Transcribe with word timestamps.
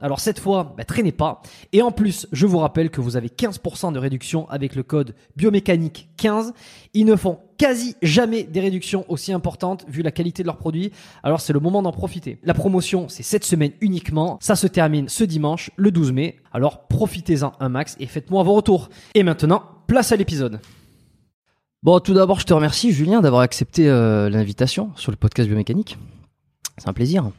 Alors 0.00 0.20
cette 0.20 0.38
fois, 0.38 0.74
bah, 0.76 0.84
traînez 0.84 1.12
pas. 1.12 1.42
Et 1.72 1.82
en 1.82 1.90
plus, 1.90 2.26
je 2.32 2.46
vous 2.46 2.58
rappelle 2.58 2.90
que 2.90 3.00
vous 3.00 3.16
avez 3.16 3.28
15% 3.28 3.92
de 3.92 3.98
réduction 3.98 4.48
avec 4.50 4.74
le 4.74 4.82
code 4.82 5.14
biomécanique 5.36 6.08
15. 6.16 6.52
Ils 6.94 7.04
ne 7.04 7.16
font 7.16 7.38
quasi 7.58 7.96
jamais 8.02 8.44
des 8.44 8.60
réductions 8.60 9.04
aussi 9.08 9.32
importantes 9.32 9.84
vu 9.88 10.02
la 10.02 10.10
qualité 10.10 10.42
de 10.42 10.46
leurs 10.46 10.56
produits. 10.56 10.92
Alors 11.22 11.40
c'est 11.40 11.52
le 11.52 11.60
moment 11.60 11.82
d'en 11.82 11.92
profiter. 11.92 12.38
La 12.44 12.54
promotion, 12.54 13.08
c'est 13.08 13.22
cette 13.22 13.44
semaine 13.44 13.72
uniquement. 13.80 14.38
Ça 14.40 14.56
se 14.56 14.66
termine 14.66 15.08
ce 15.08 15.24
dimanche, 15.24 15.70
le 15.76 15.90
12 15.90 16.12
mai. 16.12 16.36
Alors 16.52 16.86
profitez-en 16.86 17.52
un 17.60 17.68
max 17.68 17.96
et 18.00 18.06
faites-moi 18.06 18.42
vos 18.42 18.54
retours. 18.54 18.88
Et 19.14 19.22
maintenant, 19.22 19.62
place 19.86 20.12
à 20.12 20.16
l'épisode. 20.16 20.60
Bon, 21.82 22.00
tout 22.00 22.14
d'abord, 22.14 22.40
je 22.40 22.46
te 22.46 22.52
remercie, 22.52 22.92
Julien, 22.92 23.20
d'avoir 23.20 23.42
accepté 23.42 23.88
euh, 23.88 24.28
l'invitation 24.28 24.90
sur 24.96 25.12
le 25.12 25.16
podcast 25.16 25.48
biomécanique. 25.48 25.96
C'est 26.76 26.88
un 26.88 26.92
plaisir. 26.92 27.30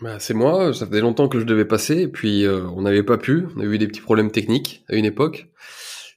Bah, 0.00 0.20
c'est 0.20 0.34
moi, 0.34 0.72
ça 0.72 0.86
faisait 0.86 1.00
longtemps 1.00 1.28
que 1.28 1.40
je 1.40 1.44
devais 1.44 1.64
passer, 1.64 2.02
et 2.02 2.08
puis 2.08 2.44
euh, 2.44 2.62
on 2.76 2.82
n'avait 2.82 3.02
pas 3.02 3.18
pu, 3.18 3.46
on 3.56 3.60
a 3.60 3.64
eu 3.64 3.78
des 3.78 3.88
petits 3.88 4.00
problèmes 4.00 4.30
techniques 4.30 4.84
à 4.88 4.94
une 4.94 5.04
époque. 5.04 5.48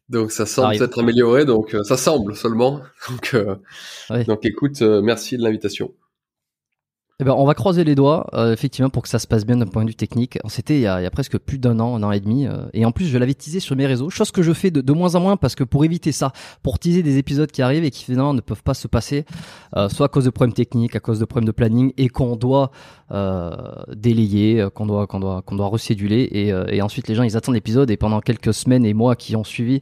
Donc 0.09 0.31
ça 0.31 0.45
semble 0.45 0.75
s'être 0.75 0.99
amélioré, 0.99 1.45
donc 1.45 1.73
euh, 1.73 1.83
ça 1.83 1.97
semble 1.97 2.35
seulement. 2.35 2.81
Donc, 3.09 3.33
euh, 3.33 3.55
Ouais. 4.09 4.25
donc 4.25 4.45
écoute, 4.45 4.81
merci 4.81 5.37
de 5.37 5.41
l'invitation. 5.43 5.93
Eh 7.21 7.23
ben, 7.23 7.35
on 7.37 7.45
va 7.45 7.53
croiser 7.53 7.83
les 7.83 7.93
doigts, 7.93 8.25
euh, 8.33 8.51
effectivement, 8.51 8.89
pour 8.89 9.03
que 9.03 9.09
ça 9.09 9.19
se 9.19 9.27
passe 9.27 9.45
bien 9.45 9.55
d'un 9.55 9.67
point 9.67 9.83
de 9.83 9.89
vue 9.89 9.95
technique. 9.95 10.39
C'était 10.47 10.77
il 10.77 10.81
y 10.81 10.87
a, 10.87 10.99
il 10.99 11.03
y 11.03 11.05
a 11.05 11.11
presque 11.11 11.37
plus 11.37 11.59
d'un 11.59 11.79
an, 11.79 11.95
un 11.95 12.01
an 12.01 12.11
et 12.11 12.19
demi. 12.19 12.47
euh, 12.47 12.65
et 12.73 12.83
en 12.83 12.91
plus, 12.91 13.05
je 13.05 13.15
l'avais 13.19 13.35
teasé 13.35 13.59
sur 13.59 13.75
mes 13.75 13.85
réseaux, 13.85 14.09
chose 14.09 14.31
que 14.31 14.41
je 14.41 14.51
fais 14.53 14.71
de, 14.71 14.81
de 14.81 14.91
moins 14.91 15.13
en 15.13 15.19
moins 15.19 15.37
parce 15.37 15.53
que 15.53 15.63
pour 15.63 15.85
éviter 15.85 16.11
ça, 16.13 16.33
pour 16.63 16.79
teaser 16.79 17.03
des 17.03 17.19
épisodes 17.19 17.51
qui 17.51 17.61
arrivent 17.61 17.83
et 17.83 17.91
qui 17.91 18.05
finalement 18.05 18.33
ne 18.33 18.41
peuvent 18.41 18.63
pas 18.63 18.73
se 18.73 18.87
passer, 18.87 19.25
euh, 19.77 19.87
soit 19.87 20.07
à 20.07 20.09
cause 20.09 20.25
de 20.25 20.31
problèmes 20.31 20.55
techniques, 20.55 20.95
à 20.95 20.99
cause 20.99 21.19
de 21.19 21.25
problèmes 21.25 21.45
de 21.45 21.51
planning, 21.51 21.93
et 21.97 22.09
qu'on 22.09 22.35
doit 22.35 22.71
euh, 23.11 23.51
délayer, 23.93 24.59
euh, 24.59 24.71
qu'on 24.71 24.87
doit, 24.87 25.05
qu'on 25.05 25.19
doit, 25.19 25.43
qu'on 25.43 25.55
doit 25.55 25.67
recéduler. 25.67 26.27
Et, 26.31 26.51
euh, 26.51 26.65
et 26.69 26.81
ensuite, 26.81 27.07
les 27.07 27.13
gens, 27.13 27.21
ils 27.21 27.37
attendent 27.37 27.53
l'épisode. 27.53 27.91
Et 27.91 27.97
pendant 27.97 28.19
quelques 28.21 28.55
semaines 28.55 28.83
et 28.83 28.95
mois 28.95 29.15
qui 29.15 29.35
ont 29.35 29.43
suivi, 29.43 29.79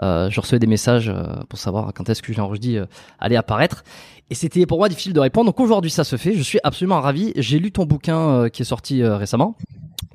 je 0.00 0.40
recevais 0.40 0.58
des 0.60 0.66
messages 0.66 1.12
pour 1.50 1.58
savoir 1.58 1.92
quand 1.92 2.08
est-ce 2.08 2.22
que 2.22 2.32
je 2.32 2.40
euh, 2.40 2.86
allait 3.18 3.36
apparaître. 3.36 3.84
Et 4.30 4.34
c'était 4.34 4.66
pour 4.66 4.78
moi 4.78 4.88
difficile 4.88 5.12
de 5.14 5.20
répondre. 5.20 5.46
Donc 5.46 5.60
aujourd'hui, 5.60 5.90
ça 5.90 6.04
se 6.04 6.16
fait. 6.16 6.34
Je 6.34 6.42
suis 6.42 6.60
absolument 6.62 7.00
ravi. 7.00 7.32
J'ai 7.36 7.58
lu 7.58 7.72
ton 7.72 7.84
bouquin 7.84 8.18
euh, 8.18 8.48
qui 8.48 8.62
est 8.62 8.64
sorti 8.66 9.02
euh, 9.02 9.16
récemment. 9.16 9.56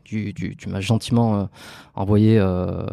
Tu, 0.03 0.34
tu, 0.35 0.56
tu 0.56 0.69
m'as 0.69 0.81
gentiment 0.81 1.35
euh, 1.35 1.44
envoyé, 1.96 2.38
euh, 2.38 2.85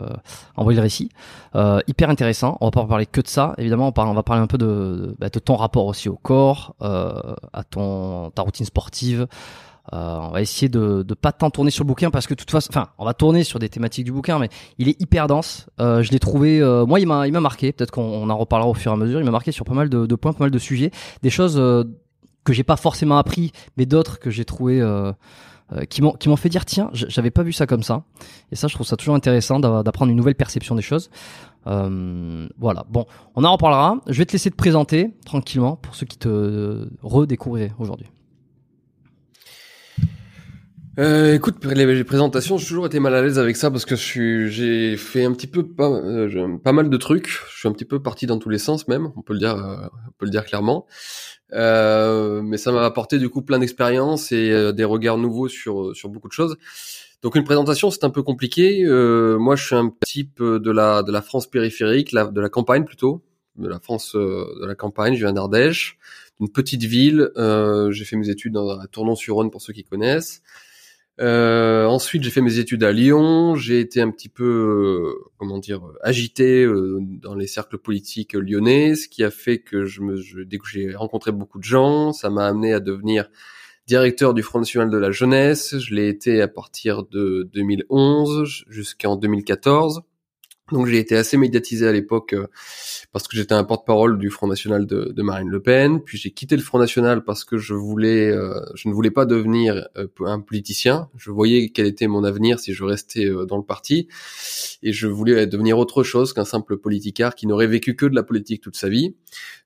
envoyé 0.56 0.76
le 0.76 0.82
récit. 0.82 1.10
Hyper 1.54 2.08
intéressant. 2.08 2.56
On 2.60 2.66
va 2.66 2.70
pas 2.70 2.86
parler 2.86 3.04
que 3.04 3.20
de 3.20 3.28
ça. 3.28 3.54
Évidemment, 3.58 3.92
on, 3.94 4.14
va 4.14 4.22
parler 4.22 4.42
un 4.42 4.46
peu 4.46 4.56
de, 4.56 4.64
de, 4.64 5.16
bah, 5.18 5.28
de 5.28 5.38
ton 5.38 5.56
rapport 5.56 5.86
aussi 5.86 6.08
au 6.08 6.16
corps, 6.16 6.74
à 6.80 7.64
ton 7.68 8.30
ta 8.30 8.42
routine 8.42 8.64
sportive. 8.64 9.26
Euh, 9.92 10.18
on 10.20 10.30
va 10.30 10.40
essayer 10.40 10.68
de 10.68 11.02
de 11.02 11.14
pas 11.14 11.32
tant 11.32 11.50
tourner 11.50 11.70
sur 11.70 11.84
le 11.84 11.88
bouquin 11.88 12.10
parce 12.10 12.26
que 12.26 12.34
de 12.34 12.38
toute 12.38 12.50
façon, 12.50 12.68
enfin, 12.70 12.88
on 12.98 13.04
va 13.04 13.14
tourner 13.14 13.44
sur 13.44 13.58
des 13.58 13.68
thématiques 13.68 14.04
du 14.04 14.12
bouquin, 14.12 14.38
mais 14.38 14.48
il 14.78 14.88
est 14.88 15.00
hyper 15.00 15.26
dense. 15.26 15.68
Euh, 15.80 16.02
je 16.02 16.10
l'ai 16.12 16.18
trouvé, 16.18 16.60
euh, 16.60 16.86
moi, 16.86 17.00
il 17.00 17.06
m'a 17.06 17.26
il 17.26 17.32
m'a 17.32 17.40
marqué. 17.40 17.72
Peut-être 17.72 17.90
qu'on 17.90 18.02
on 18.02 18.30
en 18.30 18.36
reparlera 18.36 18.68
au 18.68 18.74
fur 18.74 18.92
et 18.92 18.94
à 18.94 18.96
mesure. 18.96 19.20
Il 19.20 19.24
m'a 19.24 19.30
marqué 19.30 19.52
sur 19.52 19.64
pas 19.64 19.74
mal 19.74 19.88
de, 19.88 20.06
de 20.06 20.14
points, 20.14 20.32
pas 20.32 20.44
mal 20.44 20.50
de 20.50 20.58
sujets, 20.58 20.90
des 21.22 21.30
choses 21.30 21.58
euh, 21.58 21.84
que 22.44 22.52
j'ai 22.52 22.64
pas 22.64 22.76
forcément 22.76 23.18
appris, 23.18 23.52
mais 23.76 23.86
d'autres 23.86 24.18
que 24.18 24.30
j'ai 24.30 24.44
trouvé 24.44 24.80
euh, 24.80 25.12
euh, 25.72 25.84
qui 25.84 26.02
m'ont 26.02 26.12
qui 26.12 26.28
m'ont 26.28 26.36
fait 26.36 26.48
dire 26.48 26.64
tiens, 26.64 26.90
j'avais 26.92 27.30
pas 27.30 27.42
vu 27.42 27.52
ça 27.52 27.66
comme 27.66 27.82
ça. 27.82 28.02
Et 28.50 28.56
ça, 28.56 28.66
je 28.68 28.74
trouve 28.74 28.86
ça 28.86 28.96
toujours 28.96 29.14
intéressant 29.14 29.60
d'apprendre 29.60 30.10
une 30.10 30.16
nouvelle 30.16 30.34
perception 30.34 30.74
des 30.74 30.82
choses. 30.82 31.10
Euh, 31.66 32.48
voilà. 32.58 32.84
Bon, 32.88 33.06
on 33.36 33.44
en 33.44 33.52
reparlera. 33.52 33.98
Je 34.06 34.18
vais 34.18 34.26
te 34.26 34.32
laisser 34.32 34.50
te 34.50 34.56
présenter 34.56 35.14
tranquillement 35.24 35.76
pour 35.76 35.94
ceux 35.94 36.06
qui 36.06 36.18
te 36.18 36.88
redécouvriraient 37.02 37.72
aujourd'hui. 37.78 38.06
Euh, 41.00 41.34
écoute, 41.34 41.58
pour 41.60 41.70
les, 41.70 42.04
présentations, 42.04 42.58
j'ai 42.58 42.66
toujours 42.66 42.84
été 42.84 43.00
mal 43.00 43.14
à 43.14 43.22
l'aise 43.22 43.38
avec 43.38 43.56
ça 43.56 43.70
parce 43.70 43.86
que 43.86 43.96
j'ai 43.96 44.98
fait 44.98 45.24
un 45.24 45.32
petit 45.32 45.46
peu 45.46 45.66
pas, 45.66 45.88
euh, 45.88 46.58
pas 46.58 46.72
mal 46.72 46.90
de 46.90 46.96
trucs. 46.98 47.28
Je 47.50 47.58
suis 47.58 47.68
un 47.68 47.72
petit 47.72 47.86
peu 47.86 48.02
parti 48.02 48.26
dans 48.26 48.38
tous 48.38 48.50
les 48.50 48.58
sens 48.58 48.86
même, 48.86 49.10
on 49.16 49.22
peut 49.22 49.32
le 49.32 49.38
dire, 49.38 49.56
euh, 49.56 49.86
on 50.08 50.12
peut 50.18 50.26
le 50.26 50.30
dire 50.30 50.44
clairement. 50.44 50.86
Euh, 51.54 52.42
mais 52.42 52.58
ça 52.58 52.70
m'a 52.70 52.84
apporté 52.84 53.18
du 53.18 53.30
coup 53.30 53.40
plein 53.40 53.58
d'expériences 53.58 54.30
et 54.30 54.50
euh, 54.50 54.72
des 54.72 54.84
regards 54.84 55.16
nouveaux 55.16 55.48
sur 55.48 55.96
sur 55.96 56.10
beaucoup 56.10 56.28
de 56.28 56.34
choses. 56.34 56.58
Donc 57.22 57.34
une 57.34 57.44
présentation, 57.44 57.90
c'est 57.90 58.04
un 58.04 58.10
peu 58.10 58.22
compliqué. 58.22 58.84
Euh, 58.84 59.38
moi, 59.38 59.56
je 59.56 59.64
suis 59.64 59.76
un 59.76 59.90
type 60.04 60.42
de 60.42 60.70
la 60.70 61.02
de 61.02 61.12
la 61.12 61.22
France 61.22 61.48
périphérique, 61.48 62.12
de 62.12 62.40
la 62.40 62.48
campagne 62.50 62.84
plutôt, 62.84 63.22
de 63.56 63.68
la 63.68 63.80
France 63.80 64.14
euh, 64.16 64.44
de 64.60 64.66
la 64.66 64.74
campagne. 64.74 65.14
Je 65.14 65.20
viens 65.24 65.32
d'Ardèche, 65.32 65.98
d'une 66.38 66.50
petite 66.50 66.82
ville. 66.84 67.30
Euh, 67.38 67.90
j'ai 67.90 68.04
fait 68.04 68.16
mes 68.16 68.28
études 68.28 68.52
dans, 68.52 68.78
à 68.78 68.86
Tournon-sur-Rhône 68.86 69.50
pour 69.50 69.62
ceux 69.62 69.72
qui 69.72 69.84
connaissent. 69.84 70.42
Euh, 71.20 71.84
ensuite, 71.84 72.22
j'ai 72.22 72.30
fait 72.30 72.40
mes 72.40 72.58
études 72.58 72.82
à 72.82 72.92
Lyon. 72.92 73.54
J'ai 73.54 73.80
été 73.80 74.00
un 74.00 74.10
petit 74.10 74.30
peu, 74.30 74.44
euh, 74.44 75.30
comment 75.38 75.58
dire, 75.58 75.82
agité 76.02 76.64
euh, 76.64 76.98
dans 77.00 77.34
les 77.34 77.46
cercles 77.46 77.78
politiques 77.78 78.32
lyonnais, 78.32 78.94
ce 78.94 79.06
qui 79.06 79.22
a 79.22 79.30
fait 79.30 79.58
que 79.58 79.84
je 79.84 80.00
me, 80.00 80.16
je, 80.16 80.40
dès 80.40 80.56
que 80.58 80.66
j'ai 80.66 80.94
rencontré 80.94 81.30
beaucoup 81.30 81.58
de 81.58 81.64
gens, 81.64 82.12
ça 82.12 82.30
m'a 82.30 82.46
amené 82.46 82.72
à 82.72 82.80
devenir 82.80 83.28
directeur 83.86 84.32
du 84.34 84.42
Front 84.42 84.60
National 84.60 84.88
de 84.88 84.96
la 84.96 85.10
Jeunesse. 85.10 85.78
Je 85.78 85.94
l'ai 85.94 86.08
été 86.08 86.40
à 86.40 86.48
partir 86.48 87.04
de 87.04 87.48
2011 87.52 88.64
jusqu'en 88.68 89.16
2014. 89.16 90.02
Donc 90.72 90.86
j'ai 90.86 90.98
été 90.98 91.16
assez 91.16 91.36
médiatisé 91.36 91.86
à 91.86 91.92
l'époque 91.92 92.32
euh, 92.32 92.46
parce 93.12 93.26
que 93.26 93.36
j'étais 93.36 93.54
un 93.54 93.64
porte-parole 93.64 94.18
du 94.18 94.30
Front 94.30 94.46
National 94.46 94.86
de, 94.86 95.12
de, 95.14 95.22
Marine 95.22 95.48
Le 95.48 95.60
Pen. 95.60 96.00
Puis 96.00 96.16
j'ai 96.16 96.30
quitté 96.30 96.56
le 96.56 96.62
Front 96.62 96.78
National 96.78 97.24
parce 97.24 97.44
que 97.44 97.58
je 97.58 97.74
voulais, 97.74 98.30
euh, 98.30 98.60
je 98.74 98.88
ne 98.88 98.94
voulais 98.94 99.10
pas 99.10 99.26
devenir 99.26 99.88
euh, 99.96 100.06
un 100.20 100.40
politicien. 100.40 101.08
Je 101.16 101.30
voyais 101.30 101.70
quel 101.70 101.86
était 101.86 102.06
mon 102.06 102.24
avenir 102.24 102.60
si 102.60 102.72
je 102.72 102.84
restais 102.84 103.28
dans 103.48 103.56
le 103.56 103.64
parti, 103.64 104.08
et 104.82 104.92
je 104.92 105.06
voulais 105.06 105.46
devenir 105.46 105.78
autre 105.78 106.02
chose 106.02 106.32
qu'un 106.32 106.44
simple 106.44 106.76
politicard 106.76 107.34
qui 107.34 107.46
n'aurait 107.46 107.66
vécu 107.66 107.96
que 107.96 108.06
de 108.06 108.14
la 108.14 108.22
politique 108.22 108.60
toute 108.60 108.76
sa 108.76 108.88
vie. 108.88 109.14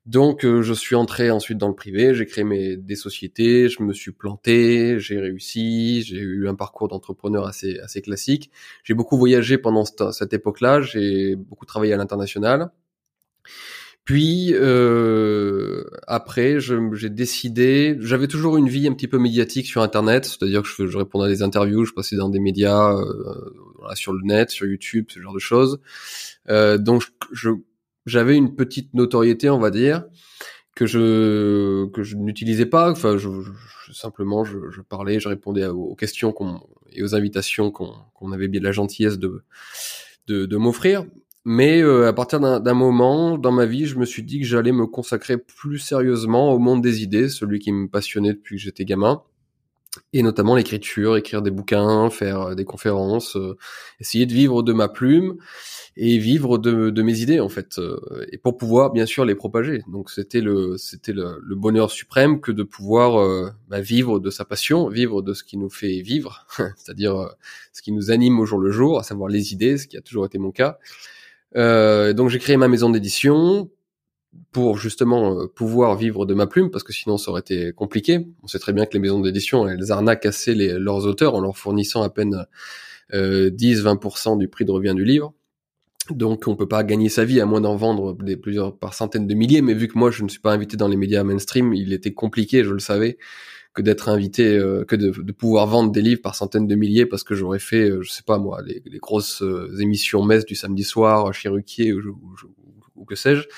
Donc 0.06 0.44
je 0.44 0.72
suis 0.74 0.94
entré 0.94 1.30
ensuite 1.30 1.56
dans 1.56 1.68
le 1.68 1.74
privé. 1.74 2.14
J'ai 2.14 2.26
créé 2.26 2.44
mes 2.44 2.76
des 2.76 2.96
sociétés. 2.96 3.68
Je 3.68 3.82
me 3.82 3.92
suis 3.94 4.12
planté. 4.12 4.98
J'ai 4.98 5.18
réussi. 5.18 6.02
J'ai 6.02 6.18
eu 6.18 6.46
un 6.48 6.54
parcours 6.54 6.88
d'entrepreneur 6.88 7.46
assez 7.46 7.78
assez 7.78 8.02
classique. 8.02 8.50
J'ai 8.82 8.94
beaucoup 8.94 9.16
voyagé 9.16 9.56
pendant 9.56 9.84
cette, 9.84 10.12
cette 10.12 10.32
époque-là 10.34 10.82
j'ai 10.94 11.36
beaucoup 11.36 11.66
travaillé 11.66 11.92
à 11.92 11.96
l'international. 11.96 12.70
Puis 14.04 14.50
euh, 14.52 15.82
après, 16.06 16.60
j'ai 16.60 17.08
décidé. 17.08 17.96
J'avais 18.00 18.28
toujours 18.28 18.58
une 18.58 18.68
vie 18.68 18.86
un 18.86 18.92
petit 18.92 19.08
peu 19.08 19.18
médiatique 19.18 19.66
sur 19.66 19.80
Internet, 19.80 20.26
c'est-à-dire 20.26 20.62
que 20.62 20.86
je, 20.86 20.98
répondais 20.98 21.26
à 21.26 21.28
des 21.28 21.42
interviews, 21.42 21.86
je 21.86 21.94
passais 21.94 22.16
dans 22.16 22.28
des 22.28 22.40
médias, 22.40 22.92
euh, 22.92 23.50
voilà, 23.78 23.94
sur 23.96 24.12
le 24.12 24.20
net, 24.22 24.50
sur 24.50 24.66
YouTube, 24.66 25.06
ce 25.08 25.20
genre 25.20 25.32
de 25.32 25.38
choses. 25.38 25.80
Euh, 26.50 26.76
donc, 26.76 27.04
j'avais 28.04 28.36
une 28.36 28.54
petite 28.54 28.92
notoriété, 28.92 29.48
on 29.48 29.58
va 29.58 29.70
dire, 29.70 30.04
que 30.76 30.84
je 30.84 31.86
que 31.86 32.02
je 32.02 32.16
n'utilisais 32.16 32.66
pas. 32.66 32.90
Enfin, 32.90 33.16
je, 33.16 33.30
simplement, 33.90 34.44
je, 34.44 34.58
parlais, 34.86 35.18
je 35.18 35.28
répondais 35.30 35.66
aux 35.66 35.94
questions 35.94 36.34
et 36.92 37.02
aux 37.02 37.14
invitations 37.14 37.70
qu'on 37.70 38.32
avait 38.32 38.48
bien 38.48 38.60
la 38.60 38.72
gentillesse 38.72 39.18
de 39.18 39.44
de, 40.26 40.46
de 40.46 40.56
m'offrir. 40.56 41.04
Mais 41.44 41.82
euh, 41.82 42.08
à 42.08 42.12
partir 42.14 42.40
d'un 42.40 42.74
moment 42.74 43.36
dans 43.36 43.52
ma 43.52 43.66
vie, 43.66 43.84
je 43.84 43.98
me 43.98 44.06
suis 44.06 44.22
dit 44.22 44.40
que 44.40 44.46
j'allais 44.46 44.72
me 44.72 44.86
consacrer 44.86 45.36
plus 45.36 45.78
sérieusement 45.78 46.52
au 46.52 46.58
monde 46.58 46.80
des 46.80 47.02
idées, 47.02 47.28
celui 47.28 47.58
qui 47.58 47.70
me 47.70 47.86
passionnait 47.86 48.32
depuis 48.32 48.56
que 48.56 48.62
j'étais 48.62 48.86
gamin, 48.86 49.22
et 50.12 50.22
notamment 50.22 50.56
l'écriture, 50.56 51.16
écrire 51.16 51.42
des 51.42 51.50
bouquins, 51.50 52.10
faire 52.10 52.40
euh, 52.40 52.54
des 52.54 52.64
conférences, 52.64 53.36
euh, 53.36 53.56
essayer 54.00 54.26
de 54.26 54.32
vivre 54.32 54.62
de 54.62 54.72
ma 54.72 54.88
plume 54.88 55.36
et 55.96 56.18
vivre 56.18 56.58
de, 56.58 57.02
mes 57.02 57.20
idées 57.20 57.38
en 57.38 57.48
fait, 57.48 57.80
et 58.32 58.38
pour 58.38 58.56
pouvoir 58.56 58.90
bien 58.90 59.06
sûr 59.06 59.24
les 59.24 59.36
propager. 59.36 59.84
Donc 59.86 60.10
c'était 60.10 60.40
le 60.40 60.76
c'était 60.76 61.12
le, 61.12 61.38
bonheur 61.54 61.90
suprême 61.90 62.40
que 62.40 62.50
de 62.50 62.64
pouvoir 62.64 63.52
bah, 63.68 63.80
vivre 63.80 64.18
de 64.18 64.30
sa 64.30 64.44
passion, 64.44 64.88
vivre 64.88 65.22
de 65.22 65.34
ce 65.34 65.44
qui 65.44 65.56
nous 65.56 65.70
fait 65.70 66.00
vivre, 66.00 66.48
c'est-à-dire 66.76 67.30
ce 67.72 67.80
qui 67.80 67.92
nous 67.92 68.10
anime 68.10 68.40
au 68.40 68.44
jour 68.44 68.58
le 68.58 68.72
jour, 68.72 68.98
à 68.98 69.04
savoir 69.04 69.28
les 69.28 69.52
idées, 69.52 69.78
ce 69.78 69.86
qui 69.86 69.96
a 69.96 70.00
toujours 70.00 70.26
été 70.26 70.38
mon 70.38 70.50
cas. 70.50 70.78
Euh, 71.56 72.12
donc 72.12 72.30
j'ai 72.30 72.38
créé 72.38 72.56
ma 72.56 72.68
maison 72.68 72.90
d'édition 72.90 73.70
pour 74.52 74.78
justement 74.78 75.40
euh, 75.40 75.46
pouvoir 75.46 75.96
vivre 75.96 76.26
de 76.26 76.34
ma 76.34 76.46
plume, 76.46 76.70
parce 76.70 76.84
que 76.84 76.92
sinon 76.92 77.18
ça 77.18 77.30
aurait 77.30 77.40
été 77.40 77.72
compliqué. 77.72 78.26
On 78.42 78.46
sait 78.46 78.58
très 78.58 78.72
bien 78.72 78.86
que 78.86 78.92
les 78.92 79.00
maisons 79.00 79.20
d'édition, 79.20 79.68
elles 79.68 79.90
arnaquent 79.90 80.26
assez 80.26 80.54
les, 80.54 80.78
leurs 80.78 81.06
auteurs 81.06 81.34
en 81.34 81.40
leur 81.40 81.56
fournissant 81.56 82.02
à 82.02 82.10
peine 82.10 82.46
euh, 83.12 83.50
10-20% 83.50 84.38
du 84.38 84.48
prix 84.48 84.64
de 84.64 84.70
revient 84.70 84.94
du 84.94 85.04
livre. 85.04 85.34
Donc 86.10 86.46
on 86.46 86.54
peut 86.54 86.68
pas 86.68 86.84
gagner 86.84 87.08
sa 87.08 87.24
vie 87.24 87.40
à 87.40 87.46
moins 87.46 87.62
d'en 87.62 87.76
vendre 87.76 88.14
des 88.14 88.36
plusieurs 88.36 88.76
par 88.76 88.94
centaines 88.94 89.26
de 89.26 89.34
milliers, 89.34 89.62
mais 89.62 89.74
vu 89.74 89.88
que 89.88 89.98
moi 89.98 90.10
je 90.10 90.22
ne 90.22 90.28
suis 90.28 90.40
pas 90.40 90.52
invité 90.52 90.76
dans 90.76 90.88
les 90.88 90.96
médias 90.96 91.24
mainstream, 91.24 91.72
il 91.72 91.92
était 91.92 92.12
compliqué, 92.12 92.62
je 92.62 92.72
le 92.72 92.78
savais, 92.78 93.16
que 93.74 93.80
d'être 93.80 94.08
invité, 94.08 94.56
euh, 94.56 94.84
que 94.84 94.96
de, 94.96 95.10
de, 95.10 95.32
pouvoir 95.32 95.66
vendre 95.66 95.90
des 95.92 96.02
livres 96.02 96.20
par 96.20 96.34
centaines 96.34 96.66
de 96.66 96.74
milliers 96.74 97.06
parce 97.06 97.24
que 97.24 97.34
j'aurais 97.34 97.58
fait, 97.58 97.88
euh, 97.90 98.02
je 98.02 98.10
sais 98.10 98.22
pas 98.22 98.38
moi, 98.38 98.60
les, 98.64 98.82
les 98.84 98.98
grosses 98.98 99.42
euh, 99.42 99.80
émissions 99.80 100.22
messes 100.22 100.44
du 100.44 100.54
samedi 100.54 100.84
soir 100.84 101.32
chez 101.32 101.48
Ruquier 101.48 101.92
ou, 101.92 102.00
ou, 102.10 102.36
ou 102.96 103.04
que 103.04 103.16
sais-je. 103.16 103.48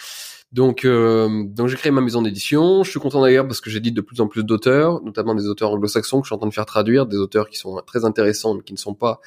Donc, 0.57 0.87
donc 0.87 1.69
j'ai 1.69 1.77
créé 1.77 1.93
ma 1.93 2.01
maison 2.01 2.23
d'édition. 2.23 2.83
Je 2.83 2.91
suis 2.91 2.99
content 2.99 3.21
d'ailleurs 3.21 3.47
parce 3.47 3.61
que 3.61 3.69
j'ai 3.69 3.81
dit 3.81 3.93
de 3.93 4.01
plus 4.01 4.23
en 4.23 4.27
plus 4.27 4.43
d'auteurs, 4.43 5.03
notamment 5.03 5.35
des 5.35 5.49
auteurs 5.49 5.71
anglo-saxons 5.71 6.21
que 6.21 6.25
je 6.25 6.29
suis 6.29 6.35
en 6.35 6.39
train 6.39 6.49
de 6.49 6.55
faire 6.55 6.65
traduire, 6.65 7.05
des 7.05 7.19
auteurs 7.19 7.51
qui 7.51 7.59
sont 7.59 7.83
très 7.87 8.07
intéressants 8.07 8.55
mais 8.55 8.63
qui 8.63 8.73
ne 8.73 8.79
sont 8.79 8.95
pas 8.95 9.21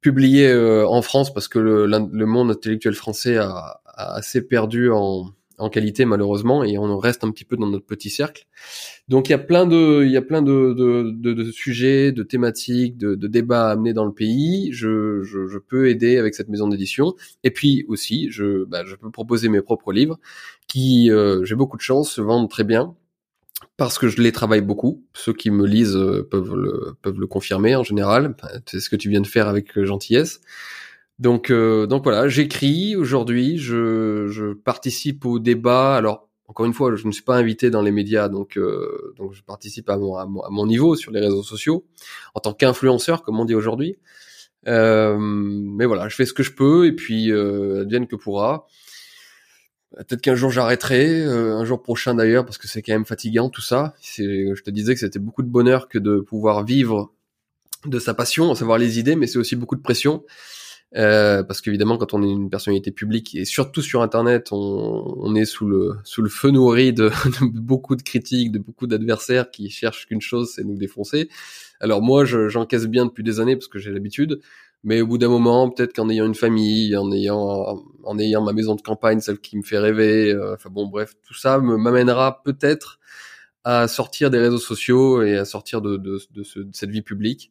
publiés 0.00 0.52
en 0.86 1.02
France 1.02 1.32
parce 1.32 1.46
que 1.46 1.60
le, 1.60 1.86
le 1.86 2.26
monde 2.26 2.50
intellectuel 2.50 2.94
français 2.94 3.36
a 3.36 3.80
assez 3.96 4.42
perdu 4.42 4.90
en, 4.90 5.30
en 5.58 5.68
qualité 5.68 6.04
malheureusement 6.04 6.64
et 6.64 6.78
on 6.78 6.98
reste 6.98 7.24
un 7.24 7.30
petit 7.30 7.44
peu 7.44 7.56
dans 7.56 7.66
notre 7.66 7.86
petit 7.86 8.10
cercle. 8.10 8.46
Donc 9.08 9.28
il 9.28 9.32
y 9.32 9.34
a 9.34 9.38
plein 9.38 9.66
de 9.66 10.02
il 10.04 10.10
y 10.10 10.16
a 10.16 10.22
plein 10.22 10.42
de, 10.42 10.74
de, 10.74 11.10
de, 11.14 11.32
de 11.32 11.50
sujets, 11.50 12.12
de 12.12 12.22
thématiques, 12.22 12.96
de, 12.96 13.14
débats 13.26 13.68
à 13.68 13.72
amener 13.72 13.92
dans 13.92 14.04
le 14.04 14.12
pays. 14.12 14.70
Je, 14.72 15.22
je, 15.22 15.46
je 15.46 15.58
peux 15.58 15.88
aider 15.88 16.18
avec 16.18 16.34
cette 16.34 16.48
maison 16.48 16.68
d'édition 16.68 17.14
et 17.42 17.50
puis 17.50 17.84
aussi 17.88 18.30
je 18.30 18.64
bah, 18.64 18.84
je 18.86 18.94
peux 18.96 19.10
proposer 19.10 19.48
mes 19.48 19.62
propres 19.62 19.92
livres 19.92 20.18
qui 20.66 21.10
euh, 21.10 21.44
j'ai 21.44 21.54
beaucoup 21.54 21.76
de 21.76 21.82
chance 21.82 22.10
se 22.10 22.20
vendent 22.20 22.50
très 22.50 22.64
bien 22.64 22.94
parce 23.76 23.98
que 23.98 24.08
je 24.08 24.20
les 24.20 24.32
travaille 24.32 24.60
beaucoup. 24.60 25.04
Ceux 25.14 25.32
qui 25.32 25.50
me 25.50 25.66
lisent 25.66 25.96
euh, 25.96 26.26
peuvent 26.30 26.54
le 26.54 26.94
peuvent 27.02 27.18
le 27.18 27.26
confirmer 27.26 27.74
en 27.76 27.82
général. 27.82 28.34
C'est 28.66 28.80
ce 28.80 28.90
que 28.90 28.96
tu 28.96 29.08
viens 29.10 29.20
de 29.20 29.26
faire 29.26 29.48
avec 29.48 29.76
euh, 29.76 29.84
gentillesse. 29.84 30.40
Donc, 31.18 31.50
euh, 31.50 31.86
donc 31.86 32.04
voilà, 32.04 32.28
j'écris 32.28 32.96
aujourd'hui, 32.96 33.58
je, 33.58 34.26
je, 34.28 34.52
participe 34.52 35.24
au 35.24 35.38
débat. 35.38 35.94
Alors, 35.94 36.28
encore 36.48 36.66
une 36.66 36.74
fois, 36.74 36.94
je 36.96 37.06
ne 37.06 37.12
suis 37.12 37.22
pas 37.22 37.36
invité 37.36 37.70
dans 37.70 37.82
les 37.82 37.92
médias, 37.92 38.28
donc, 38.28 38.58
euh, 38.58 39.14
donc 39.16 39.32
je 39.32 39.42
participe 39.42 39.88
à 39.90 39.96
mon, 39.96 40.16
à 40.16 40.26
mon, 40.26 40.66
niveau 40.66 40.96
sur 40.96 41.12
les 41.12 41.20
réseaux 41.20 41.42
sociaux 41.42 41.86
en 42.34 42.40
tant 42.40 42.52
qu'influenceur, 42.52 43.22
comme 43.22 43.38
on 43.38 43.44
dit 43.44 43.54
aujourd'hui. 43.54 43.96
Euh, 44.66 45.16
mais 45.18 45.86
voilà, 45.86 46.08
je 46.08 46.16
fais 46.16 46.26
ce 46.26 46.32
que 46.32 46.42
je 46.42 46.52
peux 46.52 46.86
et 46.86 46.92
puis 46.92 47.30
euh, 47.30 47.82
advienne 47.82 48.06
que 48.06 48.16
pourra. 48.16 48.66
Peut-être 49.96 50.22
qu'un 50.22 50.34
jour 50.34 50.50
j'arrêterai, 50.50 51.22
euh, 51.22 51.56
un 51.56 51.64
jour 51.64 51.80
prochain 51.80 52.14
d'ailleurs, 52.14 52.44
parce 52.44 52.58
que 52.58 52.66
c'est 52.66 52.82
quand 52.82 52.92
même 52.92 53.04
fatigant 53.04 53.48
tout 53.48 53.60
ça. 53.60 53.94
Je 54.02 54.60
te 54.62 54.70
disais 54.70 54.94
que 54.94 55.00
c'était 55.00 55.20
beaucoup 55.20 55.42
de 55.42 55.48
bonheur 55.48 55.88
que 55.88 55.98
de 55.98 56.18
pouvoir 56.18 56.64
vivre 56.64 57.12
de 57.86 57.98
sa 57.98 58.14
passion, 58.14 58.50
à 58.50 58.56
savoir 58.56 58.78
les 58.78 58.98
idées, 58.98 59.14
mais 59.14 59.26
c'est 59.26 59.38
aussi 59.38 59.56
beaucoup 59.56 59.76
de 59.76 59.82
pression. 59.82 60.24
Euh, 60.96 61.42
parce 61.42 61.60
qu'évidemment, 61.60 61.98
quand 61.98 62.14
on 62.14 62.22
est 62.22 62.30
une 62.30 62.50
personnalité 62.50 62.92
publique 62.92 63.34
et 63.34 63.44
surtout 63.44 63.82
sur 63.82 64.00
Internet, 64.02 64.52
on, 64.52 65.14
on 65.18 65.34
est 65.34 65.44
sous 65.44 65.66
le 65.66 65.96
sous 66.04 66.22
le 66.22 66.28
feu 66.28 66.50
nourri 66.50 66.92
de, 66.92 67.08
de 67.40 67.60
beaucoup 67.60 67.96
de 67.96 68.02
critiques, 68.02 68.52
de 68.52 68.60
beaucoup 68.60 68.86
d'adversaires 68.86 69.50
qui 69.50 69.70
cherchent 69.70 70.06
qu'une 70.06 70.20
chose, 70.20 70.52
c'est 70.54 70.62
nous 70.62 70.76
défoncer. 70.76 71.28
Alors 71.80 72.00
moi, 72.00 72.24
j'encaisse 72.24 72.86
bien 72.86 73.06
depuis 73.06 73.24
des 73.24 73.40
années 73.40 73.56
parce 73.56 73.66
que 73.66 73.80
j'ai 73.80 73.90
l'habitude, 73.90 74.40
mais 74.84 75.00
au 75.00 75.06
bout 75.08 75.18
d'un 75.18 75.28
moment, 75.28 75.68
peut-être 75.68 75.92
qu'en 75.94 76.08
ayant 76.08 76.26
une 76.26 76.34
famille, 76.36 76.96
en 76.96 77.10
ayant 77.10 77.82
en 78.04 78.18
ayant 78.18 78.42
ma 78.42 78.52
maison 78.52 78.76
de 78.76 78.82
campagne, 78.82 79.18
celle 79.18 79.38
qui 79.38 79.56
me 79.56 79.62
fait 79.62 79.78
rêver, 79.78 80.32
euh, 80.32 80.54
enfin 80.54 80.70
bon, 80.70 80.86
bref, 80.86 81.14
tout 81.26 81.34
ça 81.34 81.58
m'amènera 81.58 82.42
peut-être 82.44 83.00
à 83.64 83.88
sortir 83.88 84.30
des 84.30 84.38
réseaux 84.38 84.58
sociaux 84.58 85.22
et 85.22 85.36
à 85.38 85.44
sortir 85.44 85.80
de, 85.80 85.96
de, 85.96 86.20
de, 86.30 86.42
ce, 86.42 86.60
de 86.60 86.70
cette 86.72 86.90
vie 86.90 87.02
publique 87.02 87.50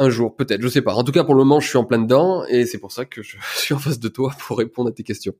un 0.00 0.08
jour, 0.08 0.34
peut-être, 0.34 0.62
je 0.62 0.68
sais 0.68 0.82
pas. 0.82 0.94
En 0.94 1.04
tout 1.04 1.12
cas, 1.12 1.24
pour 1.24 1.34
le 1.34 1.44
moment, 1.44 1.60
je 1.60 1.68
suis 1.68 1.78
en 1.78 1.84
plein 1.84 1.98
dedans 1.98 2.42
et 2.48 2.64
c'est 2.64 2.78
pour 2.78 2.90
ça 2.90 3.04
que 3.04 3.22
je 3.22 3.36
suis 3.54 3.74
en 3.74 3.78
face 3.78 4.00
de 4.00 4.08
toi 4.08 4.32
pour 4.40 4.58
répondre 4.58 4.88
à 4.88 4.92
tes 4.92 5.04
questions. 5.04 5.34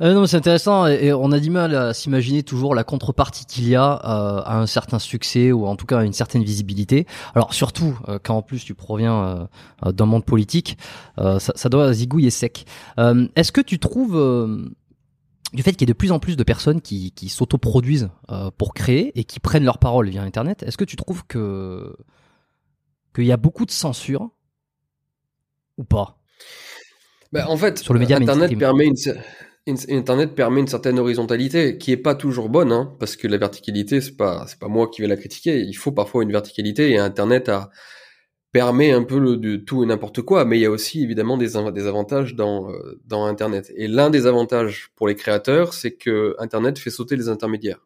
Euh, 0.00 0.12
non, 0.12 0.26
c'est 0.26 0.36
intéressant 0.36 0.86
et, 0.86 1.12
on 1.12 1.30
a 1.32 1.38
du 1.38 1.50
mal 1.50 1.74
à 1.74 1.94
s'imaginer 1.94 2.42
toujours 2.42 2.74
la 2.74 2.84
contrepartie 2.84 3.46
qu'il 3.46 3.68
y 3.68 3.76
a 3.76 3.92
euh, 3.92 4.42
à 4.44 4.58
un 4.58 4.66
certain 4.66 4.98
succès 4.98 5.52
ou 5.52 5.66
en 5.66 5.76
tout 5.76 5.86
cas 5.86 6.00
à 6.00 6.04
une 6.04 6.12
certaine 6.12 6.42
visibilité. 6.42 7.06
Alors 7.34 7.54
surtout 7.54 7.98
euh, 8.08 8.18
quand 8.22 8.36
en 8.36 8.42
plus 8.42 8.64
tu 8.64 8.74
proviens 8.74 9.48
euh, 9.86 9.92
d'un 9.92 10.06
monde 10.06 10.24
politique, 10.24 10.76
ça, 11.16 11.38
ça, 11.38 11.68
doit 11.68 11.92
zigouiller 11.92 12.30
sec. 12.30 12.66
Est-ce 12.98 13.52
que 13.52 13.60
tu 13.60 13.78
trouves 13.78 14.68
du 15.52 15.62
fait 15.62 15.72
qu'il 15.72 15.82
y 15.82 15.84
ait 15.84 15.94
de 15.94 15.96
plus 15.96 16.10
en 16.10 16.18
plus 16.18 16.36
de 16.36 16.42
personnes 16.42 16.80
qui, 16.80 17.12
qui 17.12 17.28
s'autoproduisent 17.28 18.10
pour 18.58 18.74
créer 18.74 19.18
et 19.18 19.24
qui 19.24 19.38
prennent 19.38 19.64
leur 19.64 19.78
parole 19.78 20.08
via 20.08 20.22
Internet, 20.22 20.64
est-ce 20.64 20.76
que 20.76 20.84
tu 20.84 20.96
trouves 20.96 21.24
que 21.26 21.94
qu'il 23.14 23.24
y 23.24 23.32
a 23.32 23.36
beaucoup 23.36 23.64
de 23.64 23.70
censure 23.70 24.30
ou 25.78 25.84
pas? 25.84 26.18
Bah, 27.32 27.46
En 27.48 27.56
fait, 27.56 27.78
sur 27.78 27.94
le 27.94 28.00
média 28.00 28.16
Internet 28.16 28.56
permet 28.58 28.86
une, 28.86 29.76
Internet 29.88 30.34
permet 30.34 30.60
une 30.60 30.66
certaine 30.66 30.98
horizontalité 30.98 31.78
qui 31.78 31.90
est 31.92 31.96
pas 31.96 32.14
toujours 32.14 32.48
bonne, 32.48 32.70
hein, 32.70 32.94
parce 33.00 33.16
que 33.16 33.26
la 33.26 33.38
verticalité 33.38 34.00
c'est 34.00 34.16
pas 34.16 34.44
c'est 34.46 34.58
pas 34.58 34.68
moi 34.68 34.88
qui 34.88 35.00
vais 35.00 35.08
la 35.08 35.16
critiquer. 35.16 35.60
Il 35.60 35.74
faut 35.74 35.92
parfois 35.92 36.22
une 36.22 36.32
verticalité 36.32 36.90
et 36.90 36.98
Internet 36.98 37.48
a 37.48 37.70
permet 38.52 38.92
un 38.92 39.02
peu 39.02 39.18
le, 39.18 39.36
de 39.36 39.56
tout 39.56 39.82
et 39.82 39.86
n'importe 39.86 40.22
quoi, 40.22 40.44
mais 40.44 40.58
il 40.58 40.60
y 40.60 40.64
a 40.64 40.70
aussi 40.70 41.02
évidemment 41.02 41.36
des, 41.36 41.54
des 41.72 41.86
avantages 41.88 42.36
dans, 42.36 42.70
euh, 42.70 43.00
dans 43.04 43.24
Internet. 43.24 43.72
Et 43.74 43.88
l'un 43.88 44.10
des 44.10 44.26
avantages 44.28 44.90
pour 44.94 45.08
les 45.08 45.16
créateurs, 45.16 45.74
c'est 45.74 45.96
que 45.96 46.36
Internet 46.38 46.78
fait 46.78 46.90
sauter 46.90 47.16
les 47.16 47.28
intermédiaires. 47.28 47.84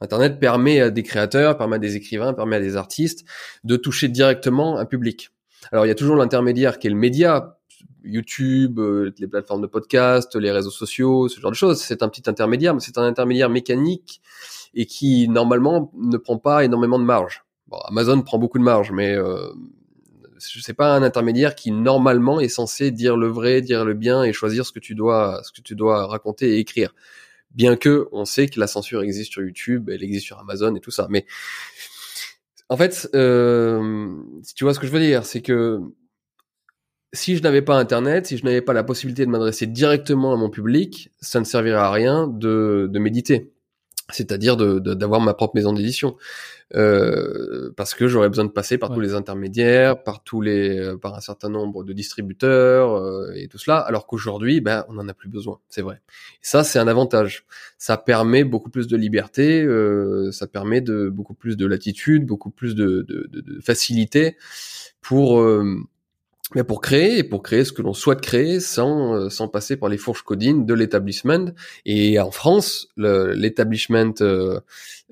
Internet 0.00 0.40
permet 0.40 0.80
à 0.80 0.90
des 0.90 1.02
créateurs, 1.02 1.58
permet 1.58 1.76
à 1.76 1.78
des 1.78 1.96
écrivains, 1.96 2.32
permet 2.32 2.56
à 2.56 2.60
des 2.60 2.76
artistes 2.76 3.24
de 3.64 3.76
toucher 3.76 4.08
directement 4.08 4.78
un 4.78 4.86
public. 4.86 5.30
Alors 5.72 5.84
il 5.84 5.88
y 5.88 5.92
a 5.92 5.94
toujours 5.94 6.16
l'intermédiaire 6.16 6.78
qui 6.78 6.86
est 6.86 6.90
le 6.90 6.96
média, 6.96 7.58
YouTube, 8.04 8.78
euh, 8.78 9.12
les 9.18 9.26
plateformes 9.26 9.62
de 9.62 9.66
podcast, 9.66 10.34
les 10.36 10.50
réseaux 10.50 10.70
sociaux, 10.70 11.28
ce 11.28 11.40
genre 11.40 11.50
de 11.50 11.56
choses. 11.56 11.80
C'est 11.80 12.02
un 12.02 12.08
petit 12.08 12.28
intermédiaire, 12.28 12.74
mais 12.74 12.80
c'est 12.80 12.98
un 12.98 13.04
intermédiaire 13.04 13.50
mécanique 13.50 14.20
et 14.74 14.86
qui 14.86 15.28
normalement 15.28 15.92
ne 15.96 16.16
prend 16.16 16.38
pas 16.38 16.64
énormément 16.64 16.98
de 16.98 17.04
marge. 17.04 17.44
Bon, 17.68 17.78
Amazon 17.88 18.22
prend 18.22 18.38
beaucoup 18.38 18.58
de 18.58 18.64
marge, 18.64 18.90
mais 18.92 19.14
euh, 19.14 19.48
c'est 20.38 20.74
pas 20.74 20.94
un 20.94 21.02
intermédiaire 21.02 21.54
qui 21.54 21.70
normalement 21.70 22.40
est 22.40 22.48
censé 22.48 22.90
dire 22.90 23.16
le 23.16 23.28
vrai, 23.28 23.60
dire 23.60 23.84
le 23.84 23.94
bien 23.94 24.22
et 24.22 24.32
choisir 24.32 24.64
ce 24.64 24.72
que 24.72 24.80
tu 24.80 24.94
dois, 24.94 25.40
ce 25.44 25.52
que 25.52 25.60
tu 25.60 25.74
dois 25.74 26.06
raconter 26.06 26.56
et 26.56 26.58
écrire. 26.58 26.94
Bien 27.52 27.76
que 27.76 28.08
on 28.12 28.24
sait 28.24 28.48
que 28.48 28.60
la 28.60 28.66
censure 28.66 29.02
existe 29.02 29.32
sur 29.32 29.42
YouTube, 29.42 29.90
elle 29.90 30.02
existe 30.02 30.26
sur 30.26 30.38
Amazon 30.38 30.74
et 30.76 30.80
tout 30.80 30.92
ça, 30.92 31.06
mais 31.10 31.26
en 32.68 32.76
fait, 32.76 33.10
euh, 33.16 34.14
tu 34.54 34.62
vois 34.62 34.72
ce 34.74 34.78
que 34.78 34.86
je 34.86 34.92
veux 34.92 35.00
dire, 35.00 35.24
c'est 35.26 35.42
que 35.42 35.80
si 37.12 37.36
je 37.36 37.42
n'avais 37.42 37.62
pas 37.62 37.76
Internet, 37.76 38.26
si 38.26 38.38
je 38.38 38.44
n'avais 38.44 38.62
pas 38.62 38.72
la 38.72 38.84
possibilité 38.84 39.26
de 39.26 39.30
m'adresser 39.30 39.66
directement 39.66 40.32
à 40.32 40.36
mon 40.36 40.50
public, 40.50 41.10
ça 41.20 41.40
ne 41.40 41.44
servirait 41.44 41.80
à 41.80 41.90
rien 41.90 42.28
de, 42.28 42.88
de 42.90 42.98
méditer. 43.00 43.52
C'est-à-dire 44.12 44.56
d'avoir 44.56 45.20
ma 45.20 45.34
propre 45.34 45.56
maison 45.56 45.72
d'édition, 45.72 46.16
euh, 46.76 47.72
parce 47.76 47.94
que 47.94 48.06
j'aurais 48.06 48.28
besoin 48.28 48.44
de 48.44 48.50
passer 48.50 48.78
par 48.78 48.92
tous 48.92 49.00
les 49.00 49.14
intermédiaires, 49.14 50.02
par 50.02 50.22
tous 50.22 50.40
les, 50.40 50.78
euh, 50.78 50.96
par 50.96 51.14
un 51.14 51.20
certain 51.20 51.48
nombre 51.48 51.82
de 51.82 51.92
distributeurs 51.92 52.94
euh, 52.94 53.32
et 53.34 53.48
tout 53.48 53.58
cela, 53.58 53.78
alors 53.78 54.06
qu'aujourd'hui, 54.06 54.60
ben, 54.60 54.84
on 54.88 54.94
n'en 54.94 55.08
a 55.08 55.14
plus 55.14 55.28
besoin, 55.28 55.58
c'est 55.68 55.82
vrai. 55.82 56.00
Et 56.06 56.46
ça, 56.46 56.62
c'est 56.62 56.78
un 56.78 56.88
avantage. 56.88 57.44
Ça 57.78 57.96
permet 57.96 58.44
beaucoup 58.44 58.70
plus 58.70 58.86
de 58.86 58.96
liberté, 58.96 59.66
ça 60.32 60.46
permet 60.46 60.80
de 60.80 61.08
beaucoup 61.08 61.34
plus 61.34 61.56
de 61.56 61.66
latitude, 61.66 62.26
beaucoup 62.26 62.50
plus 62.50 62.74
de, 62.74 63.02
de, 63.08 63.28
de 63.32 63.60
facilité 63.60 64.36
pour 65.00 65.42
mais 66.54 66.64
pour 66.64 66.80
créer, 66.80 67.22
pour 67.22 67.42
créer 67.42 67.64
ce 67.64 67.72
que 67.72 67.82
l'on 67.82 67.94
souhaite 67.94 68.20
créer 68.20 68.60
sans, 68.60 69.14
euh, 69.14 69.28
sans 69.28 69.48
passer 69.48 69.76
par 69.76 69.88
les 69.88 69.98
fourches 69.98 70.22
codines 70.22 70.66
de 70.66 70.74
l'établissement. 70.74 71.52
Et 71.84 72.18
en 72.18 72.30
France, 72.30 72.88
l'établissement 72.96 74.12
euh, 74.20 74.60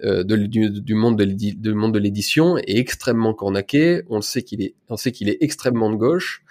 euh 0.05 0.25
du, 0.25 0.71
du, 0.71 0.95
monde 0.95 1.17
de 1.17 1.73
monde 1.73 1.95
de 1.95 1.99
l'édition 1.99 2.59
est 2.59 2.79
extrêmement 2.79 3.35
cornaqué. 3.35 4.03
On 4.09 4.21
sait 4.21 4.43
qu'il 4.43 4.63
est, 4.63 4.75
on 4.89 4.97
sait 4.97 5.13
qu'il 5.13 5.29
est 5.29 5.39
extrêmement 5.41 5.91
de 5.91 5.97
gauche. 5.97 6.43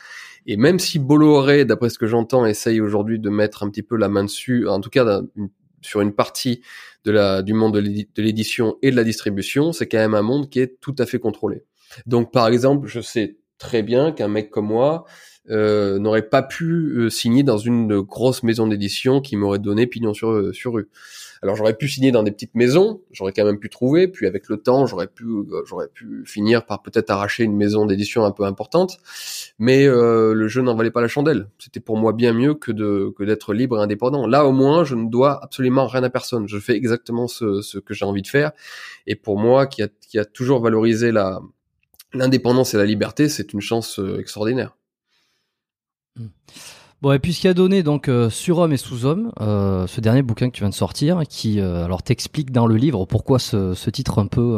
Et 0.45 0.55
même 0.55 0.79
si 0.79 0.99
Bolloré, 0.99 1.65
d'après 1.65 1.89
ce 1.89 1.99
que 1.99 2.07
j'entends, 2.07 2.45
essaye 2.45 2.79
aujourd'hui 2.79 3.19
de 3.19 3.29
mettre 3.29 3.63
un 3.63 3.69
petit 3.69 3.83
peu 3.83 3.97
la 3.97 4.07
main 4.07 4.23
dessus, 4.23 4.67
en 4.67 4.79
tout 4.79 4.89
cas 4.89 5.21
sur 5.81 6.01
une 6.01 6.13
partie 6.13 6.61
de 7.03 7.11
la, 7.11 7.41
du 7.41 7.53
monde 7.53 7.75
de 7.75 8.21
l'édition 8.21 8.77
et 8.81 8.91
de 8.91 8.95
la 8.95 9.03
distribution, 9.03 9.73
c'est 9.73 9.87
quand 9.87 9.97
même 9.97 10.15
un 10.15 10.21
monde 10.21 10.49
qui 10.49 10.59
est 10.59 10.79
tout 10.79 10.95
à 10.97 11.05
fait 11.05 11.19
contrôlé. 11.19 11.63
Donc, 12.05 12.31
par 12.31 12.47
exemple, 12.47 12.87
je 12.87 13.01
sais 13.01 13.37
très 13.57 13.83
bien 13.83 14.11
qu'un 14.11 14.27
mec 14.27 14.49
comme 14.49 14.67
moi 14.67 15.05
euh, 15.49 15.97
n'aurait 15.97 16.27
pas 16.27 16.43
pu 16.43 16.65
euh, 16.65 17.09
signer 17.09 17.41
dans 17.41 17.57
une 17.57 18.01
grosse 18.01 18.43
maison 18.43 18.67
d'édition 18.67 19.21
qui 19.21 19.37
m'aurait 19.37 19.59
donné 19.59 19.87
pignon 19.87 20.13
sur, 20.13 20.31
euh, 20.31 20.51
sur 20.51 20.73
rue. 20.73 20.89
Alors 21.41 21.55
j'aurais 21.55 21.75
pu 21.75 21.87
signer 21.87 22.11
dans 22.11 22.23
des 22.23 22.31
petites 22.31 22.53
maisons, 22.53 23.01
j'aurais 23.11 23.31
quand 23.31 23.45
même 23.45 23.59
pu 23.59 23.69
trouver, 23.69 24.09
puis 24.09 24.27
avec 24.27 24.49
le 24.49 24.57
temps 24.57 24.87
j'aurais 24.87 25.07
pu 25.07 25.25
j'aurais 25.65 25.87
pu 25.87 26.23
finir 26.25 26.65
par 26.65 26.81
peut-être 26.81 27.11
arracher 27.11 27.43
une 27.43 27.55
maison 27.55 27.85
d'édition 27.85 28.25
un 28.25 28.31
peu 28.31 28.43
importante, 28.43 28.97
mais 29.59 29.85
le 29.85 30.47
jeu 30.47 30.63
n'en 30.63 30.73
valait 30.73 30.89
pas 30.89 30.99
la 30.99 31.07
chandelle. 31.07 31.47
C'était 31.59 31.79
pour 31.79 31.95
moi 31.95 32.11
bien 32.11 32.33
mieux 32.33 32.55
que 32.55 32.71
de 32.71 33.13
que 33.15 33.23
d'être 33.23 33.53
libre 33.53 33.77
et 33.77 33.83
indépendant. 33.83 34.25
Là 34.25 34.47
au 34.47 34.51
moins 34.51 34.83
je 34.83 34.95
ne 34.95 35.07
dois 35.09 35.39
absolument 35.43 35.85
rien 35.85 36.01
à 36.01 36.09
personne. 36.09 36.47
Je 36.47 36.57
fais 36.57 36.75
exactement 36.75 37.27
ce, 37.27 37.61
ce 37.61 37.77
que 37.77 37.93
j'ai 37.93 38.05
envie 38.05 38.23
de 38.23 38.27
faire, 38.27 38.51
et 39.05 39.13
pour 39.13 39.37
moi 39.37 39.67
qui 39.67 39.83
a 39.83 39.89
qui 40.09 40.17
a 40.17 40.25
toujours 40.25 40.59
valorisé 40.59 41.11
la 41.11 41.39
l'indépendance 42.13 42.73
et 42.73 42.77
la 42.77 42.85
liberté, 42.85 43.29
c'est 43.29 43.53
une 43.53 43.61
chance 43.61 43.99
euh, 43.99 44.19
extraordinaire. 44.19 44.75
Hmm. 46.17 46.27
Bon, 47.01 47.11
et 47.11 47.19
puis 47.19 47.33
ce 47.33 47.41
qui 47.41 47.47
a 47.47 47.53
donné 47.53 47.83
donc 47.83 48.07
euh, 48.07 48.29
Surhomme 48.29 48.73
et 48.73 48.77
Sous-Homme, 48.77 49.31
euh, 49.39 49.85
ce 49.85 50.01
dernier 50.01 50.23
bouquin 50.23 50.49
que 50.49 50.55
tu 50.55 50.61
viens 50.61 50.69
de 50.69 50.73
sortir, 50.73 51.21
qui 51.29 51.61
alors 51.61 52.01
t'explique 52.01 52.51
dans 52.51 52.65
le 52.65 52.75
livre 52.75 53.05
pourquoi 53.05 53.37
ce, 53.37 53.89
titre 53.91 54.17
un 54.17 54.25
peu, 54.25 54.57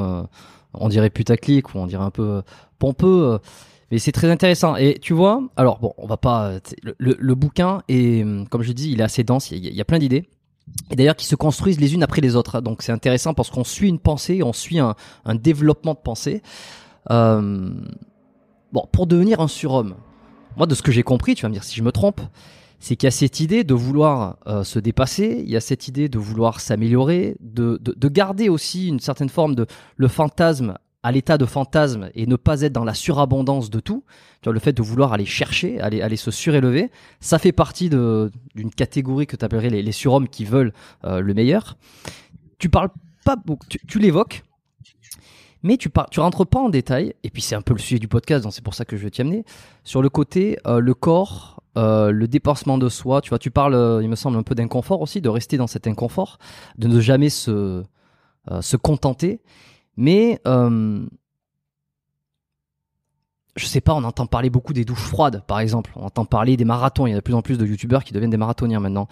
on 0.74 0.88
dirait 0.88 1.10
putaclic 1.10 1.76
ou 1.76 1.80
on 1.80 1.86
dirait 1.86 2.04
un 2.04 2.12
peu 2.12 2.42
pompeux, 2.78 3.40
mais 3.92 4.00
c'est 4.00 4.14
très 4.14 4.32
intéressant. 4.32 4.78
Et 4.78 5.00
tu 5.02 5.14
vois, 5.14 5.44
alors 5.58 5.80
bon, 5.80 5.94
on 5.98 6.08
va 6.08 6.16
pas, 6.16 6.60
le, 6.98 7.36
bouquin 7.36 7.82
est, 7.90 8.26
comme 8.50 8.62
je 8.62 8.72
dis, 8.72 8.94
il 8.94 9.02
est 9.02 9.04
assez 9.04 9.26
dense, 9.26 9.52
il 9.52 9.76
y 9.76 9.82
a, 9.82 9.86
plein 9.86 10.00
d'idées. 10.00 10.30
Et 10.92 10.96
d'ailleurs 10.96 11.18
qui 11.18 11.26
se 11.26 11.36
construisent 11.36 11.82
les 11.82 11.94
unes 11.94 12.04
après 12.04 12.22
les 12.22 12.38
autres. 12.38 12.62
Donc 12.62 12.84
c'est 12.84 12.94
intéressant 12.94 13.34
parce 13.34 13.50
qu'on 13.50 13.66
suit 13.66 13.90
une 13.90 14.00
pensée, 14.00 14.44
on 14.44 14.54
suit 14.54 14.80
un, 14.80 14.96
un 15.26 15.36
développement 15.36 15.94
de 15.94 16.00
pensée. 16.00 16.42
Euh, 17.12 17.72
bon, 18.72 18.86
pour 18.92 19.08
devenir 19.08 19.40
un 19.42 19.48
surhomme, 19.48 19.96
moi 20.58 20.66
de 20.66 20.76
ce 20.76 20.82
que 20.82 20.92
j'ai 20.92 21.04
compris, 21.04 21.36
tu 21.36 21.44
vas 21.44 21.50
me 21.50 21.54
dire 21.54 21.64
si 21.64 21.76
je 21.76 21.84
me 21.84 21.92
trompe, 21.92 22.22
c'est 22.80 22.96
qu'il 22.96 23.08
y 23.08 23.10
a 23.10 23.12
cette 23.12 23.40
idée 23.40 23.64
de 23.64 23.74
vouloir 23.74 24.38
euh, 24.48 24.64
se 24.64 24.80
dépasser, 24.80 25.42
il 25.44 25.50
y 25.50 25.58
a 25.58 25.62
cette 25.62 25.88
idée 25.88 26.10
de 26.10 26.18
vouloir 26.18 26.60
s'améliorer, 26.60 27.36
de, 27.42 27.78
de, 27.82 27.94
de, 27.94 28.08
garder 28.08 28.48
aussi 28.48 28.88
une 28.88 29.00
certaine 29.00 29.30
forme 29.30 29.54
de 29.54 29.66
le 29.98 30.08
fantasme 30.08 30.76
à 31.04 31.12
l'état 31.12 31.38
de 31.38 31.46
fantasme 31.46 32.10
et 32.14 32.26
ne 32.26 32.36
pas 32.36 32.62
être 32.62 32.74
dans 32.74 32.84
la 32.84 32.94
surabondance 32.94 33.70
de 33.70 33.80
tout. 33.80 34.04
Tu 34.42 34.46
vois, 34.46 34.54
le 34.54 34.60
fait 34.60 34.74
de 34.74 34.82
vouloir 34.82 35.14
aller 35.14 35.26
chercher, 35.26 35.80
aller, 35.80 36.02
aller 36.02 36.18
se 36.18 36.32
surélever, 36.32 36.92
ça 37.20 37.40
fait 37.40 37.52
partie 37.52 37.90
d'une 37.90 38.72
catégorie 38.76 39.28
que 39.28 39.36
tu 39.36 39.46
appellerais 39.46 39.70
les, 39.70 39.92
surhommes 39.92 40.28
qui 40.28 40.46
veulent 40.46 40.74
euh, 41.06 41.22
le 41.22 41.34
meilleur. 41.34 41.78
Tu 42.58 42.70
parles 42.70 42.90
pas, 43.24 43.38
tu, 43.70 43.80
tu 43.88 44.00
l'évoques, 44.00 44.44
mais 45.64 45.78
tu, 45.78 45.90
par, 45.90 46.10
tu 46.10 46.20
rentres 46.20 46.46
pas 46.46 46.60
en 46.60 46.70
détail, 46.70 47.14
et 47.24 47.30
puis 47.30 47.42
c'est 47.42 47.56
un 47.56 47.62
peu 47.62 47.74
le 47.74 47.80
sujet 47.80 48.00
du 48.00 48.08
podcast, 48.08 48.44
donc 48.44 48.54
c'est 48.54 48.64
pour 48.64 48.74
ça 48.74 48.86
que 48.86 48.96
je 48.96 49.04
vais 49.04 49.10
t'y 49.10 49.22
amener, 49.22 49.44
sur 49.84 50.02
le 50.02 50.10
côté 50.10 50.58
euh, 50.66 50.80
le 50.80 50.94
corps, 50.94 51.62
euh, 51.78 52.12
le 52.12 52.28
dépassement 52.28 52.78
de 52.78 52.90
soi. 52.90 53.22
Tu 53.22 53.30
vois, 53.30 53.40
tu 53.40 53.52
parles, 53.52 53.76
euh, 53.76 54.02
il 54.02 54.10
me 54.10 54.16
semble, 54.16 54.38
un 54.38 54.44
peu 54.44 54.56
d'inconfort 54.56 55.02
aussi, 55.02 55.22
de 55.22 55.30
rester 55.30 55.58
dans 55.58 55.68
cet 55.68 55.88
inconfort, 55.88 56.40
de 56.78 56.88
ne 56.88 57.00
jamais 57.02 57.30
se, 57.30 57.84
se 58.62 58.78
contenter. 58.78 59.42
Mais 59.98 60.40
je 63.56 63.66
sais 63.66 63.82
pas, 63.82 63.94
on 63.94 64.06
entend 64.06 64.26
parler 64.28 64.50
beaucoup 64.50 64.72
des 64.72 64.86
douches 64.86 65.00
froides, 65.00 65.44
par 65.46 65.60
exemple. 65.60 65.92
On 65.98 66.06
entend 66.06 66.24
parler 66.24 66.56
des 66.56 66.64
marathons. 66.64 67.06
Il 67.06 67.10
y 67.10 67.14
a 67.14 67.18
de 67.18 67.22
plus 67.22 67.34
en 67.34 67.42
plus 67.42 67.58
de 67.58 67.66
youtubeurs 67.66 68.06
qui 68.06 68.14
deviennent 68.14 68.30
des 68.30 68.38
marathoniens 68.38 68.80
maintenant. 68.80 69.10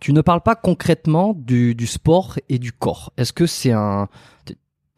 tu 0.00 0.14
ne 0.14 0.20
parles 0.22 0.40
pas 0.40 0.54
concrètement 0.54 1.34
du, 1.34 1.74
du 1.74 1.86
sport 1.86 2.38
et 2.48 2.58
du 2.58 2.72
corps. 2.72 3.12
Est-ce 3.18 3.34
que 3.34 3.44
c'est 3.44 3.72
un, 3.72 4.08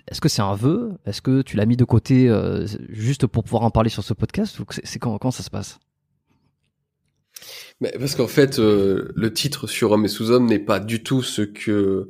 est-ce 0.09 0.21
que 0.21 0.28
c'est 0.28 0.42
un 0.42 0.54
vœu? 0.54 0.92
Est-ce 1.06 1.23
que 1.23 1.42
tu 1.42 1.56
l'as 1.56 1.66
mis 1.66 1.76
de 1.76 1.85
côté 1.85 2.28
euh, 2.28 2.66
juste 2.88 3.26
pour 3.26 3.44
pouvoir 3.44 3.62
en 3.62 3.71
parler 3.71 3.90
sur 3.90 4.02
ce 4.02 4.14
podcast? 4.14 4.59
Ou 4.59 4.64
c'est 4.82 4.99
quand, 4.99 5.16
quand 5.18 5.30
ça 5.30 5.42
se 5.42 5.50
passe? 5.50 5.78
Mais 7.80 7.92
parce 7.99 8.14
qu'en 8.14 8.28
fait, 8.28 8.59
euh, 8.59 9.12
le 9.14 9.32
titre 9.32 9.66
sur 9.66 9.92
Homme 9.92 10.04
et 10.04 10.09
sous-homme 10.09 10.47
n'est 10.47 10.59
pas 10.59 10.80
du 10.80 11.02
tout 11.02 11.23
ce 11.23 11.42
que 11.42 12.09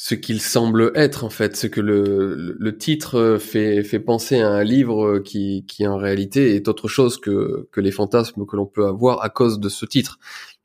ce 0.00 0.14
qu'il 0.14 0.40
semble 0.40 0.92
être 0.94 1.24
en 1.24 1.28
fait, 1.28 1.56
ce 1.56 1.66
que 1.66 1.80
le, 1.80 2.54
le 2.56 2.78
titre 2.78 3.36
fait, 3.40 3.82
fait 3.82 3.98
penser 3.98 4.38
à 4.38 4.48
un 4.48 4.62
livre 4.62 5.18
qui, 5.18 5.64
qui 5.66 5.88
en 5.88 5.96
réalité 5.96 6.54
est 6.54 6.68
autre 6.68 6.86
chose 6.86 7.18
que, 7.18 7.68
que 7.72 7.80
les 7.80 7.90
fantasmes 7.90 8.46
que 8.46 8.54
l'on 8.54 8.64
peut 8.64 8.86
avoir 8.86 9.24
à 9.24 9.28
cause 9.28 9.58
de 9.58 9.68
ce 9.68 9.84
titre. 9.86 10.20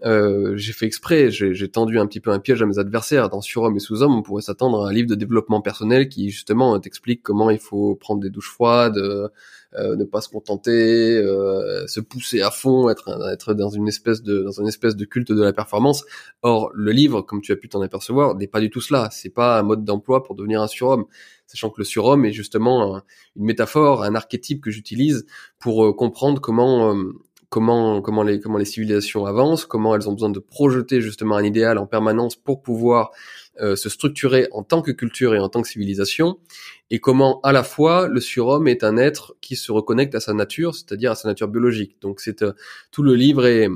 Euh, 0.06 0.56
j'ai 0.56 0.72
fait 0.72 0.86
exprès, 0.86 1.32
j'ai 1.32 1.68
tendu 1.68 1.98
un 1.98 2.06
petit 2.06 2.20
peu 2.20 2.30
un 2.30 2.38
piège 2.38 2.62
à 2.62 2.68
mes 2.68 2.78
adversaires. 2.78 3.30
Dans 3.30 3.42
Surhomme 3.42 3.76
et 3.76 3.80
Sous-Homme, 3.80 4.16
on 4.16 4.22
pourrait 4.22 4.44
s'attendre 4.44 4.86
à 4.86 4.90
un 4.90 4.94
livre 4.94 5.10
de 5.10 5.16
développement 5.16 5.62
personnel 5.62 6.10
qui 6.10 6.30
justement 6.30 6.80
t'explique 6.80 7.24
comment 7.24 7.50
il 7.50 7.60
faut 7.60 7.96
prendre 7.96 8.22
des 8.22 8.30
douches 8.30 8.52
froides, 8.52 9.00
euh, 9.00 9.24
euh 9.24 9.30
ne 9.78 10.04
pas 10.04 10.22
se 10.22 10.30
contenter, 10.30 11.18
euh, 11.18 11.86
se 11.88 12.00
pousser 12.00 12.42
à 12.42 12.52
fond, 12.52 12.90
être, 12.90 13.10
être 13.32 13.54
dans 13.54 13.70
une 13.70 13.88
espèce 13.88 14.22
de 14.22 14.42
dans 14.42 14.52
une 14.52 14.68
espèce 14.68 14.96
de 14.96 15.06
culte 15.06 15.32
de 15.32 15.42
la 15.42 15.54
performance. 15.54 16.06
Or, 16.42 16.72
le 16.74 16.92
livre, 16.92 17.22
comme 17.22 17.42
tu 17.42 17.52
as 17.52 17.56
pu 17.56 17.70
t'en 17.70 17.82
apercevoir, 17.82 18.36
n'est 18.36 18.48
pas 18.48 18.60
du 18.60 18.70
tout 18.70 18.82
cela. 18.82 19.10
C'est 19.12 19.34
pas 19.34 19.60
un 19.60 19.64
mode 19.64 19.84
d'emploi 19.84 20.24
pour 20.24 20.36
devenir 20.36 20.62
un 20.62 20.68
surhomme 20.68 21.06
sachant 21.48 21.70
que 21.70 21.80
le 21.80 21.84
surhomme 21.86 22.26
est 22.26 22.32
justement 22.32 23.02
une 23.36 23.46
métaphore, 23.46 24.04
un 24.04 24.16
archétype 24.16 24.62
que 24.62 24.72
j'utilise 24.72 25.26
pour 25.60 25.86
euh, 25.86 25.94
comprendre 25.94 26.42
comment 26.42 26.96
comment 27.50 28.02
comment 28.02 28.24
les 28.24 28.40
comment 28.40 28.58
les 28.58 28.66
civilisations 28.66 29.28
avancent, 29.28 29.66
comment 29.66 29.96
elles 29.96 30.10
ont 30.10 30.14
besoin 30.14 30.32
de 30.32 30.40
projeter 30.40 31.02
justement 31.02 31.36
un 31.36 31.44
idéal 31.44 31.78
en 31.78 31.86
permanence 31.86 32.36
pour 32.36 32.64
pouvoir 32.64 33.12
euh, 33.62 33.76
se 33.76 33.90
structurer 33.90 34.48
en 34.52 34.64
tant 34.64 34.82
que 34.82 34.92
culture 34.92 35.36
et 35.36 35.40
en 35.40 35.50
tant 35.50 35.62
que 35.62 35.68
civilisation, 35.68 36.40
et 36.90 37.00
comment 37.00 37.40
à 37.42 37.52
la 37.52 37.64
fois 37.64 38.08
le 38.08 38.20
surhomme 38.20 38.68
est 38.68 38.84
un 38.84 38.98
être 38.98 39.36
qui 39.42 39.56
se 39.56 39.72
reconnecte 39.72 40.16
à 40.16 40.20
sa 40.20 40.34
nature, 40.34 40.76
c'est-à-dire 40.76 41.12
à 41.12 41.16
sa 41.16 41.28
nature 41.28 41.48
biologique. 41.48 41.98
Donc 42.02 42.20
c'est 42.20 42.42
euh, 42.42 42.54
tout 42.92 43.04
le 43.04 43.16
livre 43.16 43.46
est 43.46 43.70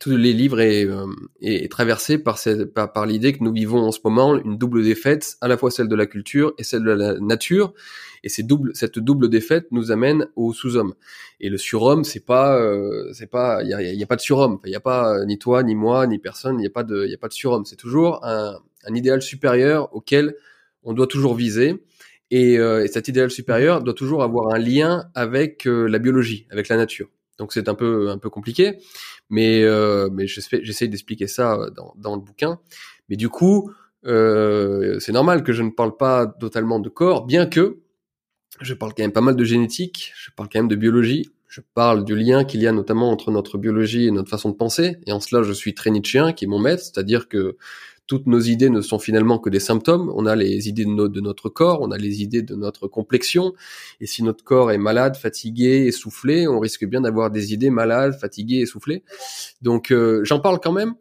tous 0.00 0.10
les 0.10 0.32
livres 0.32 0.60
est, 0.60 0.86
euh, 0.86 1.06
est, 1.40 1.70
traversé 1.70 2.18
par, 2.18 2.38
cette, 2.38 2.74
par, 2.74 3.06
l'idée 3.06 3.32
que 3.32 3.44
nous 3.44 3.52
vivons 3.52 3.80
en 3.80 3.92
ce 3.92 4.00
moment 4.02 4.36
une 4.36 4.58
double 4.58 4.82
défaite, 4.82 5.36
à 5.40 5.48
la 5.48 5.56
fois 5.56 5.70
celle 5.70 5.88
de 5.88 5.94
la 5.94 6.06
culture 6.06 6.52
et 6.58 6.64
celle 6.64 6.82
de 6.82 6.90
la 6.90 7.18
nature, 7.20 7.74
et 8.24 8.28
ces 8.28 8.42
double, 8.42 8.72
cette 8.74 8.98
double 8.98 9.28
défaite 9.28 9.68
nous 9.70 9.92
amène 9.92 10.26
au 10.34 10.52
sous-homme. 10.52 10.94
Et 11.40 11.48
le 11.48 11.58
surhomme, 11.58 12.02
c'est 12.04 12.24
pas, 12.24 12.60
euh, 12.60 13.12
c'est 13.12 13.30
pas, 13.30 13.62
il 13.62 13.68
y 13.68 13.74
a, 13.74 13.82
y 13.82 14.02
a, 14.02 14.06
pas 14.06 14.16
de 14.16 14.20
surhomme. 14.20 14.58
Il 14.64 14.72
y 14.72 14.76
a 14.76 14.80
pas 14.80 15.24
ni 15.24 15.38
toi, 15.38 15.62
ni 15.62 15.76
moi, 15.76 16.06
ni 16.06 16.18
personne. 16.18 16.58
Il 16.58 16.64
y 16.64 16.66
a 16.66 16.70
pas 16.70 16.82
de, 16.82 17.04
il 17.04 17.10
y 17.10 17.14
a 17.14 17.18
pas 17.18 17.28
de 17.28 17.32
surhomme. 17.32 17.64
C'est 17.64 17.76
toujours 17.76 18.24
un, 18.24 18.58
un 18.84 18.94
idéal 18.94 19.22
supérieur 19.22 19.94
auquel 19.94 20.34
on 20.82 20.92
doit 20.92 21.06
toujours 21.06 21.34
viser. 21.34 21.84
Et, 22.30 22.58
euh, 22.58 22.84
et, 22.84 22.88
cet 22.88 23.08
idéal 23.08 23.30
supérieur 23.30 23.82
doit 23.82 23.94
toujours 23.94 24.22
avoir 24.22 24.54
un 24.54 24.58
lien 24.58 25.08
avec 25.14 25.66
euh, 25.66 25.86
la 25.86 25.98
biologie, 25.98 26.46
avec 26.50 26.68
la 26.68 26.76
nature. 26.76 27.08
Donc 27.38 27.52
c'est 27.52 27.68
un 27.68 27.74
peu 27.74 28.10
un 28.10 28.18
peu 28.18 28.30
compliqué, 28.30 28.78
mais 29.30 29.62
euh, 29.62 30.08
mais 30.12 30.26
j'essaie 30.26 30.88
d'expliquer 30.88 31.28
ça 31.28 31.70
dans, 31.74 31.94
dans 31.96 32.16
le 32.16 32.20
bouquin. 32.20 32.58
Mais 33.08 33.16
du 33.16 33.28
coup, 33.28 33.70
euh, 34.06 34.98
c'est 35.00 35.12
normal 35.12 35.42
que 35.42 35.52
je 35.52 35.62
ne 35.62 35.70
parle 35.70 35.96
pas 35.96 36.26
totalement 36.26 36.78
de 36.78 36.88
corps, 36.88 37.26
bien 37.26 37.46
que 37.46 37.78
je 38.60 38.74
parle 38.74 38.92
quand 38.94 39.02
même 39.02 39.12
pas 39.12 39.20
mal 39.20 39.36
de 39.36 39.44
génétique, 39.44 40.12
je 40.16 40.30
parle 40.30 40.48
quand 40.52 40.58
même 40.58 40.68
de 40.68 40.76
biologie, 40.76 41.30
je 41.48 41.60
parle 41.74 42.04
du 42.04 42.16
lien 42.16 42.44
qu'il 42.44 42.60
y 42.60 42.66
a 42.66 42.72
notamment 42.72 43.10
entre 43.10 43.30
notre 43.30 43.58
biologie 43.58 44.06
et 44.06 44.10
notre 44.10 44.30
façon 44.30 44.50
de 44.50 44.56
penser. 44.56 44.96
Et 45.06 45.12
en 45.12 45.20
cela, 45.20 45.42
je 45.42 45.52
suis 45.52 45.74
très 45.74 45.90
nietzschéen, 45.90 46.32
qui 46.32 46.44
est 46.44 46.48
mon 46.48 46.58
maître, 46.58 46.82
c'est-à-dire 46.82 47.28
que 47.28 47.56
toutes 48.08 48.26
nos 48.26 48.40
idées 48.40 48.70
ne 48.70 48.80
sont 48.80 48.98
finalement 48.98 49.38
que 49.38 49.50
des 49.50 49.60
symptômes. 49.60 50.10
On 50.16 50.26
a 50.26 50.34
les 50.34 50.68
idées 50.68 50.86
de, 50.86 51.06
de, 51.06 51.20
notre 51.20 51.50
corps, 51.50 51.82
on 51.82 51.92
a 51.92 51.98
les 51.98 52.22
idées 52.22 52.42
de 52.42 52.56
notre 52.56 52.88
complexion. 52.88 53.52
Et 54.00 54.06
si 54.06 54.24
notre 54.24 54.42
corps 54.42 54.72
est 54.72 54.78
malade, 54.78 55.16
fatigué, 55.16 55.84
essoufflé, 55.86 56.48
on 56.48 56.58
risque 56.58 56.86
bien 56.86 57.02
d'avoir 57.02 57.30
des 57.30 57.52
idées 57.52 57.70
malades, 57.70 58.18
fatiguées, 58.18 58.60
essoufflées. 58.60 59.04
Donc 59.62 59.92
euh, 59.92 60.22
j'en 60.24 60.40
parle 60.40 60.58
quand 60.60 60.72
même. 60.72 60.94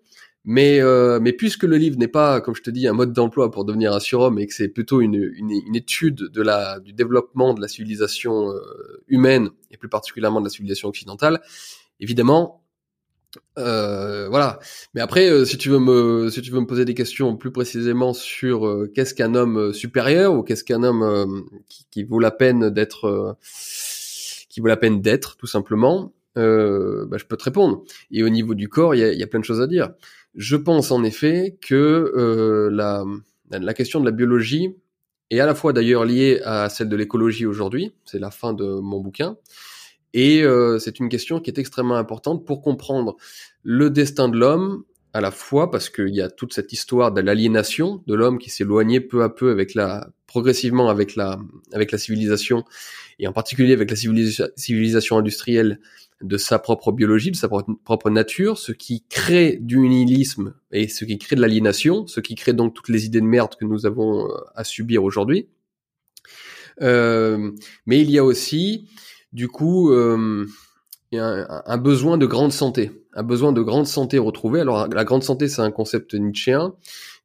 Mais, 0.50 0.80
euh, 0.80 1.20
mais 1.20 1.34
puisque 1.34 1.64
le 1.64 1.76
livre 1.76 1.98
n'est 1.98 2.08
pas, 2.08 2.40
comme 2.40 2.56
je 2.56 2.62
te 2.62 2.70
dis, 2.70 2.88
un 2.88 2.94
mode 2.94 3.12
d'emploi 3.12 3.52
pour 3.52 3.66
devenir 3.66 3.94
un 3.94 4.00
surhomme 4.00 4.40
et 4.40 4.48
que 4.48 4.54
c'est 4.54 4.70
plutôt 4.70 5.02
une, 5.02 5.16
une, 5.16 5.52
une, 5.52 5.76
étude 5.76 6.16
de 6.16 6.42
la, 6.42 6.80
du 6.80 6.94
développement 6.94 7.54
de 7.54 7.60
la 7.60 7.68
civilisation 7.68 8.52
euh, 8.52 8.62
humaine 9.10 9.50
et 9.72 9.78
plus 9.78 9.90
particulièrement 9.90 10.40
de 10.40 10.46
la 10.46 10.50
civilisation 10.50 10.88
occidentale, 10.88 11.42
évidemment, 12.00 12.64
euh, 13.58 14.28
voilà. 14.30 14.60
Mais 14.94 15.02
après, 15.02 15.30
euh, 15.30 15.46
si 15.46 15.58
tu 15.58 15.70
veux 15.70 15.80
me, 15.80 16.30
si 16.30 16.42
tu 16.42 16.52
veux 16.52 16.60
me 16.60 16.66
poser 16.66 16.86
des 16.86 16.94
questions 16.94 17.36
plus 17.36 17.52
précisément 17.52 18.14
sur 18.14 18.68
euh, 18.68 18.92
qu'est-ce 18.94 19.14
qu'un 19.14 19.36
homme 19.36 19.74
supérieur 19.74 20.34
ou 20.34 20.44
qu'est-ce 20.44 20.64
qu'un 20.64 20.84
homme 20.84 21.46
qui, 21.90 22.04
vaut 22.04 22.20
la 22.20 22.32
peine 22.32 22.70
d'être, 22.70 23.38
qui 24.50 24.60
vaut 24.60 24.68
la 24.68 24.78
peine 24.78 25.02
d'être, 25.02 25.38
tout 25.38 25.48
simplement, 25.48 26.14
bah, 26.36 27.18
je 27.18 27.26
peux 27.26 27.38
te 27.38 27.44
répondre. 27.44 27.84
Et 28.12 28.24
au 28.24 28.30
niveau 28.30 28.54
du 28.54 28.70
corps, 28.70 28.96
il 28.96 29.00
y 29.00 29.24
a, 29.24 29.28
plein 29.28 29.40
de 29.40 29.46
choses 29.46 29.62
à 29.62 29.68
dire. 29.68 29.92
Je 30.36 30.56
pense 30.56 30.92
en 30.92 31.04
effet 31.04 31.58
que 31.62 32.70
la 32.72 33.74
question 33.74 34.00
de 34.00 34.06
la 34.06 34.12
biologie 34.12 34.76
est 35.30 35.40
à 35.40 35.46
la 35.46 35.56
fois 35.56 35.74
d'ailleurs 35.74 36.06
liée 36.06 36.42
à 36.46 36.70
celle 36.70 36.90
de 36.90 36.96
l'écologie 36.96 37.46
aujourd'hui. 37.46 37.94
C'est 38.06 38.20
la 38.20 38.32
fin 38.32 38.54
de 38.54 38.66
mon 38.66 39.00
bouquin. 39.00 39.36
Et 40.14 40.42
euh, 40.44 40.80
c'est 40.80 41.00
une 41.00 41.10
question 41.10 41.40
qui 41.40 41.50
est 41.50 41.60
extrêmement 41.60 41.96
importante 41.96 42.46
pour 42.46 42.62
comprendre 42.62 43.18
le 43.64 43.90
destin 43.90 44.30
de 44.30 44.38
l'homme, 44.38 44.84
à 45.14 45.22
la 45.22 45.32
fois 45.32 45.72
parce 45.72 45.90
qu'il 45.90 46.14
y 46.14 46.22
a 46.22 46.30
toute 46.30 46.54
cette 46.54 46.74
histoire 46.74 47.12
de 47.12 47.22
l'aliénation 47.22 48.04
de 48.08 48.14
l'homme 48.14 48.38
qui 48.38 48.50
s'éloignait 48.50 49.00
peu 49.00 49.24
à 49.24 49.30
peu 49.30 49.50
avec 49.50 49.74
la 49.74 50.10
progressivement 50.28 50.90
avec 50.90 51.16
la 51.16 51.40
avec 51.74 51.92
la 51.92 51.98
civilisation 51.98 52.66
et 53.18 53.28
en 53.28 53.34
particulier 53.34 53.74
avec 53.74 53.90
la 53.90 53.96
civilisation 53.96 55.18
industrielle 55.18 55.80
de 56.22 56.38
sa 56.38 56.60
propre 56.60 56.92
biologie, 56.92 57.32
de 57.32 57.36
sa 57.36 57.48
propre 57.48 58.10
nature, 58.10 58.58
ce 58.58 58.72
qui 58.72 59.04
crée 59.08 59.58
du 59.60 59.80
nihilisme 59.80 60.54
et 60.72 60.88
ce 60.88 61.06
qui 61.06 61.18
crée 61.18 61.36
de 61.36 61.42
l'aliénation, 61.42 62.08
ce 62.08 62.20
qui 62.20 62.36
crée 62.36 62.54
donc 62.54 62.74
toutes 62.74 62.90
les 62.90 63.06
idées 63.06 63.22
de 63.22 63.26
merde 63.26 63.56
que 63.60 63.66
nous 63.66 63.86
avons 63.86 64.28
euh, 64.28 64.34
à 64.56 64.64
subir 64.64 65.04
aujourd'hui. 65.04 65.48
Euh, 66.82 67.52
mais 67.86 68.02
il 68.02 68.12
y 68.12 68.18
a 68.18 68.24
aussi 68.24 68.88
du 69.34 69.48
coup, 69.48 69.92
euh, 69.92 70.46
il 71.12 71.18
y 71.18 71.20
a 71.20 71.64
un, 71.66 71.78
besoin 71.78 72.18
de 72.18 72.26
grande 72.26 72.52
santé, 72.52 72.92
un 73.14 73.24
besoin 73.24 73.52
de 73.52 73.62
grande 73.62 73.88
santé 73.88 74.18
retrouvée. 74.18 74.62
Alors 74.62 74.88
la 74.88 75.04
grande 75.04 75.24
santé, 75.24 75.48
c'est 75.48 75.62
un 75.62 75.72
concept 75.72 76.14
nietzschéen 76.14 76.74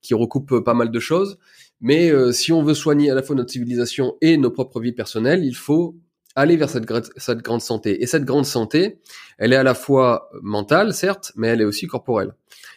qui 0.02 0.14
recoupe 0.14 0.60
pas 0.60 0.74
mal 0.74 0.90
de 0.90 1.00
choses. 1.00 1.38
Mais 1.80 2.10
euh, 2.10 2.30
si 2.30 2.52
on 2.52 2.62
veut 2.62 2.74
soigner 2.74 3.10
à 3.10 3.14
la 3.14 3.22
fois 3.22 3.34
notre 3.34 3.50
civilisation 3.50 4.16
et 4.20 4.36
nos 4.36 4.50
propres 4.50 4.80
vies 4.80 4.92
personnelles, 4.92 5.44
il 5.44 5.56
faut 5.56 5.96
aller 6.34 6.56
vers 6.56 6.70
cette, 6.70 6.84
grande 6.86 7.60
santé. 7.60 8.02
Et 8.02 8.06
cette 8.06 8.24
grande 8.24 8.46
santé, 8.46 9.00
elle 9.36 9.52
est 9.52 9.56
à 9.56 9.62
la 9.62 9.74
fois 9.74 10.30
mentale, 10.42 10.94
certes, 10.94 11.32
mais 11.36 11.48
elle 11.48 11.60
est 11.60 11.64
aussi 11.64 11.86
corporelle. 11.86 12.34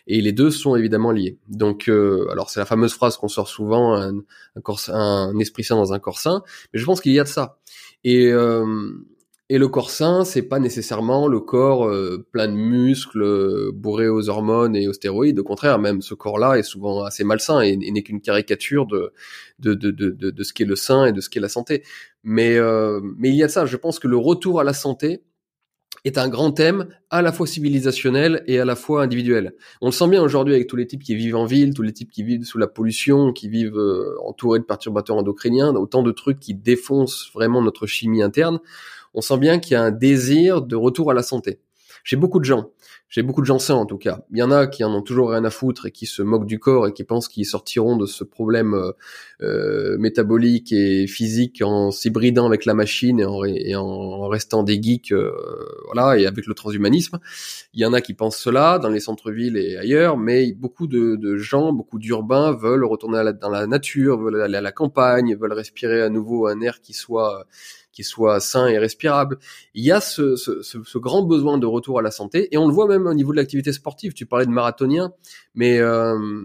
Et 0.08 0.22
les 0.22 0.34
deux 0.34 0.50
sont 0.50 0.76
évidemment 0.76 1.12
liés. 1.12 1.38
Donc, 1.48 1.88
euh, 1.88 2.28
alors 2.32 2.50
c'est 2.50 2.60
la 2.60 2.66
fameuse 2.66 2.94
phrase 2.94 3.16
qu'on 3.18 3.28
sort 3.28 3.48
souvent, 3.48 3.96
un, 3.96 4.18
un, 4.56 4.94
un, 4.94 5.40
esprit 5.40 5.64
sain 5.64 5.76
dans 5.76 5.94
un 5.94 6.00
corps 6.00 6.20
sain, 6.20 6.44
mais 6.74 6.80
je 6.80 6.86
pense 6.86 7.00
qu'il 7.00 7.14
y 7.14 7.20
a 7.20 7.24
de 7.24 7.30
ça. 7.30 7.60
Et 8.04 8.32
euh, 8.32 8.66
et 9.48 9.60
le 9.60 9.68
corps 9.68 9.92
sain, 9.92 10.26
c'est 10.26 10.42
pas 10.42 10.58
nécessairement 10.58 11.28
le 11.28 11.40
corps 11.40 11.88
euh, 11.88 12.26
plein 12.32 12.48
de 12.48 12.54
muscles, 12.54 13.22
euh, 13.22 13.72
bourré 13.72 14.08
aux 14.08 14.28
hormones 14.28 14.76
et 14.76 14.88
aux 14.88 14.94
stéroïdes. 14.94 15.38
Au 15.38 15.44
contraire, 15.44 15.78
même 15.78 16.02
ce 16.02 16.16
corps-là 16.16 16.56
est 16.56 16.64
souvent 16.64 17.04
assez 17.04 17.24
malsain 17.24 17.62
et, 17.62 17.78
et 17.80 17.92
n'est 17.92 18.02
qu'une 18.02 18.22
caricature 18.22 18.88
de 18.88 19.14
de, 19.60 19.76
de, 19.76 19.92
de, 19.92 20.10
de, 20.10 20.44
ce 20.44 20.52
qu'est 20.52 20.66
le 20.66 20.76
sain 20.76 21.06
et 21.06 21.12
de 21.12 21.22
ce 21.22 21.30
qu'est 21.30 21.40
la 21.40 21.50
santé. 21.50 21.84
Mais, 22.24 22.58
euh, 22.58 23.00
mais 23.18 23.30
il 23.30 23.36
y 23.36 23.44
a 23.44 23.48
ça. 23.48 23.68
Je 23.68 23.78
pense 23.78 24.00
que 24.00 24.08
le 24.08 24.18
retour 24.18 24.60
à 24.60 24.64
la 24.64 24.74
santé 24.74 25.22
est 26.06 26.18
un 26.18 26.28
grand 26.28 26.52
thème 26.52 26.88
à 27.12 27.22
la 27.22 27.32
fois 27.32 27.46
civilisationnel 27.46 28.44
et 28.48 28.60
à 28.60 28.66
la 28.66 28.76
fois 28.76 29.04
individuel. 29.04 29.54
On 29.80 29.88
le 29.88 29.92
sent 29.92 30.08
bien 30.08 30.24
aujourd'hui 30.24 30.56
avec 30.56 30.68
tous 30.68 30.76
les 30.76 30.88
types 30.88 31.04
qui 31.04 31.16
vivent 31.16 31.36
en 31.36 31.46
ville, 31.46 31.76
tous 31.76 31.84
les 31.84 31.94
types 31.94 32.12
qui 32.12 32.24
vivent 32.24 32.44
sous 32.44 32.58
la 32.58 32.68
pollution, 32.68 33.32
qui 33.32 33.48
vivent 33.48 33.80
entourés 34.24 34.60
de 34.60 34.66
perturbateurs 34.66 35.18
endocriniens, 35.18 35.74
autant 35.76 36.04
de 36.04 36.12
trucs 36.12 36.40
qui 36.40 36.54
défoncent 36.54 37.32
vraiment 37.34 37.62
notre 37.62 37.88
chimie 37.88 38.22
interne 38.22 38.60
on 39.16 39.22
sent 39.22 39.38
bien 39.38 39.60
qu'il 39.60 39.74
y 39.74 39.76
a 39.76 39.82
un 39.82 39.92
désir 39.92 40.62
de 40.62 40.76
retour 40.76 41.10
à 41.10 41.14
la 41.14 41.24
santé. 41.24 41.60
J'ai 42.04 42.18
beaucoup 42.18 42.40
de 42.40 42.46
gens, 42.46 42.70
j'ai 43.10 43.24
beaucoup 43.24 43.42
de 43.42 43.48
gens 43.48 43.60
sains 43.60 43.76
en 43.76 43.86
tout 43.86 43.98
cas. 43.98 44.20
Il 44.32 44.38
y 44.38 44.44
en 44.44 44.52
a 44.52 44.68
qui 44.68 44.84
en 44.84 44.94
ont 44.94 45.02
toujours 45.02 45.32
rien 45.32 45.44
à 45.44 45.50
foutre 45.50 45.88
et 45.88 45.92
qui 45.92 46.06
se 46.06 46.22
moquent 46.22 46.46
du 46.46 46.60
corps 46.60 46.88
et 46.88 46.94
qui 46.94 47.04
pensent 47.04 47.28
qu'ils 47.28 47.46
sortiront 47.46 47.98
de 47.98 48.06
ce 48.06 48.24
problème 48.24 48.74
euh, 48.74 48.92
euh, 49.42 49.98
métabolique 49.98 50.72
et 50.72 51.08
physique 51.08 51.62
en 51.64 51.92
s'hybridant 51.92 52.46
avec 52.46 52.66
la 52.66 52.74
machine 52.74 53.26
et 53.48 53.76
en, 53.76 54.28
restant 54.28 54.64
des 54.64 54.82
geeks, 54.82 55.14
euh, 55.14 55.32
voilà, 55.86 56.18
et 56.20 56.26
avec 56.26 56.46
le 56.46 56.54
transhumanisme. 56.54 57.20
Il 57.74 57.82
y 57.82 57.86
en 57.86 57.94
a 57.94 58.02
qui 58.02 58.14
pensent 58.14 58.38
cela 58.38 58.80
dans 58.80 58.90
les 58.90 59.00
centres-villes 59.00 59.58
et 59.58 59.78
ailleurs, 59.78 60.18
mais 60.18 60.52
beaucoup 60.54 60.88
de, 60.88 61.38
gens, 61.38 61.74
beaucoup 61.74 62.00
d'urbains 62.00 62.52
veulent 62.52 62.86
retourner 62.86 63.32
dans 63.40 63.50
la 63.50 63.66
nature, 63.66 64.20
veulent 64.20 64.42
aller 64.42 64.58
à 64.58 64.62
la 64.62 64.72
campagne, 64.72 65.36
veulent 65.36 65.54
respirer 65.54 66.02
à 66.02 66.10
nouveau 66.10 66.48
un 66.48 66.60
air 66.62 66.82
qui 66.82 66.94
soit 66.94 67.46
qui 67.96 68.04
soit 68.04 68.40
sain 68.40 68.68
et 68.68 68.78
respirable. 68.78 69.40
Il 69.74 69.84
y 69.84 69.92
a 69.92 70.02
ce, 70.02 70.36
ce, 70.36 70.62
ce, 70.62 70.98
grand 70.98 71.24
besoin 71.24 71.58
de 71.58 71.66
retour 71.66 71.98
à 71.98 72.02
la 72.02 72.12
santé, 72.12 72.50
et 72.52 72.58
on 72.58 72.68
le 72.68 72.74
voit 72.74 72.88
même 72.88 73.08
au 73.08 73.14
niveau 73.14 73.32
de 73.32 73.38
l'activité 73.38 73.72
sportive. 73.72 74.14
Tu 74.14 74.26
parlais 74.26 74.46
de 74.46 74.52
marathonien, 74.52 75.14
mais 75.56 75.80
euh, 75.80 76.44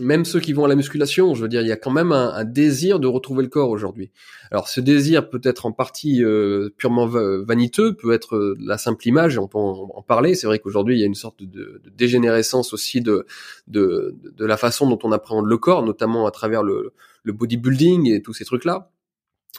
même 0.00 0.24
ceux 0.24 0.38
qui 0.38 0.52
vont 0.52 0.64
à 0.64 0.68
la 0.68 0.76
musculation, 0.76 1.34
je 1.34 1.42
veux 1.42 1.48
dire, 1.48 1.62
il 1.62 1.66
y 1.66 1.72
a 1.72 1.76
quand 1.76 1.90
même 1.90 2.12
un, 2.12 2.44
désir 2.44 3.00
de 3.00 3.08
retrouver 3.08 3.42
le 3.42 3.48
corps 3.48 3.70
aujourd'hui. 3.70 4.12
Alors 4.52 4.68
ce 4.68 4.80
désir 4.80 5.28
peut 5.28 5.40
être 5.42 5.66
en 5.66 5.72
partie 5.72 6.22
euh, 6.22 6.70
purement 6.76 7.06
vaniteux, 7.06 7.94
peut 7.94 8.12
être 8.12 8.36
euh, 8.36 8.56
la 8.60 8.78
simple 8.78 9.08
image, 9.08 9.36
on 9.36 9.48
peut 9.48 9.58
en, 9.58 10.02
parler. 10.06 10.36
C'est 10.36 10.46
vrai 10.46 10.60
qu'aujourd'hui 10.60 10.96
il 10.96 11.00
y 11.00 11.02
a 11.02 11.06
une 11.06 11.14
sorte 11.14 11.42
de, 11.42 11.80
de 11.84 11.90
dégénérescence 11.90 12.72
aussi 12.72 13.00
de, 13.00 13.26
de, 13.66 14.14
de 14.22 14.46
la 14.46 14.56
façon 14.56 14.88
dont 14.88 14.98
on 15.02 15.10
appréhende 15.10 15.46
le 15.46 15.58
corps, 15.58 15.82
notamment 15.82 16.26
à 16.26 16.30
travers 16.30 16.62
le, 16.62 16.92
le 17.24 17.32
bodybuilding 17.32 18.10
et 18.10 18.22
tous 18.22 18.32
ces 18.32 18.44
trucs-là 18.44 18.92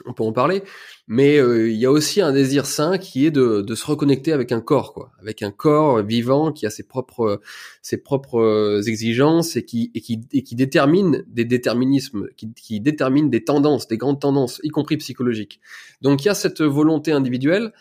on 0.06 0.14
peut 0.14 0.24
en 0.24 0.32
parler, 0.32 0.64
mais 1.08 1.38
euh, 1.38 1.70
il 1.70 1.78
y 1.78 1.86
a 1.86 1.92
aussi 1.92 2.22
un 2.22 2.32
désir 2.32 2.66
sain 2.66 2.98
qui 2.98 3.26
est 3.26 3.32
de, 3.32 3.62
de, 3.62 3.76
se 3.76 3.86
reconnecter 3.86 4.32
avec 4.32 4.52
un 4.52 4.62
corps, 4.62 4.94
quoi, 4.94 5.12
avec 5.20 5.42
un 5.42 5.52
corps 5.52 6.02
vivant 6.04 6.52
qui 6.52 6.66
a 6.66 6.70
ses 6.70 6.84
propres 6.84 7.42
ses 7.82 7.98
propres 7.98 8.82
exigences 8.88 9.56
et 9.56 9.66
qui 9.66 9.92
et 9.96 10.02
qui 10.02 10.22
et 10.32 10.44
qui 10.44 10.56
détermine 10.56 11.24
des 11.28 11.46
déterminismes, 11.46 12.28
qui, 12.38 12.54
qui 12.54 12.80
détermine 12.80 13.30
des 13.30 13.44
tendances, 13.44 13.88
des 13.88 13.98
grandes 13.98 14.22
tendances, 14.22 14.60
y 14.64 14.70
compris 14.70 14.98
psychologiques. 14.98 15.60
Donc 16.02 16.24
il 16.24 16.28
y 16.28 16.30
a 16.30 16.36
cette 16.36 16.62
volonté 16.62 17.12
individuelle 17.12 17.74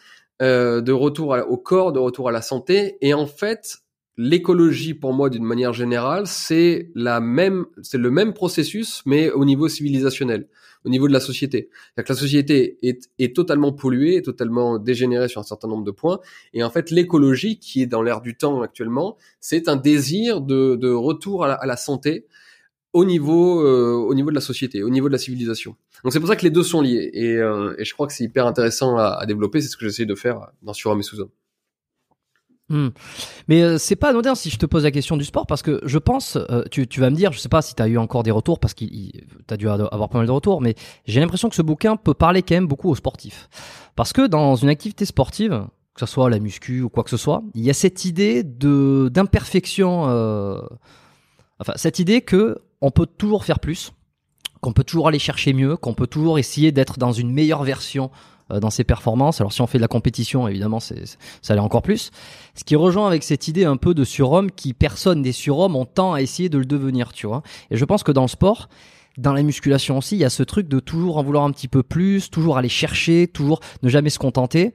euh, 0.42 0.80
de 0.80 0.92
retour 0.92 1.36
au 1.48 1.56
corps, 1.56 1.92
de 1.92 1.98
retour 1.98 2.28
à 2.28 2.32
la 2.32 2.42
santé, 2.42 2.96
et 3.00 3.14
en 3.14 3.26
fait 3.26 3.78
l'écologie 4.16 4.94
pour 4.94 5.12
moi 5.12 5.30
d'une 5.30 5.44
manière 5.44 5.72
générale 5.72 6.26
c'est 6.26 6.90
la 6.96 7.20
même 7.20 7.66
c'est 7.82 7.98
le 7.98 8.10
même 8.10 8.34
processus 8.34 9.02
mais 9.06 9.30
au 9.30 9.44
niveau 9.44 9.68
civilisationnel 9.68 10.48
au 10.84 10.88
niveau 10.88 11.08
de 11.08 11.12
la 11.12 11.20
société. 11.20 11.70
Que 11.96 12.04
la 12.08 12.14
société 12.14 12.78
est, 12.82 13.10
est 13.18 13.34
totalement 13.34 13.72
polluée, 13.72 14.22
totalement 14.22 14.78
dégénérée 14.78 15.28
sur 15.28 15.40
un 15.40 15.44
certain 15.44 15.68
nombre 15.68 15.84
de 15.84 15.90
points. 15.90 16.20
Et 16.54 16.62
en 16.62 16.70
fait, 16.70 16.90
l'écologie, 16.90 17.58
qui 17.58 17.82
est 17.82 17.86
dans 17.86 18.02
l'air 18.02 18.20
du 18.20 18.36
temps 18.36 18.62
actuellement, 18.62 19.16
c'est 19.40 19.68
un 19.68 19.76
désir 19.76 20.40
de, 20.40 20.76
de 20.76 20.90
retour 20.90 21.44
à 21.44 21.48
la, 21.48 21.54
à 21.54 21.66
la, 21.66 21.76
santé 21.76 22.26
au 22.92 23.04
niveau, 23.04 23.62
euh, 23.64 23.92
au 23.94 24.14
niveau 24.14 24.30
de 24.30 24.34
la 24.34 24.40
société, 24.40 24.82
au 24.82 24.90
niveau 24.90 25.08
de 25.08 25.12
la 25.12 25.18
civilisation. 25.18 25.76
Donc 26.04 26.12
c'est 26.12 26.20
pour 26.20 26.28
ça 26.28 26.36
que 26.36 26.44
les 26.44 26.50
deux 26.50 26.62
sont 26.62 26.80
liés. 26.80 27.10
Et, 27.12 27.36
euh, 27.36 27.74
et 27.78 27.84
je 27.84 27.92
crois 27.92 28.06
que 28.06 28.12
c'est 28.12 28.24
hyper 28.24 28.46
intéressant 28.46 28.96
à, 28.96 29.18
à 29.20 29.26
développer. 29.26 29.60
C'est 29.60 29.68
ce 29.68 29.76
que 29.76 29.84
j'essaie 29.86 30.06
de 30.06 30.14
faire 30.14 30.50
dans 30.62 30.72
Surhomme 30.72 31.00
et 31.00 31.02
Sous-Homme. 31.02 31.30
Hmm. 32.70 32.88
Mais 33.48 33.62
euh, 33.62 33.78
c'est 33.78 33.96
pas 33.96 34.10
anodin 34.10 34.34
si 34.34 34.50
je 34.50 34.58
te 34.58 34.66
pose 34.66 34.84
la 34.84 34.90
question 34.90 35.16
du 35.16 35.24
sport 35.24 35.46
parce 35.46 35.62
que 35.62 35.80
je 35.84 35.96
pense, 35.96 36.36
euh, 36.36 36.64
tu, 36.70 36.86
tu, 36.86 37.00
vas 37.00 37.08
me 37.08 37.16
dire, 37.16 37.32
je 37.32 37.38
sais 37.38 37.48
pas 37.48 37.62
si 37.62 37.74
tu 37.74 37.82
as 37.82 37.88
eu 37.88 37.96
encore 37.96 38.22
des 38.22 38.30
retours 38.30 38.60
parce 38.60 38.74
que 38.74 38.84
tu 38.84 39.24
as 39.48 39.56
dû 39.56 39.68
avoir 39.68 40.08
pas 40.10 40.18
mal 40.18 40.26
de 40.26 40.32
retours, 40.32 40.60
mais 40.60 40.74
j'ai 41.06 41.20
l'impression 41.20 41.48
que 41.48 41.54
ce 41.54 41.62
bouquin 41.62 41.96
peut 41.96 42.14
parler 42.14 42.42
quand 42.42 42.54
même 42.54 42.66
beaucoup 42.66 42.90
aux 42.90 42.94
sportifs. 42.94 43.48
Parce 43.96 44.12
que 44.12 44.26
dans 44.26 44.54
une 44.54 44.68
activité 44.68 45.06
sportive, 45.06 45.66
que 45.98 46.06
ce 46.06 46.12
soit 46.12 46.30
la 46.30 46.38
muscu 46.38 46.82
ou 46.82 46.88
quoi 46.88 47.04
que 47.04 47.10
ce 47.10 47.16
soit, 47.16 47.42
il 47.54 47.64
y 47.64 47.70
a 47.70 47.74
cette 47.74 48.04
idée 48.04 48.44
de 48.44 49.10
d'imperfection, 49.12 50.08
euh, 50.08 50.60
enfin 51.58 51.72
cette 51.76 51.98
idée 51.98 52.20
que 52.20 52.58
on 52.80 52.90
peut 52.90 53.06
toujours 53.06 53.44
faire 53.44 53.58
plus, 53.58 53.92
qu'on 54.60 54.72
peut 54.72 54.84
toujours 54.84 55.08
aller 55.08 55.18
chercher 55.18 55.52
mieux, 55.52 55.76
qu'on 55.76 55.94
peut 55.94 56.06
toujours 56.06 56.38
essayer 56.38 56.70
d'être 56.70 56.98
dans 56.98 57.12
une 57.12 57.32
meilleure 57.32 57.64
version 57.64 58.10
dans 58.50 58.70
ses 58.70 58.84
performances. 58.84 59.40
Alors 59.40 59.52
si 59.52 59.60
on 59.60 59.66
fait 59.66 59.78
de 59.78 59.82
la 59.82 59.88
compétition, 59.88 60.48
évidemment, 60.48 60.80
c'est, 60.80 61.04
ça 61.42 61.52
allait 61.52 61.60
encore 61.60 61.82
plus. 61.82 62.10
Ce 62.54 62.64
qui 62.64 62.76
rejoint 62.76 63.06
avec 63.06 63.22
cette 63.22 63.48
idée 63.48 63.64
un 63.64 63.76
peu 63.76 63.94
de 63.94 64.04
surhomme 64.04 64.50
qui 64.50 64.74
personne 64.74 65.22
des 65.22 65.32
surhommes, 65.32 65.76
on 65.76 65.84
tend 65.84 66.14
à 66.14 66.22
essayer 66.22 66.48
de 66.48 66.58
le 66.58 66.64
devenir, 66.64 67.12
tu 67.12 67.26
vois. 67.26 67.42
Et 67.70 67.76
je 67.76 67.84
pense 67.84 68.02
que 68.02 68.12
dans 68.12 68.22
le 68.22 68.28
sport, 68.28 68.68
dans 69.18 69.32
la 69.32 69.42
musculation 69.42 69.98
aussi, 69.98 70.16
il 70.16 70.20
y 70.20 70.24
a 70.24 70.30
ce 70.30 70.42
truc 70.42 70.68
de 70.68 70.80
toujours 70.80 71.18
en 71.18 71.22
vouloir 71.22 71.44
un 71.44 71.50
petit 71.50 71.68
peu 71.68 71.82
plus, 71.82 72.30
toujours 72.30 72.56
aller 72.56 72.68
chercher, 72.68 73.26
toujours 73.26 73.60
ne 73.82 73.88
jamais 73.88 74.10
se 74.10 74.18
contenter. 74.18 74.72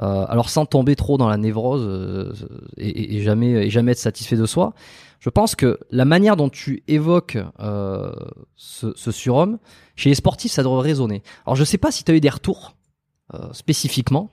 Euh, 0.00 0.26
alors 0.28 0.48
sans 0.48 0.64
tomber 0.64 0.94
trop 0.94 1.16
dans 1.16 1.28
la 1.28 1.36
névrose 1.36 1.84
euh, 1.84 2.32
et, 2.76 3.16
et, 3.16 3.22
jamais 3.22 3.66
et 3.66 3.70
jamais 3.70 3.92
être 3.92 3.98
satisfait 3.98 4.36
de 4.36 4.46
soi. 4.46 4.74
Je 5.18 5.28
pense 5.28 5.56
que 5.56 5.80
la 5.90 6.04
manière 6.04 6.36
dont 6.36 6.48
tu 6.48 6.84
évoques 6.86 7.36
euh, 7.58 8.12
ce, 8.54 8.92
ce, 8.94 9.10
surhomme 9.10 9.58
chez 9.96 10.10
les 10.10 10.14
sportifs, 10.14 10.52
ça 10.52 10.62
devrait 10.62 10.86
résonner. 10.86 11.24
Alors 11.46 11.56
je 11.56 11.64
sais 11.64 11.78
pas 11.78 11.90
si 11.90 12.04
tu 12.04 12.12
as 12.12 12.14
eu 12.14 12.20
des 12.20 12.28
retours 12.28 12.76
euh, 12.76 12.87
spécifiquement 13.52 14.30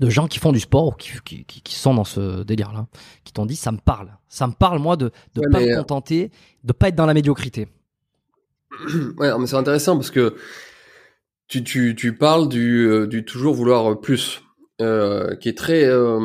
de 0.00 0.10
gens 0.10 0.26
qui 0.26 0.38
font 0.38 0.52
du 0.52 0.60
sport 0.60 0.88
ou 0.88 0.92
qui, 0.92 1.10
qui, 1.24 1.44
qui 1.44 1.74
sont 1.74 1.94
dans 1.94 2.04
ce 2.04 2.42
délire-là, 2.42 2.86
qui 3.24 3.32
t'ont 3.32 3.46
dit 3.46 3.56
ça 3.56 3.72
me 3.72 3.78
parle, 3.78 4.16
ça 4.28 4.46
me 4.46 4.52
parle 4.52 4.78
moi 4.78 4.96
de 4.96 5.10
de 5.34 5.42
pas 5.50 5.60
me 5.60 5.76
contenter, 5.76 6.30
de 6.64 6.72
pas 6.72 6.88
être 6.88 6.96
dans 6.96 7.06
la 7.06 7.14
médiocrité. 7.14 7.68
Ouais, 9.16 9.30
mais 9.38 9.46
c'est 9.46 9.56
intéressant 9.56 9.96
parce 9.96 10.10
que 10.10 10.36
tu, 11.48 11.62
tu, 11.62 11.94
tu 11.94 12.16
parles 12.16 12.48
du, 12.48 13.06
du 13.08 13.24
toujours 13.24 13.54
vouloir 13.54 14.00
plus. 14.00 14.42
Euh, 14.82 15.36
qui 15.36 15.48
est 15.48 15.56
très 15.56 15.84
euh, 15.84 16.20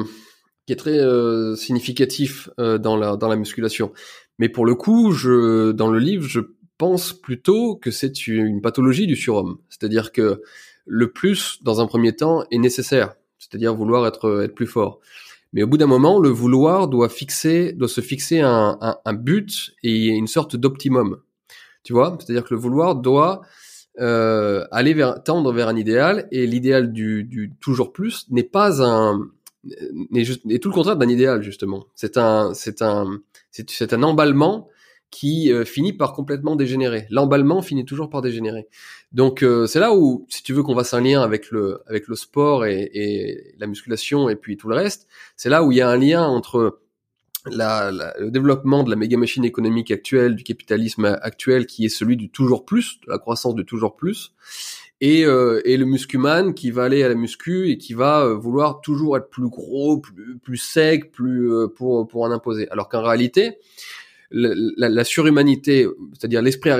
qui 0.66 0.74
est 0.74 0.76
très 0.76 1.00
euh, 1.00 1.56
significatif 1.56 2.50
dans 2.58 2.98
la 2.98 3.16
dans 3.16 3.30
la 3.30 3.38
musculation. 3.38 3.94
Mais 4.40 4.50
pour 4.50 4.66
le 4.66 4.76
coup, 4.76 5.14
je 5.14 5.72
dans 5.72 5.90
le 5.90 6.00
livre, 6.00 6.28
je 6.28 6.42
pense 6.78 7.14
plutôt 7.14 7.78
que 7.78 7.92
c'est 7.92 8.28
une 8.28 8.62
pathologie 8.62 9.08
du 9.08 9.16
surhomme. 9.16 9.60
C'est-à-dire 9.70 10.12
que 10.12 10.42
le 10.86 11.12
plus, 11.12 11.60
dans 11.64 11.82
un 11.82 11.88
premier 11.88 12.16
temps, 12.16 12.44
est 12.52 12.58
nécessaire. 12.58 13.16
C'est-à-dire 13.38 13.74
vouloir 13.74 14.06
être 14.08 14.44
être 14.44 14.56
plus 14.56 14.68
fort. 14.68 15.00
Mais 15.54 15.64
au 15.64 15.68
bout 15.68 15.78
d'un 15.78 15.88
moment, 15.88 16.20
le 16.20 16.30
vouloir 16.30 16.88
doit 16.88 17.10
fixer, 17.10 17.74
doit 17.74 17.90
se 17.90 18.02
fixer 18.02 18.40
un, 18.40 18.78
un, 18.82 19.14
but 19.14 19.72
et 19.84 20.08
une 20.08 20.28
sorte 20.28 20.56
d'optimum. 20.56 21.18
Tu 21.84 21.94
vois, 21.94 22.18
c'est-à-dire 22.20 22.46
que 22.46 22.54
le 22.54 22.60
vouloir 22.60 22.96
doit 22.96 23.42
euh, 24.00 24.66
aller 24.72 24.94
vers 24.94 25.22
tendre 25.24 25.52
vers 25.52 25.68
un 25.68 25.76
idéal 25.76 26.28
et 26.32 26.48
l'idéal 26.48 26.94
du, 26.94 27.26
du 27.26 27.54
toujours 27.60 27.92
plus 27.92 28.26
n'est 28.30 28.44
pas 28.44 28.82
un 28.82 29.20
n'est 30.10 30.60
tout 30.60 30.70
le 30.70 30.74
contraire 30.74 30.96
d'un 30.96 31.10
idéal 31.10 31.42
justement. 31.44 31.86
C'est 31.96 32.18
un 32.18 32.54
c'est 32.54 32.82
un 32.82 33.20
c'est 33.52 33.94
un 33.94 34.04
emballement 34.04 34.70
qui 35.12 35.52
euh, 35.52 35.66
finit 35.66 35.94
par 35.94 36.14
complètement 36.14 36.56
dégénérer. 36.56 37.06
L'emballement 37.10 37.62
finit 37.62 37.86
toujours 37.86 38.10
par 38.10 38.22
dégénérer. 38.22 38.68
Donc 39.12 39.44
euh, 39.44 39.68
c'est 39.68 39.80
là 39.80 39.94
où, 39.94 40.26
si 40.30 40.42
tu 40.42 40.54
veux 40.54 40.64
qu'on 40.64 40.76
fasse 40.76 40.94
un 40.94 41.02
lien 41.02 41.22
avec 41.22 41.52
le 41.52 41.82
avec 41.88 42.08
le 42.08 42.16
sport 42.16 42.66
et, 42.66 42.90
et 42.94 43.54
la 43.60 43.68
musculation 43.68 44.30
et 44.30 44.36
puis 44.36 44.58
tout 44.58 44.70
le 44.70 44.76
reste, 44.76 45.08
c'est 45.36 45.50
là 45.50 45.64
où 45.64 45.72
il 45.72 45.78
y 45.78 45.82
a 45.82 45.90
un 45.90 45.98
lien 45.98 46.24
entre 46.24 46.80
la, 47.50 47.92
le 48.20 48.32
développement 48.32 48.84
de 48.84 48.90
la 48.90 48.96
méga 48.96 49.18
machine 49.18 49.44
économique 49.44 49.92
actuelle, 49.92 50.36
du 50.36 50.44
capitalisme 50.44 51.18
actuel, 51.22 51.66
qui 51.66 51.86
est 51.86 51.90
celui 51.90 52.18
du 52.18 52.30
toujours 52.30 52.66
plus, 52.66 53.00
de 53.06 53.12
la 53.12 53.18
croissance 53.18 53.56
du 53.56 53.66
toujours 53.66 53.96
plus, 53.96 54.34
et, 55.00 55.26
euh, 55.26 55.62
et 55.66 55.78
le 55.78 55.86
muscuman 55.86 56.54
qui 56.54 56.70
va 56.70 56.84
aller 56.84 57.04
à 57.04 57.10
la 57.10 57.16
muscu 57.16 57.72
et 57.72 57.78
qui 57.78 57.94
va 57.94 58.22
euh, 58.22 58.36
vouloir 58.36 58.82
toujours 58.82 59.18
être 59.18 59.30
plus 59.30 59.50
gros, 59.50 59.98
plus, 59.98 60.38
plus 60.38 60.58
sec, 60.58 61.12
plus 61.12 61.52
euh, 61.52 61.68
pour 61.68 62.08
pour 62.08 62.22
en 62.22 62.32
imposer. 62.32 62.70
Alors 62.70 62.88
qu'en 62.88 63.02
réalité, 63.02 63.58
la, 64.32 64.90
la, 64.90 65.04
surhumanité, 65.04 65.88
c'est-à-dire 66.14 66.42
l'esprit 66.42 66.72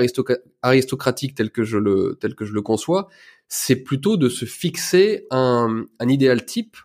aristocratique 0.62 1.34
tel 1.34 1.50
que 1.50 1.64
je 1.64 1.78
le 1.78 2.16
tel 2.20 2.34
que 2.34 2.44
je 2.44 2.52
le 2.52 2.62
conçois, 2.62 3.08
c'est 3.48 3.76
plutôt 3.76 4.16
de 4.16 4.28
se 4.28 4.44
fixer 4.44 5.26
un, 5.30 5.84
un 5.98 6.08
idéal 6.08 6.44
type 6.44 6.76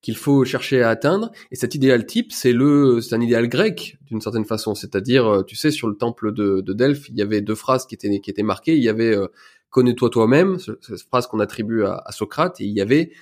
qu'il 0.00 0.16
faut 0.16 0.44
chercher 0.44 0.82
à 0.82 0.90
atteindre. 0.90 1.30
Et 1.50 1.56
cet 1.56 1.74
idéal 1.74 2.06
type, 2.06 2.32
c'est 2.32 2.52
le, 2.52 3.00
c'est 3.00 3.14
un 3.14 3.20
idéal 3.20 3.48
grec 3.48 3.98
d'une 4.06 4.20
certaine 4.20 4.44
façon. 4.44 4.74
C'est-à-dire, 4.74 5.26
euh, 5.26 5.42
tu 5.42 5.56
sais, 5.56 5.70
sur 5.70 5.88
le 5.88 5.96
temple 5.96 6.32
de, 6.32 6.60
de, 6.60 6.72
Delphes, 6.72 7.08
il 7.08 7.16
y 7.16 7.22
avait 7.22 7.40
deux 7.40 7.56
phrases 7.56 7.86
qui 7.86 7.94
étaient 7.94 8.20
qui 8.20 8.30
étaient 8.30 8.42
marquées. 8.44 8.76
Il 8.76 8.82
y 8.82 8.88
avait 8.88 9.16
euh, 9.16 9.26
connais-toi 9.70 10.10
toi-même, 10.10 10.58
cette 10.58 11.02
phrase 11.08 11.26
qu'on 11.26 11.40
attribue 11.40 11.84
à, 11.84 12.02
à, 12.04 12.12
Socrate, 12.12 12.60
et 12.60 12.64
il 12.64 12.72
y 12.72 12.80
avait 12.80 13.12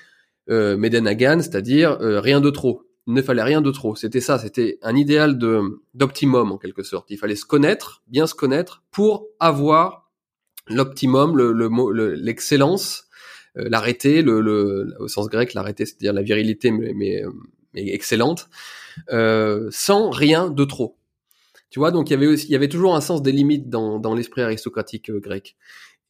euh, 0.49 0.77
c'est-à-dire 0.81 1.99
euh, 2.01 2.21
rien 2.21 2.41
de 2.41 2.51
trop. 2.51 2.83
Ne 3.07 3.23
fallait 3.23 3.43
rien 3.43 3.61
de 3.61 3.71
trop. 3.71 3.95
C'était 3.95 4.21
ça. 4.21 4.39
C'était 4.39 4.79
un 4.83 4.97
idéal 4.97 5.39
de 5.39 5.81
d'optimum 5.95 6.51
en 6.53 6.59
quelque 6.59 6.83
sorte. 6.83 7.11
Il 7.11 7.19
fallait 7.19 7.37
se 7.37 7.45
connaître, 7.45 8.03
bien 8.09 8.27
se 8.27 8.35
connaître, 8.35 8.83
pour 8.91 9.29
avoir 9.39 10.11
l'optimum, 10.69 11.37
le, 11.37 12.15
l'excellence 12.15 13.05
euh, 13.57 13.69
l'arrêté, 13.71 14.23
le, 14.23 14.41
le, 14.41 14.95
au 14.99 15.09
sens 15.09 15.29
grec, 15.29 15.55
l'arrêté, 15.55 15.87
c'est-à-dire 15.87 16.13
la 16.13 16.23
virilité, 16.23 16.71
mais, 16.71 16.93
mais, 16.95 17.23
mais 17.75 17.89
excellente, 17.89 18.49
euh, 19.13 19.69
sans 19.71 20.11
rien 20.11 20.51
de 20.51 20.65
trop. 20.65 20.97
Tu 21.71 21.79
vois, 21.79 21.91
donc 21.91 22.11
il 22.11 22.13
y 22.13 22.17
avait 22.17 22.27
aussi, 22.27 22.47
il 22.47 22.53
y 22.53 22.57
avait 22.57 22.69
toujours 22.69 22.95
un 22.95 23.01
sens 23.01 23.23
des 23.23 23.33
limites 23.33 23.69
dans, 23.69 23.99
dans 23.99 24.15
l'esprit 24.15 24.43
aristocratique 24.43 25.11
euh, 25.11 25.21
grec. 25.21 25.57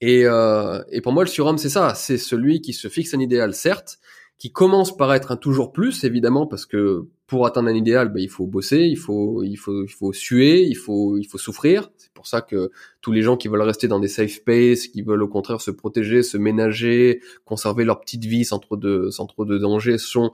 Et, 0.01 0.27
euh, 0.27 0.83
et 0.91 1.01
pour 1.01 1.13
moi, 1.13 1.25
le 1.25 1.29
surhomme, 1.29 1.59
c'est 1.59 1.71
ça, 1.71 1.95
c'est 1.95 2.19
celui 2.19 2.61
qui 2.61 2.73
se 2.73 2.89
fixe 2.89 3.15
un 3.15 3.21
idéal, 3.21 3.55
certes, 3.55 3.99
qui 4.39 4.53
commence 4.53 4.95
par 4.95 5.15
être 5.15 5.33
un 5.33 5.37
toujours 5.37 5.73
plus, 5.73 6.05
évidemment, 6.05 6.47
parce 6.47 6.67
que 6.67 7.07
pour 7.27 7.47
atteindre 7.47 7.69
un 7.69 7.75
idéal, 7.75 8.13
ben, 8.13 8.21
il 8.21 8.29
faut 8.29 8.47
bosser, 8.47 8.81
il 8.81 8.97
faut, 8.97 9.43
il 9.43 9.57
faut, 9.57 9.85
il 9.85 9.89
faut 9.89 10.13
suer, 10.13 10.63
il 10.63 10.77
faut, 10.77 11.17
il 11.19 11.25
faut 11.25 11.39
souffrir. 11.39 11.91
C'est 11.97 12.13
pour 12.13 12.27
ça 12.27 12.43
que 12.43 12.71
tous 13.01 13.13
les 13.13 13.23
gens 13.23 13.37
qui 13.37 13.49
veulent 13.49 13.63
rester 13.63 13.89
dans 13.89 13.99
des 13.99 14.09
safe 14.09 14.33
space, 14.33 14.89
qui 14.89 15.03
veulent 15.03 15.23
au 15.23 15.29
contraire 15.29 15.61
se 15.61 15.71
protéger, 15.71 16.23
se 16.23 16.37
ménager, 16.37 17.21
conserver 17.45 17.85
leur 17.85 18.01
petite 18.01 18.25
vie 18.27 18.45
sans 18.45 18.59
trop 18.59 18.77
de, 18.77 19.09
sans 19.11 19.27
trop 19.27 19.45
de 19.45 19.59
danger, 19.59 19.97
sont, 19.97 20.33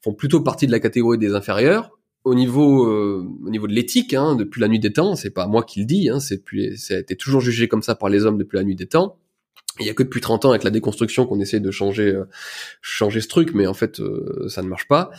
font 0.00 0.14
plutôt 0.14 0.40
partie 0.40 0.66
de 0.66 0.72
la 0.72 0.80
catégorie 0.80 1.18
des 1.18 1.34
inférieurs. 1.34 1.90
Au 2.22 2.34
niveau, 2.34 2.86
euh, 2.86 3.28
au 3.44 3.50
niveau 3.50 3.66
de 3.66 3.74
l'éthique, 3.74 4.14
hein, 4.14 4.34
depuis 4.36 4.60
la 4.60 4.68
nuit 4.68 4.78
des 4.78 4.92
temps, 4.92 5.14
c'est 5.14 5.30
pas 5.30 5.46
moi 5.46 5.62
qui 5.62 5.80
le 5.80 5.86
dis, 5.86 6.08
hein, 6.08 6.20
c'est 6.20 6.36
depuis, 6.36 6.78
ça 6.78 6.94
a 6.94 6.98
été 6.98 7.16
toujours 7.16 7.42
jugé 7.42 7.68
comme 7.68 7.82
ça 7.82 7.96
par 7.96 8.08
les 8.08 8.24
hommes 8.24 8.38
depuis 8.38 8.56
la 8.56 8.64
nuit 8.64 8.76
des 8.76 8.86
temps 8.86 9.18
il 9.80 9.86
y 9.86 9.90
a 9.90 9.94
que 9.94 10.02
depuis 10.02 10.20
30 10.20 10.44
ans 10.44 10.50
avec 10.50 10.62
la 10.62 10.70
déconstruction 10.70 11.26
qu'on 11.26 11.40
essaie 11.40 11.60
de 11.60 11.70
changer 11.70 12.14
euh, 12.14 12.24
changer 12.80 13.20
ce 13.20 13.28
truc 13.28 13.54
mais 13.54 13.66
en 13.66 13.74
fait 13.74 14.00
euh, 14.00 14.48
ça 14.48 14.62
ne 14.62 14.68
marche 14.68 14.86
pas. 14.86 15.10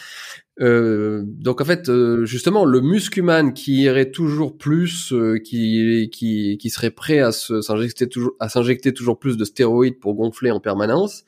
Euh, 0.62 1.24
donc 1.26 1.60
en 1.60 1.65
fait 1.65 1.91
justement 2.24 2.63
le 2.63 2.80
muscuman 2.80 3.52
qui 3.52 3.82
irait 3.82 4.12
toujours 4.12 4.58
plus 4.58 5.13
qui, 5.44 6.10
qui 6.13 6.58
qui 6.58 6.70
serait 6.70 6.91
prêt 6.91 7.20
à 7.20 7.34
s'injecter 7.34 8.08
toujours 8.08 8.34
à 8.39 8.48
s'injecter 8.48 8.94
toujours 8.94 9.20
plus 9.20 9.36
de 9.36 9.44
stéroïdes 9.44 10.00
pour 10.00 10.15
gonfler 10.15 10.52
en 10.52 10.62
permanence 10.62 11.26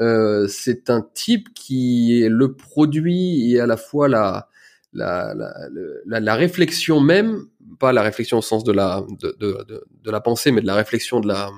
c'est 0.00 0.90
un 0.90 1.06
type 1.14 1.54
qui 1.54 2.20
est 2.20 2.28
le 2.28 2.54
produit 2.54 3.52
et 3.52 3.60
à 3.60 3.66
la 3.66 3.76
fois 3.76 4.08
la 4.08 4.48
la, 4.92 5.34
la, 5.34 6.20
la, 6.20 6.34
réflexion 6.34 6.98
même 6.98 7.44
pas 7.78 7.92
la 7.92 8.02
réflexion 8.02 8.38
au 8.38 8.42
sens 8.42 8.64
de 8.64 8.72
la 8.72 9.04
de, 9.20 9.36
de, 9.38 9.84
de 10.02 10.10
la 10.10 10.20
pensée 10.20 10.50
mais 10.50 10.62
de 10.62 10.66
la 10.66 10.74
réflexion 10.74 11.20
de 11.20 11.28
la 11.28 11.50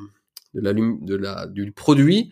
de 0.54 0.60
la, 0.60 0.72
de 0.72 1.16
la, 1.16 1.46
du 1.46 1.72
produit 1.72 2.30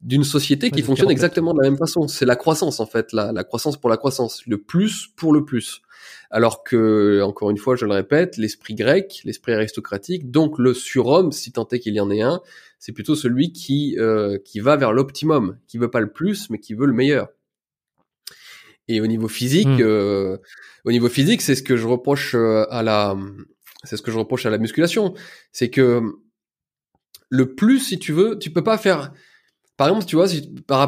d'une 0.00 0.24
société 0.24 0.70
qui 0.70 0.82
fonctionne 0.82 1.10
exactement 1.10 1.52
de 1.54 1.60
la 1.60 1.70
même 1.70 1.78
façon. 1.78 2.06
C'est 2.06 2.24
la 2.24 2.36
croissance 2.36 2.78
en 2.80 2.86
fait, 2.86 3.12
la, 3.12 3.32
la 3.32 3.44
croissance 3.44 3.76
pour 3.76 3.90
la 3.90 3.96
croissance, 3.96 4.46
le 4.46 4.58
plus 4.58 5.08
pour 5.16 5.32
le 5.32 5.44
plus. 5.44 5.82
Alors 6.30 6.62
que, 6.62 7.22
encore 7.22 7.50
une 7.50 7.58
fois, 7.58 7.74
je 7.74 7.84
le 7.86 7.92
répète, 7.92 8.36
l'esprit 8.36 8.74
grec, 8.74 9.22
l'esprit 9.24 9.52
aristocratique, 9.52 10.30
donc 10.30 10.58
le 10.58 10.74
surhomme, 10.74 11.32
si 11.32 11.52
tant 11.52 11.66
est 11.68 11.80
qu'il 11.80 11.94
y 11.94 12.00
en 12.00 12.10
ait 12.10 12.20
un, 12.20 12.40
c'est 12.78 12.92
plutôt 12.92 13.16
celui 13.16 13.52
qui 13.52 13.96
euh, 13.98 14.38
qui 14.44 14.60
va 14.60 14.76
vers 14.76 14.92
l'optimum, 14.92 15.58
qui 15.66 15.78
veut 15.78 15.90
pas 15.90 16.00
le 16.00 16.12
plus, 16.12 16.50
mais 16.50 16.58
qui 16.58 16.74
veut 16.74 16.86
le 16.86 16.92
meilleur. 16.92 17.28
Et 18.86 19.00
au 19.00 19.06
niveau 19.06 19.28
physique, 19.28 19.66
hmm. 19.66 19.80
euh, 19.80 20.36
au 20.84 20.92
niveau 20.92 21.08
physique, 21.08 21.42
c'est 21.42 21.54
ce 21.54 21.62
que 21.62 21.76
je 21.76 21.86
reproche 21.86 22.34
euh, 22.34 22.66
à 22.70 22.82
la, 22.82 23.16
c'est 23.84 23.96
ce 23.96 24.02
que 24.02 24.10
je 24.10 24.18
reproche 24.18 24.46
à 24.46 24.50
la 24.50 24.58
musculation, 24.58 25.14
c'est 25.52 25.70
que 25.70 26.02
le 27.28 27.54
plus, 27.54 27.80
si 27.80 27.98
tu 27.98 28.12
veux, 28.12 28.38
tu 28.38 28.50
peux 28.50 28.64
pas 28.64 28.78
faire. 28.78 29.12
Par 29.76 29.88
exemple, 29.88 30.06
tu 30.06 30.16
vois, 30.16 30.26
par, 30.66 30.80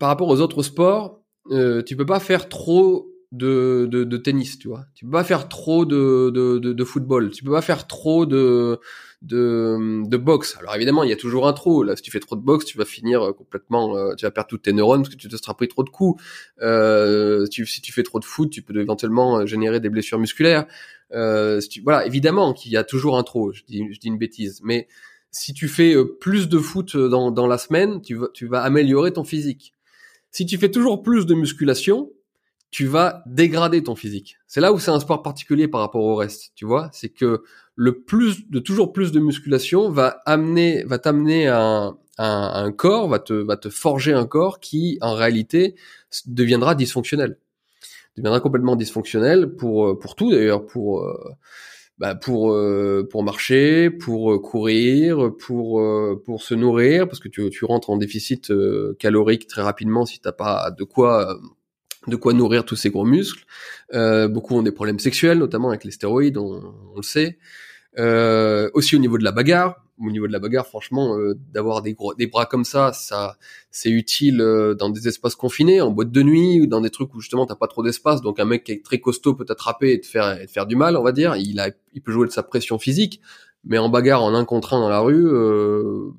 rapport, 0.00 0.28
aux 0.28 0.40
autres 0.40 0.62
sports, 0.62 1.22
euh, 1.50 1.82
tu 1.82 1.96
peux 1.96 2.06
pas 2.06 2.20
faire 2.20 2.48
trop 2.48 3.08
de, 3.32 3.88
de, 3.90 4.04
de, 4.04 4.16
tennis, 4.16 4.58
tu 4.58 4.68
vois. 4.68 4.86
Tu 4.94 5.04
peux 5.04 5.10
pas 5.10 5.24
faire 5.24 5.48
trop 5.48 5.84
de, 5.84 6.30
de, 6.30 6.58
de, 6.58 6.84
football. 6.84 7.30
Tu 7.30 7.44
peux 7.44 7.50
pas 7.50 7.62
faire 7.62 7.86
trop 7.86 8.26
de, 8.26 8.78
de, 9.22 10.06
de 10.06 10.16
boxe. 10.16 10.56
Alors 10.60 10.74
évidemment, 10.74 11.02
il 11.02 11.10
y 11.10 11.12
a 11.12 11.16
toujours 11.16 11.48
un 11.48 11.52
trop. 11.52 11.82
Là, 11.82 11.96
si 11.96 12.02
tu 12.02 12.10
fais 12.10 12.20
trop 12.20 12.36
de 12.36 12.42
boxe, 12.42 12.64
tu 12.64 12.78
vas 12.78 12.84
finir 12.84 13.22
euh, 13.22 13.32
complètement, 13.32 13.96
euh, 13.96 14.14
tu 14.14 14.24
vas 14.24 14.30
perdre 14.30 14.48
toutes 14.48 14.62
tes 14.62 14.72
neurones 14.72 15.02
parce 15.02 15.14
que 15.14 15.20
tu 15.20 15.28
te 15.28 15.36
seras 15.36 15.54
pris 15.54 15.68
trop 15.68 15.82
de 15.82 15.90
coups. 15.90 16.22
Euh, 16.62 17.46
si 17.46 17.80
tu 17.80 17.92
fais 17.92 18.02
trop 18.02 18.20
de 18.20 18.24
foot, 18.24 18.50
tu 18.50 18.62
peux 18.62 18.78
éventuellement 18.78 19.38
euh, 19.38 19.46
générer 19.46 19.80
des 19.80 19.88
blessures 19.88 20.18
musculaires. 20.18 20.66
Euh, 21.12 21.60
si 21.60 21.68
tu, 21.68 21.82
voilà, 21.82 22.06
évidemment 22.06 22.52
qu'il 22.52 22.72
y 22.72 22.76
a 22.76 22.84
toujours 22.84 23.18
un 23.18 23.22
trop. 23.22 23.52
Je 23.52 23.62
dis, 23.64 23.84
je 23.92 23.98
dis 23.98 24.08
une 24.08 24.18
bêtise, 24.18 24.60
mais 24.62 24.88
si 25.36 25.52
tu 25.52 25.68
fais 25.68 25.94
euh, 25.94 26.16
plus 26.18 26.48
de 26.48 26.58
foot 26.58 26.94
euh, 26.94 27.08
dans, 27.08 27.30
dans 27.30 27.46
la 27.46 27.58
semaine, 27.58 28.00
tu 28.00 28.14
vas, 28.14 28.28
tu 28.32 28.46
vas 28.46 28.62
améliorer 28.62 29.12
ton 29.12 29.24
physique. 29.24 29.74
Si 30.30 30.46
tu 30.46 30.56
fais 30.56 30.70
toujours 30.70 31.02
plus 31.02 31.26
de 31.26 31.34
musculation, 31.34 32.10
tu 32.70 32.86
vas 32.86 33.22
dégrader 33.26 33.82
ton 33.82 33.94
physique. 33.94 34.38
C'est 34.46 34.60
là 34.60 34.72
où 34.72 34.78
c'est 34.78 34.90
un 34.90 35.00
sport 35.00 35.22
particulier 35.22 35.68
par 35.68 35.80
rapport 35.80 36.02
au 36.02 36.16
reste, 36.16 36.52
tu 36.54 36.64
vois. 36.64 36.88
C'est 36.92 37.10
que 37.10 37.42
le 37.74 38.00
plus 38.00 38.48
de 38.48 38.58
toujours 38.58 38.92
plus 38.92 39.12
de 39.12 39.20
musculation 39.20 39.90
va 39.90 40.22
amener, 40.24 40.84
va 40.84 40.98
t'amener 40.98 41.48
à 41.48 41.60
un, 41.60 41.98
un, 42.18 42.72
corps, 42.72 43.08
va 43.08 43.18
te, 43.18 43.34
va 43.34 43.56
te 43.56 43.68
forger 43.68 44.14
un 44.14 44.26
corps 44.26 44.58
qui, 44.58 44.98
en 45.02 45.14
réalité, 45.14 45.74
deviendra 46.26 46.74
dysfonctionnel. 46.74 47.38
Deviendra 48.16 48.40
complètement 48.40 48.76
dysfonctionnel 48.76 49.54
pour, 49.54 49.98
pour 49.98 50.14
tout 50.14 50.32
d'ailleurs, 50.32 50.64
pour, 50.64 51.02
euh, 51.02 51.36
bah 51.98 52.14
pour 52.14 52.52
euh, 52.52 53.08
pour 53.10 53.22
marcher, 53.22 53.90
pour 53.90 54.32
euh, 54.32 54.38
courir, 54.38 55.32
pour 55.38 55.82
pour 56.24 56.42
se 56.42 56.54
nourrir 56.54 57.08
parce 57.08 57.20
que 57.20 57.28
tu, 57.28 57.48
tu 57.50 57.64
rentres 57.64 57.90
en 57.90 57.96
déficit 57.96 58.52
calorique 58.98 59.46
très 59.46 59.62
rapidement 59.62 60.06
si 60.06 60.20
t'as 60.20 60.32
pas 60.32 60.70
de 60.70 60.84
quoi 60.84 61.38
de 62.06 62.16
quoi 62.16 62.32
nourrir 62.32 62.64
tous 62.64 62.76
ces 62.76 62.90
gros 62.90 63.04
muscles. 63.04 63.44
Euh, 63.94 64.28
beaucoup 64.28 64.54
ont 64.54 64.62
des 64.62 64.72
problèmes 64.72 64.98
sexuels, 64.98 65.38
notamment 65.38 65.68
avec 65.70 65.84
les 65.84 65.90
stéroïdes, 65.90 66.38
on 66.38 66.62
le 66.96 67.02
sait. 67.02 67.38
Euh, 67.98 68.70
aussi 68.74 68.96
au 68.96 68.98
niveau 68.98 69.18
de 69.18 69.24
la 69.24 69.32
bagarre. 69.32 69.82
Au 69.98 70.10
niveau 70.10 70.26
de 70.26 70.32
la 70.32 70.38
bagarre, 70.38 70.66
franchement, 70.66 71.16
euh, 71.16 71.34
d'avoir 71.54 71.80
des 71.80 71.94
gros, 71.94 72.12
des 72.12 72.26
bras 72.26 72.44
comme 72.44 72.64
ça, 72.64 72.92
ça, 72.92 73.38
c'est 73.70 73.88
utile 73.88 74.42
euh, 74.42 74.74
dans 74.74 74.90
des 74.90 75.08
espaces 75.08 75.34
confinés, 75.34 75.80
en 75.80 75.90
boîte 75.90 76.10
de 76.10 76.22
nuit 76.22 76.60
ou 76.60 76.66
dans 76.66 76.82
des 76.82 76.90
trucs 76.90 77.14
où 77.14 77.20
justement 77.20 77.46
t'as 77.46 77.54
pas 77.54 77.66
trop 77.66 77.82
d'espace. 77.82 78.20
Donc 78.20 78.38
un 78.38 78.44
mec 78.44 78.64
qui 78.64 78.72
est 78.72 78.84
très 78.84 79.00
costaud 79.00 79.34
peut 79.34 79.46
t'attraper 79.46 79.92
et 79.92 80.00
te 80.00 80.06
faire, 80.06 80.38
et 80.38 80.46
te 80.46 80.52
faire 80.52 80.66
du 80.66 80.76
mal, 80.76 80.98
on 80.98 81.02
va 81.02 81.12
dire. 81.12 81.36
Il 81.36 81.58
a, 81.60 81.70
il 81.94 82.02
peut 82.02 82.12
jouer 82.12 82.26
de 82.26 82.32
sa 82.32 82.42
pression 82.42 82.78
physique, 82.78 83.22
mais 83.64 83.78
en 83.78 83.88
bagarre, 83.88 84.22
en 84.22 84.34
un 84.34 84.44
contre 84.44 84.74
un 84.74 84.80
dans 84.80 84.90
la 84.90 85.00
rue, 85.00 85.26
euh, 85.26 86.10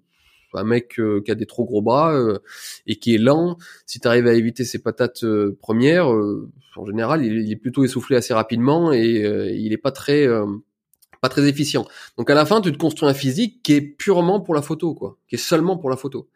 un 0.58 0.64
mec 0.64 1.00
euh, 1.00 1.22
qui 1.22 1.32
a 1.32 1.36
des 1.36 1.46
trop 1.46 1.66
gros 1.66 1.82
bras 1.82 2.14
euh, 2.14 2.40
et 2.86 2.98
qui 2.98 3.16
est 3.16 3.18
lent, 3.18 3.58
si 3.86 4.00
tu 4.00 4.08
arrives 4.08 4.28
à 4.28 4.34
éviter 4.34 4.64
ses 4.64 4.80
patates 4.80 5.24
euh, 5.24 5.58
premières, 5.62 6.08
en 6.08 6.86
général, 6.86 7.24
il, 7.26 7.52
est 7.52 7.56
plutôt 7.56 7.84
essoufflé 7.84 8.16
assez 8.16 8.34
rapidement 8.34 8.94
et 8.94 9.56
il 9.56 9.74
est 9.74 9.78
pas 9.78 9.92
très 9.92 10.28
pas 11.22 11.30
très 11.30 11.48
efficient. 11.48 11.86
Donc 12.18 12.30
à 12.30 12.34
la 12.36 12.46
fin, 12.46 12.62
tu 12.62 12.72
te 12.72 12.78
construis 12.78 13.10
un 13.10 13.14
physique 13.14 13.62
qui 13.64 13.74
est 13.74 13.82
purement 13.82 14.40
pour 14.42 14.56
la 14.56 14.62
photo, 14.62 14.94
quoi, 14.94 15.18
qui 15.28 15.36
est 15.36 15.40
seulement 15.40 15.78
pour 15.78 15.90
la 15.90 15.98
photo. 15.98 16.30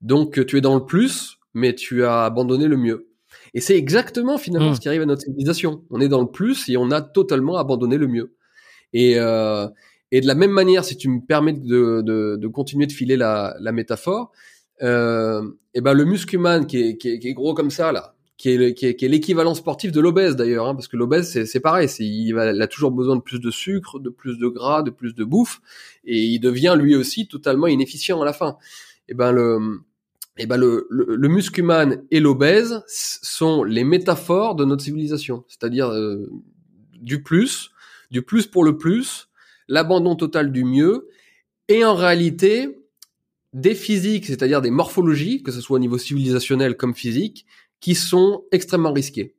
Donc 0.00 0.44
tu 0.46 0.58
es 0.58 0.60
dans 0.60 0.74
le 0.74 0.84
plus, 0.84 1.38
mais 1.54 1.74
tu 1.74 2.04
as 2.04 2.24
abandonné 2.24 2.66
le 2.66 2.76
mieux. 2.76 3.08
Et 3.54 3.60
c'est 3.60 3.76
exactement 3.76 4.38
finalement 4.38 4.70
mmh. 4.70 4.74
ce 4.74 4.80
qui 4.80 4.88
arrive 4.88 5.02
à 5.02 5.06
notre 5.06 5.22
civilisation. 5.22 5.84
On 5.90 6.00
est 6.00 6.08
dans 6.08 6.20
le 6.20 6.30
plus 6.30 6.68
et 6.68 6.76
on 6.76 6.90
a 6.90 7.00
totalement 7.00 7.56
abandonné 7.56 7.98
le 7.98 8.08
mieux. 8.08 8.34
Et, 8.92 9.14
euh, 9.18 9.68
et 10.10 10.20
de 10.20 10.26
la 10.26 10.34
même 10.34 10.50
manière, 10.50 10.84
si 10.84 10.96
tu 10.96 11.08
me 11.08 11.20
permets 11.20 11.52
de, 11.52 12.02
de, 12.02 12.36
de 12.36 12.48
continuer 12.48 12.86
de 12.86 12.92
filer 12.92 13.16
la, 13.16 13.56
la 13.60 13.72
métaphore, 13.72 14.32
euh, 14.82 15.48
et 15.72 15.80
ben 15.80 15.94
le 15.94 16.04
muscuman 16.04 16.66
qui 16.66 16.80
est, 16.80 16.96
qui, 16.96 17.10
est, 17.10 17.18
qui 17.20 17.28
est 17.28 17.32
gros 17.32 17.54
comme 17.54 17.70
ça 17.70 17.92
là, 17.92 18.13
qui 18.36 18.50
est, 18.50 18.74
qui 18.74 18.86
est, 18.86 18.96
qui 18.96 19.04
est 19.04 19.08
l'équivalent 19.08 19.54
sportif 19.54 19.92
de 19.92 20.00
l'obèse 20.00 20.34
d'ailleurs, 20.36 20.66
hein, 20.66 20.74
parce 20.74 20.88
que 20.88 20.96
l'obèse 20.96 21.44
c'est, 21.44 21.60
pareil, 21.60 21.88
il, 22.00 22.32
va, 22.32 22.52
il 22.52 22.60
a 22.60 22.66
toujours 22.66 22.90
besoin 22.90 23.16
de 23.16 23.20
plus 23.20 23.40
de 23.40 23.50
sucre, 23.50 24.00
de 24.00 24.10
plus 24.10 24.38
de 24.38 24.48
gras, 24.48 24.82
de 24.82 24.90
plus 24.90 25.14
de 25.14 25.24
bouffe, 25.24 25.60
et 26.04 26.18
il 26.18 26.40
devient 26.40 26.76
lui 26.78 26.96
aussi 26.96 27.28
totalement 27.28 27.66
inefficient 27.66 28.20
à 28.20 28.24
la 28.24 28.32
fin. 28.32 28.56
Et 29.08 29.14
ben 29.14 29.32
le, 29.32 29.82
et 30.36 30.46
ben 30.46 30.56
le, 30.56 30.86
le, 30.90 31.14
le 31.14 31.28
muscuman 31.28 32.02
et 32.10 32.18
l'obèse 32.18 32.82
sont 32.86 33.62
les 33.62 33.84
métaphores 33.84 34.56
de 34.56 34.64
notre 34.64 34.82
civilisation, 34.82 35.44
c'est-à-dire 35.46 35.88
euh, 35.88 36.28
du 37.00 37.22
plus, 37.22 37.70
du 38.10 38.22
plus 38.22 38.46
pour 38.46 38.64
le 38.64 38.76
plus, 38.76 39.28
l'abandon 39.68 40.16
total 40.16 40.50
du 40.50 40.64
mieux, 40.64 41.08
et 41.68 41.84
en 41.84 41.94
réalité, 41.94 42.80
des 43.52 43.76
physiques, 43.76 44.26
c'est-à-dire 44.26 44.60
des 44.60 44.70
morphologies, 44.70 45.42
que 45.42 45.52
ce 45.52 45.60
soit 45.60 45.76
au 45.76 45.80
niveau 45.80 45.98
civilisationnel 45.98 46.76
comme 46.76 46.94
physique, 46.94 47.46
qui 47.84 47.94
sont 47.94 48.44
extrêmement 48.50 48.94
risquées. 48.94 49.34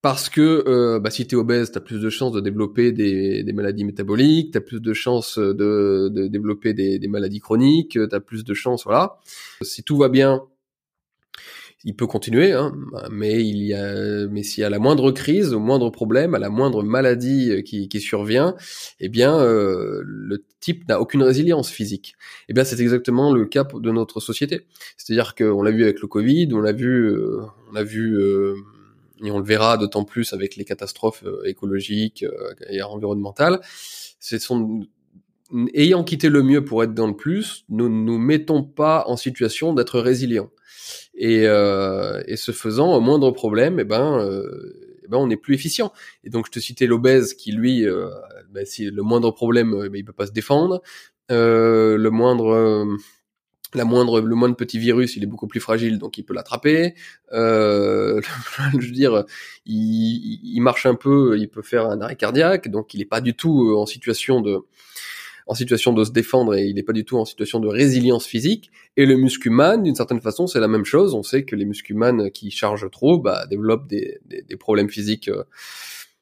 Parce 0.00 0.30
que 0.30 0.64
euh, 0.66 0.98
bah, 0.98 1.10
si 1.10 1.26
tu 1.26 1.34
es 1.34 1.38
obèse, 1.38 1.72
tu 1.72 1.76
as 1.76 1.82
plus 1.82 2.00
de 2.00 2.08
chances 2.08 2.32
de 2.32 2.40
développer 2.40 2.90
des, 2.90 3.44
maladies 3.52 3.84
métaboliques, 3.84 4.52
tu 4.52 4.56
as 4.56 4.62
plus 4.62 4.80
de 4.80 4.94
chances 4.94 5.38
de, 5.38 6.08
développer 6.28 6.72
des, 6.72 6.98
des 6.98 7.08
maladies 7.08 7.40
chroniques, 7.40 7.90
tu 7.90 8.08
as 8.10 8.20
plus 8.20 8.44
de 8.44 8.54
chances, 8.54 8.84
voilà. 8.84 9.18
Si 9.60 9.82
tout 9.82 9.98
va 9.98 10.08
bien, 10.08 10.42
il 11.84 11.94
peut 11.94 12.06
continuer, 12.06 12.52
hein, 12.52 12.72
mais 13.10 13.46
il 13.46 13.62
y 13.62 13.74
a, 13.74 14.26
mais 14.28 14.42
s'il 14.42 14.62
y 14.62 14.64
a 14.64 14.70
la 14.70 14.78
moindre 14.78 15.12
crise, 15.12 15.52
au 15.52 15.60
moindre 15.60 15.90
problème, 15.90 16.34
à 16.34 16.38
la 16.38 16.48
moindre 16.48 16.82
maladie 16.82 17.50
euh, 17.50 17.62
qui, 17.62 17.88
qui 17.88 18.00
survient, 18.00 18.56
eh 18.98 19.08
bien, 19.08 19.38
euh, 19.38 20.02
le 20.04 20.44
type 20.60 20.88
n'a 20.88 21.00
aucune 21.00 21.22
résilience 21.22 21.70
physique. 21.70 22.16
Eh 22.48 22.54
bien, 22.54 22.64
c'est 22.64 22.80
exactement 22.80 23.32
le 23.32 23.46
cas 23.46 23.64
de 23.64 23.90
notre 23.90 24.20
société. 24.20 24.66
C'est-à-dire 24.96 25.34
qu'on 25.34 25.62
l'a 25.62 25.70
vu 25.70 25.84
avec 25.84 26.00
le 26.00 26.08
Covid, 26.08 26.48
on 26.52 26.60
l'a 26.60 26.72
vu, 26.72 27.10
euh, 27.10 27.42
on 27.70 27.76
a 27.76 27.84
vu, 27.84 28.18
et 29.24 29.30
on 29.30 29.38
le 29.38 29.44
verra 29.44 29.76
d'autant 29.76 30.04
plus 30.04 30.32
avec 30.32 30.56
les 30.56 30.64
catastrophes 30.64 31.24
écologiques 31.44 32.24
et 32.68 32.82
environnementales. 32.82 33.60
C'est 34.18 34.40
son 34.40 34.86
ayant 35.74 36.04
quitté 36.04 36.28
le 36.28 36.42
mieux 36.42 36.64
pour 36.64 36.82
être 36.82 36.94
dans 36.94 37.06
le 37.06 37.16
plus, 37.16 37.64
nous 37.68 37.88
ne 37.88 38.04
nous 38.04 38.18
mettons 38.18 38.62
pas 38.62 39.04
en 39.06 39.16
situation 39.16 39.72
d'être 39.72 40.00
résilients. 40.00 40.50
Et, 41.14 41.46
euh, 41.46 42.22
et 42.26 42.36
ce 42.36 42.52
faisant, 42.52 42.94
au 42.94 43.00
moindre 43.00 43.30
problème, 43.30 43.80
eh 43.80 43.84
ben, 43.84 44.18
euh, 44.18 44.98
eh 45.04 45.08
ben, 45.08 45.18
on 45.18 45.30
est 45.30 45.36
plus 45.36 45.54
efficient. 45.54 45.92
Et 46.24 46.30
donc, 46.30 46.46
je 46.46 46.52
te 46.52 46.60
citais 46.60 46.86
l'obèse 46.86 47.34
qui, 47.34 47.52
lui, 47.52 47.86
euh, 47.86 48.08
ben, 48.50 48.64
si 48.66 48.90
le 48.90 49.02
moindre 49.02 49.30
problème, 49.30 49.80
eh 49.84 49.88
ben, 49.88 49.98
il 49.98 50.04
peut 50.04 50.12
pas 50.12 50.26
se 50.26 50.32
défendre. 50.32 50.82
Le 51.28 52.08
moindre, 52.08 52.86
la 53.74 53.84
moindre, 53.84 54.20
le 54.20 54.34
moindre 54.34 54.56
petit 54.56 54.78
virus, 54.78 55.16
il 55.16 55.22
est 55.22 55.26
beaucoup 55.26 55.46
plus 55.46 55.60
fragile, 55.60 55.98
donc 55.98 56.18
il 56.18 56.22
peut 56.24 56.34
l'attraper. 56.34 56.94
Euh, 57.32 58.20
je 58.72 58.86
veux 58.86 58.92
dire, 58.92 59.24
il, 59.64 60.40
il, 60.42 60.60
marche 60.60 60.86
un 60.86 60.94
peu, 60.94 61.36
il 61.38 61.48
peut 61.48 61.62
faire 61.62 61.86
un 61.86 62.00
arrêt 62.00 62.16
cardiaque, 62.16 62.68
donc 62.68 62.94
il 62.94 62.98
n'est 62.98 63.06
pas 63.06 63.20
du 63.20 63.34
tout 63.34 63.74
en 63.76 63.86
situation 63.86 64.40
de 64.40 64.60
en 65.46 65.54
situation 65.54 65.92
de 65.92 66.04
se 66.04 66.10
défendre 66.10 66.54
et 66.54 66.64
il 66.64 66.74
n'est 66.74 66.82
pas 66.82 66.92
du 66.92 67.04
tout 67.04 67.16
en 67.18 67.24
situation 67.24 67.60
de 67.60 67.68
résilience 67.68 68.26
physique. 68.26 68.70
Et 68.96 69.06
le 69.06 69.16
muscuman, 69.16 69.78
d'une 69.82 69.94
certaine 69.94 70.20
façon, 70.20 70.46
c'est 70.46 70.60
la 70.60 70.68
même 70.68 70.84
chose. 70.84 71.14
On 71.14 71.22
sait 71.22 71.44
que 71.44 71.54
les 71.54 71.64
muscumans 71.64 72.30
qui 72.30 72.50
chargent 72.50 72.90
trop 72.90 73.18
bah, 73.18 73.46
développent 73.46 73.86
des, 73.86 74.18
des, 74.26 74.42
des 74.42 74.56
problèmes 74.56 74.90
physiques 74.90 75.28
euh, 75.28 75.44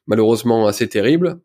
malheureusement 0.07 0.67
assez 0.67 0.87
terribles. 0.87 1.39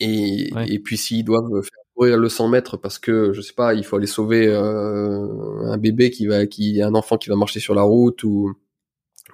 Et, 0.00 0.50
et 0.68 0.78
puis 0.78 0.96
s'ils 0.96 1.24
doivent 1.24 1.62
faire 1.62 1.84
courir 1.94 2.18
le 2.18 2.28
100 2.28 2.48
mètres 2.48 2.76
parce 2.76 2.98
que 2.98 3.32
je 3.32 3.40
sais 3.40 3.52
pas, 3.52 3.74
il 3.74 3.84
faut 3.84 3.96
aller 3.96 4.06
sauver 4.06 4.46
euh, 4.46 5.72
un 5.72 5.78
bébé 5.78 6.10
qui 6.10 6.26
va, 6.26 6.46
qui 6.46 6.82
un 6.82 6.94
enfant 6.94 7.18
qui 7.18 7.28
va 7.28 7.36
marcher 7.36 7.60
sur 7.60 7.74
la 7.74 7.82
route 7.82 8.22
ou 8.24 8.54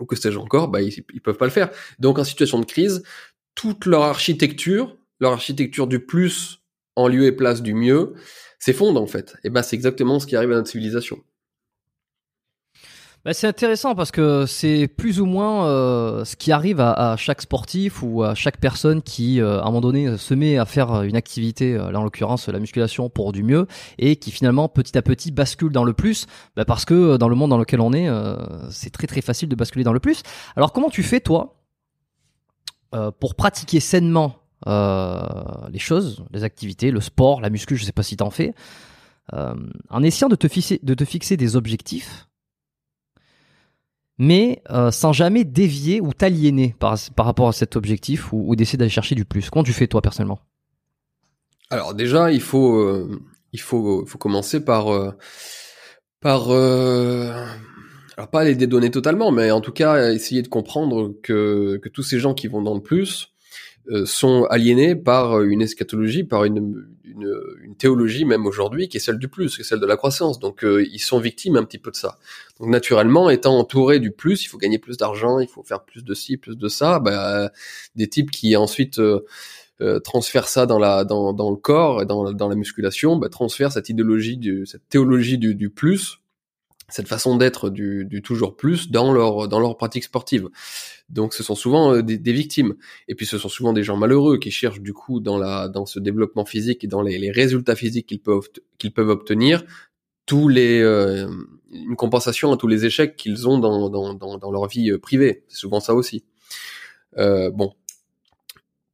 ou 0.00 0.06
que 0.06 0.16
sais-je 0.16 0.38
encore, 0.38 0.68
bah 0.68 0.82
ils, 0.82 0.92
ils 1.12 1.20
peuvent 1.20 1.36
pas 1.36 1.44
le 1.44 1.52
faire. 1.52 1.70
Donc 2.00 2.18
en 2.18 2.24
situation 2.24 2.58
de 2.58 2.64
crise, 2.64 3.04
toute 3.54 3.86
leur 3.86 4.02
architecture, 4.02 4.96
leur 5.20 5.32
architecture 5.32 5.86
du 5.86 6.00
plus 6.00 6.63
en 6.96 7.08
lieu 7.08 7.26
et 7.26 7.32
place 7.32 7.62
du 7.62 7.74
mieux, 7.74 8.14
s'effondre 8.58 9.00
en 9.00 9.06
fait. 9.06 9.36
Et 9.44 9.50
ben 9.50 9.62
c'est 9.62 9.76
exactement 9.76 10.20
ce 10.20 10.26
qui 10.26 10.36
arrive 10.36 10.52
à 10.52 10.56
notre 10.56 10.70
civilisation. 10.70 11.18
Bah, 13.24 13.32
c'est 13.32 13.46
intéressant 13.46 13.94
parce 13.94 14.10
que 14.10 14.44
c'est 14.44 14.86
plus 14.86 15.18
ou 15.18 15.24
moins 15.24 15.66
euh, 15.66 16.26
ce 16.26 16.36
qui 16.36 16.52
arrive 16.52 16.78
à, 16.78 17.16
chaque 17.16 17.40
sportif 17.40 18.02
ou 18.02 18.22
à 18.22 18.34
chaque 18.34 18.58
personne 18.58 19.00
qui, 19.00 19.40
euh, 19.40 19.60
à 19.60 19.62
un 19.62 19.66
moment 19.66 19.80
donné, 19.80 20.18
se 20.18 20.34
met 20.34 20.58
à 20.58 20.66
faire 20.66 21.02
une 21.04 21.16
activité, 21.16 21.74
euh, 21.74 21.90
là 21.90 22.00
en 22.00 22.04
l'occurrence 22.04 22.48
la 22.48 22.58
musculation 22.58 23.08
pour 23.08 23.32
du 23.32 23.42
mieux, 23.42 23.66
et 23.96 24.16
qui 24.16 24.30
finalement 24.30 24.68
petit 24.68 24.98
à 24.98 25.02
petit 25.02 25.30
bascule 25.30 25.72
dans 25.72 25.84
le 25.84 25.94
plus, 25.94 26.26
bah, 26.54 26.66
parce 26.66 26.84
que 26.84 27.16
dans 27.16 27.30
le 27.30 27.34
monde 27.34 27.48
dans 27.48 27.56
lequel 27.56 27.80
on 27.80 27.94
est, 27.94 28.10
c'est 28.70 28.90
très 28.90 29.06
très 29.06 29.22
facile 29.22 29.48
de 29.48 29.56
basculer 29.56 29.84
dans 29.84 29.94
le 29.94 30.00
plus. 30.00 30.22
Alors 30.54 30.74
comment 30.74 30.90
tu 30.90 31.02
fais 31.02 31.20
toi 31.20 31.62
pour 33.18 33.34
pratiquer 33.34 33.80
sainement 33.80 34.43
les 34.66 35.78
choses, 35.78 36.24
les 36.32 36.44
activités, 36.44 36.90
le 36.90 37.00
sport, 37.00 37.40
la 37.40 37.50
muscu, 37.50 37.76
je 37.76 37.84
sais 37.84 37.92
pas 37.92 38.02
si 38.02 38.16
t'en 38.16 38.30
fais, 38.30 38.54
euh, 39.32 39.54
en 39.90 40.02
essayant 40.02 40.28
de 40.28 40.36
te, 40.36 40.48
fixer, 40.48 40.80
de 40.82 40.94
te 40.94 41.04
fixer 41.04 41.36
des 41.36 41.56
objectifs, 41.56 42.28
mais 44.18 44.62
euh, 44.70 44.90
sans 44.90 45.12
jamais 45.12 45.44
dévier 45.44 46.00
ou 46.00 46.12
t'aliéner 46.12 46.74
par, 46.78 46.98
rapport 47.18 47.48
à 47.48 47.52
cet 47.52 47.76
objectif 47.76 48.32
ou, 48.32 48.54
d'essayer 48.54 48.76
d'aller 48.76 48.90
chercher 48.90 49.14
du 49.14 49.24
plus. 49.24 49.50
Comment 49.50 49.64
tu 49.64 49.72
fais 49.72 49.86
toi 49.86 50.02
personnellement? 50.02 50.40
Alors 51.70 51.94
déjà, 51.94 52.30
il 52.30 52.42
faut, 52.42 53.08
il 53.52 53.60
faut, 53.60 54.04
faut 54.06 54.18
commencer 54.18 54.64
par, 54.64 54.86
par 56.20 56.50
alors 58.16 58.28
pas 58.28 58.44
les 58.44 58.54
dédonner 58.54 58.90
totalement, 58.90 59.32
mais 59.32 59.50
en 59.50 59.60
tout 59.60 59.72
cas 59.72 60.12
essayer 60.12 60.42
de 60.42 60.48
comprendre 60.48 61.14
que, 61.22 61.80
tous 61.92 62.02
ces 62.02 62.20
gens 62.20 62.34
qui 62.34 62.46
vont 62.46 62.62
dans 62.62 62.74
le 62.74 62.82
plus, 62.82 63.33
euh, 63.33 63.33
sont 64.04 64.44
aliénés 64.44 64.96
par 64.96 65.42
une 65.42 65.62
eschatologie, 65.62 66.24
par 66.24 66.44
une, 66.44 66.86
une, 67.04 67.38
une 67.62 67.76
théologie 67.76 68.24
même 68.24 68.46
aujourd'hui 68.46 68.88
qui 68.88 68.96
est 68.96 69.00
celle 69.00 69.18
du 69.18 69.28
plus, 69.28 69.56
qui 69.56 69.60
est 69.60 69.64
celle 69.64 69.80
de 69.80 69.86
la 69.86 69.96
croissance. 69.96 70.38
Donc 70.38 70.64
euh, 70.64 70.86
ils 70.90 71.00
sont 71.00 71.18
victimes 71.18 71.56
un 71.56 71.64
petit 71.64 71.78
peu 71.78 71.90
de 71.90 71.96
ça. 71.96 72.18
Donc 72.58 72.70
naturellement, 72.70 73.30
étant 73.30 73.58
entouré 73.58 74.00
du 74.00 74.10
plus, 74.10 74.44
il 74.44 74.48
faut 74.48 74.58
gagner 74.58 74.78
plus 74.78 74.96
d'argent, 74.96 75.38
il 75.38 75.48
faut 75.48 75.62
faire 75.62 75.84
plus 75.84 76.04
de 76.04 76.14
ci, 76.14 76.36
plus 76.36 76.56
de 76.56 76.68
ça. 76.68 76.98
Bah, 76.98 77.50
des 77.94 78.08
types 78.08 78.30
qui 78.30 78.56
ensuite 78.56 78.98
euh, 78.98 79.20
transfèrent 80.00 80.48
ça 80.48 80.66
dans 80.66 80.78
la 80.78 81.04
dans, 81.04 81.32
dans 81.32 81.50
le 81.50 81.56
corps 81.56 82.02
et 82.02 82.06
dans, 82.06 82.32
dans 82.32 82.48
la 82.48 82.56
musculation, 82.56 83.16
bah, 83.16 83.28
transfèrent 83.28 83.72
cette 83.72 83.88
idéologie, 83.88 84.38
du, 84.38 84.64
cette 84.66 84.88
théologie 84.88 85.38
du, 85.38 85.54
du 85.54 85.70
plus 85.70 86.20
cette 86.90 87.08
façon 87.08 87.36
d'être 87.36 87.70
du, 87.70 88.04
du, 88.04 88.20
toujours 88.20 88.56
plus 88.56 88.90
dans 88.90 89.12
leur 89.12 89.48
dans 89.48 89.58
leur 89.58 89.76
pratique 89.76 90.04
sportive. 90.04 90.48
Donc 91.10 91.34
ce 91.34 91.42
sont 91.42 91.54
souvent 91.54 92.00
des, 92.00 92.16
des, 92.16 92.32
victimes 92.32 92.74
et 93.08 93.14
puis 93.14 93.26
ce 93.26 93.36
sont 93.36 93.50
souvent 93.50 93.72
des 93.74 93.82
gens 93.82 93.96
malheureux 93.96 94.38
qui 94.38 94.50
cherchent 94.50 94.80
du 94.80 94.94
coup 94.94 95.20
dans 95.20 95.36
la 95.36 95.68
dans 95.68 95.84
ce 95.84 96.00
développement 96.00 96.46
physique 96.46 96.82
et 96.82 96.86
dans 96.86 97.02
les, 97.02 97.30
résultats 97.30 97.76
physiques 97.76 98.06
qu'ils 98.06 98.22
peuvent 98.22 98.48
qu'ils 98.78 98.92
peuvent 98.92 99.10
obtenir 99.10 99.64
tous 100.24 100.48
les 100.48 100.80
euh, 100.80 101.28
une 101.70 101.96
compensation 101.96 102.52
à 102.52 102.56
tous 102.56 102.68
les 102.68 102.86
échecs 102.86 103.16
qu'ils 103.16 103.48
ont 103.48 103.58
dans, 103.58 103.90
dans, 103.90 104.14
dans, 104.14 104.50
leur 104.50 104.66
vie 104.66 104.96
privée. 104.98 105.44
C'est 105.48 105.58
souvent 105.58 105.80
ça 105.80 105.94
aussi. 105.94 106.24
Euh, 107.18 107.50
bon, 107.50 107.74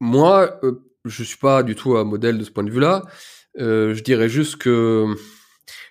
moi, 0.00 0.58
euh, 0.64 0.82
je 1.04 1.22
suis 1.22 1.36
pas 1.36 1.62
du 1.62 1.74
tout 1.74 1.96
un 1.96 2.04
modèle 2.04 2.38
de 2.38 2.44
ce 2.44 2.50
point 2.50 2.64
de 2.64 2.70
vue-là. 2.70 3.02
Euh, 3.58 3.94
je 3.94 4.02
dirais 4.02 4.28
juste 4.28 4.56
que, 4.56 5.06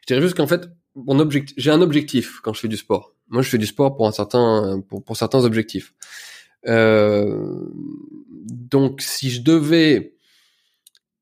je 0.02 0.14
dirais 0.14 0.22
juste 0.22 0.36
qu'en 0.36 0.48
fait, 0.48 0.68
mon 0.96 1.20
objectif, 1.20 1.56
j'ai 1.58 1.72
un 1.72 1.82
objectif 1.82 2.40
quand 2.42 2.54
je 2.54 2.62
fais 2.62 2.68
du 2.68 2.78
sport. 2.78 3.14
Moi, 3.30 3.42
je 3.42 3.50
fais 3.50 3.58
du 3.58 3.66
sport 3.66 3.96
pour 3.96 4.08
un 4.08 4.12
certain, 4.12 4.82
pour, 4.88 5.04
pour 5.04 5.18
certains 5.18 5.44
objectifs. 5.44 5.94
Euh, 6.68 7.66
donc, 8.50 9.02
si 9.02 9.30
je 9.30 9.42
devais 9.42 10.16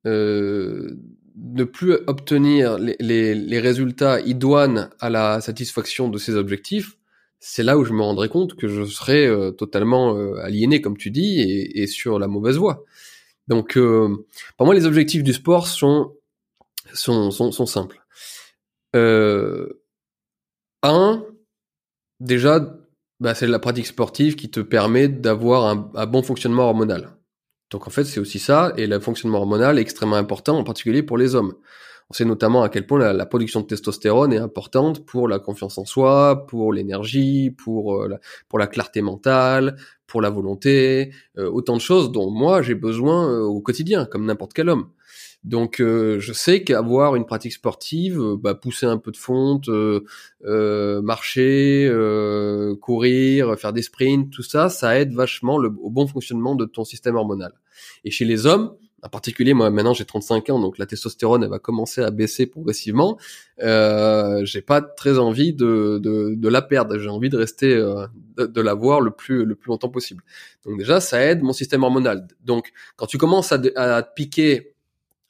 euh, 0.05 0.95
ne 1.35 1.63
plus 1.63 1.93
obtenir 2.07 2.77
les, 2.77 2.95
les, 2.99 3.35
les, 3.35 3.59
résultats 3.59 4.19
idoines 4.21 4.89
à 4.99 5.09
la 5.09 5.41
satisfaction 5.41 6.09
de 6.09 6.17
ces 6.17 6.35
objectifs, 6.35 6.97
c'est 7.39 7.63
là 7.63 7.77
où 7.77 7.85
je 7.85 7.93
me 7.93 8.01
rendrais 8.01 8.29
compte 8.29 8.55
que 8.55 8.67
je 8.67 8.83
serais 8.85 9.27
euh, 9.27 9.51
totalement 9.51 10.17
euh, 10.17 10.35
aliéné, 10.41 10.81
comme 10.81 10.97
tu 10.97 11.11
dis, 11.11 11.39
et, 11.39 11.81
et, 11.83 11.87
sur 11.87 12.17
la 12.17 12.27
mauvaise 12.27 12.57
voie. 12.57 12.83
Donc, 13.47 13.77
euh, 13.77 14.25
pour 14.57 14.65
moi, 14.65 14.75
les 14.75 14.85
objectifs 14.85 15.23
du 15.23 15.33
sport 15.33 15.67
sont 15.67 16.13
sont, 16.93 17.31
sont, 17.31 17.51
sont 17.51 17.65
simples. 17.65 18.01
Euh, 18.95 19.81
un, 20.83 21.25
déjà, 22.19 22.77
bah, 23.19 23.33
c'est 23.33 23.47
la 23.47 23.59
pratique 23.59 23.87
sportive 23.87 24.35
qui 24.35 24.49
te 24.49 24.59
permet 24.59 25.07
d'avoir 25.07 25.65
un, 25.65 26.05
bon 26.05 26.23
fonctionnement 26.23 26.63
hormonal. 26.63 27.17
Donc 27.71 27.87
en 27.87 27.89
fait, 27.89 28.05
c'est 28.05 28.19
aussi 28.19 28.39
ça, 28.39 28.73
et 28.77 28.87
le 28.87 28.99
fonctionnement 28.99 29.39
hormonal 29.39 29.77
est 29.77 29.81
extrêmement 29.81 30.15
important, 30.15 30.57
en 30.57 30.63
particulier 30.63 31.03
pour 31.03 31.17
les 31.17 31.35
hommes. 31.35 31.53
On 32.09 32.13
sait 32.13 32.23
notamment 32.23 32.63
à 32.63 32.69
quel 32.69 32.87
point 32.87 33.11
la, 33.11 33.25
production 33.25 33.59
de 33.59 33.65
testostérone 33.65 34.31
est 34.31 34.37
importante 34.37 35.05
pour 35.05 35.27
la 35.27 35.39
confiance 35.39 35.77
en 35.77 35.83
soi, 35.83 36.45
pour 36.47 36.71
l'énergie, 36.71 37.51
pour 37.51 38.01
euh, 38.01 38.17
la 38.57 38.67
clarté 38.67 39.01
mentale, 39.01 39.75
pour 40.05 40.21
la 40.21 40.29
volonté, 40.29 41.11
euh, 41.37 41.49
autant 41.49 41.75
de 41.75 41.81
choses 41.81 42.13
dont 42.13 42.31
moi 42.31 42.61
j'ai 42.61 42.75
besoin 42.75 43.29
euh, 43.29 43.41
au 43.41 43.59
quotidien, 43.59 44.05
comme 44.05 44.25
n'importe 44.25 44.53
quel 44.53 44.69
homme. 44.69 44.89
Donc 45.47 45.79
euh, 45.79 46.19
je 46.19 46.33
sais 46.33 46.65
qu'avoir 46.65 47.15
une 47.15 47.25
pratique 47.25 47.53
sportive, 47.53 48.19
euh, 48.19 48.35
bah, 48.37 48.53
pousser 48.53 48.85
un 48.85 48.97
peu 48.97 49.11
de 49.11 49.17
fonte, 49.17 49.69
euh, 49.69 51.01
marcher, 51.01 51.89
courir, 52.81 53.57
faire 53.57 53.71
des 53.71 53.81
sprints, 53.81 54.29
tout 54.29 54.43
ça, 54.43 54.67
ça 54.69 54.99
aide 54.99 55.13
vachement 55.13 55.57
le, 55.57 55.71
au 55.81 55.89
bon 55.89 56.05
fonctionnement 56.05 56.55
de 56.55 56.65
ton 56.65 56.83
système 56.83 57.15
hormonal. 57.15 57.53
Et 58.03 58.11
chez 58.11 58.25
les 58.25 58.45
hommes, 58.45 58.75
en 59.03 59.09
particulier, 59.09 59.53
moi 59.53 59.69
maintenant 59.69 59.93
j'ai 59.93 60.03
35 60.03 60.49
ans, 60.49 60.59
donc 60.59 60.77
la 60.77 60.85
testostérone 60.85 61.43
elle 61.43 61.49
va 61.49 61.59
commencer 61.59 62.01
à 62.01 62.11
baisser 62.11 62.45
progressivement. 62.45 63.17
Euh, 63.63 64.43
j'ai 64.43 64.61
pas 64.61 64.81
très 64.81 65.17
envie 65.17 65.53
de, 65.53 65.97
de, 66.03 66.33
de 66.35 66.49
la 66.49 66.61
perdre, 66.61 66.97
j'ai 66.97 67.07
envie 67.07 67.29
de 67.29 67.37
rester, 67.37 67.73
euh, 67.73 68.05
de, 68.35 68.47
de 68.47 68.61
l'avoir 68.61 68.99
le 68.99 69.11
plus 69.11 69.45
le 69.45 69.55
plus 69.55 69.69
longtemps 69.69 69.89
possible. 69.89 70.23
Donc 70.65 70.77
déjà 70.77 70.99
ça 70.99 71.23
aide 71.23 71.41
mon 71.41 71.53
système 71.53 71.83
hormonal. 71.83 72.27
Donc 72.43 72.73
quand 72.97 73.05
tu 73.05 73.17
commences 73.17 73.53
à, 73.53 73.61
à 73.77 74.01
te 74.03 74.13
piquer 74.13 74.73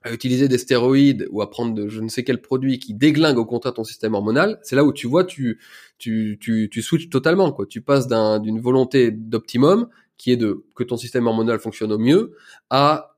à 0.04 0.12
utiliser 0.12 0.48
des 0.48 0.58
stéroïdes 0.58 1.28
ou 1.32 1.42
à 1.42 1.50
prendre 1.50 1.74
de 1.74 1.88
je 1.88 2.02
ne 2.02 2.08
sais 2.08 2.24
quel 2.24 2.42
produit 2.42 2.80
qui 2.80 2.94
déglingue 2.94 3.38
au 3.38 3.46
contraire 3.46 3.74
ton 3.74 3.84
système 3.84 4.14
hormonal, 4.14 4.60
c'est 4.64 4.76
là 4.76 4.84
où 4.84 4.94
tu 4.94 5.08
vois 5.08 5.26
tu 5.26 5.60
tu 5.98 6.38
tu 6.40 6.70
tu 6.72 6.82
switches 6.82 7.10
totalement 7.10 7.52
quoi. 7.52 7.66
Tu 7.66 7.82
passes 7.82 8.08
d'une 8.08 8.60
volonté 8.60 9.12
d'optimum 9.12 9.90
qui 10.18 10.32
est 10.32 10.38
de 10.38 10.66
que 10.76 10.84
ton 10.84 10.98
système 10.98 11.28
hormonal 11.28 11.60
fonctionne 11.60 11.92
au 11.92 11.98
mieux 11.98 12.36
à 12.70 13.18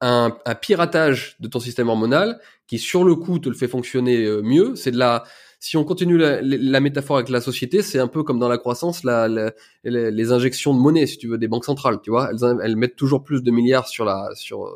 un, 0.00 0.36
un, 0.46 0.54
piratage 0.54 1.36
de 1.40 1.48
ton 1.48 1.58
système 1.58 1.88
hormonal 1.88 2.40
qui 2.68 2.78
sur 2.78 3.02
le 3.02 3.16
coup 3.16 3.40
te 3.40 3.48
le 3.48 3.56
fait 3.56 3.66
fonctionner 3.66 4.24
euh, 4.24 4.42
mieux. 4.42 4.76
C'est 4.76 4.92
de 4.92 4.98
la, 4.98 5.24
si 5.60 5.76
on 5.76 5.84
continue 5.84 6.18
la, 6.18 6.80
métaphore 6.80 7.16
avec 7.16 7.30
la 7.30 7.40
société, 7.40 7.82
c'est 7.82 7.98
un 7.98 8.06
peu 8.06 8.22
comme 8.22 8.38
dans 8.38 8.48
la 8.48 8.58
croissance, 8.58 9.02
la, 9.02 9.26
la, 9.26 9.52
les 9.82 10.32
injections 10.32 10.72
de 10.72 10.78
monnaie, 10.78 11.06
si 11.06 11.18
tu 11.18 11.26
veux, 11.26 11.36
des 11.36 11.48
banques 11.48 11.64
centrales. 11.64 12.00
Tu 12.00 12.10
vois, 12.10 12.30
elles, 12.30 12.58
elles 12.62 12.76
mettent 12.76 12.94
toujours 12.94 13.24
plus 13.24 13.42
de 13.42 13.50
milliards 13.50 13.88
sur 13.88 14.04
la, 14.04 14.30
sur 14.34 14.72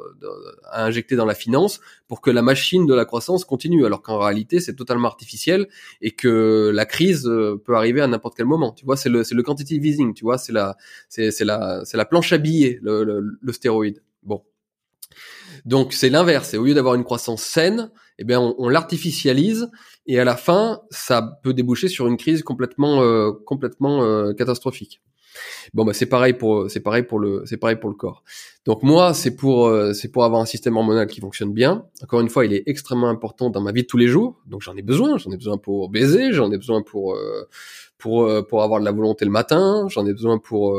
à 0.71 0.85
injecter 0.85 1.15
dans 1.15 1.25
la 1.25 1.35
finance 1.35 1.81
pour 2.09 2.21
que 2.21 2.31
la 2.31 2.43
machine 2.43 2.87
de 2.87 2.95
la 2.95 3.05
croissance 3.05 3.45
continue, 3.45 3.87
alors 3.87 4.03
qu'en 4.03 4.19
réalité 4.19 4.59
c'est 4.59 4.75
totalement 4.75 5.09
artificiel 5.09 5.69
et 6.01 6.11
que 6.11 6.73
la 6.75 6.85
crise 6.85 7.27
euh, 7.27 7.63
peut 7.65 7.77
arriver 7.77 8.01
à 8.01 8.09
n'importe 8.09 8.37
quel 8.37 8.47
moment. 8.47 8.73
Tu 8.73 8.85
vois, 8.85 8.97
c'est 8.97 9.09
le, 9.09 9.23
c'est 9.23 9.37
le 9.37 9.43
quantitative 9.45 9.87
easing. 9.87 10.15
Tu 10.15 10.25
vois, 10.25 10.37
c'est 10.37 10.53
la, 10.53 10.77
c'est, 11.09 11.31
c'est 11.31 11.45
la, 11.45 11.83
c'est 11.85 11.97
la 11.97 12.05
planche 12.05 12.33
à 12.33 12.39
billets, 12.39 12.81
le, 12.83 13.05
le, 13.05 13.39
le 13.41 13.53
stéroïde. 13.53 14.03
Bon. 14.25 14.43
Donc 15.65 15.93
c'est 15.93 16.09
l'inverse. 16.09 16.55
Au 16.55 16.65
lieu 16.65 16.75
d'avoir 16.75 16.95
une 16.95 17.05
croissance 17.05 17.43
saine, 17.43 17.91
eh 18.19 18.25
bien 18.25 18.41
on, 18.41 18.55
on 18.59 18.69
l'artificialise 18.69 19.71
et 20.07 20.19
à 20.19 20.25
la 20.25 20.37
fin, 20.37 20.81
ça 20.91 21.39
peut 21.43 21.55
déboucher 21.55 21.89
sur 21.89 22.07
une 22.07 22.17
crise 22.17 22.43
complètement 22.43 23.03
euh, 23.03 23.33
complètement 23.47 24.03
euh, 24.03 24.33
catastrophique. 24.33 25.01
Bon 25.75 25.85
bah 25.85 25.93
c'est 25.93 26.07
pareil 26.07 26.35
pour 26.35 26.71
c'est 26.71 26.81
pareil 26.81 27.03
pour 27.03 27.19
le 27.19 27.43
c'est 27.47 27.57
pareil 27.57 27.77
pour 27.77 27.91
le 27.91 27.97
corps. 27.97 28.23
Donc 28.67 28.83
moi 28.83 29.15
c'est 29.15 29.35
pour 29.35 29.67
euh, 29.67 29.93
c'est 29.93 30.11
pour 30.11 30.25
avoir 30.25 30.41
un 30.41 30.47
système 30.47 30.77
hormonal 30.77 31.07
qui 31.07 31.21
fonctionne 31.21 31.53
bien. 31.53 31.87
Encore 32.03 32.21
une 32.21 32.29
fois, 32.29 32.45
il 32.45 32.53
est 32.53 32.63
extrêmement 32.67 33.09
important 33.09 33.51
dans 33.51 33.61
ma 33.61 33.73
vie 33.73 33.83
de 33.83 33.87
tous 33.87 33.97
les 33.97 34.09
jours. 34.09 34.41
Donc 34.47 34.63
j'en 34.63 34.77
ai 34.77 34.83
besoin, 34.83 35.17
j'en 35.19 35.31
ai 35.31 35.37
besoin 35.37 35.59
pour 35.59 35.89
baiser, 35.89 36.33
j'en 36.33 36.51
ai 36.53 36.59
besoin 36.59 36.83
pour 36.83 37.15
euh, 37.15 37.49
pour 37.99 38.25
euh, 38.25 38.43
pour 38.43 38.63
avoir 38.63 38.81
de 38.81 38.85
la 38.85 38.93
volonté 38.93 39.25
le 39.25 39.31
matin, 39.31 39.87
j'en 39.89 40.07
ai 40.07 40.13
besoin 40.13 40.39
pour 40.39 40.79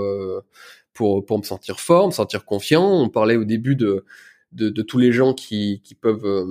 pour 0.94 1.26
pour 1.26 1.38
me 1.40 1.44
sentir 1.44 1.80
fort, 1.80 2.08
me 2.08 2.12
sentir 2.12 2.46
confiant. 2.46 2.88
On 2.88 3.10
parlait 3.10 3.38
au 3.38 3.46
début 3.46 3.76
de 3.76 4.06
de, 4.54 4.70
de 4.70 4.82
tous 4.82 5.00
les 5.00 5.12
gens 5.12 5.34
qui, 5.34 5.82
qui 5.84 5.96
peuvent 5.96 6.26
euh, 6.26 6.46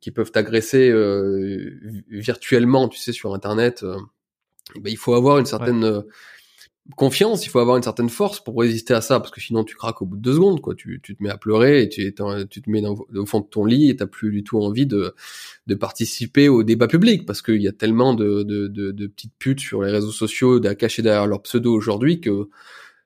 qui 0.00 0.10
peuvent 0.10 0.30
t'agresser 0.30 0.90
euh, 0.90 1.70
virtuellement, 2.10 2.88
tu 2.88 2.98
sais, 2.98 3.12
sur 3.12 3.34
Internet. 3.34 3.82
Euh, 3.82 3.96
ben, 4.80 4.90
il 4.90 4.96
faut 4.98 5.14
avoir 5.14 5.38
une 5.38 5.46
certaine 5.46 5.84
ouais. 5.84 6.02
confiance, 6.96 7.46
il 7.46 7.48
faut 7.48 7.58
avoir 7.58 7.76
une 7.76 7.82
certaine 7.82 8.10
force 8.10 8.42
pour 8.42 8.60
résister 8.60 8.92
à 8.92 9.00
ça, 9.00 9.18
parce 9.20 9.30
que 9.30 9.40
sinon 9.40 9.64
tu 9.64 9.76
craques 9.76 10.02
au 10.02 10.06
bout 10.06 10.16
de 10.16 10.22
deux 10.22 10.34
secondes, 10.34 10.60
quoi. 10.60 10.74
Tu, 10.74 11.00
tu 11.02 11.16
te 11.16 11.22
mets 11.22 11.30
à 11.30 11.38
pleurer 11.38 11.82
et 11.82 11.88
tu, 11.88 12.14
tu 12.50 12.62
te 12.62 12.70
mets 12.70 12.82
dans, 12.82 12.96
au 13.14 13.26
fond 13.26 13.40
de 13.40 13.46
ton 13.46 13.64
lit 13.64 13.88
et 13.90 13.96
t'as 13.96 14.06
plus 14.06 14.30
du 14.30 14.44
tout 14.44 14.58
envie 14.58 14.86
de, 14.86 15.14
de 15.66 15.74
participer 15.74 16.48
au 16.48 16.62
débat 16.62 16.86
public, 16.86 17.24
parce 17.24 17.40
qu'il 17.40 17.62
y 17.62 17.68
a 17.68 17.72
tellement 17.72 18.14
de, 18.14 18.42
de, 18.42 18.68
de, 18.68 18.90
de 18.90 19.06
petites 19.06 19.34
putes 19.38 19.60
sur 19.60 19.82
les 19.82 19.90
réseaux 19.90 20.12
sociaux, 20.12 20.64
à 20.66 20.74
cacher 20.74 21.02
derrière 21.02 21.26
leur 21.26 21.42
pseudo 21.42 21.72
aujourd'hui 21.72 22.20
que 22.20 22.48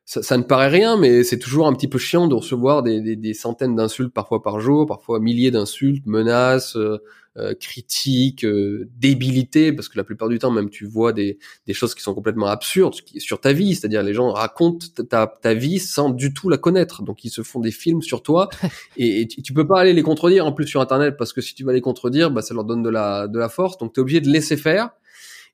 ça, 0.08 0.22
ça, 0.22 0.38
ne 0.38 0.42
paraît 0.42 0.68
rien, 0.68 0.96
mais 0.96 1.22
c'est 1.22 1.38
toujours 1.38 1.66
un 1.66 1.74
petit 1.74 1.86
peu 1.86 1.98
chiant 1.98 2.28
de 2.28 2.34
recevoir 2.34 2.82
des, 2.82 3.02
des, 3.02 3.14
des 3.14 3.34
centaines 3.34 3.76
d'insultes 3.76 4.14
parfois 4.14 4.42
par 4.42 4.58
jour, 4.58 4.86
parfois 4.86 5.20
milliers 5.20 5.50
d'insultes, 5.50 6.06
menaces, 6.06 6.76
euh, 6.76 6.96
euh, 7.36 7.52
critiques, 7.52 8.42
euh, 8.42 8.88
débilités, 8.96 9.70
parce 9.70 9.90
que 9.90 9.98
la 9.98 10.04
plupart 10.04 10.30
du 10.30 10.38
temps 10.38 10.50
même 10.50 10.70
tu 10.70 10.86
vois 10.86 11.12
des, 11.12 11.38
des 11.66 11.74
choses 11.74 11.94
qui 11.94 12.00
sont 12.00 12.14
complètement 12.14 12.46
absurdes 12.46 12.94
sur 13.18 13.38
ta 13.38 13.52
vie, 13.52 13.74
c'est-à-dire 13.74 14.02
les 14.02 14.14
gens 14.14 14.30
racontent 14.30 14.86
ta, 15.10 15.26
ta 15.26 15.52
vie 15.52 15.78
sans 15.78 16.08
du 16.08 16.32
tout 16.32 16.48
la 16.48 16.56
connaître, 16.56 17.02
donc 17.02 17.22
ils 17.26 17.30
se 17.30 17.42
font 17.42 17.60
des 17.60 17.70
films 17.70 18.00
sur 18.00 18.22
toi 18.22 18.48
et, 18.96 19.20
et 19.20 19.28
tu, 19.28 19.42
tu, 19.42 19.52
peux 19.52 19.66
pas 19.66 19.78
aller 19.78 19.92
les 19.92 20.02
contredire 20.02 20.46
en 20.46 20.52
plus 20.52 20.66
sur 20.66 20.80
internet 20.80 21.16
parce 21.18 21.34
que 21.34 21.42
si 21.42 21.54
tu 21.54 21.64
vas 21.64 21.74
les 21.74 21.82
contredire, 21.82 22.30
bah, 22.30 22.40
ça 22.40 22.54
leur 22.54 22.64
donne 22.64 22.82
de 22.82 22.88
la, 22.88 23.28
de 23.28 23.38
la 23.38 23.50
force, 23.50 23.76
donc 23.76 23.92
tu 23.92 24.00
es 24.00 24.02
obligé 24.02 24.22
de 24.22 24.30
laisser 24.30 24.56
faire. 24.56 24.88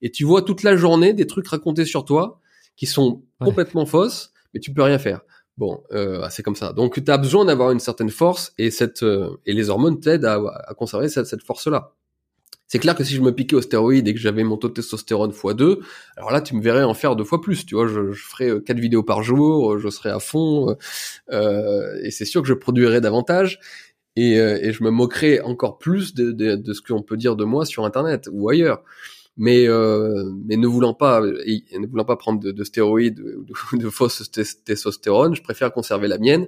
Et 0.00 0.12
tu 0.12 0.22
vois 0.22 0.42
toute 0.42 0.62
la 0.62 0.76
journée 0.76 1.12
des 1.12 1.26
trucs 1.26 1.48
racontés 1.48 1.86
sur 1.86 2.04
toi 2.04 2.40
qui 2.76 2.86
sont 2.86 3.24
ouais. 3.40 3.46
complètement 3.46 3.84
fausses 3.84 4.30
mais 4.54 4.60
tu 4.60 4.72
peux 4.72 4.82
rien 4.82 4.98
faire. 4.98 5.20
Bon, 5.56 5.82
euh, 5.92 6.26
c'est 6.30 6.42
comme 6.42 6.56
ça. 6.56 6.72
Donc 6.72 7.02
tu 7.04 7.10
as 7.10 7.18
besoin 7.18 7.44
d'avoir 7.44 7.70
une 7.70 7.78
certaine 7.78 8.10
force 8.10 8.52
et 8.58 8.70
cette 8.70 9.02
euh, 9.02 9.36
et 9.46 9.52
les 9.52 9.70
hormones 9.70 10.00
t'aident 10.00 10.24
à, 10.24 10.34
à, 10.66 10.74
conserver 10.74 11.08
cette, 11.08 11.42
force-là. 11.42 11.92
C'est 12.66 12.80
clair 12.80 12.96
que 12.96 13.04
si 13.04 13.14
je 13.14 13.20
me 13.20 13.30
piquais 13.30 13.54
aux 13.54 13.62
stéroïdes 13.62 14.08
et 14.08 14.14
que 14.14 14.18
j'avais 14.20 14.42
mon 14.42 14.56
taux 14.56 14.68
de 14.68 14.72
testostérone 14.72 15.30
x2, 15.30 15.78
alors 16.16 16.32
là 16.32 16.40
tu 16.40 16.56
me 16.56 16.62
verrais 16.62 16.82
en 16.82 16.94
faire 16.94 17.14
deux 17.14 17.24
fois 17.24 17.40
plus. 17.40 17.66
Tu 17.66 17.76
vois, 17.76 17.86
je, 17.86 18.10
je 18.10 18.24
ferais 18.24 18.50
euh, 18.50 18.60
quatre 18.60 18.80
vidéos 18.80 19.04
par 19.04 19.22
jour, 19.22 19.78
je 19.78 19.88
serais 19.90 20.10
à 20.10 20.18
fond 20.18 20.76
euh, 21.30 22.00
et 22.02 22.10
c'est 22.10 22.24
sûr 22.24 22.42
que 22.42 22.48
je 22.48 22.54
produirais 22.54 23.00
davantage. 23.00 23.60
Et, 24.16 24.38
euh, 24.40 24.58
et, 24.62 24.72
je 24.72 24.84
me 24.84 24.90
moquerais 24.90 25.40
encore 25.40 25.78
plus 25.78 26.14
de, 26.14 26.30
de, 26.30 26.54
de 26.54 26.72
ce 26.72 26.80
qu'on 26.82 27.02
peut 27.02 27.16
dire 27.16 27.34
de 27.34 27.44
moi 27.44 27.66
sur 27.66 27.84
Internet 27.84 28.28
ou 28.32 28.48
ailleurs 28.48 28.82
mais 29.36 29.68
euh, 29.68 30.30
mais 30.46 30.56
ne 30.56 30.66
voulant 30.66 30.94
pas 30.94 31.20
ne 31.20 31.86
voulant 31.86 32.04
pas 32.04 32.16
prendre 32.16 32.40
de, 32.40 32.52
de 32.52 32.64
stéroïdes 32.64 33.20
ou 33.20 33.44
de, 33.44 33.54
de 33.84 33.90
fausses 33.90 34.30
testostérone, 34.64 35.34
je 35.34 35.42
préfère 35.42 35.72
conserver 35.72 36.08
la 36.08 36.18
mienne 36.18 36.46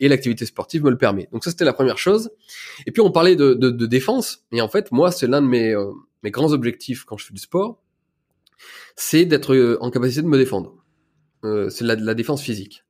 et 0.00 0.08
l'activité 0.08 0.44
sportive 0.44 0.84
me 0.84 0.90
le 0.90 0.98
permet. 0.98 1.28
Donc 1.32 1.44
ça 1.44 1.50
c'était 1.50 1.64
la 1.64 1.72
première 1.72 1.98
chose. 1.98 2.30
Et 2.86 2.92
puis 2.92 3.00
on 3.00 3.10
parlait 3.10 3.36
de, 3.36 3.54
de, 3.54 3.70
de 3.70 3.86
défense 3.86 4.44
et 4.52 4.60
en 4.60 4.68
fait 4.68 4.92
moi 4.92 5.10
c'est 5.10 5.26
l'un 5.26 5.40
de 5.42 5.46
mes 5.46 5.74
euh, 5.74 5.90
mes 6.22 6.30
grands 6.30 6.52
objectifs 6.52 7.04
quand 7.04 7.16
je 7.16 7.26
fais 7.26 7.34
du 7.34 7.40
sport, 7.40 7.80
c'est 8.96 9.24
d'être 9.24 9.54
euh, 9.54 9.78
en 9.80 9.90
capacité 9.90 10.22
de 10.22 10.28
me 10.28 10.38
défendre. 10.38 10.74
Euh, 11.44 11.68
c'est 11.70 11.84
la, 11.84 11.94
la 11.94 12.14
défense 12.14 12.42
physique. 12.42 12.84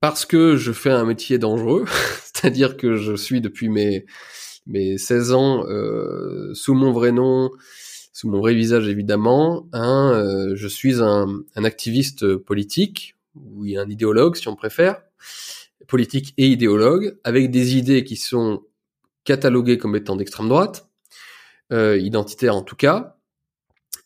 Parce 0.00 0.26
que 0.26 0.56
je 0.56 0.72
fais 0.72 0.90
un 0.90 1.04
métier 1.04 1.38
dangereux, 1.38 1.86
c'est-à-dire 2.22 2.76
que 2.76 2.96
je 2.96 3.14
suis 3.14 3.40
depuis 3.40 3.68
mes 3.68 4.04
mes 4.66 4.98
16 4.98 5.32
ans 5.32 5.64
euh, 5.68 6.52
sous 6.54 6.74
mon 6.74 6.92
vrai 6.92 7.12
nom, 7.12 7.50
sous 8.16 8.30
mon 8.30 8.38
vrai 8.38 8.54
visage 8.54 8.88
évidemment. 8.88 9.68
Euh, 9.74 10.56
je 10.56 10.68
suis 10.68 11.02
un, 11.02 11.42
un, 11.54 11.64
activiste 11.64 12.36
politique 12.38 13.14
ou 13.34 13.64
un 13.76 13.90
idéologue 13.90 14.36
si 14.36 14.48
on 14.48 14.56
préfère, 14.56 15.02
politique 15.86 16.32
et 16.38 16.46
idéologue, 16.46 17.18
avec 17.24 17.50
des 17.50 17.76
idées 17.76 18.04
qui 18.04 18.16
sont 18.16 18.62
cataloguées 19.24 19.76
comme 19.76 19.94
étant 19.96 20.16
d'extrême 20.16 20.48
droite, 20.48 20.88
euh, 21.74 21.98
identitaires 21.98 22.56
en 22.56 22.62
tout 22.62 22.74
cas. 22.74 23.18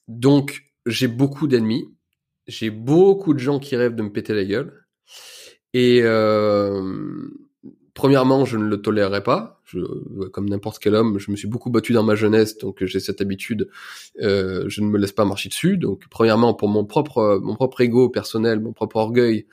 Donc 0.09 0.65
j'ai 0.87 1.07
beaucoup 1.07 1.47
d'ennemis, 1.47 1.85
j'ai 2.49 2.71
beaucoup 2.71 3.33
de 3.33 3.39
gens 3.39 3.61
qui 3.61 3.77
rêvent 3.77 3.95
de 3.95 4.03
me 4.03 4.11
péter 4.11 4.35
la 4.35 4.45
gueule. 4.45 4.87
Et 5.73 6.01
euh, 6.03 7.29
premièrement, 7.95 8.45
je 8.45 8.57
ne 8.57 8.64
le 8.64 8.80
tolérerai 8.80 9.22
pas. 9.22 9.61
Je, 9.64 9.78
comme 10.28 10.49
n'importe 10.49 10.78
quel 10.78 10.95
homme, 10.95 11.18
je 11.18 11.30
me 11.30 11.36
suis 11.36 11.49
beaucoup 11.49 11.70
battu 11.70 11.93
dans 11.93 12.03
ma 12.03 12.14
jeunesse, 12.14 12.59
donc 12.59 12.84
j'ai 12.84 13.01
cette 13.01 13.20
habitude. 13.20 13.68
Euh, 14.20 14.64
je 14.68 14.80
ne 14.80 14.86
me 14.86 14.99
laisse 14.99 15.12
pas 15.12 15.24
marcher 15.24 15.49
dessus. 15.49 15.76
Donc, 15.76 16.05
premièrement, 16.11 16.55
pour 16.55 16.68
mon 16.68 16.84
propre, 16.84 17.41
mon 17.43 17.55
propre 17.55 17.80
ego 17.80 18.09
personnel, 18.09 18.61
mon 18.61 18.72
propre 18.72 18.97
orgueil 18.97 19.47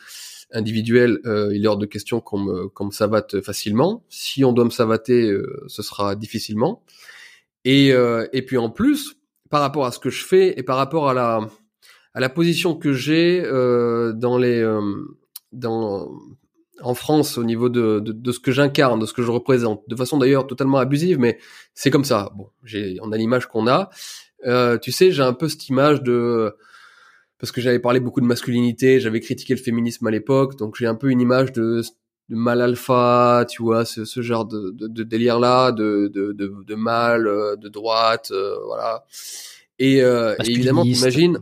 individuel, 0.52 1.20
euh, 1.26 1.54
il 1.54 1.66
est 1.66 1.68
hors 1.68 1.78
de 1.78 1.86
question 1.86 2.22
qu'on 2.22 2.40
me, 2.40 2.68
qu'on 2.70 2.86
me 2.86 2.92
savate 2.92 3.42
facilement. 3.42 4.06
Si 4.10 4.44
on 4.46 4.54
doit 4.54 4.66
me 4.66 4.70
savater, 4.70 5.30
euh, 5.30 5.64
ce 5.68 5.82
sera 5.82 6.16
difficilement. 6.16 6.84
Et, 7.66 7.92
euh, 7.92 8.28
et 8.34 8.44
puis 8.44 8.58
en 8.58 8.70
plus, 8.70 9.16
par 9.50 9.62
rapport 9.62 9.86
à 9.86 9.92
ce 9.92 10.00
que 10.00 10.10
je 10.10 10.24
fais 10.24 10.58
et 10.58 10.64
par 10.64 10.78
rapport 10.78 11.10
à 11.10 11.14
la, 11.14 11.48
à 12.14 12.20
la 12.20 12.30
position 12.30 12.76
que 12.76 12.94
j'ai 12.94 13.42
euh, 13.44 14.14
dans 14.14 14.38
les, 14.38 14.66
dans 15.52 16.10
en 16.82 16.94
France 16.94 17.38
au 17.38 17.44
niveau 17.44 17.70
de, 17.70 18.00
de, 18.00 18.12
de 18.12 18.32
ce 18.32 18.40
que 18.40 18.52
j'incarne, 18.52 19.00
de 19.00 19.06
ce 19.06 19.14
que 19.14 19.24
je 19.24 19.32
représente, 19.32 19.84
de 19.88 19.96
façon 19.96 20.18
d'ailleurs 20.18 20.48
totalement 20.48 20.78
abusive, 20.78 21.20
mais 21.20 21.40
c'est 21.74 21.92
comme 21.92 22.06
ça. 22.06 22.32
Bon, 22.36 22.50
j'ai, 22.64 22.98
on 23.02 23.12
a 23.12 23.18
l'image 23.18 23.48
qu'on 23.48 23.68
a. 23.68 23.90
Euh, 24.46 24.78
tu 24.78 24.92
sais, 24.92 25.12
j'ai 25.12 25.24
un 25.24 25.34
peu 25.34 25.50
cette 25.50 25.68
image 25.70 26.04
de 26.04 26.56
parce 27.40 27.52
que 27.52 27.62
j'avais 27.62 27.80
parlé 27.80 28.00
beaucoup 28.00 28.22
de 28.22 28.26
masculinité, 28.26 29.00
j'avais 29.00 29.20
critiqué 29.20 29.54
le 29.54 29.62
féminisme 29.62 30.08
à 30.08 30.12
l'époque, 30.12 30.58
donc 30.58 30.76
j'ai 30.78 30.88
un 30.88 30.96
peu 30.96 31.10
une 31.12 31.22
image 31.22 31.52
de, 31.52 31.82
de 32.30 32.36
mal 32.36 32.62
alpha, 32.62 33.46
tu 33.48 33.62
vois, 33.62 33.86
ce, 33.86 34.06
ce 34.06 34.22
genre 34.22 34.46
de, 34.46 34.72
de, 34.72 34.88
de 34.88 35.04
délire 35.04 35.40
là, 35.40 35.72
de, 35.72 36.10
de, 36.14 36.32
de, 36.34 36.52
de 36.66 36.76
mal, 36.76 37.28
euh, 37.28 37.56
de 37.56 37.70
droite, 37.70 38.30
euh, 38.32 38.56
voilà. 38.66 39.06
Et, 39.80 40.02
euh, 40.02 40.36
et 40.44 40.52
évidemment, 40.52 40.84
t'imagines 40.84 41.40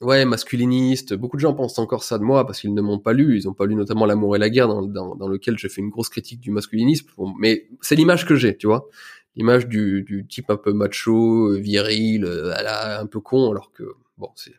ouais, 0.00 0.24
masculiniste. 0.24 1.14
Beaucoup 1.14 1.36
de 1.36 1.40
gens 1.40 1.54
pensent 1.54 1.78
encore 1.78 2.04
ça 2.04 2.18
de 2.18 2.24
moi 2.24 2.46
parce 2.46 2.60
qu'ils 2.60 2.74
ne 2.74 2.82
m'ont 2.82 2.98
pas 2.98 3.12
lu. 3.12 3.38
Ils 3.38 3.46
n'ont 3.46 3.54
pas 3.54 3.66
lu 3.66 3.74
notamment 3.74 4.06
L'amour 4.06 4.36
et 4.36 4.38
la 4.38 4.50
guerre, 4.50 4.68
dans, 4.68 5.14
dans, 5.14 5.28
lequel 5.28 5.58
j'ai 5.58 5.68
fait 5.68 5.80
une 5.80 5.90
grosse 5.90 6.08
critique 6.08 6.40
du 6.40 6.50
masculinisme. 6.50 7.08
mais 7.38 7.68
c'est 7.80 7.96
l'image 7.96 8.26
que 8.26 8.36
j'ai, 8.36 8.56
tu 8.56 8.66
vois. 8.66 8.88
L'image 9.36 9.66
du, 9.66 10.02
du 10.02 10.26
type 10.26 10.50
un 10.50 10.56
peu 10.56 10.72
macho, 10.72 11.54
viril, 11.58 12.24
euh, 12.24 12.54
un 13.00 13.06
peu 13.06 13.20
con, 13.20 13.50
alors 13.50 13.72
que 13.72 13.84
bon, 14.16 14.28
c'est 14.36 14.54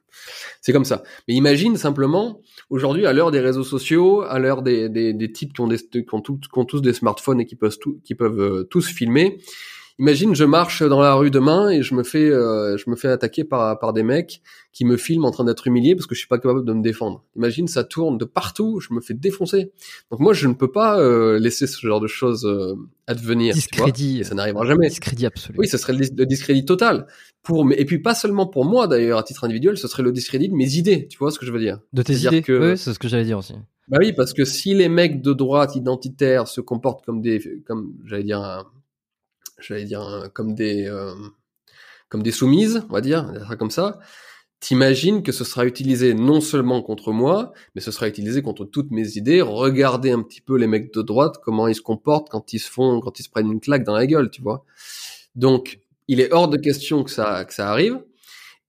c'est 0.61 0.73
comme 0.73 0.85
ça. 0.85 1.03
Mais 1.27 1.33
imagine 1.33 1.77
simplement 1.77 2.41
aujourd'hui, 2.69 3.05
à 3.05 3.13
l'heure 3.13 3.31
des 3.31 3.39
réseaux 3.39 3.63
sociaux, 3.63 4.21
à 4.21 4.39
l'heure 4.39 4.61
des, 4.61 4.89
des, 4.89 5.13
des 5.13 5.31
types 5.31 5.53
qui 5.53 5.61
ont, 5.61 5.67
des, 5.67 5.77
qui 5.77 6.05
ont, 6.11 6.21
tout, 6.21 6.39
qui 6.39 6.59
ont 6.59 6.65
tous 6.65 6.81
des 6.81 6.93
smartphones 6.93 7.39
et 7.39 7.45
qui 7.45 7.55
peuvent, 7.55 7.77
tout, 7.77 7.99
qui 8.03 8.15
peuvent 8.15 8.39
euh, 8.39 8.63
tous 8.63 8.87
filmer 8.87 9.37
Imagine, 9.97 10.35
je 10.35 10.43
marche 10.43 10.83
dans 10.83 10.99
la 10.99 11.13
rue 11.13 11.31
demain 11.31 11.69
et 11.69 11.81
je 11.81 11.95
me 11.95 12.03
fais, 12.03 12.29
euh, 12.29 12.77
je 12.77 12.89
me 12.89 12.97
fais 12.97 13.07
attaquer 13.07 13.45
par, 13.45 13.79
par 13.79 13.93
des 13.93 14.03
mecs 14.03 14.41
qui 14.73 14.83
me 14.83 14.97
filment 14.97 15.23
en 15.23 15.31
train 15.31 15.45
d'être 15.45 15.67
humilié 15.67 15.95
parce 15.95 16.05
que 16.05 16.15
je 16.15 16.19
suis 16.19 16.27
pas 16.27 16.37
capable 16.37 16.65
de 16.65 16.73
me 16.73 16.83
défendre. 16.83 17.23
Imagine, 17.37 17.69
ça 17.69 17.85
tourne 17.85 18.17
de 18.17 18.25
partout, 18.25 18.81
je 18.81 18.93
me 18.93 18.99
fais 18.99 19.13
défoncer. 19.13 19.71
Donc 20.11 20.19
moi, 20.19 20.33
je 20.33 20.49
ne 20.49 20.53
peux 20.53 20.69
pas 20.69 20.99
euh, 20.99 21.39
laisser 21.39 21.65
ce 21.65 21.79
genre 21.87 22.01
de 22.01 22.07
choses 22.07 22.45
euh, 22.45 22.75
advenir. 23.07 23.53
Discrédit. 23.53 24.19
et 24.19 24.23
ça 24.25 24.35
n'arrivera 24.35 24.65
jamais. 24.65 24.89
Discrédit 24.89 25.27
absolu. 25.27 25.57
Oui, 25.57 25.67
ça 25.69 25.77
serait 25.77 25.93
le, 25.93 26.25
discrédit 26.25 26.65
total. 26.65 27.07
Pour, 27.41 27.65
et 27.71 27.85
puis 27.85 27.99
pas 27.99 28.15
seulement 28.15 28.47
pour 28.47 28.65
moi 28.65 28.87
d'ailleurs, 28.87 29.19
à 29.19 29.23
titre 29.23 29.45
individuel, 29.45 29.77
ce 29.77 29.87
serait 29.87 30.03
le 30.03 30.11
discrédit 30.11 30.49
de 30.49 30.55
mes 30.55 30.73
idées. 30.73 31.07
Tu 31.07 31.17
vois 31.17 31.31
ce 31.31 31.39
que 31.39 31.45
je 31.45 31.53
veux 31.53 31.59
dire? 31.59 31.79
De 31.93 32.01
tes 32.01 32.15
idées. 32.15 32.41
Que... 32.41 32.71
Oui, 32.71 32.77
c'est 32.77 32.93
ce 32.93 32.99
que 32.99 33.07
j'allais 33.07 33.23
dire 33.23 33.37
aussi. 33.37 33.53
Bah 33.87 33.97
oui, 34.01 34.11
parce 34.11 34.33
que 34.33 34.43
si 34.43 34.73
les 34.73 34.89
mecs 34.89 35.21
de 35.21 35.31
droite 35.31 35.75
identitaires 35.75 36.49
se 36.49 36.59
comportent 36.59 37.05
comme 37.05 37.21
des, 37.21 37.61
comme 37.65 37.93
j'allais 38.03 38.23
dire, 38.23 38.41
un, 38.41 38.65
j'allais 39.59 39.85
dire 39.85 40.29
comme 40.33 40.55
des 40.55 40.85
euh, 40.87 41.13
comme 42.09 42.23
des 42.23 42.31
soumises, 42.31 42.83
on 42.89 42.93
va 42.93 43.01
dire, 43.01 43.31
comme 43.57 43.71
ça. 43.71 43.99
T'imagines 44.59 45.21
que 45.21 45.31
ce 45.31 45.43
sera 45.43 45.65
utilisé 45.65 46.13
non 46.13 46.41
seulement 46.41 46.81
contre 46.81 47.11
moi, 47.11 47.51
mais 47.75 47.81
ce 47.81 47.91
sera 47.91 48.07
utilisé 48.07 48.41
contre 48.41 48.65
toutes 48.65 48.89
mes 48.89 49.17
idées. 49.17 49.41
Regardez 49.41 50.11
un 50.11 50.23
petit 50.23 50.41
peu 50.41 50.57
les 50.57 50.65
mecs 50.65 50.93
de 50.93 51.01
droite, 51.01 51.35
comment 51.43 51.67
ils 51.67 51.75
se 51.75 51.81
comportent 51.81 52.29
quand 52.29 52.53
ils 52.53 52.59
se 52.59 52.69
font, 52.69 52.99
quand 53.01 53.19
ils 53.19 53.23
se 53.23 53.29
prennent 53.29 53.51
une 53.51 53.59
claque 53.59 53.83
dans 53.83 53.93
la 53.93 54.07
gueule, 54.07 54.29
tu 54.29 54.41
vois. 54.41 54.63
Donc, 55.35 55.79
il 56.07 56.21
est 56.21 56.31
hors 56.31 56.47
de 56.47 56.57
question 56.57 57.03
que 57.03 57.11
ça 57.11 57.45
que 57.45 57.53
ça 57.53 57.69
arrive, 57.69 57.99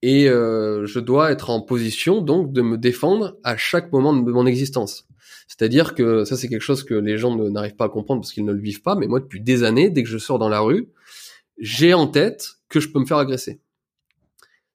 et 0.01 0.29
euh, 0.29 0.85
je 0.85 0.99
dois 0.99 1.31
être 1.31 1.49
en 1.49 1.61
position 1.61 2.21
donc 2.21 2.51
de 2.51 2.61
me 2.61 2.77
défendre 2.77 3.37
à 3.43 3.57
chaque 3.57 3.91
moment 3.91 4.13
de 4.13 4.31
mon 4.31 4.45
existence. 4.45 5.07
C'est-à-dire 5.47 5.95
que 5.95 6.25
ça, 6.25 6.35
c'est 6.35 6.49
quelque 6.49 6.61
chose 6.61 6.83
que 6.83 6.93
les 6.93 7.17
gens 7.17 7.35
n'arrivent 7.35 7.75
pas 7.75 7.85
à 7.85 7.89
comprendre 7.89 8.21
parce 8.21 8.33
qu'ils 8.33 8.45
ne 8.45 8.51
le 8.51 8.59
vivent 8.59 8.81
pas. 8.81 8.95
Mais 8.95 9.07
moi, 9.07 9.19
depuis 9.19 9.39
des 9.39 9.63
années, 9.63 9.89
dès 9.89 10.03
que 10.03 10.09
je 10.09 10.17
sors 10.17 10.39
dans 10.39 10.49
la 10.49 10.59
rue, 10.59 10.89
j'ai 11.57 11.93
en 11.93 12.07
tête 12.07 12.57
que 12.69 12.79
je 12.79 12.89
peux 12.89 12.99
me 12.99 13.05
faire 13.05 13.17
agresser. 13.17 13.61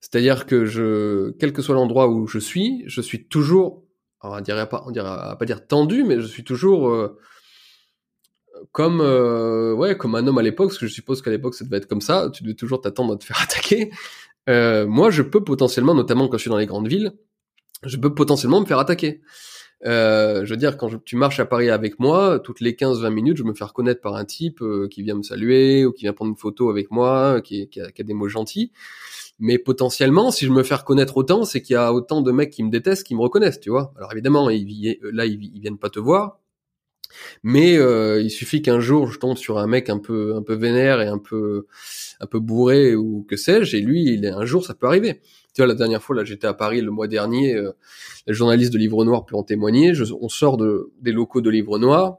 C'est-à-dire 0.01 0.47
que 0.47 0.65
je, 0.65 1.31
quel 1.39 1.53
que 1.53 1.63
soit 1.63 1.75
l'endroit 1.75 2.09
où 2.09 2.27
je 2.27 2.39
suis, 2.39 2.83
je 2.87 3.01
suis 3.01 3.29
toujours, 3.29 3.85
on 4.23 4.41
dirait 4.41 4.69
pas, 4.69 4.83
on 4.87 4.91
dirait 4.91 5.37
pas 5.39 5.45
dire 5.45 5.67
tendu, 5.67 6.05
mais 6.05 6.21
je 6.21 6.27
suis 6.27 6.43
toujours 6.43 6.89
euh, 6.89 7.19
comme, 8.73 9.01
euh, 9.01 9.75
ouais, 9.75 9.97
comme 9.97 10.15
un 10.15 10.27
homme 10.27 10.39
à 10.39 10.43
l'époque, 10.43 10.69
parce 10.69 10.79
que 10.79 10.87
je 10.87 10.93
suppose 10.93 11.23
qu'à 11.23 11.31
l'époque 11.31 11.55
ça 11.55 11.65
devait 11.65 11.77
être 11.77 11.87
comme 11.87 12.01
ça. 12.01 12.31
Tu 12.33 12.43
devais 12.43 12.55
toujours 12.55 12.81
t'attendre 12.81 13.15
à 13.15 13.17
te 13.17 13.25
faire 13.25 13.41
attaquer. 13.43 13.91
Euh, 14.49 14.87
moi, 14.87 15.11
je 15.11 15.23
peux 15.23 15.45
potentiellement, 15.45 15.95
notamment 15.95 16.29
quand 16.29 16.37
je 16.37 16.43
suis 16.43 16.51
dans 16.51 16.59
les 16.59 16.67
grandes 16.67 16.89
villes, 16.89 17.13
je 17.85 17.97
peux 17.97 18.15
potentiellement 18.15 18.61
me 18.61 18.67
faire 18.67 18.79
attaquer. 18.79 19.23
Euh, 19.85 20.45
je 20.45 20.51
veux 20.51 20.57
dire, 20.57 20.77
quand 20.77 20.91
tu 21.05 21.17
marches 21.17 21.41
à 21.41 21.45
Paris 21.45 21.71
avec 21.71 21.99
moi, 21.99 22.39
toutes 22.39 22.61
les 22.61 22.73
15-20 22.73 23.11
minutes, 23.11 23.37
je 23.37 23.43
me 23.43 23.55
fais 23.55 23.65
reconnaître 23.65 24.01
par 24.01 24.15
un 24.15 24.25
type 24.25 24.63
euh, 24.63 24.89
qui 24.89 25.03
vient 25.03 25.17
me 25.17 25.23
saluer 25.23 25.85
ou 25.85 25.93
qui 25.93 26.05
vient 26.05 26.13
prendre 26.13 26.31
une 26.31 26.37
photo 26.37 26.71
avec 26.71 26.91
moi, 26.91 27.41
qui, 27.43 27.69
qui, 27.69 27.81
a, 27.81 27.91
qui, 27.91 28.03
a, 28.03 28.05
des 28.05 28.15
mots 28.15 28.29
gentils. 28.29 28.71
Mais 29.39 29.59
potentiellement, 29.59 30.31
si 30.31 30.47
je 30.47 30.53
me 30.53 30.63
fais 30.63 30.77
reconnaître 30.77 31.17
autant, 31.17 31.45
c'est 31.45 31.63
qu'il 31.63 31.75
y 31.75 31.77
a 31.77 31.93
autant 31.93 32.21
de 32.23 32.31
mecs 32.31 32.51
qui 32.51 32.63
me 32.63 32.71
détestent, 32.71 33.05
qui 33.05 33.15
me 33.15 33.21
reconnaissent, 33.23 33.61
tu 33.61 33.71
vois. 33.71 33.93
Alors 33.97 34.13
évidemment, 34.13 34.51
ils, 34.51 34.99
là, 35.03 35.27
ils, 35.27 35.43
ils 35.43 35.61
viennent 35.61 35.79
pas 35.79 35.91
te 35.91 35.99
voir, 35.99 36.39
mais 37.43 37.77
euh, 37.79 38.21
il 38.21 38.31
suffit 38.31 38.63
qu'un 38.63 38.81
jour 38.81 39.11
je 39.11 39.19
tombe 39.19 39.37
sur 39.37 39.59
un 39.59 39.67
mec 39.67 39.91
un 39.91 39.99
peu 39.99 40.35
un 40.37 40.43
peu 40.43 40.55
vénère 40.55 41.01
et 41.01 41.07
un 41.09 41.19
peu 41.19 41.67
un 42.21 42.27
peu 42.27 42.41
bourré 42.41 42.95
ou 42.95 43.25
que 43.29 43.37
sais-je, 43.37 43.77
et 43.77 43.81
lui, 43.81 44.05
il 44.05 44.27
un 44.27 44.45
jour 44.45 44.65
ça 44.65 44.75
peut 44.75 44.87
arriver. 44.87 45.21
Tu 45.55 45.61
vois, 45.61 45.67
la 45.67 45.75
dernière 45.75 46.03
fois 46.03 46.17
là, 46.17 46.25
j'étais 46.25 46.47
à 46.47 46.55
Paris 46.55 46.81
le 46.81 46.91
mois 46.91 47.09
dernier, 47.09 47.55
euh, 47.55 47.73
les 48.27 48.35
journalistes 48.35 48.73
de 48.73 48.79
Livre 48.79 49.05
Noir 49.05 49.27
peut 49.27 49.37
en 49.37 49.43
témoigner. 49.43 49.93
On 50.21 50.29
sort 50.29 50.57
de, 50.57 50.93
des 51.01 51.13
locaux 51.13 51.41
de 51.41 51.51
Livre 51.51 51.79
Noir. 51.79 52.19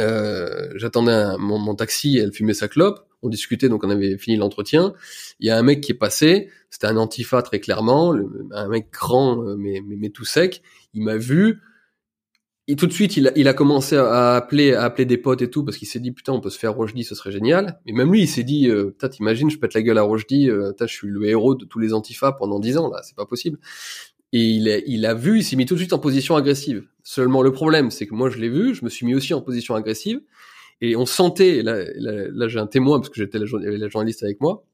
Euh, 0.00 0.70
J'attendais 0.76 1.36
mon, 1.38 1.74
taxi, 1.74 2.16
elle 2.16 2.32
fumait 2.32 2.54
sa 2.54 2.68
clope. 2.68 3.06
On 3.22 3.28
discutait, 3.28 3.68
donc 3.68 3.84
on 3.84 3.90
avait 3.90 4.16
fini 4.16 4.38
l'entretien. 4.38 4.94
Il 5.40 5.46
y 5.46 5.50
a 5.50 5.58
un 5.58 5.62
mec 5.62 5.82
qui 5.82 5.92
est 5.92 5.94
passé, 5.94 6.48
c'était 6.70 6.86
un 6.86 6.96
antifa 6.96 7.42
très 7.42 7.60
clairement, 7.60 8.16
un 8.52 8.68
mec 8.68 8.90
grand 8.90 9.46
euh, 9.46 9.56
mais 9.58 10.08
tout 10.08 10.24
sec. 10.24 10.62
Il 10.94 11.02
m'a 11.02 11.18
vu, 11.18 11.60
et 12.70 12.76
tout 12.76 12.86
de 12.86 12.92
suite, 12.92 13.16
il 13.16 13.26
a, 13.26 13.32
il 13.34 13.48
a 13.48 13.52
commencé 13.54 13.96
à 13.96 14.36
appeler, 14.36 14.74
à 14.74 14.84
appeler 14.84 15.04
des 15.04 15.18
potes 15.18 15.42
et 15.42 15.50
tout, 15.50 15.64
parce 15.64 15.76
qu'il 15.76 15.88
s'est 15.88 15.98
dit, 15.98 16.12
putain, 16.12 16.32
on 16.32 16.40
peut 16.40 16.50
se 16.50 16.58
faire 16.58 16.74
Rochdy, 16.74 17.02
ce 17.02 17.16
serait 17.16 17.32
génial. 17.32 17.80
Mais 17.84 17.92
même 17.92 18.12
lui, 18.12 18.22
il 18.22 18.28
s'est 18.28 18.44
dit, 18.44 18.68
euh, 18.68 18.94
t'imagines, 19.10 19.50
je 19.50 19.58
pète 19.58 19.74
la 19.74 19.82
gueule 19.82 19.98
à 19.98 20.02
Rochdy, 20.02 20.48
euh, 20.48 20.72
je 20.80 20.86
suis 20.86 21.08
le 21.08 21.24
héros 21.24 21.56
de 21.56 21.64
tous 21.64 21.80
les 21.80 21.92
antifas 21.92 22.32
pendant 22.32 22.60
dix 22.60 22.78
ans, 22.78 22.88
là, 22.88 23.00
c'est 23.02 23.16
pas 23.16 23.26
possible. 23.26 23.58
Et 24.32 24.44
il 24.44 24.68
a, 24.68 24.78
il 24.86 25.04
a 25.04 25.14
vu, 25.14 25.38
il 25.38 25.42
s'est 25.42 25.56
mis 25.56 25.66
tout 25.66 25.74
de 25.74 25.80
suite 25.80 25.92
en 25.92 25.98
position 25.98 26.36
agressive. 26.36 26.84
Seulement, 27.02 27.42
le 27.42 27.50
problème, 27.50 27.90
c'est 27.90 28.06
que 28.06 28.14
moi, 28.14 28.30
je 28.30 28.38
l'ai 28.38 28.48
vu, 28.48 28.72
je 28.72 28.84
me 28.84 28.88
suis 28.88 29.04
mis 29.04 29.16
aussi 29.16 29.34
en 29.34 29.40
position 29.40 29.74
agressive, 29.74 30.20
et 30.80 30.94
on 30.94 31.06
sentait, 31.06 31.62
là, 31.62 31.82
là, 31.96 32.28
là 32.32 32.48
j'ai 32.48 32.60
un 32.60 32.68
témoin, 32.68 33.00
parce 33.00 33.08
que 33.08 33.16
j'étais 33.16 33.40
la, 33.40 33.46
la 33.48 33.88
journaliste 33.88 34.22
avec 34.22 34.40
moi, 34.40 34.64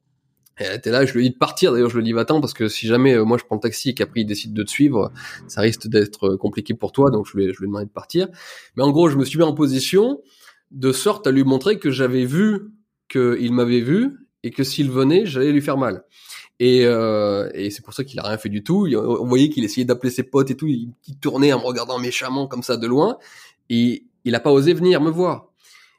elle 0.57 0.75
était 0.75 0.91
là, 0.91 1.05
je 1.05 1.13
lui 1.13 1.21
ai 1.21 1.29
dit 1.29 1.33
de 1.33 1.37
partir. 1.37 1.71
D'ailleurs, 1.71 1.89
je 1.89 1.95
lui 1.95 2.01
ai 2.01 2.05
dit 2.05 2.13
va-t'en 2.13 2.41
parce 2.41 2.53
que 2.53 2.67
si 2.67 2.87
jamais 2.87 3.13
euh, 3.13 3.23
moi 3.23 3.37
je 3.37 3.45
prends 3.45 3.55
le 3.55 3.61
taxi 3.61 3.89
et 3.89 3.93
qu'après 3.93 4.21
il 4.21 4.25
décide 4.25 4.53
de 4.53 4.63
te 4.63 4.69
suivre, 4.69 5.11
ça 5.47 5.61
risque 5.61 5.87
d'être 5.87 6.29
euh, 6.29 6.37
compliqué 6.37 6.73
pour 6.73 6.91
toi. 6.91 7.11
Donc 7.11 7.27
je 7.27 7.37
lui, 7.37 7.45
ai, 7.45 7.53
je 7.53 7.59
lui 7.59 7.65
ai 7.65 7.67
demandé 7.67 7.85
de 7.85 7.91
partir. 7.91 8.27
Mais 8.75 8.83
en 8.83 8.91
gros, 8.91 9.09
je 9.09 9.17
me 9.17 9.25
suis 9.25 9.37
mis 9.37 9.43
en 9.43 9.53
position 9.53 10.21
de 10.71 10.91
sorte 10.91 11.27
à 11.27 11.31
lui 11.31 11.43
montrer 11.43 11.79
que 11.79 11.91
j'avais 11.91 12.25
vu 12.25 12.71
qu'il 13.09 13.53
m'avait 13.53 13.81
vu 13.81 14.27
et 14.43 14.51
que 14.51 14.63
s'il 14.63 14.91
venait, 14.91 15.25
j'allais 15.25 15.51
lui 15.51 15.61
faire 15.61 15.77
mal. 15.77 16.03
Et, 16.59 16.85
euh, 16.85 17.49
et 17.53 17.69
c'est 17.69 17.83
pour 17.83 17.93
ça 17.93 18.03
qu'il 18.03 18.19
a 18.19 18.23
rien 18.23 18.37
fait 18.37 18.49
du 18.49 18.63
tout. 18.63 18.87
On 18.95 19.27
voyait 19.27 19.49
qu'il 19.49 19.63
essayait 19.63 19.85
d'appeler 19.85 20.11
ses 20.11 20.23
potes 20.23 20.49
et 20.49 20.57
tout. 20.57 20.67
Il, 20.67 20.89
il, 21.07 21.17
tournait 21.17 21.53
en 21.53 21.59
me 21.59 21.65
regardant 21.65 21.99
méchamment 21.99 22.47
comme 22.47 22.63
ça 22.63 22.77
de 22.77 22.87
loin. 22.87 23.17
Et 23.69 24.05
il 24.25 24.33
a 24.33 24.39
pas 24.39 24.51
osé 24.51 24.73
venir 24.73 25.01
me 25.01 25.11
voir. 25.11 25.49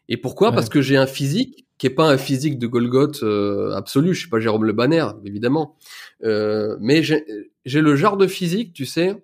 Et 0.09 0.17
pourquoi? 0.17 0.49
Ouais. 0.49 0.55
Parce 0.55 0.69
que 0.69 0.83
j'ai 0.83 0.97
un 0.97 1.07
physique 1.07 1.67
qui 1.79 1.87
est 1.87 1.91
pas 1.91 2.09
un 2.09 2.19
physique 2.19 2.59
de 2.59 2.67
Golgoth 2.67 3.23
euh, 3.23 3.73
absolu. 3.75 4.13
Je 4.13 4.21
suis 4.21 4.29
pas 4.29 4.41
Jérôme 4.41 4.65
Le 4.65 4.73
Banner, 4.73 5.07
évidemment, 5.25 5.77
euh, 6.25 6.77
mais 6.81 7.03
j'ai 7.03 7.81
le 7.81 7.97
genre 7.97 8.17
de 8.17 8.27
physique, 8.27 8.73
tu 8.73 8.85
sais, 8.85 9.23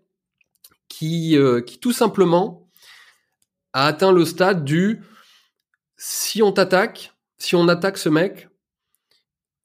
qui, 0.89 1.37
euh, 1.37 1.61
qui 1.61 1.79
tout 1.79 1.93
simplement 1.93 2.69
a 3.73 3.87
atteint 3.87 4.13
le 4.13 4.25
stade 4.25 4.65
du 4.65 5.03
si 5.97 6.43
on 6.43 6.53
t'attaque, 6.53 7.13
si 7.39 7.57
on 7.57 7.67
attaque 7.69 7.99
ce 7.99 8.09
mec, 8.09 8.49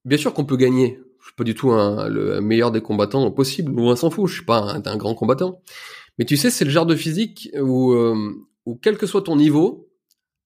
bien 0.05 0.17
sûr 0.17 0.33
qu'on 0.33 0.45
peut 0.45 0.57
gagner. 0.57 0.99
pas 1.37 1.43
du 1.43 1.53
tout 1.53 1.71
un, 1.71 2.09
le 2.09 2.41
meilleur 2.41 2.71
des 2.71 2.81
combattants 2.81 3.29
possible, 3.31 3.71
loin 3.71 3.95
s'en 3.95 4.09
fout, 4.09 4.27
je 4.27 4.33
suis 4.35 4.45
pas 4.45 4.59
un, 4.59 4.81
un, 4.83 4.97
grand 4.97 5.13
combattant. 5.13 5.61
Mais 6.17 6.25
tu 6.25 6.37
sais, 6.37 6.49
c'est 6.49 6.65
le 6.65 6.71
genre 6.71 6.87
de 6.87 6.95
physique 6.95 7.49
où, 7.55 7.93
euh, 7.93 8.33
où 8.65 8.75
quel 8.75 8.97
que 8.97 9.05
soit 9.05 9.21
ton 9.21 9.35
niveau, 9.35 9.88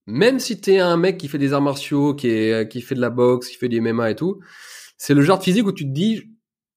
même 0.05 0.39
si 0.39 0.59
t'es 0.59 0.79
un 0.79 0.97
mec 0.97 1.17
qui 1.17 1.27
fait 1.27 1.37
des 1.37 1.53
arts 1.53 1.61
martiaux, 1.61 2.13
qui, 2.13 2.27
est, 2.27 2.69
qui 2.69 2.81
fait 2.81 2.95
de 2.95 3.01
la 3.01 3.09
boxe, 3.09 3.49
qui 3.49 3.55
fait 3.55 3.69
du 3.69 3.79
MMA 3.81 4.11
et 4.11 4.15
tout, 4.15 4.39
c'est 4.97 5.13
le 5.13 5.21
genre 5.21 5.39
de 5.39 5.43
physique 5.43 5.65
où 5.65 5.71
tu 5.71 5.85
te 5.85 5.91
dis, 5.91 6.31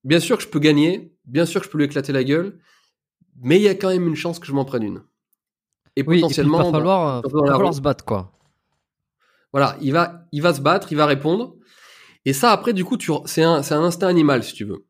bien 0.04 0.20
sûr 0.20 0.36
que 0.36 0.42
je 0.42 0.48
peux 0.48 0.58
gagner, 0.58 1.12
bien 1.24 1.46
sûr 1.46 1.60
que 1.60 1.66
je 1.66 1.70
peux 1.70 1.78
lui 1.78 1.84
éclater 1.84 2.12
la 2.12 2.24
gueule, 2.24 2.58
mais 3.42 3.56
il 3.56 3.62
y 3.62 3.68
a 3.68 3.74
quand 3.74 3.88
même 3.88 4.06
une 4.06 4.16
chance 4.16 4.38
que 4.38 4.46
je 4.46 4.52
m'en 4.52 4.64
prenne 4.64 4.82
une. 4.82 5.02
Et 5.96 6.04
potentiellement, 6.04 6.60
il 6.60 6.64
va 6.66 6.72
falloir, 6.72 7.22
va 7.22 7.52
falloir 7.52 7.74
se 7.74 7.80
battre, 7.80 8.04
quoi. 8.04 8.32
Voilà, 9.52 9.76
il 9.80 9.92
va, 9.92 10.26
il 10.32 10.42
va 10.42 10.52
se 10.52 10.60
battre, 10.60 10.92
il 10.92 10.96
va 10.96 11.06
répondre. 11.06 11.56
Et 12.26 12.32
ça, 12.32 12.50
après, 12.50 12.72
du 12.72 12.84
coup, 12.84 12.96
tu, 12.96 13.12
c'est 13.24 13.42
un, 13.42 13.62
c'est 13.62 13.74
un 13.74 13.82
instinct 13.82 14.08
animal, 14.08 14.44
si 14.44 14.52
tu 14.52 14.64
veux. 14.64 14.84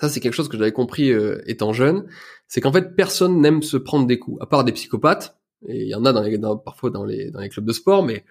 Ça, 0.00 0.08
c'est 0.08 0.20
quelque 0.20 0.32
chose 0.32 0.48
que 0.48 0.56
j'avais 0.56 0.72
compris 0.72 1.10
euh, 1.10 1.42
étant 1.46 1.72
jeune. 1.72 2.08
C'est 2.48 2.60
qu'en 2.60 2.72
fait, 2.72 2.96
personne 2.96 3.40
n'aime 3.40 3.62
se 3.62 3.76
prendre 3.76 4.06
des 4.06 4.18
coups, 4.18 4.40
à 4.40 4.46
part 4.46 4.64
des 4.64 4.72
psychopathes. 4.72 5.38
Et 5.66 5.82
il 5.82 5.88
y 5.88 5.94
en 5.94 6.04
a 6.04 6.12
dans 6.12 6.22
les, 6.22 6.38
parfois 6.64 6.90
dans 6.90 7.04
les, 7.04 7.30
dans 7.30 7.40
les 7.40 7.48
clubs 7.48 7.64
de 7.64 7.72
sport, 7.72 8.02
mais 8.02 8.24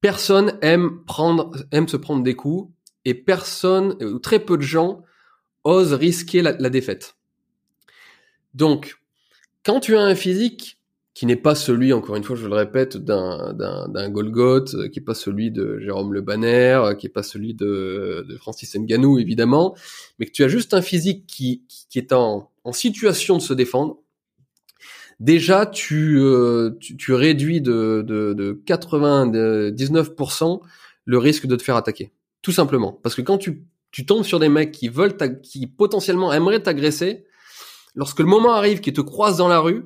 personne 0.00 0.58
aime 0.62 1.04
prendre, 1.06 1.52
aime 1.72 1.88
se 1.88 1.96
prendre 1.96 2.22
des 2.22 2.34
coups, 2.34 2.70
et 3.04 3.14
personne, 3.14 3.96
ou 4.02 4.18
très 4.18 4.40
peu 4.40 4.56
de 4.56 4.62
gens, 4.62 5.02
osent 5.64 5.94
risquer 5.94 6.42
la, 6.42 6.52
la 6.58 6.70
défaite. 6.70 7.16
Donc, 8.54 8.98
quand 9.64 9.80
tu 9.80 9.96
as 9.96 10.02
un 10.02 10.14
physique 10.14 10.78
qui 11.14 11.24
n'est 11.24 11.36
pas 11.36 11.54
celui, 11.54 11.94
encore 11.94 12.16
une 12.16 12.24
fois, 12.24 12.36
je 12.36 12.46
le 12.46 12.54
répète, 12.54 12.98
d'un, 12.98 13.54
d'un, 13.54 13.88
d'un 13.88 14.10
Golgoth, 14.10 14.74
euh, 14.74 14.88
qui 14.88 14.98
n'est 14.98 15.04
pas 15.04 15.14
celui 15.14 15.50
de 15.50 15.78
Jérôme 15.78 16.12
Le 16.12 16.20
Banner, 16.20 16.78
euh, 16.84 16.94
qui 16.94 17.06
n'est 17.06 17.12
pas 17.12 17.22
celui 17.22 17.54
de, 17.54 18.26
de 18.28 18.36
Francis 18.36 18.76
Nganou, 18.76 19.18
évidemment, 19.18 19.74
mais 20.18 20.26
que 20.26 20.32
tu 20.32 20.44
as 20.44 20.48
juste 20.48 20.74
un 20.74 20.82
physique 20.82 21.26
qui, 21.26 21.62
qui 21.88 21.98
est 21.98 22.12
en, 22.12 22.50
en 22.64 22.72
situation 22.72 23.38
de 23.38 23.42
se 23.42 23.54
défendre, 23.54 23.98
déjà 25.20 25.66
tu, 25.66 26.18
euh, 26.18 26.70
tu, 26.80 26.96
tu, 26.96 27.12
réduis 27.12 27.60
de, 27.60 28.04
de, 28.06 28.32
de 28.34 28.60
99% 28.66 30.60
le 31.04 31.18
risque 31.18 31.46
de 31.46 31.56
te 31.56 31.62
faire 31.62 31.76
attaquer. 31.76 32.12
Tout 32.42 32.52
simplement. 32.52 32.98
Parce 33.02 33.14
que 33.14 33.22
quand 33.22 33.38
tu, 33.38 33.64
tu 33.90 34.06
tombes 34.06 34.24
sur 34.24 34.38
des 34.38 34.48
mecs 34.48 34.72
qui 34.72 34.88
veulent, 34.88 35.16
qui 35.42 35.66
potentiellement 35.66 36.32
aimeraient 36.32 36.62
t'agresser, 36.62 37.24
lorsque 37.94 38.20
le 38.20 38.26
moment 38.26 38.52
arrive 38.52 38.80
qu'ils 38.80 38.92
te 38.92 39.00
croisent 39.00 39.38
dans 39.38 39.48
la 39.48 39.60
rue, 39.60 39.84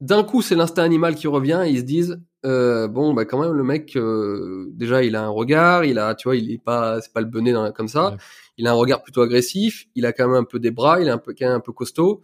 d'un 0.00 0.24
coup, 0.24 0.40
c'est 0.40 0.54
l'instinct 0.54 0.82
animal 0.82 1.14
qui 1.14 1.26
revient 1.26 1.62
et 1.66 1.70
ils 1.70 1.78
se 1.78 1.84
disent 1.84 2.20
euh, 2.46 2.88
bon, 2.88 3.12
bah 3.12 3.26
quand 3.26 3.38
même, 3.38 3.52
le 3.52 3.62
mec, 3.62 3.96
euh, 3.96 4.66
déjà, 4.72 5.02
il 5.02 5.14
a 5.14 5.24
un 5.24 5.28
regard, 5.28 5.84
il 5.84 5.98
a, 5.98 6.14
tu 6.14 6.28
vois, 6.28 6.36
il 6.36 6.50
est 6.50 6.62
pas, 6.62 7.00
c'est 7.02 7.12
pas 7.12 7.20
le 7.20 7.26
bonnet 7.26 7.52
comme 7.74 7.88
ça. 7.88 8.16
Il 8.56 8.66
a 8.66 8.70
un 8.70 8.74
regard 8.74 9.02
plutôt 9.02 9.20
agressif. 9.20 9.86
Il 9.94 10.06
a 10.06 10.12
quand 10.12 10.26
même 10.26 10.36
un 10.36 10.44
peu 10.44 10.58
des 10.58 10.70
bras. 10.70 11.00
Il 11.00 11.08
est 11.08 11.10
un 11.10 11.18
peu, 11.18 11.34
quand 11.38 11.46
même 11.46 11.56
un 11.56 11.60
peu 11.60 11.72
costaud. 11.72 12.22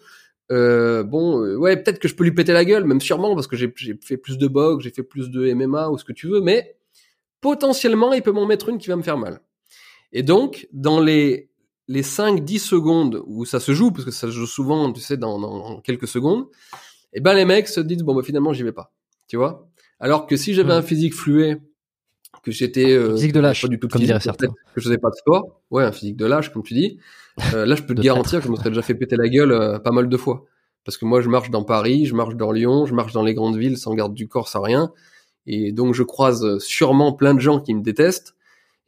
Euh, 0.52 1.02
bon, 1.02 1.42
euh, 1.42 1.56
ouais, 1.56 1.76
peut-être 1.76 1.98
que 1.98 2.08
je 2.08 2.14
peux 2.14 2.24
lui 2.24 2.32
péter 2.32 2.52
la 2.52 2.64
gueule, 2.64 2.84
même 2.84 3.00
sûrement 3.00 3.34
parce 3.34 3.46
que 3.46 3.56
j'ai 3.56 3.72
fait 4.00 4.16
plus 4.16 4.38
de 4.38 4.46
boxe, 4.46 4.84
j'ai 4.84 4.90
fait 4.90 5.02
plus 5.02 5.30
de 5.30 5.52
MMA 5.52 5.88
ou 5.88 5.98
ce 5.98 6.04
que 6.04 6.12
tu 6.12 6.28
veux, 6.28 6.40
mais 6.40 6.76
potentiellement, 7.40 8.12
il 8.12 8.22
peut 8.22 8.32
m'en 8.32 8.46
mettre 8.46 8.68
une 8.68 8.78
qui 8.78 8.88
va 8.88 8.96
me 8.96 9.02
faire 9.02 9.18
mal. 9.18 9.40
Et 10.12 10.22
donc, 10.22 10.68
dans 10.72 11.00
les 11.00 11.50
les 11.88 12.02
5-10 12.02 12.58
secondes 12.58 13.22
où 13.26 13.44
ça 13.44 13.60
se 13.60 13.72
joue, 13.72 13.92
parce 13.92 14.04
que 14.04 14.10
ça 14.10 14.26
se 14.26 14.32
joue 14.32 14.46
souvent, 14.46 14.92
tu 14.92 15.00
sais, 15.00 15.16
dans, 15.16 15.38
dans 15.38 15.80
quelques 15.82 16.08
secondes, 16.08 16.46
et 17.12 17.20
ben 17.20 17.34
les 17.34 17.44
mecs 17.44 17.68
se 17.68 17.80
disent 17.80 18.02
bon 18.02 18.14
bah 18.14 18.22
finalement 18.24 18.52
j'y 18.52 18.62
vais 18.62 18.72
pas, 18.72 18.92
tu 19.28 19.36
vois. 19.36 19.68
Alors 20.00 20.26
que 20.26 20.36
si 20.36 20.52
j'avais 20.52 20.72
un 20.72 20.82
physique 20.82 21.14
fluet, 21.14 21.60
que 22.46 22.52
j'étais 22.52 22.92
euh, 22.92 23.14
physique 23.14 23.32
de 23.32 23.40
lâche, 23.40 23.62
pas 23.62 23.68
du 23.68 23.80
tout 23.80 23.88
comme 23.88 24.06
certains, 24.20 24.46
que 24.46 24.54
je 24.76 24.84
faisais 24.84 24.98
pas 24.98 25.10
de 25.10 25.16
sport, 25.16 25.60
ouais 25.72 25.82
un 25.82 25.90
physique 25.90 26.16
de 26.16 26.26
lâche 26.26 26.52
comme 26.52 26.62
tu 26.62 26.74
dis, 26.74 27.00
euh, 27.54 27.66
là 27.66 27.74
je 27.74 27.82
peux 27.82 27.92
te 27.92 28.00
garantir 28.00 28.38
que 28.38 28.46
je 28.46 28.52
me 28.52 28.56
serais 28.56 28.70
déjà 28.70 28.82
fait 28.82 28.94
péter 28.94 29.16
la 29.16 29.28
gueule 29.28 29.50
euh, 29.50 29.80
pas 29.80 29.90
mal 29.90 30.08
de 30.08 30.16
fois. 30.16 30.44
Parce 30.84 30.96
que 30.96 31.04
moi 31.04 31.20
je 31.20 31.28
marche 31.28 31.50
dans 31.50 31.64
Paris, 31.64 32.06
je 32.06 32.14
marche 32.14 32.36
dans 32.36 32.52
Lyon, 32.52 32.86
je 32.86 32.94
marche 32.94 33.12
dans 33.12 33.24
les 33.24 33.34
grandes 33.34 33.56
villes 33.56 33.76
sans 33.76 33.94
garde 33.94 34.14
du 34.14 34.28
corps, 34.28 34.48
sans 34.48 34.62
rien, 34.62 34.92
et 35.48 35.72
donc 35.72 35.92
je 35.92 36.04
croise 36.04 36.58
sûrement 36.58 37.12
plein 37.12 37.34
de 37.34 37.40
gens 37.40 37.58
qui 37.58 37.74
me 37.74 37.82
détestent. 37.82 38.36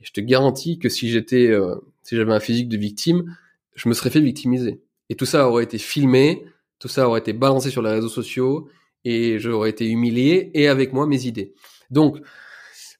Et 0.00 0.04
je 0.04 0.12
te 0.12 0.20
garantis 0.20 0.78
que 0.78 0.88
si 0.88 1.08
j'étais, 1.08 1.48
euh, 1.48 1.74
si 2.04 2.14
j'avais 2.14 2.32
un 2.32 2.38
physique 2.38 2.68
de 2.68 2.76
victime, 2.76 3.36
je 3.74 3.88
me 3.88 3.94
serais 3.94 4.10
fait 4.10 4.20
victimiser. 4.20 4.80
Et 5.08 5.16
tout 5.16 5.26
ça 5.26 5.48
aurait 5.48 5.64
été 5.64 5.78
filmé, 5.78 6.44
tout 6.78 6.86
ça 6.86 7.08
aurait 7.08 7.18
été 7.18 7.32
balancé 7.32 7.70
sur 7.70 7.82
les 7.82 7.90
réseaux 7.90 8.08
sociaux 8.08 8.68
et 9.04 9.40
j'aurais 9.40 9.70
été 9.70 9.88
humilié 9.88 10.52
et 10.54 10.68
avec 10.68 10.92
moi 10.92 11.08
mes 11.08 11.26
idées. 11.26 11.54
Donc, 11.90 12.18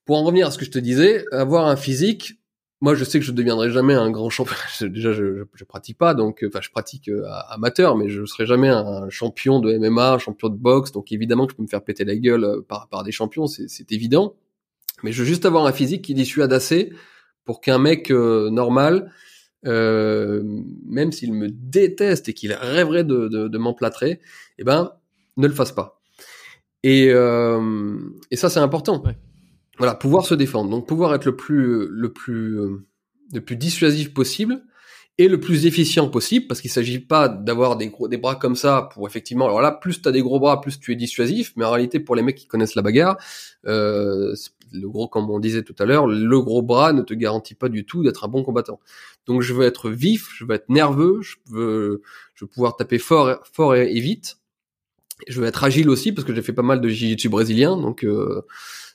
pour 0.09 0.17
en 0.17 0.25
revenir 0.25 0.47
à 0.47 0.51
ce 0.51 0.57
que 0.57 0.65
je 0.65 0.71
te 0.71 0.79
disais, 0.79 1.27
avoir 1.33 1.67
un 1.67 1.77
physique, 1.77 2.41
moi 2.81 2.95
je 2.95 3.05
sais 3.05 3.19
que 3.19 3.27
je 3.27 3.31
ne 3.31 3.37
deviendrai 3.37 3.71
jamais 3.71 3.93
un 3.93 4.11
grand 4.11 4.31
champion. 4.31 4.57
Déjà, 4.89 5.13
je, 5.13 5.45
je, 5.53 5.65
pratique 5.65 5.99
pas, 5.99 6.15
donc 6.15 6.43
enfin 6.49 6.61
je 6.63 6.71
pratique 6.71 7.11
euh, 7.11 7.27
amateur, 7.51 7.95
mais 7.95 8.09
je 8.09 8.23
ne 8.23 8.25
serai 8.25 8.47
jamais 8.47 8.71
un 8.71 9.11
champion 9.11 9.61
de 9.61 9.77
MMA, 9.77 10.17
champion 10.17 10.49
de 10.49 10.57
boxe. 10.57 10.93
Donc 10.93 11.13
évidemment 11.13 11.45
que 11.45 11.53
je 11.53 11.57
peux 11.59 11.63
me 11.63 11.69
faire 11.69 11.85
péter 11.85 12.07
la 12.07 12.17
gueule 12.17 12.45
euh, 12.45 12.63
par, 12.67 13.05
des 13.05 13.13
champions, 13.13 13.47
c'est 13.47 13.93
évident. 13.93 14.35
Mais 15.03 15.13
je 15.13 15.23
veux 15.23 15.29
juste 15.29 15.45
avoir 15.45 15.67
un 15.67 15.73
physique 15.73 16.01
qui 16.01 16.15
dissuade 16.15 16.55
assez 16.55 16.91
pour 17.45 17.61
qu'un 17.61 17.79
mec 17.79 18.11
euh, 18.11 18.49
normal 18.49 19.13
même 19.63 21.13
s'il 21.13 21.35
me 21.35 21.49
déteste 21.51 22.31
et 22.31 22.33
qu'il 22.33 22.55
rêverait 22.55 23.05
de, 23.05 23.29
de, 23.29 23.59
m'emplâtrer, 23.59 24.21
eh 24.57 24.65
ben, 24.65 24.93
ne 25.37 25.47
le 25.47 25.53
fasse 25.53 25.73
pas. 25.73 26.01
Et 26.83 27.11
ça, 27.13 28.49
c'est 28.49 28.61
important. 28.61 29.03
Voilà, 29.79 29.95
pouvoir 29.95 30.27
se 30.27 30.35
défendre. 30.35 30.71
Donc, 30.71 30.87
pouvoir 30.87 31.15
être 31.15 31.25
le 31.25 31.37
plus, 31.37 31.87
le 31.89 32.13
plus, 32.13 32.61
euh, 32.61 32.85
le 33.33 33.41
plus 33.41 33.57
dissuasif 33.57 34.13
possible 34.13 34.63
et 35.21 35.27
le 35.27 35.41
plus 35.41 35.67
efficient 35.67 36.09
possible, 36.09 36.47
parce 36.47 36.61
qu'il 36.61 36.71
s'agit 36.71 37.01
pas 37.01 37.29
d'avoir 37.29 37.77
des 37.77 37.89
gros, 37.89 38.07
des 38.07 38.19
bras 38.19 38.37
comme 38.37 38.55
ça 38.55 38.89
pour 38.95 39.07
effectivement. 39.09 39.47
Alors 39.47 39.61
là, 39.61 39.73
plus 39.73 40.01
tu 40.01 40.09
as 40.09 40.13
des 40.13 40.23
gros 40.23 40.39
bras, 40.39 40.61
plus 40.61 40.79
tu 40.79 40.93
es 40.93 40.97
dissuasif. 40.97 41.53
Mais 41.57 41.65
en 41.65 41.73
réalité, 41.73 41.99
pour 41.99 42.15
les 42.15 42.23
mecs 42.23 42.37
qui 42.37 42.47
connaissent 42.47 42.77
la 42.77 42.83
bagarre, 42.83 43.17
euh, 43.67 44.35
le 44.73 44.89
gros, 44.89 45.09
comme 45.09 45.29
on 45.31 45.41
disait 45.41 45.63
tout 45.63 45.75
à 45.79 45.85
l'heure, 45.87 46.07
le 46.07 46.41
gros 46.41 46.63
bras 46.63 46.93
ne 46.93 47.03
te 47.03 47.15
garantit 47.15 47.55
pas 47.55 47.69
du 47.69 47.85
tout 47.85 48.05
d'être 48.05 48.25
un 48.25 48.29
bon 48.29 48.45
combattant. 48.45 48.79
Donc 49.27 49.43
je 49.43 49.53
veux 49.55 49.67
être 49.67 49.91
vif, 49.91 50.31
je 50.37 50.45
veux 50.45 50.55
être 50.55 50.69
nerveux, 50.69 51.21
je 51.21 51.37
veux, 51.47 52.03
je 52.35 52.45
veux 52.45 52.49
pouvoir 52.49 52.77
taper 52.77 52.99
fort, 52.99 53.41
fort 53.53 53.75
et, 53.75 54.01
vite. 54.01 54.39
Je 55.27 55.41
veux 55.41 55.49
être 55.49 55.65
agile 55.65 55.91
aussi 55.91 56.13
parce 56.13 56.25
que 56.25 56.33
j'ai 56.33 56.43
fait 56.43 56.53
pas 56.53 56.63
mal 56.63 56.81
de 56.81 56.89
jiu-jitsu 56.89 57.29
brésilien, 57.29 57.77
donc 57.77 58.05
euh, 58.05 58.43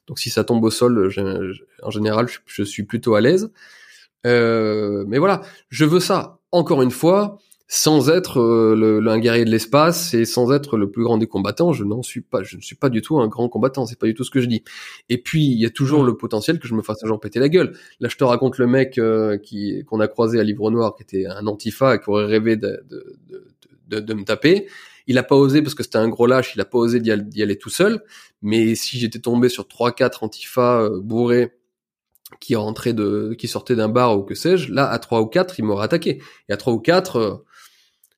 donc 0.07 0.19
si 0.19 0.29
ça 0.29 0.43
tombe 0.43 0.63
au 0.63 0.71
sol, 0.71 1.11
en 1.81 1.91
général, 1.91 2.27
je, 2.45 2.63
suis 2.63 2.83
plutôt 2.83 3.15
à 3.15 3.21
l'aise. 3.21 3.51
Euh, 4.25 5.03
mais 5.07 5.17
voilà, 5.17 5.41
je 5.69 5.85
veux 5.85 5.99
ça. 5.99 6.39
Encore 6.51 6.81
une 6.81 6.91
fois, 6.91 7.37
sans 7.67 8.09
être 8.09 8.39
euh, 8.39 8.75
le, 8.75 9.07
un 9.09 9.19
guerrier 9.19 9.45
de 9.45 9.49
l'espace 9.49 10.13
et 10.13 10.25
sans 10.25 10.51
être 10.51 10.77
le 10.77 10.91
plus 10.91 11.03
grand 11.03 11.17
des 11.17 11.27
combattants, 11.27 11.73
je 11.73 11.83
n'en 11.83 12.03
suis 12.03 12.21
pas. 12.21 12.43
Je 12.43 12.57
ne 12.57 12.61
suis 12.61 12.75
pas 12.75 12.89
du 12.89 13.01
tout 13.01 13.19
un 13.19 13.27
grand 13.27 13.49
combattant. 13.49 13.85
C'est 13.85 13.97
pas 13.97 14.05
du 14.05 14.13
tout 14.13 14.23
ce 14.23 14.29
que 14.29 14.41
je 14.41 14.47
dis. 14.47 14.63
Et 15.09 15.17
puis 15.17 15.45
il 15.45 15.59
y 15.59 15.65
a 15.65 15.69
toujours 15.69 16.03
le 16.03 16.15
potentiel 16.15 16.59
que 16.59 16.67
je 16.67 16.75
me 16.75 16.81
fasse 16.81 17.03
un 17.03 17.07
jour 17.07 17.19
péter 17.19 17.39
la 17.39 17.49
gueule. 17.49 17.75
Là, 17.99 18.09
je 18.09 18.17
te 18.17 18.23
raconte 18.23 18.57
le 18.57 18.67
mec 18.67 18.97
euh, 18.97 19.37
qui 19.37 19.83
qu'on 19.85 19.99
a 19.99 20.07
croisé 20.07 20.39
à 20.39 20.43
Livre 20.43 20.69
Noir, 20.69 20.95
qui 20.95 21.03
était 21.03 21.25
un 21.25 21.47
antifa 21.47 21.95
et 21.95 21.99
qui 21.99 22.09
aurait 22.09 22.25
rêvé 22.25 22.57
de, 22.57 22.83
de, 22.89 23.17
de, 23.87 23.99
de 23.99 24.13
me 24.13 24.23
taper. 24.23 24.67
Il 25.07 25.17
a 25.17 25.23
pas 25.23 25.35
osé 25.35 25.61
parce 25.61 25.75
que 25.75 25.83
c'était 25.83 25.97
un 25.97 26.09
gros 26.09 26.27
lâche. 26.27 26.55
Il 26.55 26.61
a 26.61 26.65
pas 26.65 26.77
osé 26.77 26.99
d'y 26.99 27.11
aller, 27.11 27.57
tout 27.57 27.69
seul. 27.69 28.03
Mais 28.41 28.75
si 28.75 28.97
j'étais 28.99 29.19
tombé 29.19 29.49
sur 29.49 29.67
trois 29.67 29.91
quatre 29.91 30.23
antifas 30.23 30.81
euh, 30.81 30.99
bourrés 31.01 31.53
qui 32.39 32.55
rentraient 32.55 32.93
de, 32.93 33.35
qui 33.37 33.47
sortaient 33.47 33.75
d'un 33.75 33.89
bar 33.89 34.17
ou 34.17 34.23
que 34.23 34.35
sais-je, 34.35 34.71
là 34.73 34.89
à 34.89 34.99
trois 34.99 35.21
ou 35.21 35.27
quatre, 35.27 35.59
il 35.59 35.65
m'aurait 35.65 35.85
attaqué. 35.85 36.21
Et 36.49 36.53
à 36.53 36.57
trois 36.57 36.73
ou 36.73 36.79
quatre 36.79 37.43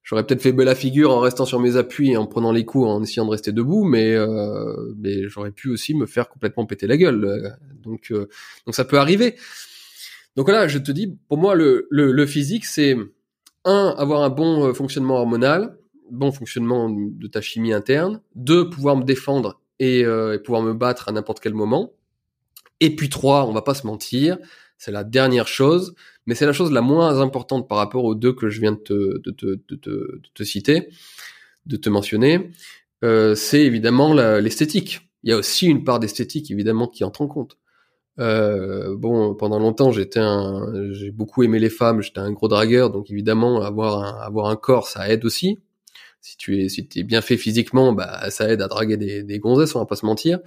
J'aurais 0.05 0.23
peut-être 0.23 0.43
fait 0.43 0.51
belle 0.51 0.67
la 0.67 0.75
figure 0.75 1.11
en 1.11 1.19
restant 1.19 1.45
sur 1.45 1.59
mes 1.59 1.77
appuis 1.77 2.11
et 2.11 2.17
en 2.17 2.27
prenant 2.27 2.51
les 2.51 2.63
coups, 2.63 2.85
en 2.85 3.01
essayant 3.01 3.25
de 3.25 3.31
rester 3.31 3.51
debout, 3.51 3.83
mais 3.83 4.13
euh, 4.13 4.93
mais 4.97 5.27
j'aurais 5.27 5.49
pu 5.49 5.71
aussi 5.71 5.95
me 5.95 6.05
faire 6.05 6.29
complètement 6.29 6.67
péter 6.67 6.85
la 6.85 6.95
gueule. 6.95 7.57
Donc 7.81 8.11
euh, 8.11 8.29
donc 8.67 8.75
ça 8.75 8.85
peut 8.85 8.99
arriver. 8.99 9.35
Donc 10.35 10.45
voilà, 10.45 10.67
je 10.67 10.77
te 10.77 10.91
dis, 10.91 11.17
pour 11.27 11.39
moi 11.39 11.55
le 11.55 11.87
le, 11.89 12.11
le 12.11 12.25
physique 12.27 12.65
c'est 12.65 12.95
un 13.63 13.95
avoir 13.97 14.21
un 14.21 14.29
bon 14.29 14.67
euh, 14.67 14.73
fonctionnement 14.73 15.15
hormonal, 15.15 15.75
bon 16.11 16.31
fonctionnement 16.31 16.89
de 16.89 17.27
ta 17.27 17.41
chimie 17.41 17.73
interne, 17.73 18.21
deux 18.35 18.69
pouvoir 18.69 18.97
me 18.97 19.03
défendre 19.03 19.61
et, 19.79 20.05
euh, 20.05 20.35
et 20.35 20.39
pouvoir 20.39 20.61
me 20.61 20.73
battre 20.73 21.09
à 21.09 21.11
n'importe 21.11 21.39
quel 21.39 21.53
moment, 21.53 21.93
et 22.79 22.95
puis 22.95 23.09
trois, 23.09 23.45
on 23.45 23.53
va 23.53 23.61
pas 23.61 23.73
se 23.73 23.87
mentir, 23.87 24.37
c'est 24.77 24.91
la 24.91 25.03
dernière 25.03 25.47
chose, 25.47 25.95
mais 26.25 26.35
c'est 26.35 26.45
la 26.45 26.53
chose 26.53 26.71
la 26.71 26.81
moins 26.81 27.19
importante 27.21 27.67
par 27.67 27.77
rapport 27.77 28.03
aux 28.03 28.15
deux 28.15 28.33
que 28.33 28.49
je 28.49 28.59
viens 28.59 28.73
de 28.73 29.21
te, 30.33 30.43
citer, 30.43 30.89
de 31.65 31.77
te 31.77 31.89
mentionner. 31.89 32.51
Euh, 33.03 33.35
c'est 33.35 33.61
évidemment 33.61 34.13
l'esthétique. 34.13 35.01
Il 35.23 35.29
y 35.29 35.33
a 35.33 35.37
aussi 35.37 35.67
une 35.67 35.83
part 35.83 35.99
d'esthétique 35.99 36.51
évidemment 36.51 36.87
qui 36.87 37.03
entre 37.03 37.21
en 37.21 37.27
compte. 37.27 37.57
Euh, 38.19 38.95
bon, 38.97 39.35
pendant 39.35 39.59
longtemps, 39.59 39.91
j'étais 39.91 40.19
un, 40.19 40.91
j'ai 40.91 41.11
beaucoup 41.11 41.43
aimé 41.43 41.59
les 41.59 41.69
femmes, 41.69 42.01
j'étais 42.01 42.19
un 42.19 42.31
gros 42.31 42.47
dragueur, 42.47 42.89
donc 42.89 43.09
évidemment, 43.11 43.61
avoir 43.61 44.47
un 44.47 44.55
corps, 44.55 44.87
ça 44.87 45.09
aide 45.09 45.25
aussi. 45.25 45.59
Si 46.25 46.37
tu 46.37 46.59
es, 46.59 46.69
si 46.69 46.89
es 46.95 47.03
bien 47.03 47.21
fait 47.21 47.37
physiquement, 47.37 47.93
bah, 47.93 48.31
ça 48.31 48.49
aide 48.49 48.63
à 48.63 48.67
draguer 48.67 48.97
des, 48.97 49.21
des 49.21 49.37
gonzesses, 49.37 49.75
on 49.75 49.79
va 49.79 49.85
pas 49.85 49.95
se 49.95 50.07
mentir. 50.07 50.39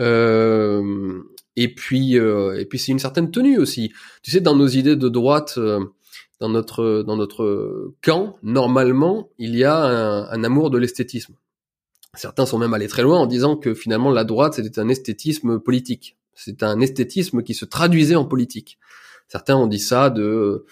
Euh, 0.00 1.22
et 1.54 1.72
puis, 1.72 2.18
euh, 2.18 2.58
et 2.58 2.64
puis 2.64 2.80
c'est 2.80 2.90
une 2.90 2.98
certaine 2.98 3.30
tenue 3.30 3.58
aussi. 3.58 3.92
Tu 4.24 4.32
sais, 4.32 4.40
dans 4.40 4.56
nos 4.56 4.66
idées 4.66 4.96
de 4.96 5.08
droite, 5.08 5.54
euh, 5.56 5.84
dans 6.40 6.48
notre 6.48 7.04
dans 7.06 7.16
notre 7.16 7.94
camp, 8.02 8.38
normalement, 8.42 9.30
il 9.38 9.54
y 9.54 9.62
a 9.62 9.76
un, 9.76 10.28
un 10.30 10.42
amour 10.42 10.68
de 10.68 10.78
l'esthétisme. 10.78 11.36
Certains 12.14 12.44
sont 12.44 12.58
même 12.58 12.74
allés 12.74 12.88
très 12.88 13.02
loin 13.02 13.20
en 13.20 13.26
disant 13.26 13.54
que 13.54 13.74
finalement 13.74 14.10
la 14.10 14.24
droite 14.24 14.54
c'était 14.54 14.80
un 14.80 14.88
esthétisme 14.88 15.60
politique. 15.60 16.16
C'est 16.34 16.64
un 16.64 16.80
esthétisme 16.80 17.44
qui 17.44 17.54
se 17.54 17.64
traduisait 17.64 18.16
en 18.16 18.24
politique. 18.24 18.78
Certains 19.28 19.54
ont 19.54 19.68
dit 19.68 19.78
ça 19.78 20.10
de 20.10 20.64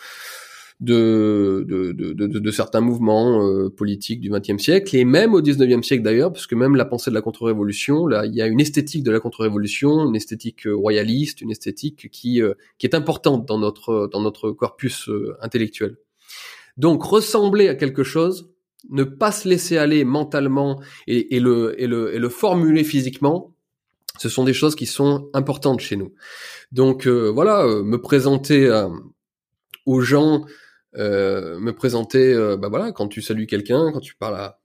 de, 0.80 1.64
de, 1.66 1.92
de, 1.92 2.26
de, 2.26 2.50
certains 2.50 2.82
mouvements 2.82 3.42
euh, 3.42 3.70
politiques 3.70 4.20
du 4.20 4.30
XXe 4.30 4.62
siècle 4.62 4.94
et 4.94 5.06
même 5.06 5.32
au 5.32 5.40
XIXe 5.40 5.86
siècle 5.86 6.02
d'ailleurs, 6.02 6.32
parce 6.32 6.46
que 6.46 6.54
même 6.54 6.76
la 6.76 6.84
pensée 6.84 7.10
de 7.10 7.14
la 7.14 7.22
contre-révolution, 7.22 8.06
là, 8.06 8.26
il 8.26 8.34
y 8.34 8.42
a 8.42 8.46
une 8.46 8.60
esthétique 8.60 9.02
de 9.02 9.10
la 9.10 9.18
contre-révolution, 9.18 10.06
une 10.06 10.16
esthétique 10.16 10.66
euh, 10.66 10.76
royaliste, 10.76 11.40
une 11.40 11.50
esthétique 11.50 12.10
qui 12.10 12.42
euh, 12.42 12.52
qui 12.76 12.86
est 12.86 12.94
importante 12.94 13.46
dans 13.46 13.58
notre 13.58 14.08
dans 14.12 14.20
notre 14.20 14.50
corpus 14.50 15.08
intellectuel. 15.40 15.96
Donc 16.76 17.02
ressembler 17.04 17.68
à 17.68 17.74
quelque 17.74 18.04
chose, 18.04 18.50
ne 18.90 19.04
pas 19.04 19.32
se 19.32 19.48
laisser 19.48 19.78
aller 19.78 20.04
mentalement 20.04 20.82
et, 21.06 21.36
et, 21.36 21.40
le, 21.40 21.74
et, 21.80 21.86
le, 21.86 22.14
et 22.14 22.18
le 22.18 22.28
formuler 22.28 22.84
physiquement, 22.84 23.54
ce 24.18 24.28
sont 24.28 24.44
des 24.44 24.52
choses 24.52 24.74
qui 24.74 24.84
sont 24.84 25.30
importantes 25.32 25.80
chez 25.80 25.96
nous. 25.96 26.12
Donc 26.70 27.06
voilà, 27.06 27.64
me 27.66 27.96
présenter 27.96 28.70
aux 29.86 30.00
gens 30.02 30.44
euh, 30.98 31.58
me 31.58 31.72
présenter, 31.72 32.32
euh, 32.32 32.56
bah 32.56 32.68
voilà, 32.68 32.92
quand 32.92 33.08
tu 33.08 33.20
salues 33.20 33.46
quelqu'un, 33.46 33.92
quand 33.92 34.00
tu 34.00 34.14
parles 34.14 34.36
à 34.36 34.60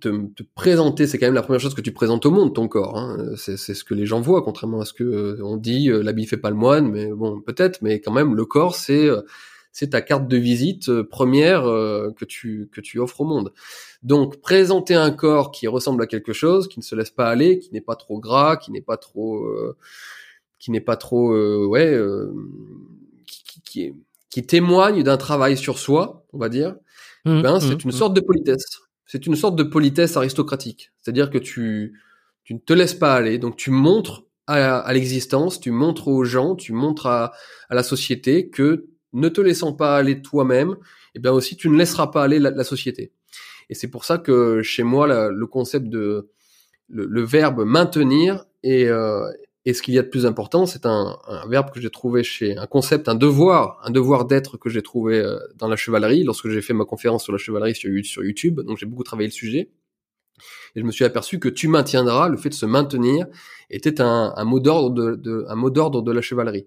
te, 0.00 0.08
te 0.08 0.42
présenter, 0.54 1.06
c'est 1.06 1.18
quand 1.18 1.26
même 1.26 1.34
la 1.34 1.42
première 1.42 1.60
chose 1.60 1.74
que 1.74 1.80
tu 1.80 1.92
présentes 1.92 2.26
au 2.26 2.30
monde, 2.30 2.54
ton 2.54 2.68
corps. 2.68 2.98
Hein. 2.98 3.34
C'est, 3.36 3.56
ce 3.56 3.84
que 3.84 3.94
les 3.94 4.06
gens 4.06 4.20
voient, 4.20 4.42
contrairement 4.42 4.80
à 4.80 4.84
ce 4.84 4.92
que 4.92 5.04
euh, 5.04 5.44
on 5.44 5.56
dit, 5.56 5.88
l'habit 5.88 6.26
fait 6.26 6.36
pas 6.36 6.50
le 6.50 6.56
moine, 6.56 6.90
mais 6.90 7.06
bon, 7.06 7.40
peut-être, 7.40 7.80
mais 7.82 8.00
quand 8.00 8.12
même, 8.12 8.34
le 8.34 8.44
corps, 8.44 8.74
c'est 8.74 9.08
c'est 9.70 9.90
ta 9.90 10.00
carte 10.00 10.26
de 10.26 10.36
visite 10.36 11.02
première 11.02 11.62
que 11.62 12.24
tu 12.24 12.68
que 12.72 12.80
tu 12.80 12.98
offres 12.98 13.20
au 13.20 13.24
monde. 13.24 13.52
Donc, 14.02 14.40
présenter 14.40 14.94
un 14.94 15.10
corps 15.12 15.52
qui 15.52 15.68
ressemble 15.68 16.02
à 16.02 16.06
quelque 16.06 16.32
chose, 16.32 16.68
qui 16.68 16.80
ne 16.80 16.84
se 16.84 16.96
laisse 16.96 17.10
pas 17.10 17.28
aller, 17.28 17.58
qui 17.60 17.72
n'est 17.72 17.80
pas 17.80 17.94
trop 17.94 18.18
gras, 18.18 18.56
qui 18.56 18.72
n'est 18.72 18.80
pas 18.80 18.96
trop, 18.96 19.46
qui 20.58 20.70
n'est 20.72 20.80
pas 20.80 20.96
trop, 20.96 21.32
ouais, 21.66 21.96
qui, 23.26 23.44
qui, 23.44 23.60
qui 23.62 23.82
est 23.84 23.94
qui 24.30 24.44
témoigne 24.44 25.02
d'un 25.02 25.16
travail 25.16 25.56
sur 25.56 25.78
soi, 25.78 26.26
on 26.32 26.38
va 26.38 26.48
dire, 26.48 26.76
mmh, 27.24 27.42
ben, 27.42 27.60
c'est 27.60 27.74
mmh, 27.74 27.78
une 27.84 27.88
mmh. 27.90 27.92
sorte 27.92 28.14
de 28.14 28.20
politesse. 28.20 28.80
C'est 29.06 29.26
une 29.26 29.36
sorte 29.36 29.56
de 29.56 29.62
politesse 29.62 30.16
aristocratique. 30.16 30.92
C'est-à-dire 31.00 31.30
que 31.30 31.38
tu, 31.38 31.98
tu 32.44 32.54
ne 32.54 32.58
te 32.58 32.72
laisses 32.72 32.94
pas 32.94 33.14
aller, 33.14 33.38
donc 33.38 33.56
tu 33.56 33.70
montres 33.70 34.24
à, 34.46 34.78
à 34.78 34.92
l'existence, 34.92 35.60
tu 35.60 35.70
montres 35.70 36.08
aux 36.08 36.24
gens, 36.24 36.54
tu 36.56 36.72
montres 36.72 37.06
à, 37.06 37.32
à, 37.70 37.74
la 37.74 37.82
société 37.82 38.50
que 38.50 38.86
ne 39.14 39.28
te 39.28 39.40
laissant 39.40 39.72
pas 39.72 39.96
aller 39.96 40.20
toi-même, 40.20 40.70
et 40.70 40.74
eh 41.16 41.18
bien 41.20 41.32
aussi 41.32 41.56
tu 41.56 41.70
ne 41.70 41.76
laisseras 41.76 42.08
pas 42.08 42.22
aller 42.22 42.38
la, 42.38 42.50
la 42.50 42.64
société. 42.64 43.12
Et 43.70 43.74
c'est 43.74 43.88
pour 43.88 44.04
ça 44.04 44.18
que 44.18 44.62
chez 44.62 44.82
moi, 44.82 45.06
le 45.30 45.46
concept 45.46 45.88
de 45.88 46.30
le, 46.88 47.06
le 47.06 47.22
verbe 47.22 47.64
maintenir 47.64 48.44
est, 48.62 48.86
euh, 48.86 49.30
et 49.68 49.74
ce 49.74 49.82
qu'il 49.82 49.92
y 49.92 49.98
a 49.98 50.02
de 50.02 50.08
plus 50.08 50.24
important, 50.24 50.64
c'est 50.64 50.86
un, 50.86 51.18
verbe 51.46 51.70
que 51.70 51.78
j'ai 51.78 51.90
trouvé 51.90 52.22
chez 52.22 52.56
un 52.56 52.64
concept, 52.66 53.06
un 53.06 53.14
devoir, 53.14 53.78
un 53.84 53.90
devoir 53.90 54.24
d'être 54.24 54.56
que 54.56 54.70
j'ai 54.70 54.80
trouvé 54.80 55.18
euh, 55.18 55.38
dans 55.56 55.68
la 55.68 55.76
chevalerie 55.76 56.24
lorsque 56.24 56.48
j'ai 56.48 56.62
fait 56.62 56.72
ma 56.72 56.86
conférence 56.86 57.22
sur 57.22 57.34
la 57.34 57.38
chevalerie 57.38 57.74
sur, 57.74 58.24
YouTube. 58.24 58.62
Donc 58.62 58.78
j'ai 58.78 58.86
beaucoup 58.86 59.04
travaillé 59.04 59.28
le 59.28 59.32
sujet. 59.32 59.68
Et 60.74 60.80
je 60.80 60.84
me 60.86 60.90
suis 60.90 61.04
aperçu 61.04 61.38
que 61.38 61.50
tu 61.50 61.68
maintiendras, 61.68 62.30
le 62.30 62.38
fait 62.38 62.48
de 62.48 62.54
se 62.54 62.64
maintenir, 62.64 63.26
était 63.68 64.00
un, 64.00 64.42
mot 64.44 64.58
d'ordre 64.58 65.16
de, 65.16 65.44
un 65.48 65.54
mot 65.54 65.68
d'ordre 65.68 66.00
de 66.00 66.12
la 66.12 66.22
chevalerie. 66.22 66.66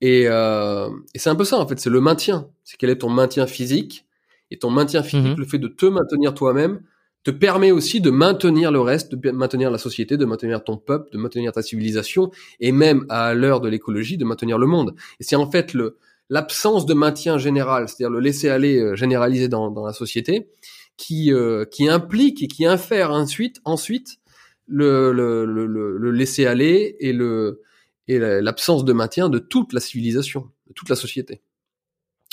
Et, 0.00 0.28
euh, 0.28 0.90
et 1.14 1.18
c'est 1.18 1.30
un 1.30 1.34
peu 1.34 1.44
ça 1.44 1.58
en 1.58 1.66
fait, 1.66 1.80
c'est 1.80 1.90
le 1.90 2.00
maintien. 2.00 2.48
C'est 2.62 2.76
quel 2.76 2.90
est 2.90 2.98
ton 2.98 3.10
maintien 3.10 3.48
physique 3.48 4.06
et 4.52 4.60
ton 4.60 4.70
maintien 4.70 5.02
physique, 5.02 5.38
mmh 5.38 5.40
le 5.40 5.44
fait 5.44 5.58
de 5.58 5.66
te 5.66 5.86
maintenir 5.86 6.34
toi-même 6.34 6.82
te 7.24 7.30
permet 7.30 7.70
aussi 7.70 8.00
de 8.00 8.10
maintenir 8.10 8.72
le 8.72 8.80
reste, 8.80 9.14
de 9.14 9.30
maintenir 9.30 9.70
la 9.70 9.78
société, 9.78 10.16
de 10.16 10.24
maintenir 10.24 10.64
ton 10.64 10.76
peuple, 10.76 11.10
de 11.12 11.18
maintenir 11.18 11.52
ta 11.52 11.62
civilisation, 11.62 12.30
et 12.60 12.72
même 12.72 13.06
à 13.08 13.34
l'heure 13.34 13.60
de 13.60 13.68
l'écologie, 13.68 14.16
de 14.16 14.24
maintenir 14.24 14.58
le 14.58 14.66
monde. 14.66 14.94
Et 15.20 15.24
c'est 15.24 15.36
en 15.36 15.50
fait 15.50 15.72
le 15.74 15.98
l'absence 16.30 16.86
de 16.86 16.94
maintien 16.94 17.36
général, 17.38 17.88
c'est-à-dire 17.88 18.10
le 18.10 18.20
laisser 18.20 18.48
aller 18.48 18.78
euh, 18.78 18.96
généralisé 18.96 19.48
dans, 19.48 19.70
dans 19.70 19.84
la 19.84 19.92
société, 19.92 20.48
qui 20.96 21.32
euh, 21.32 21.64
qui 21.64 21.88
implique 21.88 22.42
et 22.42 22.48
qui 22.48 22.66
infère 22.66 23.10
ensuite 23.12 23.60
ensuite 23.64 24.18
le 24.66 25.12
le, 25.12 25.44
le, 25.44 25.66
le 25.66 26.10
laisser 26.10 26.46
aller 26.46 26.96
et 27.00 27.12
le 27.12 27.62
et 28.08 28.18
l'absence 28.18 28.84
de 28.84 28.92
maintien 28.92 29.28
de 29.28 29.38
toute 29.38 29.72
la 29.72 29.80
civilisation, 29.80 30.48
de 30.66 30.72
toute 30.72 30.88
la 30.88 30.96
société. 30.96 31.40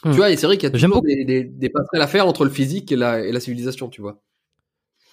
Tu 0.02 0.10
mmh. 0.10 0.12
vois, 0.14 0.32
et 0.32 0.38
c'est 0.38 0.48
vrai 0.48 0.58
qu'il 0.58 0.64
y 0.64 0.68
a 0.68 0.72
toujours 0.72 1.02
des, 1.02 1.26
des, 1.26 1.44
des 1.44 1.70
passerelles 1.70 2.02
à 2.02 2.08
faire 2.08 2.26
entre 2.26 2.46
le 2.46 2.50
physique 2.50 2.92
et 2.92 2.96
la, 2.96 3.24
et 3.26 3.32
la 3.34 3.40
civilisation, 3.42 3.90
tu 3.90 4.02
vois. 4.02 4.22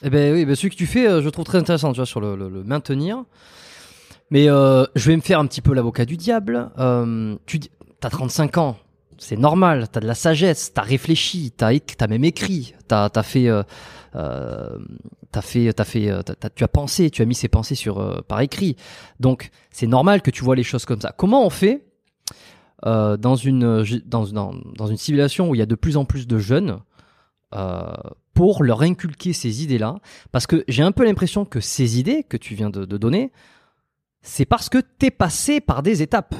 Eh 0.03 0.11
ben 0.11 0.35
oui, 0.35 0.45
ben 0.45 0.55
celui 0.55 0.71
que 0.71 0.77
tu 0.77 0.87
fais, 0.87 1.07
euh, 1.09 1.23
je 1.23 1.29
trouve 1.29 1.45
très 1.45 1.59
intéressant, 1.59 1.93
tu 1.93 1.97
vois, 1.97 2.07
sur 2.07 2.21
le, 2.21 2.37
maintenir. 2.65 3.25
Mais 4.31 4.49
euh, 4.49 4.85
je 4.95 5.09
vais 5.09 5.17
me 5.17 5.23
faire 5.23 5.39
un 5.39 5.47
petit 5.47 5.63
peu 5.63 5.73
l'avocat 5.73 6.05
du 6.05 6.17
diable. 6.17 6.71
Euh, 6.79 7.37
tu 7.47 7.61
as 8.03 8.11
35 8.11 8.59
ans, 8.59 8.77
c'est 9.19 9.37
normal, 9.37 9.89
tu 9.91 9.99
as 9.99 10.01
de 10.01 10.07
la 10.07 10.15
sagesse, 10.15 10.73
tu 10.75 10.81
as 10.81 10.85
réfléchi, 10.85 11.53
tu 11.57 11.65
as, 11.65 12.07
même 12.09 12.25
écrit, 12.25 12.75
tu 12.89 12.95
as, 12.95 13.11
fait... 13.23 13.49
Euh, 13.49 13.63
euh, 14.17 14.79
t'as 15.31 15.43
fait, 15.43 15.73
t'as 15.73 15.85
fait, 15.85 16.11
tu 16.55 16.65
as 16.65 16.69
pensé, 16.69 17.11
tu 17.11 17.23
as 17.23 17.25
mis 17.27 17.35
ces 17.35 17.49
pensées 17.49 17.75
sur 17.75 17.99
euh, 17.99 18.21
par 18.27 18.41
écrit. 18.41 18.77
Donc 19.21 19.51
c'est 19.71 19.87
normal 19.87 20.23
que 20.23 20.31
tu 20.31 20.43
vois 20.43 20.57
les 20.57 20.63
choses 20.63 20.85
comme 20.85 21.01
ça. 21.01 21.13
Comment 21.17 21.45
on 21.45 21.51
fait 21.51 21.85
euh, 22.87 23.17
dans 23.17 23.37
une 23.37 23.85
dans, 24.07 24.25
dans, 24.25 24.55
dans, 24.77 24.87
une 24.87 24.97
civilisation 24.97 25.51
où 25.51 25.55
il 25.55 25.59
y 25.59 25.63
a 25.63 25.67
de 25.67 25.75
plus 25.75 25.97
en 25.97 26.05
plus 26.05 26.27
de 26.27 26.39
jeunes 26.39 26.79
euh, 27.55 27.93
pour 28.35 28.63
leur 28.65 28.83
inculquer 28.83 29.33
ces 29.33 29.63
idées-là. 29.63 29.97
Parce 30.33 30.47
que 30.47 30.65
j'ai 30.69 30.83
un 30.83 30.93
peu 30.93 31.05
l'impression 31.05 31.45
que 31.45 31.61
ces 31.61 31.99
idées 31.99 32.23
que 32.23 32.37
tu 32.37 32.55
viens 32.55 32.71
de, 32.71 32.85
donner, 32.85 33.33
c'est 34.21 34.45
parce 34.45 34.69
que 34.69 34.79
t'es 34.79 35.11
passé 35.11 35.61
par 35.61 35.83
des 35.83 36.03
étapes. 36.03 36.35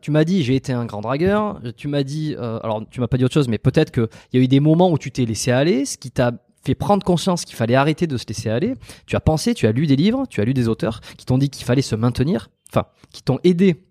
tu 0.00 0.10
m'as 0.10 0.24
dit 0.24 0.44
j'ai 0.44 0.54
été 0.54 0.72
un 0.72 0.84
grand 0.84 1.00
dragueur. 1.00 1.60
Tu 1.76 1.88
m'as 1.88 2.02
dit, 2.02 2.36
euh, 2.38 2.60
alors 2.62 2.84
tu 2.90 3.00
m'as 3.00 3.08
pas 3.08 3.16
dit 3.16 3.24
autre 3.24 3.34
chose, 3.34 3.48
mais 3.48 3.58
peut-être 3.58 3.90
qu'il 3.90 4.08
y 4.34 4.38
a 4.38 4.40
eu 4.40 4.48
des 4.48 4.60
moments 4.60 4.92
où 4.92 4.98
tu 4.98 5.10
t'es 5.10 5.24
laissé 5.24 5.50
aller, 5.50 5.84
ce 5.84 5.96
qui 5.98 6.10
t'a 6.10 6.32
fait 6.62 6.74
prendre 6.74 7.04
conscience 7.04 7.44
qu'il 7.44 7.56
fallait 7.56 7.74
arrêter 7.74 8.06
de 8.06 8.16
se 8.16 8.26
laisser 8.26 8.50
aller. 8.50 8.74
Tu 9.06 9.16
as 9.16 9.20
pensé, 9.20 9.54
tu 9.54 9.66
as 9.66 9.72
lu 9.72 9.86
des 9.86 9.96
livres, 9.96 10.26
tu 10.28 10.40
as 10.40 10.44
lu 10.44 10.54
des 10.54 10.68
auteurs 10.68 11.00
qui 11.16 11.26
t'ont 11.26 11.38
dit 11.38 11.50
qu'il 11.50 11.64
fallait 11.64 11.82
se 11.82 11.96
maintenir, 11.96 12.50
enfin, 12.70 12.86
qui 13.12 13.22
t'ont 13.22 13.38
aidé 13.44 13.82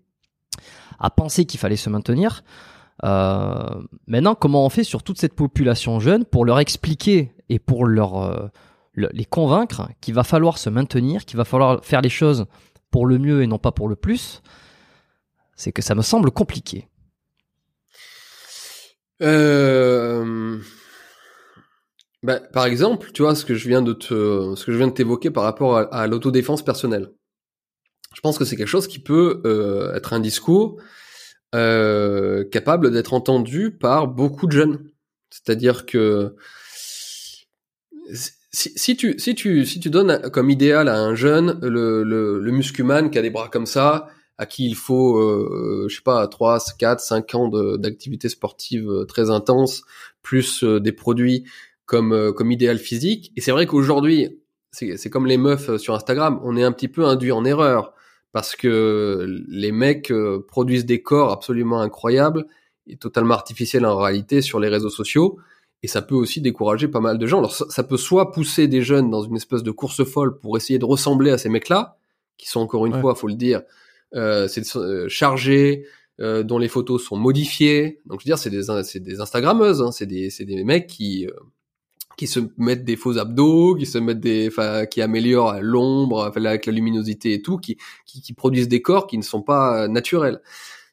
à 0.98 1.10
penser 1.10 1.44
qu'il 1.44 1.58
fallait 1.58 1.76
se 1.76 1.90
maintenir. 1.90 2.44
Euh, 3.04 3.82
maintenant, 4.06 4.34
comment 4.34 4.66
on 4.66 4.68
fait 4.68 4.84
sur 4.84 5.02
toute 5.02 5.18
cette 5.18 5.34
population 5.34 6.00
jeune 6.00 6.24
pour 6.24 6.44
leur 6.44 6.58
expliquer 6.58 7.32
et 7.48 7.58
pour 7.58 7.86
leur, 7.86 8.22
euh, 8.22 8.48
les 8.94 9.24
convaincre 9.24 9.88
qu'il 10.00 10.14
va 10.14 10.24
falloir 10.24 10.58
se 10.58 10.70
maintenir, 10.70 11.24
qu'il 11.24 11.36
va 11.36 11.44
falloir 11.44 11.84
faire 11.84 12.02
les 12.02 12.10
choses 12.10 12.46
pour 12.90 13.06
le 13.06 13.18
mieux 13.18 13.42
et 13.42 13.46
non 13.46 13.58
pas 13.58 13.72
pour 13.72 13.88
le 13.88 13.96
plus, 13.96 14.42
c'est 15.56 15.72
que 15.72 15.82
ça 15.82 15.94
me 15.94 16.02
semble 16.02 16.30
compliqué. 16.30 16.88
Euh... 19.22 20.58
Bah, 22.22 22.38
par 22.52 22.66
exemple, 22.66 23.12
tu 23.12 23.22
vois 23.22 23.34
ce 23.34 23.46
que 23.46 23.54
je 23.54 23.68
viens 23.68 23.80
de 23.80 23.94
te, 23.94 24.54
ce 24.54 24.64
que 24.64 24.72
je 24.72 24.76
viens 24.76 24.88
de 24.88 24.92
t'évoquer 24.92 25.30
par 25.30 25.44
rapport 25.44 25.78
à, 25.78 26.06
l'autodéfense 26.06 26.62
personnelle. 26.62 27.12
Je 28.14 28.20
pense 28.20 28.38
que 28.38 28.44
c'est 28.44 28.56
quelque 28.56 28.66
chose 28.66 28.88
qui 28.88 28.98
peut 28.98 29.40
euh, 29.46 29.94
être 29.94 30.12
un 30.12 30.20
discours 30.20 30.78
euh, 31.54 32.44
capable 32.44 32.90
d'être 32.90 33.12
entendu 33.12 33.70
par 33.70 34.08
beaucoup 34.08 34.46
de 34.46 34.52
jeunes. 34.52 34.90
C'est-à-dire 35.30 35.86
que 35.86 36.36
si, 38.52 38.72
si, 38.74 38.96
tu, 38.96 39.18
si, 39.18 39.34
tu, 39.34 39.64
si 39.64 39.78
tu 39.80 39.90
donnes 39.90 40.30
comme 40.30 40.50
idéal 40.50 40.88
à 40.88 40.98
un 40.98 41.14
jeune 41.14 41.58
le, 41.62 42.02
le, 42.02 42.40
le 42.40 42.52
muscuman 42.52 43.08
qui 43.10 43.18
a 43.18 43.22
des 43.22 43.30
bras 43.30 43.48
comme 43.48 43.66
ça, 43.66 44.08
à 44.40 44.46
qui 44.46 44.66
il 44.66 44.74
faut, 44.74 45.18
euh, 45.18 45.86
je 45.90 45.96
sais 45.96 46.02
pas, 46.02 46.26
3, 46.26 46.58
4, 46.78 46.98
5 46.98 47.34
ans 47.34 47.48
d'activité 47.76 48.30
sportive 48.30 48.88
euh, 48.88 49.04
très 49.04 49.28
intense, 49.28 49.82
plus 50.22 50.64
euh, 50.64 50.80
des 50.80 50.92
produits 50.92 51.44
comme, 51.84 52.32
comme 52.34 52.50
idéal 52.50 52.78
physique. 52.78 53.32
Et 53.36 53.42
c'est 53.42 53.50
vrai 53.50 53.66
qu'aujourd'hui, 53.66 54.40
c'est 54.70 55.10
comme 55.10 55.26
les 55.26 55.36
meufs 55.36 55.76
sur 55.76 55.94
Instagram, 55.94 56.40
on 56.42 56.56
est 56.56 56.62
un 56.62 56.72
petit 56.72 56.88
peu 56.88 57.04
induit 57.04 57.32
en 57.32 57.44
erreur 57.44 57.92
parce 58.32 58.54
que 58.56 59.26
les 59.48 59.72
mecs 59.72 60.12
produisent 60.46 60.86
des 60.86 61.02
corps 61.02 61.32
absolument 61.32 61.80
incroyables 61.80 62.46
et 62.86 62.96
totalement 62.96 63.34
artificiels 63.34 63.84
en 63.86 63.96
réalité 63.96 64.40
sur 64.42 64.60
les 64.60 64.68
réseaux 64.68 64.90
sociaux 64.90 65.38
et 65.82 65.88
ça 65.88 66.02
peut 66.02 66.14
aussi 66.14 66.40
décourager 66.40 66.88
pas 66.88 67.00
mal 67.00 67.18
de 67.18 67.26
gens. 67.26 67.38
Alors 67.38 67.54
ça, 67.54 67.82
peut 67.82 67.96
soit 67.96 68.32
pousser 68.32 68.68
des 68.68 68.82
jeunes 68.82 69.10
dans 69.10 69.22
une 69.22 69.36
espèce 69.36 69.62
de 69.62 69.70
course 69.70 70.04
folle 70.04 70.38
pour 70.38 70.56
essayer 70.56 70.78
de 70.78 70.84
ressembler 70.84 71.30
à 71.30 71.38
ces 71.38 71.48
mecs-là, 71.48 71.96
qui 72.36 72.48
sont 72.48 72.60
encore 72.60 72.86
une 72.86 73.00
fois, 73.00 73.14
faut 73.14 73.28
le 73.28 73.34
dire, 73.34 73.62
euh, 74.14 74.46
c'est 74.48 74.76
euh, 74.76 75.08
chargés, 75.08 75.86
euh, 76.20 76.42
dont 76.42 76.58
les 76.58 76.68
photos 76.68 77.02
sont 77.02 77.16
modifiées. 77.16 78.00
Donc 78.06 78.20
je 78.20 78.26
veux 78.26 78.28
dire, 78.28 78.38
c'est 78.38 78.50
des, 78.50 78.62
c'est 78.84 79.00
des 79.00 79.20
Instagrammeuses, 79.20 79.80
hein, 79.82 79.90
c'est 79.90 80.06
des, 80.06 80.28
c'est 80.28 80.44
des 80.44 80.62
mecs 80.64 80.86
qui 80.86 81.26
euh, 81.26 81.32
qui 82.16 82.26
se 82.26 82.40
mettent 82.58 82.84
des 82.84 82.96
faux 82.96 83.18
abdos, 83.18 83.76
qui 83.76 83.86
se 83.86 83.98
mettent 83.98 84.20
des, 84.20 84.48
enfin, 84.48 84.86
qui 84.86 85.00
améliorent 85.02 85.60
l'ombre, 85.60 86.24
avec 86.24 86.66
la 86.66 86.72
luminosité 86.72 87.32
et 87.32 87.42
tout, 87.42 87.58
qui, 87.58 87.78
qui, 88.06 88.20
qui 88.20 88.32
produisent 88.32 88.68
des 88.68 88.82
corps 88.82 89.06
qui 89.06 89.16
ne 89.18 89.22
sont 89.22 89.42
pas 89.42 89.88
naturels. 89.88 90.40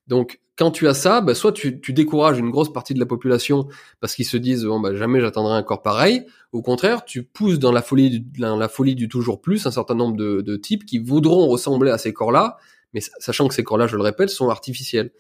Donc 0.08 0.40
quand 0.58 0.72
tu 0.72 0.88
as 0.88 0.94
ça, 0.94 1.22
bah, 1.22 1.36
soit 1.36 1.52
tu, 1.52 1.80
tu, 1.80 1.94
décourages 1.94 2.40
une 2.40 2.50
grosse 2.50 2.74
partie 2.74 2.94
de 2.94 3.00
la 3.00 3.06
population 3.06 3.68
parce 4.00 4.16
qu'ils 4.16 4.26
se 4.26 4.38
disent 4.38 4.66
bon 4.66 4.80
bah 4.80 4.96
jamais 4.96 5.22
j'atteindrai 5.22 5.54
un 5.54 5.64
corps 5.64 5.84
pareil. 5.84 6.26
Au 6.52 6.62
contraire, 6.62 7.06
tu 7.06 7.24
pousses 7.24 7.60
dans 7.60 7.72
la 7.72 7.84
folie 7.84 8.10
du, 8.10 8.40
dans 8.40 8.58
la 8.58 8.68
folie 8.68 8.96
du 8.96 9.08
toujours 9.08 9.40
plus 9.40 9.68
un 9.68 9.72
certain 9.72 9.94
nombre 9.94 10.18
de, 10.18 10.42
de 10.42 10.56
types 10.56 10.86
qui 10.86 10.98
voudront 10.98 11.48
ressembler 11.48 11.92
à 11.92 12.00
ces 12.00 12.12
corps-là, 12.12 12.58
mais 12.94 13.02
sachant 13.20 13.48
que 13.48 13.54
ces 13.54 13.64
corps-là, 13.64 13.86
je 13.86 13.96
le 13.96 14.02
répète, 14.02 14.30
sont 14.30 14.50
artificiels. 14.50 15.12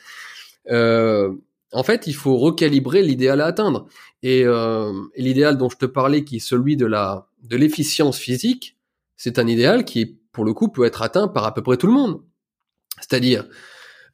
Euh, 0.71 1.31
en 1.73 1.83
fait, 1.83 2.07
il 2.07 2.13
faut 2.13 2.37
recalibrer 2.37 3.01
l'idéal 3.01 3.41
à 3.41 3.45
atteindre. 3.45 3.87
Et, 4.23 4.43
euh, 4.45 4.93
et 5.15 5.21
l'idéal 5.21 5.57
dont 5.57 5.69
je 5.69 5.77
te 5.77 5.85
parlais, 5.85 6.23
qui 6.23 6.37
est 6.37 6.39
celui 6.39 6.77
de 6.77 6.85
la 6.85 7.27
de 7.43 7.55
l'efficience 7.55 8.17
physique, 8.17 8.77
c'est 9.15 9.39
un 9.39 9.47
idéal 9.47 9.85
qui, 9.85 10.17
pour 10.31 10.43
le 10.45 10.53
coup, 10.53 10.69
peut 10.69 10.85
être 10.85 11.01
atteint 11.01 11.27
par 11.27 11.45
à 11.45 11.53
peu 11.53 11.61
près 11.61 11.77
tout 11.77 11.87
le 11.87 11.93
monde. 11.93 12.21
C'est-à-dire 12.99 13.47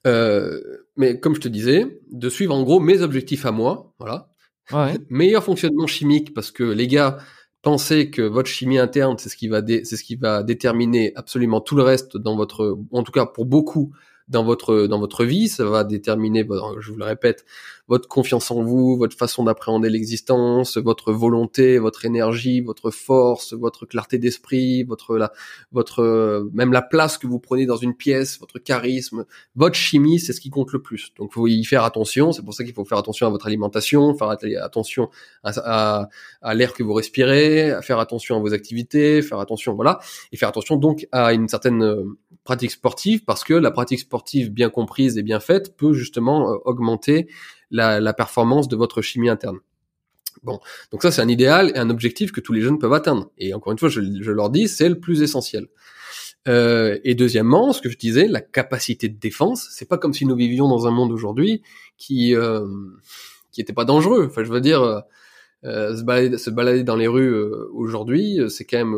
euh, 0.06 0.60
mais 0.97 1.20
comme 1.20 1.36
je 1.36 1.41
te 1.41 1.47
disais, 1.47 2.01
de 2.12 2.30
suivre 2.30 2.54
en 2.54 2.64
gros 2.64 2.80
mes 2.80 3.01
objectifs 3.01 3.45
à 3.45 3.51
moi, 3.51 3.93
voilà. 3.99 4.30
Ouais. 4.72 4.95
Meilleur 5.10 5.43
fonctionnement 5.43 5.88
chimique 5.88 6.34
parce 6.34 6.51
que 6.51 6.64
les 6.64 6.88
gars, 6.88 7.18
pensez 7.62 8.10
que 8.10 8.22
votre 8.22 8.49
chimie 8.49 8.78
interne, 8.78 9.18
c'est 9.18 9.30
ce 9.30 9.38
qui 9.38 9.47
va 9.47 9.62
c'est 9.66 9.95
ce 9.95 10.04
qui 10.04 10.16
va 10.16 10.43
déterminer 10.43 11.14
absolument 11.16 11.62
tout 11.62 11.76
le 11.76 11.84
reste 11.84 12.18
dans 12.18 12.36
votre, 12.36 12.78
en 12.91 13.04
tout 13.04 13.12
cas 13.12 13.26
pour 13.26 13.45
beaucoup 13.45 13.93
dans 14.28 14.43
votre 14.43 14.88
dans 14.88 14.99
votre 14.99 15.26
vie, 15.26 15.47
ça 15.49 15.65
va 15.65 15.84
déterminer, 15.84 16.47
je 16.80 16.91
vous 16.91 16.97
le 16.97 17.05
répète, 17.05 17.45
votre 17.88 18.07
confiance 18.07 18.49
en 18.51 18.63
vous, 18.63 18.97
votre 18.97 19.17
façon 19.17 19.43
d'appréhender 19.43 19.89
l'existence, 19.89 20.77
votre 20.77 21.11
volonté, 21.11 21.77
votre 21.79 22.05
énergie, 22.05 22.61
votre 22.61 22.91
force, 22.91 23.53
votre 23.53 23.86
clarté 23.86 24.17
d'esprit, 24.17 24.84
votre 24.84 25.17
la, 25.17 25.31
votre 25.71 26.49
même 26.53 26.71
la 26.71 26.81
place 26.81 27.17
que 27.17 27.27
vous 27.27 27.39
prenez 27.39 27.65
dans 27.65 27.75
une 27.75 27.95
pièce, 27.95 28.39
votre 28.39 28.59
charisme, 28.59 29.25
votre 29.55 29.75
chimie, 29.75 30.19
c'est 30.19 30.34
ce 30.34 30.41
qui 30.41 30.49
compte 30.49 30.71
le 30.71 30.81
plus. 30.81 31.13
Donc 31.17 31.34
faut 31.34 31.47
y 31.47 31.63
faire 31.65 31.84
attention. 31.84 32.31
C'est 32.31 32.43
pour 32.43 32.53
ça 32.53 32.63
qu'il 32.63 32.73
faut 32.73 32.86
faire 32.86 32.97
attention 32.97 33.27
à 33.27 33.29
votre 33.29 33.47
alimentation, 33.47 34.15
faire 34.15 34.29
attention 34.61 35.09
à, 35.43 36.09
à, 36.41 36.53
l'air 36.53 36.73
que 36.73 36.84
vous 36.84 36.93
respirez, 36.93 37.77
faire 37.81 37.99
attention 37.99 38.38
à 38.38 38.39
vos 38.39 38.53
activités, 38.53 39.21
faire 39.21 39.39
attention 39.39 39.73
voilà, 39.75 39.99
et 40.31 40.38
faire 40.38 40.49
attention 40.49 40.77
donc 40.77 41.07
à 41.11 41.34
une 41.34 41.47
certaine 41.47 41.84
euh, 41.84 42.03
pratique 42.43 42.71
sportive 42.71 43.23
parce 43.23 43.43
que 43.43 43.53
la 43.53 43.71
pratique 43.71 43.99
sportive 43.99 44.51
bien 44.51 44.69
comprise 44.69 45.17
et 45.17 45.23
bien 45.23 45.39
faite 45.39 45.75
peut 45.75 45.93
justement 45.93 46.51
euh, 46.51 46.57
augmenter 46.65 47.27
la, 47.74 48.13
performance 48.13 48.67
de 48.67 48.76
votre 48.76 49.01
chimie 49.01 49.30
interne. 49.30 49.57
Bon, 50.43 50.59
donc 50.91 51.01
ça 51.01 51.11
c'est 51.11 51.21
un 51.21 51.28
idéal 51.28 51.71
et 51.76 51.78
un 51.78 51.89
objectif 51.89 52.32
que 52.32 52.41
tous 52.41 52.53
les 52.53 52.61
jeunes 52.61 52.80
peuvent 52.80 52.93
atteindre. 52.93 53.32
Et 53.38 53.53
encore 53.53 53.71
une 53.71 53.80
fois, 53.80 53.89
je, 53.89 53.99
leur 54.32 54.49
dis, 54.49 54.67
c'est 54.67 54.89
le 54.89 54.99
plus 54.99 55.21
essentiel. 55.21 55.67
Euh, 56.47 56.99
et 57.03 57.15
deuxièmement, 57.15 57.71
ce 57.71 57.82
que 57.82 57.89
je 57.89 57.97
disais, 57.97 58.28
la 58.28 58.41
capacité 58.41 59.07
de 59.07 59.17
défense, 59.17 59.67
c'est 59.71 59.88
pas 59.88 59.97
comme 59.97 60.13
si 60.13 60.26
nous 60.26 60.36
vivions 60.36 60.67
dans 60.67 60.88
un 60.88 60.91
monde 60.91 61.11
aujourd'hui 61.11 61.61
qui 61.97 62.36
euh, 62.36 62.67
qui 63.51 63.61
était 63.61 63.74
pas 63.74 63.86
dangereux. 63.86 64.28
Enfin, 64.30 64.43
je 64.43 64.51
veux 64.51 64.59
dire, 64.59 64.82
euh, 65.63 65.95
se, 65.95 66.03
balader, 66.03 66.38
se 66.38 66.49
balader 66.49 66.84
dans 66.84 66.97
les 66.97 67.07
rues 67.07 67.34
aujourd'hui, 67.71 68.39
c'est 68.49 68.65
quand 68.65 68.80
même 68.80 68.97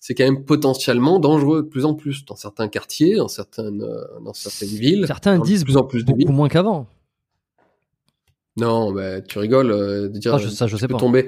c'est 0.00 0.14
quand 0.14 0.24
même 0.24 0.44
potentiellement 0.44 1.18
dangereux 1.18 1.62
de 1.62 1.68
plus 1.68 1.86
en 1.86 1.94
plus 1.94 2.26
dans 2.26 2.36
certains 2.36 2.68
quartiers, 2.68 3.16
dans 3.16 3.28
certaines 3.28 3.78
dans 4.22 4.34
certaines 4.34 4.76
villes. 4.76 5.04
Certains 5.06 5.38
disent 5.38 5.60
de 5.60 5.64
plus 5.64 5.78
en 5.78 5.84
plus 5.84 6.04
de 6.04 6.12
beaucoup 6.12 6.32
moins 6.32 6.48
qu'avant. 6.48 6.86
Non, 8.56 8.92
bah, 8.92 9.20
tu 9.20 9.38
rigoles. 9.38 9.70
Euh, 9.70 10.08
de 10.08 10.18
dire, 10.18 10.34
ah, 10.34 10.38
ça, 10.38 10.66
je 10.66 10.76
sais 10.76 10.86
peux 10.86 10.94
pas. 10.94 11.00
Tomber, 11.00 11.26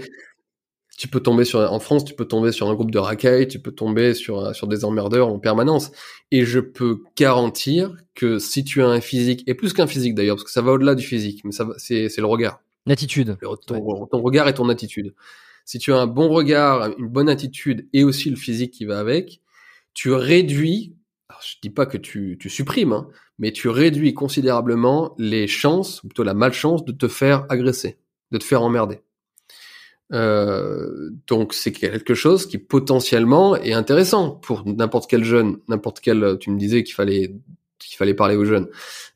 tu 0.96 1.08
peux 1.08 1.20
tomber 1.20 1.44
sur, 1.44 1.60
en 1.60 1.80
France, 1.80 2.04
tu 2.04 2.14
peux 2.14 2.24
tomber 2.24 2.52
sur 2.52 2.68
un 2.68 2.74
groupe 2.74 2.90
de 2.90 2.98
racailles, 2.98 3.48
tu 3.48 3.58
peux 3.58 3.72
tomber 3.72 4.14
sur, 4.14 4.38
euh, 4.38 4.52
sur 4.52 4.66
des 4.66 4.84
emmerdeurs 4.84 5.28
en 5.28 5.38
permanence. 5.38 5.90
Et 6.30 6.44
je 6.44 6.60
peux 6.60 7.02
garantir 7.16 7.94
que 8.14 8.38
si 8.38 8.64
tu 8.64 8.82
as 8.82 8.88
un 8.88 9.00
physique, 9.00 9.44
et 9.46 9.54
plus 9.54 9.72
qu'un 9.72 9.86
physique 9.86 10.14
d'ailleurs, 10.14 10.36
parce 10.36 10.44
que 10.44 10.50
ça 10.50 10.62
va 10.62 10.72
au-delà 10.72 10.94
du 10.94 11.04
physique, 11.04 11.42
mais 11.44 11.52
ça, 11.52 11.68
c'est, 11.76 12.08
c'est 12.08 12.20
le 12.20 12.26
regard. 12.26 12.60
L'attitude. 12.86 13.36
Ton, 13.66 14.06
ton 14.06 14.22
regard 14.22 14.48
et 14.48 14.54
ton 14.54 14.68
attitude. 14.68 15.14
Si 15.64 15.80
tu 15.80 15.92
as 15.92 15.98
un 15.98 16.06
bon 16.06 16.28
regard, 16.28 16.90
une 16.98 17.08
bonne 17.08 17.28
attitude 17.28 17.88
et 17.92 18.04
aussi 18.04 18.30
le 18.30 18.36
physique 18.36 18.70
qui 18.70 18.84
va 18.84 19.00
avec, 19.00 19.40
tu 19.92 20.12
réduis 20.12 20.95
alors, 21.28 21.42
je 21.42 21.56
dis 21.60 21.70
pas 21.70 21.86
que 21.86 21.98
tu, 21.98 22.36
tu 22.40 22.48
supprimes, 22.48 22.92
hein, 22.92 23.08
mais 23.38 23.50
tu 23.50 23.68
réduis 23.68 24.14
considérablement 24.14 25.14
les 25.18 25.48
chances, 25.48 26.02
ou 26.02 26.08
plutôt 26.08 26.22
la 26.22 26.34
malchance, 26.34 26.84
de 26.84 26.92
te 26.92 27.08
faire 27.08 27.46
agresser, 27.48 27.98
de 28.30 28.38
te 28.38 28.44
faire 28.44 28.62
emmerder. 28.62 29.00
Euh, 30.12 31.10
donc 31.26 31.52
c'est 31.52 31.72
quelque 31.72 32.14
chose 32.14 32.46
qui 32.46 32.58
potentiellement 32.58 33.56
est 33.56 33.72
intéressant 33.72 34.30
pour 34.30 34.64
n'importe 34.64 35.10
quel 35.10 35.24
jeune, 35.24 35.58
n'importe 35.68 35.98
quel. 36.00 36.36
Tu 36.38 36.50
me 36.50 36.58
disais 36.58 36.84
qu'il 36.84 36.94
fallait 36.94 37.34
qu'il 37.78 37.96
fallait 37.96 38.14
parler 38.14 38.36
aux 38.36 38.44
jeunes. 38.44 38.68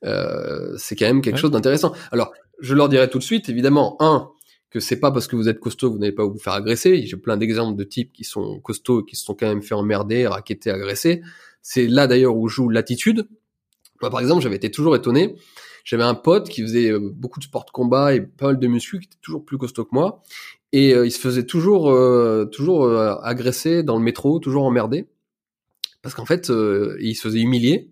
Euh, 0.05 0.75
c'est 0.77 0.97
quand 0.97 1.07
même 1.07 1.23
quelque 1.23 1.39
chose 1.39 1.53
d'intéressant. 1.53 1.95
Alors 2.11 2.33
je 2.61 2.75
leur 2.75 2.89
dirais 2.89 3.09
tout 3.09 3.19
de 3.19 3.23
suite, 3.23 3.49
évidemment, 3.49 3.97
un 4.01 4.31
que 4.71 4.81
c'est 4.81 5.01
pas 5.01 5.11
parce 5.11 5.27
que 5.27 5.37
vous 5.37 5.49
êtes 5.49 5.59
costaud 5.59 5.89
que 5.89 5.95
vous 5.95 6.01
n'allez 6.01 6.13
pas 6.13 6.25
vous 6.25 6.39
faire 6.39 6.53
agresser. 6.53 7.05
J'ai 7.07 7.17
plein 7.17 7.37
d'exemples 7.37 7.77
de 7.77 7.85
types 7.85 8.13
qui 8.13 8.25
sont 8.25 8.61
costauds 8.61 9.03
et 9.03 9.05
qui 9.05 9.17
se 9.17 9.25
sont 9.25 9.35
quand 9.35 9.49
même 9.49 9.63
fait 9.63 9.75
emmerder, 9.75 10.27
raqueter, 10.27 10.71
agresser. 10.71 11.23
C'est 11.63 11.87
là 11.87 12.07
d'ailleurs 12.07 12.37
où 12.37 12.49
joue 12.49 12.69
l'attitude. 12.69 13.29
Moi, 14.01 14.11
par 14.11 14.21
exemple, 14.21 14.43
j'avais 14.43 14.57
été 14.57 14.71
toujours 14.71 14.97
étonné. 14.97 15.37
J'avais 15.85 16.05
un 16.05 16.15
pote 16.15 16.49
qui 16.49 16.63
faisait 16.63 16.91
euh, 16.91 16.99
beaucoup 17.01 17.39
de 17.39 17.45
sport 17.45 17.65
de 17.65 17.71
combat 17.71 18.15
et 18.15 18.21
pas 18.21 18.47
mal 18.47 18.59
de 18.59 18.67
muscu, 18.67 19.01
qui 19.01 19.07
était 19.07 19.19
toujours 19.21 19.45
plus 19.45 19.59
costaud 19.59 19.85
que 19.85 19.95
moi. 19.95 20.23
Et 20.73 20.95
euh, 20.95 21.07
il 21.07 21.11
se 21.11 21.19
faisait 21.19 21.45
toujours, 21.45 21.91
euh, 21.91 22.45
toujours 22.45 22.91
agresser 23.23 23.83
dans 23.83 23.97
le 23.97 24.03
métro, 24.03 24.39
toujours 24.39 24.65
emmerdé. 24.65 25.09
Parce 26.03 26.15
qu'en 26.15 26.25
fait, 26.25 26.49
il 26.49 27.15
se 27.15 27.21
faisait 27.21 27.41
humilier. 27.41 27.91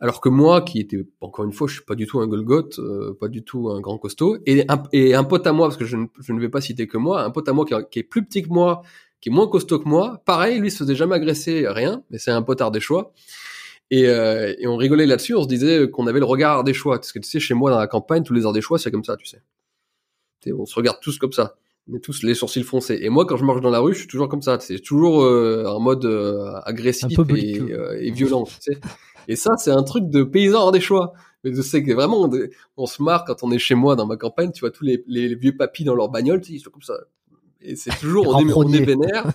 Alors 0.00 0.20
que 0.20 0.28
moi, 0.28 0.60
qui 0.62 0.80
était, 0.80 1.06
encore 1.20 1.44
une 1.44 1.52
fois, 1.52 1.68
je 1.68 1.74
suis 1.74 1.84
pas 1.84 1.94
du 1.94 2.06
tout 2.06 2.20
un 2.20 2.26
Golgoth, 2.26 2.80
pas 3.20 3.28
du 3.28 3.44
tout 3.44 3.70
un 3.70 3.80
grand 3.80 3.98
costaud, 3.98 4.36
et 4.44 4.64
un, 4.68 4.82
et 4.92 5.14
un 5.14 5.24
pote 5.24 5.46
à 5.46 5.52
moi, 5.52 5.68
parce 5.68 5.78
que 5.78 5.84
je 5.84 5.96
ne, 5.96 6.06
je 6.20 6.32
ne 6.32 6.40
vais 6.40 6.48
pas 6.48 6.60
citer 6.60 6.86
que 6.86 6.98
moi, 6.98 7.22
un 7.22 7.30
pote 7.30 7.48
à 7.48 7.52
moi 7.52 7.64
qui 7.64 7.98
est 7.98 8.02
plus 8.02 8.24
petit 8.24 8.42
que 8.42 8.48
moi, 8.48 8.82
qui 9.26 9.30
est 9.30 9.34
moins 9.34 9.48
costaud 9.48 9.80
que 9.80 9.88
moi. 9.88 10.22
Pareil, 10.24 10.60
lui, 10.60 10.68
il 10.68 10.70
se 10.70 10.76
faisait 10.76 10.94
jamais 10.94 11.16
agresser, 11.16 11.66
rien, 11.66 12.04
mais 12.10 12.18
c'est 12.18 12.30
un 12.30 12.42
potard 12.42 12.70
des 12.70 12.78
choix. 12.78 13.12
Et, 13.90 14.06
euh, 14.06 14.54
et 14.56 14.68
on 14.68 14.76
rigolait 14.76 15.04
là-dessus, 15.04 15.34
on 15.34 15.42
se 15.42 15.48
disait 15.48 15.90
qu'on 15.90 16.06
avait 16.06 16.20
le 16.20 16.24
regard 16.24 16.62
des 16.62 16.72
choix. 16.72 16.94
Parce 16.94 17.10
que 17.10 17.18
tu 17.18 17.28
sais, 17.28 17.40
chez 17.40 17.52
moi, 17.52 17.72
dans 17.72 17.78
la 17.80 17.88
campagne, 17.88 18.22
tous 18.22 18.34
les 18.34 18.46
arts 18.46 18.52
des 18.52 18.60
choix, 18.60 18.78
c'est 18.78 18.92
comme 18.92 19.02
ça, 19.02 19.16
tu 19.16 19.26
sais. 19.26 19.42
on 20.52 20.64
se 20.64 20.76
regarde 20.76 20.98
tous 21.02 21.18
comme 21.18 21.32
ça. 21.32 21.56
Tous 22.04 22.22
les 22.22 22.34
sourcils 22.34 22.62
foncés. 22.62 23.00
Et 23.02 23.08
moi, 23.08 23.26
quand 23.26 23.36
je 23.36 23.44
marche 23.44 23.60
dans 23.60 23.70
la 23.70 23.80
rue, 23.80 23.94
je 23.94 23.98
suis 23.98 24.06
toujours 24.06 24.28
comme 24.28 24.42
ça. 24.42 24.60
C'est 24.60 24.78
toujours 24.78 25.24
euh, 25.24 25.64
en 25.66 25.80
mode 25.80 26.04
euh, 26.04 26.60
agressif 26.64 27.18
et, 27.34 27.60
euh, 27.60 27.98
et, 28.00 28.12
violent. 28.12 28.44
Tu 28.44 28.54
sais. 28.60 28.78
Et 29.26 29.34
ça, 29.34 29.56
c'est 29.56 29.72
un 29.72 29.82
truc 29.82 30.08
de 30.08 30.22
paysan 30.22 30.70
des 30.70 30.80
choix. 30.80 31.14
Mais 31.42 31.52
je 31.52 31.62
sais 31.62 31.82
que 31.82 31.92
vraiment, 31.92 32.30
on, 32.76 32.86
se 32.86 33.02
marre 33.02 33.24
quand 33.24 33.42
on 33.42 33.50
est 33.50 33.58
chez 33.58 33.74
moi 33.74 33.96
dans 33.96 34.06
ma 34.06 34.16
campagne. 34.16 34.52
Tu 34.52 34.60
vois 34.60 34.70
tous 34.70 34.84
les, 34.84 35.02
les, 35.08 35.34
vieux 35.34 35.56
papis 35.56 35.82
dans 35.82 35.96
leur 35.96 36.10
bagnole, 36.10 36.40
tu 36.40 36.46
sais, 36.46 36.52
ils 36.54 36.60
sont 36.60 36.70
comme 36.70 36.82
ça 36.82 36.94
et 37.60 37.76
c'est 37.76 37.96
toujours 37.98 38.28
on 38.28 38.48
est, 38.48 38.52
on 38.52 38.68
est 38.72 38.84
vénère. 38.84 39.32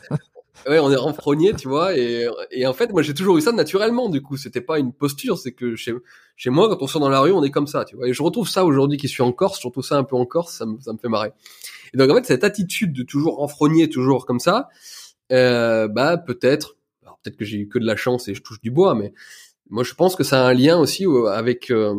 ouais, 0.67 0.79
on 0.79 0.91
est 0.91 0.95
renfrogné, 0.95 1.53
tu 1.53 1.67
vois. 1.67 1.97
Et, 1.97 2.27
et 2.51 2.67
en 2.67 2.73
fait, 2.73 2.91
moi, 2.91 3.01
j'ai 3.01 3.13
toujours 3.13 3.37
eu 3.37 3.41
ça 3.41 3.51
naturellement. 3.51 4.09
Du 4.09 4.21
coup, 4.21 4.37
c'était 4.37 4.61
pas 4.61 4.79
une 4.79 4.93
posture, 4.93 5.37
c'est 5.37 5.51
que 5.51 5.75
chez, 5.75 5.93
chez 6.35 6.49
moi, 6.49 6.69
quand 6.69 6.81
on 6.81 6.87
sort 6.87 7.01
dans 7.01 7.09
la 7.09 7.19
rue, 7.19 7.31
on 7.31 7.43
est 7.43 7.51
comme 7.51 7.67
ça, 7.67 7.85
tu 7.85 7.95
vois. 7.95 8.07
Et 8.07 8.13
je 8.13 8.23
retrouve 8.23 8.47
ça 8.47 8.65
aujourd'hui 8.65 8.97
qui 8.97 9.07
suis 9.07 9.23
en 9.23 9.31
Corse, 9.31 9.59
je 9.61 9.67
retrouve 9.67 9.83
ça 9.83 9.97
un 9.97 10.03
peu 10.03 10.15
en 10.15 10.25
Corse, 10.25 10.55
ça 10.55 10.65
me, 10.65 10.79
ça 10.79 10.93
me 10.93 10.97
fait 10.97 11.09
marrer. 11.09 11.31
Et 11.93 11.97
donc, 11.97 12.09
en 12.09 12.15
fait, 12.15 12.25
cette 12.25 12.43
attitude 12.43 12.93
de 12.93 13.03
toujours 13.03 13.37
renfrogner, 13.37 13.89
toujours 13.89 14.25
comme 14.25 14.39
ça, 14.39 14.69
euh, 15.31 15.87
bah, 15.87 16.17
peut-être, 16.17 16.77
alors 17.03 17.19
peut-être 17.23 17.37
que 17.37 17.45
j'ai 17.45 17.57
eu 17.57 17.67
que 17.67 17.79
de 17.79 17.85
la 17.85 17.95
chance 17.95 18.27
et 18.27 18.35
je 18.35 18.41
touche 18.41 18.61
du 18.61 18.71
bois, 18.71 18.95
mais 18.95 19.13
moi, 19.69 19.83
je 19.83 19.93
pense 19.93 20.15
que 20.15 20.23
ça 20.23 20.45
a 20.45 20.49
un 20.49 20.53
lien 20.53 20.77
aussi 20.77 21.05
euh, 21.05 21.27
avec, 21.27 21.71
euh, 21.71 21.95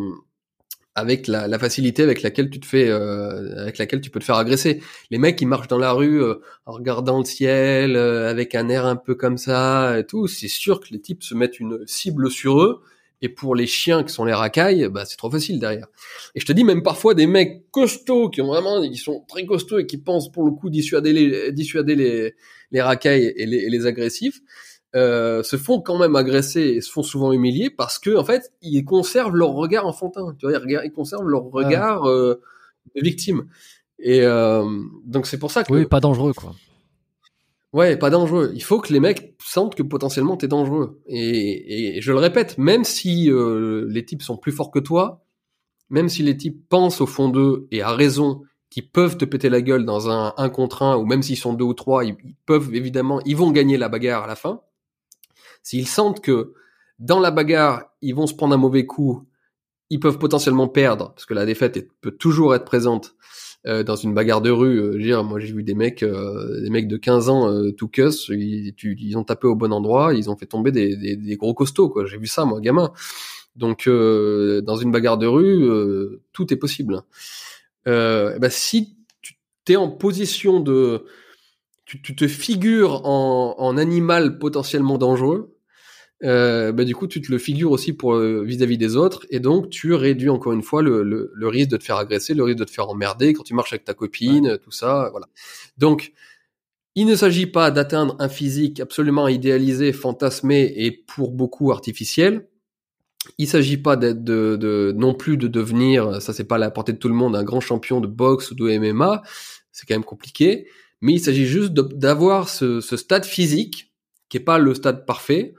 avec 0.94 1.26
la, 1.26 1.48
la, 1.48 1.58
facilité 1.58 2.02
avec 2.02 2.22
laquelle 2.22 2.50
tu 2.50 2.60
te 2.60 2.66
fais, 2.66 2.88
euh, 2.88 3.62
avec 3.62 3.78
laquelle 3.78 4.00
tu 4.00 4.10
peux 4.10 4.20
te 4.20 4.24
faire 4.24 4.36
agresser. 4.36 4.82
Les 5.10 5.18
mecs 5.18 5.36
qui 5.36 5.46
marchent 5.46 5.68
dans 5.68 5.78
la 5.78 5.92
rue 5.92 6.22
euh, 6.22 6.34
en 6.66 6.72
regardant 6.72 7.18
le 7.18 7.24
ciel, 7.24 7.96
euh, 7.96 8.28
avec 8.28 8.54
un 8.54 8.68
air 8.68 8.84
un 8.84 8.96
peu 8.96 9.14
comme 9.14 9.38
ça 9.38 9.98
et 9.98 10.04
tout, 10.04 10.26
c'est 10.26 10.48
sûr 10.48 10.80
que 10.80 10.88
les 10.90 11.00
types 11.00 11.22
se 11.22 11.34
mettent 11.34 11.60
une 11.60 11.80
cible 11.86 12.30
sur 12.30 12.60
eux. 12.60 12.82
Et 13.24 13.28
pour 13.28 13.54
les 13.54 13.68
chiens 13.68 14.02
qui 14.02 14.12
sont 14.12 14.24
les 14.24 14.34
racailles, 14.34 14.88
bah 14.90 15.04
c'est 15.06 15.16
trop 15.16 15.30
facile 15.30 15.60
derrière. 15.60 15.86
Et 16.34 16.40
je 16.40 16.44
te 16.44 16.50
dis 16.50 16.64
même 16.64 16.82
parfois 16.82 17.14
des 17.14 17.28
mecs 17.28 17.70
costauds 17.70 18.28
qui 18.28 18.42
ont 18.42 18.48
vraiment, 18.48 18.82
qui 18.82 18.96
sont 18.96 19.24
très 19.28 19.46
costauds 19.46 19.78
et 19.78 19.86
qui 19.86 19.96
pensent 19.96 20.30
pour 20.30 20.44
le 20.44 20.50
coup 20.50 20.70
dissuader 20.70 21.12
les, 21.12 21.52
dissuader 21.52 21.94
les, 21.94 22.34
les 22.72 22.82
racailles 22.82 23.32
et 23.36 23.46
les, 23.46 23.58
et 23.58 23.70
les 23.70 23.86
agressifs. 23.86 24.40
Euh, 24.94 25.42
se 25.42 25.56
font 25.56 25.80
quand 25.80 25.98
même 25.98 26.16
agresser 26.16 26.60
et 26.60 26.82
se 26.82 26.90
font 26.90 27.02
souvent 27.02 27.32
humilier 27.32 27.70
parce 27.70 27.98
que 27.98 28.14
en 28.14 28.24
fait 28.24 28.52
ils 28.60 28.84
conservent 28.84 29.34
leur 29.34 29.52
regard 29.52 29.86
enfantin. 29.86 30.34
Tu 30.38 30.46
vois 30.46 30.58
ils, 30.84 30.92
conservent 30.92 31.26
leur 31.26 31.44
regard 31.44 32.06
euh, 32.10 32.42
de 32.94 33.00
victime. 33.00 33.46
Et 33.98 34.20
euh, 34.20 34.62
donc 35.06 35.26
c'est 35.26 35.38
pour 35.38 35.50
ça 35.50 35.64
que 35.64 35.72
oui 35.72 35.86
pas 35.86 36.00
dangereux 36.00 36.34
quoi. 36.34 36.54
Ouais 37.72 37.96
pas 37.96 38.10
dangereux. 38.10 38.52
Il 38.54 38.62
faut 38.62 38.80
que 38.80 38.92
les 38.92 39.00
mecs 39.00 39.34
sentent 39.42 39.74
que 39.74 39.82
potentiellement 39.82 40.36
t'es 40.36 40.48
dangereux. 40.48 41.00
Et, 41.06 41.96
et, 41.96 42.02
je 42.02 42.12
le 42.12 42.18
répète 42.18 42.58
même 42.58 42.84
si 42.84 43.30
les 43.30 44.04
types 44.04 44.20
sont 44.20 44.36
plus 44.36 44.52
forts 44.52 44.70
que 44.70 44.78
toi 44.78 45.24
même 45.88 46.10
si 46.10 46.22
les 46.22 46.36
types 46.36 46.68
pensent 46.68 47.00
au 47.00 47.06
fond 47.06 47.30
d'eux 47.30 47.66
et 47.70 47.80
à 47.80 47.94
raison 47.94 48.42
qu'ils 48.68 48.90
peuvent 48.90 49.16
te 49.16 49.24
péter 49.24 49.48
la 49.48 49.62
gueule 49.62 49.86
dans 49.86 50.10
un 50.10 50.34
un 50.36 50.50
contre 50.50 50.82
un 50.82 50.98
ou 50.98 51.06
même 51.06 51.22
s'ils 51.22 51.38
sont 51.38 51.54
deux 51.54 51.64
ou 51.64 51.74
trois 51.74 52.04
ils 52.04 52.16
peuvent 52.44 52.74
évidemment 52.74 53.22
ils 53.24 53.36
vont 53.36 53.52
gagner 53.52 53.78
la 53.78 53.88
bagarre 53.88 54.24
à 54.24 54.26
la 54.26 54.36
fin 54.36 54.60
S'ils 55.62 55.88
sentent 55.88 56.20
que 56.20 56.54
dans 56.98 57.20
la 57.20 57.30
bagarre, 57.30 57.84
ils 58.00 58.14
vont 58.14 58.26
se 58.26 58.34
prendre 58.34 58.54
un 58.54 58.58
mauvais 58.58 58.86
coup, 58.86 59.26
ils 59.90 60.00
peuvent 60.00 60.18
potentiellement 60.18 60.68
perdre 60.68 61.12
parce 61.14 61.26
que 61.26 61.34
la 61.34 61.44
défaite 61.44 61.88
peut 62.00 62.12
toujours 62.12 62.54
être 62.54 62.64
présente 62.64 63.14
euh, 63.66 63.82
dans 63.82 63.96
une 63.96 64.14
bagarre 64.14 64.40
de 64.40 64.50
rue. 64.50 64.80
Euh, 64.80 64.98
dire, 64.98 65.22
moi 65.22 65.38
j'ai 65.38 65.52
vu 65.52 65.62
des 65.62 65.74
mecs, 65.74 66.02
euh, 66.02 66.60
des 66.62 66.70
mecs 66.70 66.88
de 66.88 66.96
15 66.96 67.28
ans 67.28 67.50
euh, 67.50 67.72
tout 67.72 67.88
cuss, 67.88 68.28
ils, 68.28 68.74
ils 68.82 69.18
ont 69.18 69.24
tapé 69.24 69.46
au 69.46 69.54
bon 69.54 69.72
endroit, 69.72 70.14
ils 70.14 70.30
ont 70.30 70.36
fait 70.36 70.46
tomber 70.46 70.72
des, 70.72 70.96
des, 70.96 71.16
des 71.16 71.36
gros 71.36 71.54
costauds 71.54 71.90
quoi. 71.90 72.06
J'ai 72.06 72.18
vu 72.18 72.26
ça 72.26 72.44
moi 72.44 72.60
gamin. 72.60 72.92
Donc 73.56 73.86
euh, 73.86 74.62
dans 74.62 74.76
une 74.76 74.90
bagarre 74.90 75.18
de 75.18 75.26
rue, 75.26 75.64
euh, 75.64 76.22
tout 76.32 76.52
est 76.52 76.56
possible. 76.56 77.02
Euh, 77.86 78.38
bah, 78.38 78.50
si 78.50 78.96
tu 79.22 79.72
es 79.72 79.76
en 79.76 79.88
position 79.88 80.60
de, 80.60 81.04
tu, 81.84 82.00
tu 82.02 82.14
te 82.14 82.28
figures 82.28 83.04
en, 83.06 83.54
en 83.58 83.76
animal 83.76 84.38
potentiellement 84.38 84.98
dangereux, 84.98 85.56
euh, 86.24 86.70
bah, 86.72 86.84
du 86.84 86.94
coup, 86.94 87.08
tu 87.08 87.20
te 87.20 87.32
le 87.32 87.38
figures 87.38 87.72
aussi 87.72 87.92
pour 87.92 88.14
euh, 88.14 88.44
vis-à-vis 88.44 88.78
des 88.78 88.96
autres, 88.96 89.26
et 89.30 89.40
donc 89.40 89.70
tu 89.70 89.92
réduis 89.92 90.28
encore 90.28 90.52
une 90.52 90.62
fois 90.62 90.82
le, 90.82 91.02
le, 91.02 91.32
le 91.34 91.48
risque 91.48 91.70
de 91.70 91.76
te 91.76 91.84
faire 91.84 91.96
agresser, 91.96 92.34
le 92.34 92.44
risque 92.44 92.58
de 92.58 92.64
te 92.64 92.70
faire 92.70 92.88
emmerder 92.88 93.32
quand 93.32 93.42
tu 93.42 93.54
marches 93.54 93.72
avec 93.72 93.84
ta 93.84 93.94
copine, 93.94 94.58
tout 94.62 94.70
ça, 94.70 95.08
voilà. 95.10 95.26
Donc, 95.78 96.12
il 96.94 97.06
ne 97.06 97.16
s'agit 97.16 97.46
pas 97.46 97.70
d'atteindre 97.70 98.16
un 98.18 98.28
physique 98.28 98.78
absolument 98.78 99.26
idéalisé, 99.26 99.92
fantasmé 99.92 100.72
et 100.76 100.92
pour 100.92 101.32
beaucoup 101.32 101.72
artificiel. 101.72 102.48
Il 103.38 103.48
s'agit 103.48 103.78
pas 103.78 103.96
d'être 103.96 104.22
de, 104.22 104.56
de 104.56 104.92
non 104.96 105.14
plus 105.14 105.36
de 105.36 105.48
devenir, 105.48 106.20
ça 106.20 106.32
c'est 106.32 106.44
pas 106.44 106.56
à 106.56 106.58
la 106.58 106.70
portée 106.70 106.92
de 106.92 106.98
tout 106.98 107.08
le 107.08 107.14
monde, 107.14 107.34
un 107.34 107.44
grand 107.44 107.60
champion 107.60 108.00
de 108.00 108.06
boxe 108.06 108.50
ou 108.50 108.54
de 108.54 108.78
MMA, 108.78 109.22
c'est 109.70 109.86
quand 109.86 109.94
même 109.94 110.04
compliqué. 110.04 110.66
Mais 111.02 111.12
il 111.14 111.20
s'agit 111.20 111.46
juste 111.46 111.72
d'avoir 111.72 112.48
ce, 112.48 112.80
ce 112.80 112.96
stade 112.96 113.24
physique 113.26 113.92
qui 114.30 114.38
est 114.38 114.40
pas 114.40 114.58
le 114.58 114.72
stade 114.74 115.04
parfait, 115.04 115.54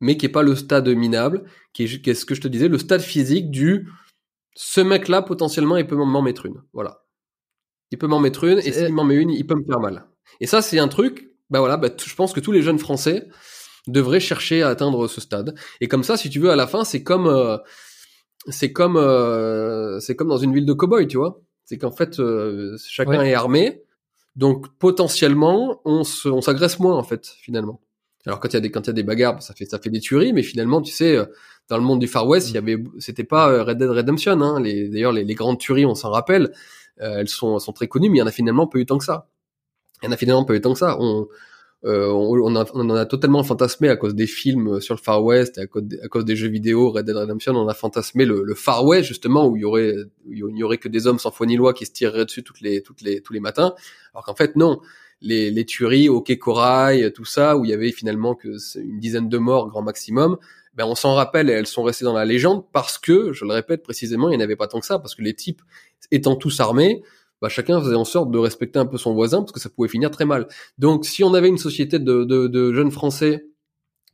mais 0.00 0.18
qui 0.18 0.26
est 0.26 0.30
pas 0.30 0.42
le 0.42 0.54
stade 0.54 0.86
minable, 0.88 1.44
qui 1.72 1.84
est, 1.84 1.86
ju- 1.86 2.02
qui 2.02 2.10
est 2.10 2.14
ce 2.14 2.26
que 2.26 2.34
je 2.34 2.42
te 2.42 2.48
disais, 2.48 2.68
le 2.68 2.76
stade 2.78 3.00
physique 3.00 3.50
du 3.50 3.88
ce 4.54 4.80
mec-là 4.82 5.22
potentiellement 5.22 5.76
il 5.76 5.86
peut 5.86 5.96
m'en 5.96 6.20
mettre 6.22 6.46
une, 6.46 6.62
voilà. 6.74 7.04
Il 7.92 7.98
peut 7.98 8.06
m'en 8.08 8.20
mettre 8.20 8.44
une 8.44 8.58
et 8.58 8.72
s'il 8.72 8.92
m'en 8.92 9.04
met 9.04 9.14
une, 9.14 9.30
il 9.30 9.46
peut 9.46 9.54
me 9.54 9.64
faire 9.64 9.80
mal. 9.80 10.06
Et 10.40 10.46
ça 10.46 10.60
c'est 10.60 10.78
un 10.78 10.88
truc, 10.88 11.30
bah 11.50 11.60
voilà, 11.60 11.76
bah, 11.76 11.88
je 12.04 12.14
pense 12.14 12.32
que 12.32 12.40
tous 12.40 12.52
les 12.52 12.60
jeunes 12.62 12.78
Français 12.78 13.28
devraient 13.86 14.20
chercher 14.20 14.62
à 14.62 14.68
atteindre 14.68 15.06
ce 15.06 15.20
stade. 15.20 15.54
Et 15.80 15.86
comme 15.88 16.02
ça, 16.02 16.16
si 16.16 16.28
tu 16.28 16.40
veux, 16.40 16.50
à 16.50 16.56
la 16.56 16.66
fin, 16.66 16.82
c'est 16.84 17.04
comme 17.04 17.26
euh, 17.28 17.56
c'est 18.48 18.72
comme 18.72 18.96
euh, 18.96 20.00
c'est 20.00 20.16
comme 20.16 20.28
dans 20.28 20.38
une 20.38 20.52
ville 20.52 20.66
de 20.66 20.72
cow-boy, 20.72 21.06
tu 21.06 21.16
vois. 21.18 21.40
C'est 21.64 21.78
qu'en 21.78 21.92
fait, 21.92 22.18
euh, 22.20 22.76
chacun 22.86 23.18
Ouais. 23.20 23.30
est 23.30 23.34
armé, 23.34 23.82
donc 24.36 24.68
potentiellement, 24.78 25.80
on 25.84 26.04
se- 26.04 26.28
on 26.28 26.40
s'agresse 26.42 26.78
moins 26.78 26.96
en 26.96 27.02
fait, 27.02 27.26
finalement. 27.40 27.80
Alors 28.26 28.40
quand 28.40 28.48
il 28.48 28.54
y 28.54 28.56
a 28.56 28.60
des 28.60 28.70
quand 28.70 28.82
il 28.82 28.88
y 28.88 28.90
a 28.90 28.92
des 28.94 29.02
bagarres, 29.04 29.42
ça 29.42 29.54
fait 29.54 29.66
ça 29.66 29.78
fait 29.78 29.90
des 29.90 30.00
tueries, 30.00 30.32
mais 30.32 30.42
finalement, 30.42 30.82
tu 30.82 30.92
sais, 30.92 31.16
euh, 31.16 31.26
dans 31.68 31.78
le 31.78 31.84
monde 31.84 32.00
du 32.00 32.08
Far 32.08 32.26
West, 32.28 32.50
il 32.50 32.54
y 32.54 32.58
avait 32.58 32.76
c'était 32.98 33.24
pas 33.24 33.50
euh, 33.50 33.62
Red 33.64 33.78
Dead 33.78 33.90
Redemption. 33.90 34.40
Hein, 34.42 34.60
les 34.60 34.88
d'ailleurs 34.88 35.12
les, 35.12 35.24
les 35.24 35.34
grandes 35.34 35.58
tueries, 35.58 35.86
on 35.86 35.94
s'en 35.94 36.10
rappelle, 36.10 36.52
euh, 37.00 37.18
elles 37.20 37.28
sont 37.28 37.54
elles 37.56 37.60
sont 37.60 37.72
très 37.72 37.88
connues, 37.88 38.10
mais 38.10 38.18
il 38.18 38.20
y 38.20 38.22
en 38.22 38.26
a 38.26 38.32
finalement 38.32 38.66
pas 38.66 38.78
eu 38.78 38.86
tant 38.86 38.98
que 38.98 39.04
ça. 39.04 39.28
Il 40.02 40.06
y 40.06 40.08
en 40.10 40.12
a 40.12 40.16
finalement 40.16 40.44
pas 40.44 40.54
eu 40.54 40.60
tant 40.60 40.72
que 40.74 40.78
ça. 40.78 40.96
On 41.00 41.28
euh, 41.84 42.08
on, 42.08 42.56
a- 42.56 42.66
on 42.74 42.90
en 42.90 42.94
a 42.94 43.06
totalement 43.06 43.42
fantasmé 43.44 43.88
à 43.88 43.96
cause 43.96 44.14
des 44.14 44.26
films 44.26 44.80
sur 44.80 44.94
le 44.94 45.00
Far 45.00 45.22
West, 45.22 45.58
et 45.58 45.62
à 45.62 45.66
cause, 45.66 46.24
des, 46.24 46.36
jeux 46.36 46.48
vidéo, 46.48 46.90
Red 46.90 47.06
Dead 47.06 47.16
Redemption, 47.16 47.54
on 47.54 47.68
a 47.68 47.74
fantasmé 47.74 48.24
le, 48.24 48.42
le 48.42 48.54
Far 48.54 48.84
West 48.84 49.06
justement 49.08 49.46
où 49.46 49.56
il 49.56 49.60
y 49.60 49.64
aurait, 49.64 49.94
il 50.28 50.44
n'y 50.46 50.62
aurait 50.62 50.78
que 50.78 50.88
des 50.88 51.06
hommes 51.06 51.18
sans 51.18 51.30
foi 51.30 51.46
ni 51.46 51.56
loi 51.56 51.74
qui 51.74 51.86
se 51.86 51.92
tireraient 51.92 52.24
dessus 52.24 52.42
toutes 52.42 52.60
les, 52.60 52.82
toutes 52.82 53.02
les, 53.02 53.20
tous 53.20 53.32
les 53.32 53.40
matins. 53.40 53.74
Alors 54.14 54.24
qu'en 54.24 54.34
fait 54.34 54.56
non, 54.56 54.80
les, 55.20 55.50
les 55.50 55.64
tueries 55.64 56.08
quai 56.24 56.38
Corail, 56.38 57.12
tout 57.12 57.24
ça, 57.24 57.56
où 57.56 57.64
il 57.64 57.70
y 57.70 57.74
avait 57.74 57.92
finalement 57.92 58.34
que 58.34 58.48
une 58.78 58.98
dizaine 58.98 59.28
de 59.28 59.38
morts 59.38 59.68
grand 59.68 59.82
maximum, 59.82 60.38
ben 60.74 60.84
on 60.84 60.94
s'en 60.94 61.14
rappelle 61.14 61.48
et 61.48 61.52
elles 61.52 61.66
sont 61.66 61.82
restées 61.82 62.04
dans 62.04 62.12
la 62.12 62.24
légende 62.24 62.64
parce 62.72 62.98
que, 62.98 63.32
je 63.32 63.44
le 63.44 63.52
répète 63.52 63.82
précisément, 63.82 64.28
il 64.28 64.36
n'y 64.36 64.42
en 64.42 64.44
avait 64.44 64.56
pas 64.56 64.68
tant 64.68 64.80
que 64.80 64.86
ça 64.86 64.98
parce 64.98 65.14
que 65.14 65.22
les 65.22 65.34
types 65.34 65.62
étant 66.10 66.36
tous 66.36 66.60
armés, 66.60 67.02
bah, 67.42 67.48
chacun 67.48 67.80
faisait 67.80 67.94
en 67.94 68.04
sorte 68.04 68.30
de 68.30 68.38
respecter 68.38 68.78
un 68.78 68.86
peu 68.86 68.98
son 68.98 69.14
voisin 69.14 69.40
parce 69.40 69.52
que 69.52 69.60
ça 69.60 69.68
pouvait 69.68 69.88
finir 69.88 70.10
très 70.10 70.24
mal. 70.24 70.48
Donc, 70.78 71.04
si 71.04 71.22
on 71.22 71.34
avait 71.34 71.48
une 71.48 71.58
société 71.58 71.98
de, 71.98 72.24
de, 72.24 72.46
de 72.46 72.72
jeunes 72.72 72.90
Français 72.90 73.46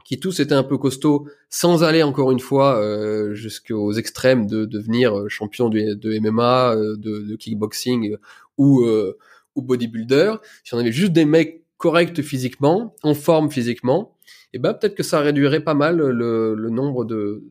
qui 0.04 0.18
tous 0.18 0.40
étaient 0.40 0.54
un 0.54 0.64
peu 0.64 0.78
costauds, 0.78 1.28
sans 1.48 1.84
aller 1.84 2.02
encore 2.02 2.32
une 2.32 2.40
fois 2.40 2.78
euh, 2.78 3.34
jusqu'aux 3.34 3.92
extrêmes 3.92 4.46
de 4.46 4.64
devenir 4.64 5.16
euh, 5.16 5.28
champion 5.28 5.68
de, 5.68 5.94
de 5.94 6.18
MMA, 6.18 6.74
euh, 6.74 6.96
de, 6.96 7.20
de 7.20 7.36
kickboxing 7.36 8.12
euh, 8.12 8.16
ou, 8.58 8.82
euh, 8.84 9.16
ou 9.54 9.62
bodybuilder, 9.62 10.34
si 10.64 10.74
on 10.74 10.78
avait 10.78 10.92
juste 10.92 11.12
des 11.12 11.24
mecs 11.24 11.64
corrects 11.76 12.22
physiquement, 12.22 12.94
en 13.02 13.14
forme 13.14 13.50
physiquement, 13.50 14.16
et 14.52 14.58
ben 14.58 14.74
peut-être 14.74 14.94
que 14.94 15.02
ça 15.02 15.20
réduirait 15.20 15.64
pas 15.64 15.74
mal 15.74 15.96
le, 15.96 16.54
le 16.54 16.70
nombre 16.70 17.04
de 17.04 17.42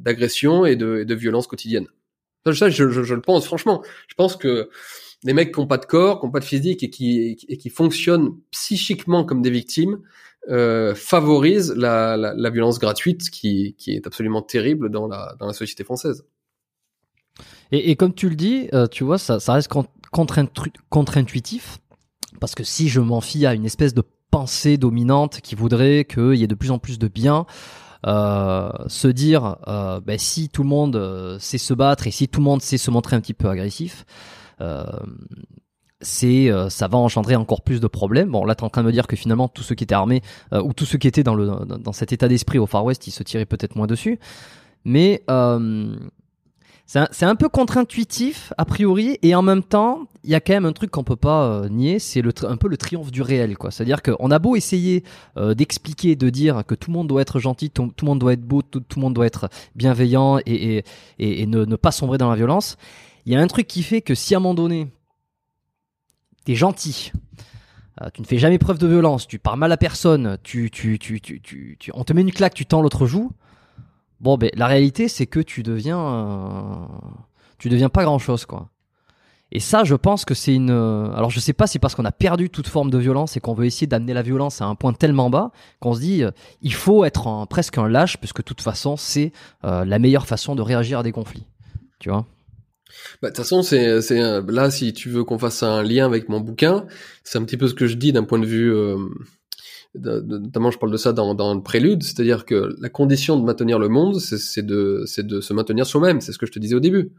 d'agressions 0.00 0.64
et 0.64 0.76
de, 0.76 0.98
et 0.98 1.04
de 1.04 1.14
violences 1.16 1.48
quotidiennes. 1.48 1.88
Ça, 2.46 2.52
je, 2.52 2.90
je, 2.90 3.02
je 3.02 3.14
le 3.14 3.20
pense 3.20 3.46
franchement. 3.46 3.82
Je 4.06 4.14
pense 4.14 4.36
que 4.36 4.68
les 5.24 5.32
mecs 5.32 5.52
qui 5.52 5.60
n'ont 5.60 5.66
pas 5.66 5.78
de 5.78 5.86
corps, 5.86 6.20
qui 6.20 6.26
n'ont 6.26 6.32
pas 6.32 6.40
de 6.40 6.44
physique 6.44 6.82
et 6.82 6.90
qui, 6.90 7.36
et 7.48 7.56
qui 7.56 7.70
fonctionnent 7.70 8.36
psychiquement 8.50 9.24
comme 9.24 9.42
des 9.42 9.50
victimes 9.50 10.00
euh, 10.50 10.94
favorisent 10.94 11.74
la, 11.74 12.16
la, 12.16 12.34
la 12.34 12.50
violence 12.50 12.78
gratuite 12.78 13.30
qui, 13.30 13.74
qui 13.78 13.92
est 13.92 14.06
absolument 14.06 14.42
terrible 14.42 14.90
dans 14.90 15.08
la, 15.08 15.34
dans 15.40 15.46
la 15.46 15.54
société 15.54 15.84
française. 15.84 16.26
Et, 17.72 17.90
et 17.90 17.96
comme 17.96 18.14
tu 18.14 18.28
le 18.28 18.36
dis, 18.36 18.68
euh, 18.74 18.86
tu 18.86 19.04
vois, 19.04 19.18
ça, 19.18 19.40
ça 19.40 19.54
reste 19.54 19.70
contre-intuitif. 20.10 21.78
Parce 22.40 22.54
que 22.54 22.64
si 22.64 22.88
je 22.88 23.00
m'en 23.00 23.20
fie 23.20 23.46
à 23.46 23.54
une 23.54 23.64
espèce 23.64 23.94
de 23.94 24.02
pensée 24.30 24.76
dominante 24.76 25.40
qui 25.40 25.54
voudrait 25.54 26.04
qu'il 26.04 26.34
y 26.34 26.42
ait 26.42 26.48
de 26.48 26.54
plus 26.54 26.72
en 26.72 26.78
plus 26.78 26.98
de 26.98 27.08
bien, 27.08 27.46
euh, 28.06 28.70
se 28.88 29.08
dire, 29.08 29.56
euh, 29.66 30.00
ben, 30.00 30.18
si 30.18 30.48
tout 30.48 30.62
le 30.62 30.68
monde 30.68 30.96
euh, 30.96 31.38
sait 31.38 31.58
se 31.58 31.72
battre 31.72 32.06
et 32.06 32.10
si 32.10 32.28
tout 32.28 32.40
le 32.40 32.44
monde 32.44 32.60
sait 32.60 32.76
se 32.76 32.90
montrer 32.90 33.16
un 33.16 33.20
petit 33.20 33.32
peu 33.32 33.48
agressif, 33.48 34.04
c'est 36.04 36.50
euh, 36.50 36.68
ça 36.68 36.86
va 36.86 36.98
engendrer 36.98 37.36
encore 37.36 37.62
plus 37.62 37.80
de 37.80 37.86
problèmes. 37.86 38.30
Bon, 38.30 38.44
là, 38.44 38.54
tu 38.54 38.62
es 38.62 38.64
en 38.64 38.70
train 38.70 38.82
de 38.82 38.86
me 38.86 38.92
dire 38.92 39.06
que 39.06 39.16
finalement, 39.16 39.48
tous 39.48 39.62
ceux 39.62 39.74
qui 39.74 39.84
étaient 39.84 39.94
armés 39.94 40.22
euh, 40.52 40.62
ou 40.62 40.72
tous 40.72 40.84
ceux 40.84 40.98
qui 40.98 41.08
étaient 41.08 41.22
dans, 41.22 41.34
le, 41.34 41.46
dans, 41.46 41.92
cet 41.92 42.12
état 42.12 42.28
d'esprit 42.28 42.58
au 42.58 42.66
Far 42.66 42.84
West, 42.84 43.06
ils 43.06 43.12
se 43.12 43.22
tiraient 43.22 43.46
peut-être 43.46 43.76
moins 43.76 43.86
dessus. 43.86 44.18
Mais 44.84 45.22
euh, 45.30 45.96
c'est 46.86 47.24
un, 47.24 47.34
peu 47.34 47.48
contre-intuitif, 47.48 48.52
a 48.58 48.66
priori, 48.66 49.18
et 49.22 49.34
en 49.34 49.40
même 49.40 49.62
temps, 49.62 50.02
il 50.22 50.30
y 50.30 50.34
a 50.34 50.40
quand 50.40 50.52
même 50.52 50.66
un 50.66 50.72
truc 50.72 50.90
qu'on 50.90 51.02
peut 51.02 51.16
pas 51.16 51.44
euh, 51.44 51.68
nier, 51.70 51.98
c'est 51.98 52.22
un 52.44 52.56
peu 52.58 52.68
le 52.68 52.76
triomphe 52.76 53.10
du 53.10 53.22
réel, 53.22 53.56
quoi. 53.56 53.70
C'est-à-dire 53.70 54.02
qu'on 54.02 54.30
a 54.30 54.38
beau 54.38 54.54
essayer 54.54 55.02
euh, 55.38 55.54
d'expliquer, 55.54 56.14
de 56.14 56.28
dire 56.28 56.62
que 56.66 56.74
tout 56.74 56.90
le 56.90 56.98
monde 56.98 57.08
doit 57.08 57.22
être 57.22 57.38
gentil, 57.38 57.70
tout, 57.70 57.90
le 58.02 58.06
monde 58.06 58.18
doit 58.18 58.34
être 58.34 58.44
beau, 58.44 58.60
tout, 58.60 58.82
le 58.96 59.00
monde 59.00 59.14
doit 59.14 59.24
être 59.24 59.48
bienveillant 59.74 60.38
et, 60.44 60.84
et, 61.18 61.42
et, 61.42 61.46
ne 61.46 61.76
pas 61.76 61.90
sombrer 61.90 62.18
dans 62.18 62.28
la 62.28 62.36
violence, 62.36 62.76
il 63.26 63.32
y 63.32 63.36
a 63.36 63.40
un 63.40 63.46
truc 63.46 63.66
qui 63.66 63.82
fait 63.82 64.02
que 64.02 64.14
si 64.14 64.34
à 64.34 64.38
un 64.38 64.40
moment 64.40 64.54
donné, 64.54 64.88
t'es 66.44 66.54
gentil, 66.54 67.12
euh, 68.02 68.08
tu 68.12 68.20
ne 68.22 68.26
fais 68.26 68.38
jamais 68.38 68.58
preuve 68.58 68.78
de 68.78 68.86
violence, 68.86 69.26
tu 69.26 69.38
parles 69.38 69.58
mal 69.58 69.72
à 69.72 69.76
personne, 69.76 70.38
tu, 70.42 70.70
tu, 70.70 70.98
tu, 70.98 71.20
tu, 71.20 71.78
on 71.94 72.04
te 72.04 72.12
met 72.12 72.22
une 72.22 72.32
claque, 72.32 72.54
tu 72.54 72.66
tends 72.66 72.82
l'autre 72.82 73.06
joue. 73.06 73.32
Bon, 74.20 74.36
ben 74.36 74.50
la 74.54 74.66
réalité, 74.66 75.08
c'est 75.08 75.26
que 75.26 75.40
tu 75.40 75.62
deviens, 75.62 75.98
euh, 75.98 76.86
tu 77.58 77.68
deviens 77.68 77.88
pas 77.88 78.04
grand 78.04 78.18
chose, 78.18 78.46
quoi. 78.46 78.68
Et 79.52 79.60
ça, 79.60 79.84
je 79.84 79.94
pense 79.94 80.24
que 80.24 80.34
c'est 80.34 80.54
une. 80.54 80.70
euh, 80.70 81.14
Alors, 81.14 81.30
je 81.30 81.38
sais 81.38 81.52
pas 81.52 81.66
si 81.66 81.78
parce 81.78 81.94
qu'on 81.94 82.04
a 82.04 82.10
perdu 82.12 82.50
toute 82.50 82.66
forme 82.66 82.90
de 82.90 82.98
violence 82.98 83.36
et 83.36 83.40
qu'on 83.40 83.54
veut 83.54 83.66
essayer 83.66 83.86
d'amener 83.86 84.12
la 84.12 84.22
violence 84.22 84.60
à 84.60 84.64
un 84.64 84.74
point 84.74 84.92
tellement 84.92 85.30
bas 85.30 85.52
qu'on 85.78 85.94
se 85.94 86.00
dit, 86.00 86.24
il 86.62 86.74
faut 86.74 87.04
être 87.04 87.46
presque 87.48 87.78
un 87.78 87.88
lâche, 87.88 88.16
puisque 88.16 88.38
de 88.38 88.42
toute 88.44 88.62
façon, 88.62 88.96
c'est 88.96 89.32
la 89.62 89.98
meilleure 89.98 90.26
façon 90.26 90.56
de 90.56 90.62
réagir 90.62 90.98
à 91.00 91.02
des 91.04 91.12
conflits. 91.12 91.46
Tu 92.00 92.08
vois? 92.10 92.26
Bah, 93.22 93.28
de 93.30 93.34
toute 93.34 93.38
façon, 93.44 93.62
c'est, 93.62 94.00
c'est 94.02 94.20
là, 94.48 94.70
si 94.70 94.92
tu 94.92 95.08
veux 95.08 95.24
qu'on 95.24 95.38
fasse 95.38 95.62
un 95.62 95.82
lien 95.82 96.06
avec 96.06 96.28
mon 96.28 96.40
bouquin, 96.40 96.86
c'est 97.22 97.38
un 97.38 97.44
petit 97.44 97.56
peu 97.56 97.68
ce 97.68 97.74
que 97.74 97.86
je 97.86 97.94
dis 97.96 98.12
d'un 98.12 98.24
point 98.24 98.38
de 98.38 98.46
vue, 98.46 98.72
euh, 98.72 98.96
de- 99.94 100.20
de- 100.20 100.38
notamment 100.38 100.70
je 100.70 100.78
parle 100.78 100.92
de 100.92 100.96
ça 100.96 101.12
dans, 101.12 101.34
dans 101.34 101.54
le 101.54 101.62
prélude, 101.62 102.02
c'est-à-dire 102.02 102.44
que 102.44 102.74
la 102.80 102.88
condition 102.88 103.38
de 103.38 103.44
maintenir 103.44 103.78
le 103.78 103.88
monde, 103.88 104.18
c'est, 104.20 104.38
c'est 104.38 104.64
de, 104.66 105.04
c'est 105.06 105.26
de 105.26 105.40
se 105.40 105.52
maintenir 105.52 105.86
soi-même. 105.86 106.20
C'est 106.20 106.32
ce 106.32 106.38
que 106.38 106.46
je 106.46 106.52
te 106.52 106.58
disais 106.58 106.74
au 106.74 106.80
début. 106.80 107.10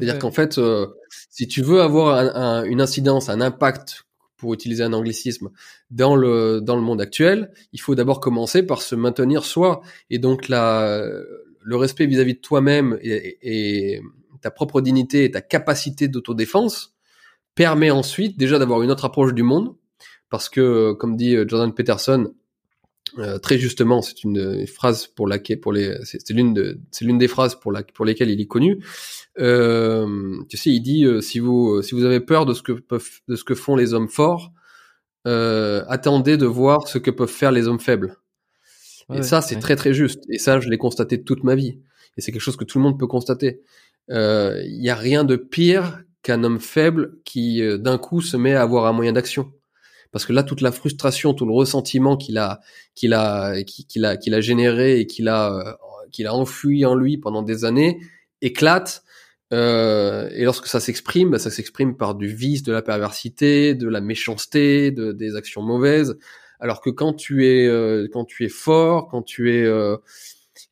C'est-à-dire 0.00 0.18
qu'en 0.18 0.30
fait, 0.30 0.58
euh, 0.58 0.86
si 1.30 1.46
tu 1.48 1.60
veux 1.60 1.80
avoir 1.82 2.16
un- 2.16 2.34
un- 2.34 2.64
une 2.64 2.80
incidence, 2.80 3.28
un 3.28 3.40
impact, 3.40 4.04
pour 4.38 4.52
utiliser 4.52 4.82
un 4.82 4.92
anglicisme, 4.92 5.48
dans 5.90 6.14
le 6.14 6.60
dans 6.60 6.76
le 6.76 6.82
monde 6.82 7.00
actuel, 7.00 7.50
il 7.72 7.80
faut 7.80 7.94
d'abord 7.94 8.20
commencer 8.20 8.62
par 8.62 8.82
se 8.82 8.94
maintenir 8.94 9.44
soi. 9.46 9.80
Et 10.10 10.18
donc 10.18 10.48
la, 10.48 11.06
le 11.62 11.76
respect 11.76 12.04
vis-à-vis 12.06 12.34
de 12.34 12.40
toi-même 12.40 12.98
et, 13.00 13.38
et 13.40 14.02
ta 14.40 14.50
propre 14.50 14.80
dignité 14.80 15.24
et 15.24 15.30
ta 15.30 15.40
capacité 15.40 16.08
d'autodéfense 16.08 16.94
permet 17.54 17.90
ensuite 17.90 18.38
déjà 18.38 18.58
d'avoir 18.58 18.82
une 18.82 18.90
autre 18.90 19.04
approche 19.04 19.34
du 19.34 19.42
monde, 19.42 19.74
parce 20.30 20.48
que 20.48 20.92
comme 20.92 21.16
dit 21.16 21.36
Jordan 21.48 21.72
Peterson, 21.72 22.32
euh, 23.18 23.38
très 23.38 23.56
justement, 23.56 24.02
c'est 24.02 24.24
une, 24.24 24.66
phrase 24.66 25.06
pour 25.06 25.26
laquelle, 25.26 25.60
pour 25.60 25.72
les, 25.72 25.96
c'est 26.04 26.30
l'une 26.30 26.52
de, 26.52 26.80
c'est 26.90 27.04
l'une 27.04 27.18
des 27.18 27.28
phrases 27.28 27.54
pour 27.54 27.72
la, 27.72 27.82
pour 27.82 28.04
lesquelles 28.04 28.30
il 28.30 28.40
est 28.40 28.46
connu. 28.46 28.84
Euh, 29.38 30.36
tu 30.48 30.56
sais, 30.56 30.70
il 30.70 30.80
dit 30.80 31.04
euh, 31.04 31.20
si 31.20 31.38
vous, 31.38 31.82
si 31.82 31.94
vous 31.94 32.04
avez 32.04 32.20
peur 32.20 32.46
de 32.46 32.52
ce 32.52 32.62
que 32.62 32.72
peuvent, 32.72 33.08
de 33.28 33.36
ce 33.36 33.44
que 33.44 33.54
font 33.54 33.76
les 33.76 33.94
hommes 33.94 34.08
forts, 34.08 34.52
euh, 35.26 35.84
attendez 35.88 36.36
de 36.36 36.46
voir 36.46 36.88
ce 36.88 36.98
que 36.98 37.10
peuvent 37.10 37.28
faire 37.28 37.52
les 37.52 37.68
hommes 37.68 37.80
faibles. 37.80 38.16
Ouais, 39.08 39.18
et 39.18 39.22
ça, 39.22 39.40
c'est 39.40 39.54
ouais. 39.54 39.60
très 39.60 39.76
très 39.76 39.94
juste. 39.94 40.24
Et 40.28 40.38
ça, 40.38 40.60
je 40.60 40.68
l'ai 40.68 40.78
constaté 40.78 41.22
toute 41.22 41.44
ma 41.44 41.54
vie. 41.54 41.78
et 42.16 42.20
c'est 42.20 42.32
quelque 42.32 42.42
chose 42.42 42.56
que 42.56 42.64
tout 42.64 42.78
le 42.78 42.84
monde 42.84 42.98
peut 42.98 43.06
constater. 43.06 43.60
Il 44.08 44.82
y 44.82 44.90
a 44.90 44.94
rien 44.94 45.24
de 45.24 45.36
pire 45.36 46.00
qu'un 46.22 46.44
homme 46.44 46.60
faible 46.60 47.18
qui 47.24 47.62
d'un 47.78 47.98
coup 47.98 48.20
se 48.20 48.36
met 48.36 48.54
à 48.54 48.62
avoir 48.62 48.86
un 48.86 48.92
moyen 48.92 49.12
d'action 49.12 49.52
parce 50.12 50.24
que 50.24 50.32
là 50.32 50.42
toute 50.42 50.60
la 50.60 50.72
frustration, 50.72 51.34
tout 51.34 51.46
le 51.46 51.52
ressentiment 51.52 52.16
qu'il 52.16 52.38
a 52.38 52.60
qu'il 52.94 53.14
a 53.14 53.62
qu'il 53.64 54.04
a 54.04 54.16
qu'il 54.16 54.34
a 54.34 54.40
généré 54.40 55.00
et 55.00 55.06
qu'il 55.06 55.28
a 55.28 55.78
qu'il 56.12 56.26
a 56.26 56.34
enfui 56.34 56.84
en 56.86 56.94
lui 56.94 57.18
pendant 57.18 57.42
des 57.42 57.64
années 57.64 58.00
éclate 58.40 59.02
euh, 59.52 60.28
et 60.32 60.44
lorsque 60.44 60.66
ça 60.66 60.80
s'exprime, 60.80 61.30
bah, 61.30 61.38
ça 61.38 61.50
s'exprime 61.50 61.96
par 61.96 62.14
du 62.14 62.26
vice, 62.26 62.62
de 62.62 62.72
la 62.72 62.82
perversité, 62.82 63.74
de 63.74 63.88
la 63.88 64.00
méchanceté, 64.00 64.90
de, 64.90 65.12
des 65.12 65.36
actions 65.36 65.62
mauvaises. 65.62 66.18
Alors 66.58 66.80
que 66.80 66.90
quand 66.90 67.12
tu 67.12 67.46
es 67.46 67.66
euh, 67.66 68.08
quand 68.12 68.24
tu 68.24 68.44
es 68.44 68.48
fort, 68.48 69.08
quand 69.08 69.22
tu 69.22 69.54
es 69.54 69.64
euh, 69.64 69.96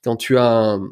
quand 0.02 0.16
tu 0.16 0.38
as 0.38 0.50
un, 0.50 0.90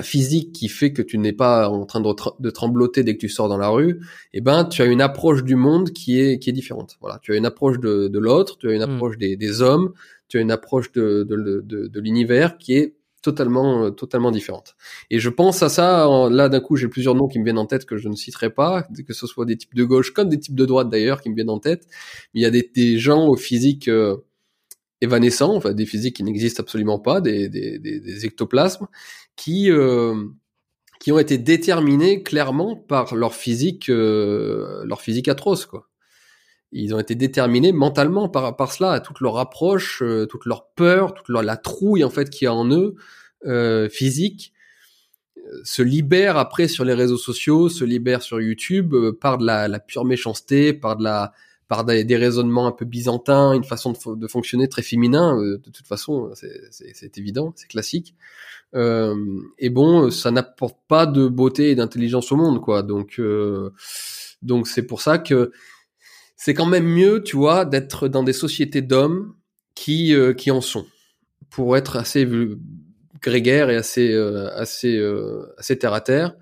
physique 0.00 0.52
qui 0.52 0.68
fait 0.68 0.92
que 0.92 1.02
tu 1.02 1.18
n'es 1.18 1.32
pas 1.34 1.68
en 1.68 1.84
train 1.84 2.00
de, 2.00 2.08
de, 2.40 2.50
trembloter 2.50 3.04
dès 3.04 3.14
que 3.14 3.20
tu 3.20 3.28
sors 3.28 3.48
dans 3.48 3.58
la 3.58 3.68
rue, 3.68 4.00
eh 4.32 4.40
ben 4.40 4.64
tu 4.64 4.80
as 4.80 4.86
une 4.86 5.02
approche 5.02 5.44
du 5.44 5.56
monde 5.56 5.90
qui 5.90 6.18
est 6.18 6.38
qui 6.38 6.48
est 6.48 6.54
différente. 6.54 6.96
Voilà, 7.00 7.18
tu 7.20 7.32
as 7.32 7.36
une 7.36 7.44
approche 7.44 7.78
de, 7.78 8.08
de 8.08 8.18
l'autre, 8.18 8.56
tu 8.58 8.68
as 8.68 8.72
une 8.72 8.86
hmm. 8.86 8.94
approche 8.94 9.18
des, 9.18 9.36
des, 9.36 9.60
hommes, 9.60 9.92
tu 10.28 10.38
as 10.38 10.40
une 10.40 10.50
approche 10.50 10.92
de, 10.92 11.26
de, 11.28 11.62
de, 11.64 11.88
de 11.88 12.00
l'univers 12.00 12.56
qui 12.56 12.74
est 12.74 12.96
totalement 13.22 13.90
totalement 13.92 14.30
différente. 14.30 14.74
Et 15.10 15.18
je 15.18 15.28
pense 15.28 15.62
à 15.62 15.68
ça 15.68 16.08
là 16.30 16.48
d'un 16.48 16.60
coup 16.60 16.76
j'ai 16.76 16.88
plusieurs 16.88 17.14
noms 17.14 17.28
qui 17.28 17.38
me 17.38 17.44
viennent 17.44 17.58
en 17.58 17.66
tête 17.66 17.84
que 17.84 17.96
je 17.96 18.08
ne 18.08 18.16
citerai 18.16 18.50
pas, 18.50 18.86
que 19.06 19.12
ce 19.12 19.26
soit 19.26 19.44
des 19.44 19.56
types 19.56 19.74
de 19.74 19.84
gauche 19.84 20.12
comme 20.12 20.28
des 20.28 20.38
types 20.38 20.56
de 20.56 20.64
droite 20.64 20.88
d'ailleurs 20.88 21.20
qui 21.20 21.30
me 21.30 21.34
viennent 21.34 21.50
en 21.50 21.60
tête. 21.60 21.86
Mais 22.34 22.40
il 22.40 22.42
y 22.42 22.46
a 22.46 22.50
des, 22.50 22.68
des 22.74 22.98
gens 22.98 23.26
au 23.26 23.36
physique 23.36 23.88
euh, 23.88 24.16
évanescents, 25.02 25.54
enfin 25.56 25.74
des 25.74 25.84
physiques 25.84 26.16
qui 26.16 26.22
n'existent 26.22 26.62
absolument 26.62 26.98
pas, 26.98 27.20
des, 27.20 27.48
des, 27.48 27.78
des 27.78 28.24
ectoplasmes 28.24 28.86
qui 29.36 29.70
euh, 29.70 30.14
qui 31.00 31.12
ont 31.12 31.18
été 31.18 31.38
déterminés 31.38 32.22
clairement 32.22 32.76
par 32.76 33.14
leur 33.14 33.34
physique 33.34 33.88
leur 33.88 35.00
physique 35.00 35.28
atroce 35.28 35.66
quoi. 35.66 35.88
Ils 36.72 36.94
ont 36.94 36.98
été 36.98 37.14
déterminés 37.14 37.72
mentalement 37.72 38.30
par, 38.30 38.56
par 38.56 38.72
cela, 38.72 38.98
toute 39.00 39.20
leur 39.20 39.38
approche, 39.38 40.02
euh, 40.02 40.26
toute 40.26 40.46
leur 40.46 40.70
peur, 40.70 41.12
toute 41.12 41.28
leur, 41.28 41.42
la 41.42 41.58
trouille 41.58 42.02
en 42.02 42.10
fait 42.10 42.30
qu'il 42.30 42.46
y 42.46 42.48
a 42.48 42.54
en 42.54 42.70
eux, 42.70 42.94
euh, 43.44 43.90
physique, 43.90 44.54
euh, 45.36 45.60
se 45.64 45.82
libère 45.82 46.38
après 46.38 46.68
sur 46.68 46.84
les 46.86 46.94
réseaux 46.94 47.18
sociaux, 47.18 47.68
se 47.68 47.84
libère 47.84 48.22
sur 48.22 48.40
YouTube 48.40 48.94
euh, 48.94 49.12
par 49.12 49.36
de 49.36 49.44
la, 49.44 49.68
la, 49.68 49.80
pure 49.80 50.06
méchanceté, 50.06 50.72
par 50.72 50.96
de 50.96 51.04
la 51.04 51.32
par 51.68 51.84
des, 51.84 52.16
raisonnements 52.16 52.66
un 52.66 52.72
peu 52.72 52.84
byzantins, 52.84 53.52
une 53.52 53.64
façon 53.64 53.92
de, 53.92 54.26
fonctionner 54.28 54.68
très 54.68 54.82
féminin. 54.82 55.36
de 55.36 55.56
toute 55.56 55.86
façon, 55.86 56.30
c'est 56.34 57.18
évident, 57.18 57.52
c'est 57.56 57.68
classique. 57.68 58.14
et 58.74 59.70
bon, 59.70 60.10
ça 60.10 60.30
n'apporte 60.30 60.78
pas 60.88 61.06
de 61.06 61.28
beauté 61.28 61.70
et 61.70 61.74
d'intelligence 61.74 62.30
au 62.30 62.36
monde, 62.36 62.60
quoi. 62.60 62.82
Donc, 62.82 63.20
donc 64.42 64.68
c'est 64.68 64.82
pour 64.82 65.00
ça 65.00 65.18
que 65.18 65.52
c'est 66.44 66.54
quand 66.54 66.66
même 66.66 66.86
mieux, 66.86 67.22
tu 67.22 67.36
vois, 67.36 67.64
d'être 67.64 68.08
dans 68.08 68.24
des 68.24 68.32
sociétés 68.32 68.82
d'hommes 68.82 69.32
qui 69.76 70.12
euh, 70.12 70.34
qui 70.34 70.50
en 70.50 70.60
sont, 70.60 70.86
pour 71.50 71.76
être 71.76 71.96
assez 71.96 72.28
grégaire 73.20 73.70
et 73.70 73.76
assez 73.76 74.12
euh, 74.12 74.50
assez 74.56 74.98
euh, 74.98 75.54
assez 75.56 75.78
terre 75.78 75.92
à 75.92 76.00
terre. 76.00 76.34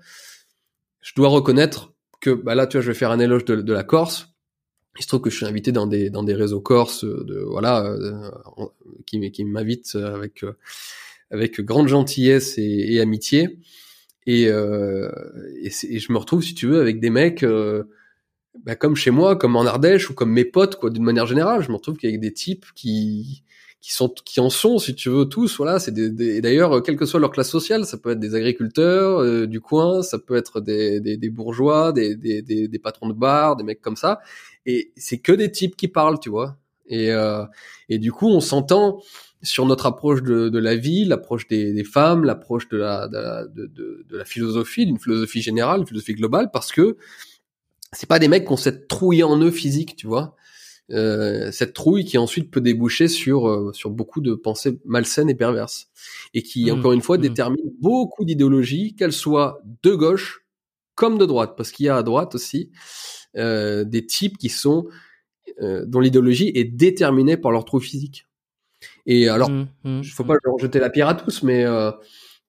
Je 1.01 1.13
dois 1.15 1.29
reconnaître 1.29 1.93
que 2.19 2.31
bah 2.31 2.55
là, 2.55 2.65
tu 2.65 2.77
vois, 2.77 2.81
je 2.81 2.87
vais 2.87 2.97
faire 2.97 3.11
un 3.11 3.19
éloge 3.19 3.45
de 3.45 3.73
la 3.73 3.83
Corse. 3.83 4.30
Il 4.97 5.03
se 5.03 5.07
trouve 5.07 5.21
que 5.21 5.29
je 5.29 5.37
suis 5.37 5.45
invité 5.45 5.71
dans 5.71 5.87
des 5.87 6.09
dans 6.09 6.23
des 6.23 6.33
réseaux 6.33 6.61
corses 6.61 7.05
de 7.05 7.39
voilà 7.39 7.95
qui 9.05 9.31
qui 9.31 9.45
m'invitent 9.45 9.95
avec 9.95 10.43
avec 11.31 11.61
grande 11.61 11.87
gentillesse 11.87 12.57
et, 12.57 12.99
amitié. 12.99 13.59
Et, 14.27 14.43
et, 14.43 14.49
et, 14.49 15.99
je 15.99 16.11
me 16.11 16.17
retrouve 16.17 16.43
si 16.43 16.53
tu 16.53 16.67
veux 16.67 16.81
avec 16.81 16.99
des 16.99 17.09
mecs 17.09 17.45
bah, 18.65 18.75
comme 18.75 18.95
chez 18.95 19.11
moi, 19.11 19.35
comme 19.35 19.55
en 19.55 19.65
Ardèche 19.65 20.09
ou 20.09 20.13
comme 20.13 20.31
mes 20.31 20.45
potes, 20.45 20.75
quoi, 20.75 20.89
d'une 20.89 21.03
manière 21.03 21.25
générale, 21.25 21.63
je 21.63 21.69
me 21.69 21.75
retrouve 21.75 21.97
qu'avec 21.97 22.19
des 22.19 22.33
types 22.33 22.65
qui 22.75 23.43
qui 23.81 23.93
sont 23.93 24.09
qui 24.09 24.39
en 24.39 24.49
sont, 24.51 24.77
si 24.77 24.93
tu 24.93 25.09
veux, 25.09 25.25
tous. 25.25 25.57
Voilà, 25.57 25.79
c'est 25.79 25.91
des, 25.91 26.09
des 26.11 26.39
d'ailleurs, 26.39 26.83
quelle 26.83 26.97
que 26.97 27.05
soit 27.05 27.19
leur 27.19 27.31
classe 27.31 27.49
sociale, 27.49 27.85
ça 27.85 27.97
peut 27.97 28.11
être 28.11 28.19
des 28.19 28.35
agriculteurs 28.35 29.19
euh, 29.19 29.47
du 29.47 29.59
coin, 29.59 30.03
ça 30.03 30.19
peut 30.19 30.35
être 30.35 30.61
des, 30.61 30.99
des, 30.99 31.17
des 31.17 31.29
bourgeois, 31.29 31.91
des, 31.91 32.15
des, 32.15 32.41
des, 32.43 32.79
patrons 32.79 33.09
de 33.09 33.13
bar, 33.13 33.55
des 33.55 33.63
mecs 33.63 33.81
comme 33.81 33.95
ça. 33.95 34.19
Et 34.67 34.91
c'est 34.95 35.17
que 35.17 35.31
des 35.31 35.51
types 35.51 35.75
qui 35.75 35.87
parlent, 35.87 36.19
tu 36.19 36.29
vois. 36.29 36.57
Et 36.85 37.11
euh, 37.11 37.43
et 37.89 37.97
du 37.97 38.11
coup, 38.11 38.27
on 38.27 38.39
s'entend 38.39 39.01
sur 39.41 39.65
notre 39.65 39.87
approche 39.87 40.21
de, 40.21 40.49
de 40.49 40.59
la 40.59 40.75
vie, 40.75 41.03
l'approche 41.05 41.47
des, 41.47 41.73
des 41.73 41.83
femmes, 41.83 42.23
l'approche 42.23 42.69
de 42.69 42.77
la 42.77 43.07
de, 43.07 43.51
de 44.07 44.17
la 44.17 44.25
philosophie, 44.25 44.85
d'une 44.85 44.99
philosophie 44.99 45.41
générale, 45.41 45.79
une 45.81 45.87
philosophie 45.87 46.13
globale, 46.13 46.51
parce 46.53 46.71
que 46.71 46.97
c'est 47.93 48.07
pas 48.07 48.19
des 48.19 48.27
mecs 48.27 48.45
qui 48.45 48.53
ont 48.53 48.57
cette 48.57 48.87
trouille 48.87 49.23
en 49.23 49.39
eux 49.39 49.51
physique, 49.51 49.95
tu 49.95 50.05
vois. 50.05 50.35
Euh, 50.91 51.51
cette 51.51 51.73
trouille 51.73 52.05
qui 52.05 52.17
ensuite 52.17 52.51
peut 52.51 52.61
déboucher 52.61 53.07
sur 53.07 53.47
euh, 53.47 53.71
sur 53.73 53.89
beaucoup 53.89 54.19
de 54.19 54.33
pensées 54.33 54.79
malsaines 54.85 55.29
et 55.29 55.35
perverses. 55.35 55.89
Et 56.33 56.43
qui 56.43 56.65
mmh, 56.65 56.79
encore 56.79 56.93
une 56.93 57.01
fois 57.01 57.17
mmh. 57.17 57.21
détermine 57.21 57.71
beaucoup 57.79 58.25
d'idéologies 58.25 58.95
qu'elles 58.95 59.13
soient 59.13 59.61
de 59.83 59.95
gauche 59.95 60.45
comme 60.95 61.17
de 61.17 61.25
droite. 61.25 61.53
Parce 61.55 61.71
qu'il 61.71 61.85
y 61.85 61.89
a 61.89 61.97
à 61.97 62.03
droite 62.03 62.35
aussi 62.35 62.71
euh, 63.37 63.85
des 63.85 64.05
types 64.05 64.37
qui 64.37 64.49
sont 64.49 64.87
euh, 65.61 65.85
dont 65.85 66.01
l'idéologie 66.01 66.51
est 66.53 66.65
déterminée 66.65 67.37
par 67.37 67.51
leur 67.51 67.63
trouille 67.63 67.81
physique. 67.81 68.27
Et 69.05 69.29
alors 69.29 69.49
il 69.49 69.67
mmh, 69.83 70.03
faut 70.03 70.23
pas 70.23 70.35
leur 70.43 70.57
jeter 70.59 70.79
la 70.79 70.89
pierre 70.89 71.07
à 71.07 71.15
tous 71.15 71.43
mais 71.43 71.63
euh, 71.65 71.91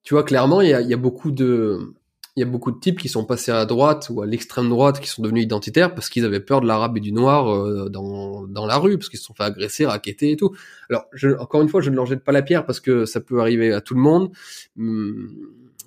tu 0.03 0.14
vois 0.14 0.24
clairement 0.24 0.61
il 0.61 0.70
y 0.70 0.74
a, 0.74 0.80
y 0.80 0.95
a 0.95 0.97
beaucoup 0.97 1.30
de 1.30 1.95
il 2.37 2.41
y 2.41 2.43
a 2.43 2.47
beaucoup 2.47 2.70
de 2.70 2.80
types 2.80 2.99
qui 2.99 3.09
sont 3.09 3.24
passés 3.24 3.51
à 3.51 3.66
droite 3.66 4.09
ou 4.11 4.22
à 4.22 4.26
l'extrême 4.26 4.70
droite 4.70 5.01
qui 5.01 5.09
sont 5.09 5.20
devenus 5.20 5.45
identitaires 5.45 5.95
parce 5.95 6.09
qu'ils 6.09 6.24
avaient 6.24 6.41
peur 6.41 6.62
de 6.62 6.66
l'arabe 6.66 6.97
et 6.97 7.01
du 7.01 7.12
noir 7.12 7.53
euh, 7.53 7.91
dans, 7.91 8.47
dans 8.47 8.64
la 8.64 8.78
rue, 8.78 8.97
parce 8.97 9.11
qu'ils 9.11 9.18
se 9.18 9.26
sont 9.26 9.35
fait 9.35 9.43
agresser, 9.43 9.85
raqueter 9.85 10.33
et 10.33 10.37
tout. 10.37 10.55
Alors, 10.89 11.05
encore 11.41 11.61
une 11.61 11.68
fois, 11.68 11.83
je 11.83 11.91
ne 11.91 11.97
leur 11.97 12.07
jette 12.07 12.24
pas 12.24 12.33
la 12.33 12.41
pierre 12.41 12.64
parce 12.64 12.80
que 12.80 13.05
ça 13.05 13.20
peut 13.20 13.41
arriver 13.41 13.72
à 13.72 13.83
tout 13.83 13.95
le 13.95 14.01
monde. 14.01 14.30
Hum, 14.78 15.30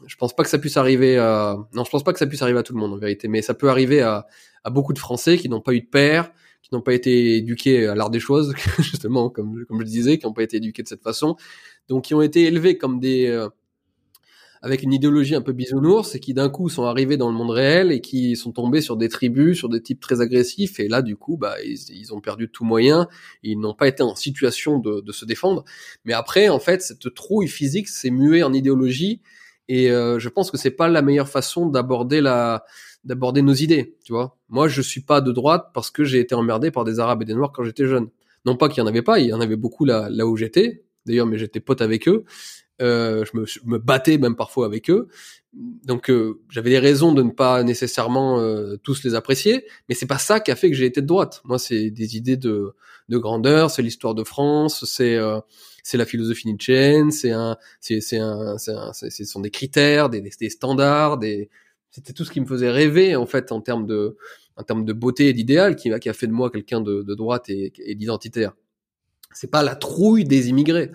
je 0.06 0.16
pense 0.18 0.36
pas 0.36 0.44
que 0.44 0.50
ça 0.50 0.60
puisse 0.60 0.78
arriver 0.78 1.18
à... 1.18 1.58
Non, 1.74 1.84
je 1.84 1.90
pense 1.90 2.04
pas 2.04 2.14
que 2.14 2.20
ça 2.20 2.28
puisse 2.28 2.44
arriver 2.44 2.60
à 2.60 2.64
tout 2.64 2.74
le 2.74 2.80
monde 2.80 2.94
en 2.94 2.98
vérité, 2.98 3.28
mais 3.28 3.42
ça 3.42 3.56
peut 3.56 3.70
arriver 3.70 4.02
à, 4.02 4.28
à 4.64 4.70
beaucoup 4.70 4.94
de 4.94 5.00
Français 5.00 5.38
qui 5.40 5.50
n'ont 5.50 5.62
pas 5.62 5.74
eu 5.74 5.82
de 5.82 5.88
père, 5.88 6.32
qui 6.62 6.70
n'ont 6.74 6.82
pas 6.82 6.94
été 6.94 7.38
éduqués 7.38 7.88
à 7.88 7.96
l'art 7.96 8.12
des 8.12 8.20
choses, 8.20 8.54
justement, 8.78 9.32
comme, 9.32 9.66
comme 9.66 9.80
je 9.80 9.86
disais, 9.86 10.20
qui 10.20 10.28
n'ont 10.28 10.34
pas 10.34 10.44
été 10.44 10.58
éduqués 10.58 10.84
de 10.84 10.88
cette 10.88 11.02
façon, 11.02 11.38
donc 11.88 12.04
qui 12.04 12.14
ont 12.14 12.22
été 12.22 12.44
élevés 12.44 12.78
comme 12.78 13.00
des... 13.00 13.48
Avec 14.66 14.82
une 14.82 14.94
idéologie 14.94 15.36
un 15.36 15.44
peu 15.44 15.54
bisounours 15.54 16.16
et 16.16 16.20
qui 16.20 16.34
d'un 16.34 16.50
coup 16.50 16.70
sont 16.70 16.86
arrivés 16.86 17.18
dans 17.18 17.30
le 17.30 17.36
monde 17.36 17.52
réel 17.52 17.92
et 17.92 18.02
qui 18.02 18.36
sont 18.36 18.52
tombés 18.52 18.82
sur 18.82 18.98
des 18.98 19.10
tribus, 19.10 19.56
sur 19.56 19.70
des 19.70 19.80
types 19.80 20.00
très 20.00 20.22
agressifs 20.22 20.80
et 20.80 20.88
là 20.88 21.04
du 21.04 21.16
coup 21.16 21.38
bah 21.38 21.54
ils, 21.64 22.12
ont 22.16 22.20
perdu 22.20 22.50
tout 22.50 22.66
moyen, 22.66 23.08
ils 23.44 23.60
n'ont 23.60 23.76
pas 23.76 23.88
été 23.88 24.02
en 24.02 24.16
situation 24.16 24.80
de, 24.80 25.12
se 25.12 25.24
défendre. 25.24 25.66
Mais 26.04 26.14
après 26.14 26.50
en 26.50 26.58
fait 26.58 26.82
cette 26.82 27.14
trouille 27.14 27.48
physique 27.48 27.88
s'est 27.88 28.10
muée 28.10 28.42
en 28.42 28.54
idéologie 28.54 29.22
et 29.68 29.92
euh, 29.92 30.18
je 30.18 30.30
pense 30.30 30.50
que 30.50 30.58
c'est 30.58 30.72
pas 30.72 30.88
la 30.88 31.04
meilleure 31.04 31.30
façon 31.30 31.68
d'aborder 31.68 32.20
la 32.20 32.66
d'aborder 33.04 33.44
nos 33.44 33.54
idées, 33.54 33.96
tu 34.04 34.14
vois. 34.14 34.36
Moi 34.50 34.68
je 34.68 34.82
suis 34.82 35.02
pas 35.02 35.22
de 35.22 35.32
droite 35.32 35.68
parce 35.76 35.92
que 35.92 36.04
j'ai 36.04 36.20
été 36.20 36.34
emmerdé 36.34 36.72
par 36.72 36.86
des 36.86 37.00
arabes 37.00 37.22
et 37.22 37.26
des 37.26 37.36
noirs 37.36 37.52
quand 37.54 37.64
j'étais 37.64 37.86
jeune. 37.86 38.10
Non 38.46 38.58
pas 38.58 38.68
qu'il 38.68 38.80
y 38.80 38.84
en 38.84 38.88
avait 38.88 39.04
pas, 39.04 39.20
il 39.20 39.28
y 39.28 39.34
en 39.34 39.42
avait 39.42 39.58
beaucoup 39.58 39.86
là 39.86 40.10
où 40.26 40.36
j'étais. 40.36 40.86
D'ailleurs, 41.06 41.28
mais 41.28 41.38
j'étais 41.38 41.60
pote 41.60 41.82
avec 41.82 42.08
eux. 42.08 42.26
Euh, 42.82 43.24
je, 43.24 43.38
me, 43.38 43.46
me, 43.64 43.78
battais 43.78 44.18
même 44.18 44.36
parfois 44.36 44.66
avec 44.66 44.90
eux. 44.90 45.08
Donc 45.54 46.10
euh, 46.10 46.42
j'avais 46.50 46.72
des 46.72 46.80
raisons 46.80 47.14
de 47.14 47.24
ne 47.24 47.32
pas 47.32 47.64
nécessairement 47.64 48.42
euh, 48.42 48.76
tous 48.84 49.04
les 49.06 49.16
apprécier, 49.16 49.66
mais 49.88 49.96
c'est 49.96 50.06
pas 50.06 50.18
ça 50.18 50.42
qui 50.42 50.52
a 50.52 50.58
fait 50.58 50.70
que 50.70 50.76
j'ai 50.76 50.86
été 50.86 51.02
de 51.02 51.08
droite. 51.08 51.42
Moi, 51.46 51.58
c'est 51.58 51.90
des 51.90 52.18
idées 52.18 52.36
de, 52.36 52.76
de 53.08 53.18
grandeur, 53.18 53.72
c'est 53.72 53.82
l'histoire 53.82 54.14
de 54.14 54.26
France, 54.26 54.84
c'est 54.86 55.18
c'est 55.84 55.98
la 55.98 56.06
philosophie 56.06 56.48
nietzschéenne, 56.48 57.12
c'est 57.12 57.32
un 57.32 57.56
c'est 57.80 58.02
c'est 58.02 58.18
un, 58.18 58.56
un 58.56 58.94
ce 58.94 59.24
sont 59.24 59.40
des 59.40 59.52
critères, 59.52 60.10
des, 60.10 60.20
des 60.20 60.50
standards, 60.50 61.18
des 61.18 61.50
c'était 61.92 62.12
tout 62.12 62.26
ce 62.26 62.32
qui 62.32 62.42
me 62.42 62.46
faisait 62.46 62.72
rêver 62.72 63.16
en 63.16 63.26
fait 63.26 63.54
en 63.54 63.62
termes 63.62 63.88
de 63.88 64.18
en 64.58 64.64
termes 64.64 64.84
de 64.84 64.92
beauté 64.92 65.30
et 65.30 65.34
d'idéal 65.34 65.78
qui, 65.78 65.98
qui 66.00 66.10
a 66.10 66.14
fait 66.14 66.28
de 66.28 66.34
moi 66.34 66.50
quelqu'un 66.50 66.82
de, 66.82 67.04
de 67.04 67.16
droite 67.16 67.50
et, 67.50 67.72
et 67.78 67.96
d'identitaire. 67.96 68.54
C'est 69.34 69.52
pas 69.52 69.64
la 69.64 69.76
trouille 69.76 70.26
des 70.26 70.50
immigrés. 70.50 70.92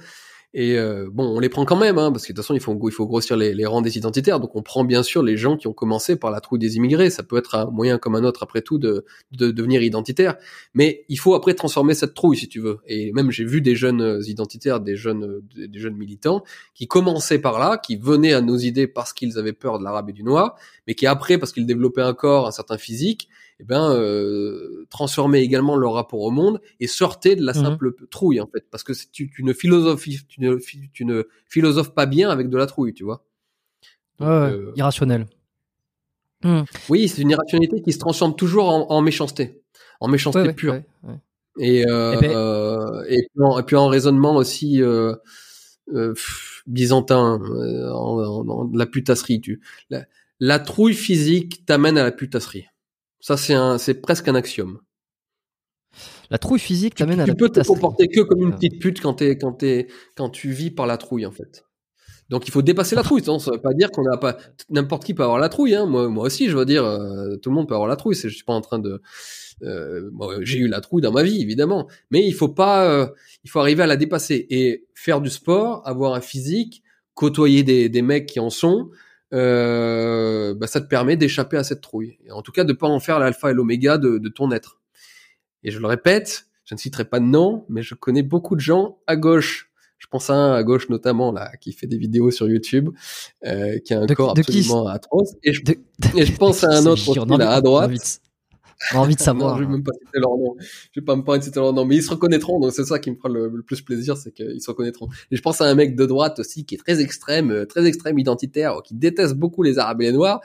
Et 0.53 0.77
euh, 0.77 1.09
bon, 1.13 1.37
on 1.37 1.39
les 1.39 1.49
prend 1.49 1.65
quand 1.65 1.77
même, 1.77 1.97
hein, 1.97 2.11
parce 2.11 2.27
que 2.27 2.33
de 2.33 2.37
toute 2.37 2.45
façon, 2.45 2.55
il 2.55 2.61
faut, 2.61 2.77
il 2.89 2.93
faut 2.93 3.07
grossir 3.07 3.37
les, 3.37 3.55
les, 3.55 3.67
rangs 3.67 3.83
des 3.83 3.97
identitaires. 3.97 4.41
Donc, 4.41 4.57
on 4.57 4.63
prend 4.63 4.83
bien 4.83 5.05
sûr 5.05 5.23
les 5.23 5.37
gens 5.37 5.57
qui 5.57 5.69
ont 5.69 5.73
commencé 5.73 6.17
par 6.17 6.33
la 6.33 6.41
trouille 6.41 6.59
des 6.59 6.77
immigrés. 6.77 7.09
Ça 7.09 7.23
peut 7.23 7.37
être 7.37 7.55
un 7.55 7.71
moyen 7.71 7.99
comme 7.99 8.17
un 8.17 8.25
autre, 8.25 8.43
après 8.43 8.61
tout, 8.61 8.79
de, 8.79 9.05
de 9.31 9.53
devenir 9.53 9.81
identitaire. 9.81 10.37
Mais 10.75 11.05
il 11.09 11.21
faut 11.21 11.35
après 11.35 11.55
transformer 11.55 11.95
cette 11.95 12.15
trouille, 12.15 12.37
si 12.37 12.49
tu 12.49 12.59
veux. 12.59 12.79
Et 12.89 13.13
même, 13.13 13.31
j'ai 13.31 13.45
vu 13.45 13.61
des 13.61 13.77
jeunes 13.77 14.21
identitaires, 14.27 14.81
des 14.81 14.97
jeunes, 14.97 15.41
des 15.55 15.79
jeunes 15.79 15.97
militants, 15.97 16.43
qui 16.75 16.89
commençaient 16.89 17.39
par 17.39 17.61
là, 17.61 17.79
qui 17.79 17.95
venaient 17.95 18.33
à 18.33 18.41
nos 18.41 18.57
idées 18.57 18.89
parce 18.89 19.13
qu'ils 19.13 19.39
avaient 19.39 19.53
peur 19.53 19.79
de 19.79 19.85
l'arabe 19.85 20.11
et 20.11 20.13
du 20.13 20.25
noir, 20.25 20.57
mais 20.89 20.95
qui 20.95 21.07
après, 21.07 21.39
parce 21.39 21.53
qu'ils 21.53 21.67
développaient 21.67 22.03
un 22.03 22.15
corps, 22.15 22.49
un 22.49 22.53
certain 22.53 22.77
physique, 22.77 23.29
eh 23.61 23.65
ben, 23.65 23.93
euh, 23.93 24.87
transformer 24.91 25.41
également 25.41 25.77
leur 25.77 25.93
rapport 25.93 26.21
au 26.21 26.31
monde 26.31 26.61
et 26.81 26.87
sortir 26.87 27.37
de 27.37 27.43
la 27.43 27.53
mhm. 27.53 27.63
simple 27.63 27.95
trouille 28.11 28.41
en 28.41 28.47
fait, 28.47 28.65
parce 28.71 28.83
que 28.83 28.93
tu, 29.13 29.31
tu 29.31 29.45
ne 29.45 29.53
philosophes, 29.53 30.09
tu 30.29 30.41
ne, 30.41 30.57
tu 30.93 31.05
ne 31.05 31.25
philosophes 31.47 31.95
pas 31.95 32.07
bien 32.07 32.31
avec 32.31 32.49
de 32.49 32.57
la 32.57 32.67
trouille, 32.67 32.95
tu 32.95 33.05
vois. 33.05 33.25
Ouais, 34.19 34.27
ouais, 34.27 34.59
irrationnel. 34.77 35.27
Hmm. 36.43 36.63
Oui, 36.89 37.09
c'est 37.09 37.23
une 37.23 37.31
irrationalité 37.31 37.83
qui 37.83 37.93
se 37.93 37.99
transforme 37.99 38.35
toujours 38.35 38.91
en, 38.91 39.01
méchanceté, 39.03 39.63
en 40.01 40.09
méchanceté 40.09 40.53
pure. 40.55 40.81
Et, 41.59 41.87
euh, 41.87 42.15
eh 42.17 42.21
ben 42.21 42.31
euh, 42.31 43.05
et, 43.09 43.63
puis 43.67 43.77
en, 43.77 43.89
raisonnement 43.89 44.37
aussi 44.37 44.83
euh, 44.83 45.15
euh 45.93 46.15
byzantin, 46.67 47.41
en, 47.93 48.71
la 48.73 48.87
putasserie. 48.87 49.41
Tu, 49.41 49.61
la, 50.39 50.59
trouille 50.59 50.95
physique 50.95 51.67
t'amène 51.67 51.99
à 51.99 52.05
la 52.05 52.13
putasserie. 52.13 52.67
Ça, 53.21 53.37
c'est 53.37 53.55
un, 53.55 53.79
c'est 53.79 53.95
presque 53.95 54.29
un 54.29 54.35
axiome. 54.35 54.81
La 56.31 56.39
trouille 56.39 56.61
physique 56.61 56.95
t'amène 56.95 57.21
à 57.21 57.27
la. 57.27 57.33
Tu 57.33 57.37
peux 57.37 57.49
te 57.49 57.61
comporter 57.67 58.09
que 58.09 58.21
comme 58.21 58.43
une 58.43 58.55
petite 58.55 58.81
pute 58.81 59.01
quand 59.01 60.31
tu 60.31 60.51
vis 60.53 60.71
par 60.71 60.87
la 60.87 60.97
trouille, 60.97 61.27
en 61.27 61.33
fait. 61.33 61.65
Donc 62.31 62.47
il 62.47 62.53
faut 62.53 62.63
dépasser 62.63 62.95
la 62.95 63.03
trouille. 63.03 63.23
Ça 63.25 63.33
ne 63.33 63.57
veut 63.57 63.61
pas 63.61 63.75
dire 63.75 63.91
qu'on 63.91 64.05
n'a 64.05 64.17
pas 64.17 64.39
n'importe 64.71 65.05
qui 65.05 65.15
peut 65.15 65.25
avoir 65.25 65.41
la 65.41 65.49
trouille. 65.49 65.75
Hein. 65.75 65.87
Moi, 65.87 66.09
moi 66.09 66.27
aussi, 66.27 66.49
je 66.49 66.57
veux 66.57 66.65
dire, 66.65 66.85
euh, 66.85 67.37
tout 67.37 67.51
le 67.51 67.57
monde 67.57 67.69
peut 67.69 67.75
avoir 67.75 67.89
la 67.89 67.97
trouille. 67.97 68.15
Je 68.15 68.29
suis 68.29 68.45
pas 68.45 68.53
en 68.53 68.61
train 68.61 68.79
de. 68.79 69.03
Euh, 69.63 70.09
j'ai 70.43 70.59
eu 70.59 70.69
la 70.69 70.81
trouille 70.81 71.03
dans 71.03 71.11
ma 71.13 71.25
vie, 71.25 71.43
évidemment, 71.43 71.89
mais 72.11 72.25
il 72.25 72.33
faut 72.33 72.49
pas. 72.49 72.89
Euh, 72.89 73.09
il 73.43 73.51
faut 73.51 73.59
arriver 73.59 73.83
à 73.83 73.87
la 73.87 73.97
dépasser 73.97 74.47
et 74.49 74.87
faire 74.95 75.21
du 75.21 75.29
sport, 75.29 75.83
avoir 75.87 76.15
un 76.15 76.21
physique, 76.21 76.85
côtoyer 77.15 77.65
des, 77.65 77.89
des 77.89 78.03
mecs 78.03 78.27
qui 78.27 78.39
en 78.39 78.51
sont. 78.51 78.91
Bah, 79.33 80.67
ça 80.67 80.81
te 80.81 80.87
permet 80.87 81.17
d'échapper 81.17 81.57
à 81.57 81.65
cette 81.65 81.81
trouille. 81.81 82.19
Et 82.25 82.33
en 82.33 82.43
tout 82.43 82.53
cas, 82.53 82.65
de 82.65 82.73
pas 82.73 82.89
en 82.89 83.01
faire 83.01 83.19
l'alpha 83.19 83.51
et 83.51 83.55
l'oméga 83.55 83.99
de, 83.99 84.19
de 84.19 84.29
ton 84.29 84.51
être. 84.53 84.81
Et 85.63 85.71
je 85.71 85.79
le 85.79 85.87
répète, 85.87 86.47
je 86.65 86.75
ne 86.75 86.79
citerai 86.79 87.05
pas 87.05 87.21
de 87.21 87.27
nom, 87.27 87.65
mais 87.69 87.83
je 87.83 87.95
connais 87.95 88.23
beaucoup 88.23 88.57
de 88.57 88.61
gens 88.61 88.99
à 89.07 89.17
gauche 89.17 89.71
je 90.01 90.07
pense 90.07 90.31
à 90.31 90.35
un 90.35 90.55
à 90.55 90.63
gauche 90.63 90.89
notamment 90.89 91.31
là 91.31 91.53
qui 91.61 91.73
fait 91.73 91.87
des 91.87 91.99
vidéos 91.99 92.31
sur 92.31 92.49
YouTube, 92.49 92.89
euh, 93.47 93.79
qui 93.81 93.95
a 93.95 94.01
un 94.01 94.07
corps 94.07 94.31
absolument 94.31 94.87
atroce. 94.89 95.35
Et 95.45 95.53
je, 95.53 95.63
et 96.17 96.25
je 96.25 96.37
pense 96.37 96.65
à 96.65 96.71
un 96.71 96.87
autre 96.87 97.37
là 97.37 97.51
à 97.51 97.61
droite. 97.61 98.21
J'ai 98.91 98.97
envie 98.97 99.15
de 99.15 99.21
savoir. 99.21 99.59
je 99.59 99.65
vais 99.65 99.71
même 99.71 99.83
pas 99.83 99.93
citer 99.93 100.19
leur 100.19 100.37
nom. 100.37 100.57
Je 100.59 101.01
vais 101.01 101.05
pas 101.05 101.17
me 101.17 101.23
parler 101.23 101.41
de 101.41 101.45
citer 101.45 101.61
leur 101.61 101.73
nom, 101.73 101.85
mais 101.85 101.97
ils 101.97 102.03
se 102.03 102.11
reconnaîtront. 102.11 102.59
Donc 102.61 102.73
c'est 102.73 102.85
ça 102.85 102.99
qui 102.99 103.11
me 103.11 103.17
fera 103.17 103.29
le, 103.29 103.63
plus 103.63 103.83
plaisir, 103.83 104.17
c'est 104.17 104.33
qu'ils 104.33 104.61
se 104.61 104.71
reconnaîtront. 104.71 105.09
Et 105.31 105.37
je 105.37 105.43
pense 105.43 105.61
à 105.61 105.67
un 105.67 105.75
mec 105.75 105.95
de 105.95 106.07
droite 106.07 106.39
aussi 106.39 106.65
qui 106.65 106.75
est 106.77 106.79
très 106.79 107.01
extrême, 107.01 107.51
euh, 107.51 107.67
très 107.67 107.87
extrême 107.87 108.19
identitaire, 108.19 108.81
qui 108.83 108.95
déteste 108.95 109.35
beaucoup 109.35 109.63
les 109.63 109.79
Arabes 109.79 110.03
et 110.03 110.07
les 110.07 110.13
Noirs. 110.13 110.41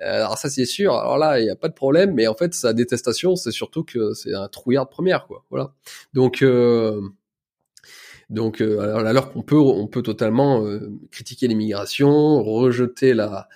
Euh, 0.00 0.16
alors 0.16 0.38
ça 0.38 0.48
c'est 0.48 0.64
sûr. 0.64 0.94
Alors 0.94 1.18
là 1.18 1.40
il 1.40 1.44
n'y 1.44 1.50
a 1.50 1.56
pas 1.56 1.68
de 1.68 1.74
problème, 1.74 2.14
mais 2.14 2.26
en 2.26 2.34
fait 2.34 2.54
sa 2.54 2.72
détestation 2.72 3.36
c'est 3.36 3.52
surtout 3.52 3.84
que 3.84 4.14
c'est 4.14 4.34
un 4.34 4.48
trouillard 4.48 4.86
de 4.86 4.90
première 4.90 5.26
quoi. 5.26 5.44
Voilà. 5.50 5.72
Donc 6.14 6.42
euh, 6.42 7.00
donc, 8.30 8.62
euh, 8.62 8.96
alors, 8.96 9.30
qu'on 9.30 9.42
peut, 9.42 9.58
on 9.58 9.86
peut 9.86 10.02
totalement 10.02 10.64
critiquer 11.10 11.46
l'immigration, 11.46 12.42
rejeter 12.42 13.12
la, 13.12 13.48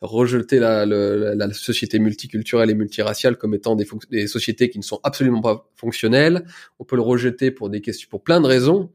rejeter 0.00 0.58
la, 0.58 0.84
la, 0.86 1.52
société 1.52 1.98
multiculturelle 1.98 2.70
et 2.70 2.74
multiraciale 2.74 3.36
comme 3.36 3.54
étant 3.54 3.76
des, 3.76 3.86
des, 4.10 4.26
sociétés 4.26 4.68
qui 4.68 4.78
ne 4.78 4.84
sont 4.84 5.00
absolument 5.02 5.40
pas 5.40 5.68
fonctionnelles. 5.74 6.44
On 6.78 6.84
peut 6.84 6.96
le 6.96 7.02
rejeter 7.02 7.50
pour 7.50 7.70
des 7.70 7.80
questions, 7.80 8.08
pour 8.10 8.22
plein 8.22 8.40
de 8.40 8.46
raisons. 8.46 8.90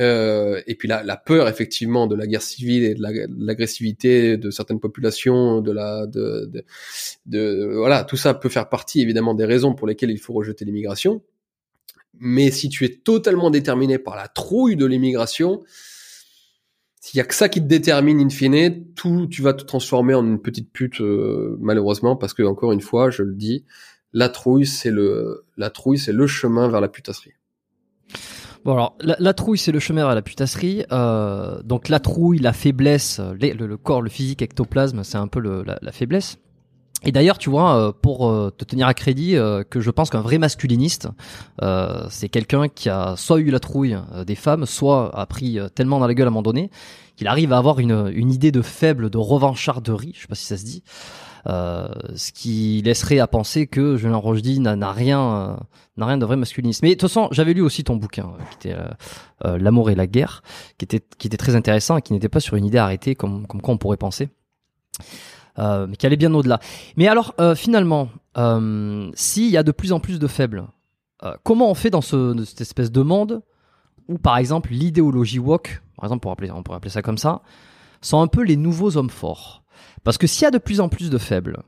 Euh, 0.00 0.62
et 0.66 0.76
puis 0.76 0.88
la, 0.88 1.02
la, 1.02 1.16
peur 1.18 1.46
effectivement 1.48 2.06
de 2.06 2.14
la 2.14 2.26
guerre 2.26 2.42
civile 2.42 2.84
et 2.84 2.94
de 2.94 3.02
l'agressivité 3.44 4.38
de 4.38 4.50
certaines 4.50 4.80
populations, 4.80 5.60
de 5.60 5.72
la, 5.72 6.06
de, 6.06 6.46
de, 6.46 6.64
de, 7.26 7.72
voilà, 7.76 8.04
tout 8.04 8.16
ça 8.16 8.32
peut 8.32 8.48
faire 8.48 8.70
partie 8.70 9.02
évidemment 9.02 9.34
des 9.34 9.44
raisons 9.44 9.74
pour 9.74 9.86
lesquelles 9.86 10.10
il 10.10 10.18
faut 10.18 10.32
rejeter 10.32 10.64
l'immigration. 10.64 11.22
Mais 12.18 12.50
si 12.50 12.68
tu 12.68 12.84
es 12.84 12.88
totalement 12.88 13.50
déterminé 13.50 13.98
par 13.98 14.16
la 14.16 14.28
trouille 14.28 14.76
de 14.76 14.86
l'immigration, 14.86 15.62
s'il 17.00 17.16
y 17.16 17.20
a 17.20 17.24
que 17.24 17.34
ça 17.34 17.48
qui 17.48 17.60
te 17.60 17.66
détermine 17.66 18.20
in 18.20 18.28
fine, 18.28 18.84
tout, 18.94 19.26
tu 19.26 19.40
vas 19.40 19.54
te 19.54 19.64
transformer 19.64 20.14
en 20.14 20.24
une 20.24 20.38
petite 20.38 20.70
pute, 20.70 21.00
euh, 21.00 21.56
malheureusement, 21.58 22.14
parce 22.14 22.34
que 22.34 22.42
encore 22.42 22.72
une 22.72 22.82
fois, 22.82 23.10
je 23.10 23.22
le 23.22 23.34
dis, 23.34 23.64
la 24.12 24.28
trouille, 24.28 24.66
c'est 24.66 24.90
le, 24.90 25.46
la 25.56 25.70
trouille, 25.70 25.98
c'est 25.98 26.12
le 26.12 26.26
chemin 26.26 26.68
vers 26.68 26.82
la 26.82 26.88
putasserie. 26.88 27.32
Bon 28.64 28.74
alors, 28.74 28.98
la, 29.00 29.32
trouille, 29.32 29.56
c'est 29.56 29.72
le 29.72 29.78
chemin 29.78 30.04
vers 30.04 30.14
la 30.14 30.20
putasserie. 30.20 30.84
Euh, 30.92 31.62
donc 31.62 31.88
la 31.88 32.00
trouille, 32.00 32.38
la 32.38 32.52
faiblesse, 32.52 33.18
le, 33.18 33.76
corps, 33.76 34.02
le 34.02 34.10
physique, 34.10 34.42
ectoplasme, 34.42 35.02
c'est 35.02 35.16
un 35.16 35.28
peu 35.28 35.40
la, 35.64 35.92
faiblesse. 35.92 36.36
Et 37.02 37.12
d'ailleurs, 37.12 37.38
tu 37.38 37.48
vois, 37.48 37.76
euh, 37.76 37.92
pour 37.92 38.28
euh, 38.28 38.50
te 38.50 38.64
tenir 38.64 38.86
à 38.86 38.94
crédit, 38.94 39.36
euh, 39.36 39.64
que 39.64 39.80
je 39.80 39.90
pense 39.90 40.10
qu'un 40.10 40.20
vrai 40.20 40.38
masculiniste, 40.38 41.08
c'est 42.10 42.28
quelqu'un 42.28 42.68
qui 42.68 42.88
a 42.88 43.14
soit 43.16 43.38
eu 43.40 43.50
la 43.50 43.60
trouille 43.60 43.98
des 44.26 44.34
femmes, 44.34 44.66
soit 44.66 45.14
a 45.18 45.26
pris 45.26 45.58
tellement 45.74 45.98
dans 45.98 46.06
la 46.06 46.14
gueule 46.14 46.26
à 46.26 46.28
un 46.28 46.30
moment 46.30 46.42
donné 46.42 46.70
qu'il 47.16 47.26
arrive 47.26 47.52
à 47.52 47.58
avoir 47.58 47.80
une, 47.80 48.10
une 48.14 48.32
idée 48.32 48.50
de 48.50 48.62
faible, 48.62 49.10
de 49.10 49.18
revancharderie, 49.18 50.12
je 50.14 50.22
sais 50.22 50.26
pas 50.26 50.34
si 50.34 50.46
ça 50.46 50.56
se 50.56 50.64
dit, 50.64 50.82
ce 51.46 52.32
qui 52.32 52.80
laisserait 52.82 53.18
à 53.18 53.26
penser 53.26 53.66
que 53.66 53.98
Julien 53.98 54.16
Rochdy 54.16 54.60
n'a 54.60 54.92
rien, 54.92 55.58
n'a 55.98 56.06
rien 56.06 56.16
de 56.16 56.24
vrai 56.24 56.36
masculiniste. 56.36 56.82
Mais 56.82 56.90
de 56.90 56.94
toute 56.94 57.10
façon, 57.10 57.28
j'avais 57.30 57.52
lu 57.52 57.60
aussi 57.60 57.84
ton 57.84 57.96
bouquin, 57.96 58.32
qui 58.50 58.68
était 58.68 58.78
L'amour 59.44 59.90
et 59.90 59.94
la 59.94 60.06
guerre, 60.06 60.42
qui 60.78 60.84
était, 60.86 61.02
qui 61.18 61.26
était 61.26 61.36
très 61.36 61.56
intéressant 61.56 61.98
et 61.98 62.02
qui 62.02 62.14
n'était 62.14 62.30
pas 62.30 62.40
sur 62.40 62.56
une 62.56 62.64
idée 62.64 62.78
arrêtée 62.78 63.14
comme, 63.14 63.46
comme 63.46 63.60
quoi 63.60 63.74
on 63.74 63.78
pourrait 63.78 63.98
penser. 63.98 64.30
Euh, 65.58 65.88
qui 65.92 66.06
allait 66.06 66.16
bien 66.16 66.32
au-delà. 66.32 66.60
Mais 66.96 67.08
alors, 67.08 67.34
euh, 67.40 67.54
finalement, 67.54 68.08
euh, 68.38 69.10
s'il 69.14 69.50
y 69.50 69.56
a 69.56 69.62
de 69.62 69.72
plus 69.72 69.92
en 69.92 69.98
plus 70.00 70.18
de 70.18 70.26
faibles, 70.26 70.66
comment 71.42 71.70
on 71.70 71.74
fait 71.74 71.90
dans 71.90 72.00
ce, 72.00 72.44
cette 72.46 72.62
espèce 72.62 72.90
de 72.90 73.02
monde 73.02 73.42
où, 74.08 74.16
par 74.16 74.38
exemple, 74.38 74.70
l'idéologie 74.70 75.38
woke, 75.38 75.82
par 75.96 76.06
exemple, 76.06 76.22
pour 76.22 76.30
appeler, 76.30 76.50
on 76.50 76.62
pourrait 76.62 76.78
appeler 76.78 76.90
ça 76.90 77.02
comme 77.02 77.18
ça, 77.18 77.42
sont 78.00 78.22
un 78.22 78.26
peu 78.26 78.42
les 78.42 78.56
nouveaux 78.56 78.96
hommes 78.96 79.10
forts? 79.10 79.62
Parce 80.02 80.16
que 80.16 80.26
s'il 80.26 80.44
y 80.44 80.46
a 80.46 80.50
de 80.50 80.58
plus 80.58 80.80
en 80.80 80.88
plus 80.88 81.10
de 81.10 81.18
faibles, 81.18 81.62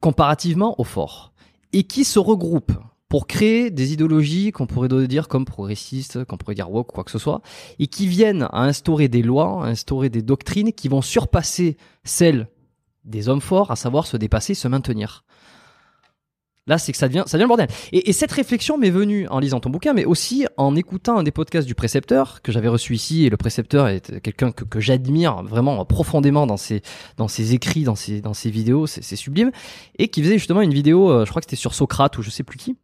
comparativement 0.00 0.78
aux 0.80 0.84
forts, 0.84 1.32
et 1.72 1.82
qui 1.84 2.04
se 2.04 2.20
regroupent 2.20 2.78
pour 3.08 3.26
créer 3.26 3.70
des 3.70 3.92
idéologies 3.92 4.52
qu'on 4.52 4.66
pourrait 4.66 4.88
dire 5.08 5.26
comme 5.26 5.44
progressistes, 5.44 6.24
qu'on 6.24 6.36
pourrait 6.36 6.54
dire 6.54 6.70
woke, 6.70 6.92
quoi 6.92 7.04
que 7.04 7.10
ce 7.10 7.18
soit, 7.18 7.40
et 7.78 7.88
qui 7.88 8.06
viennent 8.06 8.46
à 8.52 8.62
instaurer 8.62 9.08
des 9.08 9.22
lois, 9.22 9.64
à 9.64 9.68
instaurer 9.68 10.08
des 10.08 10.22
doctrines 10.22 10.72
qui 10.72 10.88
vont 10.88 11.02
surpasser 11.02 11.76
celles 12.04 12.48
des 13.04 13.28
hommes 13.28 13.40
forts, 13.40 13.70
à 13.70 13.76
savoir 13.76 14.06
se 14.06 14.16
dépasser, 14.16 14.54
se 14.54 14.68
maintenir. 14.68 15.24
Là, 16.68 16.78
c'est 16.78 16.92
que 16.92 16.98
ça 16.98 17.08
devient, 17.08 17.24
ça 17.26 17.36
devient 17.36 17.44
le 17.44 17.48
bordel. 17.48 17.68
Et, 17.90 18.12
cette 18.12 18.30
réflexion 18.30 18.78
m'est 18.78 18.90
venue 18.90 19.26
en 19.28 19.40
lisant 19.40 19.58
ton 19.58 19.70
bouquin, 19.70 19.94
mais 19.94 20.04
aussi 20.04 20.46
en 20.56 20.76
écoutant 20.76 21.18
un 21.18 21.22
des 21.24 21.32
podcasts 21.32 21.66
du 21.66 21.74
précepteur 21.74 22.40
que 22.40 22.52
j'avais 22.52 22.68
reçu 22.68 22.94
ici. 22.94 23.24
Et 23.24 23.30
le 23.30 23.36
précepteur 23.36 23.88
est 23.88 24.20
quelqu'un 24.20 24.52
que, 24.52 24.78
j'admire 24.78 25.42
vraiment 25.42 25.84
profondément 25.84 26.46
dans 26.46 26.56
ses, 26.56 26.82
dans 27.16 27.26
ses 27.26 27.54
écrits, 27.54 27.82
dans 27.82 27.96
ses, 27.96 28.20
dans 28.20 28.34
ses 28.34 28.50
vidéos. 28.50 28.86
C'est 28.86 29.16
sublime. 29.16 29.50
Et 29.98 30.06
qui 30.06 30.22
faisait 30.22 30.38
justement 30.38 30.60
une 30.60 30.72
vidéo, 30.72 31.10
euh, 31.10 31.24
je 31.24 31.30
crois 31.30 31.40
que 31.40 31.46
c'était 31.46 31.56
sur 31.56 31.74
Socrate 31.74 32.16
ou 32.18 32.22
je 32.22 32.30
sais 32.30 32.44
plus 32.44 32.58
qui, 32.58 32.76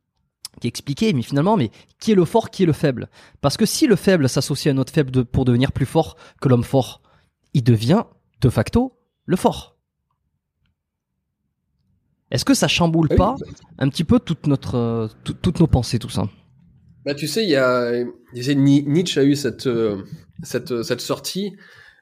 qui 0.61 0.67
expliquait, 0.67 1.13
mais 1.13 1.23
finalement, 1.23 1.57
mais 1.57 1.71
qui 2.01 2.11
est 2.11 2.17
le 2.17 2.25
fort, 2.25 2.51
qui 2.51 2.65
est 2.65 2.67
le 2.67 2.73
faible? 2.73 3.09
Parce 3.41 3.57
que 3.57 3.65
si 3.65 3.87
le 3.87 3.95
faible 3.95 4.29
s'associe 4.29 4.75
à 4.75 4.77
un 4.77 4.81
autre 4.81 4.93
faible 4.93 5.25
pour 5.25 5.45
devenir 5.45 5.71
plus 5.71 5.87
fort 5.87 6.17
que 6.41 6.49
l'homme 6.49 6.65
fort, 6.65 7.01
il 7.55 7.63
devient 7.63 8.03
de 8.41 8.51
facto 8.51 8.99
le 9.25 9.37
fort. 9.37 9.78
Est-ce 12.31 12.45
que 12.45 12.55
ça 12.55 12.69
chamboule 12.69 13.09
pas 13.09 13.37
un 13.79 13.89
petit 13.89 14.05
peu 14.05 14.19
toute 14.19 14.47
notre, 14.47 14.77
euh, 14.77 15.09
toutes 15.25 15.61
nos 15.61 15.67
pensées, 15.67 15.99
tout 15.99 16.11
ça 16.11 16.29
Bah, 17.05 17.15
tu 17.15 17.27
sais, 17.27 17.43
il 17.43 17.49
y 17.49 17.57
a, 17.57 18.05
Nietzsche 18.35 19.21
a 19.21 19.25
eu 19.25 19.35
cette, 19.35 19.67
euh, 19.67 20.03
cette, 20.43 20.83
cette 20.83 21.01
sortie 21.01 21.57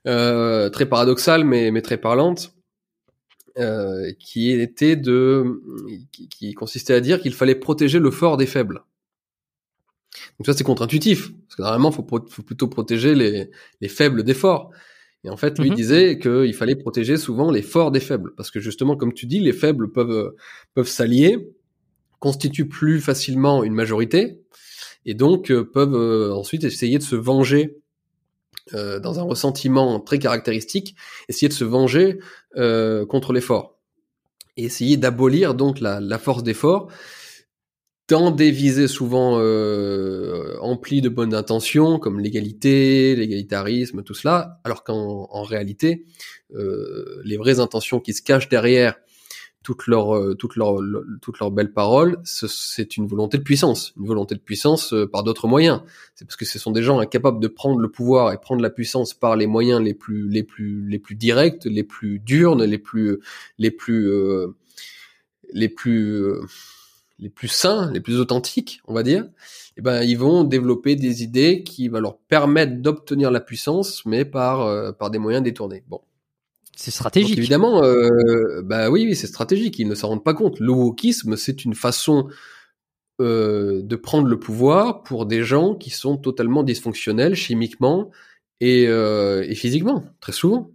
euh, 0.06 0.68
très 0.68 0.86
paradoxale, 0.86 1.44
mais, 1.44 1.70
mais 1.70 1.82
très 1.82 1.96
parlante, 1.96 2.52
qui 4.18 4.50
était 4.50 4.96
de, 4.96 5.62
qui, 6.28 6.52
consistait 6.52 6.92
à 6.92 7.00
dire 7.00 7.22
qu'il 7.22 7.32
fallait 7.32 7.54
protéger 7.54 7.98
le 7.98 8.10
fort 8.10 8.36
des 8.36 8.46
faibles. 8.46 8.82
Donc 10.38 10.46
ça, 10.46 10.52
c'est 10.52 10.64
contre-intuitif, 10.64 11.32
parce 11.32 11.56
que 11.56 11.62
normalement, 11.62 11.90
faut, 11.90 12.06
faut 12.28 12.42
plutôt 12.42 12.68
protéger 12.68 13.14
les, 13.14 13.50
les 13.80 13.88
faibles 13.88 14.24
des 14.24 14.34
forts. 14.34 14.72
Et 15.26 15.28
en 15.28 15.36
fait, 15.36 15.58
lui 15.58 15.70
mhm. 15.70 15.76
disait 15.76 16.18
qu'il 16.20 16.54
fallait 16.54 16.76
protéger 16.76 17.16
souvent 17.16 17.50
les 17.50 17.62
forts 17.62 17.90
des 17.90 17.98
faibles, 18.00 18.32
parce 18.36 18.52
que 18.52 18.60
justement, 18.60 18.96
comme 18.96 19.12
tu 19.12 19.26
dis, 19.26 19.40
les 19.40 19.52
faibles 19.52 19.90
peuvent 19.90 20.34
peuvent 20.74 20.88
s'allier, 20.88 21.50
constituent 22.20 22.68
plus 22.68 23.00
facilement 23.00 23.64
une 23.64 23.74
majorité, 23.74 24.40
et 25.04 25.14
donc 25.14 25.50
euh, 25.50 25.64
peuvent 25.64 25.96
euh, 25.96 26.32
ensuite 26.32 26.62
essayer 26.62 26.98
de 26.98 27.02
se 27.02 27.16
venger 27.16 27.76
euh, 28.72 29.00
dans 29.00 29.18
un 29.18 29.24
ressentiment 29.24 29.98
très 29.98 30.20
caractéristique, 30.20 30.94
essayer 31.28 31.48
de 31.48 31.52
se 31.52 31.64
venger 31.64 32.18
contre 33.08 33.32
les 33.32 33.40
forts, 33.40 33.76
et 34.56 34.64
essayer 34.64 34.96
d'abolir 34.96 35.54
donc 35.54 35.80
la, 35.80 35.98
la 36.00 36.18
force 36.18 36.44
des 36.44 36.54
forts 36.54 36.88
dans 38.08 38.30
des 38.30 38.50
visées 38.50 38.88
souvent 38.88 39.38
euh, 39.40 40.56
emplies 40.60 41.00
de 41.00 41.08
bonnes 41.08 41.34
intentions, 41.34 41.98
comme 41.98 42.20
l'égalité, 42.20 43.16
l'égalitarisme, 43.16 44.02
tout 44.02 44.14
cela, 44.14 44.60
alors 44.64 44.84
qu'en 44.84 45.42
réalité, 45.42 46.06
euh, 46.54 47.20
les 47.24 47.36
vraies 47.36 47.58
intentions 47.58 48.00
qui 48.00 48.14
se 48.14 48.22
cachent 48.22 48.48
derrière 48.48 48.96
toutes 49.66 49.88
leurs 49.88 50.14
euh, 50.14 50.36
toutes 50.36 50.54
leurs 50.54 50.78
toutes 51.20 51.40
leurs 51.40 51.50
belles 51.50 51.72
paroles, 51.72 52.18
c'est 52.22 52.96
une 52.96 53.08
volonté 53.08 53.36
de 53.36 53.42
puissance, 53.42 53.94
une 53.96 54.06
volonté 54.06 54.36
de 54.36 54.40
puissance 54.40 54.94
euh, 54.94 55.08
par 55.08 55.24
d'autres 55.24 55.48
moyens. 55.48 55.82
C'est 56.14 56.24
parce 56.24 56.36
que 56.36 56.44
ce 56.44 56.60
sont 56.60 56.70
des 56.70 56.84
gens 56.84 57.00
incapables 57.00 57.40
de 57.40 57.48
prendre 57.48 57.80
le 57.80 57.90
pouvoir 57.90 58.32
et 58.32 58.38
prendre 58.38 58.62
la 58.62 58.70
puissance 58.70 59.12
par 59.12 59.34
les 59.34 59.48
moyens 59.48 59.80
les 59.80 59.92
plus 59.92 60.28
les 60.28 60.44
plus 60.44 60.88
les 60.88 61.00
plus 61.00 61.16
directs, 61.16 61.64
les 61.64 61.82
plus 61.82 62.20
durs, 62.20 62.54
les 62.54 62.78
plus 62.78 63.18
les 63.58 63.72
plus 63.72 64.08
euh, 64.08 64.54
les 65.52 65.68
plus 65.68 66.22
les 67.18 67.30
plus 67.30 67.48
sains, 67.48 67.90
les 67.92 68.00
plus 68.00 68.20
authentiques, 68.20 68.80
on 68.86 68.94
va 68.94 69.02
dire. 69.02 69.26
Eh 69.76 69.82
ben 69.82 70.02
ils 70.02 70.18
vont 70.18 70.44
développer 70.44 70.96
des 70.96 71.22
idées 71.22 71.62
qui 71.62 71.88
vont 71.88 72.00
leur 72.00 72.18
permettre 72.18 72.76
d'obtenir 72.80 73.30
la 73.30 73.40
puissance, 73.40 74.04
mais 74.06 74.24
par 74.24 74.96
par 74.96 75.10
des 75.10 75.18
moyens 75.18 75.42
détournés. 75.44 75.84
Bon, 75.88 76.00
c'est 76.76 76.90
stratégique. 76.90 77.38
évidemment, 77.38 77.82
euh, 77.82 78.60
bah 78.62 78.90
oui, 78.90 79.06
oui 79.06 79.16
c'est 79.16 79.26
stratégique. 79.26 79.78
Ils 79.78 79.88
ne 79.88 79.94
s'en 79.94 80.08
rendent 80.08 80.24
pas 80.24 80.34
compte. 80.34 80.60
Le 80.60 80.70
wokisme, 80.72 81.36
c'est 81.36 81.64
une 81.64 81.74
façon 81.74 82.28
euh, 83.18 83.80
de 83.82 83.96
prendre 83.96 84.28
le 84.28 84.38
pouvoir 84.38 85.02
pour 85.02 85.24
des 85.24 85.42
gens 85.42 85.74
qui 85.74 85.88
sont 85.88 86.18
totalement 86.18 86.62
dysfonctionnels 86.62 87.34
chimiquement 87.34 88.10
et, 88.60 88.86
euh, 88.88 89.42
et 89.48 89.54
physiquement, 89.54 90.04
très 90.20 90.32
souvent. 90.32 90.70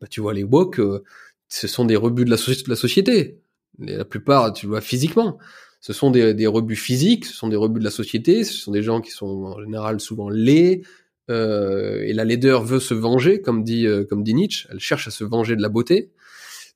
Bah, 0.00 0.06
tu 0.08 0.20
vois, 0.20 0.34
les 0.34 0.44
woke, 0.44 0.78
euh, 0.78 1.02
ce 1.48 1.66
sont 1.66 1.84
des 1.84 1.96
rebuts 1.96 2.24
de 2.24 2.30
la, 2.30 2.36
de 2.36 2.68
la 2.70 2.76
société. 2.76 3.40
La 3.78 4.04
plupart, 4.04 4.52
tu 4.52 4.66
vois, 4.66 4.80
physiquement. 4.80 5.38
Ce 5.80 5.92
sont 5.92 6.10
des, 6.10 6.32
des 6.32 6.46
rebuts 6.46 6.76
physiques, 6.76 7.26
ce 7.26 7.34
sont 7.34 7.48
des 7.48 7.56
rebuts 7.56 7.80
de 7.80 7.84
la 7.84 7.90
société, 7.90 8.44
ce 8.44 8.54
sont 8.54 8.72
des 8.72 8.82
gens 8.82 9.00
qui 9.00 9.10
sont 9.10 9.26
en 9.26 9.60
général 9.60 10.00
souvent 10.00 10.30
laids, 10.30 10.82
euh, 11.30 12.02
et 12.02 12.12
la 12.12 12.24
laideur 12.24 12.62
veut 12.64 12.80
se 12.80 12.94
venger, 12.94 13.40
comme 13.40 13.64
dit, 13.64 13.86
euh, 13.86 14.04
comme 14.04 14.22
dit 14.22 14.34
Nietzsche. 14.34 14.68
Elle 14.70 14.80
cherche 14.80 15.08
à 15.08 15.10
se 15.10 15.24
venger 15.24 15.56
de 15.56 15.62
la 15.62 15.68
beauté. 15.68 16.10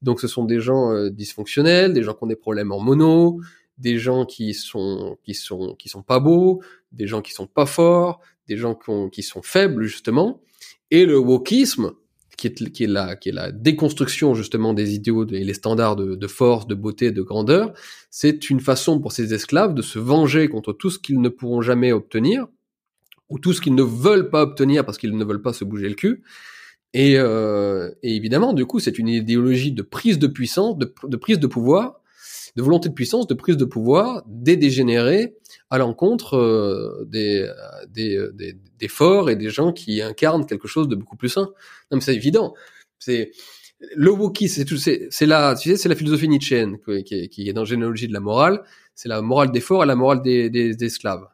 Donc, 0.03 0.21
ce 0.21 0.29
sont 0.29 0.45
des 0.45 0.61
gens 0.61 0.93
euh, 0.93 1.11
dysfonctionnels, 1.11 1.93
des 1.93 2.03
gens 2.03 2.15
qui 2.15 2.25
ont 2.25 2.29
des 2.29 2.37
problèmes 2.37 2.69
mono, 2.69 3.41
des 3.79 3.99
gens 3.99 4.25
qui 4.25 4.55
sont 4.55 5.19
qui 5.25 5.35
sont 5.35 5.75
qui 5.79 5.89
sont 5.89 6.03
pas 6.03 6.21
beaux, 6.21 6.63
des 6.93 7.07
gens 7.07 7.23
qui 7.23 7.33
sont 7.33 7.47
pas 7.47 7.67
forts, 7.67 8.21
des 8.49 8.57
gens 8.57 8.75
qui, 8.75 8.93
qui 9.11 9.23
sont 9.23 9.43
faibles 9.43 9.85
justement. 9.85 10.41
Et 10.91 11.05
le 11.05 11.19
wokisme, 11.19 11.93
qui 12.39 12.47
est, 12.47 12.71
qui 12.71 12.85
est 12.85 12.87
la 12.87 13.17
qui 13.17 13.29
est 13.29 13.33
la 13.33 13.51
déconstruction 13.53 14.35
justement 14.35 14.73
des 14.73 14.95
idéaux 14.95 15.27
et 15.27 15.45
les 15.45 15.55
standards 15.55 15.97
de, 15.97 16.27
force, 16.27 16.67
de 16.67 16.75
beauté, 16.75 17.11
de 17.11 17.21
grandeur, 17.21 17.75
c'est 18.11 18.49
une 18.49 18.61
façon 18.61 19.01
pour 19.01 19.13
ces 19.13 19.35
esclaves 19.35 19.75
de 19.75 19.83
se 19.83 19.99
venger 19.99 20.49
contre 20.49 20.73
tout 20.73 20.89
ce 20.89 20.99
qu'ils 20.99 21.21
ne 21.21 21.29
pourront 21.29 21.61
jamais 21.61 21.93
obtenir 21.93 22.47
ou 23.29 23.39
tout 23.39 23.53
ce 23.53 23.61
qu'ils 23.61 23.75
ne 23.75 23.83
veulent 23.83 24.31
pas 24.31 24.43
obtenir 24.43 24.87
parce 24.87 24.97
qu'ils 24.99 25.17
ne 25.17 25.25
veulent 25.25 25.43
pas 25.43 25.53
se 25.53 25.65
bouger 25.65 25.89
le 25.89 25.97
cul. 25.97 26.23
Et, 26.95 27.19
euh, 27.19 27.91
et 28.03 28.15
évidemment, 28.17 28.55
du 28.55 28.65
coup, 28.65 28.79
c'est 28.79 28.99
une 28.99 29.09
idéologie 29.09 29.73
de 29.73 29.83
prise 29.83 30.19
de 30.19 30.29
puissance, 30.29 30.79
de, 30.79 31.17
prise 31.17 31.39
de 31.39 31.47
pouvoir, 31.47 32.01
de 32.57 32.63
volonté 32.63 32.89
de 32.89 32.95
puissance, 32.95 33.27
de 33.27 33.35
prise 33.35 33.57
de 33.57 33.67
pouvoir 33.67 34.23
des 34.27 34.57
dégénérés 34.57 35.35
à 35.71 35.79
l'encontre 35.79 36.37
euh, 36.37 37.05
des, 37.07 37.51
des, 37.89 38.19
des, 38.33 38.57
des, 38.79 38.89
forts 38.89 39.31
et 39.31 39.37
des 39.37 39.51
gens 39.51 39.73
qui 39.73 40.01
incarnent 40.03 40.47
quelque 40.47 40.69
chose 40.69 40.89
de 40.89 40.97
beaucoup 40.97 41.17
plus 41.17 41.29
sain. 41.29 41.51
Non, 41.91 41.97
mais 41.97 42.01
c'est 42.01 42.15
évident. 42.15 42.55
C'est 42.99 43.33
le 43.95 44.11
wokisme, 44.11 44.55
c'est 44.57 44.65
tout, 44.65 44.77
c'est 44.77 45.27
la, 45.27 45.55
tu 45.55 45.71
sais, 45.71 45.77
c'est 45.77 45.89
la 45.89 45.95
philosophie 45.95 46.29
nietzschéenne 46.29 46.79
qui, 47.05 47.29
qui, 47.29 47.49
est 47.49 47.53
dans 47.53 47.65
Généalogie 47.65 48.09
de 48.09 48.13
la 48.13 48.21
morale. 48.21 48.63
C'est 48.95 49.09
la 49.09 49.23
morale 49.23 49.53
des 49.53 49.61
forts 49.61 49.85
et 49.85 49.87
la 49.87 49.95
morale 49.95 50.23
des, 50.23 50.51
des, 50.51 50.75
des 50.75 50.87
esclaves 50.87 51.29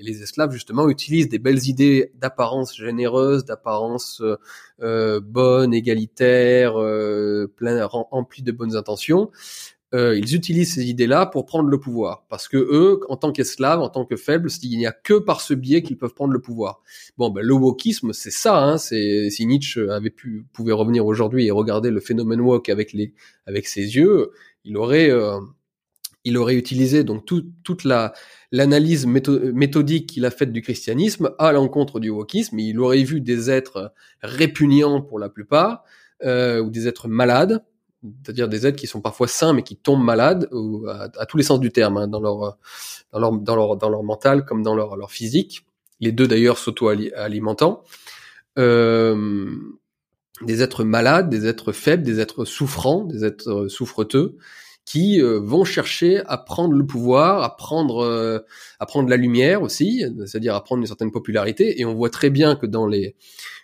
les 0.00 0.22
esclaves 0.22 0.52
justement 0.52 0.88
utilisent 0.88 1.28
des 1.28 1.38
belles 1.38 1.66
idées 1.68 2.12
d'apparence 2.14 2.76
généreuse, 2.76 3.44
d'apparence 3.44 4.20
euh, 4.20 4.36
euh 4.82 5.20
bonne, 5.20 5.74
égalitaire, 5.74 6.80
euh, 6.80 7.52
plein 7.56 7.84
remplie 7.86 8.42
de 8.42 8.52
bonnes 8.52 8.76
intentions. 8.76 9.30
Euh, 9.96 10.16
ils 10.16 10.34
utilisent 10.34 10.74
ces 10.74 10.84
idées-là 10.90 11.24
pour 11.24 11.46
prendre 11.46 11.68
le 11.70 11.80
pouvoir, 11.80 12.26
parce 12.28 12.48
que 12.48 12.58
eux, 12.58 13.00
en 13.08 13.16
tant 13.16 13.32
qu'esclaves, 13.32 13.80
en 13.80 13.88
tant 13.88 14.04
que 14.04 14.16
faibles, 14.16 14.50
il 14.62 14.78
n'y 14.78 14.86
a 14.86 14.92
que 14.92 15.14
par 15.14 15.40
ce 15.40 15.54
biais 15.54 15.82
qu'ils 15.82 15.96
peuvent 15.96 16.12
prendre 16.12 16.32
le 16.32 16.40
pouvoir. 16.40 16.82
Bon, 17.16 17.30
ben, 17.30 17.42
le 17.42 17.54
wokisme, 17.54 18.12
c'est 18.12 18.30
ça. 18.30 18.62
Hein, 18.62 18.76
c'est 18.76 19.30
si 19.30 19.46
Nietzsche 19.46 19.88
avait 19.88 20.10
pu 20.10 20.44
pouvait 20.52 20.72
revenir 20.72 21.06
aujourd'hui 21.06 21.46
et 21.46 21.50
regarder 21.50 21.90
le 21.90 22.00
phénomène 22.00 22.40
woke 22.40 22.68
avec 22.68 22.92
les 22.92 23.14
avec 23.46 23.66
ses 23.66 23.96
yeux, 23.96 24.32
il 24.64 24.76
aurait 24.76 25.10
euh, 25.10 25.38
il 26.24 26.36
aurait 26.36 26.56
utilisé 26.56 27.04
donc 27.04 27.24
toute 27.24 27.84
la 27.84 28.12
l'analyse 28.52 29.06
méthodique 29.06 30.08
qu'il 30.08 30.24
a 30.24 30.30
faite 30.30 30.52
du 30.52 30.60
christianisme 30.60 31.30
à 31.38 31.52
l'encontre 31.52 32.00
du 32.00 32.10
wokisme. 32.10 32.58
Il 32.58 32.80
aurait 32.80 33.02
vu 33.02 33.20
des 33.20 33.50
êtres 33.50 33.92
répugnants 34.20 35.00
pour 35.00 35.18
la 35.18 35.28
plupart, 35.28 35.84
euh, 36.24 36.60
ou 36.60 36.70
des 36.70 36.88
êtres 36.88 37.08
malades, 37.08 37.64
c'est-à-dire 38.02 38.48
des 38.48 38.66
êtres 38.66 38.78
qui 38.78 38.86
sont 38.86 39.00
parfois 39.00 39.28
sains 39.28 39.52
mais 39.52 39.62
qui 39.62 39.76
tombent 39.76 40.04
malades, 40.04 40.48
ou 40.52 40.86
à, 40.88 41.26
tous 41.26 41.36
les 41.36 41.42
sens 41.42 41.60
du 41.60 41.72
terme, 41.72 41.96
hein, 41.96 42.06
leur, 42.20 42.58
dans 43.12 43.88
leur 43.88 44.02
mental 44.02 44.44
comme 44.44 44.62
dans 44.62 44.74
leur, 44.74 44.96
leur 44.96 45.10
physique. 45.10 45.66
Les 46.00 46.12
deux 46.12 46.28
d'ailleurs 46.28 46.58
s'auto-alimentant. 46.58 47.82
Euh, 48.58 49.50
des 50.42 50.62
êtres 50.62 50.84
malades, 50.84 51.30
des 51.30 51.46
êtres 51.46 51.72
faibles, 51.72 52.02
des 52.02 52.20
êtres 52.20 52.44
souffrants, 52.44 53.04
des 53.04 53.24
êtres 53.24 53.68
souffreteux, 53.68 54.36
qui 54.86 55.20
euh, 55.20 55.40
vont 55.40 55.64
chercher 55.64 56.22
à 56.26 56.38
prendre 56.38 56.72
le 56.74 56.86
pouvoir, 56.86 57.42
à 57.42 57.56
prendre, 57.56 57.98
euh, 57.98 58.38
à 58.78 58.86
prendre 58.86 59.10
la 59.10 59.16
lumière 59.16 59.60
aussi, 59.60 60.04
c'est-à-dire 60.24 60.54
à 60.54 60.64
prendre 60.64 60.80
une 60.80 60.86
certaine 60.86 61.10
popularité. 61.10 61.80
Et 61.80 61.84
on 61.84 61.92
voit 61.92 62.08
très 62.08 62.30
bien 62.30 62.56
que 62.56 62.66
dans 62.66 62.86
les 62.86 63.16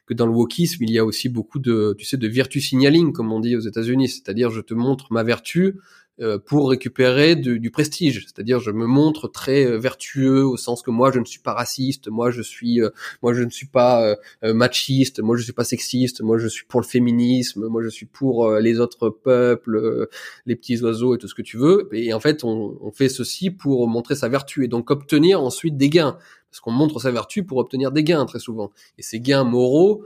que 0.04 0.14
dans 0.14 0.26
le 0.26 0.32
wokisme, 0.32 0.82
il 0.82 0.90
y 0.90 0.98
a 0.98 1.04
aussi 1.04 1.28
beaucoup 1.28 1.60
de, 1.60 1.94
tu 1.96 2.04
sais, 2.04 2.16
de 2.16 2.26
virtue 2.26 2.60
signaling, 2.60 3.12
comme 3.12 3.32
on 3.32 3.38
dit 3.38 3.54
aux 3.54 3.60
États-Unis, 3.60 4.08
c'est-à-dire 4.08 4.50
je 4.50 4.60
te 4.60 4.74
montre 4.74 5.12
ma 5.12 5.22
vertu 5.22 5.78
pour 6.46 6.70
récupérer 6.70 7.36
du 7.36 7.70
prestige. 7.70 8.26
C'est-à-dire, 8.26 8.60
je 8.60 8.70
me 8.70 8.86
montre 8.86 9.28
très 9.28 9.64
euh, 9.64 9.78
vertueux 9.78 10.44
au 10.44 10.56
sens 10.56 10.82
que 10.82 10.90
moi, 10.90 11.10
je 11.12 11.18
ne 11.18 11.24
suis 11.24 11.40
pas 11.40 11.52
raciste, 11.52 12.08
moi, 12.08 12.30
je 12.30 12.42
suis, 12.42 12.80
euh, 12.80 12.90
moi, 13.22 13.32
je 13.32 13.42
ne 13.42 13.50
suis 13.50 13.66
pas 13.66 14.16
machiste, 14.42 15.20
moi, 15.20 15.36
je 15.36 15.42
suis 15.42 15.52
pas 15.52 15.64
sexiste, 15.64 16.20
moi, 16.22 16.38
je 16.38 16.48
suis 16.48 16.64
pour 16.64 16.80
le 16.80 16.86
féminisme, 16.86 17.66
moi, 17.66 17.82
je 17.82 17.88
suis 17.88 18.06
pour 18.06 18.50
les 18.52 18.80
autres 18.80 19.10
peuples, 19.10 20.08
les 20.46 20.56
petits 20.56 20.80
oiseaux 20.82 21.14
et 21.14 21.18
tout 21.18 21.28
ce 21.28 21.34
que 21.34 21.42
tu 21.42 21.56
veux. 21.56 21.88
Et 21.92 22.12
en 22.12 22.20
fait, 22.20 22.44
on, 22.44 22.78
on 22.80 22.90
fait 22.92 23.08
ceci 23.08 23.50
pour 23.50 23.88
montrer 23.88 24.14
sa 24.14 24.28
vertu 24.28 24.64
et 24.64 24.68
donc 24.68 24.90
obtenir 24.90 25.42
ensuite 25.42 25.76
des 25.76 25.88
gains, 25.88 26.18
parce 26.50 26.60
qu'on 26.60 26.72
montre 26.72 27.00
sa 27.00 27.10
vertu 27.10 27.44
pour 27.44 27.58
obtenir 27.58 27.92
des 27.92 28.04
gains 28.04 28.24
très 28.26 28.38
souvent. 28.38 28.70
Et 28.98 29.02
ces 29.02 29.20
gains 29.20 29.44
moraux 29.44 30.04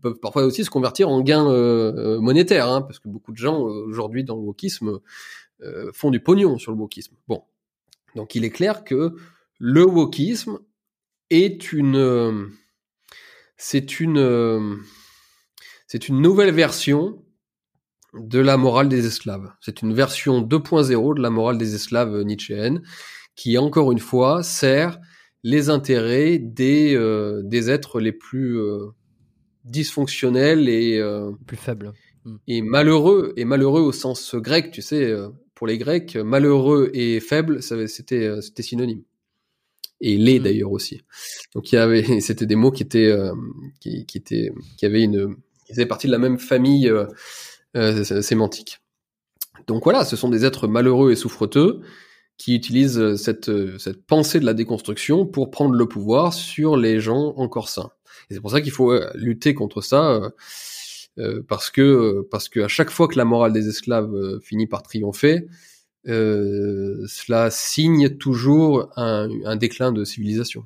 peuvent 0.00 0.20
parfois 0.20 0.44
aussi 0.44 0.64
se 0.64 0.70
convertir 0.70 1.08
en 1.08 1.20
gains 1.20 1.48
euh, 1.48 1.92
euh, 1.96 2.20
monétaires, 2.20 2.68
hein, 2.68 2.82
parce 2.82 2.98
que 2.98 3.08
beaucoup 3.08 3.32
de 3.32 3.36
gens 3.36 3.66
euh, 3.66 3.84
aujourd'hui 3.86 4.24
dans 4.24 4.36
le 4.36 4.42
wokisme 4.42 5.00
font 5.92 6.10
du 6.10 6.18
pognon 6.18 6.58
sur 6.58 6.72
le 6.72 6.78
wokisme. 6.78 7.14
Bon, 7.28 7.44
donc 8.16 8.34
il 8.34 8.44
est 8.44 8.50
clair 8.50 8.82
que 8.82 9.14
le 9.60 9.84
wokisme 9.84 10.58
est 11.30 11.72
une 11.72 12.50
c'est 13.56 14.00
une 14.00 14.80
c'est 15.86 16.08
une 16.08 16.20
nouvelle 16.20 16.52
version 16.52 17.24
de 18.12 18.40
la 18.40 18.56
morale 18.56 18.88
des 18.88 19.06
esclaves. 19.06 19.52
C'est 19.60 19.82
une 19.82 19.94
version 19.94 20.42
2.0 20.42 21.14
de 21.14 21.22
la 21.22 21.30
morale 21.30 21.58
des 21.58 21.76
esclaves 21.76 22.22
nietzschéenne 22.22 22.82
qui 23.36 23.56
encore 23.56 23.92
une 23.92 24.00
fois 24.00 24.42
sert 24.42 24.98
les 25.44 25.70
intérêts 25.70 26.40
des 26.40 26.96
des 27.44 27.70
êtres 27.70 28.00
les 28.00 28.10
plus 28.10 28.58
dysfonctionnel 29.64 30.68
et 30.68 30.98
euh, 30.98 31.30
plus 31.46 31.56
faible. 31.56 31.92
Hmm. 32.24 32.36
et 32.46 32.62
malheureux 32.62 33.32
et 33.36 33.44
malheureux 33.44 33.80
au 33.80 33.90
sens 33.90 34.36
grec 34.36 34.70
tu 34.70 34.80
sais 34.80 35.06
euh, 35.06 35.30
pour 35.56 35.66
les 35.66 35.76
grecs 35.76 36.14
malheureux 36.14 36.88
et 36.94 37.18
faible 37.18 37.62
c'était 37.62 38.26
euh, 38.26 38.40
c'était 38.40 38.62
synonyme. 38.62 39.02
Et 40.00 40.16
laid 40.16 40.40
hmm. 40.40 40.44
d'ailleurs 40.44 40.72
aussi. 40.72 41.02
Donc 41.54 41.72
il 41.72 41.76
y 41.76 41.78
avait 41.78 42.20
c'était 42.20 42.46
des 42.46 42.56
mots 42.56 42.70
qui 42.70 42.82
étaient 42.82 43.14
qui, 43.80 44.06
qui 44.06 44.18
étaient 44.18 44.52
qui 44.76 44.86
avaient 44.86 45.02
une 45.02 45.36
qui 45.66 45.72
faisaient 45.72 45.86
partie 45.86 46.06
de 46.06 46.12
la 46.12 46.18
même 46.18 46.38
famille 46.38 46.92
sémantique. 48.22 48.80
Donc 49.66 49.84
voilà 49.84 50.04
ce 50.04 50.16
sont 50.16 50.28
des 50.28 50.44
êtres 50.44 50.66
malheureux 50.66 51.12
et 51.12 51.16
souffreteux 51.16 51.80
qui 52.36 52.56
utilisent 52.56 53.16
cette 53.16 53.50
cette 53.78 54.04
pensée 54.04 54.40
de 54.40 54.46
la 54.46 54.54
déconstruction 54.54 55.26
pour 55.26 55.50
prendre 55.50 55.74
le 55.74 55.86
pouvoir 55.86 56.32
sur 56.32 56.76
les 56.76 56.98
gens 56.98 57.34
encore 57.36 57.68
sains 57.68 57.92
c'est 58.32 58.40
pour 58.40 58.50
ça 58.50 58.60
qu'il 58.60 58.72
faut 58.72 58.92
euh, 58.92 59.10
lutter 59.14 59.54
contre 59.54 59.80
ça. 59.80 60.12
Euh, 60.12 60.30
euh, 61.18 61.42
parce 61.46 61.70
que 61.70 62.26
parce 62.30 62.48
que 62.48 62.60
à 62.60 62.68
chaque 62.68 62.90
fois 62.90 63.06
que 63.06 63.18
la 63.18 63.26
morale 63.26 63.52
des 63.52 63.68
esclaves 63.68 64.40
finit 64.42 64.66
par 64.66 64.82
triompher, 64.82 65.46
cela 66.06 67.50
signe 67.50 68.16
toujours 68.16 68.88
un, 68.96 69.56
déclin 69.56 69.92
de 69.92 70.04
civilisation. 70.04 70.64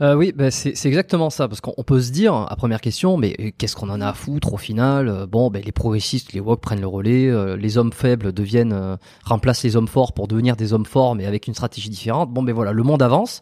oui, 0.00 0.32
bah, 0.32 0.50
c'est 0.50 0.84
exactement 0.84 1.30
ça, 1.30 1.48
parce 1.48 1.62
qu'on 1.62 1.82
peut 1.82 2.00
se 2.02 2.12
dire, 2.12 2.34
à 2.34 2.54
première 2.56 2.82
question, 2.82 3.16
mais 3.16 3.54
qu'est-ce 3.56 3.74
qu'on 3.74 3.88
en 3.88 4.02
a 4.02 4.08
à 4.08 4.12
foutre 4.12 4.52
au 4.52 4.58
final 4.58 5.26
Bon, 5.26 5.50
ben, 5.50 5.62
les 5.64 5.72
progressistes, 5.72 6.34
les 6.34 6.40
woke 6.40 6.60
prennent 6.60 6.82
le 6.82 6.86
relais, 6.86 7.56
les 7.56 7.78
hommes 7.78 7.92
faibles 7.92 8.34
deviennent, 8.34 8.98
remplacent 9.24 9.62
les 9.64 9.76
hommes 9.76 9.88
forts 9.88 10.12
pour 10.12 10.28
devenir 10.28 10.56
des 10.56 10.74
hommes 10.74 10.86
forts, 10.86 11.14
mais 11.14 11.24
avec 11.24 11.46
une 11.46 11.54
stratégie 11.54 11.88
différente. 11.88 12.30
Bon, 12.30 12.42
ben 12.42 12.52
voilà, 12.52 12.72
le 12.72 12.82
monde 12.82 13.00
avance. 13.00 13.40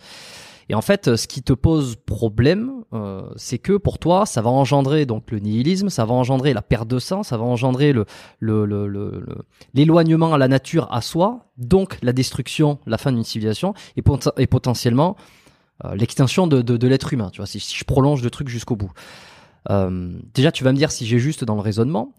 Et 0.70 0.74
en 0.74 0.82
fait, 0.82 1.16
ce 1.16 1.26
qui 1.26 1.42
te 1.42 1.54
pose 1.54 1.96
problème, 1.96 2.84
euh, 2.92 3.22
c'est 3.36 3.58
que 3.58 3.78
pour 3.78 3.98
toi, 3.98 4.26
ça 4.26 4.42
va 4.42 4.50
engendrer 4.50 5.06
donc 5.06 5.30
le 5.30 5.38
nihilisme, 5.38 5.88
ça 5.88 6.04
va 6.04 6.12
engendrer 6.12 6.52
la 6.52 6.60
perte 6.60 6.88
de 6.88 6.98
sens, 6.98 7.28
ça 7.28 7.38
va 7.38 7.44
engendrer 7.44 7.92
le, 7.94 8.04
le, 8.38 8.66
le, 8.66 8.86
le- 8.86 9.10
le- 9.26 9.38
l'éloignement 9.72 10.34
à 10.34 10.38
la 10.38 10.46
nature, 10.46 10.86
à 10.92 11.00
soi, 11.00 11.46
donc 11.56 11.98
la 12.02 12.12
destruction, 12.12 12.78
la 12.86 12.98
fin 12.98 13.12
d'une 13.12 13.24
civilisation, 13.24 13.72
et, 13.96 14.02
pot- 14.02 14.28
et 14.36 14.46
potentiellement 14.46 15.16
euh, 15.86 15.94
l'extinction 15.94 16.46
de, 16.46 16.60
de, 16.60 16.76
de 16.76 16.86
l'être 16.88 17.14
humain. 17.14 17.30
Tu 17.30 17.38
vois, 17.38 17.46
si, 17.46 17.60
si 17.60 17.74
je 17.76 17.84
prolonge 17.84 18.22
le 18.22 18.28
truc 18.28 18.48
jusqu'au 18.48 18.76
bout. 18.76 18.92
Euh, 19.70 20.12
déjà, 20.34 20.52
tu 20.52 20.64
vas 20.64 20.72
me 20.72 20.76
dire 20.76 20.90
si 20.90 21.06
j'ai 21.06 21.18
juste 21.18 21.44
dans 21.44 21.54
le 21.54 21.62
raisonnement, 21.62 22.12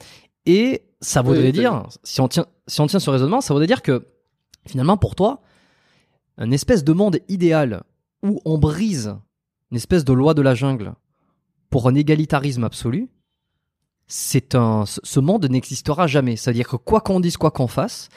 et 0.47 0.84
ça 1.01 1.21
voudrait 1.21 1.43
oui, 1.45 1.51
dire, 1.51 1.84
si 2.03 2.19
on 2.19 2.27
tient, 2.27 2.47
si 2.65 2.81
on 2.81 2.88
tient 2.88 2.99
ce 2.99 3.09
raisonnement, 3.11 3.41
ça 3.41 3.53
voudrait 3.53 3.67
dire 3.67 3.84
que 3.84 4.07
finalement, 4.65 4.97
pour 4.97 5.13
toi, 5.13 5.41
un 6.39 6.49
espèce 6.51 6.84
de 6.84 6.93
monde 6.93 7.19
idéal 7.27 7.84
où 8.23 8.41
on 8.45 8.57
brise 8.57 9.15
une 9.71 9.77
espèce 9.77 10.05
de 10.05 10.13
loi 10.13 10.33
de 10.33 10.41
la 10.41 10.55
jungle 10.55 10.93
pour 11.69 11.87
un 11.87 11.95
égalitarisme 11.95 12.63
absolu, 12.63 13.09
c'est 14.07 14.53
ce 14.53 15.19
monde 15.19 15.45
n'existera 15.45 16.07
jamais. 16.07 16.35
C'est-à-dire 16.35 16.67
que 16.67 16.75
quoi 16.75 17.01
qu'on 17.01 17.19
dise, 17.19 17.37
quoi 17.37 17.51
qu'on 17.51 17.67
fasse, 17.67 18.09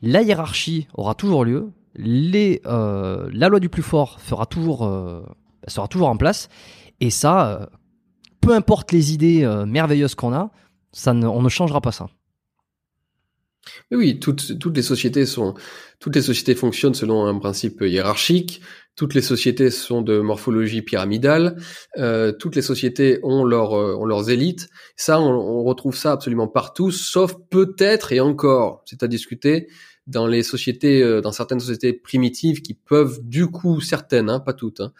la 0.00 0.22
hiérarchie 0.22 0.86
aura 0.94 1.14
toujours 1.14 1.44
lieu, 1.44 1.72
euh, 1.98 3.28
la 3.32 3.48
loi 3.48 3.60
du 3.60 3.68
plus 3.68 3.82
fort 3.82 4.20
fera 4.20 4.46
toujours, 4.46 4.86
euh, 4.86 5.22
sera 5.66 5.88
toujours 5.88 6.08
en 6.08 6.16
place, 6.16 6.48
et 7.00 7.10
ça, 7.10 7.48
euh, 7.48 7.66
peu 8.40 8.54
importe 8.54 8.92
les 8.92 9.12
idées 9.12 9.46
merveilleuses 9.66 10.14
qu'on 10.14 10.32
a, 10.32 10.50
ça 10.92 11.12
on 11.12 11.42
ne 11.42 11.48
changera 11.48 11.80
pas 11.80 11.92
ça. 11.92 12.08
Oui, 13.90 14.18
toutes, 14.18 14.50
les 14.74 14.82
sociétés 14.82 15.24
fonctionnent 16.54 16.94
selon 16.94 17.26
un 17.26 17.38
principe 17.38 17.80
hiérarchique. 17.82 18.60
Toutes 18.96 19.14
les 19.14 19.22
sociétés 19.22 19.70
sont 19.70 20.02
de 20.02 20.20
morphologie 20.20 20.82
pyramidale. 20.82 21.56
Euh, 21.96 22.32
toutes 22.32 22.56
les 22.56 22.62
sociétés 22.62 23.20
ont 23.22 23.46
euh, 23.46 24.06
leurs 24.06 24.30
élites. 24.30 24.68
Ça, 24.96 25.20
on, 25.20 25.30
on 25.30 25.62
retrouve 25.64 25.96
ça 25.96 26.12
absolument 26.12 26.48
partout, 26.48 26.90
sauf 26.90 27.34
peut-être 27.50 28.12
et 28.12 28.20
encore, 28.20 28.82
c'est 28.84 29.02
à 29.02 29.08
discuter 29.08 29.68
dans 30.06 30.26
les 30.26 30.42
sociétés, 30.42 31.02
euh, 31.02 31.20
dans 31.20 31.32
certaines 31.32 31.60
sociétés 31.60 31.92
primitives 31.92 32.62
qui 32.62 32.74
peuvent, 32.74 33.20
du 33.22 33.46
coup, 33.46 33.80
certaines, 33.80 34.28
hein, 34.28 34.40
pas 34.40 34.52
toutes, 34.52 34.80
hein, 34.80 34.92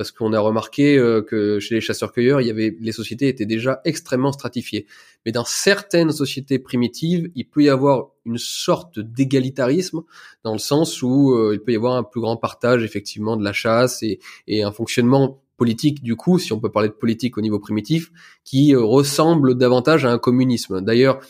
parce 0.00 0.12
qu'on 0.12 0.32
a 0.32 0.40
remarqué 0.40 0.96
euh, 0.96 1.20
que 1.20 1.60
chez 1.60 1.74
les 1.74 1.82
chasseurs-cueilleurs, 1.82 2.40
il 2.40 2.46
y 2.46 2.50
avait, 2.50 2.74
les 2.80 2.92
sociétés 2.92 3.28
étaient 3.28 3.44
déjà 3.44 3.82
extrêmement 3.84 4.32
stratifiées. 4.32 4.86
Mais 5.26 5.30
dans 5.30 5.44
certaines 5.44 6.10
sociétés 6.10 6.58
primitives, 6.58 7.30
il 7.34 7.44
peut 7.44 7.64
y 7.64 7.68
avoir 7.68 8.08
une 8.24 8.38
sorte 8.38 8.98
d'égalitarisme 8.98 10.00
dans 10.42 10.54
le 10.54 10.58
sens 10.58 11.02
où 11.02 11.32
euh, 11.32 11.50
il 11.52 11.60
peut 11.60 11.72
y 11.72 11.76
avoir 11.76 11.96
un 11.96 12.02
plus 12.02 12.22
grand 12.22 12.38
partage 12.38 12.82
effectivement 12.82 13.36
de 13.36 13.44
la 13.44 13.52
chasse 13.52 14.02
et, 14.02 14.20
et 14.46 14.62
un 14.62 14.72
fonctionnement 14.72 15.42
politique 15.58 16.02
du 16.02 16.16
coup, 16.16 16.38
si 16.38 16.54
on 16.54 16.60
peut 16.60 16.72
parler 16.72 16.88
de 16.88 16.94
politique 16.94 17.36
au 17.36 17.42
niveau 17.42 17.58
primitif, 17.58 18.10
qui 18.44 18.74
euh, 18.74 18.80
ressemble 18.80 19.58
davantage 19.58 20.06
à 20.06 20.10
un 20.10 20.16
communisme. 20.16 20.80
D'ailleurs, 20.80 21.20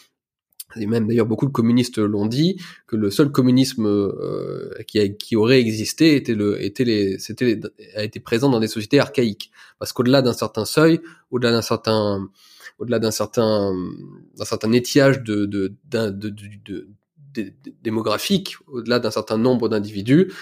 et 0.77 0.87
même 0.87 1.07
d'ailleurs 1.09 1.27
beaucoup 1.27 1.47
de 1.47 1.53
communistes 1.53 1.99
l'ont 1.99 2.27
dit 2.27 2.57
que 2.87 2.97
le 2.97 3.11
seul 3.11 3.31
communisme 3.33 3.87
euh, 3.87 4.73
qui, 4.87 4.99
a- 5.01 5.09
qui 5.09 5.37
aurait 5.37 5.61
existé 5.61 6.17
était 6.17 6.35
le 6.35 6.63
était 6.63 6.85
les 6.85 7.19
c'était 7.19 7.61
a 7.97 8.05
été 8.05 8.21
présent 8.21 8.49
dans 8.51 8.61
des 8.61 8.69
sociétés 8.69 9.01
archaïques 9.01 9.51
parce 9.79 9.93
qu'au-delà 9.93 10.23
d'un 10.23 10.33
certain 10.33 10.65
seuil, 10.65 11.01
au-delà 11.31 11.53
d'un 11.53 11.63
certain 11.63 12.29
au-delà 12.79 12.99
d'un 12.99 13.11
certain 13.11 13.75
d'un 14.37 14.45
certain 14.45 14.73
étiage 14.73 15.23
de, 15.23 15.45
de- 15.47 15.75
de- 15.91 16.11
de- 16.11 16.31
de- 17.35 17.53
démographique, 17.83 18.57
au-delà 18.67 18.99
d'un 18.99 19.11
certain 19.11 19.39
nombre 19.39 19.69
d'individus, 19.69 20.33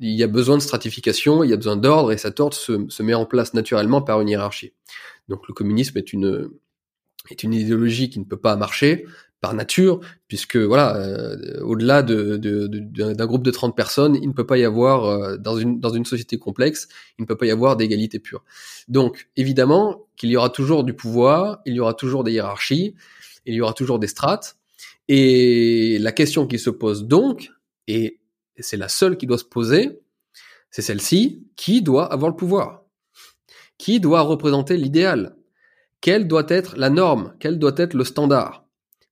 il 0.00 0.14
y 0.14 0.22
a 0.22 0.28
besoin 0.28 0.56
de 0.56 0.62
stratification, 0.62 1.42
il 1.42 1.50
y 1.50 1.52
a 1.52 1.56
besoin 1.56 1.76
d'ordre 1.76 2.12
et 2.12 2.18
cet 2.18 2.38
ordre 2.40 2.54
se, 2.56 2.86
se 2.88 3.02
met 3.02 3.14
en 3.14 3.26
place 3.26 3.54
naturellement 3.54 4.02
par 4.02 4.20
une 4.20 4.28
hiérarchie. 4.28 4.72
Donc 5.28 5.48
le 5.48 5.54
communisme 5.54 5.98
est 5.98 6.12
une 6.12 6.50
est 7.30 7.42
une 7.42 7.52
idéologie 7.54 8.08
qui 8.10 8.20
ne 8.20 8.24
peut 8.24 8.36
pas 8.38 8.56
marcher 8.56 9.04
par 9.40 9.54
nature, 9.54 10.00
puisque 10.26 10.56
voilà, 10.56 10.96
euh, 10.96 11.60
au-delà 11.62 12.02
de, 12.02 12.36
de- 12.36 12.66
de- 12.66 13.12
d'un 13.12 13.26
groupe 13.26 13.44
de 13.44 13.50
30 13.52 13.76
personnes, 13.76 14.16
il 14.16 14.28
ne 14.28 14.32
peut 14.32 14.46
pas 14.46 14.58
y 14.58 14.64
avoir 14.64 15.04
euh, 15.04 15.36
dans 15.36 15.56
une 15.56 16.04
société 16.04 16.38
complexe, 16.38 16.88
il 17.18 17.22
ne 17.22 17.26
peut 17.26 17.36
pas 17.36 17.46
y 17.46 17.50
avoir 17.50 17.76
d'égalité 17.76 18.18
pure. 18.18 18.42
Donc 18.88 19.28
évidemment 19.36 20.06
qu'il 20.16 20.30
y 20.30 20.36
aura 20.36 20.50
toujours 20.50 20.82
du 20.84 20.92
pouvoir, 20.94 21.60
il 21.66 21.74
y 21.74 21.80
aura 21.80 21.94
toujours 21.94 22.24
des 22.24 22.32
hiérarchies, 22.32 22.94
il 23.46 23.54
y 23.54 23.60
aura 23.60 23.72
toujours 23.74 23.98
des 24.00 24.08
strates, 24.08 24.56
et 25.08 25.98
la 26.00 26.12
question 26.12 26.46
qui 26.46 26.58
se 26.58 26.70
pose 26.70 27.06
donc, 27.06 27.50
et 27.86 28.18
c'est 28.58 28.76
la 28.76 28.88
seule 28.88 29.16
qui 29.16 29.26
doit 29.26 29.38
se 29.38 29.44
poser, 29.44 30.00
c'est 30.70 30.82
celle-ci 30.82 31.46
qui 31.56 31.80
doit 31.82 32.12
avoir 32.12 32.30
le 32.30 32.36
pouvoir, 32.36 32.82
qui 33.78 34.00
doit 34.00 34.22
représenter 34.22 34.76
l'idéal, 34.76 35.36
quelle 36.00 36.28
doit 36.28 36.46
être 36.48 36.76
la 36.76 36.90
norme, 36.90 37.34
quel 37.40 37.58
doit 37.58 37.74
être 37.76 37.94
le 37.94 38.04
standard? 38.04 38.67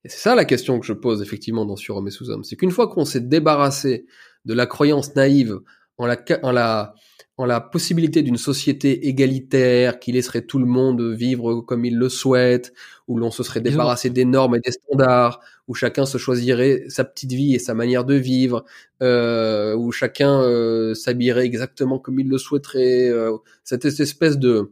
Et 0.06 0.08
c'est 0.08 0.18
ça 0.20 0.36
la 0.36 0.44
question 0.44 0.78
que 0.78 0.86
je 0.86 0.92
pose 0.92 1.20
effectivement 1.20 1.64
dans 1.64 1.74
Sur 1.74 1.96
Homme 1.96 2.06
et 2.06 2.12
Sous 2.12 2.30
Homme. 2.30 2.44
C'est 2.44 2.54
qu'une 2.54 2.70
fois 2.70 2.86
qu'on 2.86 3.04
s'est 3.04 3.20
débarrassé 3.20 4.06
de 4.44 4.54
la 4.54 4.66
croyance 4.66 5.16
naïve 5.16 5.58
en 5.98 6.06
la, 6.06 6.16
ca- 6.16 6.38
en 6.44 6.52
la, 6.52 6.94
en 7.38 7.44
la 7.44 7.60
possibilité 7.60 8.22
d'une 8.22 8.36
société 8.36 9.08
égalitaire 9.08 9.98
qui 9.98 10.12
laisserait 10.12 10.42
tout 10.42 10.60
le 10.60 10.64
monde 10.66 11.02
vivre 11.02 11.60
comme 11.60 11.84
il 11.84 11.98
le 11.98 12.08
souhaite, 12.08 12.72
où 13.08 13.18
l'on 13.18 13.32
se 13.32 13.42
serait 13.42 13.60
débarrassé 13.60 14.08
des 14.10 14.24
normes 14.24 14.54
et 14.54 14.60
des 14.60 14.70
standards, 14.70 15.40
où 15.66 15.74
chacun 15.74 16.06
se 16.06 16.18
choisirait 16.18 16.84
sa 16.86 17.02
petite 17.02 17.32
vie 17.32 17.56
et 17.56 17.58
sa 17.58 17.74
manière 17.74 18.04
de 18.04 18.14
vivre, 18.14 18.64
euh, 19.02 19.74
où 19.74 19.90
chacun 19.90 20.40
euh, 20.40 20.94
s'habillerait 20.94 21.46
exactement 21.46 21.98
comme 21.98 22.20
il 22.20 22.28
le 22.28 22.38
souhaiterait, 22.38 23.08
euh, 23.08 23.36
cette 23.64 23.84
espèce 23.84 24.38
de 24.38 24.70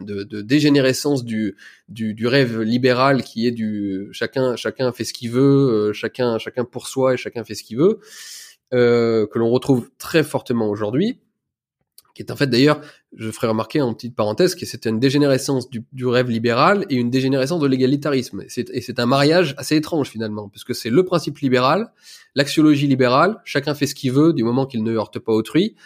de, 0.00 0.22
de 0.22 0.40
dégénérescence 0.42 1.24
du, 1.24 1.56
du, 1.88 2.14
du 2.14 2.26
rêve 2.26 2.60
libéral 2.60 3.22
qui 3.22 3.46
est 3.46 3.50
du 3.52 4.08
chacun 4.12 4.56
chacun 4.56 4.92
fait 4.92 5.04
ce 5.04 5.12
qu'il 5.12 5.30
veut, 5.30 5.40
euh, 5.90 5.92
chacun 5.92 6.38
chacun 6.38 6.64
pour 6.64 6.88
soi 6.88 7.14
et 7.14 7.16
chacun 7.16 7.44
fait 7.44 7.54
ce 7.54 7.62
qu'il 7.64 7.78
veut, 7.78 8.00
euh, 8.74 9.26
que 9.26 9.38
l'on 9.38 9.50
retrouve 9.50 9.90
très 9.98 10.22
fortement 10.22 10.68
aujourd'hui, 10.68 11.18
qui 12.14 12.22
est 12.22 12.30
en 12.30 12.36
fait 12.36 12.48
d'ailleurs, 12.48 12.80
je 13.16 13.30
ferai 13.30 13.46
remarquer 13.46 13.80
en 13.80 13.94
petite 13.94 14.14
parenthèse 14.16 14.54
que 14.54 14.66
c'était 14.66 14.90
une 14.90 14.98
dégénérescence 15.00 15.70
du, 15.70 15.84
du 15.92 16.04
rêve 16.06 16.28
libéral 16.28 16.84
et 16.90 16.96
une 16.96 17.10
dégénérescence 17.10 17.60
de 17.60 17.66
l'égalitarisme. 17.66 18.42
Et 18.42 18.48
c'est- 18.48 18.68
Et 18.70 18.80
c'est 18.80 18.98
un 19.00 19.06
mariage 19.06 19.54
assez 19.56 19.76
étrange 19.76 20.08
finalement, 20.10 20.48
puisque 20.48 20.74
c'est 20.74 20.90
le 20.90 21.04
principe 21.04 21.38
libéral, 21.38 21.92
l'axiologie 22.34 22.86
libérale, 22.88 23.40
chacun 23.44 23.74
fait 23.74 23.86
ce 23.86 23.94
qu'il 23.94 24.12
veut 24.12 24.32
du 24.32 24.42
moment 24.44 24.66
qu'il 24.66 24.82
ne 24.82 24.92
heurte 24.92 25.18
pas 25.20 25.32
autrui, 25.32 25.76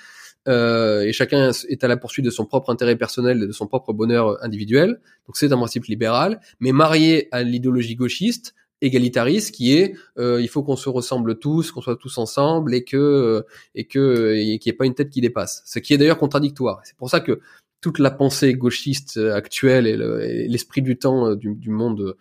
euh, 0.49 1.03
et 1.03 1.13
chacun 1.13 1.51
est 1.69 1.85
à 1.85 1.89
la 1.89 1.97
poursuite 1.97 2.25
de 2.25 2.31
son 2.31 2.45
propre 2.47 2.71
intérêt 2.71 2.97
personnel 2.97 3.43
et 3.43 3.47
de 3.47 3.53
son 3.53 3.67
propre 3.67 3.93
bonheur 3.93 4.43
individuel. 4.45 5.01
Donc 5.27 5.37
c'est 5.37 5.53
un 5.53 5.57
principe 5.57 5.85
libéral, 5.85 6.41
mais 6.61 6.73
marié 6.73 7.29
à 7.33 7.43
l'idéologie 7.43 7.95
gauchiste, 7.95 8.55
égalitariste, 8.81 9.55
qui 9.55 9.75
est 9.77 9.95
euh, 10.19 10.41
il 10.43 10.49
faut 10.49 10.63
qu'on 10.65 10.75
se 10.77 10.89
ressemble 10.89 11.39
tous, 11.39 11.71
qu'on 11.71 11.81
soit 11.83 11.97
tous 11.97 12.19
ensemble 12.19 12.75
et 12.75 12.83
que 12.83 12.97
euh, 12.97 13.43
et 13.77 13.85
que 13.85 14.35
et 14.35 14.59
qu'il 14.59 14.71
n'y 14.71 14.75
ait 14.75 14.79
pas 14.79 14.87
une 14.87 14.95
tête 14.95 15.11
qui 15.11 15.21
dépasse. 15.21 15.63
Ce 15.65 15.79
qui 15.79 15.95
est 15.95 15.99
d'ailleurs 15.99 16.19
contradictoire. 16.19 16.81
C'est 16.85 16.97
pour 16.97 17.09
ça 17.09 17.21
que 17.21 17.41
toute 17.81 17.99
la 18.01 18.11
pensée 18.11 18.55
gauchiste 18.55 19.17
actuelle 19.19 19.87
et 19.89 19.97
le- 19.97 20.23
et 20.25 20.49
l'esprit 20.49 20.83
du 20.83 20.97
temps 20.99 21.29
euh, 21.31 21.37
du, 21.37 21.55
du 21.55 21.71
monde 21.71 22.17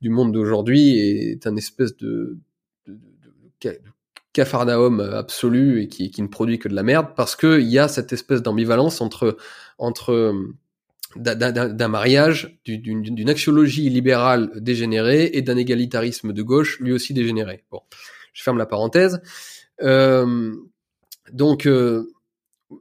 du 0.00 0.10
monde 0.10 0.32
d'aujourd'hui 0.32 0.98
est 0.98 1.46
un 1.46 1.54
espèce 1.56 1.96
de, 1.96 2.36
de, 2.88 2.92
de- 2.92 3.68
de- 3.70 3.91
de 4.32 4.40
capharnaüm 4.40 5.00
absolu 5.00 5.82
et 5.82 5.88
qui, 5.88 6.10
ne 6.22 6.26
produit 6.26 6.58
que 6.58 6.68
de 6.68 6.74
la 6.74 6.82
merde 6.82 7.08
parce 7.16 7.36
que 7.36 7.60
il 7.60 7.68
y 7.68 7.78
a 7.78 7.88
cette 7.88 8.12
espèce 8.12 8.42
d'ambivalence 8.42 9.00
entre 9.00 9.36
entre 9.78 10.12
euh, 10.12 10.54
d'un- 11.16 11.88
mariage, 11.88 12.58
du- 12.64 12.78
d'une 12.78 13.28
axiologie 13.28 13.90
libérale 13.90 14.50
dégénérée 14.56 15.30
et 15.34 15.42
d'un 15.42 15.56
égalitarisme 15.58 16.32
de 16.32 16.42
gauche 16.42 16.80
lui 16.80 16.92
aussi 16.92 17.12
dégénéré. 17.12 17.64
Bon, 17.70 17.80
je 18.32 18.42
ferme 18.42 18.56
la 18.56 18.64
parenthèse. 18.66 19.20
Euh, 19.82 20.54
donc, 21.32 21.66
euh, 21.66 22.08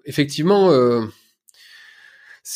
effectivement, 0.06 0.72
euh, 0.72 1.02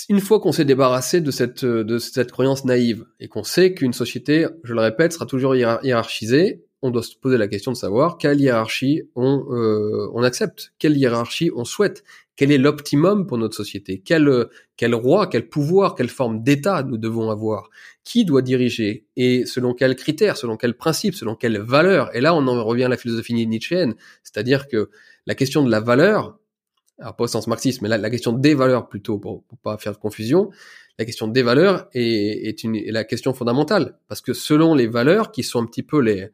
une 0.10 0.20
fois 0.22 0.40
qu'on 0.40 0.52
s'est 0.52 0.66
débarrassé 0.66 1.22
de 1.22 1.32
cette, 1.32 1.66
de 1.66 1.98
cette 1.98 2.32
croyance 2.32 2.66
naïve 2.66 3.06
et 3.20 3.28
qu'on 3.28 3.44
sait 3.44 3.74
qu'une 3.74 3.94
société, 3.94 4.48
je 4.64 4.74
le 4.74 4.80
répète, 4.82 5.14
sera 5.14 5.26
toujours 5.26 5.56
hiérar- 5.56 5.80
hiérarchisée, 5.84 6.65
on 6.86 6.92
doit 6.92 7.04
se 7.04 7.16
poser 7.16 7.38
la 7.38 7.48
question 7.48 7.72
de 7.72 7.78
savoir 7.78 8.18
quelle 8.18 8.40
hiérarchie 8.40 9.04
on, 9.16 9.46
euh, 9.52 10.10
on 10.14 10.24
accepte, 10.24 10.74
quelle 10.80 10.98
hiérarchie 10.98 11.52
on 11.56 11.66
souhaite, 11.66 12.04
quel 12.36 12.52
est 12.52 12.58
l'optimum 12.58 13.26
pour 13.28 13.38
notre 13.38 13.56
société, 13.56 14.02
quel, 14.04 14.28
euh, 14.28 14.50
quel 14.78 14.94
roi, 14.94 15.28
quel 15.28 15.48
pouvoir, 15.48 15.96
quelle 15.96 16.10
forme 16.10 16.44
d'État 16.44 16.84
nous 16.84 16.98
devons 16.98 17.30
avoir, 17.30 17.70
qui 18.04 18.26
doit 18.26 18.42
diriger 18.42 19.06
et 19.16 19.46
selon 19.46 19.74
quels 19.74 19.96
critères, 19.96 20.38
selon 20.38 20.58
quels 20.58 20.76
principes, 20.76 21.16
selon 21.16 21.36
quelles 21.36 21.60
valeurs. 21.60 22.16
Et 22.16 22.22
là, 22.22 22.36
on 22.36 22.48
en 22.48 22.64
revient 22.64 22.84
à 22.84 22.90
la 22.90 22.98
philosophie 22.98 23.34
nietzschéenne, 23.34 23.96
c'est-à-dire 24.24 24.68
que 24.68 24.90
la 25.26 25.36
question 25.36 25.64
de 25.64 25.72
la 25.72 25.80
valeur, 25.80 26.38
alors 27.00 27.16
pas 27.16 27.24
au 27.24 27.28
sens 27.28 27.48
marxiste, 27.48 27.82
mais 27.82 27.90
la, 27.90 28.10
question 28.10 28.32
des 28.32 28.54
valeurs 28.54 28.88
plutôt, 28.88 29.18
pour, 29.18 29.44
pour 29.44 29.58
pas 29.58 29.78
faire 29.78 29.94
de 29.94 29.98
confusion, 29.98 30.52
la 30.98 31.06
question 31.06 31.28
des 31.28 31.44
valeurs 31.44 31.88
est, 31.94 32.64
une, 32.64 32.76
est 32.76 32.92
la 32.92 33.04
question 33.04 33.34
fondamentale. 33.34 33.98
Parce 34.08 34.22
que 34.22 34.34
selon 34.34 34.76
les 34.76 34.88
valeurs, 34.88 35.32
qui 35.32 35.44
sont 35.44 35.62
un 35.62 35.66
petit 35.66 35.84
peu 35.84 36.00
les, 36.00 36.30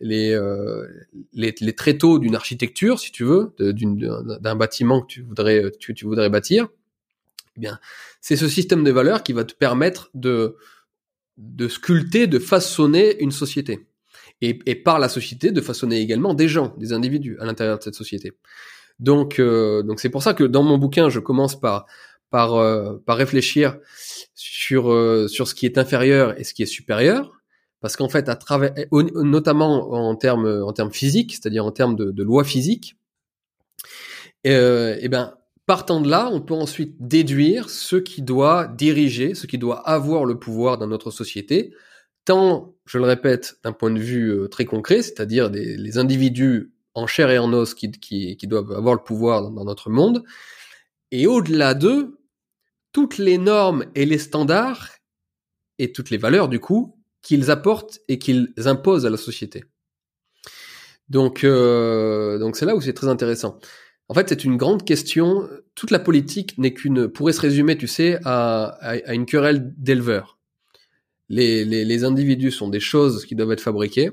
les, 0.00 0.32
euh, 0.32 0.86
les, 1.32 1.54
les 1.60 1.72
tréteaux 1.74 2.18
d'une 2.18 2.34
architecture, 2.34 2.98
si 2.98 3.12
tu 3.12 3.24
veux, 3.24 3.54
d'un 3.58 4.56
bâtiment 4.56 5.02
que 5.02 5.06
tu 5.06 5.22
voudrais, 5.22 5.70
tu, 5.78 5.94
tu 5.94 6.04
voudrais 6.06 6.30
bâtir, 6.30 6.68
eh 7.56 7.60
bien, 7.60 7.78
c'est 8.20 8.36
ce 8.36 8.48
système 8.48 8.84
de 8.84 8.90
valeurs 8.90 9.22
qui 9.22 9.32
va 9.32 9.44
te 9.44 9.54
permettre 9.54 10.10
de, 10.14 10.56
de 11.36 11.68
sculpter, 11.68 12.26
de 12.26 12.38
façonner 12.38 13.20
une 13.22 13.32
société. 13.32 13.86
Et, 14.42 14.58
et 14.64 14.74
par 14.74 14.98
la 14.98 15.10
société, 15.10 15.52
de 15.52 15.60
façonner 15.60 16.00
également 16.00 16.32
des 16.32 16.48
gens, 16.48 16.74
des 16.78 16.92
individus 16.94 17.36
à 17.40 17.44
l'intérieur 17.44 17.78
de 17.78 17.82
cette 17.82 17.94
société. 17.94 18.32
Donc, 18.98 19.38
euh, 19.38 19.82
donc 19.82 20.00
c'est 20.00 20.10
pour 20.10 20.22
ça 20.22 20.34
que 20.34 20.44
dans 20.44 20.62
mon 20.62 20.78
bouquin, 20.78 21.08
je 21.08 21.20
commence 21.20 21.58
par 21.58 21.86
par 22.30 22.54
euh, 22.54 22.96
par 23.04 23.16
réfléchir 23.16 23.78
sur 24.34 24.92
euh, 24.92 25.26
sur 25.28 25.48
ce 25.48 25.54
qui 25.54 25.66
est 25.66 25.78
inférieur 25.78 26.38
et 26.38 26.44
ce 26.44 26.54
qui 26.54 26.62
est 26.62 26.66
supérieur, 26.66 27.39
parce 27.80 27.96
qu'en 27.96 28.08
fait, 28.08 28.28
à 28.28 28.36
travers, 28.36 28.74
notamment 28.92 29.92
en 29.92 30.14
termes 30.14 30.62
en 30.62 30.72
termes 30.72 30.92
physiques, 30.92 31.32
c'est-à-dire 31.32 31.64
en 31.64 31.72
termes 31.72 31.96
de, 31.96 32.22
lois 32.22 32.44
physiques, 32.44 32.96
euh, 34.46 34.96
et 35.00 35.08
ben 35.08 35.34
partant 35.66 36.00
de 36.00 36.08
là, 36.08 36.28
on 36.32 36.40
peut 36.40 36.54
ensuite 36.54 36.96
déduire 36.98 37.70
ce 37.70 37.96
qui 37.96 38.22
doit 38.22 38.66
diriger, 38.66 39.34
ce 39.34 39.46
qui 39.46 39.58
doit 39.58 39.88
avoir 39.88 40.24
le 40.24 40.38
pouvoir 40.38 40.78
dans 40.78 40.86
notre 40.86 41.10
société, 41.10 41.74
tant, 42.24 42.74
je 42.86 42.98
le 42.98 43.04
répète, 43.04 43.58
d'un 43.64 43.72
point 43.72 43.90
de 43.90 44.00
vue 44.00 44.30
euh, 44.30 44.48
très 44.48 44.64
concret, 44.64 45.02
c'est-à-dire 45.02 45.48
les 45.50 45.98
individus 45.98 46.72
en 46.94 47.06
chair 47.06 47.30
et 47.30 47.38
en 47.38 47.52
os 47.52 47.74
qui, 47.74 47.90
qui, 47.92 48.36
qui 48.36 48.46
doivent 48.46 48.72
avoir 48.72 48.94
le 48.94 49.02
pouvoir 49.02 49.50
dans 49.50 49.64
notre 49.64 49.90
monde, 49.90 50.24
et 51.12 51.26
au-delà 51.26 51.74
d'eux, 51.74 52.18
toutes 52.92 53.18
les 53.18 53.38
normes 53.38 53.84
et 53.94 54.04
les 54.04 54.18
standards 54.18 54.90
et 55.78 55.92
toutes 55.92 56.10
les 56.10 56.18
valeurs 56.18 56.48
du 56.48 56.58
coup 56.58 56.99
qu'ils 57.22 57.50
apportent 57.50 58.00
et 58.08 58.18
qu'ils 58.18 58.52
imposent 58.64 59.06
à 59.06 59.10
la 59.10 59.16
société. 59.16 59.64
Donc, 61.08 61.44
euh, 61.44 62.38
donc 62.38 62.56
c'est 62.56 62.66
là 62.66 62.76
où 62.76 62.80
c'est 62.80 62.92
très 62.92 63.08
intéressant. 63.08 63.58
En 64.08 64.14
fait, 64.14 64.28
c'est 64.28 64.44
une 64.44 64.56
grande 64.56 64.84
question. 64.84 65.48
Toute 65.74 65.90
la 65.90 65.98
politique 65.98 66.56
n'est 66.58 66.72
qu'une, 66.72 67.08
pourrait 67.08 67.32
se 67.32 67.40
résumer, 67.40 67.76
tu 67.76 67.86
sais, 67.86 68.18
à, 68.24 68.76
à, 68.80 69.14
une 69.14 69.26
querelle 69.26 69.72
d'éleveurs. 69.76 70.38
Les, 71.28 71.64
les, 71.64 71.84
les 71.84 72.04
individus 72.04 72.50
sont 72.50 72.68
des 72.68 72.80
choses 72.80 73.24
qui 73.24 73.36
doivent 73.36 73.52
être 73.52 73.60
fabriquées, 73.60 74.10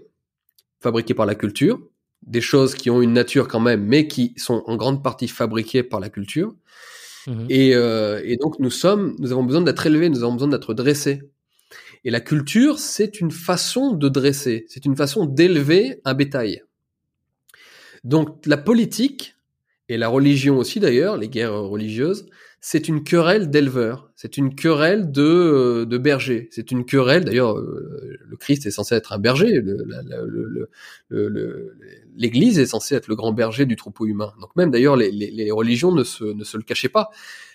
fabriquées 0.79 1.15
par 1.15 1.25
la 1.25 1.33
culture, 1.33 1.79
des 2.25 2.41
choses 2.41 2.75
qui 2.75 2.89
ont 2.89 3.01
une 3.01 3.13
nature 3.13 3.47
quand 3.47 3.59
même, 3.59 3.83
mais 3.85 4.07
qui 4.07 4.33
sont 4.37 4.63
en 4.67 4.75
grande 4.75 5.03
partie 5.03 5.27
fabriquées 5.27 5.83
par 5.83 5.99
la 5.99 6.09
culture. 6.09 6.53
Mmh 7.27 7.45
et, 7.49 7.75
euh, 7.75 8.21
et, 8.23 8.37
donc 8.37 8.59
nous 8.59 8.69
sommes, 8.69 9.15
nous 9.19 9.31
avons 9.31 9.43
besoin 9.43 9.61
d'être 9.61 9.85
élevés, 9.85 10.09
nous 10.09 10.23
avons 10.23 10.33
besoin 10.33 10.47
d'être 10.47 10.73
dressés. 10.73 11.23
Et 12.03 12.11
la 12.11 12.19
culture, 12.19 12.79
c'est 12.79 13.19
une 13.19 13.31
façon 13.31 13.93
de 13.93 14.09
dresser, 14.09 14.65
c'est 14.69 14.85
une 14.85 14.95
façon 14.95 15.25
d'élever 15.25 16.01
un 16.05 16.13
bétail. 16.13 16.63
Donc 18.03 18.45
la 18.45 18.57
politique, 18.57 19.35
et 19.89 19.97
la 19.97 20.09
religion 20.09 20.57
aussi 20.57 20.79
d'ailleurs, 20.79 21.17
les 21.17 21.29
guerres 21.29 21.53
religieuses, 21.53 22.27
c'est 22.59 22.87
une 22.87 23.03
querelle 23.03 23.49
d'éleveurs, 23.49 24.11
c'est 24.15 24.37
une 24.37 24.55
querelle 24.55 25.11
de, 25.11 25.21
euh, 25.21 25.85
de 25.85 25.97
bergers, 25.97 26.49
c'est 26.51 26.71
une 26.71 26.85
querelle, 26.85 27.23
d'ailleurs 27.23 27.57
euh, 27.57 28.17
le 28.19 28.35
Christ 28.35 28.65
est 28.65 28.71
censé 28.71 28.95
être 28.95 29.13
un 29.13 29.19
berger, 29.19 29.61
l'Église 32.17 32.59
est 32.59 32.65
censée 32.65 32.95
être 32.95 33.07
le 33.07 33.15
grand 33.15 33.31
berger 33.31 33.65
du 33.65 33.75
troupeau 33.75 34.05
humain. 34.05 34.33
Donc 34.41 34.55
même 34.55 34.71
d'ailleurs 34.71 34.97
les, 34.97 35.51
religions 35.51 35.93
ne 35.93 36.03
se, 36.03 36.25
ne 36.25 36.43
se 36.43 36.57
le 36.57 36.63
cachaient 36.63 36.89
pas. 36.89 37.09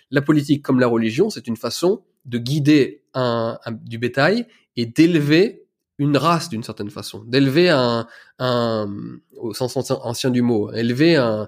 La 0.09 0.21
politique 0.21 0.63
comme 0.63 0.79
la 0.79 0.87
religion, 0.87 1.29
c'est 1.29 1.47
une 1.47 1.57
façon 1.57 2.03
de 2.25 2.37
guider 2.37 3.03
un, 3.13 3.59
du 3.81 3.97
bétail 3.97 4.47
et 4.75 4.85
d'élever 4.85 5.65
une 5.99 6.17
race 6.17 6.49
d'une 6.49 6.63
certaine 6.63 6.89
façon, 6.89 7.23
d'élever 7.25 7.69
un, 7.69 8.07
un, 8.39 8.91
au 9.37 9.53
sens 9.53 9.77
ancien 9.91 10.31
du 10.31 10.41
mot, 10.41 10.71
élever 10.71 11.15
un, 11.15 11.47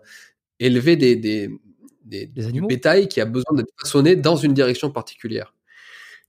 élever 0.60 0.96
des, 0.96 1.16
des, 1.16 1.50
des, 2.04 2.28
des 2.28 2.46
animaux. 2.46 2.68
bétail 2.68 3.08
qui 3.08 3.20
a 3.22 3.26
besoin 3.26 3.56
d'être 3.56 3.74
façonné 3.80 4.16
dans 4.16 4.36
une 4.36 4.54
direction 4.54 4.92
particulière. 4.92 5.54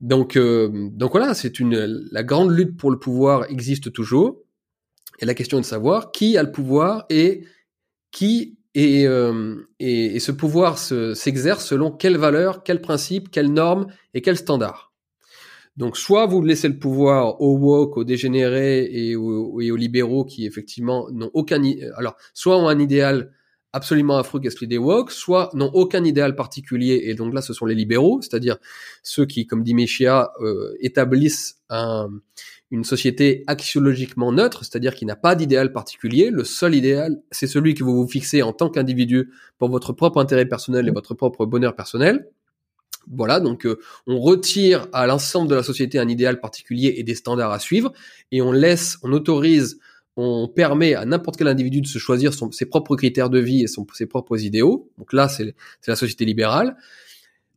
Donc, 0.00 0.36
euh, 0.36 0.88
donc 0.92 1.12
voilà, 1.12 1.34
c'est 1.34 1.58
une 1.60 1.76
la 2.10 2.22
grande 2.22 2.50
lutte 2.50 2.76
pour 2.76 2.90
le 2.90 2.98
pouvoir 2.98 3.50
existe 3.50 3.92
toujours, 3.92 4.42
et 5.20 5.24
la 5.24 5.34
question 5.34 5.58
est 5.58 5.62
de 5.62 5.66
savoir 5.66 6.12
qui 6.12 6.36
a 6.36 6.42
le 6.42 6.52
pouvoir 6.52 7.06
et 7.08 7.44
qui 8.10 8.55
et, 8.76 9.06
euh, 9.06 9.54
et, 9.80 10.16
et, 10.16 10.20
ce 10.20 10.32
pouvoir 10.32 10.76
s'exerce 10.76 11.64
selon 11.64 11.90
quelles 11.90 12.18
valeurs, 12.18 12.62
quels 12.62 12.82
principes, 12.82 13.30
quelles 13.30 13.50
normes 13.50 13.86
et 14.12 14.20
quels 14.20 14.36
standards. 14.36 14.92
Donc 15.78 15.96
soit 15.96 16.26
vous 16.26 16.42
laissez 16.42 16.68
le 16.68 16.78
pouvoir 16.78 17.40
aux 17.40 17.56
woke, 17.56 17.96
aux 17.96 18.04
dégénérés 18.04 18.86
et 18.90 19.16
aux, 19.16 19.60
et 19.62 19.70
aux 19.70 19.76
libéraux 19.76 20.26
qui 20.26 20.46
effectivement 20.46 21.08
n'ont 21.10 21.30
aucun 21.32 21.62
alors 21.96 22.16
soit 22.34 22.58
ont 22.58 22.68
un 22.68 22.78
idéal 22.78 23.32
absolument 23.72 24.18
affreux 24.18 24.40
qu'est-ce 24.40 24.60
l'idée 24.60 24.78
woke, 24.78 25.10
soit 25.10 25.50
n'ont 25.54 25.70
aucun 25.72 26.04
idéal 26.04 26.34
particulier, 26.34 27.02
et 27.04 27.14
donc 27.14 27.34
là 27.34 27.42
ce 27.42 27.52
sont 27.52 27.66
les 27.66 27.74
libéraux, 27.74 28.20
c'est-à-dire 28.22 28.56
ceux 29.02 29.26
qui, 29.26 29.46
comme 29.46 29.62
dit 29.62 29.74
Mechia, 29.74 30.32
euh, 30.40 30.74
établissent 30.80 31.60
un, 31.68 32.08
une 32.70 32.84
société 32.84 33.44
axiologiquement 33.46 34.32
neutre, 34.32 34.64
c'est-à-dire 34.64 34.94
qui 34.94 35.06
n'a 35.06 35.16
pas 35.16 35.34
d'idéal 35.34 35.72
particulier, 35.72 36.30
le 36.30 36.44
seul 36.44 36.74
idéal, 36.74 37.20
c'est 37.30 37.46
celui 37.46 37.74
que 37.74 37.84
vous 37.84 37.94
vous 37.94 38.08
fixez 38.08 38.42
en 38.42 38.52
tant 38.52 38.70
qu'individu 38.70 39.30
pour 39.58 39.68
votre 39.68 39.92
propre 39.92 40.20
intérêt 40.20 40.46
personnel 40.46 40.88
et 40.88 40.90
votre 40.90 41.14
propre 41.14 41.46
bonheur 41.46 41.76
personnel. 41.76 42.28
Voilà, 43.08 43.38
donc 43.38 43.66
euh, 43.66 43.78
on 44.08 44.18
retire 44.18 44.88
à 44.92 45.06
l'ensemble 45.06 45.48
de 45.48 45.54
la 45.54 45.62
société 45.62 46.00
un 46.00 46.08
idéal 46.08 46.40
particulier 46.40 46.94
et 46.96 47.04
des 47.04 47.14
standards 47.14 47.52
à 47.52 47.60
suivre, 47.60 47.92
et 48.32 48.42
on 48.42 48.50
laisse, 48.50 48.98
on 49.02 49.12
autorise 49.12 49.78
on 50.16 50.48
permet 50.48 50.94
à 50.94 51.04
n'importe 51.04 51.36
quel 51.36 51.48
individu 51.48 51.82
de 51.82 51.86
se 51.86 51.98
choisir 51.98 52.32
son, 52.32 52.50
ses 52.50 52.66
propres 52.66 52.96
critères 52.96 53.28
de 53.28 53.38
vie 53.38 53.62
et 53.62 53.66
son, 53.66 53.86
ses 53.92 54.06
propres 54.06 54.42
idéaux. 54.42 54.90
Donc 54.98 55.12
là, 55.12 55.28
c'est 55.28 55.54
la 55.86 55.96
société 55.96 56.24
libérale, 56.24 56.76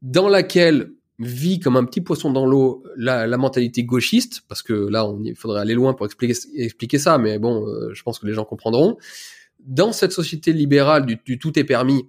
dans 0.01 0.27
laquelle 0.27 0.91
vit 1.19 1.59
comme 1.59 1.75
un 1.75 1.83
petit 1.83 2.01
poisson 2.01 2.31
dans 2.31 2.45
l'eau 2.45 2.83
la, 2.95 3.27
la, 3.27 3.37
mentalité 3.37 3.83
gauchiste, 3.83 4.43
parce 4.47 4.61
que 4.61 4.73
là, 4.73 5.05
on, 5.05 5.21
il 5.23 5.35
faudrait 5.35 5.59
aller 5.59 5.73
loin 5.73 5.93
pour 5.93 6.05
expliquer, 6.05 6.33
expliquer 6.55 6.97
ça, 6.97 7.17
mais 7.17 7.37
bon, 7.39 7.67
euh, 7.67 7.93
je 7.93 8.01
pense 8.03 8.19
que 8.19 8.25
les 8.25 8.33
gens 8.33 8.45
comprendront. 8.45 8.97
Dans 9.59 9.91
cette 9.91 10.13
société 10.13 10.53
libérale 10.53 11.05
du, 11.05 11.19
du 11.23 11.37
tout 11.37 11.59
est 11.59 11.65
permis, 11.65 12.05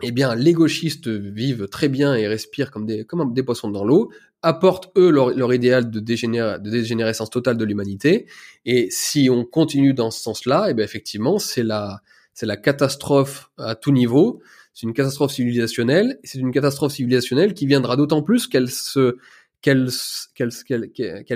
eh 0.00 0.10
bien, 0.10 0.34
les 0.34 0.52
gauchistes 0.52 1.08
vivent 1.08 1.68
très 1.68 1.88
bien 1.88 2.14
et 2.14 2.26
respirent 2.26 2.70
comme 2.70 2.86
des, 2.86 3.04
comme 3.04 3.34
des 3.34 3.42
poissons 3.42 3.70
dans 3.70 3.84
l'eau, 3.84 4.10
apportent 4.40 4.90
eux 4.96 5.10
leur, 5.10 5.30
leur 5.30 5.52
idéal 5.54 5.90
de, 5.90 6.00
dégénér 6.00 6.58
de 6.60 6.70
dégénérescence 6.70 7.30
totale 7.30 7.56
de 7.56 7.64
l'humanité. 7.64 8.26
Et 8.64 8.88
si 8.90 9.28
on 9.30 9.44
continue 9.44 9.94
dans 9.94 10.10
ce 10.10 10.20
sens-là, 10.20 10.68
eh 10.70 10.74
bien 10.74 10.84
effectivement, 10.84 11.38
c'est 11.38 11.62
la, 11.62 12.00
c'est 12.34 12.46
la 12.46 12.56
catastrophe 12.56 13.50
à 13.58 13.74
tout 13.74 13.92
niveau. 13.92 14.40
C'est 14.74 14.86
une 14.86 14.94
catastrophe 14.94 15.32
civilisationnelle. 15.32 16.18
C'est 16.24 16.38
une 16.38 16.52
catastrophe 16.52 16.92
civilisationnelle 16.92 17.54
qui 17.54 17.66
viendra 17.66 17.96
d'autant 17.96 18.22
plus 18.22 18.46
qu'elle 18.46 18.70
se, 18.70 19.16
qu'elle, 19.62 19.90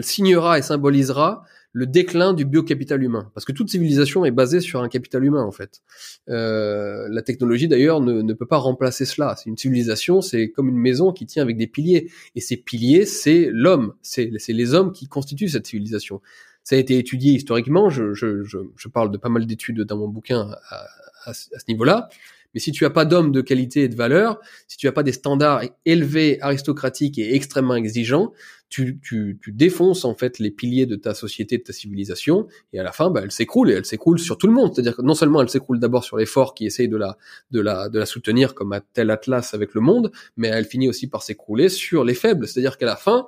signera 0.02 0.58
et 0.58 0.62
symbolisera 0.62 1.44
le 1.72 1.86
déclin 1.86 2.32
du 2.32 2.46
biocapital 2.46 3.02
humain. 3.02 3.30
Parce 3.34 3.44
que 3.44 3.52
toute 3.52 3.68
civilisation 3.68 4.24
est 4.24 4.30
basée 4.30 4.60
sur 4.60 4.82
un 4.82 4.88
capital 4.88 5.24
humain, 5.24 5.42
en 5.42 5.52
fait. 5.52 5.82
Euh, 6.30 7.06
la 7.10 7.20
technologie, 7.20 7.68
d'ailleurs, 7.68 8.00
ne, 8.00 8.32
peut 8.32 8.46
pas 8.46 8.56
remplacer 8.56 9.04
cela. 9.04 9.36
C'est 9.36 9.50
une 9.50 9.58
civilisation, 9.58 10.22
c'est 10.22 10.50
comme 10.50 10.68
une 10.68 10.78
maison 10.78 11.12
qui 11.12 11.26
tient 11.26 11.42
avec 11.42 11.58
des 11.58 11.66
piliers. 11.66 12.10
Et 12.34 12.40
ces 12.40 12.56
piliers, 12.56 13.04
c'est 13.04 13.48
l'homme. 13.52 13.94
C'est 14.00 14.30
les 14.48 14.74
hommes 14.74 14.92
qui 14.92 15.06
constituent 15.06 15.50
cette 15.50 15.66
civilisation. 15.66 16.22
Ça 16.64 16.74
a 16.74 16.78
été 16.78 16.98
étudié 16.98 17.34
historiquement. 17.34 17.90
Je 17.90 18.88
parle 18.88 19.10
de 19.10 19.18
pas 19.18 19.28
mal 19.28 19.46
d'études 19.46 19.82
dans 19.82 19.98
mon 19.98 20.08
bouquin 20.08 20.50
à, 20.70 20.86
à, 21.26 21.30
à 21.30 21.34
ce 21.34 21.64
niveau-là. 21.68 22.08
Mais 22.56 22.60
si 22.60 22.72
tu 22.72 22.86
as 22.86 22.90
pas 22.90 23.04
d'hommes 23.04 23.32
de 23.32 23.42
qualité 23.42 23.82
et 23.82 23.88
de 23.90 23.94
valeur, 23.94 24.40
si 24.66 24.78
tu 24.78 24.88
as 24.88 24.92
pas 24.92 25.02
des 25.02 25.12
standards 25.12 25.60
élevés, 25.84 26.40
aristocratiques 26.40 27.18
et 27.18 27.34
extrêmement 27.34 27.74
exigeants, 27.74 28.32
tu, 28.70 28.98
tu, 28.98 29.38
tu, 29.42 29.52
défonces 29.52 30.06
en 30.06 30.14
fait 30.14 30.38
les 30.38 30.50
piliers 30.50 30.86
de 30.86 30.96
ta 30.96 31.12
société, 31.12 31.58
de 31.58 31.64
ta 31.64 31.74
civilisation, 31.74 32.46
et 32.72 32.80
à 32.80 32.82
la 32.82 32.92
fin, 32.92 33.10
bah, 33.10 33.20
elle 33.22 33.30
s'écroule 33.30 33.70
et 33.70 33.74
elle 33.74 33.84
s'écroule 33.84 34.18
sur 34.18 34.38
tout 34.38 34.46
le 34.46 34.54
monde. 34.54 34.72
C'est-à-dire 34.74 34.96
que 34.96 35.02
non 35.02 35.14
seulement 35.14 35.42
elle 35.42 35.50
s'écroule 35.50 35.78
d'abord 35.78 36.02
sur 36.02 36.16
les 36.16 36.24
forts 36.24 36.54
qui 36.54 36.64
essayent 36.64 36.88
de 36.88 36.96
la, 36.96 37.18
de 37.50 37.60
la, 37.60 37.90
de 37.90 37.98
la 37.98 38.06
soutenir 38.06 38.54
comme 38.54 38.72
à 38.72 38.80
tel 38.80 39.10
atlas 39.10 39.52
avec 39.52 39.74
le 39.74 39.82
monde, 39.82 40.10
mais 40.38 40.48
elle 40.48 40.64
finit 40.64 40.88
aussi 40.88 41.08
par 41.08 41.22
s'écrouler 41.22 41.68
sur 41.68 42.04
les 42.04 42.14
faibles. 42.14 42.48
C'est-à-dire 42.48 42.78
qu'à 42.78 42.86
la 42.86 42.96
fin, 42.96 43.26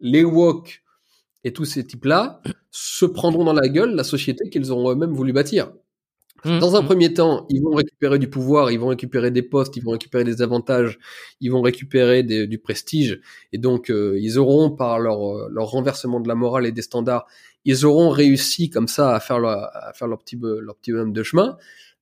les 0.00 0.24
woke 0.24 0.82
et 1.44 1.52
tous 1.52 1.66
ces 1.66 1.86
types-là 1.86 2.42
se 2.72 3.06
prendront 3.06 3.44
dans 3.44 3.52
la 3.52 3.68
gueule 3.68 3.94
la 3.94 4.02
société 4.02 4.50
qu'ils 4.50 4.72
auront 4.72 4.90
eux-mêmes 4.90 5.14
voulu 5.14 5.32
bâtir. 5.32 5.70
Mmh, 6.44 6.58
Dans 6.58 6.76
un 6.76 6.82
mmh. 6.82 6.86
premier 6.86 7.14
temps, 7.14 7.46
ils 7.48 7.62
vont 7.62 7.74
récupérer 7.74 8.18
du 8.18 8.28
pouvoir, 8.28 8.70
ils 8.70 8.78
vont 8.78 8.88
récupérer 8.88 9.30
des 9.30 9.42
postes, 9.42 9.76
ils 9.76 9.82
vont 9.82 9.92
récupérer 9.92 10.24
des 10.24 10.42
avantages, 10.42 10.98
ils 11.40 11.50
vont 11.50 11.62
récupérer 11.62 12.22
des, 12.22 12.46
du 12.46 12.58
prestige, 12.58 13.20
et 13.52 13.58
donc 13.58 13.90
euh, 13.90 14.18
ils 14.20 14.38
auront 14.38 14.70
par 14.70 14.98
leur, 14.98 15.36
euh, 15.36 15.48
leur 15.50 15.66
renversement 15.66 16.20
de 16.20 16.28
la 16.28 16.34
morale 16.34 16.66
et 16.66 16.72
des 16.72 16.82
standards, 16.82 17.26
ils 17.64 17.84
auront 17.84 18.10
réussi 18.10 18.70
comme 18.70 18.86
ça 18.88 19.14
à 19.14 19.20
faire 19.20 19.38
leur, 19.38 19.70
à 19.74 19.92
faire 19.94 20.08
leur 20.08 20.18
petit 20.18 20.38
leur 20.40 20.76
petit 20.76 20.92
bonhomme 20.92 21.12
de 21.12 21.22
chemin. 21.22 21.56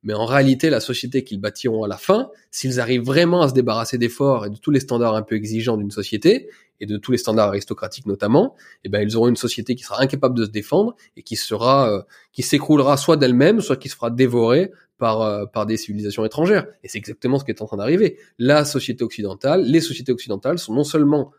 Mais 0.04 0.12
en 0.12 0.26
réalité, 0.26 0.68
la 0.68 0.80
société 0.80 1.24
qu'ils 1.24 1.40
bâtiront 1.40 1.82
à 1.82 1.88
la 1.88 1.96
fin, 1.96 2.28
s'ils 2.50 2.78
arrivent 2.78 3.04
vraiment 3.04 3.40
à 3.40 3.48
se 3.48 3.54
débarrasser 3.54 3.96
des 3.96 4.10
forts 4.10 4.44
et 4.44 4.50
de 4.50 4.56
tous 4.58 4.70
les 4.70 4.80
standards 4.80 5.14
un 5.14 5.22
peu 5.22 5.34
exigeants 5.34 5.78
d'une 5.78 5.90
société, 5.90 6.50
et 6.80 6.86
de 6.86 6.96
tous 6.96 7.12
les 7.12 7.18
standards 7.18 7.48
aristocratiques 7.48 8.06
notamment, 8.06 8.54
eh 8.84 8.88
ben 8.88 9.00
ils 9.00 9.16
auront 9.16 9.28
une 9.28 9.36
société 9.36 9.74
qui 9.74 9.84
sera 9.84 10.00
incapable 10.00 10.36
de 10.36 10.44
se 10.44 10.50
défendre 10.50 10.94
et 11.16 11.22
qui 11.22 11.36
sera 11.36 11.90
euh, 11.90 12.02
qui 12.32 12.42
s'écroulera 12.42 12.96
soit 12.96 13.16
d'elle-même, 13.16 13.60
soit 13.60 13.76
qui 13.76 13.88
se 13.88 13.94
fera 13.94 14.10
dévorer 14.10 14.72
par 14.98 15.22
euh, 15.22 15.46
par 15.46 15.66
des 15.66 15.76
civilisations 15.76 16.24
étrangères. 16.24 16.66
Et 16.82 16.88
c'est 16.88 16.98
exactement 16.98 17.38
ce 17.38 17.44
qui 17.44 17.50
est 17.50 17.62
en 17.62 17.66
train 17.66 17.76
d'arriver. 17.76 18.18
La 18.38 18.64
société 18.64 19.04
occidentale, 19.04 19.64
les 19.64 19.80
sociétés 19.80 20.12
occidentales 20.12 20.58
sont 20.58 20.74
non 20.74 20.84
seulement 20.84 21.32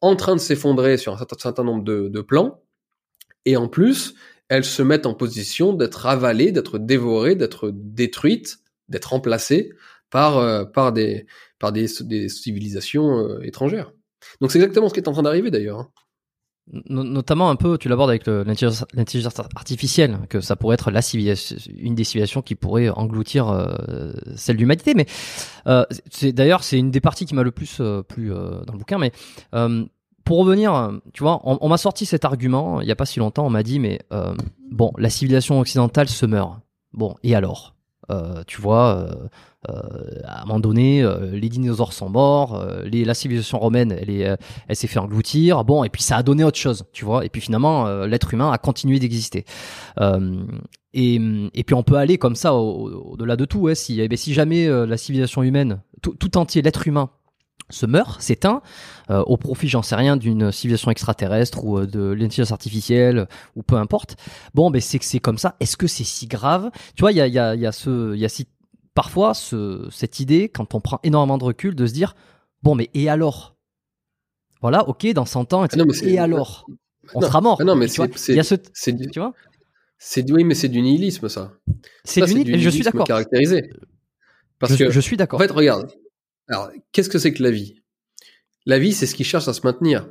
en 0.00 0.16
train 0.16 0.36
de 0.36 0.40
s'effondrer 0.40 0.96
sur 0.96 1.12
un 1.12 1.26
certain 1.38 1.64
nombre 1.64 1.82
de, 1.82 2.08
de 2.08 2.20
plans, 2.20 2.60
et 3.44 3.56
en 3.56 3.68
plus, 3.68 4.14
elles 4.48 4.64
se 4.64 4.82
mettent 4.82 5.06
en 5.06 5.14
position 5.14 5.72
d'être 5.72 6.06
avalées, 6.06 6.52
d'être 6.52 6.78
dévorées, 6.78 7.34
d'être 7.34 7.70
détruites, 7.72 8.58
d'être 8.88 9.06
remplacées 9.06 9.72
par 10.10 10.38
euh, 10.38 10.64
par 10.64 10.92
des 10.92 11.26
par 11.58 11.72
des, 11.72 11.86
des 12.00 12.28
civilisations 12.28 13.18
euh, 13.18 13.40
étrangères. 13.42 13.92
Donc 14.40 14.50
c'est 14.50 14.58
exactement 14.58 14.88
ce 14.88 14.94
qui 14.94 15.00
est 15.00 15.08
en 15.08 15.12
train 15.12 15.22
d'arriver 15.22 15.50
d'ailleurs. 15.50 15.80
Hein. 15.80 15.88
Notamment 16.90 17.48
un 17.48 17.56
peu, 17.56 17.78
tu 17.78 17.88
l'abordes 17.88 18.10
avec 18.10 18.26
l'intelligence 18.26 18.84
artificielle, 19.56 20.18
que 20.28 20.42
ça 20.42 20.54
pourrait 20.54 20.74
être 20.74 20.90
la 20.90 21.00
une 21.14 21.94
des 21.94 22.04
civilisations 22.04 22.42
qui 22.42 22.56
pourrait 22.56 22.90
engloutir 22.90 23.48
euh, 23.48 24.12
celle 24.36 24.56
de 24.56 24.60
l'humanité. 24.60 24.92
Mais 24.92 25.06
euh, 25.66 25.86
c'est 26.10 26.32
d'ailleurs 26.32 26.62
c'est 26.62 26.78
une 26.78 26.90
des 26.90 27.00
parties 27.00 27.24
qui 27.24 27.34
m'a 27.34 27.42
le 27.42 27.52
plus 27.52 27.80
plu 28.08 28.28
dans 28.28 28.72
le 28.72 28.78
bouquin. 28.78 28.98
Mais 28.98 29.12
pour 30.24 30.38
revenir, 30.40 30.92
tu 31.14 31.22
vois, 31.22 31.40
on, 31.44 31.68
m'a 31.70 31.78
sorti 31.78 32.04
cet 32.04 32.26
argument 32.26 32.82
il 32.82 32.86
y 32.86 32.92
a 32.92 32.96
pas 32.96 33.06
si 33.06 33.18
longtemps. 33.18 33.46
On 33.46 33.50
m'a 33.50 33.62
dit 33.62 33.80
mais 33.80 34.00
bon, 34.70 34.92
la 34.98 35.08
civilisation 35.08 35.60
occidentale 35.60 36.08
se 36.08 36.26
meurt. 36.26 36.60
Bon, 36.92 37.14
et 37.22 37.34
alors? 37.34 37.78
Euh, 38.10 38.42
tu 38.46 38.60
vois, 38.60 38.96
euh, 38.96 39.12
euh, 39.12 39.28
à 39.66 40.42
un 40.42 40.44
moment 40.46 40.60
donné, 40.60 41.06
les 41.32 41.48
dinosaures 41.48 41.92
sont 41.92 42.08
morts, 42.08 42.64
les, 42.84 43.04
la 43.04 43.14
civilisation 43.14 43.58
romaine, 43.58 43.92
elle, 43.92 44.10
est, 44.10 44.36
elle 44.68 44.76
s'est 44.76 44.86
fait 44.86 44.98
engloutir. 44.98 45.64
Bon, 45.64 45.84
et 45.84 45.88
puis 45.88 46.02
ça 46.02 46.16
a 46.16 46.22
donné 46.22 46.44
autre 46.44 46.58
chose, 46.58 46.84
tu 46.92 47.04
vois. 47.04 47.24
Et 47.24 47.28
puis 47.28 47.40
finalement, 47.40 48.04
l'être 48.06 48.32
humain 48.32 48.52
a 48.52 48.58
continué 48.58 48.98
d'exister. 48.98 49.44
Et, 50.94 51.20
et, 51.54 51.64
puis 51.64 51.74
on 51.74 51.82
peut 51.82 51.96
aller 51.96 52.18
comme 52.18 52.36
ça 52.36 52.54
au-delà 52.54 53.36
de 53.36 53.44
tout. 53.44 53.58
Ouais, 53.58 53.74
si, 53.74 54.00
eh 54.00 54.08
ben, 54.08 54.16
si 54.16 54.32
jamais 54.32 54.68
la 54.68 54.96
civilisation 54.96 55.42
humaine, 55.42 55.82
tout, 56.02 56.38
entier, 56.38 56.62
l'être 56.62 56.86
humain, 56.86 57.10
se 57.70 57.86
meurt, 57.86 58.20
s'éteint, 58.20 58.62
euh, 59.10 59.22
au 59.26 59.36
profit, 59.36 59.68
j'en 59.68 59.82
sais 59.82 59.94
rien, 59.94 60.16
d'une 60.16 60.52
civilisation 60.52 60.90
extraterrestre 60.90 61.64
ou 61.64 61.78
euh, 61.78 61.86
de 61.86 62.00
l'intelligence 62.00 62.52
artificielle 62.52 63.28
ou 63.56 63.62
peu 63.62 63.76
importe. 63.76 64.16
Bon, 64.54 64.70
ben 64.70 64.80
c'est 64.80 64.98
que 64.98 65.04
c'est 65.04 65.20
comme 65.20 65.38
ça. 65.38 65.56
Est-ce 65.60 65.76
que 65.76 65.86
c'est 65.86 66.04
si 66.04 66.26
grave? 66.26 66.70
Tu 66.94 67.02
vois, 67.02 67.12
il 67.12 67.18
y 67.18 67.20
a, 67.20 67.26
y, 67.26 67.38
a, 67.38 67.54
y 67.54 67.66
a 67.66 67.72
ce, 67.72 68.16
y 68.16 68.24
a 68.24 68.28
si, 68.28 68.46
parfois 68.98 69.32
ce, 69.32 69.86
cette 69.92 70.18
idée 70.18 70.48
quand 70.48 70.74
on 70.74 70.80
prend 70.80 70.98
énormément 71.04 71.38
de 71.38 71.44
recul 71.44 71.76
de 71.76 71.86
se 71.86 71.92
dire 71.92 72.16
bon, 72.64 72.74
mais 72.74 72.90
et 72.94 73.08
alors? 73.08 73.54
Voilà, 74.60 74.88
ok, 74.88 75.06
dans 75.12 75.24
100 75.24 75.52
ans, 75.52 75.64
et, 75.64 76.18
alors? 76.18 76.66
On 77.14 77.20
sera 77.20 77.40
mort. 77.40 77.62
non, 77.64 77.76
mais 77.76 77.86
c'est, 77.86 78.12
ce, 78.16 78.56
tu 78.56 79.20
vois? 79.20 79.34
C'est 79.98 80.28
oui, 80.32 80.42
mais 80.42 80.54
c'est 80.54 80.68
du 80.68 80.82
nihilisme 80.82 81.28
ça. 81.28 81.52
C'est 82.02 82.22
du, 82.22 82.34
nihilisme, 82.34 82.58
je 82.58 82.70
suis 82.70 82.82
d'accord. 82.82 83.06
Caractérisé. 83.06 83.70
Parce 84.58 84.74
je, 84.74 84.86
que 84.86 84.90
je 84.90 84.98
suis 84.98 85.16
d'accord. 85.16 85.38
En 85.38 85.42
fait, 85.44 85.52
regarde, 85.52 85.88
alors, 86.48 86.68
qu'est-ce 86.90 87.08
que 87.08 87.20
c'est 87.20 87.32
que 87.32 87.44
la 87.44 87.52
vie? 87.52 87.80
La 88.66 88.80
vie, 88.80 88.92
c'est 88.92 89.06
ce 89.06 89.14
qui 89.14 89.22
cherche 89.22 89.46
à 89.46 89.52
se 89.52 89.60
maintenir. 89.62 90.08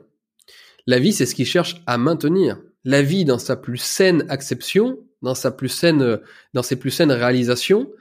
La 0.85 0.99
vie, 0.99 1.11
c'est 1.11 1.25
ce 1.25 1.35
qui 1.35 1.43
cherche 1.43 1.83
à 1.87 1.97
maintenir. 1.97 2.57
La 2.85 3.01
vie, 3.01 3.25
dans 3.25 3.37
sa 3.37 3.57
plus 3.57 3.79
saine 3.79 4.23
acception, 4.29 4.97
dans 5.21 5.35
sa 5.35 5.51
plus 5.51 5.67
saine, 5.67 6.21
dans 6.53 6.63
ses 6.63 6.77
plus 6.77 6.91
saines 6.91 7.11
réalisations, 7.11 7.91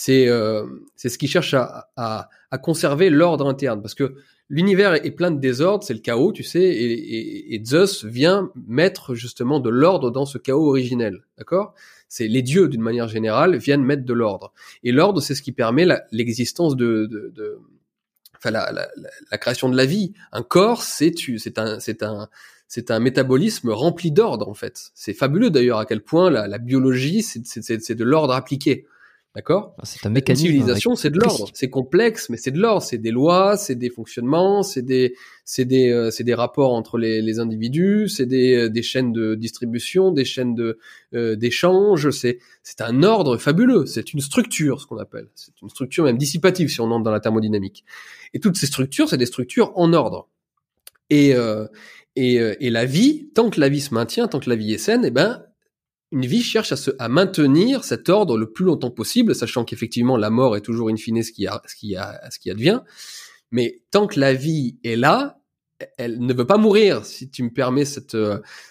c'est 0.00 0.28
euh, 0.28 0.64
ce 0.94 1.18
qui 1.18 1.26
cherche 1.26 1.54
à, 1.54 1.90
à, 1.96 2.28
à 2.52 2.58
conserver 2.58 3.10
l'ordre 3.10 3.48
interne. 3.48 3.82
Parce 3.82 3.96
que 3.96 4.14
l'univers 4.48 4.94
est 4.94 5.10
plein 5.10 5.32
de 5.32 5.40
désordre, 5.40 5.82
c'est 5.82 5.92
le 5.92 5.98
chaos, 5.98 6.30
tu 6.30 6.44
sais, 6.44 6.62
et, 6.62 6.92
et, 6.92 7.54
et 7.56 7.64
Zeus 7.64 8.04
vient 8.04 8.52
mettre 8.68 9.16
justement 9.16 9.58
de 9.58 9.68
l'ordre 9.68 10.12
dans 10.12 10.24
ce 10.24 10.38
chaos 10.38 10.68
originel, 10.68 11.24
d'accord? 11.36 11.74
C'est 12.08 12.28
les 12.28 12.42
dieux 12.42 12.68
d'une 12.68 12.80
manière 12.80 13.08
générale 13.08 13.56
viennent 13.56 13.82
mettre 13.82 14.04
de 14.04 14.12
l'ordre, 14.12 14.52
et 14.84 14.92
l'ordre 14.92 15.20
c'est 15.20 15.34
ce 15.34 15.42
qui 15.42 15.50
permet 15.50 15.84
l'existence 16.12 16.76
de, 16.76 17.06
de, 17.06 17.32
de, 17.34 17.58
enfin 18.36 18.52
la, 18.52 18.70
la, 18.70 18.88
la, 19.32 19.38
création 19.38 19.68
de 19.68 19.76
la 19.76 19.84
vie. 19.84 20.12
Un 20.30 20.44
corps, 20.44 20.84
c'est 20.84 21.12
un 21.58 21.78
un 22.02 22.28
un 22.88 23.00
métabolisme 23.00 23.70
rempli 23.70 24.12
d'ordre 24.12 24.48
en 24.48 24.54
fait. 24.54 24.92
C'est 24.94 25.12
fabuleux 25.12 25.50
d'ailleurs 25.50 25.78
à 25.78 25.86
quel 25.86 26.02
point 26.02 26.30
la, 26.30 26.46
la 26.46 26.58
biologie 26.58 27.22
c'est 27.22 27.94
de 27.96 28.04
l'ordre 28.04 28.32
appliqué. 28.32 28.86
D'accord? 29.34 29.74
Ah, 29.78 29.82
C'est 29.84 30.04
un 30.06 30.10
mécanisme. 30.10 30.46
Civilisation, 30.46 30.96
c'est 30.96 31.10
de 31.10 31.18
l'ordre. 31.18 31.48
C'est 31.52 31.68
complexe, 31.68 32.28
mais 32.30 32.36
c'est 32.38 32.50
de 32.50 32.58
l'ordre. 32.58 32.82
C'est 32.82 32.98
des 32.98 33.10
lois, 33.10 33.56
c'est 33.56 33.74
des 33.74 33.90
fonctionnements, 33.90 34.62
c'est 34.62 34.82
des, 34.82 35.14
c'est 35.44 35.66
des, 35.66 35.90
euh, 35.90 36.10
c'est 36.10 36.24
des 36.24 36.34
rapports 36.34 36.72
entre 36.72 36.96
les, 36.98 37.20
les 37.20 37.38
individus, 37.38 38.08
c'est 38.08 38.26
des, 38.26 38.54
euh, 38.54 38.68
des 38.68 38.82
chaînes 38.82 39.12
de 39.12 39.34
distribution, 39.34 40.10
des 40.12 40.24
chaînes 40.24 40.54
de 40.54 40.78
euh, 41.14 41.36
d'échange. 41.36 42.10
C'est, 42.10 42.38
c'est 42.62 42.80
un 42.80 43.02
ordre 43.02 43.36
fabuleux. 43.36 43.84
C'est 43.86 44.12
une 44.12 44.20
structure, 44.20 44.80
ce 44.80 44.86
qu'on 44.86 44.98
appelle. 44.98 45.28
C'est 45.34 45.52
une 45.62 45.68
structure 45.68 46.04
même 46.04 46.18
dissipative 46.18 46.68
si 46.68 46.80
on 46.80 46.90
entre 46.90 47.04
dans 47.04 47.12
la 47.12 47.20
thermodynamique. 47.20 47.84
Et 48.34 48.40
toutes 48.40 48.56
ces 48.56 48.66
structures, 48.66 49.08
c'est 49.08 49.18
des 49.18 49.26
structures 49.26 49.72
en 49.76 49.92
ordre. 49.92 50.28
Et 51.10 51.34
euh, 51.34 51.66
et, 52.16 52.34
et 52.34 52.70
la 52.70 52.84
vie, 52.84 53.28
tant 53.32 53.48
que 53.48 53.60
la 53.60 53.68
vie 53.68 53.80
se 53.80 53.94
maintient, 53.94 54.26
tant 54.26 54.40
que 54.40 54.50
la 54.50 54.56
vie 54.56 54.72
est 54.72 54.78
saine, 54.78 55.04
eh 55.04 55.12
ben 55.12 55.44
une 56.10 56.26
vie 56.26 56.42
cherche 56.42 56.72
à, 56.72 56.76
se, 56.76 56.90
à 56.98 57.08
maintenir 57.08 57.84
cet 57.84 58.08
ordre 58.08 58.38
le 58.38 58.50
plus 58.50 58.64
longtemps 58.64 58.90
possible, 58.90 59.34
sachant 59.34 59.64
qu'effectivement 59.64 60.16
la 60.16 60.30
mort 60.30 60.56
est 60.56 60.62
toujours 60.62 60.88
in 60.90 60.96
fine 60.96 61.22
ce 61.22 61.32
qui, 61.32 61.46
a, 61.46 61.62
ce, 61.66 61.74
qui 61.74 61.96
a, 61.96 62.20
ce 62.30 62.38
qui 62.38 62.50
advient. 62.50 62.80
Mais 63.50 63.82
tant 63.90 64.06
que 64.06 64.18
la 64.18 64.34
vie 64.34 64.78
est 64.84 64.96
là, 64.96 65.40
elle 65.96 66.18
ne 66.18 66.34
veut 66.34 66.46
pas 66.46 66.56
mourir, 66.56 67.04
si 67.04 67.30
tu 67.30 67.42
me 67.42 67.50
permets 67.50 67.84
cette, 67.84 68.16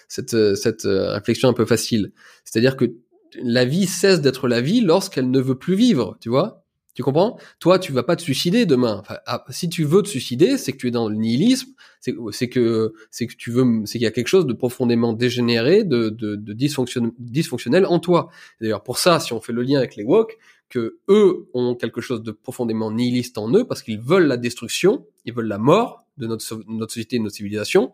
cette, 0.08 0.54
cette 0.56 0.82
réflexion 0.84 1.48
un 1.48 1.54
peu 1.54 1.64
facile. 1.64 2.12
C'est-à-dire 2.44 2.76
que 2.76 2.96
la 3.42 3.64
vie 3.64 3.86
cesse 3.86 4.20
d'être 4.20 4.48
la 4.48 4.60
vie 4.60 4.80
lorsqu'elle 4.80 5.30
ne 5.30 5.40
veut 5.40 5.58
plus 5.58 5.74
vivre, 5.74 6.16
tu 6.20 6.28
vois? 6.28 6.64
Tu 6.98 7.04
comprends? 7.04 7.38
Toi, 7.60 7.78
tu 7.78 7.92
vas 7.92 8.02
pas 8.02 8.16
te 8.16 8.22
suicider 8.22 8.66
demain. 8.66 9.04
Ah, 9.24 9.44
si 9.50 9.68
tu 9.68 9.84
veux 9.84 10.02
te 10.02 10.08
suicider, 10.08 10.58
c'est 10.58 10.72
que 10.72 10.78
tu 10.78 10.88
es 10.88 10.90
dans 10.90 11.08
le 11.08 11.14
nihilisme, 11.14 11.70
c'est 12.00 12.12
que 12.48 12.92
c'est 13.12 13.28
que 13.28 13.36
tu 13.36 13.52
veux, 13.52 13.82
c'est 13.84 13.98
qu'il 13.98 14.02
y 14.02 14.06
a 14.06 14.10
quelque 14.10 14.26
chose 14.26 14.46
de 14.46 14.52
profondément 14.52 15.12
dégénéré, 15.12 15.84
de, 15.84 16.08
de, 16.08 16.34
dysfonctionnel 16.52 17.86
en 17.86 18.00
toi. 18.00 18.30
D'ailleurs, 18.60 18.82
pour 18.82 18.98
ça, 18.98 19.20
si 19.20 19.32
on 19.32 19.40
fait 19.40 19.52
le 19.52 19.62
lien 19.62 19.78
avec 19.78 19.94
les 19.94 20.02
woke, 20.02 20.38
que 20.70 20.98
eux 21.08 21.48
ont 21.54 21.76
quelque 21.76 22.00
chose 22.00 22.20
de 22.20 22.32
profondément 22.32 22.90
nihiliste 22.90 23.38
en 23.38 23.48
eux 23.54 23.64
parce 23.64 23.84
qu'ils 23.84 24.00
veulent 24.00 24.26
la 24.26 24.36
destruction, 24.36 25.06
ils 25.24 25.32
veulent 25.32 25.46
la 25.46 25.58
mort 25.58 26.04
de 26.16 26.26
notre, 26.26 26.64
notre 26.66 26.92
société, 26.92 27.18
de 27.18 27.22
notre 27.22 27.36
civilisation, 27.36 27.92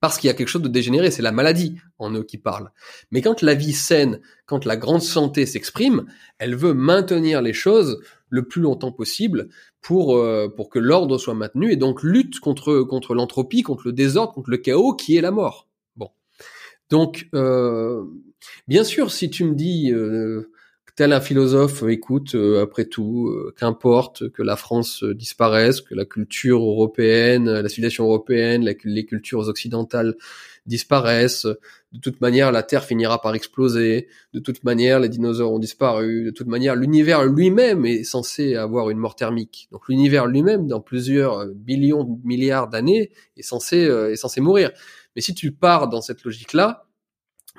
parce 0.00 0.18
qu'il 0.18 0.28
y 0.28 0.30
a 0.30 0.34
quelque 0.34 0.48
chose 0.48 0.62
de 0.62 0.68
dégénéré, 0.68 1.10
c'est 1.10 1.22
la 1.22 1.32
maladie 1.32 1.76
en 1.98 2.12
eux 2.12 2.22
qui 2.22 2.38
parle. 2.38 2.70
Mais 3.10 3.22
quand 3.22 3.42
la 3.42 3.54
vie 3.54 3.72
saine, 3.72 4.20
quand 4.46 4.64
la 4.64 4.76
grande 4.76 5.02
santé 5.02 5.46
s'exprime, 5.46 6.06
elle 6.38 6.54
veut 6.54 6.74
maintenir 6.74 7.42
les 7.42 7.52
choses 7.52 8.00
le 8.30 8.46
plus 8.46 8.60
longtemps 8.60 8.92
possible 8.92 9.48
pour 9.80 10.16
euh, 10.16 10.48
pour 10.54 10.68
que 10.68 10.78
l'ordre 10.78 11.18
soit 11.18 11.34
maintenu 11.34 11.72
et 11.72 11.76
donc 11.76 12.02
lutte 12.02 12.40
contre 12.40 12.82
contre 12.82 13.14
l'entropie, 13.14 13.62
contre 13.62 13.86
le 13.86 13.92
désordre, 13.92 14.32
contre 14.32 14.50
le 14.50 14.58
chaos 14.58 14.94
qui 14.94 15.16
est 15.16 15.20
la 15.20 15.30
mort. 15.30 15.68
Bon, 15.96 16.10
donc 16.90 17.28
euh, 17.34 18.04
bien 18.68 18.84
sûr, 18.84 19.10
si 19.10 19.30
tu 19.30 19.44
me 19.44 19.54
dis 19.54 19.90
euh, 19.92 20.52
tel 20.98 21.12
un 21.12 21.20
philosophe, 21.20 21.84
écoute, 21.88 22.34
euh, 22.34 22.60
après 22.60 22.84
tout, 22.84 23.28
euh, 23.28 23.54
qu'importe 23.56 24.30
que 24.30 24.42
la 24.42 24.56
France 24.56 25.04
euh, 25.04 25.14
disparaisse, 25.14 25.80
que 25.80 25.94
la 25.94 26.04
culture 26.04 26.60
européenne, 26.60 27.48
la 27.48 27.68
civilisation 27.68 28.06
européenne, 28.06 28.68
les 28.82 29.06
cultures 29.06 29.46
occidentales 29.46 30.16
disparaissent, 30.66 31.46
de 31.92 32.00
toute 32.02 32.20
manière, 32.20 32.50
la 32.50 32.64
Terre 32.64 32.82
finira 32.82 33.22
par 33.22 33.36
exploser, 33.36 34.08
de 34.34 34.40
toute 34.40 34.64
manière, 34.64 34.98
les 34.98 35.08
dinosaures 35.08 35.52
ont 35.52 35.60
disparu, 35.60 36.24
de 36.24 36.30
toute 36.32 36.48
manière, 36.48 36.74
l'univers 36.74 37.24
lui-même 37.24 37.86
est 37.86 38.02
censé 38.02 38.56
avoir 38.56 38.90
une 38.90 38.98
mort 38.98 39.14
thermique. 39.14 39.68
Donc 39.70 39.86
l'univers 39.88 40.26
lui-même, 40.26 40.66
dans 40.66 40.80
plusieurs 40.80 41.46
billions, 41.46 42.20
milliards 42.24 42.66
d'années, 42.66 43.12
est 43.36 43.42
censé, 43.42 43.76
est 43.76 44.16
censé 44.16 44.40
mourir. 44.40 44.72
Mais 45.14 45.22
si 45.22 45.32
tu 45.32 45.52
pars 45.52 45.88
dans 45.88 46.00
cette 46.00 46.24
logique-là, 46.24 46.87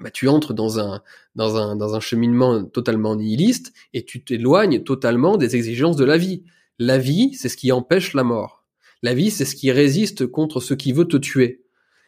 bah, 0.01 0.11
tu 0.11 0.27
entres 0.27 0.53
dans 0.53 0.79
un, 0.79 1.01
dans, 1.35 1.57
un, 1.57 1.75
dans 1.75 1.95
un 1.95 1.99
cheminement 1.99 2.63
totalement 2.63 3.15
nihiliste 3.15 3.73
et 3.93 4.03
tu 4.03 4.23
t'éloignes 4.23 4.83
totalement 4.83 5.37
des 5.37 5.55
exigences 5.55 5.97
de 5.97 6.05
la 6.05 6.17
vie. 6.17 6.43
La 6.77 6.97
vie, 6.97 7.33
c'est 7.33 7.49
ce 7.49 7.57
qui 7.57 7.71
empêche 7.71 8.13
la 8.13 8.23
mort. 8.23 8.63
La 9.01 9.13
vie, 9.13 9.31
c'est 9.31 9.45
ce 9.45 9.55
qui 9.55 9.71
résiste 9.71 10.27
contre 10.27 10.59
ce 10.59 10.73
qui 10.73 10.91
veut 10.91 11.05
te 11.05 11.17
tuer. 11.17 11.63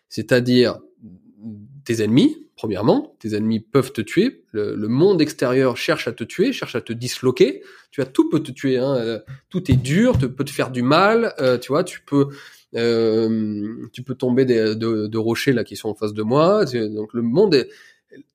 C'est-à-dire 0.10 0.80
tes 1.86 2.04
ennemis, 2.04 2.48
premièrement, 2.56 3.16
tes 3.20 3.36
ennemis 3.36 3.60
peuvent 3.60 3.92
te 3.92 4.02
tuer, 4.02 4.44
le, 4.52 4.76
monde 4.88 5.22
extérieur 5.22 5.78
cherche 5.78 6.08
à 6.08 6.12
te 6.12 6.24
tuer, 6.24 6.54
cherche 6.54 6.76
à 6.76 6.82
te 6.82 6.94
disloquer, 6.94 7.64
tu 7.90 8.02
as 8.02 8.06
tout 8.06 8.30
peut 8.30 8.42
te 8.42 8.52
tuer, 8.52 8.78
hein. 8.78 8.96
Euh, 8.96 9.20
tout 9.50 9.72
est 9.72 9.76
dur, 9.76 10.18
peut 10.18 10.44
te 10.44 10.52
faire 10.52 10.70
du 10.70 10.84
mal, 10.84 11.34
euh, 11.40 11.58
tu 11.58 11.70
vois, 11.70 11.84
tu 11.84 12.02
peux 12.02 12.28
euh, 12.76 13.88
tu 13.94 14.04
peux 14.04 14.16
tomber 14.16 14.46
des, 14.46 14.76
de, 14.76 15.08
de, 15.08 15.18
rochers 15.18 15.54
là 15.54 15.64
qui 15.64 15.76
sont 15.76 15.90
en 15.90 15.96
face 15.96 16.14
de 16.14 16.24
moi. 16.24 16.66
Donc 16.66 17.14
le 17.14 17.22
monde 17.22 17.54
est 17.56 17.70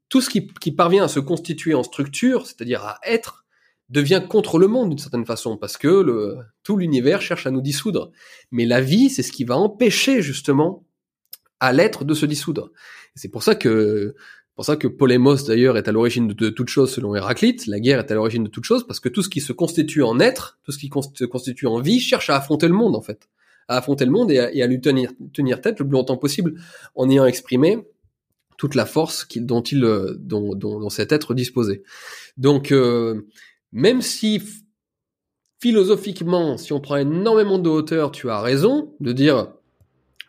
tout 0.08 0.20
ce 0.20 0.30
qui, 0.30 0.46
qui 0.46 0.72
parvient 0.72 1.04
à 1.04 1.08
se 1.08 1.20
constituer 1.20 1.74
en 1.74 1.82
structure, 1.82 2.46
c'est-à-dire 2.46 2.82
à 2.84 2.98
être, 3.04 3.44
devient 3.88 4.22
contre 4.28 4.58
le 4.58 4.68
monde 4.68 4.90
d'une 4.90 4.98
certaine 4.98 5.26
façon, 5.26 5.56
parce 5.56 5.76
que 5.76 5.88
le, 5.88 6.38
tout 6.62 6.76
l'univers 6.76 7.22
cherche 7.22 7.46
à 7.46 7.50
nous 7.50 7.60
dissoudre. 7.60 8.10
Mais 8.50 8.66
la 8.66 8.80
vie, 8.80 9.10
c'est 9.10 9.22
ce 9.22 9.32
qui 9.32 9.44
va 9.44 9.56
empêcher 9.56 10.22
justement 10.22 10.84
à 11.60 11.72
l'être 11.72 12.04
de 12.04 12.14
se 12.14 12.26
dissoudre. 12.26 12.70
C'est 13.14 13.28
pour 13.28 13.42
ça 13.42 13.54
que 13.54 14.14
pour 14.54 14.64
ça 14.64 14.76
que 14.76 14.88
Polémos 14.88 15.44
d'ailleurs 15.44 15.76
est 15.76 15.86
à 15.86 15.92
l'origine 15.92 16.28
de, 16.28 16.32
de 16.32 16.48
toute 16.48 16.68
chose 16.68 16.90
selon 16.90 17.14
Héraclite. 17.14 17.66
La 17.66 17.78
guerre 17.78 17.98
est 17.98 18.10
à 18.10 18.14
l'origine 18.14 18.44
de 18.44 18.48
toute 18.48 18.64
chose 18.64 18.86
parce 18.86 19.00
que 19.00 19.10
tout 19.10 19.22
ce 19.22 19.28
qui 19.28 19.42
se 19.42 19.52
constitue 19.52 20.02
en 20.02 20.18
être, 20.18 20.58
tout 20.64 20.72
ce 20.72 20.78
qui 20.78 20.90
se 21.14 21.24
constitue 21.26 21.66
en 21.66 21.78
vie, 21.80 22.00
cherche 22.00 22.30
à 22.30 22.36
affronter 22.36 22.66
le 22.66 22.72
monde 22.72 22.96
en 22.96 23.02
fait, 23.02 23.28
à 23.68 23.78
affronter 23.78 24.04
le 24.04 24.10
monde 24.10 24.30
et 24.30 24.38
à, 24.38 24.66
lui 24.66 24.80
tenir 24.80 25.60
tête 25.60 25.78
le 25.78 25.86
plus 25.86 25.94
longtemps 25.94 26.16
possible 26.16 26.54
en 26.94 27.08
ayant 27.10 27.26
exprimé 27.26 27.86
toute 28.56 28.74
la 28.74 28.86
force 28.86 29.26
dont 29.36 29.62
il 29.62 29.80
dont, 30.18 30.54
dont 30.54 30.88
cet 30.88 31.12
être 31.12 31.34
disposait. 31.34 31.82
Donc 32.36 32.72
euh, 32.72 33.26
même 33.72 34.02
si 34.02 34.40
philosophiquement, 35.60 36.56
si 36.56 36.72
on 36.72 36.80
prend 36.80 36.96
énormément 36.96 37.58
de 37.58 37.68
hauteur, 37.68 38.12
tu 38.12 38.30
as 38.30 38.40
raison 38.40 38.94
de 39.00 39.12
dire 39.12 39.52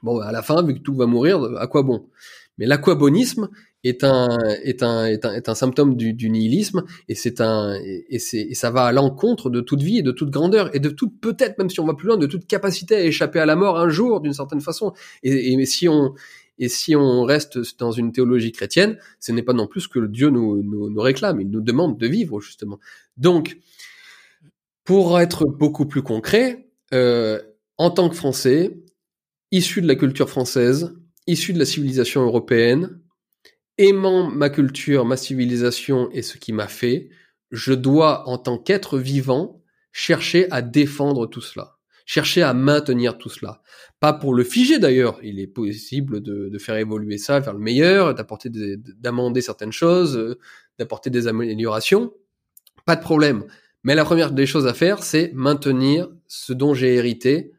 bon 0.04 0.20
à 0.20 0.32
la 0.32 0.42
fin 0.42 0.64
vu 0.64 0.76
que 0.76 0.80
tout 0.80 0.96
va 0.96 1.06
mourir, 1.06 1.44
à 1.58 1.68
quoi 1.68 1.84
bon? 1.84 2.08
Mais 2.58 2.66
l'aquabonisme 2.66 3.50
est 3.84 4.04
un 4.04 4.38
est 4.64 4.84
un 4.84 5.06
est 5.06 5.26
un, 5.26 5.34
est 5.34 5.50
un 5.50 5.56
symptôme 5.56 5.96
du, 5.96 6.14
du 6.14 6.30
nihilisme 6.30 6.84
et 7.08 7.16
c'est 7.16 7.42
un 7.42 7.76
et, 7.76 8.20
c'est 8.20 8.42
et 8.42 8.56
ça 8.56 8.72
va 8.72 8.86
à 8.86 8.92
l'encontre 8.92 9.50
de 9.50 9.62
toute 9.62 9.82
vie 9.82 10.00
et 10.00 10.02
de 10.02 10.12
toute 10.12 10.30
grandeur 10.30 10.76
et 10.76 10.80
de 10.80 10.90
toute 10.90 11.20
peut-être 11.22 11.58
même 11.58 11.70
si 11.70 11.80
on 11.80 11.86
va 11.86 11.94
plus 11.94 12.08
loin 12.08 12.18
de 12.18 12.26
toute 12.26 12.48
capacité 12.48 12.96
à 12.96 13.04
échapper 13.04 13.40
à 13.40 13.46
la 13.46 13.56
mort 13.56 13.80
un 13.80 13.90
jour 13.90 14.20
d'une 14.20 14.34
certaine 14.34 14.62
façon 14.62 14.94
et, 15.24 15.54
et 15.54 15.66
si 15.66 15.88
on 15.88 16.14
et 16.60 16.70
si 16.70 16.96
on 16.96 17.24
reste 17.24 17.78
dans 17.78 17.92
une 17.92 18.12
théologie 18.12 18.52
chrétienne, 18.52 18.98
ce 19.20 19.32
n'est 19.32 19.44
pas 19.44 19.54
non 19.54 19.68
plus 19.68 19.88
que 19.88 20.00
Dieu 20.08 20.32
nous, 20.32 20.64
nous, 20.64 20.90
nous 20.90 21.02
réclame, 21.02 21.40
il 21.40 21.50
nous 21.50 21.62
demande 21.62 22.00
de 22.00 22.08
vivre 22.08 22.40
justement. 22.40 22.80
Donc, 23.16 23.58
pour 24.84 25.20
être 25.20 25.46
beaucoup 25.46 25.86
plus 25.86 26.02
concret, 26.02 26.68
euh, 26.94 27.40
en 27.78 27.92
tant 27.92 28.10
que 28.10 28.16
Français, 28.16 28.80
issu 29.52 29.82
de 29.82 29.88
la 29.88 29.96
culture 29.96 30.30
française, 30.30 30.96
issu 31.28 31.54
de 31.54 31.60
la 31.60 31.66
civilisation 31.66 32.22
européenne, 32.22 33.00
aimant 33.78 34.30
ma 34.30 34.50
culture, 34.50 35.06
ma 35.06 35.18
civilisation 35.18 36.10
et 36.12 36.22
ce 36.22 36.38
qui 36.38 36.54
m'a 36.54 36.68
fait, 36.68 37.10
je 37.52 37.74
dois, 37.74 38.28
en 38.28 38.38
tant 38.38 38.58
qu'être 38.58 38.98
vivant, 38.98 39.62
chercher 39.92 40.52
à 40.52 40.62
défendre 40.62 41.28
tout 41.28 41.42
cela 41.42 41.78
chercher 42.08 42.42
à 42.42 42.54
maintenir 42.54 43.20
tout 43.20 43.30
cela. 43.30 43.62
Pas 44.00 44.14
pour 44.14 44.34
le 44.34 44.44
figer 44.44 44.80
d'ailleurs, 44.80 45.20
il 45.22 45.40
est 45.40 45.48
possible 45.48 46.22
de, 46.22 46.58
faire 46.58 46.78
évoluer 46.78 47.20
ça 47.20 47.40
vers 47.40 47.54
le 47.54 47.60
meilleur, 47.60 48.16
d'apporter 48.16 48.50
d'amender 48.50 49.42
certaines 49.42 49.74
choses, 49.74 50.18
euh, 50.18 50.40
d'apporter 50.80 51.10
des 51.12 51.28
améliorations, 51.28 52.14
pas 52.86 52.96
de 52.96 53.02
problème. 53.02 53.46
Mais 53.84 53.94
la 53.94 54.06
première 54.06 54.32
des 54.32 54.46
choses 54.46 54.68
à 54.68 54.74
faire, 54.74 55.04
c'est 55.04 55.32
maintenir 55.36 56.10
ce 56.28 56.54
dont 56.54 56.74
j'ai 56.74 56.96
hérité 56.96 57.52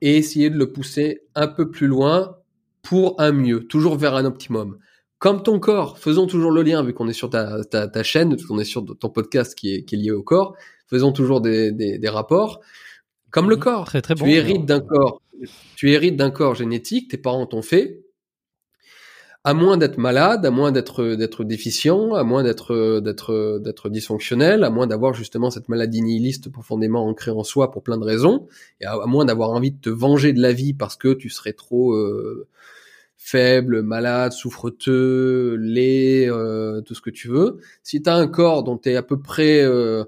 et 0.00 0.16
essayer 0.16 0.48
de 0.50 0.58
le 0.58 0.72
pousser 0.72 1.20
un 1.34 1.46
peu 1.46 1.70
plus 1.70 1.86
loin 1.86 2.38
pour 2.80 3.20
un 3.20 3.32
mieux, 3.32 3.66
toujours 3.68 3.96
vers 3.96 4.16
un 4.16 4.24
optimum. 4.24 4.78
Comme 5.22 5.44
ton 5.44 5.60
corps, 5.60 6.00
faisons 6.00 6.26
toujours 6.26 6.50
le 6.50 6.64
lien, 6.64 6.82
vu 6.82 6.92
qu'on 6.94 7.06
est 7.06 7.12
sur 7.12 7.30
ta, 7.30 7.62
ta, 7.62 7.86
ta 7.86 8.02
chaîne, 8.02 8.36
qu'on 8.42 8.58
est 8.58 8.64
sur 8.64 8.84
ton 8.98 9.08
podcast 9.08 9.54
qui 9.54 9.72
est, 9.72 9.84
qui 9.84 9.94
est 9.94 9.98
lié 9.98 10.10
au 10.10 10.24
corps, 10.24 10.56
faisons 10.88 11.12
toujours 11.12 11.40
des, 11.40 11.70
des, 11.70 11.96
des 11.96 12.08
rapports. 12.08 12.60
Comme 13.30 13.48
le 13.48 13.54
corps. 13.54 13.84
Très, 13.84 14.02
très 14.02 14.16
bon, 14.16 14.24
tu 14.24 14.32
hérites 14.32 14.66
d'un 14.66 14.80
corps. 14.80 15.22
Tu 15.76 15.92
hérites 15.92 16.16
d'un 16.16 16.32
corps 16.32 16.56
génétique, 16.56 17.08
tes 17.08 17.18
parents 17.18 17.46
t'ont 17.46 17.62
fait. 17.62 18.02
À 19.44 19.54
moins 19.54 19.76
d'être 19.76 19.96
malade, 19.96 20.44
à 20.44 20.50
moins 20.50 20.72
d'être 20.72 21.14
d'être 21.14 21.44
déficient, 21.44 22.14
à 22.14 22.24
moins 22.24 22.42
d'être 22.42 22.98
d'être 22.98 23.60
d'être 23.62 23.90
dysfonctionnel, 23.90 24.64
à 24.64 24.70
moins 24.70 24.88
d'avoir 24.88 25.14
justement 25.14 25.50
cette 25.50 25.68
maladie 25.68 26.02
nihiliste 26.02 26.50
profondément 26.50 27.06
ancrée 27.06 27.30
en 27.30 27.44
soi 27.44 27.70
pour 27.70 27.84
plein 27.84 27.96
de 27.96 28.04
raisons, 28.04 28.48
et 28.80 28.86
à, 28.86 29.06
moins 29.06 29.24
d'avoir 29.24 29.50
envie 29.50 29.70
de 29.70 29.80
te 29.80 29.88
venger 29.88 30.32
de 30.32 30.42
la 30.42 30.52
vie 30.52 30.74
parce 30.74 30.96
que 30.96 31.14
tu 31.14 31.30
serais 31.30 31.52
trop 31.52 31.92
euh, 31.92 32.48
faible, 33.24 33.82
malade, 33.82 34.32
souffreteux, 34.32 35.56
laid, 35.56 36.28
euh, 36.28 36.80
tout 36.82 36.94
ce 36.94 37.00
que 37.00 37.10
tu 37.10 37.28
veux. 37.28 37.58
Si 37.82 38.02
tu 38.02 38.10
as 38.10 38.14
un 38.14 38.26
corps 38.26 38.64
dont 38.64 38.76
tu 38.76 38.90
es 38.90 38.96
à 38.96 39.02
peu 39.02 39.20
près 39.20 39.62
euh, 39.62 40.04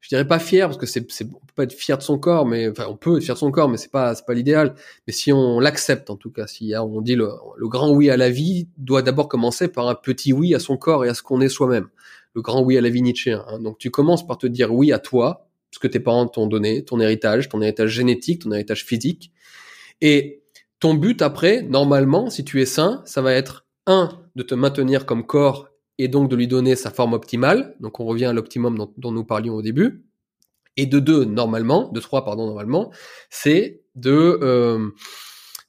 je 0.00 0.08
dirais 0.08 0.26
pas 0.26 0.38
fier 0.38 0.68
parce 0.68 0.78
que 0.78 0.86
c'est 0.86 1.10
c'est 1.10 1.24
on 1.24 1.40
peut 1.40 1.52
pas 1.56 1.62
être 1.64 1.72
fier 1.72 1.98
de 1.98 2.02
son 2.02 2.16
corps 2.16 2.46
mais 2.46 2.68
enfin 2.68 2.86
on 2.88 2.96
peut 2.96 3.16
être 3.16 3.24
fier 3.24 3.34
de 3.34 3.38
son 3.40 3.50
corps 3.50 3.68
mais 3.68 3.76
c'est 3.76 3.90
pas 3.90 4.14
c'est 4.14 4.24
pas 4.24 4.34
l'idéal 4.34 4.74
mais 5.06 5.12
si 5.12 5.32
on 5.32 5.58
l'accepte 5.58 6.10
en 6.10 6.16
tout 6.16 6.30
cas 6.30 6.46
si 6.46 6.74
on 6.76 7.00
dit 7.00 7.16
le, 7.16 7.28
le 7.56 7.68
grand 7.68 7.90
oui 7.90 8.08
à 8.08 8.16
la 8.16 8.30
vie 8.30 8.68
doit 8.76 9.02
d'abord 9.02 9.28
commencer 9.28 9.66
par 9.66 9.88
un 9.88 9.96
petit 9.96 10.32
oui 10.32 10.54
à 10.54 10.60
son 10.60 10.76
corps 10.76 11.04
et 11.04 11.08
à 11.08 11.14
ce 11.14 11.22
qu'on 11.22 11.40
est 11.40 11.48
soi-même 11.48 11.88
le 12.34 12.42
grand 12.42 12.62
oui 12.62 12.78
à 12.78 12.80
la 12.80 12.88
vie 12.88 13.02
Nietzschéen 13.02 13.44
hein. 13.48 13.58
donc 13.58 13.78
tu 13.78 13.90
commences 13.90 14.24
par 14.24 14.38
te 14.38 14.46
dire 14.46 14.72
oui 14.72 14.92
à 14.92 15.00
toi 15.00 15.48
ce 15.72 15.80
que 15.80 15.88
tes 15.88 15.98
parents 15.98 16.28
t'ont 16.28 16.46
donné 16.46 16.84
ton 16.84 17.00
héritage 17.00 17.48
ton 17.48 17.60
héritage 17.60 17.90
génétique 17.90 18.42
ton 18.42 18.52
héritage 18.52 18.84
physique 18.84 19.32
et 20.00 20.44
ton 20.80 20.94
but 20.94 21.22
après 21.22 21.62
normalement 21.62 22.30
si 22.30 22.44
tu 22.44 22.60
es 22.60 22.66
sain 22.66 23.02
ça 23.04 23.22
va 23.22 23.32
être 23.32 23.66
un 23.86 24.10
de 24.34 24.42
te 24.42 24.54
maintenir 24.54 25.06
comme 25.06 25.24
corps 25.24 25.68
et 25.98 26.08
donc 26.08 26.30
de 26.30 26.36
lui 26.36 26.46
donner 26.46 26.76
sa 26.76 26.90
forme 26.90 27.14
optimale. 27.14 27.74
Donc 27.80 28.00
on 28.00 28.04
revient 28.04 28.26
à 28.26 28.32
l'optimum 28.32 28.86
dont, 28.96 29.12
nous 29.12 29.24
parlions 29.24 29.54
au 29.54 29.62
début. 29.62 30.04
Et 30.76 30.84
de 30.84 30.98
deux, 30.98 31.24
normalement, 31.24 31.88
de 31.90 32.00
trois, 32.00 32.24
pardon, 32.24 32.46
normalement, 32.46 32.92
c'est 33.30 33.80
de 33.94 34.38
euh, 34.42 34.90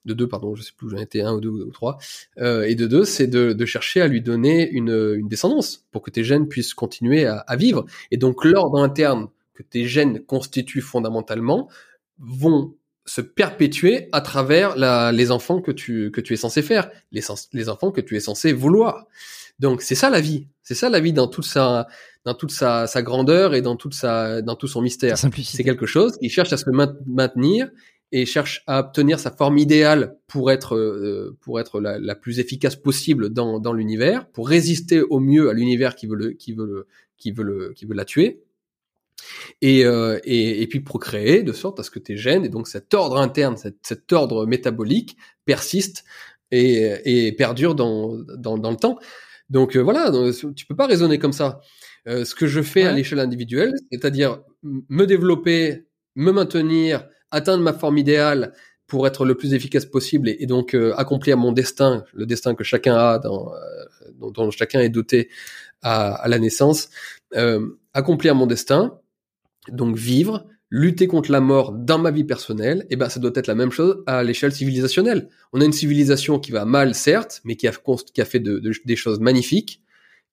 de 0.03 0.13
deux, 0.13 0.27
pardon, 0.27 0.53
je 0.55 0.63
sais 0.63 0.71
plus 0.75 0.88
où 0.88 0.89
j'en 0.89 0.97
étais, 0.97 1.21
un 1.21 1.34
ou 1.34 1.39
deux 1.39 1.49
ou 1.49 1.71
trois, 1.71 1.97
euh, 2.39 2.63
et 2.63 2.75
de 2.75 2.88
deux, 2.88 3.03
c'est 3.03 3.27
de, 3.27 3.51
de, 3.53 3.65
chercher 3.65 4.01
à 4.01 4.07
lui 4.07 4.21
donner 4.21 4.69
une, 4.69 5.15
une 5.17 5.27
descendance 5.27 5.85
pour 5.91 6.01
que 6.01 6.11
tes 6.11 6.23
gènes 6.23 6.47
puissent 6.47 6.73
continuer 6.73 7.25
à, 7.25 7.39
à 7.39 7.55
vivre. 7.55 7.85
Et 8.11 8.17
donc 8.17 8.43
l'ordre 8.43 8.81
interne 8.81 9.27
que 9.53 9.63
tes 9.63 9.85
gènes 9.85 10.23
constituent 10.25 10.81
fondamentalement 10.81 11.69
vont 12.19 12.73
se 13.07 13.21
perpétuer 13.21 14.09
à 14.11 14.21
travers 14.21 14.75
la, 14.75 15.11
les 15.11 15.31
enfants 15.31 15.61
que 15.61 15.71
tu, 15.71 16.11
que 16.11 16.21
tu 16.21 16.34
es 16.34 16.38
censé 16.38 16.61
faire, 16.61 16.91
les, 17.11 17.21
les 17.53 17.69
enfants 17.69 17.91
que 17.91 18.01
tu 18.01 18.15
es 18.15 18.19
censé 18.19 18.51
vouloir. 18.51 19.07
Donc 19.59 19.81
c'est 19.81 19.95
ça 19.95 20.09
la 20.09 20.21
vie, 20.21 20.47
c'est 20.61 20.75
ça 20.75 20.89
la 20.89 20.99
vie 20.99 21.13
dans 21.13 21.27
toute 21.27 21.45
sa 21.45 21.88
dans 22.25 22.35
toute 22.35 22.51
sa, 22.51 22.85
sa 22.85 23.01
grandeur 23.01 23.55
et 23.55 23.61
dans 23.61 23.75
toute 23.75 23.95
sa 23.95 24.41
dans 24.41 24.55
tout 24.55 24.67
son 24.67 24.81
mystère. 24.81 25.17
C'est 25.17 25.63
quelque 25.63 25.88
chose 25.88 26.17
qui 26.17 26.29
cherche 26.29 26.53
à 26.53 26.57
se 26.57 26.69
maintenir 27.07 27.69
et 28.11 28.25
cherche 28.25 28.63
à 28.67 28.81
obtenir 28.81 29.19
sa 29.19 29.31
forme 29.31 29.57
idéale 29.57 30.17
pour 30.27 30.51
être 30.51 30.75
euh, 30.75 31.35
pour 31.41 31.59
être 31.59 31.79
la, 31.79 31.97
la, 31.97 32.15
plus 32.15 32.39
efficace 32.39 32.75
possible 32.75 33.29
dans 33.29 33.59
dans 33.59 33.73
l'univers, 33.73 34.27
pour 34.27 34.47
résister 34.47 35.01
au 35.01 35.19
mieux 35.19 35.49
à 35.49 35.53
l'univers 35.53 35.95
qui 35.95 36.05
veut 36.05 36.15
le 36.15 36.31
qui 36.34 36.53
veut 36.53 36.65
le 36.65 36.88
qui 37.17 37.31
veut 37.31 37.43
le 37.43 37.73
qui 37.73 37.85
veut 37.85 37.95
la 37.95 38.05
tuer. 38.05 38.41
Et, 39.61 39.85
euh, 39.85 40.19
et, 40.23 40.61
et, 40.61 40.68
puis 40.68 40.80
procréer 40.80 41.44
de 41.44 41.52
sorte 41.52 41.80
à 41.80 41.84
ce 41.84 41.89
que 41.91 41.99
tes 41.99 42.18
gènes 42.18 42.45
et 42.45 42.49
donc 42.49 42.68
cet 42.68 42.94
ordre 42.94 43.18
interne, 43.18 43.57
cet, 43.57 43.77
cet 43.81 44.14
ordre 44.14 44.45
métabolique 44.45 45.18
persiste 45.45 46.03
et, 46.52 46.94
et 47.06 47.31
perdure 47.31 47.76
dans, 47.76 48.15
dans, 48.38 48.57
dans 48.57 48.72
le 48.72 48.77
temps. 48.77 48.99
Donc 49.49 49.76
euh, 49.76 49.80
voilà, 49.80 50.11
tu 50.56 50.65
peux 50.65 50.76
pas 50.76 50.88
raisonner 50.88 51.19
comme 51.19 51.34
ça. 51.34 51.61
Euh, 52.07 52.23
ce 52.23 52.35
que 52.35 52.48
je 52.48 52.61
fais 52.61 52.84
ouais. 52.84 52.89
à 52.89 52.94
l'échelle 52.94 53.19
individuelle, 53.19 53.73
c'est-à-dire 53.91 54.41
me 54.64 55.06
développer, 55.06 55.88
me 56.15 56.31
maintenir, 56.31 57.07
atteindre 57.31 57.64
ma 57.64 57.73
forme 57.73 57.98
idéale 57.98 58.53
pour 58.88 59.06
être 59.06 59.26
le 59.26 59.35
plus 59.35 59.53
efficace 59.53 59.85
possible 59.85 60.30
et, 60.30 60.38
et 60.39 60.45
donc 60.45 60.73
euh, 60.73 60.94
accomplir 60.95 61.38
mon 61.38 61.52
destin, 61.52 62.06
le 62.14 62.26
destin 62.26 62.56
que 62.56 62.64
chacun 62.64 62.95
a, 62.95 63.19
dans, 63.19 63.53
euh, 63.53 63.57
dont, 64.14 64.31
dont, 64.31 64.52
chacun 64.52 64.80
est 64.80 64.89
doté 64.89 65.30
à, 65.81 66.14
à 66.14 66.27
la 66.30 66.39
naissance, 66.39 66.89
euh, 67.35 67.68
accomplir 67.94 68.34
mon 68.35 68.48
destin, 68.48 68.98
donc 69.72 69.95
vivre, 69.95 70.45
lutter 70.69 71.07
contre 71.07 71.31
la 71.31 71.39
mort 71.39 71.72
dans 71.72 71.98
ma 71.98 72.11
vie 72.11 72.23
personnelle, 72.23 72.85
eh 72.89 72.95
ben 72.95 73.10
ça 73.10 73.19
doit 73.19 73.31
être 73.35 73.48
la 73.48 73.56
même 73.56 73.72
chose 73.72 74.03
à 74.06 74.23
l'échelle 74.23 74.52
civilisationnelle. 74.52 75.30
On 75.53 75.61
a 75.61 75.65
une 75.65 75.73
civilisation 75.73 76.39
qui 76.39 76.52
va 76.52 76.65
mal, 76.65 76.94
certes, 76.94 77.41
mais 77.45 77.56
qui 77.56 77.68
a, 77.68 77.72
fait 78.26 78.39
de, 78.39 78.60
de, 78.60 78.72
des 78.85 78.95
choses 78.95 79.19
magnifiques, 79.19 79.81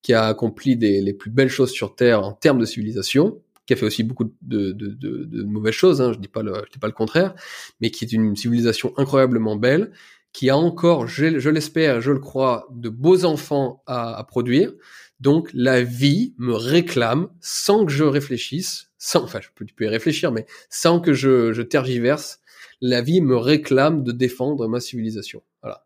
qui 0.01 0.13
a 0.13 0.25
accompli 0.25 0.75
les 0.75 1.13
plus 1.13 1.31
belles 1.31 1.49
choses 1.49 1.71
sur 1.71 1.95
Terre 1.95 2.23
en 2.23 2.33
termes 2.33 2.59
de 2.59 2.65
civilisation, 2.65 3.41
qui 3.65 3.73
a 3.73 3.75
fait 3.75 3.85
aussi 3.85 4.03
beaucoup 4.03 4.31
de, 4.41 5.43
mauvaises 5.43 5.73
choses, 5.73 6.01
hein, 6.01 6.13
je 6.13 6.19
dis 6.19 6.27
pas 6.27 6.43
le, 6.43 6.53
dis 6.71 6.79
pas 6.79 6.87
le 6.87 6.93
contraire, 6.93 7.33
mais 7.81 7.89
qui 7.89 8.05
est 8.05 8.11
une 8.11 8.35
civilisation 8.35 8.93
incroyablement 8.97 9.55
belle, 9.55 9.91
qui 10.33 10.49
a 10.49 10.57
encore, 10.57 11.07
je, 11.07 11.39
je 11.39 11.49
l'espère, 11.49 12.01
je 12.01 12.11
le 12.11 12.19
crois, 12.19 12.67
de 12.71 12.89
beaux 12.89 13.23
enfants 13.23 13.81
à 13.87 14.23
produire. 14.27 14.73
Donc 15.21 15.49
la 15.53 15.81
vie 15.81 16.35
me 16.37 16.53
réclame 16.53 17.29
sans 17.39 17.85
que 17.85 17.91
je 17.91 18.03
réfléchisse 18.03 18.91
sans, 19.05 19.23
enfin, 19.23 19.39
je 19.39 19.49
peux, 19.53 19.65
tu 19.65 19.75
peux 19.75 19.85
y 19.85 19.87
réfléchir, 19.87 20.31
mais 20.31 20.47
sans 20.69 20.99
que 20.99 21.13
je, 21.13 21.53
je 21.53 21.61
tergiverse, 21.61 22.39
la 22.81 23.01
vie 23.01 23.21
me 23.21 23.37
réclame 23.37 24.03
de 24.03 24.11
défendre 24.11 24.67
ma 24.67 24.79
civilisation. 24.79 25.43
Voilà. 25.61 25.85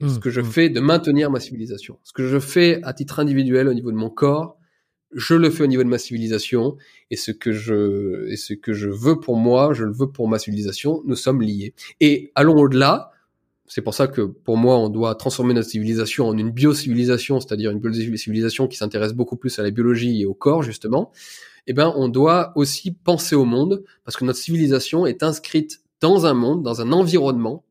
Mmh, 0.00 0.08
ce 0.08 0.18
que 0.18 0.30
je 0.30 0.40
mmh. 0.40 0.44
fais, 0.44 0.68
de 0.70 0.80
maintenir 0.80 1.30
ma 1.30 1.38
civilisation. 1.38 1.98
Ce 2.02 2.14
que 2.14 2.26
je 2.26 2.38
fais 2.38 2.80
à 2.82 2.94
titre 2.94 3.20
individuel 3.20 3.68
au 3.68 3.74
niveau 3.74 3.92
de 3.92 3.96
mon 3.96 4.08
corps, 4.08 4.58
je 5.12 5.34
le 5.34 5.50
fais 5.50 5.64
au 5.64 5.66
niveau 5.66 5.84
de 5.84 5.88
ma 5.88 5.98
civilisation, 5.98 6.76
et 7.10 7.16
ce 7.16 7.30
que 7.30 7.52
je, 7.52 8.26
et 8.30 8.36
ce 8.36 8.54
que 8.54 8.72
je 8.72 8.88
veux 8.88 9.20
pour 9.20 9.36
moi, 9.36 9.74
je 9.74 9.84
le 9.84 9.92
veux 9.92 10.10
pour 10.10 10.26
ma 10.26 10.38
civilisation. 10.38 11.02
Nous 11.04 11.14
sommes 11.14 11.42
liés. 11.42 11.74
Et 12.00 12.32
allons 12.34 12.56
au-delà. 12.56 13.10
C'est 13.68 13.82
pour 13.82 13.94
ça 13.94 14.06
que 14.06 14.22
pour 14.22 14.56
moi, 14.56 14.78
on 14.78 14.88
doit 14.88 15.14
transformer 15.14 15.52
notre 15.52 15.68
civilisation 15.68 16.28
en 16.28 16.38
une 16.38 16.52
biocivilisation, 16.52 17.38
c'est-à-dire 17.38 17.70
une 17.70 18.16
civilisation 18.16 18.66
qui 18.66 18.78
s'intéresse 18.78 19.12
beaucoup 19.12 19.36
plus 19.36 19.58
à 19.58 19.62
la 19.62 19.70
biologie 19.70 20.22
et 20.22 20.24
au 20.24 20.34
corps 20.34 20.62
justement 20.62 21.12
eh 21.66 21.72
ben, 21.72 21.92
on 21.96 22.08
doit 22.08 22.52
aussi 22.54 22.92
penser 22.92 23.34
au 23.34 23.44
monde 23.44 23.84
parce 24.04 24.16
que 24.16 24.24
notre 24.24 24.38
civilisation 24.38 25.06
est 25.06 25.22
inscrite 25.22 25.80
dans 26.00 26.26
un 26.26 26.34
monde, 26.34 26.62
dans 26.62 26.80
un 26.80 26.92
environnement, 26.92 27.64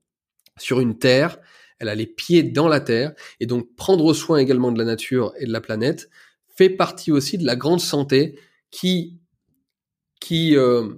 sur 0.57 0.79
une 0.79 0.97
terre. 0.97 1.39
Elle 1.79 1.89
a 1.89 1.95
les 1.95 2.05
pieds 2.05 2.43
dans 2.43 2.67
la 2.67 2.79
terre 2.79 3.13
et 3.39 3.45
donc 3.45 3.75
prendre 3.75 4.13
soin 4.13 4.37
également 4.37 4.71
de 4.71 4.79
la 4.79 4.85
nature 4.85 5.33
et 5.39 5.45
de 5.45 5.51
la 5.51 5.61
planète 5.61 6.09
fait 6.55 6.69
partie 6.69 7.11
aussi 7.11 7.37
de 7.37 7.45
la 7.45 7.55
grande 7.55 7.81
santé 7.81 8.39
qui 8.71 9.17
qui 10.21 10.55
euh, 10.55 10.89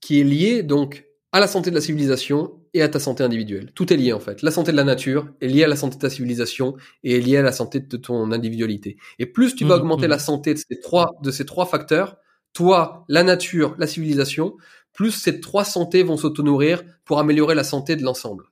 qui 0.00 0.20
est 0.20 0.24
liée 0.24 0.62
donc 0.62 1.04
à 1.32 1.40
la 1.40 1.46
santé 1.46 1.70
de 1.70 1.74
la 1.74 1.80
civilisation 1.80 2.60
et 2.72 2.82
à 2.82 2.88
ta 2.88 2.98
santé 2.98 3.22
individuelle. 3.22 3.72
Tout 3.74 3.92
est 3.92 3.96
lié 3.96 4.12
en 4.12 4.20
fait. 4.20 4.42
La 4.42 4.50
santé 4.50 4.72
de 4.72 4.76
la 4.76 4.84
nature 4.84 5.28
est 5.40 5.48
liée 5.48 5.64
à 5.64 5.68
la 5.68 5.76
santé 5.76 5.96
de 5.96 6.00
ta 6.00 6.10
civilisation 6.10 6.76
et 7.04 7.16
est 7.16 7.20
liée 7.20 7.36
à 7.36 7.42
la 7.42 7.52
santé 7.52 7.80
de 7.80 7.96
ton 7.96 8.32
individualité. 8.32 8.96
Et 9.18 9.26
plus 9.26 9.54
tu 9.54 9.64
vas 9.64 9.76
Mmh, 9.76 9.80
augmenter 9.80 10.06
mmh. 10.06 10.10
la 10.10 10.18
santé 10.18 10.54
de 10.54 10.58
ces 10.58 10.80
trois 10.80 11.12
de 11.22 11.30
ces 11.30 11.44
trois 11.44 11.66
facteurs, 11.66 12.16
toi, 12.56 13.04
la 13.08 13.22
nature, 13.22 13.74
la 13.78 13.86
civilisation, 13.86 14.56
plus 14.94 15.10
ces 15.10 15.42
trois 15.42 15.62
santé 15.66 16.02
vont 16.02 16.16
s'auto-nourrir 16.16 16.82
pour 17.04 17.18
améliorer 17.18 17.54
la 17.54 17.64
santé 17.64 17.96
de 17.96 18.02
l'ensemble. 18.02 18.46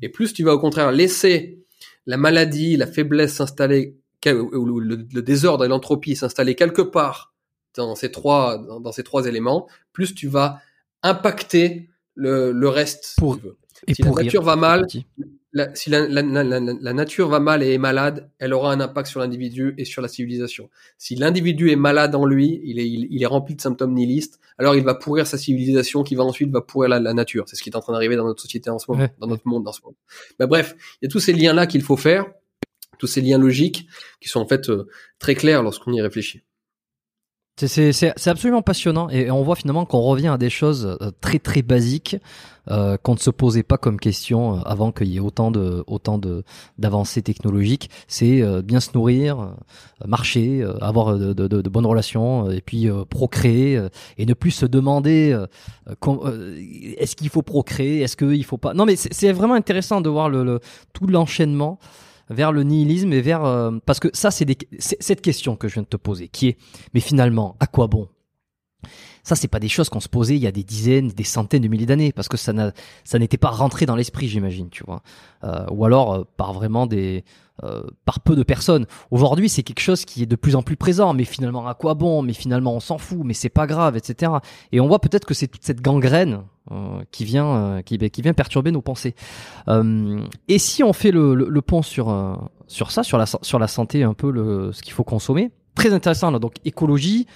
Et 0.00 0.08
plus 0.08 0.32
tu 0.32 0.42
vas 0.42 0.54
au 0.54 0.58
contraire 0.58 0.90
laisser 0.90 1.62
la 2.06 2.16
maladie, 2.16 2.78
la 2.78 2.86
faiblesse 2.86 3.34
s'installer, 3.34 3.98
ou 4.24 4.80
le, 4.80 4.96
désordre 5.20 5.66
et 5.66 5.68
l'entropie 5.68 6.16
s'installer 6.16 6.54
quelque 6.54 6.80
part 6.80 7.34
dans 7.76 7.94
ces 7.94 8.10
trois 8.10 8.56
dans, 8.56 8.90
ces 8.90 9.04
trois 9.04 9.26
éléments, 9.26 9.68
plus 9.92 10.14
tu 10.14 10.28
vas 10.28 10.62
impacter 11.02 11.90
le, 12.14 12.52
le 12.52 12.68
reste. 12.70 13.16
Pour- 13.18 13.34
si 13.34 13.40
tu 13.40 13.46
veux. 13.46 13.56
Et 13.86 13.94
Si 13.94 14.02
la 14.02 14.10
nature 14.12 14.42
va 14.42 14.56
mal. 14.56 14.86
La, 15.56 15.74
si 15.74 15.88
la, 15.88 16.92
nature 16.92 17.28
va 17.28 17.40
mal 17.40 17.62
et 17.62 17.72
est 17.72 17.78
malade, 17.78 18.30
elle 18.38 18.52
aura 18.52 18.72
un 18.72 18.80
impact 18.80 19.08
sur 19.08 19.20
l'individu 19.20 19.74
et 19.78 19.86
sur 19.86 20.02
la 20.02 20.08
civilisation. 20.08 20.68
Si 20.98 21.16
l'individu 21.16 21.70
est 21.70 21.76
malade 21.76 22.14
en 22.14 22.26
lui, 22.26 22.60
il 22.64 22.78
est, 22.78 22.86
il, 22.86 23.06
il 23.10 23.22
est 23.22 23.26
rempli 23.26 23.54
de 23.54 23.60
symptômes 23.62 23.94
nihilistes, 23.94 24.38
alors 24.58 24.74
il 24.76 24.84
va 24.84 24.94
pourrir 24.94 25.26
sa 25.26 25.38
civilisation 25.38 26.02
qui 26.02 26.14
va 26.14 26.24
ensuite 26.24 26.50
va 26.50 26.60
pourrir 26.60 26.90
la, 26.90 27.00
la 27.00 27.14
nature. 27.14 27.44
C'est 27.48 27.56
ce 27.56 27.62
qui 27.62 27.70
est 27.70 27.76
en 27.76 27.80
train 27.80 27.94
d'arriver 27.94 28.16
dans 28.16 28.26
notre 28.26 28.42
société 28.42 28.68
en 28.68 28.78
ce 28.78 28.90
moment, 28.90 29.04
Ouais. 29.04 29.12
dans 29.18 29.26
notre 29.28 29.46
monde 29.48 29.66
en 29.66 29.72
ce 29.72 29.80
moment. 29.82 29.96
Mais 30.38 30.46
bref, 30.46 30.76
il 31.00 31.06
y 31.06 31.08
a 31.08 31.10
tous 31.10 31.20
ces 31.20 31.32
liens-là 31.32 31.66
qu'il 31.66 31.82
faut 31.82 31.96
faire, 31.96 32.26
tous 32.98 33.06
ces 33.06 33.22
liens 33.22 33.38
logiques 33.38 33.86
qui 34.20 34.28
sont 34.28 34.40
en 34.40 34.46
fait 34.46 34.68
euh, 34.68 34.88
très 35.18 35.34
clairs 35.34 35.62
lorsqu'on 35.62 35.92
y 35.92 36.00
réfléchit. 36.02 36.42
C'est- 37.58 38.28
absolument 38.28 38.60
passionnant 38.60 39.08
et 39.08 39.30
on 39.30 39.42
voit 39.42 39.56
finalement 39.56 39.86
qu'on 39.86 40.02
revient 40.02 40.28
à 40.28 40.36
des 40.36 40.50
choses 40.50 40.98
euh, 41.00 41.10
très 41.22 41.38
très 41.38 41.62
basiques 41.62 42.18
euh, 42.70 42.98
qu'on 42.98 43.14
ne 43.14 43.18
se 43.18 43.30
posait 43.30 43.62
pas 43.62 43.78
comme 43.78 43.98
question 43.98 44.56
euh, 44.56 44.60
avant 44.66 44.92
qu'il 44.92 45.06
y 45.06 45.16
ait 45.16 45.20
autant 45.20 45.50
de 45.50 45.82
autant 45.86 46.18
de 46.18 46.42
d'avancées 46.76 47.22
technologiques. 47.22 47.88
C'est 48.08 48.42
euh, 48.42 48.60
bien 48.60 48.78
se 48.80 48.90
nourrir, 48.92 49.40
euh, 49.40 49.46
marcher, 50.06 50.66
avoir 50.82 51.16
de, 51.16 51.32
de- 51.32 51.48
de- 51.48 51.70
bonnes 51.70 51.86
relations 51.86 52.50
et 52.50 52.60
puis 52.60 52.88
procréer 53.08 53.80
et 54.18 54.26
ne 54.26 54.34
plus 54.34 54.50
se 54.50 54.66
demander 54.66 55.34
est-ce 56.98 57.16
qu'il 57.16 57.30
faut 57.30 57.40
procréer, 57.42 58.02
est-ce 58.02 58.18
qu'il 58.18 58.44
faut 58.44 58.58
pas? 58.58 58.74
Non 58.74 58.84
mais 58.84 58.96
c'est 58.96 59.14
c'est 59.14 59.32
vraiment 59.32 59.54
intéressant 59.54 60.02
de 60.02 60.10
voir 60.10 60.28
le, 60.28 60.44
le- 60.44 60.60
tout 60.92 61.06
l'enchaînement 61.06 61.78
vers 62.30 62.52
le 62.52 62.62
nihilisme 62.62 63.12
et 63.12 63.20
vers 63.20 63.44
euh, 63.44 63.72
parce 63.84 64.00
que 64.00 64.08
ça 64.12 64.30
c'est 64.30 64.46
cette 64.78 65.20
question 65.20 65.56
que 65.56 65.68
je 65.68 65.74
viens 65.74 65.82
de 65.82 65.88
te 65.88 65.96
poser 65.96 66.28
qui 66.28 66.48
est 66.48 66.58
mais 66.94 67.00
finalement 67.00 67.56
à 67.60 67.66
quoi 67.66 67.86
bon? 67.86 68.08
Ça 69.22 69.34
c'est 69.34 69.48
pas 69.48 69.58
des 69.58 69.68
choses 69.68 69.88
qu'on 69.88 70.00
se 70.00 70.08
posait 70.08 70.36
il 70.36 70.42
y 70.42 70.46
a 70.46 70.52
des 70.52 70.62
dizaines 70.62 71.08
des 71.08 71.24
centaines 71.24 71.62
de 71.62 71.68
milliers 71.68 71.86
d'années 71.86 72.12
parce 72.12 72.28
que 72.28 72.36
ça 72.36 72.52
n'a 72.52 72.72
ça 73.04 73.18
n'était 73.18 73.36
pas 73.36 73.50
rentré 73.50 73.84
dans 73.86 73.96
l'esprit 73.96 74.28
j'imagine 74.28 74.68
tu 74.70 74.84
vois. 74.84 75.02
Euh, 75.44 75.66
ou 75.70 75.84
alors 75.84 76.14
euh, 76.14 76.24
par 76.36 76.52
vraiment 76.52 76.86
des 76.86 77.24
euh, 77.64 77.82
par 78.04 78.20
peu 78.20 78.36
de 78.36 78.42
personnes. 78.42 78.86
Aujourd'hui 79.10 79.48
c'est 79.48 79.62
quelque 79.64 79.80
chose 79.80 80.04
qui 80.04 80.22
est 80.22 80.26
de 80.26 80.36
plus 80.36 80.54
en 80.54 80.62
plus 80.62 80.76
présent. 80.76 81.12
Mais 81.12 81.24
finalement 81.24 81.66
à 81.66 81.74
quoi 81.74 81.94
bon? 81.94 82.22
Mais 82.22 82.34
finalement 82.34 82.74
on 82.74 82.80
s'en 82.80 82.98
fout. 82.98 83.20
Mais 83.24 83.34
c'est 83.34 83.48
pas 83.48 83.66
grave 83.66 83.96
etc 83.96 84.32
et 84.70 84.80
on 84.80 84.86
voit 84.86 85.00
peut-être 85.00 85.24
que 85.24 85.34
c'est 85.34 85.48
toute 85.48 85.64
cette 85.64 85.80
gangrène 85.80 86.42
qui 87.10 87.24
vient 87.24 87.46
euh, 87.46 87.82
qui, 87.82 87.98
qui 88.10 88.22
vient 88.22 88.34
perturber 88.34 88.72
nos 88.72 88.82
pensées 88.82 89.14
euh, 89.68 90.20
et 90.48 90.58
si 90.58 90.82
on 90.82 90.92
fait 90.92 91.10
le, 91.10 91.34
le, 91.34 91.48
le 91.48 91.62
pont 91.62 91.82
sur 91.82 92.08
euh, 92.08 92.34
sur 92.66 92.90
ça, 92.90 93.02
sur 93.02 93.18
la 93.18 93.26
sur 93.26 93.58
la 93.58 93.68
santé, 93.68 94.02
un 94.02 94.14
peu 94.14 94.30
le 94.30 94.72
ce 94.72 94.82
qu'il 94.82 94.92
faut 94.92 95.04
consommer, 95.04 95.50
très 95.74 95.92
intéressant 95.92 96.30
là. 96.30 96.38
Donc 96.38 96.54
écologie, 96.64 97.26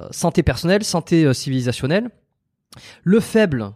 euh, 0.00 0.08
santé 0.10 0.42
personnelle, 0.42 0.84
santé 0.84 1.24
euh, 1.24 1.32
civilisationnelle. 1.32 2.10
Le 3.04 3.20
faible 3.20 3.72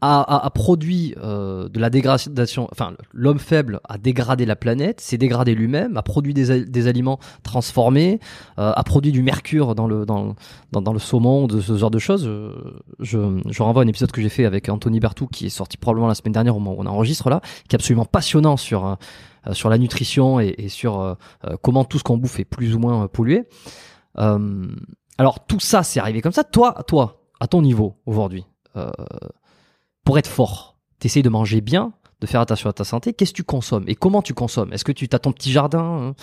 a, 0.00 0.50
produit 0.50 1.14
euh, 1.22 1.68
de 1.68 1.78
la 1.78 1.90
dégradation, 1.90 2.68
enfin 2.70 2.94
l'homme 3.12 3.38
faible 3.38 3.80
a 3.88 3.98
dégradé 3.98 4.44
la 4.44 4.56
planète, 4.56 5.00
s'est 5.00 5.18
dégradé 5.18 5.54
lui-même, 5.54 5.96
a 5.96 6.02
produit 6.02 6.34
des, 6.34 6.86
aliments 6.86 7.18
transformés, 7.42 8.20
euh, 8.58 8.72
a 8.74 8.84
produit 8.84 9.12
du 9.12 9.22
mercure 9.22 9.74
dans 9.74 9.86
le 9.86 10.04
dans, 10.04 10.34
dans, 10.72 10.92
le 10.92 10.98
saumon, 10.98 11.46
de 11.46 11.60
ce 11.60 11.76
genre 11.76 11.90
de 11.90 11.98
choses. 11.98 12.30
Je, 13.00 13.40
je 13.48 13.62
renvoie 13.62 13.82
à 13.82 13.84
un 13.84 13.88
épisode 13.88 14.12
que 14.12 14.20
j'ai 14.20 14.28
fait 14.28 14.44
avec 14.44 14.68
Anthony 14.68 15.00
Bertou 15.00 15.26
qui 15.26 15.46
est 15.46 15.50
sorti 15.50 15.76
probablement 15.76 16.08
la 16.08 16.14
semaine 16.14 16.32
dernière 16.32 16.56
où 16.56 16.60
on 16.60 16.86
enregistre 16.86 17.30
là, 17.30 17.40
qui 17.68 17.74
est 17.74 17.78
absolument 17.78 18.04
passionnant 18.04 18.56
sur 18.56 18.86
euh, 18.86 18.94
sur 19.52 19.70
la 19.70 19.78
nutrition 19.78 20.40
et, 20.40 20.68
sur 20.68 21.16
comment 21.62 21.84
tout 21.84 21.98
ce 21.98 22.02
qu'on 22.02 22.16
bouffe 22.16 22.40
est 22.40 22.44
plus 22.44 22.74
ou 22.74 22.80
moins 22.80 23.06
pollué. 23.06 23.44
Alors 24.16 25.46
tout 25.46 25.60
ça, 25.60 25.84
c'est 25.84 26.00
arrivé 26.00 26.20
comme 26.20 26.32
ça. 26.32 26.42
Toi, 26.42 26.82
toi, 26.88 27.22
à 27.38 27.46
ton 27.46 27.62
niveau 27.62 27.94
aujourd'hui, 28.06 28.44
pour 30.06 30.18
être 30.18 30.28
fort, 30.28 30.78
t'essayes 31.00 31.24
de 31.24 31.28
manger 31.28 31.60
bien, 31.60 31.92
de 32.20 32.26
faire 32.26 32.40
attention 32.40 32.70
à 32.70 32.72
ta 32.72 32.84
santé. 32.84 33.12
Qu'est-ce 33.12 33.32
que 33.32 33.36
tu 33.36 33.44
consommes 33.44 33.84
et 33.88 33.96
comment 33.96 34.22
tu 34.22 34.32
consommes? 34.32 34.72
Est-ce 34.72 34.84
que 34.84 34.92
tu 34.92 35.06
as 35.12 35.18
ton 35.18 35.32
petit 35.32 35.50
jardin 35.50 35.80
hein, 35.80 36.14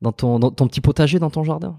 dans 0.00 0.10
ton 0.12 0.66
petit 0.66 0.80
potager 0.80 1.18
dans 1.20 1.30
ton 1.30 1.44
jardin? 1.44 1.78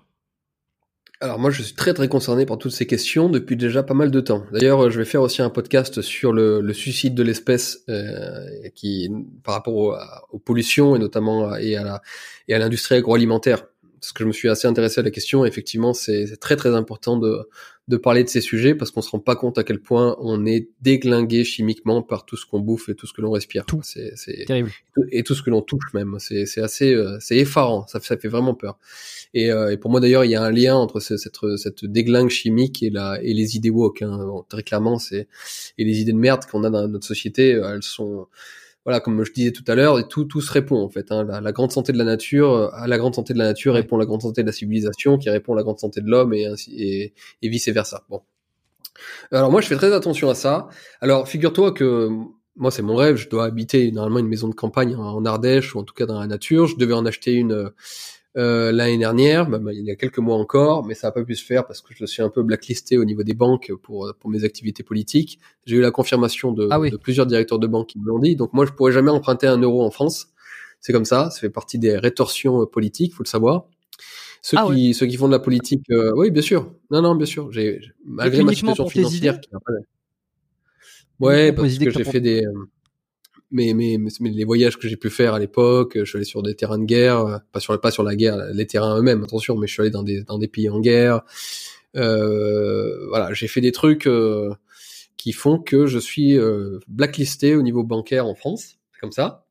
Alors 1.19 1.38
moi, 1.38 1.51
je 1.51 1.61
suis 1.61 1.76
très 1.76 1.93
très 1.93 2.07
concerné 2.07 2.45
par 2.45 2.57
toutes 2.57 2.72
ces 2.72 2.88
questions 2.88 3.30
depuis 3.30 3.55
déjà 3.55 3.84
pas 3.84 3.93
mal 3.93 4.09
de 4.09 4.22
temps. 4.22 4.43
D'ailleurs, 4.53 4.85
euh, 4.85 4.89
je 4.89 4.97
vais 4.97 5.05
faire 5.05 5.22
aussi 5.22 5.41
un 5.41 5.49
podcast 5.51 6.01
sur 6.01 6.31
le, 6.34 6.73
suicide 6.73 7.13
de 7.13 7.23
l'espèce, 7.23 7.84
euh, 7.89 8.47
qui 8.73 9.09
par 9.43 9.55
rapport 9.55 9.95
à- 9.95 10.23
aux 10.31 10.39
pollutions 10.39 10.95
et 10.95 10.99
notamment 10.99 11.55
et 11.55 11.76
à 11.76 12.01
l'industrie 12.47 12.95
agroalimentaire. 12.95 13.65
Parce 14.02 14.14
que 14.14 14.23
je 14.23 14.28
me 14.28 14.34
suis 14.34 14.49
assez 14.49 14.68
intéressé 14.68 14.99
à 14.99 15.03
la 15.03 15.11
question. 15.11 15.45
Effectivement, 15.45 15.94
c'est 15.94 16.36
très 16.40 16.56
très 16.56 16.73
important 16.76 17.18
de 17.18 17.48
de 17.88 17.98
parler 17.98 18.23
de 18.23 18.30
ces 18.30 18.41
sujets 18.41 18.73
parce 18.73 18.90
qu'on 18.90 19.02
se 19.02 19.10
rend 19.10 19.19
pas 19.19 19.36
compte 19.36 19.57
à 19.57 19.64
quel 19.64 19.80
point 19.82 20.15
on 20.19 20.45
est 20.45 20.69
déglingué 20.82 21.44
chimiquement 21.44 22.02
par 22.02 22.26
tout 22.26 22.38
ce 22.38 22.45
qu'on 22.45 22.60
bouffe 22.60 22.88
et 22.90 22.95
tout 22.95 23.06
ce 23.06 23.11
que 23.14 23.22
l'on 23.22 23.32
respire. 23.32 23.65
Tout. 23.65 23.82
C'est 23.84 24.14
Terrible. 24.45 24.72
et 25.11 25.23
tout 25.23 25.36
ce 25.36 25.41
que 25.44 25.49
l'on 25.49 25.61
touche 25.61 25.94
même. 25.94 26.15
C'est 26.19 26.45
c'est 26.45 26.61
assez, 26.61 26.94
euh, 26.94 27.18
c'est 27.19 27.38
effarant. 27.38 27.86
Ça, 27.88 27.99
ça 27.99 28.18
fait 28.18 28.28
vraiment 28.30 28.53
peur. 28.56 28.80
Et, 29.34 29.52
euh, 29.52 29.72
et 29.72 29.78
pour 29.78 29.91
moi 29.91 29.99
d'ailleurs, 29.99 30.23
il 30.26 30.32
y 30.32 30.36
a 30.36 30.41
un 30.44 30.52
lien 30.52 30.76
entre 30.76 30.99
ce- 30.99 31.18
cette, 31.18 31.38
cette 31.57 31.84
déglingue 31.86 32.30
chimique 32.30 32.82
et 32.82 32.90
la 32.91 33.19
et 33.22 33.34
les 33.34 33.56
idées 33.57 33.69
woke. 33.72 34.02
Hein. 34.03 34.18
Bon, 34.26 34.44
très 34.48 34.64
clairement, 34.64 34.98
c'est 34.98 35.28
et 35.78 35.84
les 35.84 35.99
idées 35.99 36.14
de 36.14 36.18
merde 36.18 36.45
qu'on 36.45 36.64
a 36.64 36.69
dans 36.69 36.88
notre 36.88 37.06
société, 37.06 37.53
euh, 37.56 37.73
elles 37.76 37.84
sont 37.84 38.28
voilà, 38.86 38.99
comme 38.99 39.24
je 39.24 39.32
disais 39.32 39.52
tout 39.52 39.64
à 39.68 39.76
l'heure, 39.76 40.08
tout, 40.08 40.26
tout 40.26 40.41
se 40.41 40.52
répond 40.52 40.82
en 40.82 40.90
fait. 40.90 41.12
Hein. 41.12 41.24
La, 41.24 41.41
la 41.41 41.52
grande 41.52 41.72
santé 41.72 41.94
de 41.94 41.98
la 41.98 42.03
nature, 42.03 42.52
euh, 42.52 42.70
à 42.74 42.88
la 42.88 42.98
grande 42.98 43.16
santé 43.16 43.34
de 43.34 43.40
la 43.40 43.45
nature 43.45 43.76
répond 43.76 43.98
la 43.98 44.06
grande 44.06 44.22
santé 44.22 44.41
de 44.41 44.48
la 44.48 44.53
civilisation, 44.53 45.18
qui 45.18 45.30
répond 45.30 45.53
à 45.53 45.56
la 45.56 45.64
grande 45.64 45.80
santé 45.80 46.02
de 46.02 46.10
l'homme 46.10 46.34
et 46.34 46.45
ainsi 46.45 46.74
et, 46.78 47.14
et 47.41 47.49
vice 47.49 47.70
versa. 47.70 48.03
Bon. 48.10 48.22
Alors 49.32 49.52
moi, 49.52 49.62
je 49.62 49.68
fais 49.68 49.76
très 49.76 49.94
attention 49.94 50.30
à 50.30 50.36
ça. 50.36 50.68
Alors 50.99 51.28
figure-toi 51.28 51.72
que 51.72 52.10
moi, 52.56 52.72
c'est 52.72 52.82
mon 52.82 52.95
rêve. 52.95 53.16
Je 53.16 53.30
dois 53.30 53.45
habiter 53.45 53.91
normalement 53.91 54.20
une 54.20 54.28
maison 54.28 54.49
de 54.49 54.56
campagne 54.56 54.95
en 54.95 55.16
en 55.16 55.26
Ardèche 55.26 55.76
ou 55.76 55.80
en 55.80 55.84
tout 55.84 55.94
cas 55.94 56.06
dans 56.06 56.20
la 56.20 56.28
nature. 56.28 56.68
Je 56.68 56.78
devais 56.78 56.94
en 56.94 57.06
acheter 57.06 57.34
une 57.34 57.72
euh, 58.38 58.72
l'année 58.72 58.98
dernière, 58.98 59.49
même 59.49 59.70
il 59.74 59.84
y 59.86 59.91
a 59.91 59.95
quelques 59.95 60.20
mois 60.20 60.38
encore, 60.38 60.86
mais 60.86 60.94
ça 60.94 61.08
n'a 61.08 61.12
pas 61.12 61.24
pu 61.24 61.36
se 61.36 61.44
faire 61.44 61.68
parce 61.68 61.82
que 61.82 61.94
je 61.94 62.06
suis 62.06 62.22
un 62.22 62.30
peu 62.30 62.44
blacklisté 62.44 62.98
au 62.98 63.03
niveau 63.06 63.24
des 63.24 63.34
banques 63.34 63.72
pour 63.82 64.14
pour 64.20 64.30
mes 64.30 64.44
activités 64.45 64.84
politiques. 64.84 65.40
J'ai 65.66 65.78
eu 65.78 65.82
la 65.82 65.91
confirmation 65.91 66.52
de, 66.52 66.68
Ah 66.72 66.80
oui. 66.80 66.91
de 66.91 66.98
plusieurs 66.98 67.26
directeurs 67.26 67.60
de 67.60 67.68
banque 67.68 67.88
qui 67.88 67.99
me 67.99 68.06
l'ont 68.06 68.20
dit. 68.20 68.36
Donc 68.36 68.53
moi, 68.53 68.66
je 68.66 68.72
pourrais 68.72 68.91
jamais 68.94 69.12
emprunter 69.12 69.48
un 69.48 69.58
euro 69.58 69.84
en 69.84 69.91
France. 69.91 70.30
C'est 70.80 70.94
comme 70.94 71.06
ça. 71.06 71.30
Ça 71.30 71.40
fait 71.40 71.49
partie 71.49 71.78
des 71.78 71.98
rétorsions 71.98 72.62
euh, 72.62 72.66
politiques, 72.66 73.14
faut 73.14 73.24
le 73.24 73.30
savoir. 73.30 73.66
Ceux 74.41 74.58
Ah 74.58 74.68
qui 74.74 74.94
ceux 74.95 75.06
qui 75.06 75.18
font 75.18 75.28
de 75.28 75.34
la 75.34 75.40
politique, 75.40 75.84
euh, 75.91 76.12
oui, 76.16 76.32
bien 76.32 76.41
sûr. 76.41 76.74
Non, 76.90 77.02
non, 77.02 77.16
bien 77.16 77.28
sûr. 77.28 77.52
J'ai 77.52 77.80
malgré 78.06 78.44
ma 78.44 78.53
situation 78.53 78.84
pour 78.84 78.91
tes 78.91 78.99
financière 78.99 79.36
idées 79.36 79.41
qui 79.41 79.49
Ouais, 81.20 81.53
parce 81.53 81.78
que 81.78 81.91
j'ai 81.91 82.03
fait 82.03 82.20
des 82.20 82.44
euh, 82.44 82.52
mais, 83.52 83.73
mais, 83.73 83.98
mais 84.19 84.30
les 84.30 84.44
voyages 84.44 84.78
que 84.78 84.88
j'ai 84.88 84.98
pu 84.98 85.10
faire 85.10 85.34
à 85.34 85.40
l'époque, 85.40 85.94
je 85.95 86.06
suis 86.06 86.18
allé 86.18 86.26
sur 86.26 86.41
des 86.41 86.56
terrains 86.56 86.80
de 86.80 86.86
guerre, 86.86 87.19
euh, 87.19 87.38
pas 87.52 87.60
sur 87.60 87.80
pas 87.80 87.91
sur 87.91 88.03
la 88.03 88.15
guerre, 88.15 88.38
les 88.53 88.68
terrains 88.68 88.98
eux-mêmes, 88.98 89.23
attention, 89.23 89.57
mais 89.57 89.68
je 89.68 89.73
suis 89.73 89.82
allé 89.82 89.91
dans 89.91 90.03
des 90.03 90.23
dans 90.23 90.40
des 90.40 90.48
pays 90.48 90.69
en 90.69 90.80
guerre. 90.80 91.22
Euh, 91.95 93.07
voilà, 93.10 93.34
j'ai 93.34 93.48
fait 93.48 93.61
des 93.61 93.72
trucs 93.72 94.07
euh, 94.07 94.49
qui 95.18 95.34
font 95.34 95.60
que 95.60 95.86
je 95.86 95.99
suis 95.99 96.38
euh, 96.38 96.80
blacklisté 96.88 97.56
au 97.56 97.61
niveau 97.61 97.84
bancaire 97.84 98.26
en 98.26 98.34
France, 98.34 98.80
comme 98.99 99.11
ça. 99.11 99.45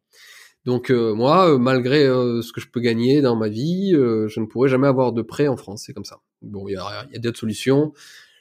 Donc 0.65 0.91
euh, 0.91 1.15
moi, 1.15 1.49
euh, 1.53 1.59
malgré 1.59 2.07
ce 2.07 2.53
que 2.53 2.61
je 2.61 2.69
peux 2.69 2.81
gagner 2.81 3.21
dans 3.21 3.37
ma 3.37 3.49
vie, 3.49 3.93
je 3.93 4.41
ne 4.41 4.47
pourrai 4.47 4.69
jamais 4.69 4.89
avoir 4.89 5.13
de 5.13 5.23
prêt 5.23 5.47
en 5.49 5.57
France, 5.57 5.85
c'est 5.87 5.93
comme 5.93 6.05
ça. 6.05 6.21
Bon, 6.43 6.67
il 6.67 6.73
y 6.73 6.77
a, 6.77 7.07
y 7.13 7.17
a 7.17 7.19
d'autres 7.19 7.39
solutions. 7.39 7.93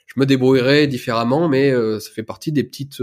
Je 0.06 0.18
me 0.18 0.26
débrouillerai 0.26 0.88
différemment, 0.88 1.48
mais 1.48 1.72
ça 2.00 2.10
fait 2.10 2.24
partie 2.24 2.50
des 2.50 2.64
petites 2.64 3.00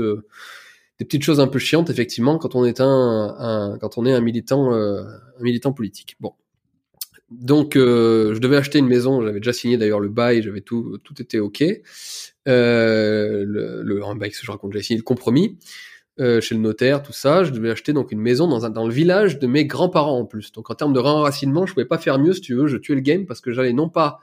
des 1.00 1.06
petites 1.06 1.24
choses 1.24 1.40
un 1.40 1.48
peu 1.48 1.60
chiantes 1.60 1.90
effectivement 1.90 2.38
quand 2.38 2.56
on 2.56 2.66
est 2.66 2.82
un, 2.82 3.78
quand 3.80 3.98
on 3.98 4.06
est 4.06 4.14
un 4.14 4.22
militant 4.22 4.74
euh, 4.74 5.04
militant 5.40 5.74
politique. 5.74 6.16
Bon. 6.20 6.34
Donc, 7.30 7.76
euh, 7.76 8.34
je 8.34 8.40
devais 8.40 8.56
acheter 8.56 8.80
une 8.80 8.88
maison. 8.88 9.22
J'avais 9.22 9.40
déjà 9.42 9.52
signé 9.52 9.76
d'ailleurs 9.76 10.00
le 10.00 10.08
bail. 10.08 10.42
J'avais 10.44 10.62
tout, 10.62 10.98
tout 11.04 11.22
était 11.22 11.40
ok. 11.40 11.62
Euh, 12.48 13.44
le, 13.46 13.82
le 13.84 14.16
bail, 14.18 14.32
je 14.32 14.50
raconte, 14.50 14.72
j'avais 14.72 14.84
signé 14.84 14.98
le 14.98 15.04
compromis 15.04 15.58
chez 16.20 16.56
le 16.56 16.62
notaire, 16.62 17.04
tout 17.04 17.14
ça. 17.14 17.44
Je 17.44 17.52
devais 17.52 17.70
acheter 17.70 17.94
donc 17.94 18.12
une 18.12 18.22
maison 18.22 18.48
dans 18.48 18.66
un, 18.66 18.72
dans 18.72 18.88
le 18.88 18.94
village 18.94 19.38
de 19.38 19.46
mes 19.46 19.66
grands-parents 19.66 20.18
en 20.18 20.26
plus. 20.26 20.52
Donc, 20.52 20.72
en 20.72 20.74
termes 20.74 20.94
de 20.94 21.00
renracinement, 21.00 21.68
je 21.68 21.74
pouvais 21.74 21.86
pas 21.86 22.00
faire 22.00 22.18
mieux 22.18 22.34
si 22.34 22.42
tu 22.42 22.56
veux. 22.56 22.68
Je 22.68 22.78
tuais 22.78 22.96
le 22.96 23.02
game 23.02 23.26
parce 23.28 23.42
que 23.42 23.52
j'allais 23.52 23.74
non 23.74 23.90
pas 23.90 24.20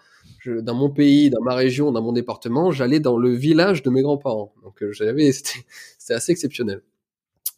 dans 0.48 0.74
mon 0.74 0.90
pays, 0.90 1.30
dans 1.30 1.42
ma 1.42 1.54
région, 1.54 1.92
dans 1.92 2.02
mon 2.02 2.12
département, 2.12 2.70
j'allais 2.70 3.00
dans 3.00 3.16
le 3.16 3.30
village 3.30 3.82
de 3.82 3.90
mes 3.90 4.02
grands-parents. 4.02 4.54
Donc, 4.62 4.82
euh, 4.82 4.92
j'avais, 4.92 5.32
c'était 5.98 6.14
assez 6.14 6.32
exceptionnel. 6.32 6.82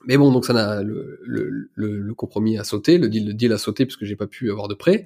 Mais 0.06 0.16
bon, 0.16 0.30
donc 0.30 0.44
ça 0.44 0.52
n'a 0.52 0.82
le, 0.82 1.20
le, 1.24 1.70
le, 1.74 1.98
le, 1.98 2.14
compromis 2.14 2.58
a 2.58 2.64
sauté, 2.64 2.98
le 2.98 3.08
deal, 3.08 3.26
le 3.26 3.34
deal 3.34 3.52
a 3.52 3.58
sauté 3.58 3.86
parce 3.86 3.96
que 3.96 4.06
j'ai 4.06 4.14
pas 4.14 4.26
pu 4.26 4.50
avoir 4.50 4.68
de 4.68 4.74
prêt. 4.74 5.04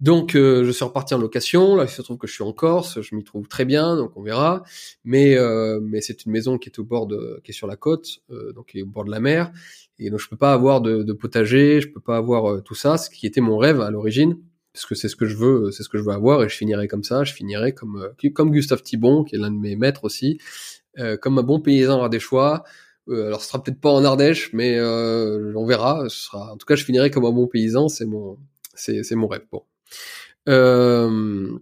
Donc 0.00 0.34
euh, 0.34 0.64
je 0.64 0.70
suis 0.70 0.84
reparti 0.84 1.14
en 1.14 1.18
location. 1.18 1.76
Là, 1.76 1.84
il 1.84 1.88
se 1.88 2.02
trouve 2.02 2.18
que 2.18 2.26
je 2.26 2.32
suis 2.32 2.42
en 2.42 2.52
Corse, 2.52 3.00
je 3.00 3.14
m'y 3.14 3.24
trouve 3.24 3.48
très 3.48 3.64
bien, 3.64 3.96
donc 3.96 4.16
on 4.16 4.22
verra. 4.22 4.62
Mais 5.04 5.36
euh, 5.36 5.80
mais 5.82 6.00
c'est 6.00 6.26
une 6.26 6.32
maison 6.32 6.58
qui 6.58 6.68
est 6.68 6.78
au 6.78 6.84
bord 6.84 7.06
de, 7.06 7.40
qui 7.44 7.52
est 7.52 7.54
sur 7.54 7.66
la 7.66 7.76
côte, 7.76 8.18
euh, 8.30 8.52
donc 8.52 8.66
qui 8.66 8.80
est 8.80 8.82
au 8.82 8.86
bord 8.86 9.04
de 9.04 9.10
la 9.10 9.20
mer, 9.20 9.52
et 9.98 10.10
donc 10.10 10.20
je 10.20 10.28
peux 10.28 10.36
pas 10.36 10.52
avoir 10.52 10.80
de, 10.80 11.02
de 11.02 11.12
potager, 11.12 11.80
je 11.80 11.88
peux 11.88 12.00
pas 12.00 12.16
avoir 12.16 12.50
euh, 12.50 12.60
tout 12.60 12.74
ça, 12.74 12.98
ce 12.98 13.08
qui 13.08 13.26
était 13.26 13.40
mon 13.40 13.56
rêve 13.56 13.80
à 13.80 13.90
l'origine, 13.90 14.38
parce 14.76 14.86
que 14.86 14.94
c'est 14.94 15.08
ce 15.08 15.16
que 15.16 15.26
je 15.26 15.36
veux, 15.36 15.70
c'est 15.70 15.82
ce 15.82 15.88
que 15.88 15.98
je 15.98 16.02
veux 16.02 16.12
avoir, 16.12 16.44
et 16.44 16.48
je 16.48 16.56
finirai 16.56 16.86
comme 16.86 17.02
ça, 17.02 17.24
je 17.24 17.32
finirai 17.32 17.72
comme 17.72 17.96
euh, 17.96 18.30
comme 18.30 18.50
Gustave 18.50 18.82
Thibon, 18.82 19.24
qui 19.24 19.36
est 19.36 19.38
l'un 19.38 19.50
de 19.50 19.58
mes 19.58 19.74
maîtres 19.74 20.04
aussi, 20.04 20.38
comme 21.20 21.38
un 21.38 21.42
bon 21.42 21.60
paysan 21.60 22.08
choix 22.18 22.64
euh, 23.08 23.26
alors 23.28 23.40
ce 23.40 23.48
sera 23.48 23.62
peut-être 23.62 23.80
pas 23.80 23.90
en 23.90 24.04
Ardèche, 24.04 24.52
mais 24.52 24.76
euh, 24.78 25.52
on 25.56 25.66
verra. 25.66 26.04
En 26.32 26.56
tout 26.56 26.66
cas, 26.66 26.74
je 26.74 26.84
finirai 26.84 27.10
comme 27.10 27.24
un 27.24 27.30
bon 27.30 27.46
paysan. 27.46 27.88
C'est 27.88 28.06
mon, 28.06 28.38
c'est, 28.74 29.02
c'est 29.02 29.14
mon 29.14 29.28
rêve. 29.28 29.44
Bon. 29.50 29.62
Euh, 30.48 31.58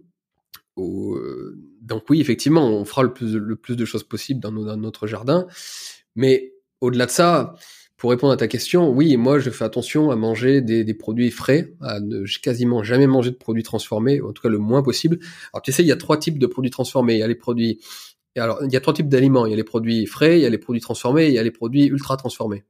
donc 0.77 2.03
oui, 2.09 2.19
effectivement, 2.19 2.67
on 2.67 2.85
fera 2.85 3.03
le 3.03 3.13
plus, 3.13 3.37
le 3.37 3.55
plus 3.55 3.75
de 3.75 3.85
choses 3.85 4.03
possible 4.03 4.39
dans, 4.39 4.51
dans 4.51 4.77
notre 4.77 5.07
jardin. 5.07 5.47
Mais 6.15 6.53
au-delà 6.81 7.05
de 7.05 7.11
ça, 7.11 7.55
pour 7.97 8.09
répondre 8.09 8.33
à 8.33 8.37
ta 8.37 8.47
question, 8.47 8.89
oui, 8.89 9.15
moi 9.17 9.39
je 9.39 9.49
fais 9.49 9.63
attention 9.63 10.11
à 10.11 10.15
manger 10.15 10.61
des, 10.61 10.83
des 10.83 10.93
produits 10.93 11.31
frais, 11.31 11.73
à 11.81 11.99
ne 11.99 12.25
quasiment 12.41 12.83
jamais 12.83 13.07
manger 13.07 13.31
de 13.31 13.37
produits 13.37 13.63
transformés, 13.63 14.21
en 14.21 14.33
tout 14.33 14.41
cas 14.41 14.49
le 14.49 14.57
moins 14.57 14.83
possible. 14.83 15.19
Alors 15.53 15.61
tu 15.61 15.71
sais, 15.71 15.83
il 15.83 15.87
y 15.87 15.91
a 15.91 15.97
trois 15.97 16.17
types 16.17 16.37
de 16.37 16.47
produits 16.47 16.71
transformés. 16.71 17.13
Il 17.13 17.19
y 17.19 17.23
a 17.23 17.27
les 17.27 17.35
produits 17.35 17.79
alors, 18.37 18.59
il 18.63 18.71
y 18.71 18.75
a 18.75 18.81
trois 18.81 18.93
types 18.93 19.07
d'aliments. 19.07 19.45
Il 19.45 19.51
y 19.51 19.53
a 19.53 19.55
les 19.55 19.63
produits 19.63 20.05
frais, 20.05 20.39
il 20.39 20.41
y 20.41 20.45
a 20.45 20.49
les 20.49 20.57
produits 20.57 20.81
transformés, 20.81 21.27
il 21.27 21.33
y 21.33 21.39
a 21.39 21.43
les 21.43 21.51
produits 21.51 21.85
ultra 21.85 22.17
transformés. 22.17 22.63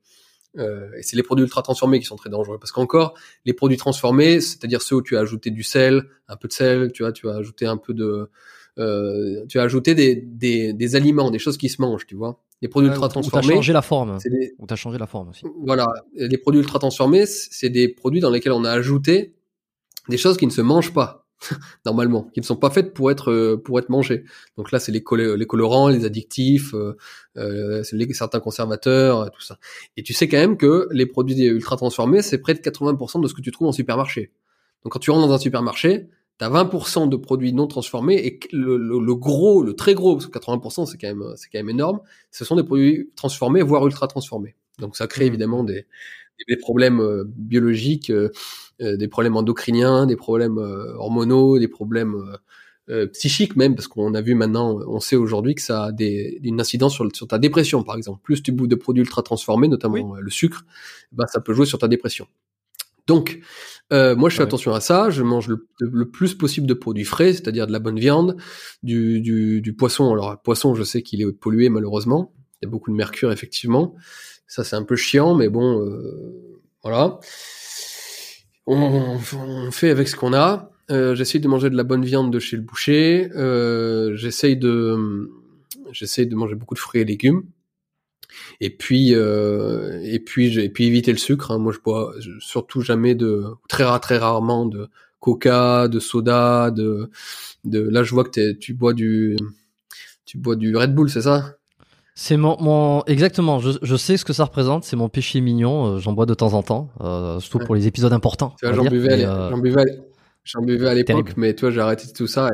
Euh, 0.58 0.90
et 0.98 1.02
c'est 1.02 1.16
les 1.16 1.24
produits 1.24 1.44
ultra 1.44 1.62
transformés 1.64 2.00
qui 2.00 2.06
sont 2.06 2.16
très 2.16 2.30
dangereux 2.30 2.58
parce 2.58 2.72
qu'encore 2.72 3.14
les 3.44 3.54
produits 3.54 3.78
transformés, 3.78 4.40
c'est-à-dire 4.40 4.82
ceux 4.82 4.96
où 4.96 5.02
tu 5.02 5.18
as 5.18 5.20
ajouté 5.20 5.50
du 5.50 5.64
sel, 5.64 6.06
un 6.30 6.38
peu 6.38 6.48
de 6.48 6.54
sel, 6.54 6.92
tu 6.94 7.04
vois, 7.04 7.12
tu 7.12 7.30
as 7.30 7.36
ajouté 7.36 7.66
un 7.66 7.78
peu 7.78 7.94
de, 7.94 8.30
euh, 8.78 9.46
tu 9.48 9.60
as 9.60 9.64
ajouté 9.64 9.96
des, 9.96 10.16
des, 10.16 10.72
des, 10.72 10.96
aliments, 10.96 11.30
des 11.30 11.40
choses 11.40 11.58
qui 11.58 11.68
se 11.68 11.82
mangent, 11.82 12.06
tu 12.06 12.16
vois. 12.16 12.42
Les 12.62 12.68
produits 12.68 12.90
ultra 12.90 13.10
transformés. 13.10 13.54
Ou 13.54 13.56
changé 13.56 13.74
la 13.74 13.82
forme. 13.82 14.18
Des... 14.24 14.56
Ou 14.60 14.66
t'as 14.66 14.76
changé 14.76 14.98
la 14.98 15.08
forme 15.08 15.30
aussi. 15.30 15.44
Voilà, 15.66 15.88
les 16.14 16.38
produits 16.38 16.62
ultra 16.62 16.80
transformés, 16.80 17.26
c'est 17.26 17.70
des 17.70 17.90
produits 17.90 18.22
dans 18.22 18.30
lesquels 18.30 18.54
on 18.54 18.64
a 18.64 18.72
ajouté 18.72 19.36
des 20.08 20.18
choses 20.18 20.38
qui 20.38 20.46
ne 20.46 20.52
se 20.52 20.62
mangent 20.62 20.94
pas. 20.94 21.26
normalement, 21.86 22.24
qui 22.34 22.40
ne 22.40 22.46
sont 22.46 22.56
pas 22.56 22.70
faites 22.70 22.94
pour 22.94 23.12
être 23.12 23.32
euh, 23.32 23.62
pour 23.62 23.80
être 23.80 23.90
mangées. 23.90 24.24
Donc 24.58 24.72
là, 24.72 24.80
c'est 24.80 24.92
les, 24.92 25.04
les 25.38 25.46
colorants, 25.46 25.90
les 25.90 26.06
addictifs, 26.06 26.74
euh, 26.74 26.96
euh 27.38 27.84
les, 27.92 28.14
certains 28.14 28.40
conservateurs, 28.40 29.20
euh, 29.20 29.30
tout 29.30 29.42
ça. 29.42 29.60
Et 29.98 30.04
tu 30.04 30.14
sais 30.14 30.28
quand 30.28 30.38
même 30.38 30.58
que 30.58 30.88
les 30.92 31.06
produits 31.06 31.36
ultra 31.44 31.76
transformés, 31.78 32.22
c'est 32.22 32.40
près 32.40 32.54
de 32.54 32.60
80% 32.60 33.22
de 33.22 33.28
ce 33.28 33.34
que 33.34 33.42
tu 33.42 33.52
trouves 33.52 33.68
en 33.68 33.72
supermarché. 33.72 34.32
Donc 34.84 34.94
quand 34.94 35.00
tu 35.00 35.12
rentres 35.12 35.28
dans 35.28 35.34
un 35.34 35.40
supermarché, 35.40 36.08
t'as 36.38 36.50
20% 36.50 37.10
de 37.10 37.16
produits 37.16 37.54
non 37.54 37.68
transformés 37.68 38.16
et 38.16 38.40
le, 38.52 38.78
le, 38.78 39.16
gros, 39.16 39.64
le 39.64 39.74
très 39.74 39.94
gros, 39.94 40.16
parce 40.16 40.28
que 40.28 40.38
80% 40.38 40.86
c'est 40.86 40.98
quand 40.98 41.08
même 41.08 41.34
c'est 41.36 41.50
quand 41.50 41.60
même 41.60 41.70
énorme, 41.70 42.00
ce 42.32 42.46
sont 42.46 42.56
des 42.56 42.64
produits 42.64 43.10
transformés 43.16 43.62
voire 43.62 43.86
ultra 43.86 44.08
transformés. 44.08 44.56
Donc 44.80 44.98
ça 44.98 45.08
crée 45.08 45.26
mmh. 45.26 45.28
évidemment 45.28 45.64
des 45.64 45.86
des 46.50 46.58
problèmes 46.58 47.24
biologiques 47.28 48.12
euh, 48.82 48.98
des 48.98 49.08
problèmes 49.08 49.38
endocriniens, 49.38 50.06
des 50.06 50.18
problèmes 50.18 50.58
euh, 50.58 50.96
hormonaux, 50.98 51.60
des 51.60 51.70
problèmes 51.70 52.16
euh, 52.90 53.08
psychiques 53.08 53.56
même, 53.56 53.74
parce 53.74 53.88
qu'on 53.88 54.14
a 54.14 54.22
vu 54.22 54.36
maintenant, 54.36 54.80
on 54.88 55.00
sait 55.00 55.16
aujourd'hui 55.16 55.56
que 55.56 55.62
ça 55.62 55.86
a 55.86 55.92
des, 55.94 56.40
une 56.44 56.60
incidence 56.60 56.94
sur, 56.94 57.08
sur, 57.16 57.26
ta 57.26 57.40
dépression, 57.40 57.84
par 57.84 57.96
exemple. 57.96 58.20
Plus 58.22 58.44
tu 58.44 58.52
bouffes 58.52 58.68
de 58.68 58.76
produits 58.76 59.02
ultra 59.02 59.24
transformés, 59.24 59.70
notamment 59.70 60.16
le 60.16 60.30
sucre, 60.30 60.66
bah, 61.14 61.26
ça 61.28 61.40
peut 61.40 61.54
jouer 61.54 61.66
sur 61.66 61.80
ta 61.80 61.88
dépression. 61.88 62.28
Donc, 63.08 63.40
euh, 63.94 64.16
moi, 64.16 64.30
je 64.30 64.38
fais 64.38 64.44
attention 64.44 64.74
à 64.74 64.80
ça. 64.80 65.10
Je 65.10 65.22
mange 65.22 65.48
le, 65.48 65.68
le, 65.80 66.10
plus 66.10 66.34
possible 66.34 66.66
de 66.66 66.74
produits 66.74 67.04
frais, 67.04 67.34
c'est-à-dire 67.34 67.68
de 67.68 67.72
la 67.72 67.80
bonne 67.80 68.00
viande, 68.00 68.38
du, 68.82 69.22
du, 69.22 69.62
du 69.62 69.74
poisson. 69.76 70.12
Alors, 70.12 70.32
le 70.32 70.38
poisson, 70.44 70.74
je 70.74 70.84
sais 70.84 71.02
qu'il 71.04 71.22
est 71.22 71.32
pollué 71.32 71.70
malheureusement. 71.70 72.34
Il 72.62 72.66
y 72.66 72.68
a 72.68 72.72
beaucoup 72.72 72.92
de 72.92 72.96
mercure, 72.96 73.32
effectivement. 73.32 73.96
Ça, 74.48 74.64
c'est 74.64 74.76
un 74.76 74.84
peu 74.84 74.96
chiant, 74.96 75.36
mais 75.36 75.50
bon, 75.50 75.82
euh, 75.82 76.62
voilà 76.84 77.20
on, 78.68 79.20
on, 79.34 79.72
fait 79.72 79.90
avec 79.90 80.08
ce 80.08 80.16
qu'on 80.16 80.34
a. 80.34 80.72
Euh, 80.92 81.16
j'essaye 81.16 81.42
de 81.42 81.48
manger 81.48 81.70
de 81.70 81.78
la 81.78 81.84
bonne 81.84 82.06
viande 82.06 82.32
de 82.32 82.40
chez 82.40 82.56
le 82.56 82.64
boucher. 82.64 83.30
Euh, 83.36 84.16
j'essaye 84.16 84.58
de 84.58 85.30
j'essaye 85.92 86.28
de 86.28 86.36
manger 86.36 86.56
beaucoup 86.56 86.74
de 86.74 86.80
fruits 86.80 87.02
et 87.02 87.06
légumes. 87.06 87.44
Et 88.62 88.70
puis 88.70 89.14
euh, 89.14 90.00
et 90.04 90.20
puis 90.20 90.58
et 90.60 90.70
puis 90.70 90.86
éviter 90.86 91.12
le 91.12 91.18
sucre. 91.18 91.52
Hein. 91.52 91.58
Moi, 91.58 91.74
je 91.74 91.80
bois 91.80 92.14
surtout 92.40 92.82
jamais 92.82 93.16
de 93.16 93.46
très 93.70 93.84
rare 93.84 94.02
très 94.02 94.18
rarement 94.18 94.66
de 94.66 94.88
coca, 95.20 95.88
de 95.88 96.00
soda, 96.00 96.72
de 96.72 97.10
de. 97.64 97.80
Là, 97.80 98.04
je 98.04 98.14
vois 98.14 98.24
que 98.24 98.52
tu 98.54 98.74
bois 98.74 98.94
du 98.94 99.36
tu 100.26 100.38
bois 100.38 100.56
du 100.56 100.76
Red 100.76 100.94
Bull, 100.94 101.10
c'est 101.10 101.22
ça? 101.22 101.56
C'est 102.18 102.38
mon, 102.38 102.56
mon, 102.62 103.04
exactement. 103.08 103.60
Je, 103.60 103.72
je, 103.82 103.96
sais 103.98 104.16
ce 104.16 104.24
que 104.24 104.32
ça 104.32 104.46
représente. 104.46 104.86
C'est 104.86 104.96
mon 104.96 105.10
péché 105.10 105.42
mignon. 105.42 105.86
Euh, 105.86 106.00
j'en 106.00 106.14
bois 106.14 106.26
de 106.26 106.34
temps 106.34 106.54
en 106.54 106.64
temps, 106.64 106.90
euh, 107.02 107.42
surtout 107.42 107.60
pour 107.60 107.76
les 107.76 107.88
épisodes 107.88 108.14
importants. 108.14 108.56
J'en 108.64 108.86
buvais, 108.86 109.26
euh... 109.26 109.50
j'en 109.50 110.62
buvais, 110.62 110.88
à 110.88 110.94
l'époque, 110.94 111.34
mais 111.36 111.54
toi, 111.54 111.72
j'ai 111.72 111.82
arrêté 111.82 112.08
tout 112.14 112.28
ça. 112.28 112.50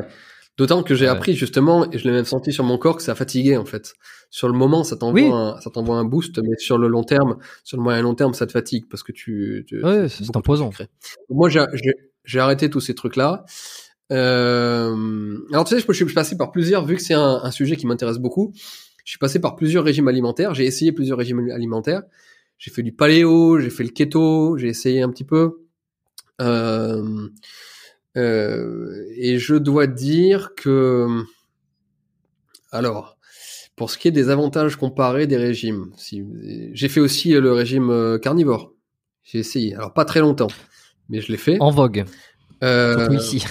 D'autant 0.62 0.84
que 0.84 0.94
j'ai 0.94 1.08
appris 1.08 1.34
justement, 1.34 1.90
et 1.90 1.98
je 1.98 2.04
l'ai 2.04 2.12
même 2.12 2.24
senti 2.24 2.52
sur 2.52 2.62
mon 2.62 2.78
corps, 2.78 2.96
que 2.96 3.02
ça 3.02 3.16
fatiguait 3.16 3.56
en 3.56 3.64
fait. 3.64 3.94
Sur 4.30 4.46
le 4.46 4.54
moment, 4.54 4.84
ça 4.84 4.96
t'envoie, 4.96 5.34
un, 5.34 5.60
ça 5.60 5.70
t'envoie 5.70 5.96
un 5.96 6.04
boost, 6.04 6.38
mais 6.38 6.56
sur 6.56 6.78
le 6.78 6.86
long 6.86 7.02
terme, 7.02 7.38
sur 7.64 7.76
le 7.76 7.82
moyen 7.82 8.00
long 8.00 8.14
terme, 8.14 8.32
ça 8.32 8.46
te 8.46 8.52
fatigue 8.52 8.84
parce 8.88 9.02
que 9.02 9.10
tu. 9.10 9.64
tu 9.66 9.84
ouais, 9.84 10.08
c'est 10.08 10.36
imposant. 10.36 10.70
Moi, 11.30 11.48
j'ai, 11.48 11.64
j'ai 12.24 12.38
arrêté 12.38 12.70
tous 12.70 12.78
ces 12.78 12.94
trucs-là. 12.94 13.44
Euh... 14.12 15.36
Alors 15.52 15.64
tu 15.64 15.74
sais, 15.74 15.80
je, 15.80 15.92
je 15.92 16.04
suis 16.04 16.14
passé 16.14 16.36
par 16.36 16.52
plusieurs, 16.52 16.84
vu 16.84 16.94
que 16.94 17.02
c'est 17.02 17.14
un, 17.14 17.40
un 17.42 17.50
sujet 17.50 17.76
qui 17.76 17.86
m'intéresse 17.86 18.18
beaucoup 18.18 18.52
je 19.04 19.10
suis 19.10 19.18
passé 19.18 19.40
par 19.40 19.56
plusieurs 19.56 19.84
régimes 19.84 20.08
alimentaires, 20.08 20.54
j'ai 20.54 20.64
essayé 20.64 20.92
plusieurs 20.92 21.18
régimes 21.18 21.50
alimentaires. 21.50 22.02
J'ai 22.58 22.70
fait 22.70 22.82
du 22.82 22.92
paléo, 22.92 23.58
j'ai 23.58 23.70
fait 23.70 23.82
le 23.82 23.88
keto, 23.88 24.56
j'ai 24.56 24.68
essayé 24.68 25.02
un 25.02 25.10
petit 25.10 25.24
peu. 25.24 25.66
Euh, 26.40 27.28
et 28.16 29.38
je 29.38 29.54
dois 29.54 29.86
dire 29.86 30.54
que, 30.54 31.24
alors, 32.70 33.16
pour 33.76 33.90
ce 33.90 33.98
qui 33.98 34.08
est 34.08 34.12
des 34.12 34.28
avantages 34.28 34.76
comparés 34.76 35.26
des 35.26 35.36
régimes, 35.36 35.92
si, 35.96 36.24
j'ai 36.72 36.88
fait 36.88 37.00
aussi 37.00 37.32
le 37.32 37.52
régime 37.52 37.90
euh, 37.90 38.18
carnivore. 38.18 38.72
J'ai 39.22 39.38
essayé, 39.38 39.74
alors 39.74 39.92
pas 39.92 40.04
très 40.04 40.20
longtemps, 40.20 40.50
mais 41.08 41.20
je 41.20 41.32
l'ai 41.32 41.38
fait. 41.38 41.56
En 41.60 41.70
vogue. 41.70 42.04
Euh, 42.62 43.08
ici. 43.12 43.44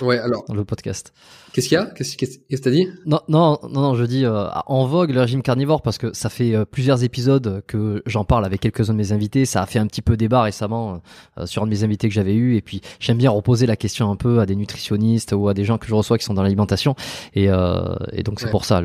Ouais, 0.00 0.18
alors. 0.18 0.44
Dans 0.48 0.54
le 0.54 0.64
podcast. 0.64 1.12
Qu'est-ce 1.52 1.68
qu'il 1.68 1.76
y 1.76 1.80
a? 1.80 1.86
Qu'est-ce 1.86 2.16
que 2.16 2.56
t'as 2.56 2.70
dit? 2.70 2.88
Non, 3.06 3.20
non, 3.28 3.58
non, 3.62 3.68
non, 3.80 3.94
je 3.94 4.04
dis 4.04 4.24
euh, 4.26 4.48
en 4.66 4.86
vogue 4.86 5.10
le 5.10 5.20
régime 5.20 5.42
carnivore 5.42 5.80
parce 5.80 5.96
que 5.96 6.12
ça 6.12 6.28
fait 6.28 6.54
euh, 6.54 6.64
plusieurs 6.64 7.02
épisodes 7.02 7.62
que 7.66 8.02
j'en 8.04 8.24
parle 8.24 8.44
avec 8.44 8.60
quelques-uns 8.60 8.92
de 8.92 8.98
mes 8.98 9.12
invités. 9.12 9.46
Ça 9.46 9.62
a 9.62 9.66
fait 9.66 9.78
un 9.78 9.86
petit 9.86 10.02
peu 10.02 10.16
débat 10.16 10.42
récemment 10.42 11.00
euh, 11.38 11.46
sur 11.46 11.62
un 11.62 11.66
de 11.66 11.70
mes 11.70 11.84
invités 11.84 12.08
que 12.08 12.14
j'avais 12.14 12.34
eu. 12.34 12.56
Et 12.56 12.60
puis 12.60 12.82
j'aime 12.98 13.16
bien 13.16 13.30
reposer 13.30 13.66
la 13.66 13.76
question 13.76 14.10
un 14.10 14.16
peu 14.16 14.40
à 14.40 14.46
des 14.46 14.56
nutritionnistes 14.56 15.32
ou 15.32 15.48
à 15.48 15.54
des 15.54 15.64
gens 15.64 15.78
que 15.78 15.86
je 15.86 15.94
reçois 15.94 16.18
qui 16.18 16.24
sont 16.24 16.34
dans 16.34 16.42
l'alimentation. 16.42 16.94
Et, 17.34 17.44
et 17.44 18.22
donc 18.22 18.40
c'est 18.40 18.50
pour 18.50 18.64
ça. 18.64 18.82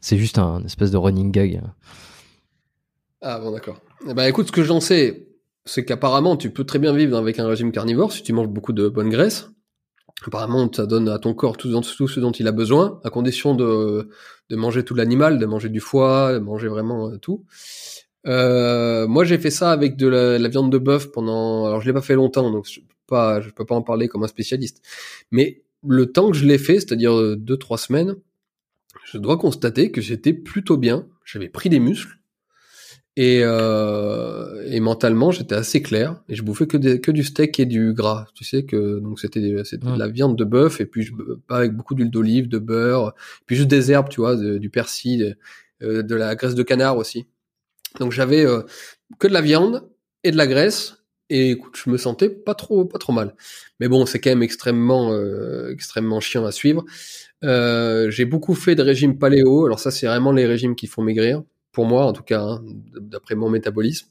C'est 0.00 0.16
juste 0.16 0.38
un 0.38 0.64
espèce 0.64 0.90
de 0.90 0.96
running 0.96 1.30
gag. 1.30 1.62
Ah 3.22 3.38
bon, 3.38 3.52
d'accord. 3.52 3.80
Bah 4.14 4.28
écoute, 4.28 4.48
ce 4.48 4.52
que 4.52 4.64
j'en 4.64 4.80
sais, 4.80 5.28
c'est 5.64 5.84
qu'apparemment 5.84 6.36
tu 6.36 6.50
peux 6.50 6.64
très 6.64 6.78
bien 6.78 6.92
vivre 6.92 7.16
avec 7.16 7.38
un 7.38 7.46
régime 7.46 7.72
carnivore 7.72 8.12
si 8.12 8.22
tu 8.22 8.32
manges 8.32 8.48
beaucoup 8.48 8.72
de 8.72 8.88
bonne 8.88 9.10
graisse. 9.10 9.50
Apparemment, 10.26 10.70
ça 10.72 10.86
donne 10.86 11.08
à 11.08 11.18
ton 11.18 11.34
corps 11.34 11.56
tout, 11.56 11.68
ce 11.82 12.20
dont 12.20 12.30
il 12.30 12.46
a 12.48 12.52
besoin, 12.52 13.00
à 13.04 13.10
condition 13.10 13.54
de, 13.54 14.08
de 14.48 14.56
manger 14.56 14.84
tout 14.84 14.94
l'animal, 14.94 15.38
de 15.38 15.46
manger 15.46 15.68
du 15.68 15.80
foie, 15.80 16.32
de 16.32 16.38
manger 16.38 16.68
vraiment 16.68 17.10
euh, 17.10 17.18
tout. 17.18 17.44
Euh, 18.26 19.06
moi, 19.06 19.24
j'ai 19.24 19.38
fait 19.38 19.50
ça 19.50 19.70
avec 19.70 19.96
de 19.96 20.06
la, 20.06 20.48
viande 20.48 20.72
de 20.72 20.78
bœuf 20.78 21.10
pendant. 21.10 21.66
Alors, 21.66 21.80
je 21.80 21.86
l'ai 21.86 21.92
pas 21.92 22.00
fait 22.00 22.14
longtemps, 22.14 22.50
donc 22.50 22.66
je 22.66 22.80
peux 22.80 22.86
pas, 23.06 23.40
je 23.40 23.50
peux 23.50 23.66
pas 23.66 23.74
en 23.74 23.82
parler 23.82 24.08
comme 24.08 24.24
un 24.24 24.28
spécialiste. 24.28 24.82
Mais 25.30 25.62
le 25.86 26.10
temps 26.10 26.30
que 26.30 26.36
je 26.36 26.46
l'ai 26.46 26.58
fait, 26.58 26.74
c'est-à-dire 26.74 27.12
euh, 27.12 27.36
deux 27.36 27.58
trois 27.58 27.78
semaines, 27.78 28.16
je 29.04 29.18
dois 29.18 29.36
constater 29.36 29.90
que 29.90 30.00
j'étais 30.00 30.32
plutôt 30.32 30.78
bien. 30.78 31.06
J'avais 31.24 31.48
pris 31.48 31.68
des 31.68 31.80
muscles 31.80 32.18
Et, 33.16 33.42
euh, 33.44 34.64
et 34.66 34.80
mentalement, 34.80 35.30
j'étais 35.30 35.54
assez 35.54 35.82
clair 35.82 36.20
et 36.28 36.34
je 36.34 36.42
bouffais 36.42 36.66
que, 36.66 36.76
des, 36.76 37.00
que 37.00 37.12
du 37.12 37.22
steak 37.22 37.60
et 37.60 37.64
du 37.66 37.92
gras. 37.94 38.26
Tu 38.34 38.42
sais 38.44 38.64
que 38.64 38.98
donc 38.98 39.20
c'était 39.20 39.40
c'était 39.64 39.86
de 39.86 39.90
Mm. 39.92 39.98
la 39.98 40.08
viande 40.08 40.36
de 40.36 40.44
bœuf 40.44 40.80
et 40.80 40.86
puis 40.86 41.02
je, 41.02 41.12
pas 41.46 41.58
avec 41.58 41.72
beaucoup 41.74 41.94
d'huile 41.94 42.10
d'olive, 42.10 42.48
de 42.48 42.58
beurre, 42.58 43.14
puis 43.46 43.54
juste 43.56 43.68
des 43.68 43.92
herbes, 43.92 44.08
tu 44.08 44.20
vois, 44.20 44.34
de- 44.36 44.58
du 44.58 44.68
persil, 44.68 45.36
euh, 45.82 46.02
de 46.02 46.14
la 46.16 46.34
graisse 46.34 46.56
de 46.56 46.62
canard 46.64 46.96
aussi. 46.96 47.26
Donc 48.00 48.12
j'avais 48.12 48.44
euh, 48.46 48.62
que 49.18 49.28
de 49.28 49.32
la 49.34 49.42
viande 49.42 49.88
et 50.24 50.30
de 50.32 50.36
la 50.36 50.46
graisse 50.48 50.98
et 51.30 51.52
écoute, 51.52 51.76
je 51.82 51.90
me 51.90 51.98
sentais 51.98 52.28
pas 52.30 52.54
trop 52.54 52.84
pas 52.86 52.98
trop 52.98 53.12
mal. 53.12 53.34
Mais 53.80 53.88
bon, 53.88 54.06
c'est 54.06 54.20
quand 54.20 54.30
même 54.30 54.42
extrêmement 54.42 55.12
euh, 55.12 55.70
extrêmement 55.72 56.20
chiant 56.20 56.44
à 56.46 56.52
suivre. 56.52 56.84
Euh, 57.44 58.10
j'ai 58.10 58.24
beaucoup 58.24 58.54
fait 58.54 58.74
de 58.74 58.82
régimes 58.82 59.18
paléo. 59.18 59.66
Alors 59.66 59.80
ça, 59.80 59.90
c'est 59.90 60.06
vraiment 60.06 60.32
les 60.32 60.46
régimes 60.46 60.74
qui 60.76 60.86
font 60.86 61.02
maigrir, 61.02 61.42
pour 61.74 61.86
moi 61.86 62.06
en 62.06 62.14
tout 62.14 62.22
cas, 62.22 62.40
hein, 62.42 62.64
d'après 63.00 63.34
mon 63.34 63.50
métabolisme. 63.50 64.08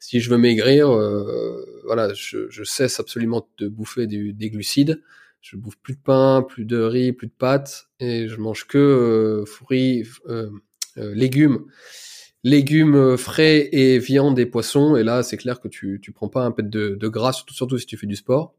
Si 0.00 0.20
je 0.20 0.30
veux 0.30 0.38
maigrir, 0.38 0.90
euh, 0.90 1.64
voilà, 1.86 2.12
je, 2.14 2.48
je 2.50 2.64
cesse 2.64 3.00
absolument 3.00 3.48
de 3.58 3.68
bouffer 3.68 4.06
du- 4.06 4.32
des 4.34 4.50
glucides. 4.50 5.02
Je 5.40 5.56
bouffe 5.56 5.76
plus 5.78 5.94
de 5.94 6.00
pain, 6.00 6.42
plus 6.48 6.64
de 6.64 6.78
riz, 6.82 7.12
plus 7.12 7.28
de 7.28 7.32
pâtes, 7.32 7.88
et 8.00 8.28
je 8.28 8.36
mange 8.38 8.66
que 8.66 8.78
euh, 8.78 9.44
fruits, 9.46 10.04
euh, 10.28 10.50
euh, 10.98 11.14
légumes, 11.14 11.66
légumes 12.44 12.96
euh, 12.96 13.16
frais 13.16 13.68
et 13.72 13.98
viande 13.98 14.38
et 14.38 14.46
poissons. 14.46 14.96
Et 14.96 15.04
là, 15.04 15.22
c'est 15.22 15.36
clair 15.38 15.60
que 15.60 15.68
tu 15.68 16.00
tu 16.02 16.12
prends 16.12 16.28
pas 16.28 16.44
un 16.44 16.52
peu 16.52 16.62
de, 16.62 16.96
de 16.96 17.08
gras, 17.08 17.32
surtout, 17.32 17.54
surtout 17.54 17.78
si 17.78 17.86
tu 17.86 17.96
fais 17.96 18.06
du 18.06 18.16
sport. 18.16 18.54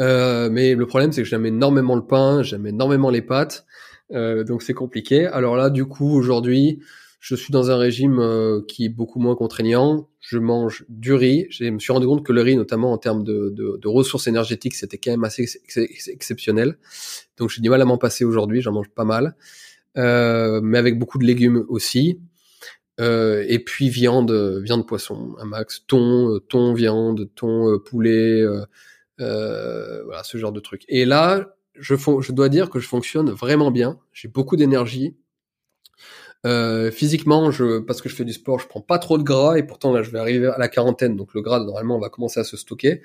Euh, 0.00 0.48
mais 0.50 0.74
le 0.74 0.86
problème, 0.86 1.12
c'est 1.12 1.22
que 1.22 1.28
j'aime 1.28 1.46
énormément 1.46 1.96
le 1.96 2.06
pain, 2.06 2.42
j'aime 2.42 2.66
énormément 2.66 3.10
les 3.10 3.22
pâtes, 3.22 3.66
donc 4.10 4.62
c'est 4.62 4.74
compliqué. 4.74 5.26
Alors 5.26 5.56
là, 5.56 5.70
du 5.70 5.84
coup, 5.86 6.10
aujourd'hui, 6.14 6.80
je 7.22 7.36
suis 7.36 7.52
dans 7.52 7.70
un 7.70 7.76
régime 7.76 8.18
euh, 8.18 8.62
qui 8.66 8.84
est 8.84 8.88
beaucoup 8.88 9.20
moins 9.20 9.36
contraignant. 9.36 10.08
Je 10.18 10.38
mange 10.38 10.84
du 10.88 11.12
riz. 11.12 11.46
Je 11.50 11.62
me 11.66 11.78
suis 11.78 11.92
rendu 11.92 12.04
compte 12.04 12.26
que 12.26 12.32
le 12.32 12.42
riz, 12.42 12.56
notamment 12.56 12.90
en 12.90 12.98
termes 12.98 13.22
de, 13.22 13.86
ressources 13.86 14.26
énergétiques, 14.26 14.74
c'était 14.74 14.98
quand 14.98 15.12
même 15.12 15.22
assez 15.22 15.42
ex- 15.42 15.76
ex- 15.76 16.08
exceptionnel. 16.08 16.78
Donc 17.36 17.50
j'ai 17.50 17.62
du 17.62 17.70
mal 17.70 17.80
à 17.80 17.84
m'en 17.84 17.96
passer 17.96 18.24
aujourd'hui. 18.24 18.60
J'en 18.60 18.72
mange 18.72 18.88
pas 18.88 19.04
mal, 19.04 19.36
euh, 19.98 20.60
mais 20.64 20.78
avec 20.78 20.98
beaucoup 20.98 21.18
de 21.18 21.24
légumes 21.24 21.64
aussi. 21.68 22.18
Euh, 23.00 23.44
et 23.46 23.60
puis 23.60 23.88
viande, 23.88 24.32
viande 24.60 24.84
poisson, 24.88 25.36
un 25.38 25.44
max, 25.44 25.84
thon, 25.86 26.34
euh, 26.34 26.40
thon 26.40 26.74
viande, 26.74 27.30
thon 27.36 27.70
euh, 27.70 27.78
poulet. 27.78 28.44
voilà, 29.18 30.24
ce 30.24 30.38
genre 30.38 30.52
de 30.52 30.58
truc. 30.58 30.82
Et 30.88 31.04
là, 31.04 31.54
je, 31.78 31.94
je 31.94 32.32
dois 32.32 32.48
dire 32.48 32.68
que 32.68 32.80
je 32.80 32.88
fonctionne 32.88 33.30
vraiment 33.30 33.70
bien. 33.70 34.00
J'ai 34.12 34.26
beaucoup 34.26 34.56
d'énergie. 34.56 35.14
Euh, 36.44 36.90
physiquement, 36.90 37.52
je, 37.52 37.78
parce 37.78 38.02
que 38.02 38.08
je 38.08 38.16
fais 38.16 38.24
du 38.24 38.32
sport, 38.32 38.58
je 38.58 38.66
prends 38.66 38.80
pas 38.80 38.98
trop 38.98 39.16
de 39.16 39.22
gras 39.22 39.56
et 39.56 39.62
pourtant 39.62 39.92
là, 39.92 40.02
je 40.02 40.10
vais 40.10 40.18
arriver 40.18 40.48
à 40.48 40.58
la 40.58 40.66
quarantaine, 40.66 41.14
donc 41.14 41.34
le 41.34 41.40
gras 41.40 41.60
normalement 41.60 42.00
va 42.00 42.08
commencer 42.08 42.40
à 42.40 42.44
se 42.44 42.56
stocker 42.56 43.00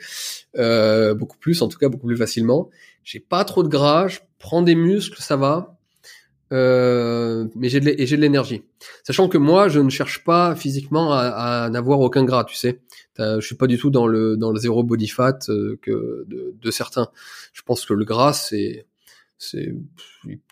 euh, 0.57 1.13
beaucoup 1.13 1.37
plus, 1.37 1.61
en 1.61 1.67
tout 1.67 1.77
cas 1.77 1.87
beaucoup 1.87 2.07
plus 2.07 2.17
facilement. 2.17 2.71
J'ai 3.03 3.19
pas 3.19 3.45
trop 3.45 3.61
de 3.61 3.67
gras, 3.67 4.07
je 4.07 4.19
prends 4.39 4.63
des 4.63 4.73
muscles, 4.73 5.21
ça 5.21 5.35
va, 5.35 5.77
euh, 6.51 7.45
mais 7.55 7.69
j'ai 7.69 7.79
de 7.79 8.21
l'énergie. 8.21 8.63
Sachant 9.03 9.29
que 9.29 9.37
moi, 9.37 9.67
je 9.67 9.81
ne 9.81 9.89
cherche 9.91 10.23
pas 10.23 10.55
physiquement 10.55 11.13
à, 11.13 11.65
à 11.65 11.69
n'avoir 11.69 11.99
aucun 11.99 12.23
gras, 12.23 12.43
tu 12.43 12.55
sais. 12.55 12.79
Je 13.19 13.39
suis 13.41 13.55
pas 13.55 13.67
du 13.67 13.77
tout 13.77 13.91
dans 13.91 14.07
le 14.07 14.35
dans 14.35 14.51
le 14.51 14.59
zéro 14.59 14.83
body 14.83 15.07
fat 15.07 15.39
euh, 15.49 15.77
que 15.81 16.25
de, 16.27 16.55
de 16.59 16.71
certains. 16.71 17.09
Je 17.53 17.61
pense 17.61 17.85
que 17.85 17.93
le 17.93 18.05
gras 18.05 18.33
c'est 18.33 18.85
c'est 19.37 19.75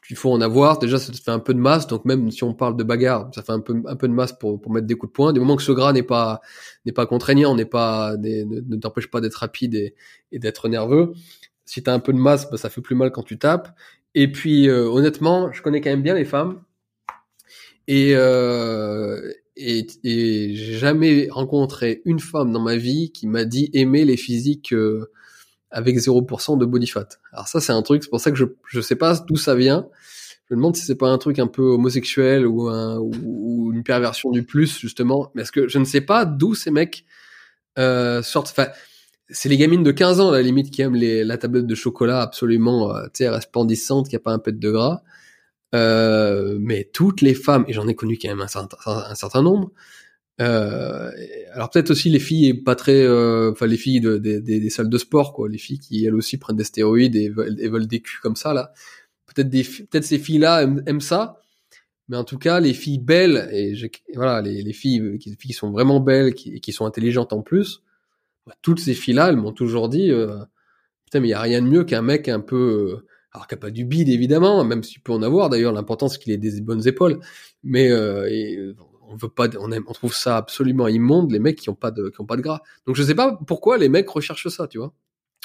il 0.10 0.16
faut 0.16 0.32
en 0.32 0.42
avoir. 0.42 0.78
Déjà, 0.80 1.00
ça 1.00 1.12
fait 1.14 1.32
un 1.32 1.40
peu 1.40 1.54
de 1.54 1.60
masse. 1.60 1.88
Donc 1.88 2.06
même 2.06 2.30
si 2.32 2.44
on 2.44 2.54
parle 2.54 2.78
de 2.78 2.84
bagarre, 2.84 3.30
ça 3.34 3.42
fait 3.42 3.52
un 3.52 3.60
peu 3.60 3.82
un 3.86 3.96
peu 3.96 4.08
de 4.08 4.14
masse 4.14 4.34
pour 4.34 4.62
pour 4.62 4.72
mettre 4.72 4.88
des 4.88 4.96
coups 4.96 5.12
de 5.12 5.16
poing. 5.16 5.34
Du 5.34 5.40
moment 5.40 5.56
que 5.56 5.64
ce 5.64 5.72
gras 5.72 5.94
n'est 5.94 6.04
pas 6.04 6.42
n'est 6.86 6.92
pas 6.92 7.06
contraignant, 7.08 7.56
n'est 7.56 7.66
pas 7.66 8.16
ne, 8.18 8.44
ne 8.46 8.76
t'empêche 8.78 9.08
pas 9.10 9.22
d'être 9.22 9.36
rapide 9.36 9.76
et, 9.76 9.96
et 10.32 10.40
d'être 10.40 10.70
nerveux. 10.70 11.14
Si 11.66 11.82
t'as 11.84 11.94
un 11.94 12.00
peu 12.00 12.14
de 12.14 12.20
masse, 12.20 12.50
bah, 12.50 12.58
ça 12.58 12.70
fait 12.70 12.82
plus 12.82 12.96
mal 12.96 13.12
quand 13.12 13.24
tu 13.24 13.40
tapes. 13.40 13.70
Et 14.14 14.32
puis 14.32 14.70
euh, 14.70 14.88
honnêtement, 14.88 15.52
je 15.52 15.62
connais 15.62 15.82
quand 15.82 15.90
même 15.90 16.04
bien 16.04 16.16
les 16.16 16.26
femmes. 16.26 16.62
Et 17.88 18.14
euh, 18.16 19.32
et, 19.58 19.88
et 20.04 20.56
j'ai 20.56 20.78
jamais 20.78 21.28
rencontré 21.32 22.02
une 22.06 22.20
femme 22.20 22.52
dans 22.52 22.62
ma 22.62 22.76
vie 22.76 23.12
qui 23.12 23.28
m'a 23.28 23.46
dit 23.46 23.70
aimer 23.74 24.06
les 24.06 24.18
physiques 24.18 24.74
euh, 24.74 25.12
avec 25.76 25.98
0% 25.98 26.58
de 26.58 26.66
body 26.66 26.88
fat. 26.88 27.08
Alors 27.34 27.48
ça, 27.48 27.60
c'est 27.60 27.74
un 27.74 27.82
truc, 27.82 28.04
c'est 28.04 28.10
pour 28.10 28.22
ça 28.22 28.32
que 28.32 28.38
je 28.38 28.46
je 28.68 28.80
sais 28.80 28.96
pas 28.96 29.16
d'où 29.28 29.36
ça 29.36 29.56
vient. 29.56 29.88
Je 30.50 30.54
me 30.54 30.60
demande 30.60 30.76
si 30.76 30.86
c'est 30.86 30.96
pas 30.96 31.10
un 31.10 31.18
truc 31.18 31.38
un 31.40 31.48
peu 31.48 31.64
homosexuel 31.64 32.48
ou, 32.48 32.70
ou, 32.70 33.74
une 33.74 33.84
perversion 33.84 34.32
du 34.32 34.44
plus 34.44 34.78
justement. 34.80 35.32
Mais 35.36 35.44
que 35.52 35.68
je 35.68 35.78
ne 35.78 35.86
sais 35.86 36.02
pas 36.02 36.26
d'où 36.26 36.56
ces 36.56 36.72
mecs 36.72 37.04
euh, 37.78 38.22
sortent. 38.22 38.52
Enfin, 38.52 38.70
c'est 39.30 39.50
les 39.50 39.58
gamines 39.58 39.84
de 39.84 39.92
15 39.92 40.20
ans 40.20 40.30
à 40.30 40.32
la 40.34 40.42
limite 40.42 40.72
qui 40.72 40.82
aiment 40.82 40.96
les, 40.96 41.24
la 41.24 41.38
tablette 41.38 41.66
de 41.66 41.76
chocolat 41.76 42.22
absolument, 42.22 42.96
euh, 42.96 43.08
resplendissante, 43.20 44.08
qui 44.08 44.16
a 44.16 44.20
pas 44.20 44.32
un 44.32 44.40
pet 44.40 44.58
de 44.58 44.72
gras. 44.72 45.02
Euh, 45.74 46.58
mais 46.60 46.90
toutes 46.94 47.22
les 47.22 47.34
femmes, 47.34 47.66
et 47.68 47.74
j'en 47.74 47.88
ai 47.88 47.96
connu 47.96 48.18
quand 48.22 48.30
même 48.30 48.42
un 48.42 49.16
certain 49.16 49.42
nombre. 49.42 49.72
Euh, 50.42 51.12
alors 51.54 51.70
peut-être 51.70 51.92
aussi 51.92 52.10
les 52.10 52.20
filles 52.20 52.54
pas 52.56 52.76
très, 52.76 53.02
euh, 53.04 53.52
enfin 53.54 53.68
les 53.68 53.78
filles 53.78 54.02
de, 54.02 54.18
des- 54.18 54.42
des- 54.42 54.70
salles 54.70 54.90
de 54.90 54.98
sport 54.98 55.32
quoi, 55.32 55.48
les 55.48 55.58
filles 55.58 55.80
qui 55.80 56.06
elles 56.06 56.14
aussi 56.16 56.38
prennent 56.38 56.58
des 56.58 56.66
stéroïdes 56.66 57.16
et 57.16 57.30
veulent, 57.30 57.56
et 57.58 57.70
veulent 57.70 57.88
des 57.88 58.02
culs 58.02 58.20
comme 58.22 58.36
ça 58.36 58.54
là. 58.54 58.74
Peut-être 59.28 59.50
des, 59.50 59.64
peut-être 59.64 60.04
ces 60.06 60.20
filles-là 60.20 60.64
aiment, 60.64 61.02
ça, 61.02 61.42
mais 62.10 62.18
en 62.18 62.24
tout 62.26 62.38
cas 62.40 62.60
les 62.60 62.74
filles 62.74 63.00
belles 63.00 63.50
et 63.54 63.76
voilà 64.16 64.42
les, 64.42 64.64
les 64.64 64.74
filles 64.74 65.18
qui, 65.20 65.30
les 65.32 65.36
filles 65.38 65.52
qui 65.52 65.54
sont 65.58 65.72
vraiment 65.72 66.00
belles 66.02 66.34
qui, 66.36 66.52
et 66.56 66.60
qui 66.62 66.74
sont 66.74 66.86
intelligentes 66.86 67.34
en 67.34 67.42
plus, 67.42 67.84
bah, 68.48 68.56
toutes 68.62 68.80
ces 68.80 68.94
filles-là 68.96 69.30
elles 69.30 69.38
m'ont 69.38 69.54
toujours 69.54 69.90
dit 69.90 70.12
euh, 70.12 70.38
putain 71.06 71.20
mais 71.22 71.28
il 71.30 71.32
y 71.32 71.36
a 71.36 71.42
rien 71.42 71.62
de 71.62 71.68
mieux 71.68 71.84
qu'un 71.84 72.02
mec 72.02 72.30
un 72.30 72.40
peu 72.42 73.02
euh, 73.04 73.08
alors 73.32 73.48
qui 73.48 73.56
a 73.56 73.58
pas 73.58 73.72
du 73.72 73.86
bide 73.86 74.10
évidemment, 74.10 74.64
même 74.64 74.84
s'il 74.84 75.02
peut 75.02 75.12
en 75.14 75.22
avoir 75.24 75.50
d'ailleurs, 75.50 75.74
l'important 75.74 76.08
c'est 76.10 76.20
qu'il 76.20 76.34
ait 76.34 76.38
des 76.38 76.62
bonnes 76.62 76.88
épaules, 76.88 77.20
mais 77.64 77.92
euh, 77.92 78.28
et, 78.32 78.58
euh, 78.58 78.76
on 79.10 79.16
veut 79.16 79.30
pas, 79.30 79.48
on, 79.60 79.72
aime, 79.72 79.84
on 79.88 79.94
trouve 79.94 80.14
ça 80.14 80.38
absolument 80.38 80.88
immonde 80.88 81.32
les 81.32 81.40
mecs 81.40 81.58
qui 81.60 81.70
ont 81.70 81.76
pas 81.76 81.92
de, 81.92 82.10
qui 82.10 82.22
ont 82.22 82.26
pas 82.26 82.38
de 82.38 82.42
gras. 82.42 82.62
Donc 82.86 82.96
je 82.96 83.04
sais 83.04 83.16
pas 83.16 83.38
pourquoi 83.48 83.78
les 83.78 83.90
mecs 83.90 84.10
recherchent 84.10 84.48
ça, 84.50 84.68
tu 84.68 84.78
vois. 84.78 84.94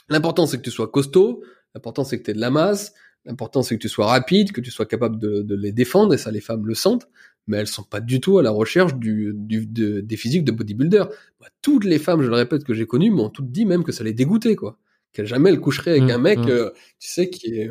L'important 0.09 0.47
c'est 0.47 0.59
que 0.59 0.63
tu 0.63 0.71
sois 0.71 0.89
costaud, 0.89 1.43
l'important 1.75 2.05
c'est 2.05 2.19
que 2.19 2.25
tu 2.25 2.31
aies 2.31 2.35
de 2.35 2.41
la 2.41 2.51
masse, 2.51 2.95
l'important 3.25 3.63
c'est 3.63 3.77
que 3.77 3.81
tu 3.83 3.89
sois 3.89 4.07
rapide, 4.07 4.53
que 4.53 4.61
tu 4.61 4.71
sois 4.71 4.87
capable 4.87 5.19
de, 5.19 5.43
de 5.43 5.55
les 5.55 5.73
défendre 5.73 6.15
et 6.15 6.19
ça 6.19 6.31
les 6.31 6.41
femmes 6.41 6.67
le 6.67 6.75
sentent, 6.75 7.09
mais 7.47 7.59
elles 7.59 7.67
sont 7.69 7.83
pas 7.85 8.01
du 8.01 8.21
tout 8.21 8.39
à 8.39 8.43
la 8.43 8.51
recherche 8.51 8.95
du, 8.95 9.33
du 9.35 9.67
de- 9.67 10.01
des 10.01 10.17
physiques 10.17 10.45
de 10.45 10.53
bodybuilder. 10.53 11.05
Moi, 11.41 11.49
toutes 11.63 11.85
les 11.85 11.99
femmes, 11.99 12.23
je 12.23 12.29
le 12.29 12.35
répète 12.37 12.65
que 12.65 12.75
j'ai 12.75 12.87
connues, 12.87 13.11
m'ont 13.11 13.29
toutes 13.31 13.51
dit 13.53 13.67
même 13.67 13.85
que 13.85 13.93
ça 13.93 14.05
les 14.05 14.13
dégoûtait 14.15 14.57
quoi, 14.57 14.79
qu'elles 15.13 15.27
jamais 15.27 15.51
elles 15.51 15.61
coucheraient 15.61 15.93
avec 15.93 16.09
Mmh, 16.09 16.11
un 16.11 16.19
mec, 16.19 16.47
mmh. 16.47 16.49
euh, 16.49 16.71
tu 16.99 17.09
sais 17.09 17.31
qui 17.31 17.55
est 17.55 17.71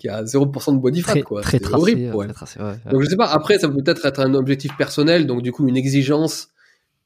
qui 0.00 0.08
a 0.08 0.24
0% 0.24 0.74
de 0.74 0.78
body 0.80 1.02
fat 1.02 1.12
Très, 1.12 1.22
quoi. 1.22 1.42
très 1.42 1.58
C'est 1.58 1.64
tracé. 1.64 1.76
horrible 1.80 2.10
très 2.24 2.32
tracé, 2.34 2.58
ouais, 2.60 2.66
ouais. 2.86 2.90
Donc 2.92 3.02
je 3.02 3.08
sais 3.08 3.16
pas. 3.16 3.26
Après, 3.26 3.58
ça 3.60 3.68
peut 3.68 3.76
peut-être 3.84 4.04
être 4.06 4.18
un 4.20 4.34
objectif 4.34 4.76
personnel, 4.76 5.26
donc 5.28 5.42
du 5.42 5.52
coup 5.52 5.68
une 5.68 5.76
exigence 5.76 6.48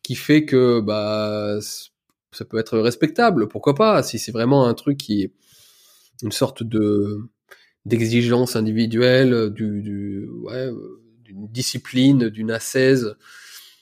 qui 0.03 0.15
fait 0.15 0.45
que 0.47 0.81
bah 0.81 1.59
ça 2.33 2.45
peut 2.45 2.59
être 2.59 2.79
respectable. 2.79 3.49
Pourquoi 3.49 3.75
pas 3.75 4.03
Si 4.03 4.19
c'est 4.19 4.33
vraiment 4.33 4.67
un 4.67 4.75
truc 4.75 4.97
qui 4.99 5.23
est 5.23 5.33
une 6.23 6.33
sorte 6.33 6.63
de 6.63 7.19
d'exigence 7.87 8.57
individuelle, 8.57 9.51
du, 9.51 9.83
du 9.83 10.27
ouais, 10.43 10.71
d'une 11.23 11.47
discipline, 11.49 12.29
d'une 12.31 12.51
ascèse, 12.51 13.15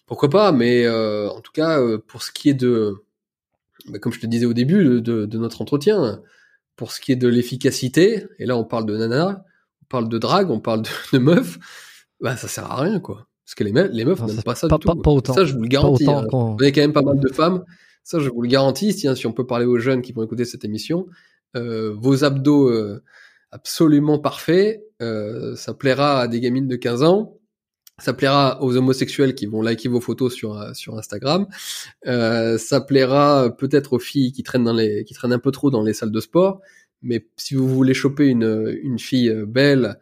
pourquoi 0.07 0.29
pas 0.29 0.51
Mais 0.53 0.85
euh, 0.87 1.29
en 1.31 1.41
tout 1.41 1.53
cas, 1.53 1.81
euh, 1.81 1.99
pour 1.99 2.23
ce 2.25 2.33
qui 2.33 2.49
est 2.51 2.55
de, 2.55 2.95
bah, 3.89 3.99
comme 4.01 4.13
je 4.13 4.19
te 4.21 4.27
disais 4.27 4.45
au 4.47 4.53
début 4.55 4.85
de, 4.85 4.99
de- 4.99 5.27
de 5.27 5.39
notre 5.39 5.63
entretien, 5.63 6.21
pour 6.83 6.91
ce 6.91 7.01
qui 7.01 7.13
est 7.13 7.17
de 7.17 7.29
l'efficacité, 7.29 8.27
et 8.41 8.45
là 8.45 8.57
on 8.57 8.65
parle 8.65 8.87
de 8.87 8.97
nana, 8.97 9.45
on 9.83 9.87
parle 9.89 10.09
de 10.09 10.19
drague, 10.19 10.51
on 10.51 10.59
parle 10.59 10.83
de, 10.83 10.89
de 11.13 11.19
meufs, 11.19 11.61
bah 12.21 12.37
ça 12.37 12.49
sert 12.49 12.65
à 12.73 12.81
rien 12.83 12.99
quoi. 12.99 13.29
Parce 13.47 13.55
que 13.55 13.63
les, 13.63 13.71
meufs, 13.71 13.91
les 13.93 14.05
meufs 14.05 14.19
Non, 14.19 14.27
n'aiment 14.27 14.43
pas 14.43 14.57
ça 14.57 14.67
pas- 14.67 14.79
du 14.79 14.81
tout. 14.81 14.89
pas- 14.97 15.01
pas 15.01 15.11
autant. 15.13 15.33
Ça 15.33 15.45
je 15.45 15.53
vous 15.53 15.61
le 15.63 15.69
Pas 15.69 15.75
garantis. 15.75 16.09
autant 16.09 16.23
hein. 16.25 16.27
On 16.33 16.59
est 16.59 16.73
quand 16.73 16.81
même 16.81 16.93
pas 16.93 17.03
mal 17.03 17.21
de 17.21 17.29
femmes. 17.33 17.63
Ça 18.03 18.19
je 18.19 18.29
vous 18.31 18.43
le 18.43 18.49
garantis. 18.49 18.93
Si 18.95 19.27
on 19.29 19.33
peut 19.33 19.47
parler 19.47 19.65
aux 19.65 19.79
jeunes 19.79 20.03
qui 20.03 20.13
vont 20.13 20.25
écouter 20.25 20.45
cette 20.45 20.65
émission, 20.65 21.07
euh, 21.57 21.95
vos 21.97 22.25
abdos 22.25 22.69
euh, 22.69 23.01
absolument 23.53 24.19
parfaits, 24.19 24.83
euh, 25.03 25.55
ça 25.55 25.73
plaira 25.75 26.21
à 26.21 26.27
des 26.27 26.41
gamines 26.41 26.67
de 26.67 26.75
15 26.75 27.05
ans. 27.05 27.37
Ça 27.99 28.15
plaira 28.15 28.63
aux 28.63 28.77
homosexuels 28.77 29.35
qui 29.35 29.47
vont 29.47 29.63
liker 29.63 29.89
vos 29.89 30.01
photos 30.01 30.35
sur 30.35 30.59
euh, 30.59 30.73
sur 30.75 30.97
Instagram. 30.99 31.47
Euh, 32.07 32.59
ça 32.59 32.81
plaira 32.81 33.55
peut-être 33.57 33.93
aux 33.93 33.99
filles 33.99 34.33
qui 34.33 34.43
traînent 34.43 34.65
dans 34.65 34.73
les 34.73 35.05
qui 35.05 35.15
traînent 35.15 35.33
un 35.33 35.39
peu 35.39 35.53
trop 35.53 35.71
dans 35.71 35.83
les 35.83 35.93
salles 35.93 36.11
de 36.11 36.21
sport. 36.21 36.61
Mais 37.03 37.27
si 37.37 37.55
vous 37.55 37.69
voulez 37.69 37.95
choper 37.95 38.27
une 38.27 38.77
une 38.83 38.99
fille 38.99 39.29
euh, 39.29 39.47
belle 39.47 39.99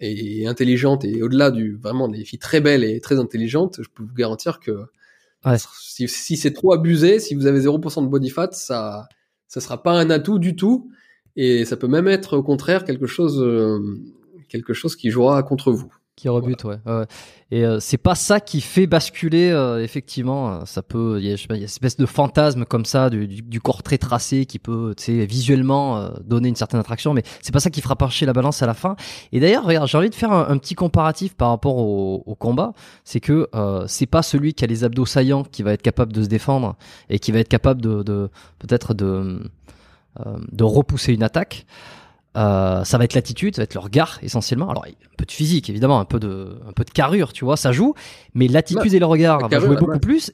et 0.00 0.46
intelligente 0.46 1.04
et 1.04 1.22
au-delà 1.22 1.50
du 1.50 1.76
vraiment 1.76 2.08
des 2.08 2.24
filles 2.24 2.38
très 2.38 2.60
belles 2.60 2.84
et 2.84 3.00
très 3.00 3.18
intelligentes, 3.18 3.76
je 3.82 3.88
peux 3.94 4.02
vous 4.02 4.14
garantir 4.14 4.60
que 4.60 4.72
Ouais. 5.44 5.56
si, 5.80 6.08
si 6.08 6.36
c'est 6.36 6.52
trop 6.52 6.72
abusé, 6.72 7.20
si 7.20 7.34
vous 7.36 7.46
avez 7.46 7.60
0% 7.60 8.02
de 8.02 8.08
body 8.08 8.30
fat, 8.30 8.48
ça 8.52 9.08
ça 9.48 9.60
sera 9.60 9.82
pas 9.82 9.92
un 9.92 10.10
atout 10.10 10.38
du 10.40 10.56
tout 10.56 10.90
et 11.36 11.64
ça 11.64 11.76
peut 11.76 11.86
même 11.88 12.08
être 12.08 12.38
au 12.38 12.42
contraire 12.42 12.84
quelque 12.84 13.06
chose 13.06 13.40
euh, 13.42 13.78
quelque 14.48 14.72
chose 14.74 14.96
qui 14.96 15.10
jouera 15.10 15.42
contre 15.44 15.70
vous. 15.72 15.92
Qui 16.16 16.30
rebute, 16.30 16.64
ouais. 16.64 16.78
ouais. 16.86 17.04
Et 17.50 17.64
euh, 17.64 17.78
c'est 17.78 17.98
pas 17.98 18.14
ça 18.14 18.40
qui 18.40 18.62
fait 18.62 18.86
basculer, 18.86 19.50
euh, 19.50 19.84
effectivement. 19.84 20.50
euh, 20.50 20.60
Ça 20.64 20.82
peut, 20.82 21.18
il 21.20 21.26
y 21.26 21.28
y 21.28 21.32
a 21.34 21.54
une 21.54 21.62
espèce 21.62 21.96
de 21.98 22.06
fantasme 22.06 22.64
comme 22.64 22.86
ça 22.86 23.10
du, 23.10 23.28
du, 23.28 23.42
du 23.42 23.60
corps 23.60 23.82
très 23.82 23.98
tracé 23.98 24.46
qui 24.46 24.58
peut, 24.58 24.94
tu 24.96 25.04
sais, 25.04 25.26
visuellement 25.26 25.98
euh, 25.98 26.08
donner 26.24 26.48
une 26.48 26.56
certaine 26.56 26.80
attraction, 26.80 27.12
mais 27.12 27.22
c'est 27.42 27.52
pas 27.52 27.60
ça 27.60 27.68
qui 27.70 27.82
fera 27.82 27.96
pencher 27.96 28.24
la 28.26 28.32
balance 28.32 28.62
à 28.62 28.66
la 28.66 28.74
fin. 28.74 28.96
Et 29.30 29.40
d'ailleurs, 29.40 29.64
regarde, 29.64 29.86
j'ai 29.88 29.98
envie 29.98 30.10
de 30.10 30.14
faire 30.14 30.32
un, 30.32 30.48
un 30.48 30.56
petit 30.58 30.74
comparatif 30.74 31.34
par 31.34 31.50
rapport 31.50 31.76
au, 31.76 32.22
au 32.24 32.34
combat. 32.34 32.72
C'est 33.04 33.20
que 33.20 33.48
euh, 33.54 33.84
c'est 33.86 34.06
pas 34.06 34.22
celui 34.22 34.54
qui 34.54 34.64
a 34.64 34.66
les 34.66 34.82
abdos 34.84 35.06
saillants 35.06 35.44
qui 35.44 35.62
va 35.62 35.72
être 35.74 35.82
capable 35.82 36.12
de 36.14 36.22
se 36.22 36.28
défendre 36.28 36.76
et 37.10 37.18
qui 37.18 37.30
va 37.30 37.40
être 37.40 37.48
capable 37.48 37.82
de, 37.82 38.02
de 38.02 38.30
peut-être 38.58 38.94
de 38.94 39.42
euh, 40.24 40.38
de 40.50 40.64
repousser 40.64 41.12
une 41.12 41.22
attaque. 41.22 41.66
Euh, 42.36 42.84
ça 42.84 42.98
va 42.98 43.04
être 43.04 43.14
l'attitude, 43.14 43.56
ça 43.56 43.62
va 43.62 43.64
être 43.64 43.74
le 43.74 43.80
regard 43.80 44.18
essentiellement. 44.22 44.68
Alors 44.70 44.84
un 44.86 45.16
peu 45.16 45.24
de 45.24 45.32
physique 45.32 45.70
évidemment, 45.70 45.98
un 46.00 46.04
peu 46.04 46.20
de, 46.20 46.60
un 46.68 46.72
peu 46.72 46.84
de 46.84 46.90
carrure, 46.90 47.32
tu 47.32 47.44
vois, 47.44 47.56
ça 47.56 47.72
joue. 47.72 47.94
Mais 48.34 48.48
l'attitude 48.48 48.92
et 48.92 48.98
le 48.98 49.06
regard 49.06 49.40
va 49.40 49.48
carrure, 49.48 49.68
jouer 49.68 49.76
beaucoup 49.76 49.98
plus. 49.98 50.32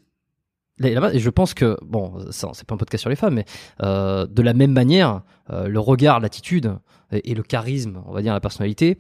Et 0.82 0.96
je 1.18 1.30
pense 1.30 1.54
que 1.54 1.76
bon, 1.82 2.14
c'est 2.30 2.66
pas 2.66 2.74
un 2.74 2.78
podcast 2.78 3.02
sur 3.02 3.10
les 3.10 3.16
femmes, 3.16 3.34
mais 3.34 3.44
euh, 3.82 4.26
de 4.26 4.42
la 4.42 4.52
même 4.54 4.72
manière, 4.72 5.22
euh, 5.50 5.68
le 5.68 5.78
regard, 5.78 6.18
l'attitude 6.18 6.76
et, 7.12 7.30
et 7.30 7.34
le 7.34 7.42
charisme, 7.42 8.02
on 8.06 8.12
va 8.12 8.22
dire 8.22 8.32
la 8.32 8.40
personnalité, 8.40 8.98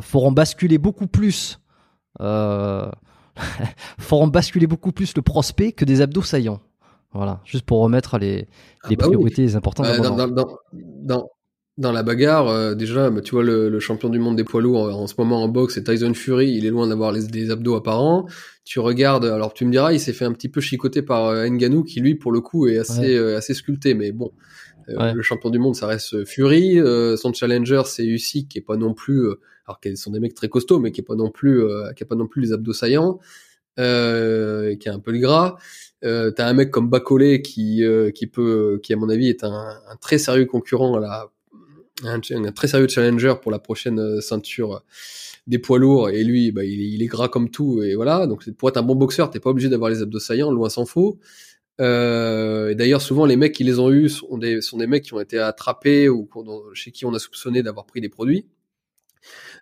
feront 0.00 0.32
basculer 0.32 0.78
beaucoup 0.78 1.06
plus, 1.06 1.58
feront 2.20 2.92
basculer 4.26 4.66
beaucoup 4.66 4.92
plus 4.92 5.16
le 5.16 5.22
prospect 5.22 5.72
que 5.72 5.84
des 5.86 6.02
abdos 6.02 6.22
saillants. 6.22 6.60
Voilà, 7.14 7.40
juste 7.44 7.66
pour 7.66 7.80
remettre 7.80 8.18
les, 8.18 8.48
Ah 8.84 8.88
bah 8.88 8.88
oui. 8.90 8.96
priorités 8.96 9.42
les 9.42 9.56
importantes. 9.56 9.86
Euh, 9.86 9.98
dans 9.98 10.48
dans. 11.02 11.28
Dans, 11.78 11.92
la 11.92 12.02
bagarre, 12.02 12.48
euh, 12.48 12.74
déjà, 12.74 13.10
bah, 13.10 13.20
tu 13.22 13.32
vois, 13.34 13.42
le, 13.42 13.68
le 13.68 13.80
champion 13.80 14.08
du 14.08 14.18
monde 14.18 14.36
des 14.36 14.44
poids 14.44 14.60
lourds 14.60 14.86
euh, 14.86 14.92
en 14.92 15.06
ce 15.06 15.14
moment 15.18 15.42
en 15.42 15.48
boxe, 15.48 15.74
c'est 15.74 15.84
Tyson 15.84 16.14
Fury. 16.14 16.50
Il 16.52 16.66
est 16.66 16.70
loin 16.70 16.86
d'avoir 16.86 17.12
les, 17.12 17.26
des 17.26 17.50
abdos 17.50 17.74
apparents. 17.76 18.26
Tu 18.64 18.78
regardes, 18.80 19.24
alors 19.24 19.54
tu 19.54 19.64
me 19.64 19.70
diras, 19.72 19.92
il 19.92 20.00
s'est 20.00 20.12
fait 20.12 20.24
un 20.24 20.32
petit 20.32 20.48
peu 20.48 20.60
chicoter 20.60 21.02
par 21.02 21.26
euh, 21.28 21.48
qui 21.86 22.00
lui, 22.00 22.14
pour 22.14 22.30
le 22.32 22.40
coup, 22.40 22.66
est 22.68 22.78
assez, 22.78 23.00
Ouais. 23.00 23.16
euh, 23.16 23.36
assez 23.38 23.54
sculpté. 23.54 23.94
Mais 23.94 24.12
bon, 24.12 24.32
euh, 24.88 24.96
Ouais. 24.98 25.12
le 25.14 25.22
champion 25.22 25.50
du 25.50 25.58
monde, 25.58 25.74
ça 25.74 25.86
reste 25.86 26.24
Fury. 26.24 26.78
Euh, 26.78 27.16
son 27.16 27.32
challenger, 27.32 27.82
c'est 27.86 28.04
Usyk, 28.04 28.48
qui 28.48 28.58
est 28.58 28.62
pas 28.62 28.76
non 28.76 28.92
plus, 28.94 29.20
euh, 29.26 29.40
alors 29.66 29.80
qu'ils 29.80 29.96
sont 29.96 30.10
des 30.10 30.20
mecs 30.20 30.34
très 30.34 30.48
costauds, 30.48 30.78
mais 30.78 30.92
qui 30.92 31.00
est 31.00 31.04
pas 31.04 31.14
non 31.14 31.30
plus, 31.30 31.62
euh, 31.62 31.92
qui 31.94 32.02
a 32.02 32.06
pas 32.06 32.16
non 32.16 32.26
plus 32.26 32.42
les 32.42 32.52
abdos 32.52 32.72
saillants, 32.72 33.18
euh, 33.78 34.76
qui 34.76 34.88
a 34.88 34.94
un 34.94 34.98
peu 34.98 35.12
de 35.12 35.18
gras. 35.18 35.56
Euh, 36.04 36.30
t'as 36.30 36.46
un 36.48 36.52
mec 36.52 36.70
comme 36.70 36.90
Bacolé 36.90 37.42
qui 37.42 37.84
euh, 37.84 38.10
qui 38.10 38.26
peut 38.26 38.80
qui 38.82 38.92
à 38.92 38.96
mon 38.96 39.08
avis 39.08 39.28
est 39.28 39.44
un, 39.44 39.52
un 39.88 39.96
très 40.00 40.18
sérieux 40.18 40.46
concurrent 40.46 40.96
à 40.96 41.00
la 41.00 41.30
un, 42.04 42.20
un 42.44 42.52
très 42.52 42.68
sérieux 42.68 42.88
challenger 42.88 43.34
pour 43.42 43.50
la 43.52 43.58
prochaine 43.58 43.98
euh, 44.00 44.20
ceinture 44.20 44.82
des 45.46 45.58
poids 45.58 45.78
lourds. 45.78 46.10
Et 46.10 46.24
lui 46.24 46.52
bah, 46.52 46.64
il, 46.64 46.80
est- 46.80 46.88
il 46.90 47.02
est 47.02 47.06
gras 47.06 47.28
comme 47.28 47.50
tout. 47.50 47.82
Et 47.82 47.94
voilà. 47.94 48.26
Donc 48.26 48.48
pour 48.52 48.68
être 48.68 48.76
un 48.78 48.82
bon 48.82 48.94
boxeur 48.94 49.30
t'es 49.30 49.40
pas 49.40 49.50
obligé 49.50 49.68
d'avoir 49.68 49.90
les 49.90 50.02
abdos 50.02 50.20
saillants 50.20 50.50
loin 50.52 50.68
s'en 50.68 50.86
faut. 50.86 51.18
Euh, 51.80 52.70
et 52.70 52.74
d'ailleurs 52.74 53.00
souvent 53.02 53.24
les 53.26 53.36
mecs 53.36 53.54
qui 53.54 53.64
les 53.64 53.78
ont 53.78 53.90
eus 53.90 54.10
sont 54.10 54.36
des 54.38 54.60
sont 54.60 54.76
des 54.78 54.86
mecs 54.86 55.04
qui 55.04 55.14
ont 55.14 55.20
été 55.20 55.38
attrapés 55.38 56.08
ou 56.08 56.28
chez 56.74 56.90
qui 56.92 57.06
on 57.06 57.14
a 57.14 57.18
soupçonné 57.18 57.62
d'avoir 57.62 57.86
pris 57.86 58.00
des 58.02 58.10
produits. 58.10 58.46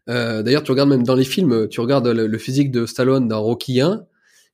Euh, 0.08 0.42
d'ailleurs 0.42 0.62
tu 0.62 0.70
regardes 0.70 0.88
même 0.88 1.02
dans 1.04 1.14
les 1.14 1.24
films 1.24 1.68
tu 1.68 1.80
regardes 1.80 2.08
le, 2.08 2.26
le 2.26 2.38
physique 2.38 2.70
de 2.70 2.86
Stallone 2.86 3.28
dans 3.28 3.42
Rocky 3.42 3.80
1 3.80 4.04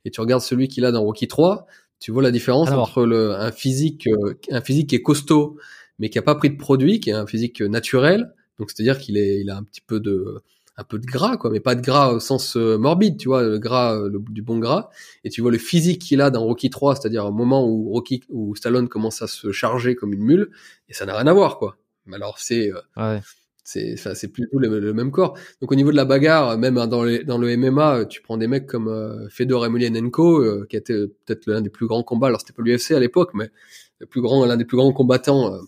et 0.04 0.10
tu 0.10 0.20
regardes 0.20 0.42
celui 0.42 0.66
qu'il 0.68 0.84
a 0.84 0.90
dans 0.92 1.02
Rocky 1.02 1.28
3 1.28 1.66
tu 2.00 2.10
vois 2.10 2.22
la 2.22 2.32
différence 2.32 2.68
Alors. 2.68 2.82
entre 2.82 3.06
le, 3.06 3.32
un 3.32 3.52
physique 3.52 4.08
euh, 4.08 4.34
un 4.50 4.60
physique 4.60 4.88
qui 4.90 4.96
est 4.96 5.02
costaud 5.02 5.56
mais 5.98 6.08
qui 6.10 6.18
a 6.18 6.22
pas 6.22 6.34
pris 6.34 6.50
de 6.50 6.56
produit 6.56 7.00
qui 7.00 7.10
est 7.10 7.14
un 7.14 7.26
physique 7.26 7.60
naturel 7.60 8.32
donc 8.58 8.70
c'est-à-dire 8.70 8.98
qu'il 8.98 9.16
est 9.16 9.40
il 9.40 9.50
a 9.50 9.56
un 9.56 9.62
petit 9.62 9.80
peu 9.80 10.00
de 10.00 10.36
un 10.78 10.84
peu 10.84 10.98
de 10.98 11.06
gras 11.06 11.36
quoi 11.38 11.50
mais 11.50 11.60
pas 11.60 11.74
de 11.74 11.80
gras 11.80 12.12
au 12.12 12.20
sens 12.20 12.56
euh, 12.56 12.76
morbide 12.76 13.16
tu 13.18 13.28
vois 13.28 13.42
le 13.42 13.58
gras 13.58 13.96
euh, 13.98 14.08
le- 14.10 14.18
du 14.30 14.42
bon 14.42 14.58
gras 14.58 14.90
et 15.24 15.30
tu 15.30 15.40
vois 15.40 15.50
le 15.50 15.58
physique 15.58 16.02
qu'il 16.02 16.20
a 16.20 16.30
dans 16.30 16.44
Rocky 16.44 16.68
3 16.70 16.96
c'est-à-dire 16.96 17.24
au 17.26 17.32
moment 17.32 17.66
où 17.66 17.90
Rocky 17.90 18.22
où 18.28 18.54
Stallone 18.56 18.88
commence 18.88 19.22
à 19.22 19.26
se 19.26 19.52
charger 19.52 19.94
comme 19.94 20.12
une 20.12 20.22
mule 20.22 20.50
et 20.88 20.92
ça 20.94 21.06
n'a 21.06 21.14
rien 21.16 21.26
à 21.26 21.32
voir 21.32 21.58
quoi 21.58 21.78
mais 22.04 22.16
alors 22.16 22.38
c'est 22.38 22.70
euh, 22.72 22.80
Ouais. 22.96 23.20
c'est 23.64 23.94
enfin, 23.94 24.14
c'est 24.14 24.28
plus 24.28 24.46
le, 24.52 24.78
le 24.78 24.92
même 24.92 25.10
corps. 25.10 25.36
Donc 25.60 25.72
au 25.72 25.74
niveau 25.74 25.90
de 25.90 25.96
la 25.96 26.04
bagarre, 26.04 26.56
même 26.56 26.78
hein, 26.78 26.86
dans, 26.86 27.02
les, 27.02 27.24
dans 27.24 27.36
le 27.38 27.56
MMA, 27.56 28.04
tu 28.04 28.22
prends 28.22 28.36
des 28.36 28.46
mecs 28.46 28.66
comme 28.66 28.86
euh, 28.86 29.28
Fedor 29.28 29.66
Emelianenko, 29.66 30.40
euh, 30.40 30.66
qui 30.70 30.76
était 30.76 30.94
peut-être 31.24 31.46
l'un 31.48 31.62
des 31.62 31.68
plus 31.70 31.88
grands 31.88 32.04
combats. 32.04 32.28
Alors 32.28 32.40
c'était 32.40 32.52
pas 32.52 32.62
l'UFC 32.62 32.92
à 32.92 33.00
l'époque, 33.00 33.30
mais 33.34 33.50
le 33.98 34.06
plus 34.06 34.20
grand, 34.20 34.44
l'un 34.46 34.56
des 34.56 34.64
plus 34.64 34.76
grands 34.76 34.92
combattants 34.92 35.52
euh, 35.52 35.58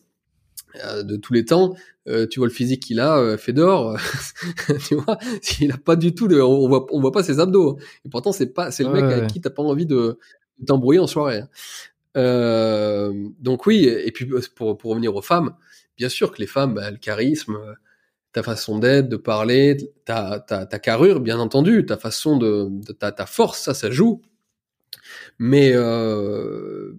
de 1.05 1.17
tous 1.17 1.33
les 1.33 1.45
temps. 1.45 1.75
Euh, 2.09 2.27
tu 2.27 2.41
vois 2.41 2.49
le 2.49 2.53
physique 2.55 2.83
qu'il 2.85 3.01
a, 3.01 3.19
euh, 3.19 3.37
Fedor. 3.37 3.91
euh, 4.71 4.75
tu 4.89 4.95
vois, 4.97 5.19
il 5.61 5.73
a 5.73 5.77
pas 5.79 5.97
du 5.97 6.15
tout 6.15 6.29
de, 6.29 6.41
on 6.41 6.69
voit, 6.69 6.87
on 6.91 7.01
voit 7.01 7.13
pas 7.13 7.23
ses 7.23 7.41
abdos. 7.41 7.73
hein. 7.79 7.85
Et 8.05 8.09
pourtant 8.09 8.33
c'est 8.33 8.47
pas, 8.55 8.71
c'est 8.71 8.83
le 8.85 8.91
Ouais, 8.91 9.03
mec 9.03 9.11
ouais. 9.11 9.13
avec 9.13 9.27
qui 9.31 9.41
t'as 9.41 9.51
pas 9.51 9.63
envie 9.63 9.87
de, 9.87 10.19
de 10.59 10.65
t'embrouiller 10.67 11.01
en 11.01 11.07
soirée. 11.07 11.39
hein. 11.41 11.49
Euh, 12.17 13.13
donc 13.41 13.67
oui, 13.67 13.85
et 13.87 14.11
puis 14.13 14.27
pour, 14.57 14.77
pour 14.79 14.91
revenir 14.91 15.15
aux 15.15 15.23
femmes, 15.23 15.55
bien 15.97 16.09
sûr 16.09 16.33
que 16.33 16.39
les 16.41 16.47
femmes, 16.47 16.75
bah, 16.75 16.91
le 16.91 16.97
charisme, 16.97 17.57
euh, 17.57 17.75
ta 18.33 18.43
façon 18.43 18.79
d'être, 18.79 19.09
de 19.09 19.17
parler, 19.17 19.77
ta, 20.05 20.41
ta, 20.41 20.67
ta 20.67 20.79
carrure, 20.79 21.21
bien 21.21 21.39
entendu, 21.39 21.87
ta 21.87 21.97
façon 21.97 22.37
de, 22.39 22.69
de 22.71 22.93
ta, 22.93 23.13
ta 23.13 23.27
force, 23.27 23.61
ça, 23.63 23.75
ça 23.75 23.91
joue. 23.91 24.23
Mais, 25.39 25.73
euh, 25.75 26.95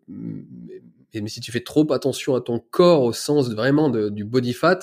mais, 1.14 1.30
si 1.30 1.40
tu 1.42 1.52
fais 1.52 1.62
trop 1.62 1.92
attention 1.94 2.36
à 2.36 2.42
ton 2.42 2.60
corps 2.60 3.04
au 3.04 3.14
sens 3.14 3.50
de- 3.50 3.56
vraiment 3.56 3.90
de- 3.90 4.10
du 4.10 4.24
body 4.26 4.54
fat, 4.54 4.80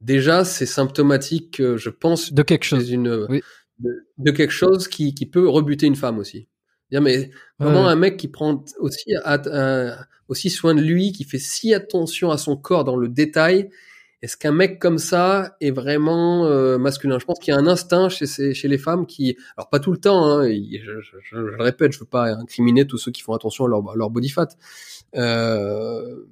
déjà 0.00 0.44
c'est 0.44 0.66
symptomatique, 0.66 1.60
euh, 1.60 1.76
je 1.76 1.90
pense, 1.90 2.32
De 2.32 2.42
quelque 2.42 2.64
chose. 2.64 2.90
une 2.90 3.26
Oui. 3.28 3.42
de, 3.80 4.06
de 4.18 4.30
quelque 4.30 4.52
chose 4.52 4.86
qui, 4.88 5.14
qui 5.14 5.26
peut 5.26 5.48
rebuter 5.48 5.86
une 5.86 5.96
femme 5.96 6.18
aussi. 6.18 6.48
Mais 6.92 7.30
Ouais. 7.58 7.66
un 7.66 7.96
mec 7.96 8.16
qui 8.16 8.28
prend 8.28 8.64
aussi 8.78 9.14
euh, 9.26 9.96
aussi 10.28 10.48
soin 10.48 10.74
de 10.76 10.80
lui, 10.80 11.10
qui 11.12 11.24
fait 11.24 11.38
si 11.40 11.74
attention 11.74 12.30
à 12.30 12.38
son 12.38 12.56
corps 12.56 12.84
dans 12.84 12.96
le 12.96 13.08
détail, 13.08 13.68
est-ce 14.22 14.36
qu'un 14.36 14.52
mec 14.52 14.78
comme 14.78 14.98
ça 14.98 15.56
est 15.60 15.72
vraiment 15.72 16.46
euh, 16.46 16.78
masculin? 16.78 17.18
Je 17.18 17.24
pense 17.24 17.38
qu'il 17.40 17.52
y 17.52 17.56
a 17.56 17.58
un 17.60 17.66
instinct 17.66 18.08
chez, 18.08 18.26
ces- 18.26 18.54
chez 18.54 18.68
les 18.68 18.78
femmes 18.78 19.06
qui, 19.06 19.36
alors 19.56 19.68
pas 19.70 19.80
tout 19.80 19.90
le 19.92 19.98
temps, 19.98 20.24
hein, 20.24 20.48
je, 20.48 20.78
je- 20.80 21.00
je- 21.00 21.18
je 21.30 21.36
le 21.36 21.62
répète, 21.62 21.92
je 21.92 21.98
veux 21.98 22.06
pas 22.06 22.30
incriminer 22.32 22.86
tous 22.86 22.96
ceux 22.98 23.10
qui 23.10 23.22
font 23.22 23.34
attention 23.34 23.64
à 23.66 23.68
leur, 23.68 23.90
à 23.90 23.96
leur 23.96 24.08
body 24.10 24.28
fat, 24.30 24.48
euh, 25.16 26.26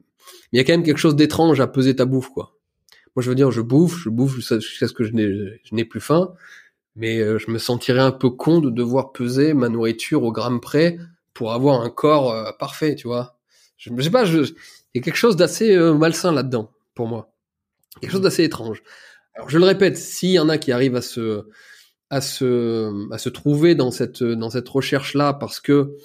il 0.53 0.59
y 0.59 0.61
a 0.61 0.65
quand 0.65 0.73
même 0.73 0.83
quelque 0.83 0.99
chose 0.99 1.17
d'étrange 1.17 1.61
à 1.61 1.67
peser 1.67 1.97
ta 1.97 2.05
bouffe, 2.05 2.29
quoi. 2.29 2.57
Moi, 3.17 3.23
je 3.23 3.29
veux 3.29 3.35
dire, 3.35 3.51
je 3.51 3.61
bouffe, 3.61 3.99
je 4.03 4.09
bouffe 4.09 4.37
jusqu'à 4.37 4.89
ce 4.89 4.93
que 4.93 5.05
je 5.05 5.13
n'ai 5.73 5.85
plus 5.85 6.01
faim, 6.01 6.35
mais 6.97 7.19
euh, 7.19 7.39
je 7.39 7.51
me 7.51 7.59
sentirais 7.59 8.01
un 8.01 8.13
peu 8.13 8.31
con 8.31 8.61
de 8.61 8.71
devoir 8.71 9.13
peser 9.13 9.55
ma 9.55 9.69
nourriture 9.69 10.23
au 10.23 10.33
gramme 10.33 10.61
près 10.61 10.99
pour 11.35 11.53
avoir 11.53 11.83
un 11.83 11.91
corps 11.91 12.33
euh, 12.33 12.53
parfait, 12.59 12.95
tu 12.95 13.07
vois. 13.07 13.39
Je, 13.77 13.91
sais 14.01 14.11
pas, 14.11 14.25
il 14.25 14.53
y 14.95 14.99
a 14.99 15.03
quelque 15.03 15.17
chose 15.17 15.37
d'assez 15.37 15.75
euh, 15.75 15.93
malsain 15.95 16.33
là-dedans, 16.33 16.71
pour 16.95 17.07
moi. 17.07 17.35
Quelque 18.01 18.13
chose 18.13 18.21
d'assez 18.21 18.45
étrange. 18.45 18.83
Alors, 19.35 19.49
je 19.49 19.59
le 19.59 19.65
répète, 19.65 19.97
s'il 19.97 20.31
y 20.31 20.39
en 20.39 20.49
a 20.49 20.57
qui 20.57 20.73
arrivent 20.73 20.97
à 20.97 21.03
se, 21.03 21.47
à 22.11 22.21
se, 22.21 23.13
à 23.13 23.19
se 23.19 23.29
trouver 23.29 23.75
dans 23.75 23.91
cette, 23.91 24.23
dans 24.23 24.51
cette 24.51 24.69
recherche-là 24.69 25.33
parce 25.35 25.61
que 25.61 25.97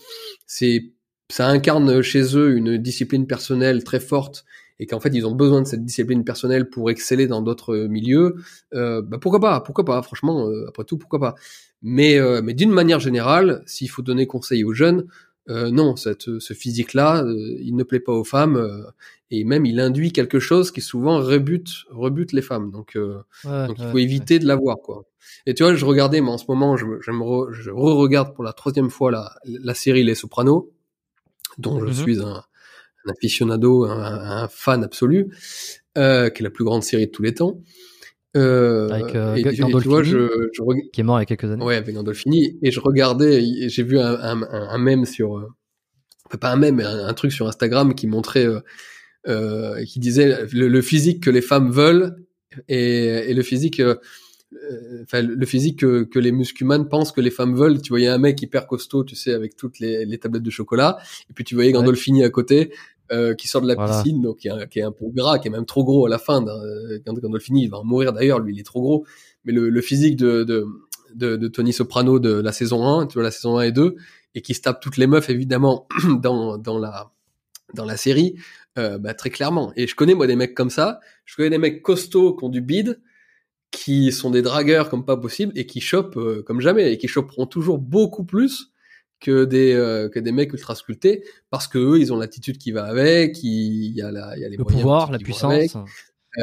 c'est, 0.46 0.94
ça 1.30 1.48
incarne 1.48 2.02
chez 2.02 2.36
eux 2.38 2.56
une 2.56 2.78
discipline 2.78 3.28
personnelle 3.28 3.84
très 3.84 4.00
forte 4.00 4.46
et 4.80 4.86
qu'en 4.86 5.00
fait 5.00 5.10
ils 5.14 5.26
ont 5.26 5.36
besoin 5.36 5.62
de 5.62 5.68
cette 5.68 5.84
discipline 5.84 6.24
personnelle 6.24 6.70
pour 6.70 6.90
exceller 6.92 7.28
dans 7.28 7.42
d'autres 7.42 7.88
milieux, 7.88 8.36
euh, 8.74 9.02
bah 9.02 9.18
pourquoi 9.20 9.40
pas, 9.40 9.60
pourquoi 9.62 9.86
pas, 9.86 10.02
franchement, 10.02 10.48
euh, 10.48 10.66
après 10.70 10.84
tout, 10.84 10.98
pourquoi 10.98 11.20
pas. 11.20 11.36
Mais, 11.82 12.18
euh, 12.20 12.42
mais 12.44 12.54
d'une 12.54 12.72
manière 12.72 13.00
générale, 13.00 13.64
s'il 13.66 13.90
faut 13.90 14.02
donner 14.04 14.28
conseil 14.28 14.64
aux 14.64 14.74
jeunes, 14.74 15.06
euh, 15.50 15.72
non, 15.72 15.96
cette, 15.96 16.40
ce 16.40 16.54
physique-là, 16.54 17.24
euh, 17.24 17.58
il 17.62 17.76
ne 17.76 17.84
plaît 17.84 18.00
pas 18.02 18.12
aux 18.12 18.24
femmes 18.26 18.58
euh, 18.58 18.84
et 19.32 19.44
même 19.46 19.66
il 19.66 19.80
induit 19.80 20.12
quelque 20.12 20.40
chose 20.40 20.72
qui 20.72 20.82
souvent 20.82 21.20
rebute, 21.20 21.70
rebute 21.90 22.34
les 22.34 22.42
femmes. 22.42 22.70
Donc, 22.72 22.96
euh, 22.96 23.20
Ouais, 23.46 23.68
donc 23.68 23.78
il 23.80 23.86
ouais, 23.86 23.92
faut 23.92 23.98
éviter 23.98 24.40
de 24.40 24.46
l'avoir, 24.46 24.78
quoi. 24.84 25.06
Et 25.46 25.54
tu 25.54 25.64
vois, 25.64 25.74
je 25.74 25.86
regardais, 25.86 26.20
mais 26.22 26.30
en 26.30 26.38
ce 26.38 26.46
moment, 26.50 26.78
je, 26.78 26.86
je 27.02 27.12
me 27.12 27.20
re- 27.24 27.52
je 27.52 27.72
re-regarde 27.72 28.34
pour 28.36 28.44
la 28.44 28.54
troisième 28.54 28.90
fois 28.90 29.10
la, 29.12 29.34
la 29.46 29.74
série 29.74 30.04
Les 30.04 30.16
Sopranos, 30.16 30.70
dont 31.58 31.80
je 31.80 31.86
Mhm. 31.88 31.94
suis 31.94 32.20
un, 32.22 32.44
un 33.06 33.12
aficionado, 33.12 33.86
un, 33.86 34.44
un 34.44 34.48
fan 34.48 34.84
absolu, 34.84 35.28
euh, 35.98 36.30
qui 36.30 36.42
est 36.42 36.46
la 36.46 36.50
plus 36.52 36.64
grande 36.66 36.84
série 36.84 37.08
de 37.08 37.12
tous 37.12 37.24
les 37.24 37.34
temps. 37.34 37.62
Euh, 38.36 38.90
Avec, 38.90 39.16
euh, 39.16 39.36
et, 39.36 39.42
tu- 39.42 39.50
et 39.50 39.54
tu 39.54 39.62
Gandolfini. 39.62 39.94
vois, 39.94 40.04
je, 40.04 40.50
je 40.54 40.62
reg- 40.62 40.92
Qui 40.92 41.02
est 41.02 41.04
mort 41.04 41.18
il 41.20 41.22
y 41.22 41.24
a 41.24 41.26
quelques 41.26 41.50
années. 41.52 41.64
Ouais, 41.64 41.76
avec 41.76 41.96
Gandolfini. 41.96 42.58
Et 42.62 42.70
je 42.72 42.80
regardais, 42.80 43.42
j'ai 43.70 43.84
vu 43.84 43.98
un, 44.00 44.14
un, 44.14 44.44
un, 44.44 44.70
un 44.70 44.78
mème 44.78 45.06
sur, 45.06 45.38
euh, 45.38 45.48
enfin, 46.28 46.38
pas 46.38 46.52
un 46.52 46.58
mème, 46.58 46.76
mais 46.76 46.84
un, 46.84 47.14
truc 47.14 47.32
sur 47.32 47.48
Instagram 47.48 47.96
qui 47.96 48.06
montrait, 48.06 48.46
euh, 48.46 48.60
euh, 49.28 49.84
qui 49.86 50.00
disait 50.00 50.46
le, 50.52 50.68
le 50.68 50.82
physique 50.82 51.24
que 51.24 51.30
les 51.32 51.42
femmes 51.42 51.72
veulent 51.72 52.16
et, 52.68 53.32
et 53.32 53.34
le 53.34 53.42
physique, 53.42 53.82
enfin 55.04 55.22
le 55.22 55.46
physique 55.46 55.80
que, 55.80 56.04
que 56.04 56.20
les 56.20 56.32
muscumanes 56.32 56.88
pensent 56.88 57.12
que 57.12 57.22
les 57.22 57.32
femmes 57.32 57.56
veulent. 57.56 57.82
Tu 57.82 57.90
voyais 57.90 58.08
un 58.08 58.18
mec 58.18 58.42
hyper 58.42 58.68
costaud, 58.68 59.04
tu 59.04 59.16
sais, 59.16 59.34
avec 59.34 59.56
toutes 59.56 59.80
les, 59.80 60.06
les 60.06 60.18
tablettes 60.18 60.44
de 60.44 60.50
chocolat, 60.50 60.98
et 61.30 61.34
puis 61.34 61.44
tu 61.44 61.56
voyais 61.56 61.72
Gandolfini 61.72 62.24
à 62.24 62.30
côté. 62.30 62.72
Euh, 63.14 63.34
qui 63.36 63.48
sort 63.48 63.62
de 63.62 63.70
la 63.70 63.76
Voilà. 63.76 64.04
piscine, 64.04 64.22
donc 64.22 64.36
qui 64.40 64.50
est, 64.50 64.68
qui 64.70 64.80
est 64.80 64.84
un 64.84 64.92
peu 64.92 65.06
gras, 65.08 65.40
qui 65.40 65.48
est 65.48 65.52
même 65.52 65.66
trop 65.66 65.86
gros 65.86 66.06
à 66.06 66.10
la 66.10 66.18
fin. 66.20 66.42
Gand- 66.44 67.14
Gandolfini, 67.14 67.64
il 67.64 67.70
va 67.70 67.78
en 67.78 67.86
mourir 67.86 68.12
d'ailleurs, 68.12 68.40
lui, 68.42 68.54
il 68.54 68.60
est 68.60 68.64
trop 68.64 68.82
gros. 68.82 69.06
Mais 69.46 69.54
le, 69.54 69.70
le 69.70 69.82
physique 69.82 70.18
de, 70.18 70.44
de, 70.44 70.66
de, 71.16 71.38
de 71.38 71.48
Tony 71.48 71.72
Soprano 71.72 72.20
de 72.20 72.34
la 72.34 72.52
saison 72.52 72.86
1, 72.86 73.08
tu 73.08 73.14
vois 73.14 73.24
la 73.24 73.32
saison 73.32 73.60
1 73.60 73.62
et 73.62 73.72
2, 73.72 73.96
et 74.36 74.42
qui 74.42 74.54
se 74.54 74.60
tape 74.60 74.82
toutes 74.82 74.98
les 74.98 75.08
meufs 75.08 75.30
évidemment 75.30 75.88
dans 76.22 76.58
dans 76.58 76.78
la 76.80 77.10
dans 77.74 77.86
la 77.86 77.96
série, 77.96 78.36
euh, 78.78 78.98
bah, 78.98 79.14
très 79.14 79.30
clairement. 79.30 79.72
Et 79.78 79.88
je 79.88 79.96
connais 79.96 80.14
moi 80.14 80.28
des 80.28 80.36
mecs 80.36 80.54
comme 80.54 80.70
ça. 80.70 81.00
Je 81.24 81.38
connais 81.38 81.50
des 81.52 81.60
mecs 81.60 81.82
costauds 81.82 82.36
qui 82.36 82.44
ont 82.44 82.50
du 82.50 82.60
bide, 82.60 83.00
qui 83.72 84.12
sont 84.12 84.30
des 84.32 84.42
dragueurs 84.42 84.90
comme 84.90 85.06
pas 85.06 85.18
possible 85.18 85.52
et 85.56 85.66
qui 85.66 85.82
chopent 85.82 86.18
euh, 86.18 86.44
comme 86.46 86.62
jamais 86.62 86.94
et 86.94 86.98
qui 86.98 87.08
choperont 87.08 87.46
toujours 87.48 87.78
beaucoup 87.80 88.24
plus 88.26 88.72
que 89.20 89.46
des 89.46 89.74
euh, 89.74 90.10
que 90.10 90.20
des 90.20 90.32
mecs 90.32 90.54
ultra 90.54 90.76
sculptés 90.76 91.24
parce 91.50 91.68
que 91.68 91.78
eux 91.80 92.00
ils 92.00 92.14
ont 92.14 92.18
l'attitude 92.18 92.58
qui 92.58 92.72
va 92.72 92.86
avec, 92.86 93.42
il 93.44 93.92
y 93.96 94.02
a 94.02 94.12
la 94.12 94.36
il 94.38 94.42
y 94.42 94.46
a 94.46 94.50
les 94.50 94.58
Le 94.58 94.64
pouvoir, 94.64 95.12
la 95.12 95.16
avec, 95.16 95.26
puissance. 95.26 95.76
euh, 96.38 96.42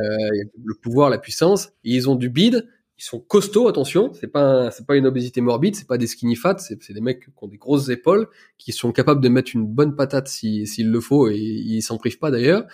le 0.64 0.74
pouvoir, 0.74 1.10
la 1.10 1.18
puissance, 1.18 1.68
et 1.84 1.94
ils 1.94 2.09
ont 2.10 2.16
du 2.16 2.28
bide. 2.30 2.68
Ils 2.96 3.02
sont 3.02 3.18
costauds, 3.18 3.66
attention. 3.66 4.12
C'est 4.14 4.28
pas 4.28 4.70
c'est 4.70 4.86
pas 4.86 4.94
une 4.96 5.06
obésité 5.06 5.40
morbide, 5.40 5.74
c'est 5.74 5.86
pas 5.88 5.98
des 5.98 6.06
skinny 6.06 6.36
fat, 6.36 6.59
c'est 6.59 6.80
c'est 6.82 6.92
des 6.92 7.01
mecs 7.01 7.24
qui 7.24 7.30
ont 7.42 7.48
des 7.48 7.56
grosses 7.56 7.88
épaules, 7.88 8.28
qui 8.56 8.70
sont 8.72 8.92
capables 8.92 9.20
de 9.20 9.28
mettre 9.28 9.51
une 9.55 9.66
bonne 9.66 9.96
patate 9.96 10.28
si 10.28 10.64
s'il 10.68 10.90
le 10.92 11.01
faut 11.01 11.28
et 11.28 11.36
ils 11.36 11.82
s'en 11.82 11.98
privent 11.98 12.18
pas 12.20 12.30
d'ailleurs. 12.30 12.64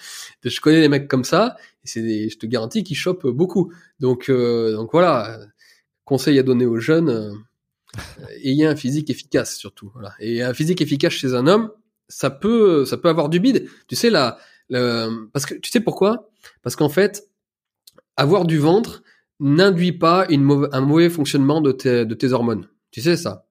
Je 0.44 0.60
connais 0.60 0.82
des 0.82 0.89
mecs 0.89 1.09
comme 1.09 1.24
ça, 1.24 1.56
et 1.85 1.89
c'est 1.89 2.28
je 2.28 2.39
te 2.39 2.47
garantis 2.47 2.85
qu'ils 2.85 2.97
chopent 2.97 3.27
beaucoup. 3.27 3.73
Donc 4.01 4.28
euh, 4.28 4.73
donc 4.74 4.90
voilà, 4.93 5.39
conseil 6.05 6.39
à 6.39 6.43
donner 6.43 6.66
aux 6.66 6.78
jeunes. 6.81 7.09
euh, 7.09 7.32
ayez 8.43 8.66
un 8.66 8.77
physique 8.77 9.11
efficace 9.11 9.57
surtout. 9.57 9.90
Voilà. 9.94 10.12
Et 10.20 10.43
un 10.43 10.55
physique 10.55 10.81
efficace 10.81 11.12
chez 11.12 11.35
un 11.35 11.47
homme, 11.47 11.70
ça 12.09 12.31
peut, 12.31 12.85
ça 12.85 12.97
peut 12.97 13.09
avoir 13.09 13.28
du 13.28 13.40
bide. 13.40 13.66
Tu 13.89 13.97
sais 13.97 14.11
là, 14.11 14.39
parce 15.32 15.47
que 15.47 15.55
tu 15.55 15.70
sais 15.70 15.81
pourquoi? 15.81 16.31
Parce 16.62 16.77
qu'en 16.77 16.89
fait, 16.89 17.28
avoir 18.16 18.44
du 18.44 18.59
ventre 18.59 19.02
n'induit 19.40 19.93
pas 19.93 20.27
une 20.28 20.43
mauva- 20.44 20.69
un 20.73 20.81
mauvais 20.82 21.09
fonctionnement 21.11 21.61
de 21.61 21.73
tes, 21.73 22.05
de 22.05 22.15
tes 22.15 22.32
hormones. 22.32 22.69
Tu 22.90 23.01
sais 23.01 23.16
ça 23.16 23.47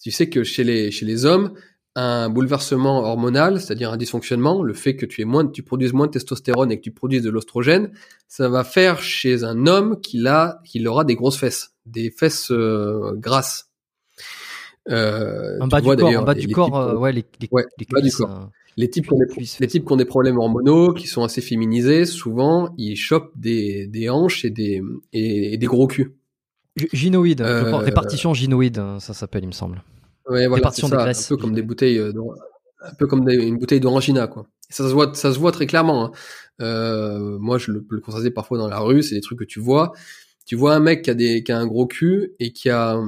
Tu 0.00 0.10
sais 0.10 0.28
que 0.30 0.44
chez 0.44 0.64
les 0.64 0.90
chez 0.90 1.04
les 1.04 1.24
hommes, 1.24 1.52
un 1.98 2.28
bouleversement 2.28 3.00
hormonal, 3.00 3.58
c'est-à-dire 3.60 3.90
un 3.90 3.96
dysfonctionnement, 3.96 4.62
le 4.62 4.74
fait 4.74 4.94
que 4.96 5.06
tu 5.06 5.22
aies 5.22 5.24
moins, 5.24 5.46
tu 5.48 5.62
produises 5.62 5.92
moins 5.94 6.06
de 6.06 6.12
testostérone 6.12 6.70
et 6.70 6.76
que 6.76 6.82
tu 6.82 6.90
produises 6.92 7.22
de 7.22 7.30
l'ostrogène, 7.30 7.90
ça 8.28 8.48
va 8.48 8.62
faire 8.64 9.00
chez 9.02 9.42
un 9.44 9.66
homme 9.66 10.00
qu'il 10.00 10.26
a, 10.28 10.60
qu'il 10.64 10.86
aura 10.86 11.04
des 11.04 11.14
grosses 11.14 11.38
fesses, 11.38 11.72
des 11.86 12.10
fesses 12.10 12.50
euh, 12.52 13.12
grasses. 13.16 13.70
Euh, 14.88 15.58
En 15.60 15.66
bas 15.68 15.80
vois 15.80 15.96
du 15.96 16.02
corps, 16.02 16.22
en 16.22 16.24
bas 16.24 16.34
les- 16.34 16.40
du 16.42 16.46
les 16.46 16.52
corps, 16.52 16.66
types, 16.66 16.74
euh, 16.74 16.98
ouais, 16.98 17.12
les, 17.12 17.24
les, 17.40 17.48
ouais, 17.50 17.64
les 17.78 17.86
bas 17.90 18.00
du 18.00 18.08
cuisses, 18.08 18.16
corps. 18.18 18.30
euh, 18.30 18.44
les 18.76 18.90
types 18.90 19.06
qui 19.06 19.12
ont 19.14 19.18
des, 19.18 19.44
les 19.60 19.66
types 19.66 19.84
qui 19.86 19.92
ont 19.92 19.96
des 19.96 20.04
problèmes 20.04 20.38
hormonaux, 20.38 20.92
qui 20.92 21.06
sont 21.08 21.24
assez 21.24 21.40
féminisés, 21.40 22.04
souvent 22.04 22.72
ils 22.78 22.96
chopent 22.96 23.32
des, 23.36 23.86
des 23.88 24.08
hanches 24.10 24.44
et 24.44 24.50
des 24.50 24.82
et, 25.12 25.54
et 25.54 25.56
des 25.56 25.66
gros 25.66 25.86
culs. 25.86 26.14
G- 26.76 26.88
Gynoïde, 26.92 27.40
je 27.40 27.44
Euh, 27.46 27.64
crois. 27.68 27.80
répartition 27.80 28.34
gynoïde, 28.34 28.78
euh, 28.78 28.98
ça 29.00 29.14
s'appelle, 29.14 29.44
il 29.44 29.48
me 29.48 29.52
semble. 29.52 29.82
Ouais, 30.28 30.46
voilà, 30.46 30.54
Répartition 30.56 30.88
des 30.88 30.96
ça, 30.96 31.02
graisses, 31.04 31.26
un 31.26 31.36
peu 31.36 31.40
comme 31.42 31.54
des 31.54 31.62
bouteilles, 31.62 31.98
euh, 31.98 32.12
un 32.82 32.94
peu 32.94 33.06
comme 33.06 33.24
des- 33.24 33.34
une 33.36 33.58
bouteille 33.58 33.80
d'orangina, 33.80 34.26
quoi. 34.26 34.46
Et 34.70 34.72
ça 34.72 34.88
se 34.88 34.92
voit, 34.92 35.14
ça 35.14 35.32
se 35.32 35.38
voit 35.38 35.52
très 35.52 35.66
clairement. 35.66 36.06
hein. 36.06 36.12
Euh, 36.60 37.38
moi, 37.38 37.58
je 37.58 37.70
le 37.70 37.82
peux 37.82 37.94
le 37.96 38.00
constater 38.00 38.30
parfois 38.30 38.58
dans 38.58 38.68
la 38.68 38.78
rue, 38.80 39.02
c'est 39.02 39.14
des 39.14 39.20
trucs 39.20 39.38
que 39.38 39.44
tu 39.44 39.60
vois. 39.60 39.92
Tu 40.46 40.56
vois 40.56 40.74
un 40.74 40.80
mec 40.80 41.02
qui 41.02 41.10
a 41.10 41.14
des, 41.14 41.42
qui 41.44 41.52
a 41.52 41.58
un 41.58 41.66
gros 41.66 41.86
cul 41.86 42.32
et 42.40 42.52
qui 42.52 42.70
a, 42.70 43.00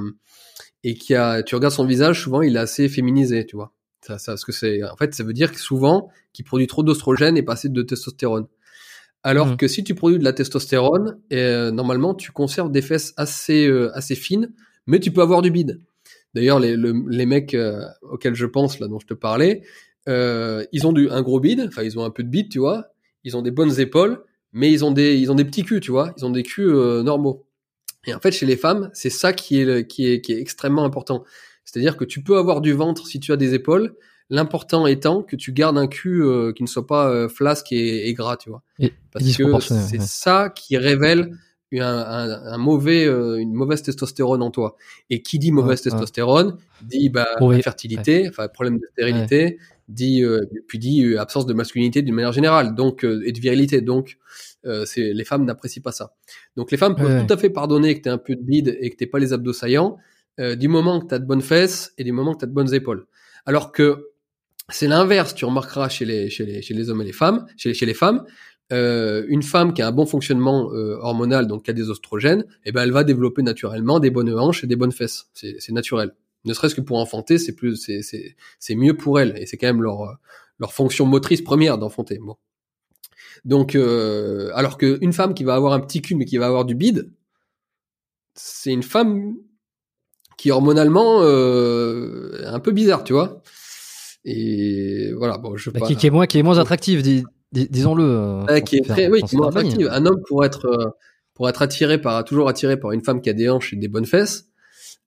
et 0.83 0.95
qui 0.95 1.15
a, 1.15 1.43
tu 1.43 1.55
regardes 1.55 1.73
son 1.73 1.85
visage, 1.85 2.21
souvent 2.23 2.41
il 2.41 2.55
est 2.55 2.59
assez 2.59 2.89
féminisé, 2.89 3.45
tu 3.45 3.55
vois. 3.55 3.73
Ça, 4.01 4.17
ça, 4.17 4.33
parce 4.33 4.45
que 4.45 4.51
c'est, 4.51 4.83
en 4.83 4.95
fait, 4.95 5.13
ça 5.13 5.23
veut 5.23 5.33
dire 5.33 5.51
que 5.51 5.59
souvent, 5.59 6.09
qu'il 6.33 6.45
produit 6.45 6.67
trop 6.67 6.83
d'ostrogène 6.83 7.37
et 7.37 7.43
pas 7.43 7.53
assez 7.53 7.69
de 7.69 7.81
testostérone. 7.81 8.47
Alors 9.23 9.47
Mhm. 9.49 9.57
que 9.57 9.67
si 9.67 9.83
tu 9.83 9.95
produis 9.95 10.19
de 10.19 10.23
la 10.23 10.33
testostérone, 10.33 11.19
euh, 11.33 11.71
normalement, 11.71 12.15
tu 12.15 12.31
conserves 12.31 12.71
des 12.71 12.81
fesses 12.81 13.13
assez, 13.17 13.67
euh, 13.67 13.91
assez 13.95 14.15
fines, 14.15 14.51
mais 14.87 14.99
tu 14.99 15.11
peux 15.11 15.21
avoir 15.21 15.41
du 15.41 15.51
bide. 15.51 15.81
D'ailleurs, 16.33 16.59
les, 16.59 16.75
le- 16.75 17.03
les 17.09 17.25
mecs 17.25 17.53
euh, 17.53 17.81
auxquels 18.03 18.35
je 18.35 18.45
pense, 18.45 18.79
là, 18.79 18.87
dont 18.87 18.99
je 18.99 19.07
te 19.07 19.13
parlais, 19.13 19.63
euh, 20.07 20.65
ils 20.71 20.85
ont 20.87 20.93
du, 20.93 21.09
un 21.09 21.21
gros 21.21 21.39
bide, 21.39 21.65
enfin, 21.67 21.83
ils 21.83 21.97
ont 21.99 22.03
un 22.05 22.09
peu 22.11 22.23
de 22.23 22.29
bide, 22.29 22.49
tu 22.49 22.59
vois. 22.59 22.87
Ils 23.23 23.35
ont 23.35 23.41
des 23.41 23.51
bonnes 23.51 23.79
épaules, 23.79 24.23
mais 24.53 24.71
ils 24.71 24.85
ont 24.85 24.91
des, 24.91 25.17
ils 25.17 25.31
ont 25.31 25.35
des 25.35 25.45
petits 25.45 25.63
culs, 25.63 25.79
tu 25.81 25.91
vois. 25.91 26.13
Ils 26.17 26.25
ont 26.25 26.29
des 26.29 26.43
culs 26.43 26.69
euh, 26.73 27.03
normaux. 27.03 27.45
Et 28.05 28.13
en 28.13 28.19
fait, 28.19 28.31
chez 28.31 28.45
les 28.45 28.55
femmes, 28.57 28.89
c'est 28.93 29.09
ça 29.09 29.33
qui 29.33 29.59
est, 29.59 29.65
le- 29.65 29.81
qui 29.81 30.07
est, 30.07 30.21
qui 30.21 30.31
est 30.33 30.39
extrêmement 30.39 30.85
important. 30.85 31.23
C'est-à-dire 31.65 31.97
que 31.97 32.05
tu 32.05 32.23
peux 32.23 32.37
avoir 32.37 32.61
du 32.61 32.73
ventre 32.73 33.05
si 33.07 33.19
tu 33.19 33.31
as 33.31 33.37
des 33.37 33.53
épaules. 33.53 33.95
L'important 34.31 34.85
étant 34.85 35.23
que 35.23 35.35
tu 35.35 35.51
gardes 35.51 35.77
un 35.77 35.87
cul 35.87 36.21
euh, 36.23 36.53
qui 36.53 36.61
ne 36.61 36.67
soit 36.67 36.85
pas 36.85 37.09
euh, 37.09 37.27
flasque 37.27 37.71
et, 37.71 38.07
et 38.07 38.13
gras, 38.13 38.37
tu 38.37 38.49
vois. 38.51 38.61
Et- 38.77 38.93
Parce 39.11 39.25
que 39.35 39.43
c'est 39.59 39.97
ouais. 39.99 40.05
ça 40.05 40.49
qui 40.55 40.77
révèle 40.77 41.31
un, 41.73 41.85
un- 41.85 42.53
un 42.53 42.57
mauvais, 42.57 43.05
euh, 43.05 43.35
une 43.37 43.53
mauvaise 43.53 43.83
testostérone 43.83 44.41
en 44.41 44.49
toi. 44.51 44.75
Et 45.09 45.21
qui 45.21 45.37
dit 45.37 45.51
mauvaise 45.51 45.79
Ouais, 45.81 45.85
ouais. 45.85 45.91
testostérone 45.91 46.57
dit 46.81 47.09
bah, 47.09 47.27
Oui, 47.41 47.57
infertilité, 47.57 48.27
enfin 48.29 48.47
problème 48.47 48.79
de 48.79 48.85
stérilité, 48.91 49.59
dit 49.87 50.23
euh, 50.23 50.41
puis 50.67 50.79
dit 50.79 51.03
euh, 51.05 51.19
absence 51.21 51.45
de 51.45 51.53
masculinité 51.53 52.01
d'une 52.01 52.15
manière 52.15 52.31
générale, 52.33 52.73
donc 52.75 53.03
euh, 53.05 53.21
et 53.25 53.31
de 53.31 53.39
virilité. 53.39 53.81
Donc 53.81 54.17
euh, 54.65 54.85
c'est 54.85 55.13
les 55.13 55.23
femmes 55.23 55.45
n'apprécient 55.45 55.81
pas 55.83 55.91
ça. 55.91 56.13
Donc 56.55 56.71
les 56.71 56.77
femmes 56.77 56.95
peuvent 56.95 57.05
Ouais. 57.19 57.25
tout 57.27 57.33
à 57.33 57.37
fait 57.37 57.49
pardonner 57.49 57.95
que 57.95 58.01
tu 58.03 58.09
aies 58.09 58.11
un 58.11 58.17
peu 58.17 58.35
de 58.35 58.41
bide 58.41 58.77
et 58.81 58.89
que 58.89 58.95
t'aies 58.95 59.05
pas 59.07 59.19
les 59.19 59.31
abdos 59.33 59.53
saillants 59.53 59.97
euh, 60.39 60.55
du 60.55 60.67
moment 60.67 60.99
que 61.01 61.07
tu 61.07 61.13
as 61.15 61.19
de 61.19 61.25
bonnes 61.25 61.41
fesses 61.41 61.93
et 61.97 62.03
du 62.03 62.11
moment 62.11 62.33
que 62.33 62.39
tu 62.39 62.45
as 62.45 62.47
de 62.47 62.53
bonnes 62.53 62.73
épaules. 62.73 63.05
Alors 63.45 63.71
que 63.71 64.07
c'est 64.71 64.87
l'inverse, 64.87 65.33
tu 65.33 65.45
remarqueras 65.45 65.89
chez 65.89 66.05
les, 66.05 66.29
chez 66.29 66.45
les, 66.45 66.61
chez 66.61 66.73
les 66.75 66.89
hommes 66.91 67.01
et 67.01 67.05
les 67.05 67.11
femmes, 67.13 67.45
chez, 67.57 67.73
chez 67.73 67.87
les 67.87 67.95
femmes, 67.95 68.23
euh, 68.71 69.25
une 69.27 69.43
femme 69.43 69.73
qui 69.73 69.81
a 69.81 69.87
un 69.87 69.91
bon 69.91 70.05
fonctionnement 70.05 70.71
euh, 70.73 70.97
hormonal, 71.01 71.47
donc 71.47 71.63
qui 71.65 71.71
a 71.71 71.73
des 71.73 71.89
oestrogènes, 71.89 72.45
eh 72.65 72.71
ben 72.71 72.83
elle 72.83 72.91
va 72.91 73.03
développer 73.03 73.41
naturellement 73.41 73.99
des 73.99 74.11
bonnes 74.11 74.33
hanches 74.37 74.63
et 74.63 74.67
des 74.67 74.75
bonnes 74.75 74.91
fesses. 74.91 75.29
C'est 75.33 75.71
naturel. 75.71 76.13
Ne 76.45 76.53
serait-ce 76.53 76.75
que 76.75 76.81
pour 76.81 76.97
enfanter, 76.99 77.37
c'est 77.37 77.53
plus, 77.55 77.75
c'est 77.75 78.01
c'est 78.01 78.35
c'est 78.59 78.75
mieux 78.75 78.95
pour 78.95 79.19
elles 79.19 79.35
et 79.37 79.45
c'est 79.45 79.57
quand 79.57 79.67
même 79.67 79.81
leur 79.81 80.17
leur 80.59 80.73
fonction 80.73 81.05
motrice 81.05 81.41
première 81.41 81.77
d'enfanter. 81.77 82.19
Bon. 82.19 82.35
Donc, 83.45 83.75
euh, 83.75 84.51
alors 84.53 84.77
que 84.77 84.97
une 85.01 85.13
femme 85.13 85.33
qui 85.33 85.43
va 85.43 85.55
avoir 85.55 85.73
un 85.73 85.79
petit 85.79 86.01
cul 86.01 86.15
mais 86.15 86.25
qui 86.25 86.37
va 86.37 86.47
avoir 86.47 86.65
du 86.65 86.75
bide, 86.75 87.11
c'est 88.35 88.71
une 88.71 88.83
femme 88.83 89.35
qui 90.37 90.51
hormonalement 90.51 91.21
euh, 91.23 92.41
est 92.41 92.45
un 92.45 92.59
peu 92.59 92.71
bizarre, 92.71 93.03
tu 93.03 93.13
vois. 93.13 93.41
Et 94.25 95.11
voilà, 95.13 95.37
bon, 95.37 95.55
je 95.57 95.69
Bah, 95.69 95.79
pas- 95.81 95.87
qui, 95.87 95.95
qui 95.95 96.07
est 96.07 96.09
moins, 96.09 96.27
qui 96.27 96.37
est 96.37 96.43
moins 96.43 96.57
attractive, 96.57 97.01
dis- 97.51 97.67
disons-le. 97.69 98.03
euh, 98.03 98.45
pour 98.45 98.63
qui 98.63 98.77
est 98.77 98.81
très, 98.87 99.07
oui, 99.07 99.21
qui 99.23 99.37
attractive. 99.37 99.89
Un 99.91 100.05
homme 100.05 100.21
pour 100.27 100.45
être, 100.45 100.65
euh, 100.65 100.89
pour 101.33 101.49
être 101.49 101.61
attiré 101.61 101.99
par, 101.99 102.23
toujours 102.23 102.49
attiré 102.49 102.77
par 102.77 102.91
une 102.91 103.03
femme 103.03 103.21
qui 103.21 103.29
a 103.29 103.33
des 103.33 103.49
hanches 103.49 103.73
et 103.73 103.75
des 103.75 103.87
bonnes 103.87 104.05
fesses, 104.05 104.49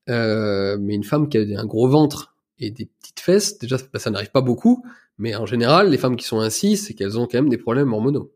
euh, 0.08 0.76
mais 0.80 0.94
une 0.94 1.04
femme 1.04 1.28
qui 1.28 1.38
a 1.38 1.60
un 1.60 1.66
gros 1.66 1.88
ventre 1.88 2.34
et 2.58 2.70
des 2.70 2.86
petites 2.86 3.20
fesses, 3.20 3.58
déjà, 3.58 3.76
bah, 3.92 3.98
ça 3.98 4.10
n'arrive 4.10 4.30
pas 4.30 4.40
beaucoup, 4.40 4.84
mais 5.18 5.34
en 5.34 5.46
général, 5.46 5.90
les 5.90 5.98
femmes 5.98 6.16
qui 6.16 6.24
sont 6.24 6.40
ainsi, 6.40 6.76
c'est 6.76 6.94
qu'elles 6.94 7.18
ont 7.18 7.26
quand 7.26 7.38
même 7.38 7.48
des 7.48 7.58
problèmes 7.58 7.92
hormonaux. 7.92 8.32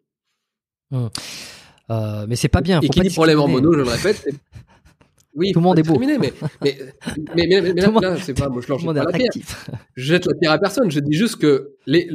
Euh, 1.90 2.26
mais 2.28 2.36
c'est 2.36 2.48
pas 2.48 2.60
bien. 2.60 2.80
et 2.80 2.86
faut 2.86 2.92
qui 2.92 3.00
pas 3.00 3.04
dit 3.04 3.14
problème 3.14 3.38
hormonaux, 3.38 3.72
je 3.72 3.78
le 3.78 3.84
répète, 3.84 4.28
oui, 5.36 5.52
Tout 5.52 5.60
le 5.60 5.64
monde 5.64 5.78
est 5.78 5.82
beau. 5.82 5.98
Mais, 5.98 6.18
mais, 6.18 6.34
mais, 7.34 7.46
mais, 7.46 7.72
là, 7.72 8.16
c'est 8.16 8.32
pas, 8.34 8.48
moi, 8.48 8.62
je 8.62 8.68
leur 8.68 8.78
jette 8.78 8.86
pas 8.86 8.94
la 8.94 9.12
pierre. 9.12 9.28
attractif. 9.28 9.70
Je 9.94 10.04
jette 10.04 10.26
la 10.26 10.34
pierre 10.34 10.52
à 10.52 10.58
personne. 10.58 10.90
Je 10.90 10.98
dis 10.98 11.16
juste 11.16 11.36
que 11.36 11.74
les, 11.86 12.08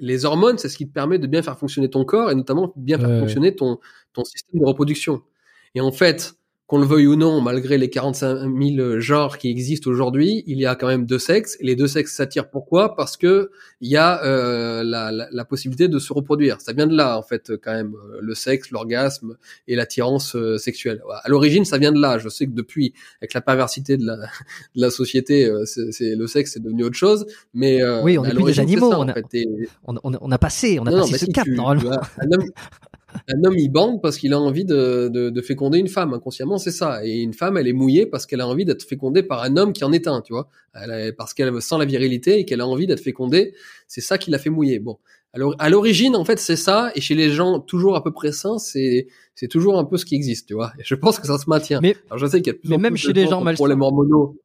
les 0.00 0.24
hormones, 0.24 0.58
c'est 0.58 0.68
ce 0.68 0.76
qui 0.76 0.86
te 0.88 0.92
permet 0.92 1.18
de 1.18 1.28
bien 1.28 1.40
faire 1.40 1.56
fonctionner 1.56 1.88
ton 1.88 2.04
corps 2.04 2.32
et 2.32 2.34
notamment 2.34 2.72
bien 2.76 2.98
faire 2.98 3.20
fonctionner 3.20 3.54
ton, 3.54 3.78
ton 4.12 4.24
système 4.24 4.60
de 4.60 4.66
reproduction. 4.66 5.22
Et 5.76 5.80
en 5.80 5.92
fait, 5.92 6.34
qu'on 6.66 6.78
le 6.78 6.86
veuille 6.86 7.06
ou 7.06 7.14
non, 7.14 7.42
malgré 7.42 7.76
les 7.76 7.90
45 7.90 8.48
000 8.58 8.98
genres 8.98 9.36
qui 9.36 9.50
existent 9.50 9.90
aujourd'hui, 9.90 10.42
il 10.46 10.58
y 10.58 10.64
a 10.64 10.74
quand 10.74 10.86
même 10.86 11.04
deux 11.04 11.18
sexes. 11.18 11.58
Et 11.60 11.64
les 11.66 11.76
deux 11.76 11.86
sexes 11.86 12.14
s'attirent. 12.16 12.48
Pourquoi? 12.48 12.96
Parce 12.96 13.18
que 13.18 13.50
il 13.82 13.90
y 13.90 13.98
a 13.98 14.24
euh, 14.24 14.82
la, 14.82 15.12
la, 15.12 15.28
la 15.30 15.44
possibilité 15.44 15.88
de 15.88 15.98
se 15.98 16.10
reproduire. 16.14 16.62
Ça 16.62 16.72
vient 16.72 16.86
de 16.86 16.96
là, 16.96 17.18
en 17.18 17.22
fait, 17.22 17.52
quand 17.62 17.72
même, 17.72 17.92
euh, 17.94 18.18
le 18.22 18.34
sexe, 18.34 18.70
l'orgasme 18.70 19.36
et 19.68 19.76
l'attirance 19.76 20.36
euh, 20.36 20.56
sexuelle. 20.56 21.02
À 21.22 21.28
l'origine, 21.28 21.66
ça 21.66 21.76
vient 21.76 21.92
de 21.92 22.00
là. 22.00 22.16
Je 22.18 22.30
sais 22.30 22.46
que 22.46 22.52
depuis, 22.52 22.94
avec 23.20 23.34
la 23.34 23.42
perversité 23.42 23.98
de 23.98 24.06
la, 24.06 24.16
de 24.16 24.80
la 24.80 24.88
société, 24.88 25.44
euh, 25.44 25.64
c'est 25.66 26.14
le 26.14 26.26
sexe 26.26 26.56
est 26.56 26.60
devenu 26.60 26.84
autre 26.84 26.96
chose. 26.96 27.26
Mais 27.52 27.82
euh, 27.82 28.02
Oui, 28.02 28.16
on 28.16 28.24
à 28.24 28.28
est 28.30 28.34
plus 28.34 28.42
des 28.44 28.60
animaux, 28.60 28.90
ça, 28.90 28.98
on 28.98 29.02
en 29.02 29.08
a- 29.08 29.12
fait. 29.12 29.26
Et- 29.34 29.68
On, 29.86 29.96
on 30.02 30.14
a- 30.14 30.18
on 30.22 30.32
a 30.32 30.38
passé, 30.38 30.78
on 30.80 30.86
a 30.86 30.90
non, 30.90 31.00
passé 31.00 31.18
ce 31.18 31.26
si, 31.26 31.32
cap 31.32 31.44
tu- 31.44 31.52
normalement. 31.54 31.82
tu 31.82 31.86
vois, 31.88 32.00
un, 32.20 32.32
homme, 32.32 32.48
un 33.28 33.44
homme, 33.44 33.56
il 33.58 33.68
bande 33.70 34.02
parce 34.02 34.16
qu'il 34.18 34.32
a 34.32 34.40
envie 34.40 34.64
de, 34.64 35.08
de, 35.12 35.30
de 35.30 35.40
féconder 35.40 35.78
une 35.78 35.88
femme. 35.88 36.12
Inconsciemment, 36.14 36.58
c'est 36.58 36.70
ça. 36.70 37.04
Et 37.06 37.20
une 37.20 37.32
femme, 37.34 37.56
elle 37.56 37.68
est 37.68 37.72
mouillée 37.72 38.06
parce 38.06 38.26
qu'elle 38.26 38.40
a 38.40 38.48
envie 38.48 38.64
d'être 38.64 38.82
fécondée 38.82 39.22
par 39.22 39.42
un 39.42 39.56
homme 39.56 39.72
qui 39.72 39.84
en 39.84 39.92
est 39.92 40.06
un, 40.08 40.20
tu 40.20 40.32
vois. 40.32 40.48
Elle 40.74 40.90
a- 40.90 41.12
parce 41.12 41.34
qu'elle 41.34 41.60
sent 41.62 41.78
la 41.78 41.84
virilité 41.84 42.38
et 42.40 42.44
qu'elle 42.44 42.60
a 42.60 42.66
envie 42.66 42.86
d'être 42.86 43.00
fécondée. 43.00 43.54
C'est 43.88 44.00
ça 44.00 44.18
qui 44.18 44.30
l'a 44.30 44.38
fait 44.38 44.50
mouiller. 44.50 44.78
Bon. 44.78 44.98
Alors, 45.32 45.54
à 45.58 45.68
l'origine, 45.68 46.14
en 46.14 46.24
fait, 46.24 46.38
c'est 46.38 46.54
ça. 46.56 46.92
Et 46.94 47.00
chez 47.00 47.14
les 47.16 47.30
gens 47.30 47.58
toujours 47.58 47.96
à 47.96 48.04
peu 48.04 48.12
près 48.12 48.30
sains, 48.30 48.58
c'est, 48.58 49.08
c'est 49.34 49.48
toujours 49.48 49.78
un 49.78 49.84
peu 49.84 49.96
ce 49.96 50.04
qui 50.04 50.14
existe, 50.14 50.46
tu 50.46 50.54
vois. 50.54 50.72
Et 50.78 50.82
je 50.84 50.94
pense 50.94 51.18
que 51.18 51.26
ça 51.26 51.38
se 51.38 51.48
maintient. 51.48 51.80
Mais- 51.80 51.96
Alors, 52.08 52.18
je 52.18 52.26
sais 52.26 52.40
qu'il 52.40 52.48
y 52.48 52.50
a 52.50 52.52
de 52.52 52.58
plus 52.58 52.68
mais 52.68 52.76
en 52.76 52.78
même 52.78 52.92
plus 52.94 53.00
chez 53.02 53.12
les 53.12 53.26
gens 53.26 53.40
malsains. 53.40 53.56
problèmes 53.56 53.82
hormonaux. 53.82 54.36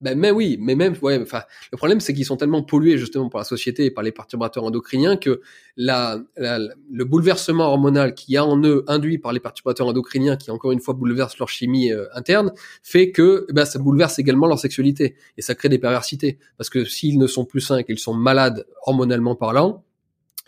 Ben, 0.00 0.16
mais 0.16 0.30
oui, 0.30 0.56
mais 0.60 0.76
même, 0.76 0.94
ouais, 1.02 1.18
enfin, 1.20 1.42
le 1.72 1.76
problème, 1.76 1.98
c'est 1.98 2.14
qu'ils 2.14 2.24
sont 2.24 2.36
tellement 2.36 2.62
pollués, 2.62 2.98
justement, 2.98 3.28
par 3.28 3.40
la 3.40 3.44
société 3.44 3.84
et 3.86 3.90
par 3.90 4.04
les 4.04 4.12
perturbateurs 4.12 4.62
endocriniens 4.62 5.16
que 5.16 5.40
la, 5.76 6.20
la- 6.36 6.60
le 6.92 7.04
bouleversement 7.04 7.64
hormonal 7.64 8.14
qu'il 8.14 8.34
y 8.34 8.36
a 8.36 8.44
en 8.44 8.62
eux, 8.62 8.84
induit 8.86 9.18
par 9.18 9.32
les 9.32 9.40
perturbateurs 9.40 9.88
endocriniens, 9.88 10.36
qui 10.36 10.52
encore 10.52 10.70
une 10.70 10.78
fois 10.78 10.94
bouleversent 10.94 11.38
leur 11.38 11.48
chimie 11.48 11.92
euh, 11.92 12.06
interne, 12.14 12.52
fait 12.84 13.10
que, 13.10 13.46
ben, 13.52 13.64
ça 13.64 13.80
bouleverse 13.80 14.20
également 14.20 14.46
leur 14.46 14.60
sexualité. 14.60 15.16
Et 15.36 15.42
ça 15.42 15.56
crée 15.56 15.68
des 15.68 15.78
perversités. 15.80 16.38
Parce 16.58 16.70
que 16.70 16.84
s'ils 16.84 17.18
ne 17.18 17.26
sont 17.26 17.44
plus 17.44 17.60
sains 17.60 17.78
et 17.78 17.84
qu'ils 17.84 17.98
sont 17.98 18.14
malades 18.14 18.66
hormonalement 18.86 19.34
parlant, 19.34 19.84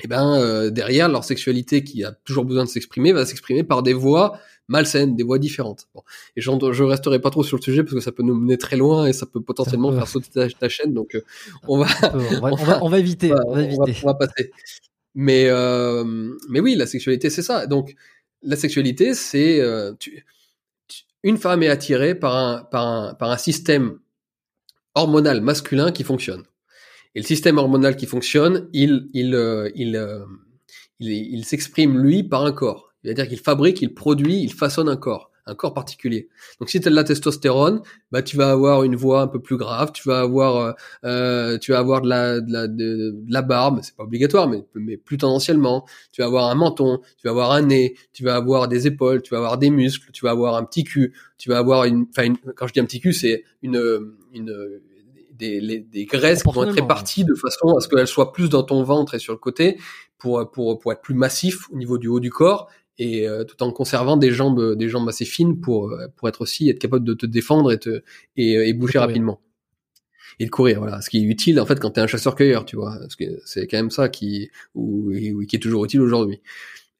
eh 0.02 0.06
ben, 0.06 0.34
euh, 0.40 0.70
derrière, 0.70 1.08
leur 1.08 1.24
sexualité 1.24 1.82
qui 1.82 2.04
a 2.04 2.12
toujours 2.24 2.44
besoin 2.44 2.64
de 2.64 2.68
s'exprimer 2.68 3.12
va 3.12 3.26
s'exprimer 3.26 3.64
par 3.64 3.82
des 3.82 3.92
voies 3.94 4.38
malsaines, 4.70 5.16
des 5.16 5.22
voies 5.24 5.38
différentes. 5.38 5.88
Bon. 5.94 6.02
Et 6.36 6.40
j'en- 6.40 6.72
je 6.72 6.82
resterai 6.84 7.18
pas 7.20 7.30
trop 7.30 7.42
sur 7.42 7.56
le 7.58 7.62
sujet 7.62 7.82
parce 7.82 7.94
que 7.94 8.00
ça 8.00 8.12
peut 8.12 8.22
nous 8.22 8.34
mener 8.34 8.56
très 8.56 8.76
loin 8.76 9.06
et 9.06 9.12
ça 9.12 9.26
peut 9.26 9.40
potentiellement 9.42 9.92
faire 9.92 10.08
sauter 10.08 10.30
ta, 10.30 10.48
ta 10.48 10.68
chaîne. 10.68 10.94
Donc, 10.94 11.14
euh, 11.14 11.20
on 11.68 11.78
va, 11.78 11.86
On 12.14 12.18
va, 12.18 12.50
on 12.52 12.56
va- 12.56 12.84
on 12.84 12.88
va 12.88 12.98
éviter. 12.98 13.32
on 13.32 13.36
va, 13.36 13.42
On 13.46 13.54
va 13.54 13.60
on 13.60 13.76
va- 13.78 13.84
éviter. 13.88 14.00
on 14.02 14.06
va 14.06 14.14
passer. 14.14 14.50
Mais, 15.14 15.46
euh, 15.48 16.04
mais 16.48 16.60
oui, 16.60 16.74
la 16.76 16.86
sexualité, 16.86 17.30
c'est 17.30 17.42
ça. 17.42 17.66
Donc, 17.66 17.94
la 18.42 18.56
sexualité, 18.56 19.12
c'est 19.14 19.60
euh, 19.60 19.92
une 21.24 21.36
femme 21.36 21.62
est 21.62 21.68
attirée 21.68 22.14
par 22.14 22.36
un, 22.36 22.62
par 22.62 22.86
un, 22.86 23.14
par 23.14 23.30
un 23.30 23.36
système 23.36 23.98
hormonal 24.94 25.40
masculin 25.40 25.92
qui 25.92 26.04
fonctionne. 26.04 26.44
Et 27.16 27.20
le 27.20 27.26
système 27.26 27.58
hormonal 27.58 27.96
qui 27.96 28.06
fonctionne, 28.06 28.68
il, 28.72 29.08
il, 29.14 29.26
il, 29.74 29.96
euh, 29.96 30.24
il, 31.00 31.10
il 31.10 31.44
s'exprime 31.44 31.98
lui 31.98 32.22
par 32.22 32.44
un 32.44 32.52
corps. 32.52 32.89
C'est-à-dire 33.04 33.28
qu'il 33.28 33.38
fabrique, 33.38 33.80
il 33.82 33.94
produit, 33.94 34.42
il 34.42 34.52
façonne 34.52 34.88
un 34.88 34.96
corps, 34.96 35.30
un 35.46 35.54
corps 35.54 35.72
particulier. 35.74 36.28
Donc 36.60 36.68
si 36.70 36.80
tu 36.80 36.88
as 36.88 36.90
de 36.90 36.96
la 36.96 37.04
testostérone, 37.04 37.80
bah 38.12 38.22
tu 38.22 38.36
vas 38.36 38.50
avoir 38.50 38.82
une 38.84 38.94
voix 38.96 39.22
un 39.22 39.26
peu 39.26 39.40
plus 39.40 39.56
grave, 39.56 39.90
tu 39.92 40.06
vas 40.08 40.20
avoir, 40.20 40.56
euh, 40.56 40.72
euh, 41.04 41.58
tu 41.58 41.72
vas 41.72 41.78
avoir 41.78 42.02
de 42.02 42.08
la, 42.08 42.40
de 42.40 42.52
la, 42.52 42.66
de, 42.68 42.76
de 42.76 43.32
la 43.32 43.42
barbe, 43.42 43.80
c'est 43.82 43.96
pas 43.96 44.04
obligatoire, 44.04 44.48
mais, 44.48 44.64
mais 44.74 44.96
plus 44.96 45.16
tendanciellement. 45.16 45.86
Tu 46.12 46.20
vas 46.20 46.26
avoir 46.26 46.50
un 46.50 46.54
menton, 46.54 47.00
tu 47.16 47.26
vas 47.26 47.30
avoir 47.30 47.52
un 47.52 47.62
nez, 47.62 47.96
tu 48.12 48.22
vas 48.22 48.34
avoir 48.36 48.68
des 48.68 48.86
épaules, 48.86 49.22
tu 49.22 49.30
vas 49.30 49.38
avoir 49.38 49.56
des 49.58 49.70
muscles, 49.70 50.10
tu 50.12 50.24
vas 50.24 50.30
avoir 50.32 50.56
un 50.56 50.64
petit 50.64 50.84
cul, 50.84 51.14
tu 51.38 51.48
vas 51.48 51.58
avoir 51.58 51.84
une, 51.84 52.06
enfin 52.10 52.34
quand 52.54 52.66
je 52.66 52.72
dis 52.74 52.80
un 52.80 52.84
petit 52.84 53.00
cul, 53.00 53.12
c'est 53.14 53.44
une, 53.62 54.12
une 54.34 54.80
des, 55.32 55.58
les- 55.60 55.80
des 55.80 56.04
graisses 56.04 56.42
qui 56.42 56.52
vont 56.52 56.64
être 56.64 56.68
réparties 56.82 57.24
de 57.24 57.34
façon 57.34 57.74
à 57.76 57.80
ce 57.80 57.88
qu'elles 57.88 58.06
soient 58.06 58.32
plus 58.32 58.50
dans 58.50 58.62
ton 58.62 58.82
ventre 58.82 59.14
et 59.14 59.18
sur 59.18 59.32
le 59.32 59.38
côté 59.38 59.78
pour, 60.18 60.50
pour, 60.50 60.78
pour 60.78 60.92
être 60.92 61.00
plus 61.00 61.14
massif 61.14 61.70
au 61.70 61.76
niveau 61.76 61.96
du 61.96 62.08
haut 62.08 62.20
du 62.20 62.30
corps 62.30 62.68
et 63.00 63.26
euh, 63.26 63.44
tout 63.44 63.62
en 63.62 63.72
conservant 63.72 64.18
des 64.18 64.30
jambes, 64.30 64.76
des 64.76 64.88
jambes 64.90 65.08
assez 65.08 65.24
fines 65.24 65.58
pour, 65.58 65.90
euh, 65.90 66.06
pour 66.16 66.28
être 66.28 66.42
aussi 66.42 66.68
être 66.68 66.78
capable 66.78 67.04
de 67.04 67.14
te 67.14 67.24
défendre 67.24 67.72
et, 67.72 67.78
te, 67.78 68.02
et, 68.36 68.52
et 68.68 68.72
bouger 68.74 68.98
rapidement. 68.98 69.40
Et 70.38 70.44
de 70.44 70.50
courir, 70.50 70.80
voilà. 70.80 71.00
Ce 71.00 71.08
qui 71.08 71.18
est 71.18 71.22
utile, 71.22 71.58
en 71.60 71.66
fait, 71.66 71.80
quand 71.80 71.90
t'es 71.90 72.02
un 72.02 72.06
chasseur-cueilleur, 72.06 72.66
tu 72.66 72.76
vois. 72.76 72.96
Parce 73.00 73.16
que 73.16 73.24
c'est 73.46 73.66
quand 73.66 73.78
même 73.78 73.90
ça 73.90 74.10
qui, 74.10 74.50
ou, 74.74 75.12
ou 75.12 75.46
qui 75.46 75.56
est 75.56 75.58
toujours 75.58 75.86
utile 75.86 76.02
aujourd'hui. 76.02 76.40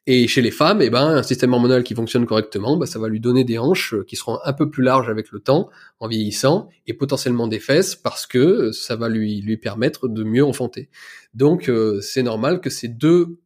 Et 0.07 0.27
chez 0.27 0.41
les 0.41 0.51
femmes, 0.51 0.81
eh 0.81 0.89
ben, 0.89 1.07
un 1.07 1.23
système 1.23 1.53
hormonal 1.53 1.85
qui 1.85 1.95
fonctionne 1.95 2.25
correctement, 2.25 2.79
bah, 2.79 2.87
ça 2.87 2.99
va 2.99 3.09
lui 3.09 3.21
donner 3.21 3.45
des 3.45 3.59
hanches 3.59 3.93
euh, 3.93 4.05
qui 4.05 4.17
seront 4.17 4.39
un 4.43 4.55
peu 4.55 4.71
plus 4.71 4.83
larges 4.83 5.11
avec 5.11 5.31
le 5.33 5.41
temps, 5.41 5.69
en 6.01 6.09
vieillissant, 6.09 6.71
et 6.87 6.95
potentiellement 6.95 7.47
des 7.47 7.61
fesses 7.61 7.95
parce 7.95 8.27
que 8.27 8.73
ça 8.73 8.97
va 8.97 9.11
lui, 9.11 9.43
lui 9.43 9.59
permettre 9.59 10.09
de 10.09 10.25
mieux 10.25 10.45
enfanter. 10.45 10.89
Donc, 11.35 11.69
euh, 11.69 12.01
c'est 12.01 12.23
normal 12.23 12.61
que 12.63 12.71
ces 12.71 12.89
deux 12.89 13.39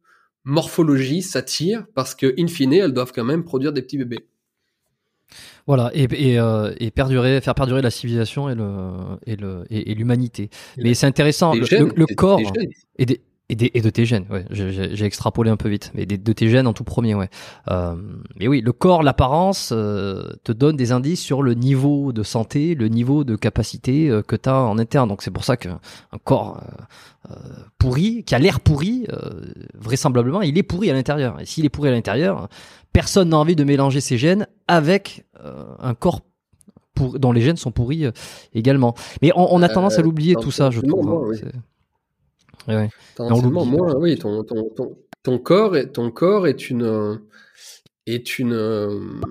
morphologies 0.45 1.21
s'attirent 1.21 1.85
parce 1.93 2.15
que, 2.15 2.33
in 2.39 2.47
fine, 2.47 2.73
elles 2.73 2.93
doivent 2.93 3.11
quand 3.13 3.23
même 3.25 3.43
produire 3.43 3.73
des 3.73 3.81
petits 3.81 3.97
bébés. 3.97 4.25
Voilà, 5.67 5.89
et, 5.95 6.03
et, 6.11 6.39
euh, 6.39 6.73
et 6.79 6.91
perdurer, 6.91 7.41
faire 7.41 7.55
perdurer 7.55 7.81
la 7.81 7.89
civilisation 7.89 8.47
et 8.49 8.55
le 8.55 8.91
et 9.25 9.35
le 9.35 9.63
et, 9.71 9.95
l'humanité. 9.95 10.51
Mais 10.77 10.93
c'est 10.93 11.07
intéressant, 11.07 11.55
le, 11.55 11.65
gènes, 11.65 11.87
le- 11.87 11.93
le 11.97 12.05
des- 12.05 12.15
corps 12.15 12.39
des 12.39 12.69
et 12.97 13.05
des 13.07 13.21
et, 13.49 13.55
des, 13.55 13.69
et 13.73 13.81
de 13.81 13.89
tes 13.89 14.05
gènes, 14.05 14.25
ouais. 14.31 14.45
J'ai- 14.49 15.03
extrapolé 15.05 15.51
un 15.51 15.57
peu 15.57 15.69
vite, 15.69 15.91
mais 15.93 16.05
des, 16.05 16.17
de 16.17 16.33
tes 16.33 16.49
gènes 16.49 16.65
en 16.67 16.73
tout 16.73 16.83
premier, 16.83 17.13
ouais. 17.13 17.29
Euh, 17.69 17.95
mais 18.39 18.47
oui, 18.47 18.61
le 18.61 18.71
corps, 18.71 19.03
l'apparence 19.03 19.69
euh, 19.71 20.33
te 20.43 20.51
donne 20.51 20.75
des 20.75 20.91
indices 20.91 21.21
sur 21.21 21.43
le 21.43 21.53
niveau 21.53 22.11
de 22.11 22.23
santé, 22.23 22.73
le 22.75 22.87
niveau 22.87 23.23
de 23.23 23.35
capacité 23.35 24.09
euh, 24.09 24.21
que 24.23 24.35
tu 24.35 24.49
as 24.49 24.61
en 24.61 24.77
interne. 24.79 25.09
Donc 25.09 25.21
c'est 25.21 25.31
pour 25.31 25.43
ça 25.43 25.57
qu'un 25.57 25.79
un 26.11 26.17
corps 26.23 26.59
euh, 27.29 27.31
euh, 27.31 27.35
pourri, 27.77 28.23
qui 28.23 28.33
a 28.35 28.39
l'air 28.39 28.59
pourri, 28.59 29.05
euh, 29.11 29.41
vraisemblablement, 29.75 30.41
il 30.41 30.57
est 30.57 30.63
pourri 30.63 30.89
à 30.89 30.93
l'intérieur. 30.93 31.39
Et 31.39 31.45
s'il 31.45 31.65
est 31.65 31.69
pourri 31.69 31.89
à 31.89 31.91
l'intérieur, 31.91 32.47
personne 32.93 33.29
n'a 33.29 33.37
envie 33.37 33.55
de 33.55 33.63
mélanger 33.63 34.01
ses 34.01 34.17
gènes 34.17 34.47
avec 34.67 35.25
euh, 35.43 35.63
un 35.79 35.93
corps 35.93 36.21
pour, 36.95 37.19
dont 37.19 37.31
les 37.31 37.41
gènes 37.41 37.57
sont 37.57 37.71
pourris 37.71 38.05
également. 38.53 38.95
Mais 39.21 39.31
on, 39.35 39.53
on 39.53 39.61
a 39.61 39.67
tendance 39.69 39.93
à 39.99 40.01
l'oublier 40.01 40.35
tout 40.35 40.51
ça, 40.51 40.71
je 40.71 40.79
trouve. 40.81 41.09
hein. 41.09 41.21
oui. 41.27 41.37
Ouais, 42.67 42.89
l'oublie. 43.19 43.69
moins, 43.71 43.95
oui, 43.95 44.17
ton, 44.17 44.43
ton, 44.43 44.69
ton, 44.69 44.97
ton 45.23 45.39
corps 45.39 45.75
est, 45.77 45.91
ton 45.91 46.11
corps 46.11 46.47
est 46.47 46.69
une, 46.69 47.19
est 48.05 48.39
une, 48.39 49.21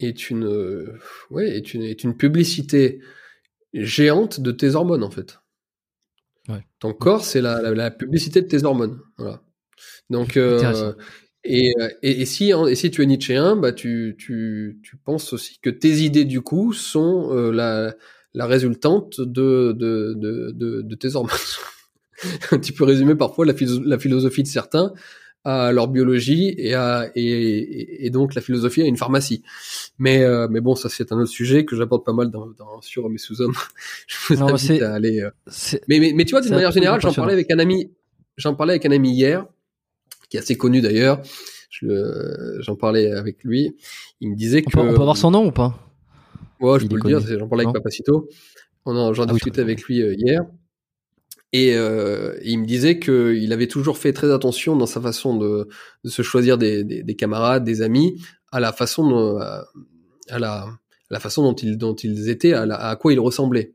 est 0.00 0.30
une, 0.30 0.88
ouais, 1.30 1.56
est 1.56 1.74
une, 1.74 1.82
est 1.82 2.04
une 2.04 2.16
publicité 2.16 3.00
géante 3.74 4.40
de 4.40 4.52
tes 4.52 4.74
hormones, 4.74 5.02
en 5.02 5.10
fait. 5.10 5.38
Ouais. 6.48 6.66
Ton 6.80 6.92
corps, 6.92 7.24
c'est 7.24 7.40
la, 7.40 7.62
la, 7.62 7.72
la 7.72 7.90
publicité 7.90 8.42
de 8.42 8.48
tes 8.48 8.64
hormones. 8.64 9.00
Voilà. 9.16 9.42
Donc, 10.10 10.36
euh, 10.36 10.92
et, 11.44 11.72
euh, 11.80 11.88
et, 12.02 12.22
et 12.22 12.26
si, 12.26 12.50
et 12.50 12.74
si 12.74 12.90
tu 12.90 13.02
es 13.02 13.06
nietzschéen, 13.06 13.56
bah, 13.56 13.72
tu, 13.72 14.16
tu, 14.18 14.80
tu 14.82 14.96
penses 14.96 15.32
aussi 15.32 15.58
que 15.60 15.70
tes 15.70 15.98
idées, 16.02 16.24
du 16.24 16.40
coup, 16.40 16.72
sont 16.72 17.30
euh, 17.32 17.50
la, 17.50 17.94
la 18.34 18.46
résultante 18.46 19.20
de, 19.20 19.72
de, 19.72 20.14
de, 20.16 20.50
de, 20.52 20.82
de 20.82 20.94
tes 20.94 21.14
hormones. 21.14 21.32
tu 22.62 22.72
peux 22.72 22.84
résumer 22.84 23.14
parfois 23.14 23.46
la, 23.46 23.54
philo- 23.54 23.82
la 23.84 23.98
philosophie 23.98 24.42
de 24.42 24.48
certains 24.48 24.92
à 25.44 25.72
leur 25.72 25.88
biologie 25.88 26.54
et, 26.56 26.74
à, 26.74 27.10
et, 27.16 28.08
donc 28.10 28.36
la 28.36 28.40
philosophie 28.40 28.80
à 28.82 28.84
une 28.86 28.96
pharmacie. 28.96 29.42
Mais, 29.98 30.22
euh, 30.22 30.46
mais 30.48 30.60
bon, 30.60 30.76
ça 30.76 30.88
c'est 30.88 31.10
un 31.10 31.18
autre 31.18 31.30
sujet 31.32 31.64
que 31.64 31.74
j'apporte 31.74 32.06
pas 32.06 32.12
mal 32.12 32.30
dans, 32.30 32.46
dans, 32.46 32.80
sur 32.80 33.08
mes 33.10 33.18
sous-hommes. 33.18 33.54
Je 34.06 34.34
vous 34.34 34.40
Non, 34.40 34.54
invite 34.54 34.82
à 34.82 34.94
aller... 34.94 35.20
euh, 35.20 35.30
mais, 35.88 35.98
mais, 35.98 36.12
mais 36.14 36.24
tu 36.24 36.30
vois, 36.30 36.42
d'une 36.42 36.52
manière 36.52 36.70
générale, 36.70 37.00
j'en 37.00 37.12
parlais 37.12 37.32
avec 37.32 37.50
un 37.50 37.58
ami, 37.58 37.90
j'en 38.36 38.54
parlais 38.54 38.74
avec 38.74 38.86
un 38.86 38.92
ami 38.92 39.10
hier, 39.12 39.44
qui 40.30 40.36
est 40.36 40.40
assez 40.40 40.56
connu 40.56 40.80
d'ailleurs. 40.80 41.20
Je 41.70 41.86
le- 41.86 42.58
J'en 42.60 42.76
parlais 42.76 43.10
avec 43.10 43.42
lui. 43.42 43.74
Il 44.20 44.30
me 44.30 44.36
disait 44.36 44.62
on, 44.64 44.70
que. 44.70 44.76
peut, 44.76 44.80
on 44.80 44.94
peut 44.94 45.00
avoir 45.00 45.16
son 45.16 45.32
nom 45.32 45.46
ou 45.46 45.50
pas? 45.50 45.76
Ouais, 46.60 46.78
je 46.78 46.84
Il 46.84 46.88
peux 46.88 46.96
le 46.96 47.02
dire. 47.02 47.18
connu. 47.24 47.38
J'en 47.40 47.48
parlais 47.48 47.64
avec 47.64 47.74
Papacito. 47.74 48.28
On 48.84 48.94
en, 48.96 49.12
j'en 49.12 49.24
Ah 49.24 49.32
discutais 49.32 49.60
avec 49.60 49.82
lui 49.84 50.02
euh, 50.02 50.14
hier. 50.16 50.42
Et 51.52 51.74
euh, 51.76 52.38
il 52.44 52.58
me 52.60 52.66
disait 52.66 52.98
qu'il 52.98 53.52
avait 53.52 53.66
toujours 53.66 53.98
fait 53.98 54.12
très 54.14 54.32
attention 54.32 54.74
dans 54.76 54.86
sa 54.86 55.00
façon 55.00 55.36
de, 55.36 55.68
de 56.04 56.10
se 56.10 56.22
choisir 56.22 56.56
des, 56.56 56.82
des, 56.84 57.02
des 57.02 57.14
camarades, 57.16 57.64
des 57.64 57.82
amis, 57.82 58.22
à 58.52 58.60
la 58.60 58.72
façon, 58.72 59.06
dont- 59.08 59.38
à 59.38 60.38
la, 60.38 60.62
à 60.62 60.78
la 61.10 61.20
façon 61.20 61.42
dont 61.42 61.54
ils, 61.54 61.76
dont 61.76 61.94
ils 61.94 62.30
étaient, 62.30 62.54
à, 62.54 62.64
la- 62.64 62.76
à 62.88 62.96
quoi 62.96 63.12
ils 63.12 63.20
ressemblaient. 63.20 63.74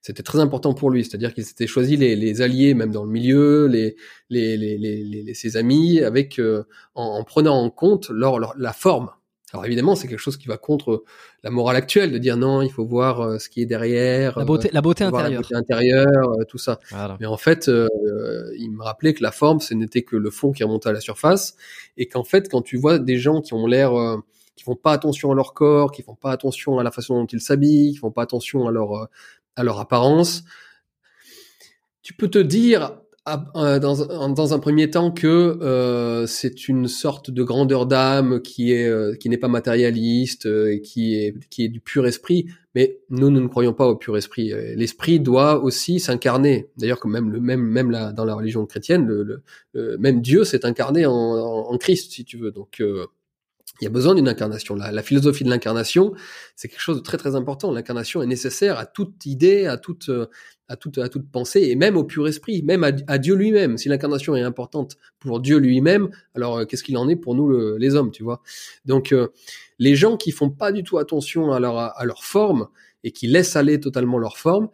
C'était 0.00 0.22
très 0.22 0.38
important 0.40 0.74
pour 0.74 0.90
lui, 0.90 1.04
c'est-à-dire 1.04 1.34
qu'il 1.34 1.44
s'était 1.44 1.66
choisi 1.66 1.96
les, 1.96 2.16
les 2.16 2.40
alliés, 2.40 2.74
même 2.74 2.90
dans 2.92 3.04
le 3.04 3.10
milieu, 3.10 3.66
les, 3.66 3.96
les, 4.30 4.56
les- 4.56 5.34
ses 5.34 5.56
amis, 5.56 6.00
avec 6.00 6.38
euh, 6.38 6.64
en, 6.94 7.04
en 7.04 7.24
prenant 7.24 7.56
en 7.62 7.70
compte 7.70 8.08
leur, 8.10 8.38
leur- 8.38 8.54
la 8.58 8.72
forme. 8.72 9.10
Alors 9.54 9.64
évidemment, 9.64 9.96
c'est 9.96 10.08
quelque 10.08 10.18
chose 10.18 10.36
qui 10.36 10.46
va 10.46 10.58
contre 10.58 11.04
la 11.42 11.50
morale 11.50 11.76
actuelle 11.76 12.12
de 12.12 12.18
dire 12.18 12.36
non, 12.36 12.60
il 12.60 12.70
faut 12.70 12.84
voir 12.84 13.20
euh, 13.20 13.38
ce 13.38 13.48
qui 13.48 13.62
est 13.62 13.66
derrière, 13.66 14.38
La 14.38 14.44
beauté, 14.44 14.68
la 14.72 14.82
beauté 14.82 15.04
euh, 15.04 15.08
voir 15.08 15.22
la 15.22 15.28
intérieure. 15.28 15.42
beauté 15.42 15.54
intérieure, 15.54 16.30
euh, 16.38 16.44
tout 16.44 16.58
ça. 16.58 16.78
Voilà. 16.90 17.16
Mais 17.18 17.26
en 17.26 17.38
fait, 17.38 17.68
euh, 17.68 17.88
il 18.58 18.70
me 18.70 18.82
rappelait 18.82 19.14
que 19.14 19.22
la 19.22 19.32
forme, 19.32 19.60
ce 19.60 19.72
n'était 19.72 20.02
que 20.02 20.16
le 20.16 20.30
fond 20.30 20.52
qui 20.52 20.64
remontait 20.64 20.90
à 20.90 20.92
la 20.92 21.00
surface, 21.00 21.56
et 21.96 22.06
qu'en 22.08 22.24
fait, 22.24 22.50
quand 22.50 22.60
tu 22.60 22.76
vois 22.76 22.98
des 22.98 23.16
gens 23.16 23.40
qui 23.40 23.54
ont 23.54 23.66
l'air, 23.66 23.98
euh, 23.98 24.18
qui 24.54 24.64
font 24.64 24.76
pas 24.76 24.92
attention 24.92 25.32
à 25.32 25.34
leur 25.34 25.54
corps, 25.54 25.92
qui 25.92 26.02
font 26.02 26.14
pas 26.16 26.32
attention 26.32 26.78
à 26.78 26.82
la 26.82 26.90
façon 26.90 27.14
dont 27.20 27.26
ils 27.26 27.40
s'habillent, 27.40 27.92
qui 27.92 27.98
font 27.98 28.10
pas 28.10 28.22
attention 28.22 28.66
à 28.68 28.70
leur 28.70 28.92
euh, 28.92 29.06
à 29.56 29.64
leur 29.64 29.80
apparence, 29.80 30.44
tu 32.02 32.12
peux 32.14 32.28
te 32.28 32.38
dire 32.38 32.82
euh, 32.82 32.88
dans, 33.36 34.02
un- 34.10 34.28
dans 34.30 34.54
un 34.54 34.58
premier 34.58 34.90
temps 34.90 35.10
que 35.10 35.58
euh, 35.60 36.26
c'est 36.26 36.68
une 36.68 36.88
sorte 36.88 37.30
de 37.30 37.42
grandeur 37.42 37.86
d'âme 37.86 38.40
qui 38.42 38.72
est 38.72 38.86
euh, 38.86 39.14
qui 39.14 39.28
n'est 39.28 39.36
pas 39.38 39.48
matérialiste 39.48 40.46
euh, 40.46 40.72
et 40.72 40.80
qui 40.80 41.14
est 41.16 41.34
qui 41.50 41.64
est 41.64 41.68
du 41.68 41.80
pur 41.80 42.06
esprit. 42.06 42.46
Mais 42.74 42.98
nous 43.10 43.30
nous 43.30 43.40
ne 43.40 43.48
croyons 43.48 43.72
pas 43.72 43.86
au 43.88 43.96
pur 43.96 44.16
esprit. 44.16 44.52
Euh, 44.52 44.74
l'esprit 44.76 45.20
doit 45.20 45.62
aussi 45.62 46.00
s'incarner. 46.00 46.68
D'ailleurs 46.76 47.00
comme 47.00 47.12
même 47.12 47.30
le 47.30 47.40
même 47.40 47.60
même 47.62 47.90
là 47.90 48.12
dans 48.12 48.24
la 48.24 48.34
religion 48.34 48.64
chrétienne 48.66 49.06
le, 49.06 49.22
le- 49.22 49.42
le- 49.72 49.98
même 49.98 50.20
Dieu 50.20 50.44
s'est 50.44 50.64
incarné 50.64 51.06
en, 51.06 51.12
en, 51.12 51.72
en 51.72 51.78
Christ 51.78 52.12
si 52.12 52.24
tu 52.24 52.36
veux. 52.38 52.50
Donc 52.52 52.80
euh, 52.80 53.06
il 53.80 53.84
y 53.84 53.86
a 53.86 53.90
besoin 53.90 54.14
d'une 54.14 54.28
incarnation. 54.28 54.74
La, 54.74 55.02
philosophie 55.02 55.44
de 55.44 55.50
l'incarnation, 55.50 56.12
c'est 56.56 56.68
quelque 56.68 56.80
chose 56.80 56.96
de 56.96 57.02
très 57.02 57.16
très 57.16 57.34
important. 57.36 57.72
L'incarnation 57.72 58.22
est 58.22 58.26
nécessaire 58.26 58.78
à 58.78 58.86
toute 58.86 59.26
idée, 59.26 59.66
à 59.66 59.76
toute, 59.76 60.08
euh, 60.08 60.26
à 60.68 60.76
toute, 60.76 60.98
à 60.98 61.08
toute 61.08 61.30
pensée, 61.30 61.62
et 61.62 61.76
même 61.76 61.96
au 61.96 62.04
pur 62.04 62.26
esprit, 62.26 62.62
même 62.62 62.84
à, 62.84 63.18
Dieu 63.18 63.34
lui-même. 63.34 63.78
Si 63.78 63.88
l'incarnation 63.88 64.34
est 64.36 64.42
importante 64.42 64.96
pour 65.18 65.40
Dieu 65.40 65.58
lui-même, 65.58 66.08
alors 66.34 66.58
euh, 66.58 66.64
qu'est-ce 66.64 66.82
qu'il 66.82 66.96
en 66.96 67.08
est 67.08 67.16
pour 67.16 67.34
nous 67.34 67.48
le- 67.48 67.76
les 67.76 67.94
hommes, 67.94 68.10
tu 68.10 68.22
vois? 68.22 68.42
Donc 68.84 69.12
euh, 69.12 69.28
les 69.78 69.94
gens 69.96 70.16
qui 70.16 70.32
font 70.32 70.50
pas 70.50 70.72
du 70.72 70.82
tout 70.82 70.98
attention 70.98 71.52
à 71.52 71.60
leur 71.60 71.78
à 71.78 72.04
leur 72.04 72.24
forme, 72.24 72.68
et 73.04 73.12
qui 73.12 73.26
laissent 73.26 73.56
aller 73.56 73.80
totalement 73.80 74.18
leur 74.18 74.38
forme, 74.38 74.68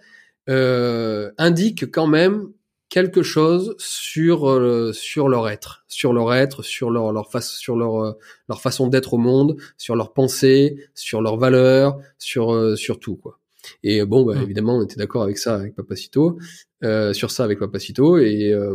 euh, 0.49 1.31
indiquent 1.39 1.91
quand 1.91 2.07
même 2.07 2.49
quelque 2.97 3.23
chose 3.25 3.75
sur 3.79 4.49
euh, 4.49 4.93
sur 4.93 5.29
leur 5.29 5.49
être, 5.49 5.85
sur 5.89 6.13
leur 6.13 6.33
être, 6.45 6.63
sur 6.63 6.89
leur 6.91 7.13
leur 7.13 7.29
face, 7.33 7.51
sur 7.65 7.77
leur 7.77 7.95
euh, 8.05 8.13
leur 8.49 8.61
façon 8.67 8.87
d'être 8.93 9.15
au 9.15 9.19
monde, 9.19 9.57
sur 9.77 9.97
leur 9.97 10.13
pensée, 10.13 10.77
sur 10.95 11.21
leurs 11.21 11.37
valeurs, 11.45 11.99
sur 12.19 12.53
euh, 12.55 12.77
sur 12.77 12.97
tout 13.01 13.17
quoi. 13.17 13.35
Et 13.83 14.05
bon, 14.05 14.25
bah, 14.27 14.35
Mm. 14.37 14.43
évidemment, 14.43 14.77
on 14.79 14.83
était 14.85 14.97
d'accord 15.03 15.23
avec 15.25 15.39
ça 15.39 15.57
avec 15.57 15.75
Papacito, 15.75 16.39
euh, 16.85 17.13
sur 17.15 17.31
ça 17.31 17.43
avec 17.45 17.59
Papacito 17.59 18.19
et 18.19 18.53
euh, 18.53 18.75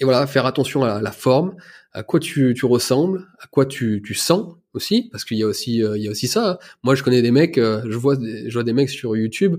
et 0.00 0.04
voilà, 0.04 0.26
faire 0.26 0.46
attention 0.46 0.84
à 0.84 0.86
la, 0.88 1.00
la 1.02 1.12
forme, 1.12 1.54
à 1.92 2.02
quoi 2.02 2.20
tu, 2.20 2.54
tu 2.56 2.66
ressembles, 2.66 3.26
à 3.40 3.46
quoi 3.48 3.64
tu, 3.66 4.02
tu 4.04 4.14
sens 4.14 4.54
aussi, 4.74 5.08
parce 5.10 5.24
qu'il 5.24 5.38
y 5.38 5.42
a 5.42 5.46
aussi 5.46 5.82
euh, 5.82 5.96
il 5.98 6.04
y 6.04 6.08
a 6.08 6.10
aussi 6.10 6.28
ça. 6.28 6.58
Moi, 6.84 6.94
je 6.94 7.02
connais 7.02 7.22
des 7.22 7.30
mecs, 7.32 7.58
euh, 7.58 7.82
je 7.88 7.98
vois 7.98 8.16
je 8.20 8.52
vois 8.54 8.64
des 8.64 8.74
mecs 8.74 8.90
sur 8.90 9.16
YouTube. 9.16 9.56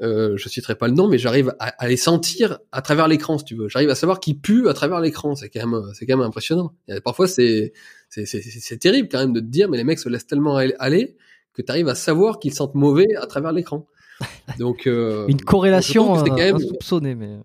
Euh, 0.00 0.36
je 0.36 0.48
citerai 0.48 0.76
pas 0.76 0.86
le 0.86 0.94
nom, 0.94 1.08
mais 1.08 1.18
j'arrive 1.18 1.52
à, 1.58 1.66
à 1.82 1.88
les 1.88 1.96
sentir 1.96 2.60
à 2.70 2.82
travers 2.82 3.08
l'écran, 3.08 3.36
si 3.38 3.44
tu 3.44 3.56
veux. 3.56 3.68
J'arrive 3.68 3.90
à 3.90 3.96
savoir 3.96 4.20
qui 4.20 4.34
pue 4.34 4.68
à 4.68 4.72
travers 4.74 5.00
l'écran. 5.00 5.34
C'est 5.34 5.48
quand 5.50 5.66
même, 5.66 5.82
c'est 5.92 6.06
quand 6.06 6.16
même 6.16 6.26
impressionnant. 6.26 6.72
Et 6.86 7.00
parfois, 7.00 7.26
c'est, 7.26 7.72
c'est, 8.08 8.24
c'est, 8.24 8.40
c'est 8.42 8.76
terrible 8.78 9.08
quand 9.10 9.18
même 9.18 9.32
de 9.32 9.40
te 9.40 9.46
dire, 9.46 9.68
mais 9.68 9.76
les 9.76 9.82
mecs 9.84 9.98
se 9.98 10.08
laissent 10.08 10.26
tellement 10.26 10.56
aller 10.56 11.16
que 11.52 11.62
tu 11.62 11.70
arrives 11.72 11.88
à 11.88 11.96
savoir 11.96 12.38
qu'ils 12.38 12.54
sentent 12.54 12.76
mauvais 12.76 13.06
à 13.20 13.26
travers 13.26 13.50
l'écran. 13.52 13.86
Donc, 14.60 14.86
euh, 14.86 15.26
Une 15.26 15.40
corrélation 15.40 16.14
c'est 16.22 16.30
quand 16.30 16.34
euh, 16.34 16.44
même- 16.44 16.56
insoupçonnée, 16.56 17.14
mais, 17.16 17.36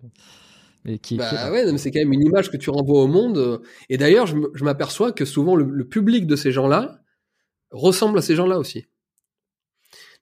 mais 0.84 0.98
qui, 0.98 1.14
qui 1.14 1.16
bah 1.16 1.32
là. 1.32 1.50
ouais, 1.50 1.78
c'est 1.78 1.90
quand 1.90 1.98
même 2.00 2.12
une 2.12 2.22
image 2.24 2.50
que 2.52 2.56
tu 2.56 2.70
renvoies 2.70 3.02
au 3.02 3.08
monde. 3.08 3.38
euh, 3.38 3.58
Et 3.88 3.96
d'ailleurs, 3.96 4.26
je 4.28 4.64
m'aperçois 4.64 5.10
que 5.10 5.24
souvent 5.24 5.56
le, 5.56 5.64
le 5.64 5.84
public 5.88 6.26
de 6.28 6.36
ces 6.36 6.52
gens-là 6.52 7.00
ressemble 7.72 8.18
à 8.18 8.22
ces 8.22 8.36
gens-là 8.36 8.58
aussi. 8.60 8.86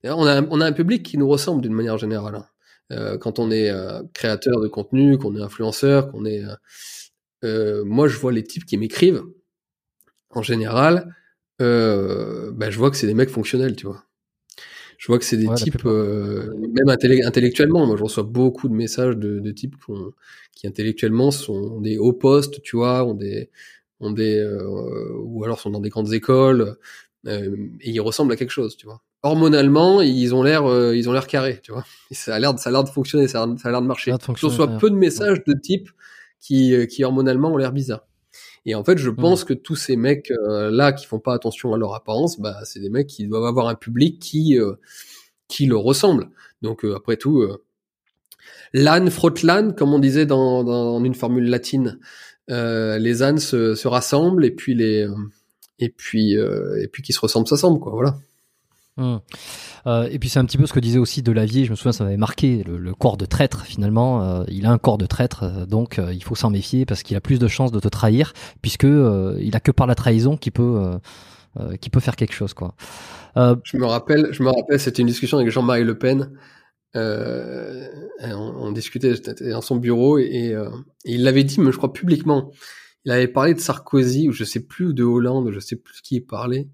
D'ailleurs, 0.03 0.19
on 0.19 0.27
a, 0.27 0.41
un- 0.41 0.49
on 0.51 0.61
a 0.61 0.67
un 0.67 0.73
public 0.73 1.03
qui 1.05 1.19
nous 1.19 1.29
ressemble 1.29 1.63
d'une 1.63 1.75
manière 1.75 1.99
générale. 1.99 2.37
hein. 2.37 2.47
Euh, 2.93 3.19
quand 3.19 3.39
on 3.39 3.51
est 3.51 3.71
euh, 3.71 4.03
créateur 4.15 4.61
de 4.61 4.69
contenu, 4.69 5.19
qu'on 5.19 5.37
est 5.37 5.43
influenceur, 5.43 6.11
qu'on 6.11 6.25
est... 6.25 6.45
euh, 6.45 6.55
euh, 7.45 7.85
moi, 7.85 8.09
je 8.09 8.19
vois 8.19 8.33
les 8.33 8.45
types 8.45 8.67
qui 8.67 8.77
m'écrivent, 8.79 9.25
en 10.31 10.43
général, 10.43 11.15
euh, 11.61 12.51
bah, 12.53 12.71
je 12.71 12.79
vois 12.79 12.91
que 12.91 12.97
c'est 12.97 13.07
des 13.07 13.15
mecs 13.15 13.31
fonctionnels, 13.31 13.77
tu 13.77 13.87
vois. 13.87 14.05
Je 14.99 15.07
vois 15.09 15.19
que 15.19 15.25
c'est 15.25 15.39
des 15.39 15.51
Ouais, 15.51 15.55
types, 15.55 15.85
euh, 15.87 16.55
même 16.59 16.89
intellec- 16.89 17.25
intellectuellement. 17.27 17.87
Moi, 17.87 17.97
je 17.97 18.03
reçois 18.05 18.25
beaucoup 18.25 18.69
de 18.69 18.75
messages 18.75 19.17
de, 19.17 19.41
de 19.41 19.51
types 19.53 19.77
qui, 20.55 20.67
intellectuellement 20.69 21.31
sont 21.31 21.81
des 21.81 21.99
hauts 21.99 22.13
postes, 22.13 22.63
tu 22.63 22.77
vois, 22.77 23.05
ont 23.05 23.15
des, 23.15 23.51
ont 24.01 24.13
des, 24.13 24.39
euh, 24.39 25.13
ou 25.23 25.45
alors 25.45 25.61
sont 25.61 25.71
dans 25.71 25.81
des 25.81 25.91
grandes 25.91 26.13
écoles, 26.15 26.77
euh, 27.27 27.57
et 27.81 27.91
ils 27.91 28.01
ressemblent 28.01 28.33
à 28.33 28.37
quelque 28.37 28.51
chose, 28.51 28.77
tu 28.77 28.87
vois. 28.87 29.03
Hormonalement, 29.23 30.01
ils 30.03 30.35
ont 30.35 30.43
l'air, 30.43 30.65
euh, 30.69 30.97
ils 30.97 31.09
ont 31.09 31.13
l'air 31.13 31.27
carrés, 31.29 31.61
tu 31.63 31.71
vois. 31.73 31.85
Et 32.11 32.15
ça 32.15 32.35
a 32.35 32.39
l'air, 32.41 32.55
de- 32.55 32.59
ça 32.59 32.71
a 32.71 32.73
l'air 32.73 32.83
de 32.85 32.89
fonctionner, 32.89 33.29
ça 33.29 33.43
a, 33.43 33.71
l'air 33.71 33.81
de 33.81 33.87
marcher. 33.87 34.11
Je 34.37 34.47
reçois 34.47 34.67
peu 34.79 34.91
de 34.91 34.97
messages 34.97 35.45
de 35.47 35.53
types 35.55 35.91
qui, 36.41 36.75
euh, 36.75 36.87
qui 36.87 37.05
hormonalement 37.05 37.53
ont 37.53 37.57
l'air 37.57 37.73
bizarres. 37.73 38.05
Et 38.67 38.75
en 38.75 38.83
fait, 38.85 38.99
je 38.99 39.11
pense 39.11 39.45
que 39.45 39.55
tous 39.55 39.77
ces 39.77 39.97
mecs 39.97 40.31
euh, 40.31 40.71
là 40.71 40.93
qui 40.93 41.07
font 41.07 41.19
pas 41.21 41.35
attention 41.35 41.73
à 41.75 41.79
leur 41.79 41.95
apparence, 41.95 42.39
bah 42.41 42.57
c'est 42.65 42.81
des 42.81 42.91
mecs 42.91 43.07
qui 43.09 43.27
doivent 43.27 43.45
avoir 43.45 43.69
un 43.69 43.75
public 43.75 44.19
qui 44.21 44.59
euh, 44.59 44.75
qui 45.49 45.67
leur 45.67 45.83
ressemble. 45.83 46.29
Donc 46.63 46.85
euh, 46.85 46.95
après 46.97 47.17
tout, 47.17 47.43
euh, 47.43 47.63
l'âne 48.73 49.11
frotte 49.11 49.43
l'âne, 49.43 49.75
comme 49.75 49.93
on 49.93 49.99
disait 49.99 50.27
dans, 50.27 50.65
dans 50.65 51.05
une 51.05 51.15
formule 51.15 51.49
latine. 51.49 51.99
Euh, 52.51 52.99
les 52.99 53.23
ânes 53.23 53.39
se, 53.39 53.75
se 53.75 53.87
rassemblent 53.89 54.45
et 54.45 54.51
puis 54.51 54.75
les 54.75 55.07
et 55.79 55.89
puis 55.89 56.37
euh, 56.37 56.81
et 56.83 56.89
puis 56.89 57.03
qui 57.03 57.13
se 57.13 57.21
ressemblent 57.21 57.47
s'assemblent 57.49 57.81
quoi. 57.81 57.93
Voilà. 57.93 58.17
Hum. 58.99 59.21
Euh, 59.87 60.07
et 60.11 60.19
puis 60.19 60.29
c'est 60.29 60.39
un 60.39 60.45
petit 60.45 60.59
peu 60.59 60.67
ce 60.67 60.73
que 60.75 60.81
disait 60.81 60.99
aussi 60.99 61.23
Delavier, 61.23 61.65
je 61.65 61.71
me 61.71 61.77
souviens 61.77 61.93
ça 61.93 62.05
m'avait 62.05 62.19
marqué, 62.19 62.63
le, 62.63 62.77
le 62.77 62.95
corps 62.95 63.17
de 63.17 63.25
traître 63.25 63.65
finalement, 63.65 64.23
euh, 64.23 64.45
il 64.49 64.67
a 64.67 64.71
un 64.71 64.77
corps 64.77 64.99
de 64.99 65.07
traître, 65.07 65.45
euh, 65.45 65.65
donc 65.65 65.99
il 66.13 66.23
faut 66.23 66.35
s'en 66.35 66.51
méfier 66.51 66.85
parce 66.85 67.03
qu'il 67.03 67.17
a 67.17 67.23
plus 67.23 67.39
de 67.39 67.49
chances 67.49 67.73
de 67.73 67.81
te 67.81 67.89
trahir, 67.89 68.35
puisque 68.61 68.85
il 68.85 69.51
a 69.55 69.61
que 69.61 69.71
par 69.71 69.87
la 69.87 69.95
trahison 69.95 70.37
qu'il 70.37 70.53
peut, 70.53 70.99
qu'il 71.81 71.91
peut 71.91 72.01
faire 72.01 72.17
quelque 72.17 72.35
chose 72.35 72.53
quoi. 72.53 72.75
Je 73.37 73.77
me 73.79 73.87
rappelle, 73.87 74.29
je 74.33 74.43
me 74.43 74.51
rappelle, 74.51 74.79
c'était 74.79 75.01
une 75.01 75.09
discussion 75.09 75.39
avec 75.39 75.51
Jean-Marie 75.51 75.85
Le 75.85 75.97
Pen. 75.97 76.31
On, 76.95 77.81
on 78.21 78.73
discutait 78.73 79.15
dans 79.51 79.63
son 79.63 79.77
bureau 79.77 80.19
et, 80.19 80.55
il 81.07 81.25
l'avait 81.25 81.45
dit, 81.45 81.61
mais 81.61 81.73
je 81.73 81.79
crois 81.79 81.95
publiquement. 81.95 82.53
Il 83.05 83.11
avait 83.11 83.27
parlé 83.27 83.55
de 83.55 83.59
Sarkozy 83.59 84.29
ou 84.29 84.33
je 84.33 84.45
sais 84.45 84.61
plus 84.61 84.93
de 84.95 85.03
Hollande, 85.03 85.51
je 85.51 85.61
sais 85.61 85.77
plus 85.77 86.01
qui 86.03 86.17
il 86.17 86.21
parlait, 86.21 86.69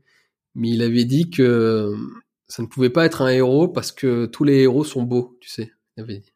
mais 0.59 0.71
il 0.71 0.83
avait 0.83 1.05
dit 1.05 1.31
que 1.31 1.95
ça 2.49 2.63
ne 2.63 2.67
pouvait 2.67 2.91
pas 2.91 3.07
être 3.07 3.23
un 3.23 3.29
héros 3.29 3.69
parce 3.69 3.93
que 3.93 4.27
tous 4.27 4.45
les 4.45 4.59
héros 4.63 4.85
sont 4.85 5.03
beaux, 5.03 5.37
tu 5.41 5.49
sais. 5.49 5.71
Il 5.97 6.03
avait 6.03 6.19
dit. 6.19 6.33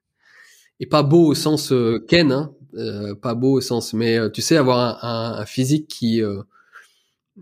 Et 0.81 0.87
pas 0.87 1.03
beau 1.03 1.27
au 1.27 1.35
sens 1.35 1.73
euh, 1.73 2.05
Ken, 2.09 2.33
hein, 2.33 2.53
euh, 2.75 3.15
pas 3.15 3.35
beau 3.35 3.53
au 3.59 3.61
sens, 3.61 3.93
mais 3.93 4.19
euh, 4.19 4.29
tu 4.31 4.41
sais 4.43 4.57
avoir 4.57 5.05
un, 5.05 5.09
un- 5.09 5.41
un 5.41 5.47
physique 5.47 5.87
qui, 5.89 6.23
euh, 6.23 6.43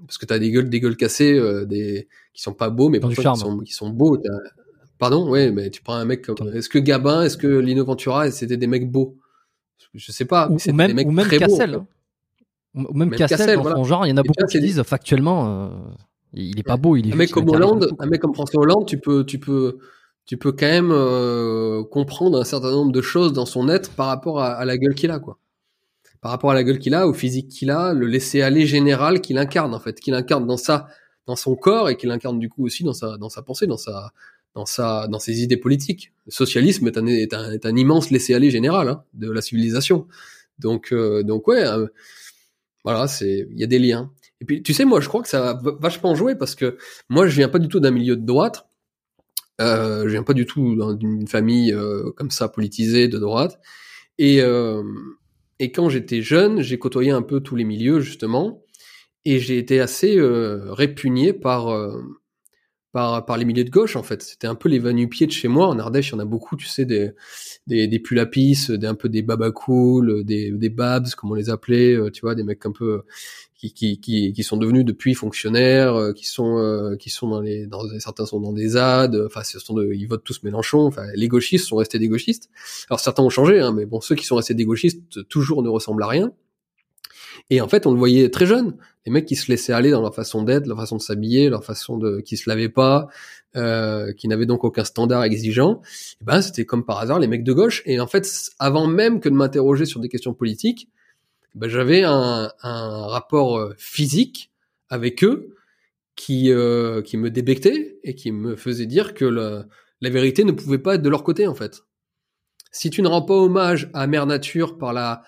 parce 0.07 0.19
que 0.19 0.27
t'as 0.27 0.39
des 0.39 0.51
gueules, 0.51 0.69
des 0.69 0.81
gueules 0.81 0.97
cassées, 0.97 1.39
euh, 1.39 1.65
des 1.65 2.09
qui 2.35 2.43
sont 2.43 2.55
pas 2.55 2.70
beaux, 2.70 2.89
mais 2.89 3.01
parfois 3.01 3.32
qui 3.35 3.40
sont, 3.40 3.59
qui 3.61 3.73
sont 3.73 3.90
beaux. 3.90 4.19
Pardon, 4.98 5.28
ouais, 5.31 5.51
mais 5.51 5.70
tu 5.70 5.81
prends 5.82 5.94
un 5.94 6.05
mec 6.05 6.23
comme, 6.27 6.36
est-ce 6.55 6.69
que 6.69 6.78
Gabin, 6.78 7.23
est-ce 7.23 7.36
que 7.39 7.47
Lino 7.47 7.85
Ventura, 7.85 8.31
c'était 8.31 8.57
des 8.59 8.66
mecs 8.66 8.90
beaux? 8.90 9.16
Je 9.94 10.12
sais 10.12 10.27
pas. 10.27 10.48
ou, 10.51 10.57
des 10.59 10.73
même, 10.73 10.93
mecs 10.94 11.07
ou 11.09 11.11
même 11.11 11.27
très 11.27 11.39
Cassel. 11.39 11.74
hein. 11.74 11.86
Ou 12.74 12.81
même, 12.93 13.09
Même 13.09 13.19
Cassel, 13.19 13.39
Cassel, 13.39 13.57
dans 13.57 13.62
voilà. 13.62 13.77
son 13.78 13.85
genre, 13.85 14.07
il 14.07 14.11
y 14.11 14.12
en 14.12 14.16
a 14.19 14.23
beaucoup 14.23 14.47
tu 14.47 14.59
qui 14.59 14.61
disent 14.65 14.81
factuellement, 14.82 15.48
euh, 15.48 15.69
il 16.32 16.59
est 16.59 16.62
pas 16.62 16.77
beau, 16.77 16.97
il 16.97 17.09
est 17.09 17.12
un 17.12 17.16
mec 17.16 17.31
comme 17.31 17.48
Hollande, 17.48 17.89
beaucoup. 17.89 18.02
un 18.02 18.07
mec 18.07 18.20
comme 18.20 18.35
François 18.35 18.62
Hollande, 18.62 18.86
tu 18.86 18.98
peux, 18.98 19.24
tu 19.24 19.39
peux, 19.39 19.78
tu 20.27 20.36
peux 20.36 20.52
quand 20.52 20.66
même 20.66 20.90
euh, 20.93 21.82
comprendre 21.85 22.39
un 22.39 22.44
certain 22.44 22.70
nombre 22.70 22.93
de 22.93 23.02
choses 23.02 23.32
dans 23.32 23.47
son 23.47 23.69
être 23.69 23.90
par 23.90 24.07
rapport 24.07 24.40
à, 24.40 24.52
à 24.52 24.65
la 24.65 24.78
gueule 24.78 24.94
qu'il 24.94 25.11
a, 25.11 25.19
quoi. 25.19 25.39
Par 26.20 26.31
rapport 26.31 26.51
à 26.51 26.55
la 26.55 26.62
gueule 26.62 26.78
qu'il 26.78 26.94
a, 26.94 27.09
au 27.09 27.15
physique 27.15 27.48
qu'il 27.48 27.70
a, 27.70 27.94
le 27.94 28.07
laisser 28.07 28.43
aller 28.43 28.66
général 28.66 29.23
qu'il 29.23 29.39
incarne 29.39 29.74
en 29.74 29.81
fait, 29.81 29.98
qu'il 30.01 30.15
incarne 30.15 30.47
dans 30.47 30.59
sa, 30.59 30.86
dans 31.27 31.36
son 31.36 31.57
corps 31.57 31.89
et 31.89 31.97
qu'il 31.97 32.11
incarne 32.11 32.39
du 32.39 32.48
coup 32.48 32.65
aussi 32.66 32.85
dans 32.85 32.93
sa, 32.93 33.16
dans 33.16 33.31
sa 33.31 33.40
pensée, 33.40 33.66
dans 33.66 33.78
sa, 33.78 34.12
dans 34.55 34.66
sa, 34.66 35.09
dans 35.09 35.19
ses 35.19 35.43
idées 35.43 35.57
politiques. 35.57 36.12
Le 36.27 36.32
socialisme 36.32 36.86
est 36.89 36.98
un, 36.98 37.07
est 37.07 37.32
un, 37.32 37.51
est 37.52 37.65
un 37.65 37.74
immense 37.74 38.11
laisser 38.11 38.35
aller 38.35 38.51
général 38.51 38.89
hein, 38.89 39.02
de 39.15 39.31
la 39.31 39.40
civilisation. 39.40 40.07
Donc, 40.59 40.93
euh, 40.93 41.23
donc 41.23 41.48
ouais, 41.48 41.66
euh, 41.66 41.86
voilà, 42.85 43.07
c'est, 43.09 43.47
il 43.51 43.59
y 43.61 43.65
a 43.65 43.66
des 43.66 43.78
liens. 43.78 44.11
Et 44.40 44.44
puis, 44.44 44.62
tu 44.62 44.73
sais, 44.73 44.85
moi, 44.85 45.01
je 45.01 45.09
crois 45.09 45.23
que 45.23 45.28
ça 45.28 45.40
va 45.55 45.61
vachement 45.81 46.15
jouer 46.15 46.35
parce 46.35 46.55
que 46.55 46.78
moi, 47.09 47.27
je 47.27 47.36
viens 47.36 47.48
pas 47.48 47.59
du 47.59 47.69
tout 47.69 47.81
d'un 47.81 47.90
milieu 47.90 48.16
de 48.16 48.24
droite. 48.24 48.66
Euh, 49.61 50.05
je 50.05 50.09
viens 50.09 50.23
pas 50.23 50.32
du 50.32 50.47
tout 50.47 50.77
d'un- 50.77 50.94
d'une 50.94 51.27
famille 51.28 51.73
euh, 51.73 52.11
comme 52.16 52.31
ça 52.31 52.48
politisée 52.48 53.09
de 53.09 53.19
droite. 53.19 53.61
Et 54.19 54.40
euh, 54.43 54.82
et 55.59 55.73
quand 55.73 55.90
j'étais 55.90 56.23
jeune, 56.23 56.62
j'ai 56.62 56.78
côtoyé 56.78 57.11
un 57.11 57.20
peu 57.23 57.40
tous 57.40 57.55
les 57.57 57.65
milieux 57.65 58.01
justement, 58.01 58.62
et 59.27 59.39
j'ai 59.39 59.59
été 59.59 59.78
assez 59.81 60.16
euh, 60.16 60.73
répugné 60.73 61.35
par 61.35 61.69
euh, 61.69 62.01
par 62.93 63.25
par 63.25 63.37
les 63.37 63.45
milieux 63.45 63.65
de 63.65 63.71
gauche 63.71 63.97
en 63.97 64.03
fait. 64.03 64.23
C'était 64.23 64.47
un 64.47 64.55
peu 64.55 64.69
les 64.69 64.79
va-nu-pieds 64.79 65.27
de 65.27 65.33
chez 65.33 65.49
moi. 65.49 65.69
En 65.69 65.79
Ardèche, 65.79 66.11
il 66.11 66.12
y 66.12 66.15
en 66.17 66.21
a 66.21 66.25
beaucoup, 66.25 66.57
tu 66.57 66.67
sais, 66.67 66.85
des 66.85 67.12
des, 67.67 67.87
des 67.89 67.99
pulapis, 67.99 68.67
des 68.69 68.87
un 68.87 68.95
peu 68.95 69.09
des 69.09 69.23
babacool, 69.23 70.25
des 70.25 70.51
des 70.51 70.71
babs, 70.71 71.09
comme 71.17 71.31
on 71.33 71.35
les 71.35 71.51
appelait, 71.51 71.95
euh, 71.95 72.11
tu 72.11 72.23
vois, 72.23 72.35
des 72.35 72.43
mecs 72.45 72.65
un 72.67 72.73
peu 72.73 73.03
qui, 73.61 73.75
qui, 73.75 74.01
qui, 74.01 74.33
qui 74.33 74.43
sont 74.43 74.57
devenus 74.57 74.85
depuis 74.85 75.15
fonctionnaires, 75.15 75.95
euh, 75.95 76.12
qui 76.12 76.27
sont 76.27 76.59
euh, 76.59 76.97
qui 76.97 77.11
sont 77.11 77.29
dans 77.29 77.41
les 77.41 77.67
dans 77.67 77.83
certains 77.99 78.25
sont 78.25 78.41
dans 78.41 78.53
des 78.53 78.69
ZAD, 78.69 79.15
euh, 79.15 79.27
enfin 79.27 79.43
ils 79.93 80.07
votent 80.07 80.25
tous 80.25 80.43
Mélenchon, 80.43 80.87
enfin 80.87 81.07
les 81.15 81.29
gauchistes 81.29 81.67
sont 81.67 81.77
restés 81.77 81.99
des 81.99 82.09
gauchistes. 82.09 82.49
Alors 82.89 83.01
certains 83.01 83.23
ont 83.23 83.31
changé, 83.31 83.61
hein, 83.61 83.73
mais 83.73 83.85
bon 83.85 84.01
ceux 84.01 84.15
qui 84.15 84.25
sont 84.25 84.37
restés 84.37 84.55
des 84.55 84.65
gauchistes 84.65 85.29
toujours 85.29 85.62
ne 85.62 85.69
ressemblent 85.69 86.03
à 86.03 86.07
rien. 86.07 86.33
Et 87.51 87.61
en 87.61 87.69
fait 87.69 87.87
on 87.87 87.93
le 87.93 87.99
voyait 87.99 88.31
très 88.31 88.47
jeune, 88.47 88.77
les 89.07 89.13
mecs 89.13 89.27
qui 89.27 89.37
se 89.37 89.51
laissaient 89.51 89.73
aller 89.73 89.91
dans 89.91 90.01
leur 90.01 90.15
façon 90.15 90.43
d'être, 90.43 90.67
leur 90.67 90.79
façon 90.79 90.97
de 90.97 91.03
s'habiller, 91.03 91.49
leur 91.49 91.65
façon 91.65 91.99
de 91.99 92.21
qui 92.21 92.37
se 92.37 92.49
lavaient 92.49 92.69
pas, 92.69 93.09
euh, 93.57 94.13
qui 94.13 94.29
n'avaient 94.29 94.47
donc 94.47 94.65
aucun 94.65 94.85
standard 94.85 95.25
exigeant. 95.25 95.83
Et 96.21 96.25
ben 96.25 96.41
c'était 96.43 96.65
comme 96.65 96.85
par 96.85 96.99
hasard 97.01 97.19
les 97.19 97.27
mecs 97.27 97.45
de 97.45 97.53
gauche. 97.53 97.83
Et 97.87 98.01
en 98.01 98.07
fait 98.07 98.29
avant 98.59 98.87
même 98.87 99.21
que 99.21 99.29
de 99.29 99.35
m'interroger 99.35 99.85
sur 99.85 100.01
des 100.01 100.09
questions 100.09 100.35
politiques 100.35 100.89
ben, 101.57 101.69
j'avais 101.69 102.05
un, 102.05 102.53
un 102.63 103.07
rapport 103.07 103.59
euh, 103.59 103.75
physique 103.77 104.53
avec 104.89 105.25
eux 105.25 105.57
qui 106.17 106.51
qui, 106.51 106.53
qui 107.05 107.17
me 107.17 107.31
débectait 107.31 107.99
et 108.05 108.15
qui 108.15 108.31
me 108.31 108.55
faisait 108.55 108.87
dire 108.87 109.15
que 109.15 109.25
la 109.25 110.11
vérité 110.11 110.45
ne 110.45 110.53
pouvait 110.53 110.79
pas 110.79 110.97
être 110.97 111.03
de 111.03 111.09
leur 111.09 111.25
côté 111.25 111.47
en 111.47 111.55
fait. 111.55 111.83
Si 112.71 112.91
tu 112.91 113.03
ne 113.03 113.09
rends 113.09 113.23
pas 113.23 113.35
hommage 113.35 113.91
à 113.95 114.07
Mère 114.07 114.27
Nature 114.27 114.79
par 114.79 114.93
la, 114.93 115.23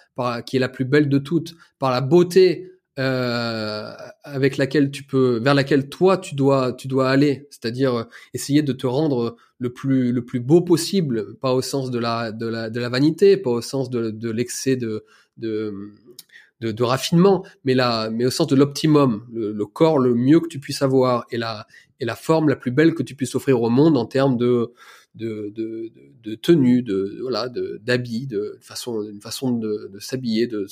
qui 0.47 0.57
est 0.57 0.61
la 0.61 0.69
plus 0.69 0.85
belle 0.85 1.09
de 1.09 1.19
toutes, 1.19 1.55
par 1.79 1.91
la 1.91 2.01
beauté 2.01 2.73
euh, 2.99 3.91
avec 4.23 4.59
laquelle 4.59 4.91
tu 4.91 5.03
peux, 5.03 5.41
vers 5.43 5.55
laquelle 5.55 5.89
toi 5.89 6.19
tu 6.19 6.35
dois, 6.35 6.73
tu 6.73 6.89
dois 6.89 7.09
aller, 7.09 7.49
c'est-à-dire 7.51 8.07
essayer 8.35 8.63
de 8.63 8.73
te 8.73 8.87
rendre 8.87 9.37
le 9.59 9.73
plus, 9.73 10.13
le 10.13 10.25
plus 10.25 10.41
beau 10.41 10.61
possible, 10.61 11.35
pas 11.41 11.53
au 11.55 11.63
sens 11.63 11.91
de 11.91 11.99
la, 11.99 12.33
de 12.33 12.47
la, 12.47 12.71
de 12.71 12.81
la 12.81 12.89
vanité, 12.89 13.37
pas 13.37 13.51
au 13.51 13.63
sens 13.63 13.91
de, 13.91 14.31
l'excès 14.31 14.77
de, 14.77 15.05
de, 15.39 16.83
raffinement, 16.83 17.45
mais 17.65 17.75
mais 18.13 18.27
au 18.27 18.31
sens 18.31 18.47
de 18.47 18.57
l'optimum, 18.57 19.27
le, 19.33 19.53
le, 19.53 19.67
corps 19.67 19.99
le 19.99 20.15
mieux 20.15 20.41
que 20.41 20.49
tu 20.49 20.61
puisses 20.61 20.83
avoir 20.83 21.25
et 21.31 21.39
la, 21.39 21.67
est 21.99 22.05
la 22.05 22.17
forme 22.17 22.49
la 22.49 22.57
plus 22.57 22.73
belle 22.73 22.95
que 22.95 23.03
tu 23.03 23.15
puisses 23.15 23.35
offrir 23.35 23.63
au 23.63 23.71
monde 23.71 23.97
en 23.97 24.07
termes 24.07 24.37
de 24.37 24.73
de, 25.15 25.53
de, 25.55 25.93
de, 26.23 26.35
tenue, 26.35 26.83
de 26.83 27.19
voilà, 27.21 27.49
d'habits, 27.49 28.27
de, 28.27 28.59
façon, 28.61 29.03
une 29.03 29.21
façon 29.21 29.53
de, 29.53 29.91
de 29.93 29.99
s'habiller, 29.99 30.47
de 30.47 30.67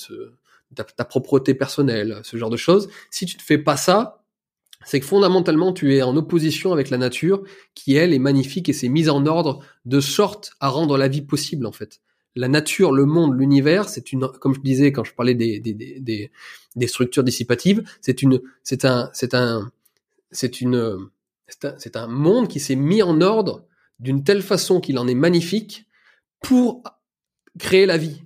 ta, 0.75 1.05
propreté 1.05 1.55
personnelle, 1.55 2.21
ce 2.23 2.37
genre 2.37 2.51
de 2.51 2.57
choses. 2.57 2.89
Si 3.11 3.27
tu 3.27 3.37
ne 3.37 3.43
fais 3.43 3.59
pas 3.59 3.77
ça, 3.77 4.25
c'est 4.85 4.99
que 4.99 5.07
fondamentalement 5.07 5.73
tu 5.73 5.95
es 5.95 6.03
en 6.03 6.17
opposition 6.17 6.73
avec 6.73 6.89
la 6.89 6.97
nature 6.97 7.43
qui 7.75 7.97
elle 7.97 8.15
est 8.15 8.19
magnifique 8.19 8.69
et 8.71 8.73
s'est 8.73 8.89
mise 8.89 9.11
en 9.11 9.27
ordre 9.27 9.63
de 9.85 10.01
sorte 10.01 10.53
à 10.59 10.69
rendre 10.69 10.97
la 10.97 11.09
vie 11.09 11.23
possible 11.23 11.67
en 11.67 11.73
fait 11.73 12.01
la 12.37 12.49
nature, 12.49 12.93
le 12.93 13.05
monde, 13.07 13.39
l'univers, 13.39 13.89
c'est 13.89 14.13
une, 14.13 14.29
comme 14.29 14.55
je 14.55 14.61
disais 14.61 14.93
quand 14.93 15.05
je 15.05 15.15
parlais 15.15 15.35
des, 15.35 15.59
des, 15.61 15.75
des, 15.75 16.31
des 16.77 16.87
structures 16.87 17.25
dissipatives, 17.25 17.83
c'est 18.01 18.23
une, 18.23 18.41
c'est 18.63 18.85
un, 18.85 19.11
c'est 19.13 19.35
un, 19.35 19.71
c'est 20.31 20.61
une, 20.61 21.11
c'est 21.49 21.97
un, 21.97 22.07
monde 22.07 22.49
qui 22.49 22.61
s'est 22.61 22.77
mis 22.77 23.03
en 23.03 23.21
ordre 23.21 23.65
d'une 24.01 24.25
telle 24.25 24.43
façon 24.43 24.81
qu'il 24.81 24.99
en 24.99 25.07
est 25.07 25.15
magnifique 25.15 25.87
pour 26.43 26.83
créer 27.59 27.87
la 27.87 27.97
vie. 27.97 28.23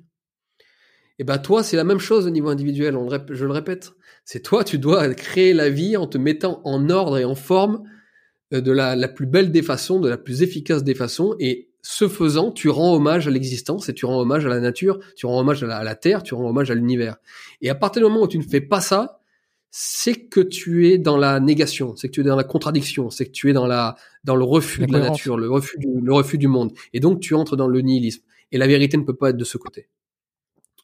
Et 1.19 1.25
ben 1.25 1.39
toi, 1.39 1.63
c'est 1.63 1.77
la 1.77 1.85
même 1.85 1.99
chose 1.99 2.27
au 2.27 2.31
niveau 2.31 2.49
individuel. 2.49 2.97
Je 3.31 3.45
le 3.45 3.53
répète, 3.53 3.93
c'est 4.25 4.41
toi, 4.41 4.65
tu 4.65 4.79
dois 4.79 5.13
créer 5.15 5.53
la 5.53 5.71
vie 5.71 5.97
en 5.97 6.07
te 6.07 6.19
mettant 6.19 6.61
en 6.65 6.89
ordre 6.91 7.19
et 7.19 7.25
en 7.25 7.35
forme 7.35 7.83
euh, 8.53 8.61
de 8.61 8.73
la 8.73 9.09
plus 9.09 9.27
belle 9.27 9.53
des 9.53 9.63
façons, 9.63 10.01
de 10.01 10.09
la 10.09 10.19
plus 10.19 10.43
efficace 10.43 10.83
des 10.83 10.95
façons, 10.95 11.37
et 11.39 11.71
ce 11.87 12.09
faisant, 12.09 12.51
tu 12.51 12.71
rends 12.71 12.95
hommage 12.95 13.29
à 13.29 13.31
l'existence 13.31 13.91
et 13.91 13.95
tu 13.95 14.07
rends 14.07 14.19
hommage 14.19 14.47
à 14.47 14.49
la 14.49 14.59
nature, 14.59 14.99
tu 15.17 15.27
rends 15.27 15.39
hommage 15.39 15.63
à 15.63 15.85
la, 15.85 15.95
terre, 15.95 16.23
tu 16.23 16.35
rends 16.35 16.49
hommage 16.49 16.71
à 16.71 16.75
l'univers. 16.75 17.17
Et 17.61 17.69
à 17.69 17.75
partir 17.75 18.01
du 18.01 18.09
moment 18.09 18.25
où 18.25 18.29
tu 18.29 18.39
ne 18.39 18.43
fais 18.43 18.63
pas 18.63 18.81
ça, 18.81 19.21
c'est 19.77 20.15
que 20.15 20.41
tu 20.41 20.89
es 20.89 20.99
dans 20.99 21.17
la 21.17 21.41
négation, 21.41 21.97
c'est 21.97 22.07
que 22.07 22.13
tu 22.13 22.21
es 22.21 22.23
dans 22.23 22.37
la 22.37 22.45
contradiction, 22.45 23.11
c'est 23.11 23.27
que 23.27 23.33
tu 23.33 23.51
es 23.51 23.53
dans 23.53 23.67
la 23.67 23.97
dans 24.23 24.37
le 24.37 24.45
refus 24.45 24.87
de 24.87 24.93
la 24.93 25.01
nature, 25.01 25.37
le 25.37 25.51
refus 25.51 25.79
du, 25.79 25.89
le 26.01 26.13
refus 26.13 26.39
du 26.39 26.47
monde. 26.47 26.73
Et 26.93 27.01
donc 27.01 27.19
tu 27.19 27.35
entres 27.35 27.57
dans 27.57 27.67
le 27.67 27.81
nihilisme. 27.81 28.23
Et 28.53 28.59
la 28.59 28.69
vérité 28.69 28.97
ne 28.97 29.03
peut 29.03 29.17
pas 29.17 29.31
être 29.31 29.37
de 29.37 29.43
ce 29.43 29.59
côté. 29.59 29.89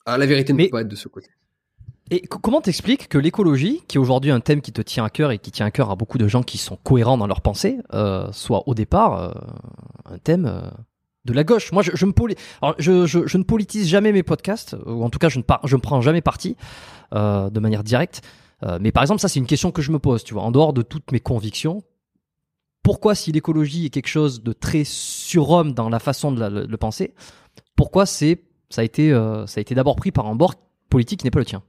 Ah, 0.06 0.18
la 0.18 0.26
vérité 0.26 0.52
ne 0.52 0.64
peut 0.64 0.70
pas 0.70 0.80
être 0.80 0.88
de 0.88 0.96
ce 0.96 1.06
côté. 1.06 1.28
Et 2.10 2.22
comment 2.22 2.60
t'expliques 2.60 3.08
que 3.08 3.16
l'écologie, 3.16 3.80
qui 3.86 3.96
est 3.96 4.00
aujourd'hui 4.00 4.32
un 4.32 4.40
thème 4.40 4.60
qui 4.60 4.72
te 4.72 4.82
tient 4.82 5.04
à 5.04 5.10
cœur 5.10 5.30
et 5.30 5.38
qui 5.38 5.52
tient 5.52 5.66
à 5.66 5.70
cœur 5.70 5.92
à 5.92 5.94
beaucoup 5.94 6.18
de 6.18 6.26
gens 6.26 6.42
qui 6.42 6.58
sont 6.58 6.76
cohérents 6.82 7.16
dans 7.16 7.28
leur 7.28 7.42
pensée, 7.42 7.78
euh, 7.94 8.26
soit 8.32 8.66
au 8.66 8.74
départ 8.74 9.22
euh, 9.22 9.30
un 10.06 10.18
thème 10.18 10.46
euh, 10.46 10.68
de 11.26 11.32
la 11.32 11.44
gauche? 11.44 11.70
Moi, 11.70 11.84
je, 11.84 11.92
je 11.94 12.06
me 12.06 12.12
Alors, 12.60 12.74
je, 12.80 13.06
je, 13.06 13.24
je, 13.24 13.38
ne 13.38 13.44
politise 13.44 13.86
jamais 13.86 14.10
mes 14.10 14.24
podcasts, 14.24 14.74
ou 14.84 15.04
en 15.04 15.10
tout 15.10 15.20
cas, 15.20 15.28
je 15.28 15.38
ne, 15.38 15.44
par... 15.44 15.64
je 15.64 15.76
ne 15.76 15.80
prends 15.80 16.00
jamais 16.00 16.22
parti 16.22 16.56
euh, 17.14 17.50
de 17.50 17.60
manière 17.60 17.84
directe. 17.84 18.22
Euh, 18.62 18.78
mais 18.80 18.92
par 18.92 19.02
exemple, 19.02 19.20
ça, 19.20 19.28
c'est 19.28 19.38
une 19.38 19.46
question 19.46 19.72
que 19.72 19.82
je 19.82 19.90
me 19.90 19.98
pose, 19.98 20.24
tu 20.24 20.34
vois, 20.34 20.42
en 20.42 20.50
dehors 20.50 20.72
de 20.72 20.82
toutes 20.82 21.12
mes 21.12 21.20
convictions. 21.20 21.82
Pourquoi, 22.82 23.14
si 23.14 23.32
l'écologie 23.32 23.86
est 23.86 23.90
quelque 23.90 24.08
chose 24.08 24.42
de 24.42 24.52
très 24.52 24.84
surhomme 24.84 25.72
dans 25.72 25.88
la 25.88 25.98
façon 25.98 26.32
de, 26.32 26.66
le 26.66 26.76
penser, 26.76 27.14
pourquoi 27.76 28.06
c'est 28.06 28.42
ça 28.70 28.82
a 28.82 28.84
été 28.84 29.12
euh, 29.12 29.46
ça 29.46 29.58
a 29.58 29.62
été 29.62 29.74
d'abord 29.74 29.96
pris 29.96 30.12
par 30.12 30.26
un 30.26 30.36
bord 30.36 30.54
politique 30.88 31.20
qui 31.20 31.26
n'est 31.26 31.30
pas 31.30 31.40
le 31.40 31.44
tien? 31.44 31.62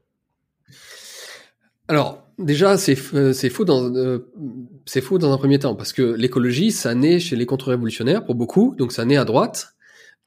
Alors, 1.87 2.23
déjà, 2.37 2.77
c'est 2.77 2.97
euh, 3.13 3.33
faux 3.49 3.65
dans 3.65 3.91
faux 5.01 5.17
dans 5.17 5.33
un 5.33 5.37
premier 5.37 5.59
temps 5.59 5.75
parce 5.75 5.93
que 5.93 6.01
l'écologie, 6.01 6.71
ça 6.71 6.95
naît 6.95 7.19
chez 7.19 7.35
les 7.35 7.45
contre-révolutionnaires 7.45 8.23
pour 8.23 8.35
beaucoup, 8.35 8.75
donc 8.77 8.91
ça 8.91 9.05
naît 9.05 9.17
à 9.17 9.25
droite. 9.25 9.75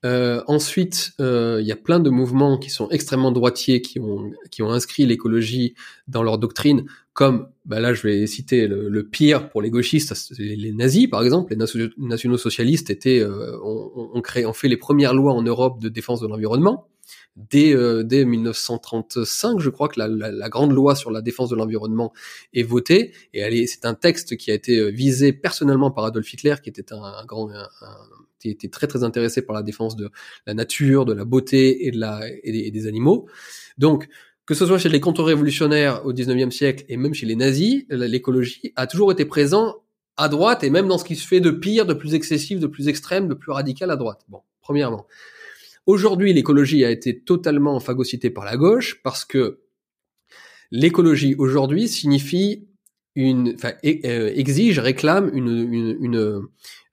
Euh, 0.04 0.42
ensuite, 0.46 1.12
il 1.18 1.64
y 1.64 1.72
a 1.72 1.76
plein 1.76 2.00
de 2.00 2.10
mouvements 2.10 2.58
qui 2.58 2.70
sont 2.70 2.88
extrêmement 2.90 3.32
droitiers 3.32 3.80
qui 3.80 3.98
ont 4.00 4.30
qui 4.50 4.62
ont 4.62 4.70
inscrit 4.70 5.06
l'écologie 5.06 5.74
dans 6.08 6.22
leur 6.22 6.38
doctrine, 6.38 6.84
comme 7.12 7.48
bah 7.64 7.80
là 7.80 7.94
je 7.94 8.02
vais 8.02 8.26
citer 8.26 8.66
le, 8.66 9.02
pire 9.02 9.48
pour 9.48 9.62
les 9.62 9.70
gauchistes, 9.70 10.14
les, 10.38 10.72
nazis 10.72 11.08
par 11.08 11.22
exemple, 11.22 11.54
les 11.54 11.88
nationaux 11.98 12.36
socialistes 12.36 12.90
étaient 12.90 13.24
ont, 13.24 14.10
ont 14.14 14.20
créé 14.20 14.46
ont 14.46 14.52
fait 14.52 14.68
les 14.68 14.76
premières 14.76 15.14
lois 15.14 15.32
en 15.32 15.42
Europe 15.42 15.80
de 15.80 15.88
défense 15.88 16.20
de 16.20 16.26
l'environnement. 16.26 16.88
Dès, 17.36 17.74
euh, 17.74 18.04
dès 18.04 18.24
1935, 18.24 19.58
je 19.58 19.68
crois 19.68 19.88
que 19.88 19.98
la, 19.98 20.06
la, 20.06 20.30
la, 20.30 20.48
grande 20.48 20.70
loi 20.72 20.94
sur 20.94 21.10
la 21.10 21.20
défense 21.20 21.50
de 21.50 21.56
l'environnement 21.56 22.12
est 22.52 22.62
votée. 22.62 23.12
Et 23.32 23.66
c'est 23.66 23.84
un 23.86 23.94
texte 23.94 24.36
qui 24.36 24.52
a 24.52 24.54
été 24.54 24.78
euh, 24.78 24.90
visé 24.90 25.32
personnellement 25.32 25.90
par 25.90 26.04
Adolf 26.04 26.32
Hitler, 26.32 26.54
qui 26.62 26.70
était 26.70 26.92
un, 26.92 27.02
un 27.02 27.24
grand, 27.24 27.50
un, 27.50 27.68
qui 28.44 28.50
était 28.50 28.68
très 28.68 28.86
très 28.86 29.04
intéressé 29.04 29.40
par 29.40 29.56
la 29.56 29.62
défense 29.62 29.96
de 29.96 30.10
la 30.46 30.52
nature, 30.52 31.06
de 31.06 31.14
la 31.14 31.24
beauté 31.24 31.86
et 31.86 31.90
de 31.90 31.98
la 31.98 32.20
et 32.42 32.70
des, 32.70 32.86
animaux. 32.86 33.26
Donc 33.78 34.06
que 34.44 34.52
ce 34.52 34.66
soit 34.66 34.76
chez 34.76 34.90
les 34.90 35.00
contre-révolutionnaires 35.00 36.04
au 36.04 36.12
19e 36.12 36.50
siècle 36.50 36.84
et 36.90 36.98
même 36.98 37.14
chez 37.14 37.24
les 37.24 37.36
nazis, 37.36 37.84
l'écologie 37.88 38.74
a 38.76 38.86
toujours 38.86 39.10
été 39.10 39.24
présent 39.24 39.76
à 40.18 40.28
droite 40.28 40.62
et 40.62 40.68
même 40.68 40.86
dans 40.86 40.98
ce 40.98 41.04
qui 41.04 41.16
se 41.16 41.26
fait 41.26 41.40
de 41.40 41.50
pire, 41.50 41.86
de 41.86 41.94
plus 41.94 42.14
excessif, 42.14 42.60
de 42.60 42.66
plus 42.66 42.88
extrême, 42.88 43.28
de 43.28 43.34
plus 43.34 43.50
radical 43.50 43.90
à 43.90 43.96
droite. 43.96 44.20
Bon, 44.28 44.42
premièrement. 44.60 45.06
Aujourd'hui, 45.86 46.34
l'écologie 46.34 46.84
a 46.84 46.90
été 46.90 47.18
totalement 47.18 47.80
phagocytée 47.80 48.28
par 48.28 48.44
la 48.44 48.58
gauche 48.58 49.00
parce 49.02 49.24
que 49.24 49.60
l'écologie 50.70 51.34
aujourd'hui 51.38 51.88
signifie 51.88 52.68
une, 53.14 53.54
enfin, 53.54 53.72
euh, 53.84 54.30
exige, 54.34 54.78
réclame 54.78 55.30
une, 55.32 55.48
une, 55.48 55.96
une, 56.00 56.42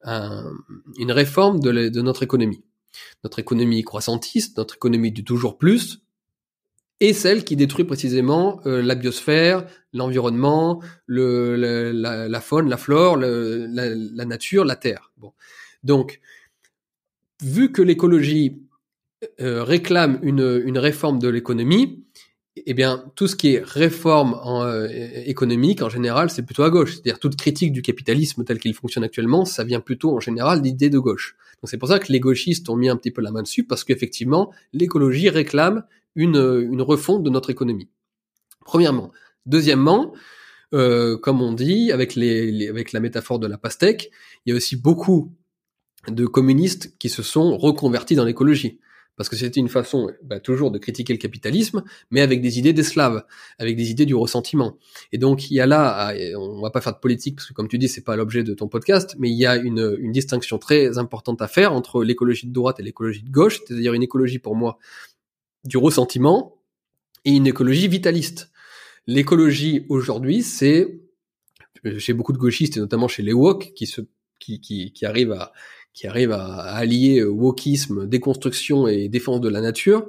une 0.04 1.12
réforme 1.12 1.60
de, 1.60 2.02
notre 2.02 2.24
économie. 2.24 2.64
Notre 3.24 3.40
économie 3.40 3.84
croissantiste, 3.84 4.58
notre 4.58 4.76
économie 4.76 5.12
du 5.12 5.24
toujours 5.24 5.58
plus, 5.58 6.02
et 7.00 7.14
celle 7.14 7.44
qui 7.44 7.56
détruit 7.56 7.86
précisément 7.86 8.62
euh, 8.68 8.82
la 8.82 8.94
biosphère, 8.94 9.66
l'environnement, 9.92 10.84
le, 11.08 11.56
la, 11.92 12.42
faune, 12.42 12.70
la 12.70 12.78
flore, 12.78 13.18
la, 13.18 14.26
nature, 14.26 14.66
la 14.66 14.76
terre. 14.76 15.12
Bon. 15.18 15.34
Donc, 15.84 16.20
vu 17.42 17.72
que 17.72 17.82
l'écologie 17.82 18.62
euh, 19.40 19.64
réclame 19.64 20.20
une 20.22 20.78
réforme 20.78 21.18
de 21.18 21.28
l'économie, 21.28 22.06
eh 22.58 22.74
bien, 22.74 23.06
tout 23.16 23.28
ce 23.28 23.36
qui 23.36 23.56
est 23.56 23.64
réforme 23.64 24.40
euh, 24.46 24.88
économique, 25.26 25.82
en 25.82 25.90
général, 25.90 26.30
c'est 26.30 26.44
plutôt 26.44 26.64
à 26.64 26.70
gauche. 26.70 26.94
C'est-à-dire 26.94 27.20
toute 27.20 27.38
critique 27.38 27.72
du 27.72 27.82
capitalisme 27.82 28.44
tel 28.44 28.60
qu'il 28.60 28.74
fonctionne 28.74 29.04
actuellement, 29.04 29.46
ça 29.46 29.64
vient 29.64 29.80
plutôt 29.80 30.16
en 30.16 30.20
général 30.20 30.62
d'idées 30.62 30.90
de 30.90 31.00
gauche. 31.00 31.38
Donc 31.62 31.70
c'est 31.70 31.78
pour 31.78 31.88
ça 31.88 32.00
que 32.00 32.12
les 32.12 32.20
gauchistes 32.20 32.70
ont 32.70 32.76
mis 32.76 32.90
un 32.90 32.98
petit 32.98 33.12
peu 33.12 33.22
la 33.22 33.32
main 33.32 33.42
dessus, 33.42 33.64
parce 33.64 33.84
qu'effectivement, 33.84 34.52
l'écologie 34.74 35.30
réclame 35.30 35.86
une, 36.16 36.68
une 36.70 36.82
refonte 36.82 37.24
de 37.24 37.30
notre 37.30 37.50
économie. 37.52 37.88
Premièrement. 38.66 39.12
Deuxièmement, 39.46 40.14
euh, 40.74 41.18
comme 41.18 41.42
on 41.42 41.54
dit, 41.54 41.92
avec, 41.92 42.18
avec 42.18 42.92
la 42.92 43.00
métaphore 43.00 43.40
de 43.40 43.48
la 43.48 43.58
pastèque, 43.58 44.12
il 44.46 44.50
y 44.50 44.54
a 44.54 44.56
aussi 44.56 44.76
beaucoup 44.76 45.32
de 46.08 46.26
communistes 46.26 46.98
qui 46.98 47.10
se 47.10 47.24
sont 47.24 47.58
reconvertis 47.58 48.16
dans 48.16 48.26
l'écologie 48.26 48.80
parce 49.22 49.30
que 49.30 49.36
c'était 49.36 49.60
une 49.60 49.70
façon 49.70 50.10
bah, 50.24 50.40
toujours 50.40 50.72
de 50.72 50.80
critiquer 50.80 51.14
le 51.14 51.20
capitalisme, 51.20 51.84
mais 52.10 52.22
avec 52.22 52.42
des 52.42 52.58
idées 52.58 52.74
d'esclaves, 52.74 53.24
avec 53.60 53.76
des 53.76 53.92
idées 53.92 54.08
du 54.08 54.16
ressentiment. 54.16 54.80
Et 55.12 55.20
donc 55.20 55.52
il 55.52 55.54
y 55.54 55.60
a 55.60 55.68
là, 55.68 56.12
on 56.40 56.60
va 56.60 56.72
pas 56.72 56.82
faire 56.82 56.94
de 56.94 56.98
politique 56.98 57.36
parce 57.36 57.48
que 57.48 57.54
comme 57.54 57.68
tu 57.68 57.78
dis, 57.78 57.88
c'est 57.88 58.04
pas 58.04 58.16
l'objet 58.16 58.42
de 58.42 58.56
ton 58.56 58.68
podcast, 58.68 59.16
mais 59.20 59.30
il 59.30 59.38
y 59.38 59.46
a 59.46 59.58
une, 59.58 60.12
distinction 60.12 60.58
très 60.58 60.98
importante 60.98 61.40
à 61.44 61.48
faire 61.48 61.72
entre 61.72 62.04
l'écologie 62.04 62.48
de 62.48 62.52
droite 62.52 62.80
et 62.80 62.84
l'écologie 62.84 63.22
de 63.22 63.30
gauche, 63.30 63.60
c'est-à-dire 63.60 63.94
une 63.94 64.02
écologie 64.02 64.40
pour 64.40 64.56
moi 64.56 64.80
du 65.66 65.78
ressentiment 65.78 66.58
et 67.24 67.30
une 67.30 67.46
écologie 67.46 67.90
vitaliste. 67.90 68.50
L'écologie 69.06 69.86
aujourd'hui, 69.88 70.42
c'est 70.42 71.00
chez 72.00 72.14
beaucoup 72.14 72.34
de 72.34 72.40
gauchistes 72.40 72.76
et 72.76 72.80
notamment 72.80 73.08
chez 73.08 73.22
les 73.22 73.34
woke 73.34 73.74
qui 73.76 73.86
se 73.86 74.02
qui, 74.40 74.60
qui, 74.62 74.92
qui 74.94 75.06
arrivent 75.06 75.34
à 75.34 75.54
qui 75.94 76.08
arrive 76.08 76.32
à, 76.32 76.62
allier 76.62 77.20
euh, 77.20 77.30
wokisme, 77.30 78.08
déconstruction 78.08 78.88
et 78.88 79.10
défense 79.10 79.42
de 79.42 79.50
la 79.50 79.62
nature. 79.62 80.08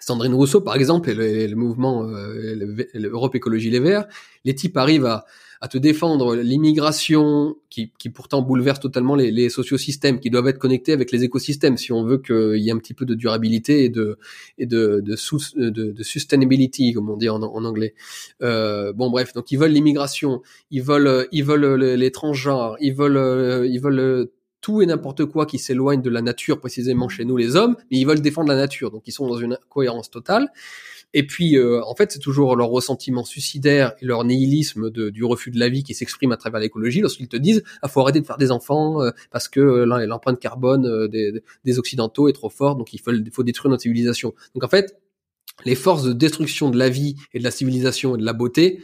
Sandrine 0.00 0.34
Rousseau, 0.34 0.60
par 0.60 0.76
exemple, 0.76 1.10
et 1.10 1.48
le, 1.48 1.56
mouvement 1.56 2.08
euh, 2.08 2.86
Europe 2.94 3.34
Écologie 3.34 3.70
Les 3.70 3.80
Verts, 3.80 4.06
les 4.44 4.54
types 4.54 4.76
arrivent 4.76 5.06
à, 5.06 5.26
à 5.60 5.68
te 5.68 5.76
défendre 5.76 6.36
l'immigration 6.36 7.56
qui, 7.68 7.92
qui, 7.98 8.10
pourtant 8.10 8.42
bouleverse 8.42 8.78
totalement 8.78 9.16
les, 9.16 9.32
les 9.32 9.48
sociosystèmes, 9.48 10.20
qui 10.20 10.30
doivent 10.30 10.46
être 10.46 10.58
connectés 10.58 10.92
avec 10.92 11.10
les 11.10 11.24
écosystèmes 11.24 11.76
si 11.76 11.92
on 11.92 12.04
veut 12.04 12.18
qu'il 12.18 12.58
y 12.58 12.68
ait 12.68 12.72
un 12.72 12.78
petit 12.78 12.94
peu 12.94 13.04
de 13.04 13.14
durabilité 13.14 13.84
et 13.84 13.88
de 13.88 14.18
et 14.56 14.66
de 14.66 15.02
de, 15.04 15.70
de, 15.70 15.90
de 15.90 16.02
sustainability 16.02 16.92
comme 16.92 17.10
on 17.10 17.16
dit 17.16 17.28
en, 17.28 17.42
en 17.42 17.64
anglais. 17.64 17.94
Euh, 18.42 18.92
bon 18.92 19.10
bref, 19.10 19.32
donc 19.32 19.50
ils 19.50 19.58
veulent 19.58 19.72
l'immigration, 19.72 20.42
ils 20.70 20.82
veulent 20.82 21.26
ils 21.32 21.44
veulent 21.44 21.74
les 21.74 22.10
transgenres, 22.12 22.76
ils 22.80 22.94
veulent 22.94 23.66
ils 23.66 23.80
veulent 23.80 24.30
tout 24.60 24.82
et 24.82 24.86
n'importe 24.86 25.24
quoi 25.26 25.46
qui 25.46 25.58
s'éloigne 25.58 26.02
de 26.02 26.10
la 26.10 26.22
nature 26.22 26.58
précisément 26.58 27.08
chez 27.08 27.24
nous 27.24 27.36
les 27.36 27.56
hommes, 27.56 27.76
mais 27.90 27.98
ils 27.98 28.06
veulent 28.06 28.20
défendre 28.20 28.48
la 28.48 28.56
nature, 28.56 28.90
donc 28.90 29.02
ils 29.06 29.12
sont 29.12 29.26
dans 29.26 29.38
une 29.38 29.58
cohérence 29.68 30.10
totale. 30.10 30.48
Et 31.14 31.26
puis, 31.26 31.56
euh, 31.56 31.82
en 31.84 31.94
fait, 31.94 32.12
c'est 32.12 32.18
toujours 32.18 32.54
leur 32.54 32.68
ressentiment 32.68 33.24
suicidaire 33.24 33.94
et 34.02 34.04
leur 34.04 34.24
nihilisme 34.24 34.90
du 34.90 35.24
refus 35.24 35.50
de 35.50 35.58
la 35.58 35.70
vie 35.70 35.82
qui 35.82 35.94
s'exprime 35.94 36.32
à 36.32 36.36
travers 36.36 36.60
l'écologie 36.60 37.00
lorsqu'ils 37.00 37.28
te 37.28 37.36
disent 37.36 37.62
ah 37.80 37.88
faut 37.88 38.00
arrêter 38.00 38.20
de 38.20 38.26
faire 38.26 38.36
des 38.36 38.50
enfants 38.50 39.02
euh, 39.02 39.10
parce 39.30 39.48
que 39.48 39.60
euh, 39.60 40.06
l'empreinte 40.06 40.38
carbone 40.38 41.08
des, 41.08 41.42
des, 41.64 41.78
occidentaux 41.78 42.28
est 42.28 42.34
trop 42.34 42.50
forte, 42.50 42.76
donc 42.76 42.92
il 42.92 43.00
faut, 43.00 43.12
faut 43.32 43.42
détruire 43.42 43.70
notre 43.70 43.82
civilisation. 43.82 44.34
Donc 44.54 44.64
en 44.64 44.68
fait, 44.68 44.98
les 45.64 45.74
forces 45.74 46.04
de 46.04 46.12
destruction 46.12 46.68
de 46.68 46.78
la 46.78 46.90
vie 46.90 47.16
et 47.32 47.38
de 47.38 47.44
la 47.44 47.50
civilisation 47.50 48.16
et 48.16 48.18
de 48.18 48.24
la 48.24 48.34
beauté 48.34 48.82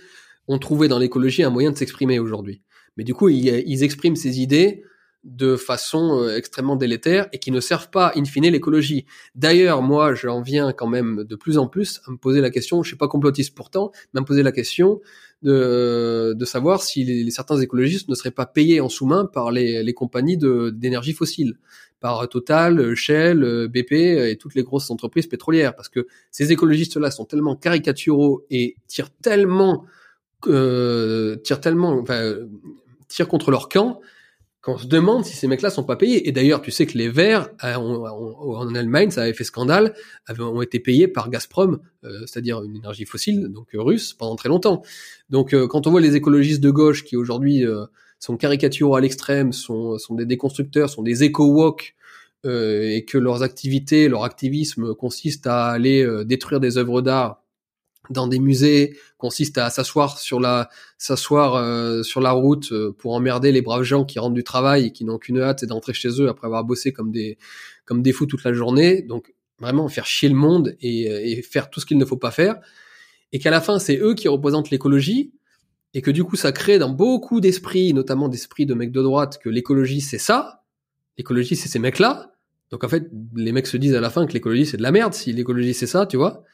ont 0.49 0.59
trouvé 0.59 0.89
dans 0.89 0.99
l'écologie 0.99 1.43
un 1.43 1.51
moyen 1.51 1.73
de 1.73 1.77
s'exprimer 1.77 2.19
aujourd'hui. 2.19 2.63
Mais 2.97 3.05
du 3.05 3.13
coup, 3.15 3.29
ils 3.29 3.83
expriment 3.83 4.17
ces 4.17 4.41
idées 4.41 4.85
de 5.25 5.57
façon 5.57 6.21
euh, 6.23 6.37
extrêmement 6.37 6.77
délétère 6.77 7.29
et 7.33 7.39
qui 7.39 7.51
ne 7.51 7.61
servent 7.61 7.91
pas, 7.91 8.13
in 8.15 8.25
fine, 8.25 8.45
l'écologie. 8.45 9.07
D'ailleurs, 9.35 9.83
moi, 9.83 10.15
j'en 10.15 10.43
viens 10.43 10.73
quand 10.73 10.87
même 10.87 11.25
de 11.25 11.37
plus 11.37 11.59
en 11.59 11.67
plus 11.67 12.01
à 12.07 12.11
me 12.11 12.17
poser 12.17 12.41
la 12.41 12.51
question, 12.51 12.83
je 12.83 12.89
suis 12.89 12.97
pas 12.97 13.09
complotiste 13.09 13.55
pourtant, 13.55 13.91
mais 14.13 14.19
à 14.19 14.21
me 14.21 14.27
poser 14.27 14.43
la 14.43 14.53
question 14.53 15.01
de, 15.43 16.35
de 16.37 16.45
savoir 16.45 16.83
si 16.83 17.05
les, 17.05 17.31
certains 17.31 17.59
écologistes 17.61 18.09
ne 18.09 18.15
seraient 18.15 18.31
pas 18.31 18.47
payés 18.47 18.81
en 18.81 18.89
sous-main 18.89 19.27
par 19.27 19.51
les, 19.51 19.83
les 19.83 19.95
compagnies 19.95 20.39
d'énergie 20.39 21.13
fossile, 21.13 21.55
par 22.01 22.29
Total, 22.29 22.95
Shell, 22.95 23.69
BP 23.69 23.93
et 23.93 24.37
toutes 24.39 24.55
les 24.55 24.63
grosses 24.63 24.91
entreprises 24.91 25.27
pétrolières, 25.27 25.75
parce 25.75 25.89
que 25.89 26.07
ces 26.31 26.53
écologistes-là 26.53 27.11
sont 27.11 27.25
tellement 27.25 27.57
caricaturaux 27.57 28.45
et 28.51 28.77
tirent 28.89 29.09
tellement, 29.23 29.87
euh, 30.47 31.37
tirent 31.37 31.63
tellement, 31.63 31.99
enfin, 31.99 32.35
tirent 33.09 33.29
contre 33.29 33.51
leur 33.51 33.71
camp 33.71 34.03
qu'on 34.65 34.79
se 34.79 34.87
demande 34.87 35.27
si 35.27 35.37
ces 35.37 35.47
mecs-là 35.47 35.69
sont 35.69 35.85
pas 35.85 35.97
payés. 35.97 36.27
Et 36.27 36.33
d'ailleurs, 36.33 36.63
tu 36.63 36.71
sais 36.71 36.87
que 36.87 36.97
les 36.97 37.11
Verts 37.11 37.51
euh, 37.65 37.75
en 37.75 38.75
Allemagne, 38.75 39.11
ça 39.11 39.23
avait 39.23 39.35
fait 39.35 39.45
scandale, 39.45 39.95
ont 40.39 40.63
été 40.63 40.81
payés 40.81 41.07
par 41.07 41.29
Gazprom, 41.29 41.81
euh, 42.05 42.21
c'est-à-dire 42.21 42.63
une 42.63 42.75
énergie 42.75 43.05
fossile, 43.05 43.49
donc 43.49 43.75
euh, 43.75 43.83
russe, 43.83 44.15
pendant 44.15 44.37
très 44.37 44.49
longtemps. 44.49 44.83
Donc, 45.29 45.55
quand 45.69 45.87
on 45.87 45.91
voit 45.91 46.01
les 46.01 46.17
écologistes 46.17 46.63
de 46.63 46.71
gauche 46.71 47.05
qui 47.05 47.17
aujourd'hui 47.17 47.65
sont 48.19 48.37
caricaturaux 48.37 48.97
à 48.97 49.01
l'extrême, 49.01 49.53
sont, 49.53 49.99
des 50.11 50.27
déconstructeurs, 50.27 50.89
sont 50.89 51.03
des 51.03 51.25
éco-woke, 51.25 51.95
et 52.45 53.07
que 53.09 53.17
leurs 53.17 53.43
activités, 53.43 54.09
leur 54.09 54.23
activisme 54.25 54.95
consiste 54.95 55.47
à 55.47 55.69
aller 55.69 56.07
détruire 56.27 56.61
des 56.61 56.77
œuvres 56.77 57.01
d'art 57.01 57.43
dans 58.11 58.27
des 58.27 58.39
musées 58.39 58.97
consiste 59.19 59.59
à 59.59 59.71
s'asseoir 59.71 60.19
sur 60.19 60.41
la 60.41 60.69
s'asseoir 60.99 61.55
euh, 61.55 62.03
sur 62.03 62.21
la 62.21 62.33
route 62.33 62.73
euh, 62.73 62.93
pour 62.93 63.15
emmerder 63.15 63.53
les 63.53 63.63
braves 63.63 63.83
gens 63.83 64.05
qui 64.05 64.19
rentrent 64.19 64.35
du 64.35 64.45
travail 64.45 64.87
et 64.87 64.93
qui 64.93 65.05
n'ont 65.05 65.19
qu'une 65.19 65.41
hâte 65.41 65.61
c'est 65.61 65.67
d'entrer 65.67 65.95
chez 65.95 66.21
eux 66.21 66.29
après 66.29 66.47
avoir 66.47 66.65
bossé 66.65 66.93
comme 66.93 67.11
des 67.11 67.39
comme 67.85 68.03
des 68.03 68.13
fous 68.13 68.27
toute 68.27 68.45
la 68.45 68.53
journée. 68.53 69.03
Donc 69.03 69.35
vraiment 69.59 69.89
faire 69.89 70.07
chier 70.07 70.29
le 70.29 70.35
monde 70.35 70.77
et, 70.81 71.11
euh, 71.11 71.21
et 71.23 71.43
faire 71.43 71.71
tout 71.71 71.81
ce 71.81 71.87
qu'il 71.87 71.99
ne 71.99 72.05
faut 72.05 72.17
pas 72.17 72.31
faire. 72.31 72.57
Et 73.33 73.39
qu'à 73.39 73.51
la 73.51 73.61
fin 73.61 73.79
c'est 73.79 73.99
eux 73.99 74.15
qui 74.15 74.29
représentent 74.29 74.71
l'écologie 74.71 75.33
et 75.95 76.03
que 76.03 76.11
du 76.11 76.25
coup 76.25 76.37
ça 76.37 76.53
crée 76.53 76.79
dans 76.79 76.91
beaucoup 76.91 77.41
d'esprits 77.41 77.95
notamment 77.95 78.29
d'esprits 78.29 78.67
de 78.67 78.75
mecs 78.75 78.93
de 78.93 79.03
droite 79.03 79.39
que 79.43 79.49
l'écologie 79.49 80.01
c'est 80.01 80.19
ça. 80.19 80.63
L'écologie 81.17 81.57
c'est 81.57 81.69
ces 81.69 81.79
mecs 81.79 81.99
là 81.99 82.35
donc 82.71 82.83
en 82.83 82.89
fait 82.89 83.09
les 83.37 83.53
mecs 83.53 83.67
se 83.67 83.77
disent 83.77 83.95
à 83.95 84.01
la 84.01 84.11
fin 84.11 84.27
que 84.27 84.33
l'écologie 84.33 84.67
c'est 84.67 84.77
de 84.77 84.83
la 84.83 84.91
merde 84.91 85.15
si 85.15 85.33
l'écologie 85.33 85.75
c'est 85.75 85.87
ça 85.87 86.07
tu 86.07 86.17
vois 86.17 86.45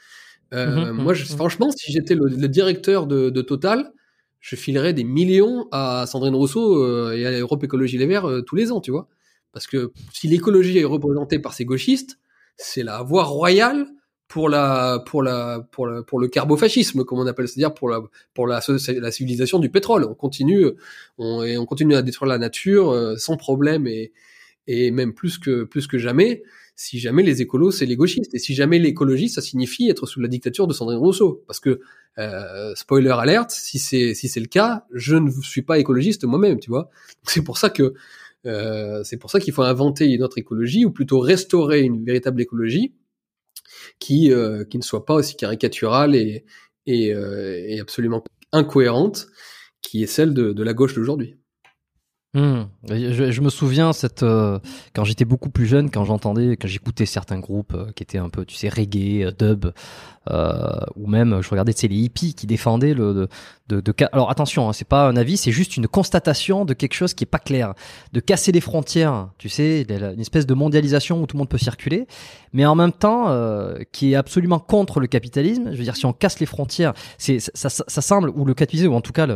euh, 0.52 0.92
mmh 0.92 0.96
moi, 0.96 1.14
je, 1.14 1.24
mmh 1.24 1.36
franchement, 1.36 1.70
si 1.70 1.92
j'étais 1.92 2.14
le, 2.14 2.26
le, 2.26 2.48
directeur 2.48 3.06
de, 3.06 3.30
de, 3.30 3.42
Total, 3.42 3.92
je 4.40 4.56
filerais 4.56 4.92
des 4.92 5.04
millions 5.04 5.68
à 5.70 6.06
Sandrine 6.06 6.34
Rousseau 6.34 6.82
euh, 6.82 7.16
et 7.16 7.26
à 7.26 7.38
Europe 7.38 7.62
Écologie 7.62 7.98
Les 7.98 8.06
Verts 8.06 8.28
euh, 8.28 8.42
tous 8.42 8.56
les 8.56 8.72
ans, 8.72 8.80
tu 8.80 8.90
vois. 8.90 9.08
Parce 9.52 9.66
que 9.66 9.92
si 10.12 10.28
l'écologie 10.28 10.78
est 10.78 10.84
représentée 10.84 11.38
par 11.38 11.54
ces 11.54 11.64
gauchistes, 11.64 12.18
c'est 12.56 12.82
la 12.82 13.02
voie 13.02 13.24
royale 13.24 13.86
pour 14.30 14.48
la 14.48 15.02
pour 15.04 15.24
la 15.24 15.66
pour 15.72 15.88
la, 15.88 16.04
pour 16.04 16.20
le 16.20 16.28
carbofascisme 16.28 17.04
comme 17.04 17.18
on 17.18 17.26
appelle 17.26 17.48
c'est-à-dire 17.48 17.74
pour 17.74 17.88
la 17.88 18.00
pour 18.32 18.46
la, 18.46 18.60
la 18.68 19.10
civilisation 19.10 19.58
du 19.58 19.70
pétrole. 19.70 20.04
On 20.04 20.14
continue 20.14 20.66
on 21.18 21.42
et 21.42 21.58
on 21.58 21.66
continue 21.66 21.96
à 21.96 22.02
détruire 22.02 22.28
la 22.28 22.38
nature 22.38 22.90
euh, 22.90 23.16
sans 23.16 23.36
problème 23.36 23.88
et 23.88 24.12
et 24.68 24.92
même 24.92 25.14
plus 25.14 25.38
que 25.38 25.64
plus 25.64 25.88
que 25.88 25.98
jamais 25.98 26.44
si 26.80 26.98
jamais 26.98 27.22
les 27.22 27.42
écolos, 27.42 27.72
c'est 27.72 27.84
les 27.84 27.94
gauchistes. 27.94 28.34
Et 28.34 28.38
si 28.38 28.54
jamais 28.54 28.78
l'écologie, 28.78 29.28
ça 29.28 29.42
signifie 29.42 29.90
être 29.90 30.06
sous 30.06 30.18
la 30.18 30.28
dictature 30.28 30.66
de 30.66 30.72
Sandrine 30.72 30.98
Rousseau. 30.98 31.44
Parce 31.46 31.60
que, 31.60 31.80
euh, 32.16 32.74
spoiler 32.74 33.10
alerte, 33.10 33.50
si 33.50 33.78
c'est 33.78 34.14
si 34.14 34.28
c'est 34.28 34.40
le 34.40 34.46
cas, 34.46 34.86
je 34.94 35.14
ne 35.16 35.30
suis 35.42 35.60
pas 35.60 35.78
écologiste 35.78 36.24
moi-même, 36.24 36.58
tu 36.58 36.70
vois. 36.70 36.88
C'est 37.24 37.42
pour 37.44 37.58
ça 37.58 37.68
que 37.68 37.92
euh, 38.46 39.04
c'est 39.04 39.18
pour 39.18 39.30
ça 39.30 39.40
qu'il 39.40 39.52
faut 39.52 39.62
inventer 39.62 40.06
une 40.06 40.22
autre 40.22 40.38
écologie, 40.38 40.86
ou 40.86 40.90
plutôt 40.90 41.20
restaurer 41.20 41.82
une 41.82 42.02
véritable 42.02 42.40
écologie 42.40 42.94
qui 43.98 44.32
euh, 44.32 44.64
qui 44.64 44.78
ne 44.78 44.82
soit 44.82 45.04
pas 45.04 45.14
aussi 45.14 45.36
caricaturale 45.36 46.14
et 46.16 46.46
et, 46.86 47.80
absolument 47.80 48.24
incohérente, 48.52 49.28
qui 49.82 50.02
est 50.02 50.06
celle 50.06 50.32
de 50.34 50.62
la 50.62 50.74
gauche 50.74 50.94
d'aujourd'hui. 50.94 51.36
Hmm. 52.32 52.66
Je, 52.88 53.40
me 53.40 53.50
souviens 53.50 53.90
euh, 54.22 54.58
quand 54.94 55.02
j'étais 55.02 55.24
beaucoup 55.24 55.50
plus 55.50 55.66
jeune, 55.66 55.90
quand 55.90 56.04
j'entendais, 56.04 56.56
quand 56.56 56.68
j'écoutais 56.68 57.04
certains 57.04 57.40
groupes 57.40 57.74
euh, 57.74 57.90
qui 57.96 58.04
étaient 58.04 58.18
un 58.18 58.28
peu, 58.28 58.44
tu 58.44 58.54
sais, 58.54 58.68
reggae, 58.68 59.24
euh, 59.24 59.32
dub, 59.36 59.72
ou 60.94 61.08
même 61.08 61.42
je 61.42 61.50
regardais, 61.50 61.74
tu 61.74 61.80
sais, 61.80 61.88
les 61.88 61.96
hippies 61.96 62.34
qui 62.34 62.46
défendaient 62.46 62.94
le, 62.94 63.26
de, 63.68 63.80
de, 63.80 63.94
alors 64.12 64.30
attention, 64.30 64.68
hein, 64.68 64.72
c'est 64.72 64.86
pas 64.86 65.08
un 65.08 65.16
avis, 65.16 65.36
c'est 65.36 65.50
juste 65.50 65.76
une 65.76 65.88
constatation 65.88 66.64
de 66.64 66.72
quelque 66.72 66.94
chose 66.94 67.14
qui 67.14 67.24
est 67.24 67.26
pas 67.26 67.40
clair, 67.40 67.74
de 68.12 68.20
casser 68.20 68.52
les 68.52 68.60
frontières, 68.60 69.30
tu 69.38 69.48
sais, 69.48 69.84
une 69.88 70.20
espèce 70.20 70.46
de 70.46 70.54
mondialisation 70.54 71.20
où 71.20 71.26
tout 71.26 71.36
le 71.36 71.40
monde 71.40 71.48
peut 71.48 71.58
circuler, 71.58 72.06
mais 72.52 72.64
en 72.64 72.76
même 72.76 72.92
temps 72.92 73.34
qui 73.90 74.12
est 74.12 74.14
absolument 74.14 74.60
contre 74.60 75.00
le 75.00 75.08
capitalisme. 75.08 75.72
Je 75.72 75.76
veux 75.76 75.84
dire, 75.84 75.96
si 75.96 76.06
on 76.06 76.12
casse 76.12 76.38
les 76.38 76.46
frontières, 76.46 76.92
ça, 77.18 77.32
ça, 77.54 77.68
ça, 77.68 78.00
semble 78.00 78.30
ou 78.30 78.44
le 78.44 78.54
capitalisme 78.54 78.92
ou 78.92 78.96
en 78.96 79.00
tout 79.00 79.12
cas 79.12 79.26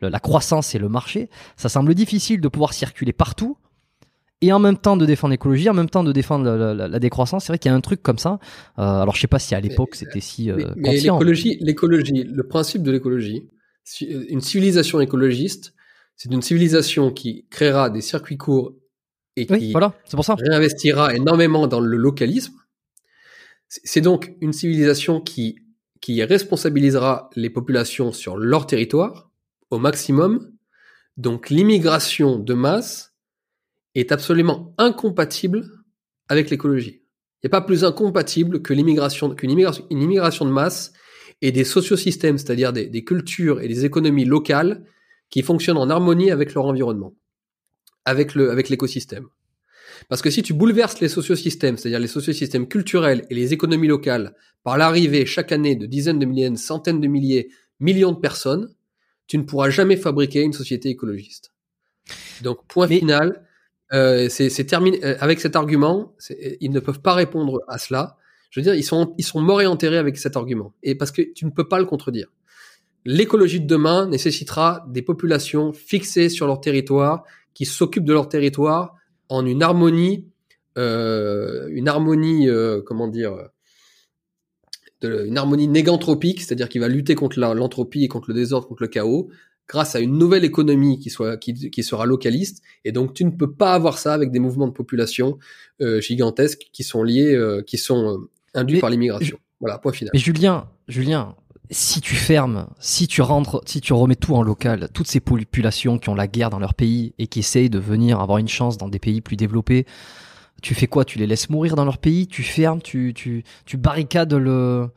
la 0.00 0.20
croissance 0.20 0.74
et 0.74 0.78
le 0.78 0.88
marché, 0.88 1.28
ça 1.56 1.68
semble 1.68 1.94
difficile 1.94 2.37
de 2.40 2.48
pouvoir 2.48 2.72
circuler 2.72 3.12
partout 3.12 3.56
et 4.40 4.52
en 4.52 4.58
même 4.58 4.76
temps 4.76 4.96
de 4.96 5.04
défendre 5.04 5.32
l'écologie, 5.32 5.68
en 5.68 5.74
même 5.74 5.90
temps 5.90 6.04
de 6.04 6.12
défendre 6.12 6.44
la, 6.44 6.74
la, 6.74 6.88
la 6.88 6.98
décroissance. 6.98 7.44
C'est 7.44 7.52
vrai 7.52 7.58
qu'il 7.58 7.70
y 7.70 7.72
a 7.72 7.76
un 7.76 7.80
truc 7.80 8.02
comme 8.02 8.18
ça. 8.18 8.38
Euh, 8.78 8.82
alors 8.82 9.14
je 9.16 9.20
sais 9.20 9.26
pas 9.26 9.38
si 9.38 9.54
à 9.54 9.60
l'époque 9.60 9.94
c'était 9.94 10.20
si 10.20 10.50
euh, 10.50 10.56
mais, 10.56 10.92
mais 10.92 10.96
l'écologie, 10.96 11.58
l'écologie, 11.60 12.24
le 12.24 12.46
principe 12.46 12.82
de 12.82 12.92
l'écologie, 12.92 13.48
euh, 14.02 14.24
une 14.28 14.40
civilisation 14.40 15.00
écologiste, 15.00 15.74
c'est 16.16 16.32
une 16.32 16.42
civilisation 16.42 17.12
qui 17.12 17.46
créera 17.50 17.90
des 17.90 18.00
circuits 18.00 18.36
courts 18.36 18.74
et 19.36 19.46
qui 19.46 19.72
voilà, 19.72 19.94
pour 20.10 20.24
ça. 20.24 20.34
réinvestira 20.38 21.14
énormément 21.14 21.66
dans 21.66 21.80
le 21.80 21.96
localisme. 21.96 22.54
C'est 23.68 24.00
donc 24.00 24.34
une 24.40 24.52
civilisation 24.52 25.20
qui, 25.20 25.60
qui 26.00 26.22
responsabilisera 26.24 27.28
les 27.36 27.50
populations 27.50 28.12
sur 28.12 28.36
leur 28.36 28.66
territoire 28.66 29.30
au 29.70 29.78
maximum. 29.78 30.50
Donc 31.18 31.50
l'immigration 31.50 32.38
de 32.38 32.54
masse 32.54 33.12
est 33.96 34.12
absolument 34.12 34.72
incompatible 34.78 35.68
avec 36.28 36.48
l'écologie. 36.48 37.02
Il 37.42 37.46
n'y 37.46 37.48
a 37.48 37.50
pas 37.50 37.60
plus 37.60 37.84
incompatible 37.84 38.62
que 38.62 38.72
l'immigration, 38.72 39.34
qu'une 39.34 39.50
immigration, 39.50 40.44
de 40.44 40.50
masse 40.50 40.92
et 41.42 41.50
des 41.50 41.64
sociosystèmes, 41.64 42.38
c'est-à-dire 42.38 42.72
des, 42.72 43.04
cultures 43.04 43.60
et 43.60 43.68
des 43.68 43.84
économies 43.84 44.24
locales 44.24 44.84
qui 45.28 45.42
fonctionnent 45.42 45.76
en 45.76 45.90
harmonie 45.90 46.30
avec 46.30 46.54
leur 46.54 46.66
environnement, 46.66 47.14
avec 48.04 48.36
avec 48.36 48.68
l'écosystème. 48.68 49.26
Parce 50.08 50.22
que 50.22 50.30
si 50.30 50.44
tu 50.44 50.54
bouleverses 50.54 51.00
les 51.00 51.08
sociosystèmes, 51.08 51.76
c'est-à-dire 51.76 51.98
les 51.98 52.06
sociosystèmes 52.06 52.68
culturels 52.68 53.26
et 53.28 53.34
les 53.34 53.52
économies 53.52 53.88
locales, 53.88 54.36
par 54.62 54.78
l'arrivée 54.78 55.26
chaque 55.26 55.50
année 55.50 55.74
de 55.74 55.86
dizaines 55.86 56.20
de 56.20 56.26
milliers, 56.26 56.54
centaines 56.56 57.00
de 57.00 57.08
milliers, 57.08 57.50
millions 57.80 58.12
de 58.12 58.18
personnes, 58.18 58.68
tu 59.28 59.38
ne 59.38 59.44
pourras 59.44 59.70
jamais 59.70 59.96
fabriquer 59.96 60.42
une 60.42 60.52
société 60.52 60.88
écologiste. 60.88 61.52
Donc, 62.42 62.66
point 62.66 62.88
final, 62.88 63.44
euh, 63.92 64.28
c'est 64.28 64.64
terminé. 64.64 65.04
Euh, 65.04 65.16
avec 65.20 65.40
cet 65.40 65.54
argument, 65.54 66.16
ils 66.60 66.70
ne 66.70 66.80
peuvent 66.80 67.00
pas 67.00 67.14
répondre 67.14 67.60
à 67.68 67.78
cela. 67.78 68.16
Je 68.50 68.58
veux 68.58 68.64
dire, 68.64 68.74
ils 68.74 68.84
sont, 68.84 69.14
ils 69.18 69.24
sont 69.24 69.40
morts 69.40 69.60
et 69.60 69.66
enterrés 69.66 69.98
avec 69.98 70.16
cet 70.16 70.36
argument. 70.36 70.74
Et 70.82 70.94
parce 70.94 71.12
que 71.12 71.22
tu 71.22 71.44
ne 71.44 71.50
peux 71.50 71.68
pas 71.68 71.78
le 71.78 71.84
contredire. 71.84 72.28
L'écologie 73.04 73.60
de 73.60 73.66
demain 73.66 74.06
nécessitera 74.06 74.84
des 74.88 75.02
populations 75.02 75.72
fixées 75.72 76.28
sur 76.28 76.46
leur 76.46 76.60
territoire, 76.60 77.24
qui 77.54 77.64
s'occupent 77.64 78.04
de 78.04 78.12
leur 78.12 78.28
territoire 78.28 78.96
en 79.28 79.44
une 79.44 79.62
harmonie, 79.62 80.26
euh, 80.78 81.68
une 81.70 81.88
harmonie, 81.88 82.48
euh, 82.48 82.80
comment 82.82 83.08
dire, 83.08 83.36
de, 85.00 85.24
une 85.26 85.38
harmonie 85.38 85.68
négantropique, 85.68 86.42
c'est-à-dire 86.42 86.68
qui 86.68 86.78
va 86.78 86.88
lutter 86.88 87.14
contre 87.14 87.38
l'entropie 87.38 88.04
et 88.04 88.08
contre 88.08 88.30
le 88.30 88.34
désordre, 88.34 88.68
contre 88.68 88.82
le 88.82 88.88
chaos, 88.88 89.30
grâce 89.68 89.94
à 89.94 90.00
une 90.00 90.16
nouvelle 90.18 90.44
économie 90.44 90.98
qui 90.98 91.10
soit 91.10 91.36
qui, 91.36 91.70
qui, 91.70 91.82
sera 91.82 92.06
localiste 92.06 92.62
et 92.84 92.92
donc 92.92 93.12
tu 93.14 93.24
ne 93.24 93.30
peux 93.30 93.52
pas 93.52 93.74
avoir 93.74 93.98
ça 93.98 94.14
avec 94.14 94.30
des 94.30 94.38
mouvements 94.38 94.66
de 94.66 94.72
population 94.72 95.38
euh, 95.82 96.00
gigantesques 96.00 96.68
qui 96.72 96.82
sont 96.82 97.02
liés 97.02 97.34
euh, 97.34 97.62
qui 97.62 97.76
sont 97.76 98.14
euh, 98.14 98.30
induits 98.54 98.80
par 98.80 98.90
l'immigration. 98.90 99.38
Voilà, 99.60 99.78
point 99.78 99.92
final. 99.92 100.10
Mais 100.14 100.20
Julien, 100.20 100.68
Julien, 100.86 101.34
si 101.70 102.00
tu 102.00 102.14
fermes, 102.14 102.68
si 102.78 103.08
tu 103.08 103.20
rentres, 103.22 103.60
si 103.66 103.80
tu 103.80 103.92
remets 103.92 104.16
tout 104.16 104.34
en 104.34 104.42
local, 104.42 104.88
toutes 104.94 105.08
ces 105.08 105.20
populations 105.20 105.98
qui 105.98 106.08
ont 106.08 106.14
la 106.14 106.28
guerre 106.28 106.50
dans 106.50 106.58
leur 106.58 106.74
pays 106.74 107.12
et 107.18 107.26
qui 107.26 107.40
essayent 107.40 107.70
de 107.70 107.78
venir 107.78 108.20
avoir 108.20 108.38
une 108.38 108.48
chance 108.48 108.78
dans 108.78 108.88
des 108.88 108.98
pays 108.98 109.20
plus 109.20 109.36
développés, 109.36 109.84
tu 110.62 110.74
fais 110.74 110.86
quoi? 110.86 111.04
Tu 111.04 111.18
les 111.18 111.26
laisses 111.26 111.50
mourir 111.50 111.76
dans 111.76 111.84
leur 111.84 111.98
pays? 111.98 112.26
Tu 112.26 112.42
fermes? 112.42 112.82
Tu 112.82 113.12
tu 113.14 113.44
tu 113.64 113.76
barricades 113.76 114.34
le 114.34 114.88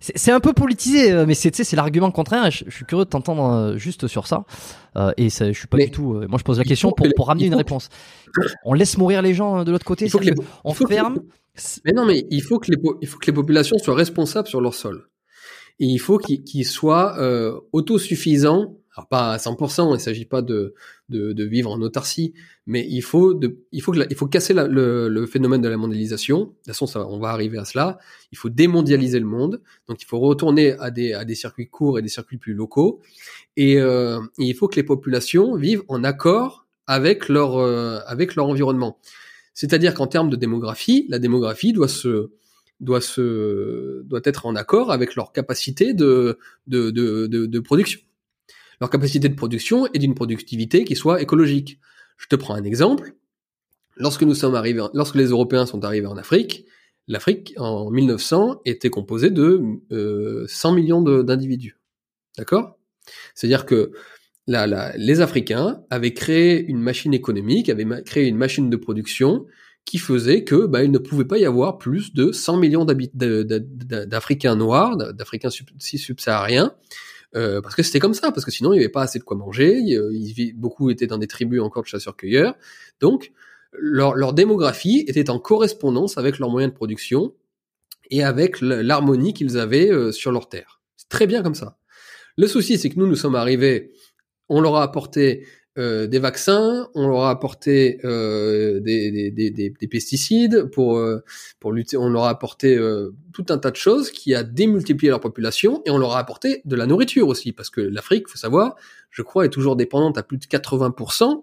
c'est 0.00 0.30
un 0.32 0.40
peu 0.40 0.52
politisé, 0.52 1.12
euh, 1.12 1.24
mais 1.26 1.34
c'est 1.34 1.54
c'est 1.54 1.76
l'argument 1.76 2.10
contraire. 2.10 2.50
Je, 2.50 2.64
je, 2.66 2.74
suis 2.74 2.84
curieux 2.84 3.04
de 3.04 3.10
t'entendre 3.10 3.44
euh, 3.44 3.76
juste 3.76 4.06
sur 4.06 4.26
ça. 4.26 4.44
Euh, 4.96 5.12
et 5.16 5.30
ça, 5.30 5.50
je 5.50 5.58
suis 5.58 5.66
pas 5.66 5.78
du 5.78 5.90
tout. 5.90 6.20
moi, 6.28 6.38
je 6.38 6.44
pose 6.44 6.58
la 6.58 6.64
question 6.64 6.92
pour, 6.92 7.06
pour 7.16 7.28
ramener 7.28 7.46
une 7.46 7.54
réponse. 7.54 7.88
On 8.64 8.74
laisse 8.74 8.98
mourir 8.98 9.22
les 9.22 9.34
gens 9.34 9.64
de 9.64 9.70
l'autre 9.70 9.86
côté. 9.86 10.08
on 10.64 10.74
ferme. 10.74 11.20
Mais 11.84 11.92
non, 11.92 12.04
mais 12.04 12.26
il 12.30 12.42
faut 12.42 12.58
que 12.58 12.70
les 12.70 12.78
il 13.00 13.08
faut 13.08 13.18
que 13.18 13.26
les 13.26 13.32
populations 13.32 13.78
soient 13.78 13.94
responsables 13.94 14.48
sur 14.48 14.60
leur 14.60 14.74
sol. 14.74 15.08
Et 15.80 15.86
il 15.86 15.98
faut 15.98 16.18
qu'ils 16.18 16.66
soient 16.66 17.16
autosuffisants 17.72 18.76
Alors 18.96 19.08
pas 19.08 19.32
à 19.32 19.36
100%, 19.38 19.88
il 19.88 19.92
ne 19.94 19.98
s'agit 19.98 20.24
pas 20.24 20.40
de, 20.40 20.74
vivre 21.08 21.72
en 21.72 21.80
autarcie, 21.80 22.32
mais 22.66 22.86
il 22.88 23.02
faut, 23.02 23.34
de, 23.34 23.58
faut, 23.82 24.26
casser 24.28 24.54
le, 24.54 25.26
phénomène 25.26 25.60
de 25.60 25.68
la 25.68 25.76
mondialisation. 25.76 26.38
De 26.38 26.44
toute 26.44 26.66
façon, 26.66 26.86
on 27.08 27.18
va 27.18 27.30
arriver 27.30 27.58
à 27.58 27.64
cela. 27.64 27.98
Il 28.30 28.38
faut 28.38 28.50
démondialiser 28.50 29.18
le 29.18 29.26
monde. 29.26 29.60
Donc 29.88 30.00
il 30.00 30.06
faut 30.06 30.20
retourner 30.20 30.72
à 30.78 30.92
des, 30.92 31.34
circuits 31.34 31.68
courts 31.68 31.98
et 31.98 32.02
des 32.02 32.08
circuits 32.08 32.38
plus 32.38 32.54
locaux. 32.54 33.00
Et, 33.56 33.80
euh, 33.80 34.20
et 34.38 34.44
il 34.44 34.54
faut 34.54 34.68
que 34.68 34.76
les 34.76 34.84
populations 34.84 35.56
vivent 35.56 35.82
en 35.88 36.04
accord 36.04 36.66
avec 36.86 37.28
leur, 37.28 37.58
euh, 37.58 37.98
avec 38.06 38.36
leur 38.36 38.46
environnement. 38.46 38.98
C'est-à-dire 39.54 39.94
qu'en 39.94 40.06
termes 40.06 40.30
de 40.30 40.36
démographie, 40.36 41.06
la 41.08 41.18
démographie 41.18 41.72
doit 41.72 41.88
être 44.24 44.46
en 44.46 44.54
accord 44.54 44.92
avec 44.92 45.16
leur 45.16 45.32
capacité 45.32 45.94
de 45.94 46.38
production 47.58 48.00
leur 48.80 48.90
capacité 48.90 49.28
de 49.28 49.34
production 49.34 49.86
et 49.92 49.98
d'une 49.98 50.14
productivité 50.14 50.84
qui 50.84 50.96
soit 50.96 51.22
écologique. 51.22 51.78
Je 52.16 52.26
te 52.26 52.36
prends 52.36 52.54
un 52.54 52.64
exemple. 52.64 53.14
Lorsque 53.96 54.22
nous 54.22 54.34
sommes 54.34 54.54
arrivés, 54.54 54.82
lorsque 54.94 55.14
les 55.14 55.26
Européens 55.26 55.66
sont 55.66 55.84
arrivés 55.84 56.06
en 56.06 56.16
Afrique, 56.16 56.66
l'Afrique 57.06 57.54
en 57.58 57.90
1900 57.90 58.62
était 58.64 58.90
composée 58.90 59.30
de 59.30 59.62
euh, 59.92 60.46
100 60.48 60.72
millions 60.72 61.02
d'individus. 61.02 61.78
D'accord? 62.38 62.78
C'est-à-dire 63.34 63.66
que 63.66 63.92
la, 64.46 64.96
les 64.96 65.20
Africains 65.20 65.82
avaient 65.90 66.12
créé 66.12 66.64
une 66.64 66.80
machine 66.80 67.14
économique, 67.14 67.68
avaient 67.68 67.86
créé 68.04 68.26
une 68.26 68.36
machine 68.36 68.68
de 68.68 68.76
production 68.76 69.46
qui 69.84 69.98
faisait 69.98 70.44
que 70.44 70.66
bah, 70.66 70.82
il 70.82 70.90
ne 70.90 70.98
pouvait 70.98 71.24
pas 71.24 71.38
y 71.38 71.44
avoir 71.44 71.78
plus 71.78 72.14
de 72.14 72.32
100 72.32 72.56
millions 72.56 72.84
d'Africains 72.84 74.56
noirs, 74.56 74.96
d'Africains 74.96 75.50
subsahariens, 75.50 76.74
euh, 77.36 77.60
parce 77.60 77.74
que 77.74 77.82
c'était 77.82 77.98
comme 77.98 78.14
ça, 78.14 78.30
parce 78.30 78.44
que 78.44 78.50
sinon 78.50 78.72
il 78.72 78.76
n'y 78.76 78.84
avait 78.84 78.92
pas 78.92 79.02
assez 79.02 79.18
de 79.18 79.24
quoi 79.24 79.36
manger, 79.36 79.78
il, 79.78 80.52
beaucoup 80.56 80.90
étaient 80.90 81.06
dans 81.06 81.18
des 81.18 81.26
tribus 81.26 81.60
encore 81.60 81.82
de 81.82 81.88
chasseurs-cueilleurs, 81.88 82.54
donc 83.00 83.32
leur, 83.72 84.14
leur, 84.14 84.32
démographie 84.34 85.04
était 85.08 85.30
en 85.30 85.38
correspondance 85.38 86.16
avec 86.16 86.38
leurs 86.38 86.50
moyens 86.50 86.72
de 86.72 86.76
production 86.76 87.34
et 88.10 88.22
avec 88.22 88.60
l'harmonie 88.60 89.34
qu'ils 89.34 89.58
avaient 89.58 89.90
euh, 89.90 90.12
sur 90.12 90.30
leur 90.30 90.48
terre. 90.48 90.80
C'est 90.96 91.08
très 91.08 91.26
bien 91.26 91.42
comme 91.42 91.54
ça. 91.54 91.78
Le 92.36 92.46
souci, 92.46 92.78
c'est 92.78 92.90
que 92.90 92.98
nous, 92.98 93.06
nous 93.06 93.16
sommes 93.16 93.34
arrivés, 93.34 93.92
on 94.48 94.60
leur 94.60 94.76
a 94.76 94.82
apporté 94.82 95.46
euh, 95.76 96.06
des 96.06 96.20
vaccins, 96.20 96.88
on 96.94 97.08
leur 97.08 97.24
a 97.24 97.30
apporté 97.30 97.98
euh, 98.04 98.78
des, 98.78 99.10
des, 99.10 99.50
des, 99.50 99.70
des, 99.70 99.88
pesticides 99.88 100.64
pour 100.70 100.96
euh, 100.98 101.24
pour 101.58 101.72
lutter, 101.72 101.96
on 101.96 102.08
leur 102.08 102.24
a 102.24 102.30
apporté 102.30 102.76
euh, 102.76 103.12
tout 103.32 103.46
un 103.48 103.58
tas 103.58 103.72
de 103.72 103.76
choses 103.76 104.12
qui 104.12 104.34
a 104.34 104.44
démultiplié 104.44 105.10
leur 105.10 105.20
population 105.20 105.82
et 105.84 105.90
on 105.90 105.98
leur 105.98 106.12
a 106.12 106.20
apporté 106.20 106.62
de 106.64 106.76
la 106.76 106.86
nourriture 106.86 107.26
aussi 107.26 107.52
parce 107.52 107.70
que 107.70 107.80
l'Afrique, 107.80 108.28
faut 108.28 108.38
savoir, 108.38 108.76
je 109.10 109.22
crois, 109.22 109.44
est 109.46 109.50
toujours 109.50 109.74
dépendante 109.74 110.16
à 110.16 110.22
plus 110.22 110.38
de 110.38 110.44
80% 110.44 111.42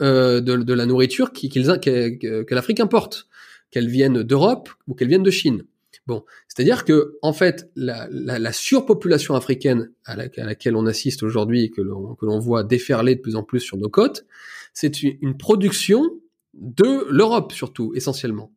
de, 0.00 0.40
de, 0.40 0.74
la 0.74 0.86
nourriture 0.86 1.32
que 1.32 2.54
l'Afrique 2.54 2.80
importe, 2.80 3.28
qu'elle 3.70 3.88
vienne 3.88 4.24
d'Europe 4.24 4.70
ou 4.88 4.94
qu'elle 4.94 5.06
vienne 5.06 5.22
de 5.22 5.30
Chine. 5.30 5.64
Bon, 6.06 6.24
c'est-à-dire 6.48 6.84
que 6.84 7.16
en 7.22 7.32
fait, 7.32 7.70
la, 7.76 8.08
la, 8.10 8.38
la 8.38 8.52
surpopulation 8.52 9.36
africaine 9.36 9.92
à, 10.04 10.16
laquelle 10.16 10.74
on 10.74 10.86
assiste 10.86 11.22
aujourd'hui 11.22 11.64
et 11.64 11.70
que 11.70 11.80
l'on 11.80 12.38
voit 12.40 12.64
déferler 12.64 13.14
de 13.14 13.20
plus 13.20 13.36
en 13.36 13.44
plus 13.44 13.60
sur 13.60 13.76
nos 13.76 13.88
côtes, 13.88 14.26
c'est 14.74 15.02
une, 15.02 15.36
production 15.36 16.10
de 16.54 17.06
l'Europe 17.08 17.52
surtout, 17.52 17.92
essentiellement. 17.94 18.52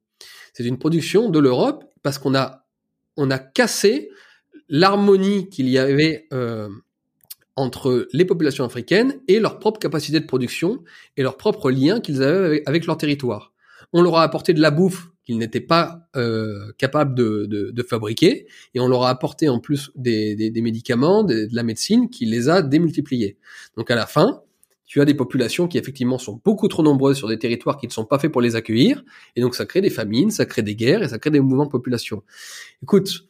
C'est 0.53 0.65
une 0.65 0.79
production 0.79 1.29
de 1.29 1.39
l'Europe 1.39 1.85
parce 2.01 2.17
qu'on 2.17 2.35
a 2.35 2.65
on 3.17 3.29
a 3.31 3.39
cassé 3.39 4.09
l'harmonie 4.67 5.49
qu'il 5.49 5.69
y 5.69 5.77
avait 5.77 6.27
euh, 6.33 6.67
entre 7.55 8.07
les 8.11 8.25
populations 8.25 8.65
africaines 8.65 9.21
et 9.27 9.39
leur 9.39 9.59
propre 9.59 9.79
capacité 9.79 10.19
de 10.19 10.25
production 10.25 10.83
et 11.15 11.23
leurs 11.23 11.37
propres 11.37 11.71
liens 11.71 12.01
qu'ils 12.01 12.23
avaient 12.23 12.63
avec 12.65 12.85
leur 12.85 12.97
territoire. 12.97 13.53
On 13.93 14.01
leur 14.01 14.17
a 14.17 14.23
apporté 14.23 14.53
de 14.53 14.61
la 14.61 14.71
bouffe 14.71 15.09
qu'ils 15.25 15.37
n'étaient 15.37 15.59
pas 15.59 16.07
euh, 16.15 16.71
capables 16.77 17.15
de, 17.15 17.47
de, 17.49 17.71
de, 17.71 17.83
fabriquer, 17.83 18.47
et 18.73 18.79
on 18.79 18.87
leur 18.87 19.03
a 19.03 19.09
apporté 19.09 19.49
en 19.49 19.59
plus 19.59 19.91
des, 19.95 20.35
des, 20.35 20.51
des 20.51 20.61
médicaments, 20.61 21.23
de, 21.23 21.45
de 21.45 21.55
la 21.55 21.63
médecine, 21.63 22.09
qui 22.09 22.25
les 22.25 22.47
a 22.47 22.61
démultipliés. 22.61 23.37
Donc 23.75 23.89
à 23.89 23.95
la 23.95 24.05
fin, 24.05 24.41
tu 24.85 25.01
as 25.01 25.05
des 25.05 25.15
populations 25.15 25.67
qui 25.67 25.79
effectivement 25.79 26.19
sont 26.19 26.39
beaucoup 26.45 26.67
trop 26.67 26.83
nombreuses 26.83 27.17
sur 27.17 27.27
des 27.27 27.39
territoires 27.39 27.77
qui 27.77 27.87
ne 27.87 27.91
sont 27.91 28.05
pas 28.05 28.19
faits 28.19 28.31
pour 28.31 28.41
les 28.41 28.55
accueillir, 28.55 29.03
et 29.35 29.41
donc 29.41 29.55
ça 29.55 29.65
crée 29.65 29.81
des 29.81 29.89
famines, 29.89 30.29
ça 30.29 30.45
crée 30.45 30.61
des 30.61 30.75
guerres, 30.75 31.01
et 31.01 31.09
ça 31.09 31.17
crée 31.17 31.31
des 31.31 31.39
mouvements 31.39 31.65
de 31.65 31.71
population. 31.71 32.21
Écoute, 32.83 33.25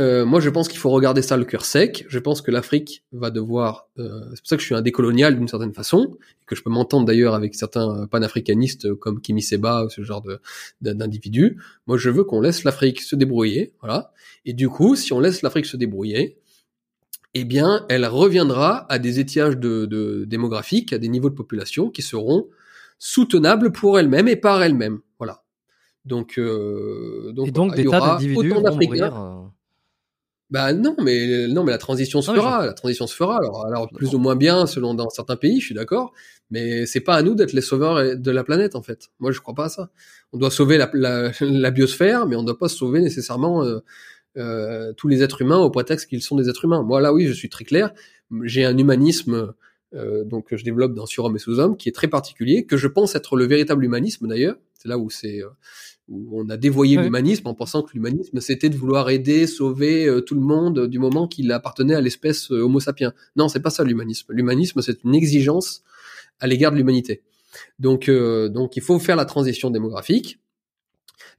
euh, 0.00 0.24
moi, 0.24 0.40
je 0.40 0.50
pense 0.50 0.68
qu'il 0.68 0.78
faut 0.78 0.90
regarder 0.90 1.22
ça 1.22 1.36
le 1.36 1.44
cœur 1.44 1.64
sec. 1.64 2.04
Je 2.08 2.18
pense 2.18 2.42
que 2.42 2.50
l'Afrique 2.50 3.04
va 3.12 3.30
devoir. 3.30 3.88
Euh, 3.98 4.20
c'est 4.30 4.40
pour 4.40 4.48
ça 4.48 4.56
que 4.56 4.62
je 4.62 4.66
suis 4.66 4.74
un 4.74 4.82
décolonial 4.82 5.36
d'une 5.36 5.46
certaine 5.46 5.72
façon, 5.72 6.16
et 6.20 6.44
que 6.46 6.56
je 6.56 6.62
peux 6.62 6.70
m'entendre 6.70 7.06
d'ailleurs 7.06 7.34
avec 7.34 7.54
certains 7.54 8.06
panafricanistes 8.08 8.92
comme 8.94 9.20
Kimi 9.20 9.42
Seba 9.42 9.84
ou 9.84 9.90
ce 9.90 10.02
genre 10.02 10.22
de 10.22 10.40
d'individus. 10.80 11.58
Moi, 11.86 11.96
je 11.96 12.10
veux 12.10 12.24
qu'on 12.24 12.40
laisse 12.40 12.64
l'Afrique 12.64 13.00
se 13.00 13.14
débrouiller, 13.14 13.72
voilà. 13.80 14.12
Et 14.44 14.52
du 14.52 14.68
coup, 14.68 14.96
si 14.96 15.12
on 15.12 15.20
laisse 15.20 15.42
l'Afrique 15.42 15.66
se 15.66 15.76
débrouiller, 15.76 16.38
eh 17.34 17.44
bien, 17.44 17.86
elle 17.88 18.06
reviendra 18.06 18.90
à 18.92 18.98
des 18.98 19.20
étiages 19.20 19.58
de, 19.58 19.86
de 19.86 20.24
démographiques, 20.24 20.92
à 20.92 20.98
des 20.98 21.08
niveaux 21.08 21.30
de 21.30 21.34
population 21.34 21.90
qui 21.90 22.02
seront 22.02 22.48
soutenables 22.98 23.70
pour 23.70 23.98
elle-même 23.98 24.28
et 24.28 24.36
par 24.36 24.62
elle-même, 24.62 25.00
voilà. 25.18 25.42
Donc, 26.04 26.38
euh, 26.38 27.32
donc, 27.32 27.48
et 27.48 27.50
donc 27.50 27.74
des 27.74 27.84
tas 27.84 28.00
d'individus 28.00 28.50
vont 28.50 28.60
mourir 28.60 29.43
bah 30.50 30.72
non, 30.72 30.94
mais 31.02 31.48
non, 31.48 31.64
mais 31.64 31.72
la 31.72 31.78
transition 31.78 32.20
se 32.20 32.32
fera. 32.32 32.66
La 32.66 32.74
transition 32.74 33.06
se 33.06 33.14
fera. 33.14 33.38
Alors, 33.38 33.66
alors 33.66 33.88
plus 33.88 34.14
ou 34.14 34.18
moins 34.18 34.36
bien 34.36 34.66
selon 34.66 34.94
dans 34.94 35.08
certains 35.08 35.36
pays, 35.36 35.60
je 35.60 35.66
suis 35.66 35.74
d'accord. 35.74 36.12
Mais 36.50 36.86
c'est 36.86 37.00
pas 37.00 37.16
à 37.16 37.22
nous 37.22 37.34
d'être 37.34 37.52
les 37.52 37.62
sauveurs 37.62 38.16
de 38.16 38.30
la 38.30 38.44
planète 38.44 38.76
en 38.76 38.82
fait. 38.82 39.08
Moi, 39.18 39.32
je 39.32 39.40
crois 39.40 39.54
pas 39.54 39.64
à 39.64 39.68
ça. 39.68 39.90
On 40.32 40.38
doit 40.38 40.50
sauver 40.50 40.76
la, 40.76 40.90
la, 40.92 41.32
la 41.40 41.70
biosphère, 41.70 42.26
mais 42.26 42.36
on 42.36 42.42
ne 42.42 42.46
doit 42.46 42.58
pas 42.58 42.68
sauver 42.68 43.00
nécessairement 43.00 43.64
euh, 43.64 43.80
euh, 44.36 44.92
tous 44.92 45.08
les 45.08 45.22
êtres 45.22 45.40
humains 45.42 45.58
au 45.58 45.70
prétexte 45.70 46.08
qu'ils 46.08 46.22
sont 46.22 46.36
des 46.36 46.48
êtres 46.48 46.66
humains. 46.66 46.82
Moi, 46.82 47.00
là, 47.00 47.12
oui, 47.12 47.26
je 47.26 47.32
suis 47.32 47.48
très 47.48 47.64
clair. 47.64 47.92
J'ai 48.42 48.64
un 48.64 48.76
humanisme 48.76 49.54
euh, 49.94 50.24
donc 50.24 50.48
que 50.48 50.56
je 50.56 50.64
développe 50.64 50.94
dans 50.94 51.06
Sur 51.06 51.24
Homme 51.24 51.36
et 51.36 51.38
sous 51.38 51.58
Homme, 51.58 51.76
qui 51.76 51.88
est 51.88 51.92
très 51.92 52.08
particulier, 52.08 52.66
que 52.66 52.76
je 52.76 52.88
pense 52.88 53.14
être 53.14 53.36
le 53.36 53.46
véritable 53.46 53.84
humanisme 53.84 54.28
d'ailleurs. 54.28 54.56
C'est 54.74 54.88
là 54.88 54.98
où 54.98 55.08
c'est 55.08 55.40
où 56.08 56.40
on 56.40 56.48
a 56.50 56.56
dévoyé 56.56 56.96
l'humanisme 56.96 57.46
en 57.46 57.54
pensant 57.54 57.82
que 57.82 57.92
l'humanisme 57.94 58.40
c'était 58.40 58.68
de 58.68 58.76
vouloir 58.76 59.08
aider, 59.10 59.46
sauver 59.46 60.06
euh, 60.06 60.20
tout 60.20 60.34
le 60.34 60.40
monde 60.40 60.86
du 60.86 60.98
moment 60.98 61.26
qu'il 61.26 61.50
appartenait 61.50 61.94
à 61.94 62.00
l'espèce 62.00 62.50
euh, 62.50 62.62
Homo 62.62 62.80
sapiens. 62.80 63.14
Non, 63.36 63.48
c'est 63.48 63.60
pas 63.60 63.70
ça 63.70 63.84
l'humanisme. 63.84 64.32
L'humanisme 64.32 64.82
c'est 64.82 65.02
une 65.04 65.14
exigence 65.14 65.82
à 66.40 66.46
l'égard 66.46 66.72
de 66.72 66.76
l'humanité. 66.76 67.22
Donc 67.78 68.08
euh, 68.08 68.48
donc 68.48 68.76
il 68.76 68.82
faut 68.82 68.98
faire 68.98 69.16
la 69.16 69.24
transition 69.24 69.70
démographique. 69.70 70.40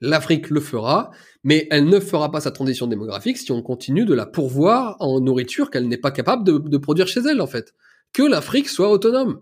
L'Afrique 0.00 0.50
le 0.50 0.60
fera, 0.60 1.10
mais 1.44 1.68
elle 1.70 1.86
ne 1.86 2.00
fera 2.00 2.30
pas 2.30 2.40
sa 2.40 2.50
transition 2.50 2.86
démographique 2.86 3.38
si 3.38 3.52
on 3.52 3.62
continue 3.62 4.04
de 4.04 4.14
la 4.14 4.26
pourvoir 4.26 4.96
en 4.98 5.20
nourriture 5.20 5.70
qu'elle 5.70 5.88
n'est 5.88 5.96
pas 5.96 6.10
capable 6.10 6.44
de, 6.44 6.58
de 6.58 6.76
produire 6.76 7.06
chez 7.06 7.20
elle 7.20 7.40
en 7.40 7.46
fait. 7.46 7.72
Que 8.12 8.22
l'Afrique 8.22 8.68
soit 8.68 8.90
autonome 8.90 9.40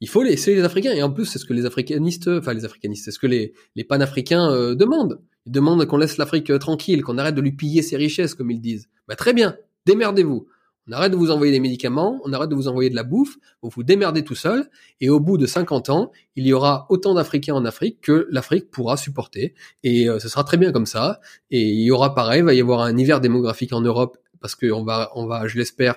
il 0.00 0.08
faut 0.08 0.22
laisser 0.22 0.54
les 0.54 0.62
Africains. 0.62 0.92
Et 0.92 1.02
en 1.02 1.10
plus, 1.10 1.26
c'est 1.26 1.38
ce 1.38 1.44
que 1.44 1.52
les 1.52 1.66
africanistes, 1.66 2.28
enfin 2.28 2.54
les 2.54 2.64
africanistes, 2.64 3.04
c'est 3.04 3.10
ce 3.10 3.18
que 3.18 3.26
les, 3.26 3.52
les 3.76 3.84
panafricains 3.84 4.50
euh, 4.50 4.74
demandent. 4.74 5.20
Ils 5.46 5.52
demandent 5.52 5.84
qu'on 5.86 5.98
laisse 5.98 6.16
l'Afrique 6.16 6.50
euh, 6.50 6.58
tranquille, 6.58 7.02
qu'on 7.02 7.18
arrête 7.18 7.34
de 7.34 7.40
lui 7.40 7.52
piller 7.52 7.82
ses 7.82 7.96
richesses, 7.96 8.34
comme 8.34 8.50
ils 8.50 8.60
disent. 8.60 8.88
Bah, 9.08 9.16
très 9.16 9.32
bien, 9.32 9.56
démerdez-vous. 9.86 10.46
On 10.88 10.92
arrête 10.92 11.12
de 11.12 11.16
vous 11.16 11.30
envoyer 11.30 11.52
des 11.52 11.60
médicaments, 11.60 12.20
on 12.24 12.32
arrête 12.32 12.48
de 12.48 12.54
vous 12.54 12.66
envoyer 12.66 12.90
de 12.90 12.96
la 12.96 13.04
bouffe, 13.04 13.36
vous 13.62 13.70
vous 13.72 13.82
démerdez 13.84 14.24
tout 14.24 14.34
seul, 14.34 14.68
et 15.00 15.08
au 15.08 15.20
bout 15.20 15.38
de 15.38 15.46
50 15.46 15.88
ans, 15.90 16.10
il 16.34 16.46
y 16.46 16.52
aura 16.52 16.86
autant 16.88 17.14
d'Africains 17.14 17.54
en 17.54 17.64
Afrique 17.64 18.00
que 18.00 18.26
l'Afrique 18.30 18.70
pourra 18.70 18.96
supporter, 18.96 19.54
et 19.84 20.08
euh, 20.08 20.18
ce 20.18 20.28
sera 20.28 20.42
très 20.42 20.56
bien 20.56 20.72
comme 20.72 20.86
ça, 20.86 21.20
et 21.50 21.62
il 21.62 21.82
y 21.82 21.90
aura 21.92 22.14
pareil, 22.14 22.40
il 22.40 22.44
va 22.44 22.54
y 22.54 22.60
avoir 22.60 22.80
un 22.80 22.96
hiver 22.96 23.20
démographique 23.20 23.72
en 23.72 23.82
Europe, 23.82 24.18
parce 24.40 24.54
qu'on 24.56 24.82
va, 24.82 25.12
on 25.14 25.26
va, 25.26 25.46
je 25.46 25.58
l'espère, 25.58 25.96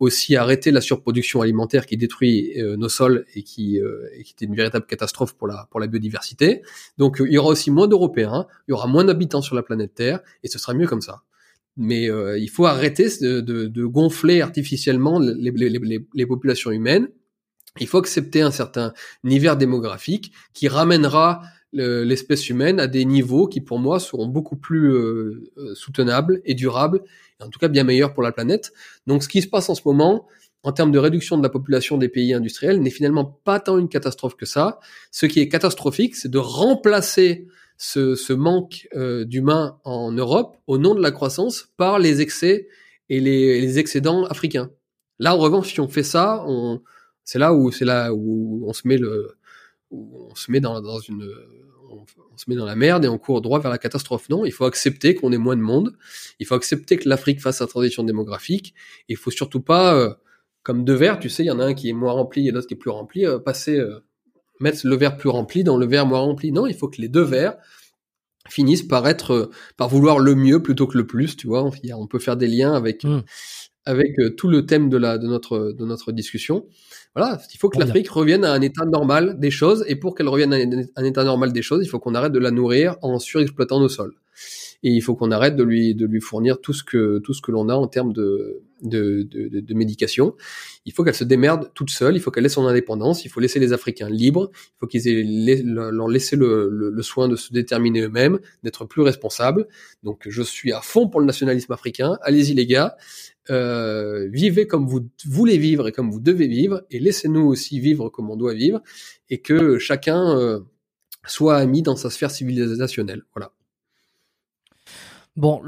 aussi 0.00 0.36
arrêter 0.36 0.70
la 0.70 0.80
surproduction 0.80 1.40
alimentaire 1.42 1.86
qui 1.86 1.96
détruit 1.96 2.60
euh, 2.60 2.76
nos 2.76 2.88
sols 2.88 3.24
et 3.34 3.42
qui, 3.42 3.80
euh, 3.80 4.08
et 4.16 4.22
qui 4.22 4.34
est 4.38 4.46
une 4.46 4.54
véritable 4.54 4.86
catastrophe 4.86 5.34
pour 5.34 5.48
la, 5.48 5.66
pour 5.70 5.80
la 5.80 5.86
biodiversité. 5.86 6.62
Donc 6.98 7.16
il 7.24 7.32
y 7.32 7.38
aura 7.38 7.48
aussi 7.50 7.70
moins 7.70 7.88
d'Européens, 7.88 8.46
il 8.68 8.72
y 8.72 8.74
aura 8.74 8.86
moins 8.86 9.04
d'habitants 9.04 9.42
sur 9.42 9.56
la 9.56 9.62
planète 9.62 9.94
Terre, 9.94 10.20
et 10.42 10.48
ce 10.48 10.58
sera 10.58 10.74
mieux 10.74 10.86
comme 10.86 11.00
ça. 11.00 11.22
Mais 11.76 12.10
euh, 12.10 12.38
il 12.38 12.48
faut 12.48 12.66
arrêter 12.66 13.08
de, 13.20 13.40
de, 13.40 13.66
de 13.66 13.84
gonfler 13.84 14.40
artificiellement 14.40 15.20
les, 15.20 15.50
les, 15.52 16.00
les, 16.12 16.26
populations 16.26 16.72
humaines. 16.72 17.08
Il 17.78 17.86
faut 17.86 17.98
accepter 17.98 18.42
un 18.42 18.50
certain 18.50 18.92
hiver 19.22 19.56
démographique 19.56 20.32
qui 20.54 20.66
ramènera 20.66 21.42
l'espèce 21.72 22.48
humaine 22.48 22.80
à 22.80 22.86
des 22.86 23.04
niveaux 23.04 23.46
qui 23.46 23.60
pour 23.60 23.78
moi 23.78 24.00
seront 24.00 24.26
beaucoup 24.26 24.56
plus 24.56 24.90
euh, 24.90 25.74
soutenables 25.74 26.40
et 26.44 26.54
durables 26.54 27.02
en 27.40 27.48
tout 27.48 27.58
cas 27.58 27.68
bien 27.68 27.84
meilleur 27.84 28.14
pour 28.14 28.22
la 28.22 28.32
planète. 28.32 28.72
Donc 29.06 29.22
ce 29.22 29.28
qui 29.28 29.42
se 29.42 29.48
passe 29.48 29.68
en 29.68 29.74
ce 29.74 29.82
moment, 29.84 30.26
en 30.62 30.72
termes 30.72 30.90
de 30.90 30.98
réduction 30.98 31.36
de 31.38 31.42
la 31.42 31.48
population 31.48 31.96
des 31.98 32.08
pays 32.08 32.34
industriels, 32.34 32.80
n'est 32.80 32.90
finalement 32.90 33.24
pas 33.24 33.60
tant 33.60 33.78
une 33.78 33.88
catastrophe 33.88 34.36
que 34.36 34.46
ça. 34.46 34.80
Ce 35.10 35.26
qui 35.26 35.40
est 35.40 35.48
catastrophique, 35.48 36.16
c'est 36.16 36.30
de 36.30 36.38
remplacer 36.38 37.46
ce, 37.76 38.16
ce 38.16 38.32
manque 38.32 38.88
euh, 38.96 39.24
d'humains 39.24 39.78
en 39.84 40.10
Europe 40.10 40.56
au 40.66 40.78
nom 40.78 40.94
de 40.94 41.00
la 41.00 41.12
croissance 41.12 41.72
par 41.76 41.98
les 42.00 42.20
excès 42.20 42.68
et 43.08 43.20
les, 43.20 43.60
les 43.60 43.78
excédents 43.78 44.24
africains. 44.24 44.70
Là, 45.20 45.34
en 45.34 45.38
revanche, 45.38 45.72
si 45.72 45.80
on 45.80 45.88
fait 45.88 46.02
ça, 46.02 46.44
c'est 47.24 47.38
là 47.38 47.54
où 47.54 47.70
c'est 47.70 47.84
là 47.84 48.12
où 48.12 48.64
on 48.66 48.72
se 48.72 48.86
met 48.86 48.98
le, 48.98 49.36
où 49.90 50.28
on 50.30 50.34
se 50.34 50.50
met 50.50 50.60
dans, 50.60 50.80
dans 50.80 50.98
une, 50.98 51.28
se 52.38 52.48
met 52.48 52.56
dans 52.56 52.64
la 52.64 52.76
merde 52.76 53.04
et 53.04 53.08
on 53.08 53.18
court 53.18 53.40
droit 53.40 53.60
vers 53.60 53.70
la 53.70 53.78
catastrophe. 53.78 54.28
Non, 54.28 54.44
il 54.44 54.52
faut 54.52 54.64
accepter 54.64 55.14
qu'on 55.14 55.32
ait 55.32 55.38
moins 55.38 55.56
de 55.56 55.62
monde. 55.62 55.96
Il 56.38 56.46
faut 56.46 56.54
accepter 56.54 56.96
que 56.96 57.08
l'Afrique 57.08 57.40
fasse 57.40 57.58
sa 57.58 57.66
transition 57.66 58.02
démographique. 58.02 58.74
il 59.08 59.16
faut 59.16 59.30
surtout 59.30 59.60
pas, 59.60 59.94
euh, 59.94 60.14
comme 60.62 60.84
deux 60.84 60.94
verres, 60.94 61.18
tu 61.18 61.28
sais, 61.28 61.44
il 61.44 61.46
y 61.46 61.50
en 61.50 61.60
a 61.60 61.64
un 61.64 61.74
qui 61.74 61.88
est 61.88 61.92
moins 61.92 62.12
rempli 62.12 62.48
et 62.48 62.50
l'autre 62.50 62.66
qui 62.66 62.74
est 62.74 62.78
plus 62.78 62.90
rempli, 62.90 63.26
euh, 63.26 63.38
euh, 63.68 64.00
mettre 64.60 64.86
le 64.86 64.96
verre 64.96 65.16
plus 65.16 65.28
rempli 65.28 65.64
dans 65.64 65.76
le 65.76 65.86
verre 65.86 66.06
moins 66.06 66.20
rempli. 66.20 66.52
Non, 66.52 66.66
il 66.66 66.74
faut 66.74 66.88
que 66.88 67.00
les 67.00 67.08
deux 67.08 67.22
verres 67.22 67.56
finissent 68.48 68.82
par 68.82 69.06
être, 69.06 69.50
par 69.76 69.88
vouloir 69.88 70.18
le 70.18 70.34
mieux 70.34 70.62
plutôt 70.62 70.86
que 70.86 70.96
le 70.96 71.06
plus, 71.06 71.36
tu 71.36 71.46
vois. 71.46 71.70
On, 71.94 72.06
peut 72.06 72.18
faire 72.18 72.36
des 72.36 72.46
liens 72.46 72.72
avec, 72.72 73.04
mmh 73.04 73.20
avec 73.88 74.18
euh, 74.18 74.30
tout 74.30 74.48
le 74.48 74.66
thème 74.66 74.88
de, 74.90 74.98
la, 74.98 75.16
de, 75.18 75.26
notre, 75.26 75.72
de 75.72 75.84
notre 75.84 76.12
discussion. 76.12 76.66
Voilà, 77.14 77.40
il 77.54 77.58
faut 77.58 77.70
que 77.70 77.78
l'Afrique 77.78 78.10
revienne 78.10 78.44
à 78.44 78.52
un 78.52 78.60
état 78.60 78.84
normal 78.84 79.40
des 79.40 79.50
choses, 79.50 79.84
et 79.88 79.96
pour 79.96 80.14
qu'elle 80.14 80.28
revienne 80.28 80.52
à 80.52 80.58
un 81.00 81.04
état 81.04 81.24
normal 81.24 81.52
des 81.52 81.62
choses, 81.62 81.82
il 81.84 81.88
faut 81.88 81.98
qu'on 81.98 82.14
arrête 82.14 82.32
de 82.32 82.38
la 82.38 82.50
nourrir 82.50 82.96
en 83.02 83.18
surexploitant 83.18 83.80
nos 83.80 83.88
sols. 83.88 84.14
Et 84.84 84.90
il 84.90 85.00
faut 85.00 85.16
qu'on 85.16 85.32
arrête 85.32 85.56
de 85.56 85.64
lui, 85.64 85.96
de 85.96 86.06
lui 86.06 86.20
fournir 86.20 86.60
tout 86.60 86.72
ce 86.72 86.84
que, 86.84 87.18
tout 87.18 87.34
ce 87.34 87.42
que 87.42 87.50
l'on 87.50 87.68
a 87.68 87.74
en 87.74 87.88
termes 87.88 88.12
de, 88.12 88.62
de, 88.82 89.22
de, 89.22 89.58
de 89.58 89.74
médication. 89.74 90.36
Il 90.84 90.92
faut 90.92 91.02
qu'elle 91.02 91.16
se 91.16 91.24
démerde 91.24 91.72
toute 91.74 91.90
seule, 91.90 92.14
il 92.14 92.20
faut 92.20 92.30
qu'elle 92.30 92.46
ait 92.46 92.50
son 92.60 92.64
indépendance, 92.64 93.24
il 93.24 93.28
faut 93.28 93.40
laisser 93.40 93.58
les 93.58 93.72
Africains 93.72 94.08
libres, 94.08 94.50
il 94.54 94.78
faut 94.78 94.86
qu'ils 94.86 95.08
aient 95.08 95.24
leur 95.64 96.06
laisser 96.06 96.36
le, 96.36 96.68
le, 96.70 96.90
le, 96.90 97.02
soin 97.02 97.26
de 97.26 97.34
se 97.34 97.52
déterminer 97.52 98.02
eux-mêmes, 98.02 98.38
d'être 98.62 98.84
plus 98.84 99.02
responsables. 99.02 99.66
Donc 100.04 100.26
je 100.28 100.42
suis 100.42 100.72
à 100.72 100.80
fond 100.80 101.08
pour 101.08 101.18
le 101.18 101.26
nationalisme 101.26 101.72
africain. 101.72 102.16
Allez-y 102.22 102.54
les 102.54 102.66
gars. 102.66 102.96
Euh, 103.50 104.28
vivez 104.30 104.66
comme 104.66 104.86
vous 104.86 105.08
voulez 105.26 105.56
vivre 105.58 105.88
et 105.88 105.92
comme 105.92 106.10
vous 106.10 106.20
devez 106.20 106.46
vivre, 106.46 106.82
et 106.90 106.98
laissez-nous 106.98 107.46
aussi 107.46 107.80
vivre 107.80 108.08
comme 108.08 108.30
on 108.30 108.36
doit 108.36 108.54
vivre, 108.54 108.82
et 109.30 109.40
que 109.40 109.78
chacun 109.78 110.36
euh, 110.36 110.60
soit 111.26 111.56
ami 111.56 111.82
dans 111.82 111.96
sa 111.96 112.10
sphère 112.10 112.30
civilisationnelle. 112.30 113.22
Voilà. 113.34 113.52
Bon, 115.36 115.62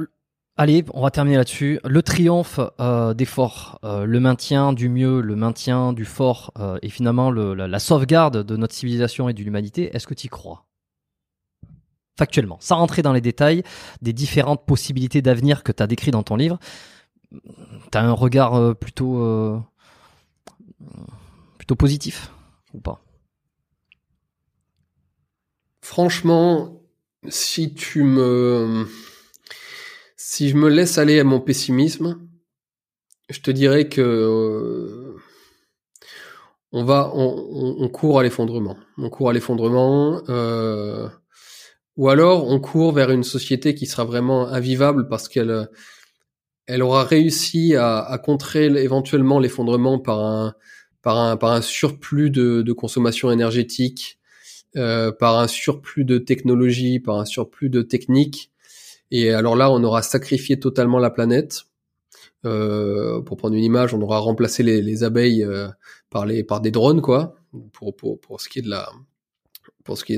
allez, 0.57 0.85
on 0.93 1.03
va 1.03 1.11
terminer 1.11 1.37
là-dessus. 1.37 1.81
Le 1.85 2.03
triomphe 2.03 2.61
euh, 2.81 3.15
des 3.15 3.25
forts, 3.25 3.79
le 3.83 4.21
maintien 4.21 4.73
du 4.73 4.89
mieux, 4.89 5.21
le 5.21 5.37
maintien 5.37 5.93
du 5.93 6.05
fort, 6.05 6.53
et 6.83 6.91
finalement 6.91 7.31
la, 7.31 7.79
sauvegarde 7.79 8.45
de 8.45 8.57
notre 8.57 8.75
civilisation 8.75 9.29
et 9.29 9.33
de 9.33 9.43
l'humanité, 9.43 9.91
est-ce 9.95 10.07
que 10.07 10.15
tu 10.15 10.27
y 10.27 10.31
crois? 10.31 10.67
Factuellement, 12.19 12.59
sans 12.61 12.77
rentrer 12.77 13.01
dans 13.01 13.15
les 13.15 13.23
détails 13.23 13.63
des 14.03 14.13
différentes 14.13 14.67
possibilités 14.67 15.23
d'avenir 15.23 15.63
que 15.63 15.73
tu 15.73 15.83
as 15.83 15.87
décrit 15.87 16.11
dans 16.11 16.23
ton 16.23 16.37
livre, 16.37 16.59
t'as 17.91 18.03
un 18.03 18.13
regard 18.13 18.55
euh, 18.55 18.75
plutôt 18.75 19.23
euh, 19.23 19.59
plutôt 21.59 21.77
positif 21.77 22.33
ou 22.75 22.81
pas? 22.81 23.03
Franchement, 25.81 26.83
si 27.29 27.75
tu 27.75 28.05
me 28.05 28.87
si 30.17 30.49
je 30.49 30.57
me 30.57 30.69
laisse 30.69 30.99
aller 30.99 31.19
à 31.19 31.25
mon 31.25 31.41
pessimisme, 31.41 32.21
je 33.29 33.41
te 33.41 33.51
dirais 33.51 33.89
que 33.89 34.01
euh, 34.01 35.17
on 36.73 36.85
va 36.85 37.11
on, 37.15 37.89
court 37.89 38.21
à 38.21 38.23
l'effondrement. 38.23 38.77
On 38.97 39.11
court 39.11 39.31
à 39.31 39.33
l'effondrement. 39.33 40.23
ou 41.97 42.09
alors 42.09 42.47
on 42.47 42.61
court 42.61 42.93
vers 42.93 43.11
une 43.11 43.25
société 43.25 43.75
qui 43.75 43.87
sera 43.87 44.05
vraiment 44.05 44.47
invivable 44.47 45.09
parce 45.09 45.29
qu'elle 45.29 45.69
elle 46.67 46.83
aura 46.83 47.05
réussi 47.05 47.75
à, 47.77 48.21
contrer 48.23 48.67
éventuellement 48.67 49.39
l'effondrement 49.39 49.99
par 49.99 50.55
un, 51.05 51.63
surplus 51.63 52.31
de, 52.31 52.73
consommation 52.73 53.31
énergétique, 53.31 54.19
euh, 54.77 55.11
par 55.11 55.39
un 55.39 55.49
surplus 55.49 56.05
de 56.05 56.19
technologie, 56.19 57.01
par 57.01 57.19
un 57.19 57.25
surplus 57.25 57.71
de 57.71 57.83
technique. 57.83 58.53
Et 59.11 59.31
alors 59.31 59.57
là, 59.57 59.71
on 59.71 59.83
aura 59.83 60.03
sacrifié 60.03 60.61
totalement 60.61 60.99
la 60.99 61.11
planète. 61.11 61.65
Euh, 62.47 63.21
pour 63.21 63.37
prendre 63.37 63.55
une 63.55 63.65
image, 63.65 63.93
on 63.93 64.01
aura 64.01 64.19
remplacé 64.19 64.63
les, 64.63 64.81
les 64.81 65.05
abeilles 65.05 65.45
euh, 65.45 65.69
par 66.11 66.61
des 66.61 66.71
drones, 66.71 67.03
quoi, 67.03 67.35
pour, 67.73 68.41
ce 68.41 68.49
qui 68.49 68.61
est 68.61 68.65
pour 69.85 69.99
ce 69.99 70.05
qui 70.05 70.15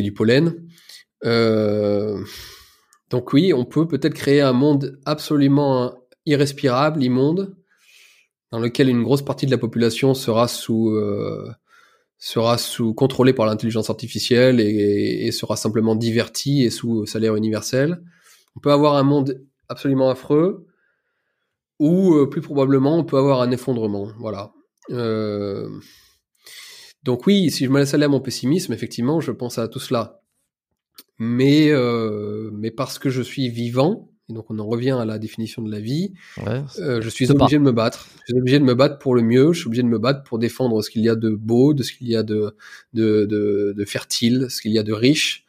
est 0.00 0.02
du 0.02 0.12
pollen. 0.12 0.68
Euh, 1.24 2.22
donc 3.10 3.32
oui, 3.32 3.52
on 3.54 3.64
peut 3.64 3.88
peut-être 3.88 4.14
créer 4.14 4.40
un 4.40 4.52
monde 4.52 4.98
absolument 5.04 5.94
irrespirable, 6.26 7.02
immonde, 7.02 7.56
dans 8.52 8.58
lequel 8.58 8.88
une 8.88 9.02
grosse 9.02 9.22
partie 9.22 9.46
de 9.46 9.50
la 9.50 9.58
population 9.58 10.14
sera 10.14 10.48
sous 10.48 10.90
euh, 10.90 11.50
sera 12.18 12.58
sous 12.58 12.94
contrôlée 12.94 13.32
par 13.32 13.46
l'intelligence 13.46 13.90
artificielle 13.90 14.60
et, 14.60 15.30
sera 15.30 15.56
simplement 15.56 15.94
divertie 15.94 16.64
et 16.64 16.70
sous 16.70 17.06
salaire 17.06 17.36
universel. 17.36 18.02
On 18.56 18.60
peut 18.60 18.72
avoir 18.72 18.96
un 18.96 19.04
monde 19.04 19.40
absolument 19.68 20.10
affreux, 20.10 20.66
ou 21.78 22.14
euh, 22.14 22.28
plus 22.28 22.40
probablement 22.40 22.98
on 22.98 23.04
peut 23.04 23.18
avoir 23.18 23.40
un 23.40 23.50
effondrement. 23.52 24.08
Voilà. 24.18 24.52
Euh, 24.90 25.68
donc 27.04 27.26
oui, 27.26 27.50
si 27.50 27.64
je 27.64 27.70
me 27.70 27.78
laisse 27.78 27.94
aller 27.94 28.04
à 28.04 28.08
mon 28.08 28.20
pessimisme, 28.20 28.72
effectivement, 28.72 29.20
je 29.20 29.30
pense 29.30 29.58
à 29.58 29.68
tout 29.68 29.78
cela 29.78 30.17
mais 31.18 31.70
euh, 31.70 32.50
mais 32.52 32.70
parce 32.70 32.98
que 32.98 33.10
je 33.10 33.22
suis 33.22 33.48
vivant 33.48 34.10
et 34.28 34.34
donc 34.34 34.50
on 34.50 34.58
en 34.58 34.66
revient 34.66 34.96
à 35.00 35.04
la 35.04 35.18
définition 35.18 35.62
de 35.62 35.70
la 35.70 35.80
vie. 35.80 36.12
Ouais, 36.46 36.62
euh, 36.80 37.00
je 37.00 37.08
suis 37.08 37.30
obligé 37.30 37.56
de 37.58 37.62
me 37.62 37.72
battre. 37.72 38.08
Je 38.26 38.32
suis 38.32 38.40
obligé 38.40 38.58
de 38.58 38.64
me 38.64 38.74
battre 38.74 38.98
pour 38.98 39.14
le 39.14 39.22
mieux. 39.22 39.52
Je 39.52 39.60
suis 39.60 39.68
obligé 39.68 39.82
de 39.82 39.88
me 39.88 39.98
battre 39.98 40.22
pour 40.22 40.38
défendre 40.38 40.82
ce 40.82 40.90
qu'il 40.90 41.02
y 41.02 41.08
a 41.08 41.14
de 41.14 41.30
beau, 41.30 41.72
de 41.72 41.82
ce 41.82 41.92
qu'il 41.92 42.08
y 42.08 42.16
a 42.16 42.22
de 42.22 42.54
de, 42.92 43.24
de, 43.24 43.74
de 43.76 43.84
fertile, 43.84 44.46
ce 44.50 44.60
qu'il 44.60 44.72
y 44.72 44.78
a 44.78 44.82
de 44.82 44.92
riche 44.92 45.44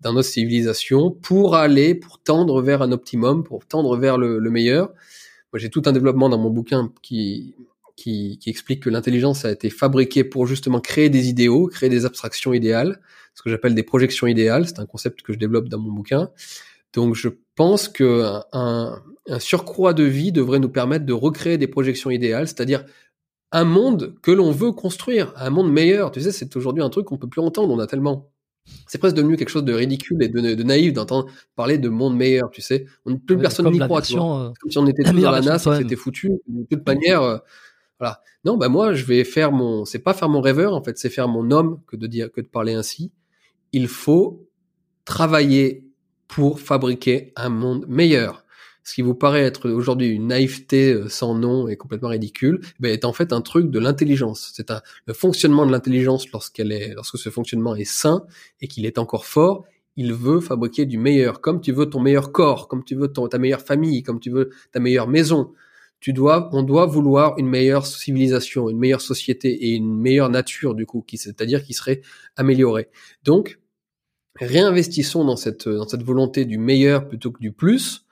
dans 0.00 0.12
notre 0.12 0.28
civilisation, 0.28 1.12
pour 1.12 1.54
aller, 1.54 1.94
pour 1.94 2.20
tendre 2.20 2.60
vers 2.60 2.82
un 2.82 2.90
optimum, 2.90 3.44
pour 3.44 3.66
tendre 3.66 3.96
vers 3.96 4.18
le, 4.18 4.40
le 4.40 4.50
meilleur. 4.50 4.88
Moi, 5.52 5.60
j'ai 5.60 5.70
tout 5.70 5.82
un 5.86 5.92
développement 5.92 6.28
dans 6.28 6.38
mon 6.38 6.50
bouquin 6.50 6.92
qui 7.02 7.54
qui, 7.94 8.38
qui 8.38 8.50
explique 8.50 8.82
que 8.82 8.90
l'intelligence 8.90 9.44
a 9.44 9.52
été 9.52 9.70
fabriquée 9.70 10.24
pour 10.24 10.46
justement 10.46 10.80
créer 10.80 11.10
des 11.10 11.28
idéaux, 11.28 11.66
créer 11.68 11.90
des 11.90 12.04
abstractions 12.04 12.52
idéales 12.52 13.00
ce 13.34 13.42
que 13.42 13.50
j'appelle 13.50 13.74
des 13.74 13.82
projections 13.82 14.26
idéales. 14.26 14.66
C'est 14.66 14.80
un 14.80 14.86
concept 14.86 15.22
que 15.22 15.32
je 15.32 15.38
développe 15.38 15.68
dans 15.68 15.78
mon 15.78 15.92
bouquin. 15.92 16.30
Donc 16.92 17.14
je 17.14 17.28
pense 17.54 17.88
que 17.88 18.24
un, 18.52 19.02
un 19.28 19.38
surcroît 19.38 19.94
de 19.94 20.04
vie 20.04 20.32
devrait 20.32 20.58
nous 20.58 20.68
permettre 20.68 21.06
de 21.06 21.12
recréer 21.12 21.58
des 21.58 21.66
projections 21.66 22.10
idéales, 22.10 22.48
c'est-à-dire 22.48 22.84
un 23.52 23.64
monde 23.64 24.14
que 24.22 24.30
l'on 24.30 24.50
veut 24.50 24.72
construire, 24.72 25.32
un 25.36 25.50
monde 25.50 25.70
meilleur. 25.70 26.10
Tu 26.10 26.20
sais, 26.20 26.32
c'est 26.32 26.56
aujourd'hui 26.56 26.82
un 26.82 26.90
truc 26.90 27.06
qu'on 27.06 27.18
peut 27.18 27.28
plus 27.28 27.42
entendre. 27.42 27.72
On 27.72 27.78
a 27.78 27.86
tellement, 27.86 28.30
c'est 28.86 28.98
presque 28.98 29.14
devenu 29.16 29.36
quelque 29.36 29.50
chose 29.50 29.64
de 29.64 29.74
ridicule 29.74 30.22
et 30.22 30.28
de, 30.28 30.54
de 30.54 30.62
naïf 30.62 30.92
d'entendre 30.94 31.26
parler 31.54 31.78
de 31.78 31.88
monde 31.88 32.16
meilleur. 32.16 32.50
Tu 32.50 32.62
sais, 32.62 32.86
on, 33.04 33.16
plus 33.18 33.38
personne 33.38 33.70
n'y 33.70 33.78
croit. 33.78 34.00
Euh, 34.00 34.50
comme 34.60 34.70
si 34.70 34.78
on 34.78 34.86
était 34.86 35.04
tous 35.04 35.12
dans 35.20 35.30
la 35.30 35.42
NASA, 35.42 35.76
c'était 35.76 35.96
foutu. 35.96 36.30
De 36.48 36.64
toute 36.70 36.86
manière, 36.86 37.22
euh, 37.22 37.38
voilà. 38.00 38.20
Non, 38.44 38.56
bah 38.56 38.68
moi, 38.68 38.94
je 38.94 39.04
vais 39.04 39.22
faire 39.22 39.52
mon, 39.52 39.84
c'est 39.84 40.00
pas 40.00 40.14
faire 40.14 40.30
mon 40.30 40.40
rêveur 40.40 40.74
en 40.74 40.82
fait, 40.82 40.98
c'est 40.98 41.10
faire 41.10 41.28
mon 41.28 41.50
homme 41.50 41.80
que 41.86 41.96
de 41.96 42.06
dire 42.06 42.32
que 42.32 42.40
de 42.40 42.46
parler 42.48 42.72
ainsi 42.72 43.12
il 43.72 43.88
faut 43.88 44.48
travailler 45.04 45.84
pour 46.28 46.60
fabriquer 46.60 47.32
un 47.36 47.48
monde 47.48 47.84
meilleur. 47.88 48.44
Ce 48.84 48.94
qui 48.94 49.02
vous 49.02 49.14
paraît 49.14 49.42
être 49.42 49.70
aujourd'hui 49.70 50.08
une 50.08 50.28
naïveté 50.28 50.92
euh, 50.92 51.08
sans 51.08 51.34
nom 51.34 51.68
et 51.68 51.76
complètement 51.76 52.08
ridicule, 52.08 52.60
ben 52.80 52.90
est 52.90 53.04
en 53.04 53.12
fait 53.12 53.32
un 53.32 53.40
truc 53.40 53.70
de 53.70 53.78
l'intelligence. 53.78 54.50
C'est 54.54 54.70
un, 54.70 54.80
le 55.06 55.14
fonctionnement 55.14 55.66
de 55.66 55.72
l'intelligence 55.72 56.30
lorsqu'elle 56.32 56.72
est, 56.72 56.94
lorsque 56.94 57.18
ce 57.18 57.30
fonctionnement 57.30 57.76
est 57.76 57.84
sain 57.84 58.24
et 58.60 58.66
qu'il 58.66 58.84
est 58.86 58.98
encore 58.98 59.24
fort, 59.24 59.64
il 59.96 60.12
veut 60.14 60.40
fabriquer 60.40 60.86
du 60.86 60.98
meilleur, 60.98 61.40
comme 61.40 61.60
tu 61.60 61.70
veux 61.70 61.88
ton 61.88 62.00
meilleur 62.00 62.32
corps, 62.32 62.66
comme 62.66 62.82
tu 62.82 62.94
veux 62.94 63.08
ton, 63.08 63.28
ta 63.28 63.38
meilleure 63.38 63.60
famille, 63.60 64.02
comme 64.02 64.20
tu 64.20 64.30
veux 64.30 64.50
ta 64.72 64.80
meilleure 64.80 65.06
maison. 65.06 65.52
Tu 66.00 66.12
dois, 66.12 66.48
on 66.52 66.64
doit 66.64 66.86
vouloir 66.86 67.38
une 67.38 67.46
meilleure 67.48 67.86
civilisation, 67.86 68.68
une 68.68 68.78
meilleure 68.78 69.02
société 69.02 69.50
et 69.66 69.74
une 69.74 69.96
meilleure 69.96 70.30
nature 70.30 70.74
du 70.74 70.86
coup, 70.86 71.02
qui 71.02 71.18
c'est-à-dire 71.18 71.62
qui 71.62 71.74
serait 71.74 72.00
améliorée. 72.36 72.88
Donc, 73.22 73.60
réinvestissons 74.36 75.24
dans 75.24 75.36
cette 75.36 75.68
dans 75.68 75.88
cette 75.88 76.02
volonté 76.02 76.44
du 76.44 76.58
meilleur 76.58 77.08
plutôt 77.08 77.30
que 77.30 77.40
du 77.40 77.52
plus. 77.52 78.04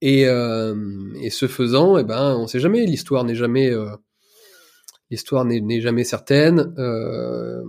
Et 0.00 0.26
euh, 0.26 0.74
et 1.20 1.30
ce 1.30 1.46
faisant 1.48 1.98
eh 1.98 2.04
ben 2.04 2.36
on 2.36 2.46
sait 2.46 2.60
jamais. 2.60 2.86
L'histoire 2.86 3.24
n'est 3.24 3.34
jamais 3.34 3.70
euh, 3.70 3.90
l'histoire 5.10 5.44
n'est 5.44 5.80
jamais 5.80 6.04
certaine. 6.04 6.74
Euh, 6.78 7.62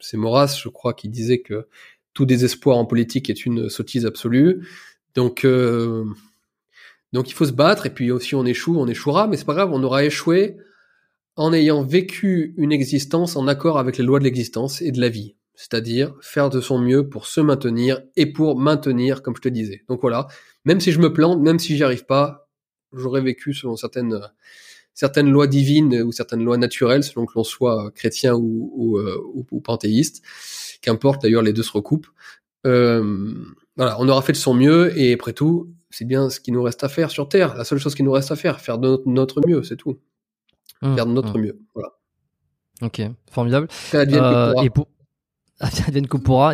c'est 0.00 0.16
Maurras 0.16 0.58
je 0.62 0.68
crois 0.68 0.94
qui 0.94 1.08
disait 1.08 1.40
que 1.40 1.66
tout 2.12 2.26
désespoir 2.26 2.76
en 2.78 2.86
politique 2.86 3.30
est 3.30 3.46
une 3.46 3.68
sottise 3.68 4.06
absolue. 4.06 4.66
Donc 5.14 5.44
euh, 5.44 6.04
donc 7.12 7.30
il 7.30 7.34
faut 7.34 7.46
se 7.46 7.52
battre. 7.52 7.86
Et 7.86 7.90
puis 7.90 8.10
aussi 8.10 8.34
on 8.34 8.44
échoue 8.44 8.76
on 8.78 8.88
échouera. 8.88 9.28
Mais 9.28 9.36
c'est 9.36 9.44
pas 9.44 9.54
grave 9.54 9.70
on 9.72 9.82
aura 9.82 10.04
échoué 10.04 10.56
en 11.36 11.52
ayant 11.52 11.82
vécu 11.82 12.54
une 12.56 12.72
existence 12.72 13.36
en 13.36 13.46
accord 13.46 13.78
avec 13.78 13.98
les 13.98 14.04
lois 14.04 14.18
de 14.18 14.24
l'existence 14.24 14.82
et 14.82 14.90
de 14.90 15.00
la 15.00 15.10
vie 15.10 15.36
c'est-à-dire 15.56 16.14
faire 16.20 16.50
de 16.50 16.60
son 16.60 16.78
mieux 16.78 17.08
pour 17.08 17.26
se 17.26 17.40
maintenir 17.40 18.02
et 18.16 18.26
pour 18.26 18.58
maintenir, 18.58 19.22
comme 19.22 19.34
je 19.36 19.42
te 19.42 19.48
disais. 19.48 19.82
Donc 19.88 20.00
voilà, 20.00 20.28
même 20.64 20.80
si 20.80 20.92
je 20.92 21.00
me 21.00 21.12
plante, 21.12 21.40
même 21.40 21.58
si 21.58 21.76
j'y 21.76 21.82
arrive 21.82 22.06
pas, 22.06 22.48
j'aurais 22.92 23.22
vécu 23.22 23.54
selon 23.54 23.76
certaines 23.76 24.20
certaines 24.94 25.30
lois 25.30 25.46
divines 25.46 26.02
ou 26.02 26.12
certaines 26.12 26.42
lois 26.42 26.56
naturelles, 26.56 27.04
selon 27.04 27.26
que 27.26 27.32
l'on 27.36 27.44
soit 27.44 27.90
chrétien 27.94 28.34
ou, 28.34 28.72
ou, 28.74 28.98
ou, 28.98 29.46
ou 29.50 29.60
panthéiste. 29.60 30.22
Qu'importe, 30.80 31.22
d'ailleurs, 31.22 31.42
les 31.42 31.52
deux 31.52 31.62
se 31.62 31.72
recoupent. 31.72 32.06
Euh, 32.66 33.34
voilà, 33.76 33.96
on 34.00 34.08
aura 34.08 34.22
fait 34.22 34.32
de 34.32 34.38
son 34.38 34.54
mieux 34.54 34.98
et 34.98 35.12
après 35.12 35.32
tout, 35.32 35.70
c'est 35.90 36.04
bien 36.04 36.30
ce 36.30 36.40
qui 36.40 36.50
nous 36.50 36.62
reste 36.62 36.82
à 36.82 36.88
faire 36.88 37.10
sur 37.10 37.28
Terre. 37.28 37.54
La 37.56 37.64
seule 37.64 37.78
chose 37.78 37.94
qui 37.94 38.02
nous 38.02 38.12
reste 38.12 38.32
à 38.32 38.36
faire, 38.36 38.60
faire 38.60 38.78
de 38.78 39.02
notre, 39.06 39.46
mieux, 39.46 39.62
c'est 39.62 39.76
tout. 39.76 39.98
Hum, 40.82 40.94
faire 40.94 41.06
de 41.06 41.12
notre 41.12 41.36
hum. 41.36 41.42
mieux. 41.42 41.58
Voilà. 41.74 41.92
Ok, 42.82 43.02
formidable. 43.30 43.68
Euh, 43.94 44.54
et 44.62 44.70
pour 44.70 44.88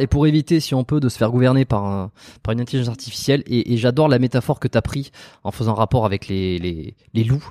Et 0.01 0.07
pour 0.07 0.27
éviter 0.27 0.61
si 0.61 0.75
on 0.75 0.85
peut 0.85 1.01
de 1.01 1.09
se 1.09 1.19
faire 1.19 1.31
gouverner 1.31 1.65
par 1.65 1.85
un, 1.85 2.11
par 2.43 2.53
une 2.53 2.61
intelligence 2.61 2.89
artificielle 2.91 3.43
et, 3.47 3.73
et 3.73 3.77
j'adore 3.77 4.09
la 4.09 4.19
métaphore 4.19 4.61
que 4.61 4.69
tu 4.69 4.79
as 4.79 4.83
pris 4.83 5.11
en 5.45 5.51
faisant 5.51 5.75
rapport 5.75 6.07
avec 6.07 6.29
les, 6.29 6.59
les, 6.59 6.95
les 7.15 7.25
loups. 7.25 7.51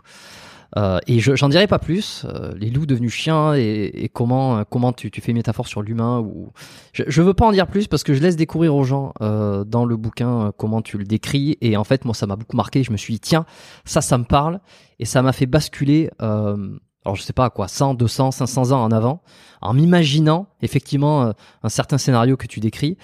Euh, 0.78 1.00
et 1.06 1.20
je- 1.20 1.36
j'en 1.36 1.50
dirai 1.50 1.68
pas 1.68 1.80
plus 1.80 2.26
euh, 2.30 2.54
les 2.58 2.70
loups 2.70 2.86
devenus 2.86 3.12
chiens 3.12 3.54
et, 3.56 3.92
et 3.94 4.08
comment 4.08 4.60
euh, 4.60 4.64
comment 4.70 4.94
tu, 4.94 5.12
tu 5.12 5.20
fais 5.20 5.34
métaphore 5.34 5.68
sur 5.68 5.82
l'humain 5.82 6.22
ou 6.22 6.54
je, 6.94 7.04
je 7.08 7.22
veux 7.22 7.34
pas 7.34 7.46
en 7.46 7.52
dire 7.52 7.68
plus 7.68 7.88
parce 7.88 8.04
que 8.04 8.14
je 8.14 8.22
laisse 8.22 8.38
découvrir 8.38 8.74
aux 8.74 8.86
gens 8.86 9.12
euh, 9.22 9.66
dans 9.66 9.84
le 9.84 9.98
bouquin 9.98 10.30
euh, 10.48 10.52
comment 10.58 10.82
tu 10.82 10.98
le 10.98 11.04
décris. 11.04 11.58
Et 11.60 11.76
en 11.76 11.84
fait 11.84 12.06
moi 12.06 12.14
ça 12.16 12.26
m'a 12.26 12.38
beaucoup 12.38 12.56
marqué. 12.56 12.84
Je 12.84 12.92
me 12.94 12.98
suis 12.98 13.16
dit 13.16 13.20
tiens 13.20 13.46
ça 13.84 14.00
ça 14.00 14.18
me 14.18 14.24
parle. 14.24 14.62
Et 15.00 15.06
ça 15.06 15.22
m'a 15.22 15.34
fait 15.34 15.46
basculer 15.46 16.10
euh, 16.22 16.70
alors 17.06 17.16
je 17.16 17.24
sais 17.24 17.34
pas 17.34 17.50
quoi 17.50 17.68
100 17.68 17.96
200 17.96 18.32
500 18.32 18.72
ans 18.72 18.84
en 18.84 18.92
avant 18.92 19.22
en 19.62 19.74
m'imaginant 19.74 20.48
effectivement 20.62 21.24
euh, 21.24 21.32
un 21.64 21.70
certain 21.70 21.98
scénario 21.98 22.38
que 22.38 22.48
tu 22.48 22.60
décris. 22.60 22.98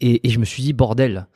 Et, 0.00 0.26
et 0.26 0.30
je 0.30 0.38
me 0.38 0.44
suis 0.44 0.62
dit 0.62 0.72
bordel 0.72 1.26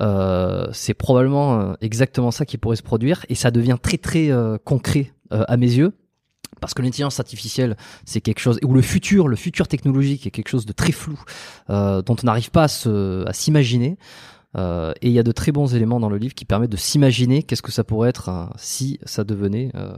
euh, 0.00 0.68
c'est 0.72 0.94
probablement 0.94 1.60
euh, 1.60 1.74
exactement 1.80 2.30
ça 2.30 2.46
qui 2.46 2.56
pourrait 2.56 2.76
se 2.76 2.82
produire. 2.82 3.24
Et 3.28 3.34
ça 3.34 3.50
devient 3.50 3.76
très 3.82 3.98
très 3.98 4.30
euh, 4.30 4.56
concret 4.62 5.12
euh, 5.32 5.44
à 5.48 5.56
mes 5.56 5.66
yeux. 5.66 5.92
Parce 6.60 6.74
que 6.74 6.82
l'intelligence 6.82 7.20
artificielle 7.20 7.76
c'est 8.04 8.20
quelque 8.20 8.40
chose 8.40 8.58
ou 8.64 8.72
le 8.72 8.82
futur 8.82 9.28
le 9.28 9.36
futur 9.36 9.68
technologique 9.68 10.26
est 10.26 10.30
quelque 10.30 10.48
chose 10.48 10.66
de 10.66 10.72
très 10.72 10.90
flou 10.90 11.20
dont 11.68 12.16
on 12.22 12.24
n'arrive 12.24 12.50
pas 12.50 12.64
à 12.64 13.32
s'imaginer. 13.32 13.96
Euh, 14.56 14.92
et 15.02 15.08
il 15.08 15.12
y 15.12 15.18
a 15.18 15.22
de 15.22 15.32
très 15.32 15.52
bons 15.52 15.74
éléments 15.74 16.00
dans 16.00 16.08
le 16.08 16.16
livre 16.16 16.34
qui 16.34 16.44
permettent 16.44 16.72
de 16.72 16.76
s'imaginer 16.76 17.42
qu'est-ce 17.42 17.62
que 17.62 17.72
ça 17.72 17.84
pourrait 17.84 18.08
être 18.08 18.50
si 18.56 18.98
ça 19.04 19.24
devenait 19.24 19.70
euh, 19.74 19.92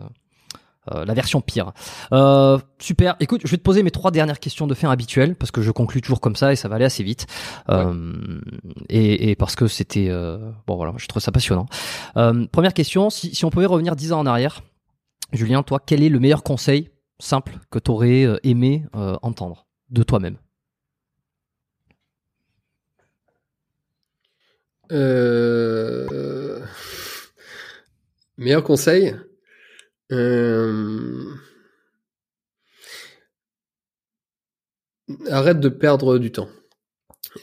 euh, 0.93 1.05
la 1.05 1.13
version 1.15 1.41
pire. 1.41 1.73
Euh, 2.13 2.59
super. 2.79 3.17
Écoute, 3.21 3.43
je 3.45 3.51
vais 3.51 3.59
te 3.59 3.63
poser 3.63 3.83
mes 3.83 3.91
trois 3.91 4.11
dernières 4.11 4.41
questions 4.41 4.67
de 4.67 4.75
fin 4.75 4.91
habituelles 4.91 5.37
parce 5.37 5.51
que 5.51 5.61
je 5.61 5.71
conclus 5.71 6.01
toujours 6.01 6.21
comme 6.21 6.37
ça 6.37 6.53
et 6.53 6.57
ça 6.57 6.69
va 6.69 6.77
aller 6.77 6.87
assez 6.87 7.03
vite. 7.03 7.27
Euh, 7.69 8.41
et, 8.89 9.31
et 9.31 9.37
parce 9.37 9.57
que 9.57 9.67
c'était 9.67 10.11
bon 10.67 10.77
voilà, 10.77 10.95
je 10.97 11.07
trouve 11.07 11.23
ça 11.23 11.33
passionnant. 11.33 11.67
Première 12.15 12.73
question, 12.73 13.11
si, 13.11 13.35
si 13.35 13.45
on 13.45 13.51
pouvait 13.51 13.67
revenir 13.67 13.95
dix 13.95 14.13
ans 14.13 14.21
en 14.21 14.27
arrière, 14.27 14.63
Julien, 15.33 15.63
toi, 15.63 15.81
quel 15.85 16.03
est 16.03 16.09
le 16.09 16.19
meilleur 16.19 16.43
conseil 16.43 16.91
simple 17.19 17.59
que 17.71 17.79
tu 17.79 17.91
aurais 17.91 18.27
aimé 18.43 18.85
entendre 18.93 19.67
de 19.91 20.03
toi-même? 20.03 20.39
Meilleur 28.39 28.65
conseil? 28.65 29.15
Euh, 30.13 31.35
Arrête 35.29 35.61
de 35.61 35.69
perdre 35.69 36.19
du 36.19 36.31
temps. 36.31 36.49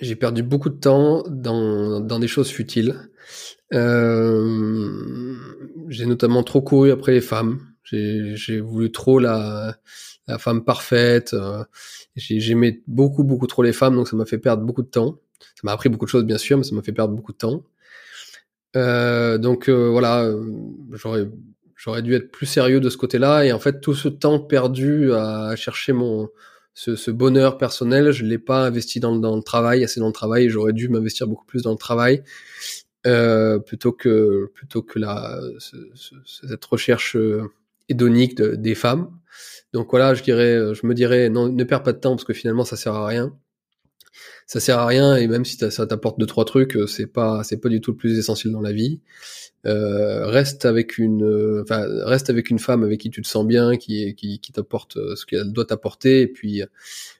J'ai 0.02 0.16
perdu 0.16 0.44
beaucoup 0.44 0.70
de 0.70 0.78
temps 0.80 1.24
dans, 1.30 2.00
dans 2.02 2.20
des 2.20 2.28
choses 2.28 2.50
futiles. 2.50 3.10
Euh, 3.74 5.36
J'ai 5.90 6.06
notamment 6.06 6.44
trop 6.44 6.62
couru 6.62 6.92
après 6.92 7.14
les 7.14 7.22
femmes. 7.22 7.62
J'ai 7.84 8.62
voulu 8.62 8.92
trop 8.92 9.20
la, 9.20 9.78
la 10.28 10.40
femme 10.40 10.66
parfaite. 10.66 11.34
euh, 11.34 11.64
j'ai- 12.16 12.40
J'aimais 12.42 12.82
beaucoup, 12.88 13.24
beaucoup 13.26 13.48
trop 13.48 13.64
les 13.64 13.74
femmes, 13.74 13.96
donc 13.96 14.08
ça 14.10 14.16
m'a 14.18 14.26
fait 14.26 14.40
perdre 14.40 14.64
beaucoup 14.66 14.84
de 14.84 14.90
temps. 14.90 15.20
Ça 15.56 15.62
m'a 15.64 15.74
appris 15.74 15.90
beaucoup 15.90 16.06
de 16.06 16.12
choses, 16.12 16.26
bien 16.26 16.38
sûr, 16.40 16.58
mais 16.58 16.64
ça 16.66 16.76
m'a 16.76 16.84
fait 16.84 16.94
perdre 16.94 17.16
beaucoup 17.16 17.34
de 17.34 17.38
temps. 17.38 17.64
Euh, 18.76 19.38
donc 19.38 19.70
euh, 19.70 19.90
voilà, 19.90 20.24
euh, 20.24 20.44
j'aurais 20.94 21.28
j'aurais 21.78 22.02
dû 22.02 22.16
être 22.16 22.32
plus 22.32 22.46
sérieux 22.48 22.80
de 22.82 22.90
ce 22.90 22.98
côté-là. 22.98 23.46
Et 23.46 23.54
en 23.54 23.60
fait, 23.60 23.80
tout 23.82 23.96
ce 23.96 24.10
temps 24.10 24.40
perdu 24.40 25.14
à 25.14 25.56
chercher 25.56 25.94
mon 25.94 26.30
ce, 26.74 26.96
ce 26.96 27.10
bonheur 27.12 27.58
personnel, 27.58 28.12
je 28.12 28.24
l'ai 28.26 28.38
pas 28.38 28.66
investi 28.68 29.00
dans, 29.00 29.16
le- 29.16 29.20
dans 29.22 29.36
le 29.36 29.42
travail, 29.44 29.84
assez 29.84 30.00
dans 30.00 30.08
le 30.08 30.14
travail. 30.14 30.50
J'aurais 30.50 30.74
dû 30.74 30.90
m'investir 30.90 31.28
beaucoup 31.28 31.46
plus 31.46 31.64
dans 31.64 31.72
le 31.72 31.78
travail 31.78 32.24
euh, 33.06 33.60
plutôt 33.60 33.92
que 33.92 34.52
plutôt 34.54 34.82
que 34.82 35.00
la 35.00 35.40
ce- 35.60 35.78
ce- 35.96 36.16
cette 36.48 36.66
recherche 36.66 37.16
euh, 37.16 37.44
hédonique 37.90 38.36
de- 38.38 38.56
des 38.56 38.76
femmes. 38.76 39.10
Donc 39.74 39.90
voilà, 39.92 40.14
je 40.14 40.24
dirais, 40.24 40.74
je 40.74 40.86
me 40.88 40.94
dirais, 40.94 41.30
non, 41.30 41.50
ne 41.50 41.64
perds 41.64 41.84
pas 41.84 41.94
de 41.94 42.00
temps 42.00 42.12
parce 42.16 42.24
que 42.26 42.34
finalement, 42.34 42.66
ça 42.66 42.76
sert 42.78 42.94
à 42.96 43.08
rien 43.08 43.36
ça 44.46 44.60
sert 44.60 44.80
à 44.80 44.86
rien 44.86 45.16
et 45.16 45.28
même 45.28 45.46
si 45.46 45.58
ça 45.58 45.88
t'apporte 45.88 46.20
deux 46.20 46.26
trois 46.26 46.46
trucs, 46.46 46.76
euh, 46.76 46.88
c'est 46.88 47.08
pas 47.08 47.44
c'est 47.44 47.58
pas 47.58 47.70
du 47.70 47.82
tout 47.82 47.92
le 47.92 47.98
plus 47.98 48.18
essentiel 48.18 48.54
dans 48.54 48.62
la 48.62 48.72
vie. 48.72 49.00
Euh, 49.66 50.28
reste 50.28 50.66
avec 50.66 50.98
une 50.98 51.24
euh, 51.24 51.64
enfin 51.64 51.84
reste 52.06 52.30
avec 52.30 52.50
une 52.52 52.60
femme 52.60 52.84
avec 52.84 53.02
qui 53.02 53.10
tu 53.10 53.22
te 53.22 53.28
sens 53.28 53.46
bien, 53.46 53.76
qui 53.76 54.16
qui, 54.16 54.40
t'apporte 54.54 54.96
euh, 54.98 55.16
ce 55.16 55.26
qu'elle 55.26 55.52
doit 55.52 55.66
t'apporter 55.66 56.22
et 56.22 56.28
puis 56.28 56.62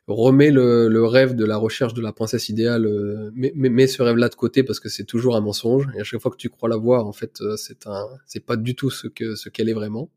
remets 0.08 0.52
le, 0.52 0.88
le 0.88 1.06
rêve 1.06 1.36
de 1.36 1.44
la 1.44 1.58
recherche 1.58 1.94
de 1.94 2.02
la 2.02 2.14
princesse 2.14 2.48
idéale, 2.48 2.88
mets, 3.34 3.88
ce 3.88 4.02
rêve-là 4.02 4.30
de 4.30 4.36
côté 4.36 4.64
parce 4.64 4.80
que 4.80 4.88
c'est 4.88 5.04
toujours 5.04 5.36
un 5.36 5.42
mensonge 5.42 5.88
et 5.98 6.02
à 6.02 6.04
chaque 6.04 6.22
fois 6.22 6.32
que 6.32 6.38
tu 6.38 6.50
crois 6.50 6.70
l'avoir, 6.70 7.06
en 7.08 7.12
fait, 7.12 7.42
c'est 7.58 7.88
un 7.88 8.08
c'est 8.28 8.46
pas 8.46 8.56
du 8.56 8.76
tout 8.76 8.92
ce 8.92 9.08
que 9.08 9.36
ce 9.36 9.50
qu'elle 9.50 9.68
est 9.68 9.74
vraiment. 9.74 10.10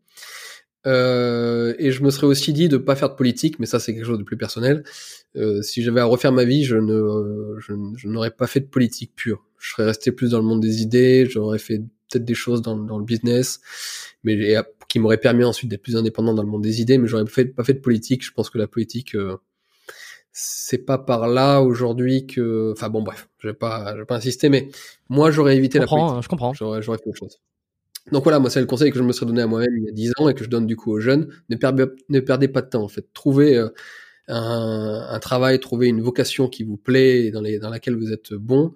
Euh, 0.86 1.75
et 1.78 1.91
je 1.92 2.02
me 2.02 2.10
serais 2.10 2.26
aussi 2.26 2.52
dit 2.52 2.68
de 2.68 2.78
pas 2.78 2.97
faire 2.97 3.10
de 3.10 3.15
politique, 3.15 3.59
mais 3.59 3.67
ça 3.67 3.78
c'est 3.78 3.94
quelque 3.94 4.07
chose 4.07 4.18
de 4.18 4.25
plus 4.25 4.36
personnel. 4.39 4.83
Euh, 5.36 5.60
si 5.62 5.83
j'avais 5.83 6.00
à 6.00 6.07
refaire 6.07 6.33
ma 6.33 6.44
vie, 6.44 6.65
je 6.65 6.76
ne, 6.76 6.94
euh, 6.94 7.59
je, 7.60 7.75
je 7.97 8.09
n'aurais 8.09 8.31
pas 8.31 8.47
fait 8.47 8.60
de 8.60 8.67
politique 8.67 9.12
pure. 9.15 9.44
Je 9.59 9.70
serais 9.73 9.84
resté 9.84 10.10
plus 10.10 10.31
dans 10.31 10.39
le 10.39 10.44
monde 10.44 10.60
des 10.60 10.81
idées, 10.83 11.26
j'aurais 11.28 11.59
fait 11.59 11.78
peut-être 12.10 12.25
des 12.25 12.34
choses 12.34 12.62
dans, 12.62 12.76
dans 12.76 12.99
le 12.99 13.05
business, 13.05 13.60
mais 14.25 14.57
euh, 14.57 14.62
qui 14.89 14.99
m'auraient 14.99 15.18
permis 15.18 15.44
ensuite 15.44 15.70
d'être 15.70 15.83
plus 15.83 15.97
indépendant 15.97 16.34
dans 16.34 16.42
le 16.42 16.49
monde 16.49 16.62
des 16.62 16.81
idées, 16.81 16.99
mais 16.99 17.07
j'aurais 17.09 17.26
fait, 17.26 17.44
pas 17.44 17.62
fait 17.62 17.75
de 17.75 17.81
politique. 17.81 18.25
Je 18.25 18.33
pense 18.33 18.49
que 18.50 18.59
la 18.59 18.67
politique, 18.67 19.15
euh, 19.15 19.36
c'est 20.33 20.78
pas 20.78 20.97
par 20.99 21.28
là 21.28 21.60
aujourd'hui 21.60 22.26
que, 22.26 22.73
enfin 22.73 22.89
bon 22.89 23.02
bref, 23.02 23.28
je 23.39 23.49
vais 23.49 23.55
pas, 23.55 23.92
je 23.94 24.00
vais 24.00 24.07
pas 24.07 24.17
insister, 24.17 24.49
mais 24.49 24.68
moi 25.09 25.31
j'aurais 25.31 25.57
évité 25.57 25.78
Je 25.78 25.83
la 25.83 25.86
politique. 25.89 26.07
comprends, 26.07 26.23
je 26.23 26.28
comprends. 26.28 26.52
J'aurais, 26.55 26.83
j'aurais 26.83 26.99
fait 26.99 27.09
autre 27.09 27.18
chose. 27.18 27.39
Donc 28.12 28.24
voilà, 28.24 28.38
moi 28.38 28.50
c'est 28.50 28.60
le 28.60 28.66
conseil 28.66 28.90
que 28.90 28.98
je 28.98 29.02
me 29.02 29.12
serais 29.12 29.26
donné 29.26 29.42
à 29.42 29.46
moi-même 29.46 29.76
il 29.76 29.84
y 29.84 29.88
a 29.88 29.92
10 29.92 30.12
ans 30.18 30.28
et 30.28 30.34
que 30.34 30.44
je 30.44 30.48
donne 30.48 30.66
du 30.66 30.76
coup 30.76 30.90
aux 30.90 31.00
jeunes. 31.00 31.28
Ne 31.48 31.56
perdez, 31.56 32.48
pas 32.48 32.62
de 32.62 32.68
temps 32.68 32.82
en 32.82 32.88
fait. 32.88 33.06
Trouvez 33.12 33.56
euh, 33.56 33.68
un, 34.28 35.18
travail, 35.20 35.60
trouvez 35.60 35.88
une 35.88 36.00
vocation 36.00 36.48
qui 36.48 36.64
vous 36.64 36.76
plaît 36.76 37.26
et 37.26 37.30
dans, 37.30 37.42
dans 37.42 37.70
laquelle 37.70 37.96
vous 37.96 38.12
êtes 38.12 38.32
bon 38.34 38.74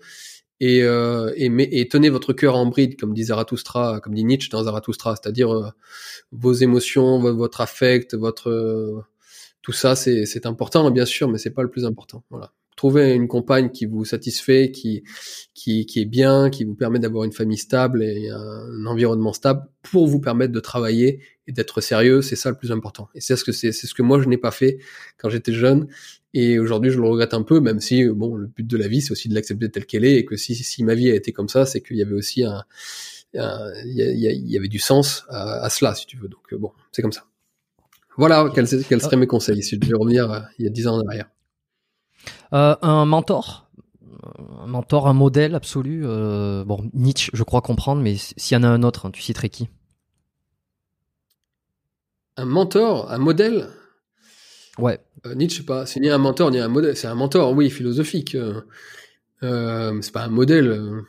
et, 0.61 0.83
euh, 0.83 1.33
et, 1.37 1.89
tenez 1.89 2.11
votre 2.11 2.33
cœur 2.33 2.55
en 2.55 2.67
bride, 2.67 2.99
comme 2.99 3.13
dit 3.13 3.25
Zarathustra, 3.25 4.01
comme 4.01 4.15
dit 4.15 4.25
Nietzsche 4.25 4.49
dans 4.51 4.63
Zarathustra, 4.63 5.17
c'est-à-dire 5.17 5.53
euh, 5.53 5.69
vos 6.31 6.53
émotions, 6.53 7.19
vo- 7.19 7.35
votre 7.35 7.61
affect, 7.61 8.15
votre 8.15 9.05
tout 9.63 9.73
ça 9.73 9.97
c'est 9.97 10.47
important 10.47 10.91
bien 10.91 11.07
sûr, 11.07 11.29
mais 11.29 11.39
c'est 11.39 11.51
pas 11.51 11.63
le 11.63 11.71
plus 11.71 11.85
important. 11.85 12.25
Voilà. 12.31 12.53
Trouvez 12.77 13.13
une 13.13 13.29
compagne 13.29 13.71
qui 13.71 13.87
vous 13.87 14.05
satisfait, 14.05 14.71
qui 14.73 15.05
qui, 15.55 15.87
qui 15.87 16.01
est 16.01 16.07
bien, 16.07 16.51
qui 16.51 16.65
vous 16.65 16.75
permet 16.75 16.99
d'avoir 16.99 17.25
une 17.25 17.33
famille 17.33 17.59
stable 17.59 18.03
et 18.03 18.29
un 18.31 18.87
environnement 18.87 19.33
stable 19.33 19.63
pour 19.83 20.07
vous 20.09 20.21
permettre 20.21 20.53
de 20.53 20.61
travailler 20.61 21.21
et 21.47 21.53
d'être 21.53 21.81
sérieux, 21.81 22.23
c'est 22.23 22.37
ça 22.37 22.51
le 22.51 22.57
plus 22.57 22.73
important. 22.73 23.09
Et 23.15 23.21
c'est 23.21 23.37
ce 23.37 23.45
que 23.45 23.53
c'est, 23.53 23.71
c'est 23.73 23.87
ce 23.87 23.95
que 23.95 24.03
moi 24.03 24.21
je 24.21 24.29
n'ai 24.29 24.39
pas 24.39 24.51
fait 24.51 24.79
quand 25.19 25.29
j'étais 25.29 25.53
jeune 25.53 25.87
et 26.33 26.59
aujourd'hui 26.59 26.91
je 26.91 27.01
le 27.01 27.07
regrette 27.09 27.35
un 27.35 27.43
peu, 27.43 27.61
même 27.61 27.81
si 27.81 28.05
bon 28.09 28.35
le 28.35 28.49
but 28.49 28.67
de 28.67 28.77
la 28.77 28.89
vie 28.89 29.03
c'est 29.03 29.13
aussi 29.13 29.29
de 29.29 29.35
l'accepter 29.35 29.71
telle 29.71 29.87
qu'elle 29.87 30.05
est 30.05 30.17
et 30.17 30.25
que 30.25 30.37
si 30.37 30.55
si 30.55 30.83
ma 30.83 30.95
vie 30.95 31.11
a 31.11 31.15
été 31.15 31.33
comme 31.33 31.49
ça, 31.49 31.67
c'est 31.67 31.81
qu'il 31.81 31.97
y 31.97 32.03
avait 32.03 32.15
aussi 32.15 32.45
un 32.45 32.65
il 33.35 34.51
y 34.51 34.57
avait 34.57 34.69
du 34.69 34.79
sens 34.79 35.25
à, 35.29 35.65
à 35.65 35.71
cela 35.71 35.95
si 35.95 36.07
tu 36.07 36.17
veux. 36.17 36.29
Donc 36.29 36.53
euh, 36.53 36.59
bon, 36.59 36.73
c'est 36.93 37.03
comme 37.03 37.13
ça. 37.13 37.25
Voilà 38.17 38.51
quels, 38.55 38.69
quels 38.85 39.01
seraient 39.01 39.17
mes 39.17 39.27
conseils 39.27 39.63
si 39.63 39.75
je 39.75 39.81
devais 39.81 39.95
revenir 39.95 40.31
euh, 40.31 40.41
il 40.59 40.65
y 40.65 40.69
a 40.69 40.71
dix 40.71 40.87
ans 40.87 40.97
en 40.97 41.07
arrière. 41.07 41.29
Euh, 42.53 42.77
un 42.83 43.05
mentor, 43.05 43.69
un 44.61 44.67
mentor, 44.67 45.09
un 45.09 45.13
modèle 45.13 45.55
absolu. 45.55 46.03
euh, 46.05 46.65
bon, 46.65 46.91
Nietzsche, 46.95 47.31
je 47.33 47.43
crois 47.43 47.61
comprendre, 47.61 48.03
mais 48.03 48.17
s'il 48.17 48.55
y 48.55 48.59
en 48.59 48.63
a 48.63 48.69
un 48.69 48.83
autre, 48.83 49.07
hein, 49.07 49.11
tu 49.11 49.23
citerais 49.23 49.49
qui? 49.49 49.69
Un 52.37 52.47
mentor, 52.47 53.11
un 53.13 53.19
modèle, 53.19 53.69
Ouais. 54.79 54.99
Euh, 55.27 55.35
Nietzsche, 55.35 55.59
c'est 55.59 55.67
pas, 55.67 55.87
c'est 55.87 56.01
ni 56.01 56.11
un 56.11 56.19
mentor 56.19 56.51
ni 56.51 56.59
un 56.59 56.69
modèle. 56.69 56.97
C'est 56.97 57.07
un 57.07 57.15
mentor, 57.15 57.53
oui, 57.53 57.71
philosophique. 57.71 58.35
Euh, 58.35 58.61
euh, 59.43 60.01
c'est 60.03 60.13
pas 60.13 60.25
un 60.25 60.29
modèle. 60.29 61.03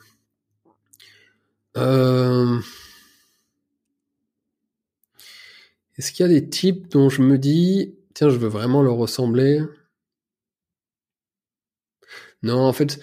Est-ce 5.98 6.12
qu'il 6.12 6.24
y 6.24 6.28
a 6.28 6.32
des 6.32 6.48
types 6.48 6.90
dont 6.90 7.08
je 7.08 7.22
me 7.22 7.38
dis, 7.38 7.94
tiens, 8.14 8.28
je 8.28 8.36
veux 8.36 8.48
vraiment 8.48 8.82
leur 8.82 8.96
ressembler? 8.96 9.62
Non, 12.46 12.60
en 12.60 12.72
fait, 12.72 12.98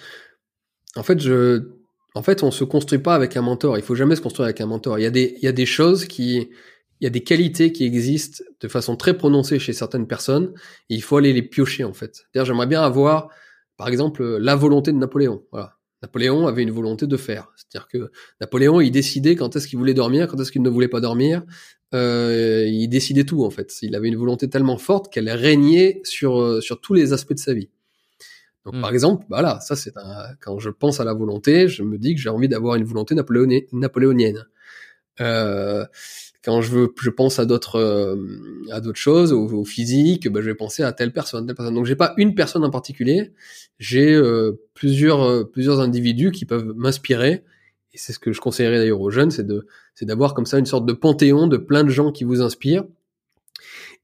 en 0.96 1.02
fait, 1.02 1.20
je, 1.20 1.70
en 2.14 2.22
fait, 2.22 2.42
on 2.42 2.50
se 2.50 2.64
construit 2.64 2.98
pas 2.98 3.14
avec 3.14 3.36
un 3.36 3.42
mentor. 3.42 3.76
Il 3.78 3.82
faut 3.82 3.94
jamais 3.94 4.16
se 4.16 4.20
construire 4.20 4.46
avec 4.46 4.60
un 4.60 4.66
mentor. 4.66 4.98
Il 4.98 5.02
y 5.02 5.06
a 5.06 5.10
des, 5.10 5.34
il 5.38 5.44
y 5.44 5.48
a 5.48 5.52
des 5.52 5.66
choses 5.66 6.06
qui, 6.06 6.48
il 7.00 7.04
y 7.04 7.06
a 7.06 7.10
des 7.10 7.22
qualités 7.22 7.72
qui 7.72 7.84
existent 7.84 8.44
de 8.60 8.68
façon 8.68 8.96
très 8.96 9.16
prononcée 9.16 9.58
chez 9.58 9.72
certaines 9.72 10.06
personnes 10.06 10.54
il 10.88 11.02
faut 11.02 11.16
aller 11.16 11.32
les 11.32 11.42
piocher 11.42 11.84
en 11.84 11.92
fait. 11.92 12.26
D'ailleurs, 12.32 12.46
j'aimerais 12.46 12.66
bien 12.66 12.82
avoir, 12.82 13.28
par 13.76 13.88
exemple, 13.88 14.24
la 14.24 14.54
volonté 14.56 14.92
de 14.92 14.96
Napoléon. 14.96 15.44
Voilà. 15.52 15.76
Napoléon 16.02 16.46
avait 16.46 16.62
une 16.62 16.70
volonté 16.70 17.06
de 17.06 17.16
faire. 17.16 17.50
C'est-à-dire 17.56 17.88
que 17.88 18.10
Napoléon, 18.40 18.80
il 18.80 18.90
décidait 18.90 19.36
quand 19.36 19.56
est-ce 19.56 19.66
qu'il 19.66 19.78
voulait 19.78 19.94
dormir, 19.94 20.28
quand 20.28 20.38
est-ce 20.38 20.52
qu'il 20.52 20.62
ne 20.62 20.68
voulait 20.68 20.88
pas 20.88 21.00
dormir. 21.00 21.42
Euh, 21.94 22.66
il 22.66 22.88
décidait 22.88 23.24
tout 23.24 23.44
en 23.44 23.50
fait. 23.50 23.72
Il 23.82 23.94
avait 23.94 24.08
une 24.08 24.16
volonté 24.16 24.48
tellement 24.50 24.78
forte 24.78 25.12
qu'elle 25.12 25.30
régnait 25.30 26.00
sur 26.04 26.40
euh, 26.40 26.60
sur 26.60 26.80
tous 26.80 26.92
les 26.92 27.12
aspects 27.12 27.34
de 27.34 27.38
sa 27.38 27.54
vie. 27.54 27.70
Donc, 28.64 28.80
par 28.80 28.90
hmm. 28.90 28.94
exemple, 28.94 29.26
voilà, 29.28 29.60
ça 29.60 29.76
c'est 29.76 29.92
quand 30.40 30.58
je 30.58 30.70
pense 30.70 30.98
à 30.98 31.04
la 31.04 31.12
volonté, 31.12 31.68
je 31.68 31.82
me 31.82 31.98
dis 31.98 32.14
que 32.14 32.20
j'ai 32.20 32.30
envie 32.30 32.48
d'avoir 32.48 32.76
une 32.76 32.84
volonté 32.84 33.14
napoléonienne. 33.14 34.46
Euh, 35.20 35.84
quand 36.42 36.60
je 36.60 36.70
veux, 36.70 36.94
je 37.00 37.10
pense 37.10 37.38
à 37.38 37.44
d'autres 37.44 37.76
euh, 37.76 38.16
à 38.70 38.80
d'autres 38.80 38.98
choses, 38.98 39.32
au, 39.32 39.64
physique, 39.64 40.30
ben, 40.30 40.40
je 40.40 40.46
vais 40.46 40.54
penser 40.54 40.82
à 40.82 40.92
telle 40.92 41.12
personne, 41.12 41.46
telle 41.46 41.56
personne. 41.56 41.74
Donc 41.74 41.84
j'ai 41.84 41.96
pas 41.96 42.14
une 42.16 42.34
personne 42.34 42.64
en 42.64 42.70
particulier, 42.70 43.32
j'ai 43.78 44.14
euh, 44.14 44.52
plusieurs 44.72 45.50
plusieurs 45.50 45.80
individus 45.80 46.32
qui 46.32 46.46
peuvent 46.46 46.72
m'inspirer. 46.74 47.44
Et 47.92 47.98
c'est 47.98 48.12
ce 48.12 48.18
que 48.18 48.32
je 48.32 48.40
conseillerais 48.40 48.78
d'ailleurs 48.78 49.00
aux 49.00 49.10
jeunes, 49.10 49.30
c'est 49.30 49.46
de 49.46 49.66
c'est 49.94 50.06
d'avoir 50.06 50.34
comme 50.34 50.46
ça 50.46 50.58
une 50.58 50.66
sorte 50.66 50.86
de 50.86 50.92
panthéon 50.94 51.46
de 51.46 51.58
plein 51.58 51.84
de 51.84 51.90
gens 51.90 52.12
qui 52.12 52.24
vous 52.24 52.40
inspirent. 52.40 52.84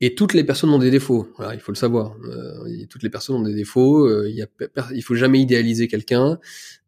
Et 0.00 0.14
toutes 0.14 0.32
les 0.34 0.44
personnes 0.44 0.70
ont 0.70 0.78
des 0.78 0.90
défauts. 0.90 1.28
Voilà, 1.36 1.54
il 1.54 1.60
faut 1.60 1.72
le 1.72 1.76
savoir. 1.76 2.16
toutes 2.88 3.02
les 3.02 3.10
personnes 3.10 3.36
ont 3.36 3.42
des 3.42 3.54
défauts. 3.54 4.24
il 4.26 4.34
y 4.34 4.42
a, 4.42 4.46
il 4.94 5.02
faut 5.02 5.14
jamais 5.14 5.40
idéaliser 5.40 5.88
quelqu'un, 5.88 6.38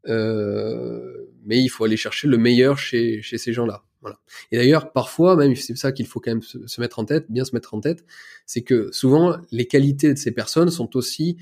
mais 0.07 1.61
il 1.61 1.69
faut 1.69 1.85
aller 1.85 1.97
chercher 1.97 2.29
le 2.29 2.39
meilleur 2.39 2.79
chez 2.79 3.21
chez 3.23 3.39
ces 3.39 3.53
gens-là. 3.53 3.85
Voilà. 4.03 4.19
Et 4.51 4.57
d'ailleurs, 4.57 4.93
parfois, 4.93 5.37
même 5.37 5.55
c'est 5.55 5.77
ça 5.77 5.93
qu'il 5.93 6.07
faut 6.07 6.19
quand 6.19 6.33
même 6.33 6.43
se, 6.43 6.81
mettre 6.81 6.99
en 6.99 7.05
tête, 7.05 7.27
bien 7.31 7.45
se 7.45 7.55
mettre 7.55 7.73
en 7.73 7.81
tête, 7.81 8.05
c'est 8.47 8.63
que 8.63 8.91
souvent 8.91 9.37
les 9.53 9.67
qualités 9.67 10.13
de 10.13 10.19
ces 10.19 10.33
personnes 10.33 10.71
sont 10.71 10.97
aussi 10.97 11.37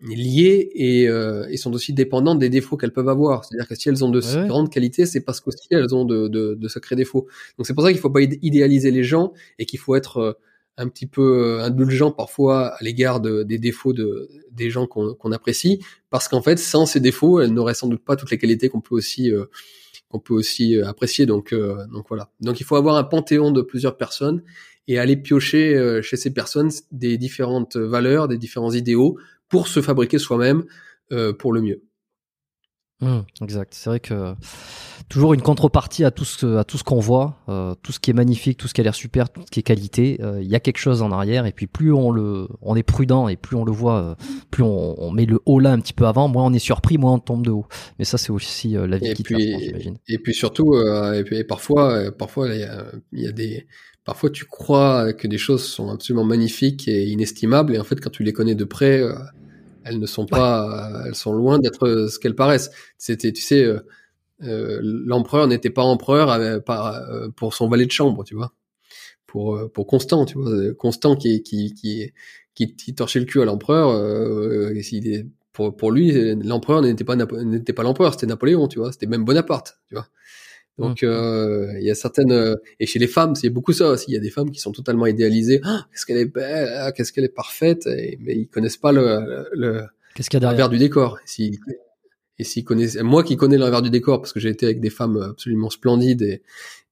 liées 0.00 0.70
et, 0.74 1.08
euh, 1.08 1.46
et 1.48 1.56
sont 1.56 1.72
aussi 1.72 1.92
dépendantes 1.92 2.38
des 2.38 2.50
défauts 2.50 2.76
qu'elles 2.76 2.92
peuvent 2.92 3.08
avoir. 3.08 3.44
C'est-à-dire 3.44 3.66
que 3.66 3.74
si 3.74 3.88
elles 3.88 4.04
ont 4.04 4.10
de 4.10 4.20
grandes 4.46 4.70
qualités, 4.70 5.06
c'est 5.06 5.22
parce 5.22 5.40
qu'aussi 5.40 5.66
elles 5.70 5.92
ont 5.94 6.04
de, 6.04 6.28
de, 6.28 6.54
de, 6.54 6.68
sacrés 6.68 6.96
défauts. 6.96 7.26
Donc 7.58 7.66
c'est 7.66 7.74
pour 7.74 7.82
ça 7.82 7.90
qu'il 7.90 8.00
faut 8.00 8.10
pas 8.10 8.22
idéaliser 8.22 8.92
les 8.92 9.02
gens 9.04 9.32
et 9.58 9.66
qu'il 9.66 9.80
faut 9.80 9.96
être 9.96 10.18
euh, 10.18 10.32
un 10.76 10.88
petit 10.88 11.06
peu 11.06 11.58
euh, 11.58 11.64
indulgent 11.64 12.10
parfois 12.10 12.68
à 12.68 12.82
l'égard 12.82 13.20
des 13.20 13.58
défauts 13.58 13.92
de, 13.92 14.28
des 14.50 14.70
gens 14.70 14.86
qu'on 14.86 15.32
apprécie, 15.32 15.80
parce 16.10 16.28
qu'en 16.28 16.42
fait, 16.42 16.58
sans 16.58 16.86
ces 16.86 17.00
défauts, 17.00 17.40
elles 17.40 17.52
n'auraient 17.52 17.74
sans 17.74 17.88
doute 17.88 18.04
pas 18.04 18.16
toutes 18.16 18.30
les 18.30 18.38
qualités 18.38 18.68
qu'on 18.68 18.80
peut 18.80 18.94
aussi 18.94 19.30
euh, 19.30 19.46
qu'on 20.12 20.20
peut 20.20 20.34
aussi 20.34 20.76
euh, 20.76 20.86
apprécier. 20.86 21.26
Donc, 21.26 21.52
euh, 21.52 21.86
donc 21.92 22.06
voilà. 22.08 22.30
Donc 22.40 22.60
il 22.60 22.64
faut 22.64 22.76
avoir 22.76 22.96
un 22.96 23.04
panthéon 23.04 23.50
de 23.50 23.62
plusieurs 23.62 23.96
personnes 23.96 24.42
et 24.86 24.98
aller 24.98 25.16
piocher 25.16 25.74
euh, 25.74 26.02
chez 26.02 26.16
ces 26.16 26.32
personnes 26.32 26.70
des 26.92 27.16
différentes 27.16 27.76
valeurs, 27.76 28.28
des 28.28 28.38
différents 28.38 28.72
idéaux 28.72 29.18
pour 29.48 29.68
se 29.68 29.80
fabriquer 29.80 30.18
soi-même 30.18 30.64
pour 31.38 31.52
le 31.52 31.60
mieux. 31.60 31.82
Mmh, 33.00 33.18
exact. 33.42 33.74
C'est 33.74 33.90
vrai 33.90 34.00
que 34.00 34.34
toujours 35.12 35.34
une 35.34 35.42
contrepartie 35.42 36.04
à 36.04 36.10
tout 36.10 36.24
ce 36.24 36.56
à 36.56 36.64
tout 36.64 36.78
ce 36.78 36.84
qu'on 36.84 36.98
voit, 36.98 37.36
euh, 37.50 37.74
tout 37.82 37.92
ce 37.92 38.00
qui 38.00 38.10
est 38.10 38.14
magnifique, 38.14 38.56
tout 38.56 38.66
ce 38.66 38.72
qui 38.72 38.80
a 38.80 38.84
l'air 38.84 38.94
super, 38.94 39.28
tout 39.28 39.42
ce 39.44 39.50
qui 39.50 39.60
est 39.60 39.62
qualité. 39.62 40.18
Euh, 40.22 40.40
il 40.40 40.48
y 40.48 40.54
a 40.54 40.60
quelque 40.60 40.78
chose 40.78 41.02
en 41.02 41.12
arrière 41.12 41.44
et 41.44 41.52
puis 41.52 41.66
plus 41.66 41.92
on 41.92 42.10
le 42.10 42.48
on 42.62 42.76
est 42.76 42.82
prudent 42.82 43.28
et 43.28 43.36
plus 43.36 43.54
on 43.54 43.66
le 43.66 43.72
voit, 43.72 44.00
euh, 44.00 44.14
plus 44.50 44.62
on, 44.62 44.98
on, 44.98 45.10
met 45.10 45.26
le 45.26 45.38
haut 45.44 45.60
là 45.60 45.70
un 45.70 45.80
petit 45.80 45.92
peu 45.92 46.06
avant, 46.06 46.28
moins 46.28 46.46
on 46.46 46.52
est 46.54 46.58
surpris, 46.58 46.96
moins 46.96 47.12
on 47.12 47.18
tombe 47.18 47.44
de 47.44 47.50
haut. 47.50 47.66
Mais 47.98 48.06
ça 48.06 48.16
c'est 48.16 48.30
aussi 48.30 48.70
la 48.70 48.96
vie 48.96 49.08
et 49.08 49.12
qui 49.12 49.22
puis, 49.22 49.54
j'imagine. 49.60 49.98
Et 50.08 50.18
puis 50.18 50.32
surtout 50.32 50.74
et, 50.78 51.22
puis, 51.24 51.36
et 51.36 51.44
parfois 51.44 52.10
parfois 52.12 52.48
il 52.48 52.66
y 53.12 53.26
a 53.26 53.32
des 53.32 53.66
parfois 54.06 54.30
tu 54.30 54.46
crois 54.46 55.12
que 55.12 55.28
des 55.28 55.38
choses 55.38 55.62
sont 55.62 55.90
absolument 55.90 56.24
magnifiques 56.24 56.88
et 56.88 57.04
inestimables 57.08 57.74
et 57.74 57.78
en 57.78 57.84
fait 57.84 58.00
quand 58.00 58.10
tu 58.10 58.22
les 58.22 58.32
connais 58.32 58.54
de 58.54 58.64
près 58.64 59.02
elles 59.84 59.98
ne 59.98 60.06
sont 60.06 60.26
pas, 60.26 61.02
elles 61.06 61.16
sont 61.16 61.34
loin 61.34 61.58
d'être 61.58 62.06
ce 62.08 62.18
qu'elles 62.20 62.36
paraissent. 62.36 62.70
C'était, 62.98 63.32
tu 63.32 63.42
sais, 63.42 63.66
euh, 64.42 64.80
l'empereur 64.82 65.46
n'était 65.46 65.70
pas 65.70 65.82
empereur 65.82 66.30
euh, 66.30 66.58
euh, 66.68 67.28
pour 67.36 67.54
son 67.54 67.68
valet 67.68 67.86
de 67.86 67.92
chambre, 67.92 68.24
tu 68.24 68.34
vois, 68.34 68.52
pour 69.26 69.70
pour 69.72 69.86
Constant, 69.86 70.24
tu 70.24 70.38
vois, 70.38 70.74
Constant 70.74 71.16
qui 71.16 71.42
qui 71.42 71.74
qui 71.74 72.12
qui, 72.54 72.74
qui 72.76 72.94
torchait 72.94 73.20
le 73.20 73.26
cul 73.26 73.40
à 73.40 73.44
l'empereur. 73.44 73.90
Euh, 73.90 74.72
pour 75.52 75.76
pour 75.76 75.90
lui, 75.90 76.34
l'empereur 76.36 76.82
n'était 76.82 77.04
pas 77.04 77.16
n'était 77.16 77.72
pas 77.72 77.82
l'empereur, 77.82 78.12
c'était 78.12 78.26
Napoléon, 78.26 78.68
tu 78.68 78.78
vois, 78.78 78.92
c'était 78.92 79.06
même 79.06 79.24
Bonaparte, 79.24 79.78
tu 79.88 79.94
vois. 79.94 80.06
Donc 80.78 81.02
mmh. 81.02 81.06
euh, 81.06 81.78
il 81.78 81.84
y 81.84 81.90
a 81.90 81.94
certaines 81.94 82.56
et 82.80 82.86
chez 82.86 82.98
les 82.98 83.06
femmes 83.06 83.34
c'est 83.34 83.50
beaucoup 83.50 83.74
ça 83.74 83.90
aussi. 83.90 84.06
Il 84.08 84.14
y 84.14 84.16
a 84.16 84.20
des 84.20 84.30
femmes 84.30 84.50
qui 84.50 84.58
sont 84.58 84.72
totalement 84.72 85.06
idéalisées. 85.06 85.60
Ah, 85.64 85.86
qu'est-ce 85.92 86.06
qu'elle 86.06 86.16
est 86.16 86.24
belle, 86.24 86.72
ah, 86.78 86.92
qu'est-ce 86.92 87.12
qu'elle 87.12 87.24
est 87.24 87.28
parfaite, 87.34 87.86
et, 87.86 88.18
mais 88.22 88.34
ils 88.34 88.48
connaissent 88.48 88.78
pas 88.78 88.92
le, 88.92 89.46
le 89.52 89.82
qu'est-ce 90.14 90.30
qu'il 90.30 90.40
y 90.40 90.44
a 90.44 90.48
derrière? 90.48 90.70
du 90.70 90.78
décor. 90.78 91.18
Et 92.38 92.44
s'ils 92.44 92.64
connaissent, 92.64 92.96
moi 92.96 93.22
qui 93.22 93.36
connais 93.36 93.58
l'envers 93.58 93.82
du 93.82 93.90
décor 93.90 94.20
parce 94.20 94.32
que 94.32 94.40
j'ai 94.40 94.48
été 94.48 94.66
avec 94.66 94.80
des 94.80 94.90
femmes 94.90 95.16
absolument 95.30 95.70
splendides 95.70 96.22
et, 96.22 96.42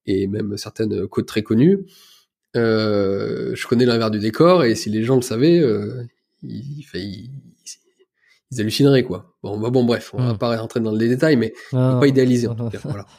et 0.06 0.26
même 0.26 0.56
certaines 0.56 1.06
côtes 1.08 1.26
très 1.26 1.42
connues, 1.42 1.86
euh, 2.56 3.54
je 3.54 3.66
connais 3.66 3.84
l'envers 3.84 4.10
du 4.10 4.18
décor 4.18 4.64
et 4.64 4.74
si 4.74 4.90
les 4.90 5.02
gens 5.04 5.16
le 5.16 5.22
savaient, 5.22 5.60
euh, 5.60 6.02
ils, 6.42 6.84
ils, 6.94 7.30
ils, 8.50 8.60
hallucineraient 8.60 9.04
quoi. 9.04 9.36
Bon, 9.42 9.58
bah 9.58 9.70
bon 9.70 9.84
bref, 9.84 10.10
on 10.14 10.22
va 10.22 10.34
mmh. 10.34 10.38
pas 10.38 10.56
rentrer 10.56 10.80
dans 10.80 10.92
les 10.92 11.08
détails, 11.08 11.36
mais 11.36 11.54
ah, 11.72 11.98
pas 12.00 12.08
idéaliser 12.08 12.48
en 12.48 12.54
tout 12.54 12.68
cas. 12.68 12.80
Voilà. 12.84 13.06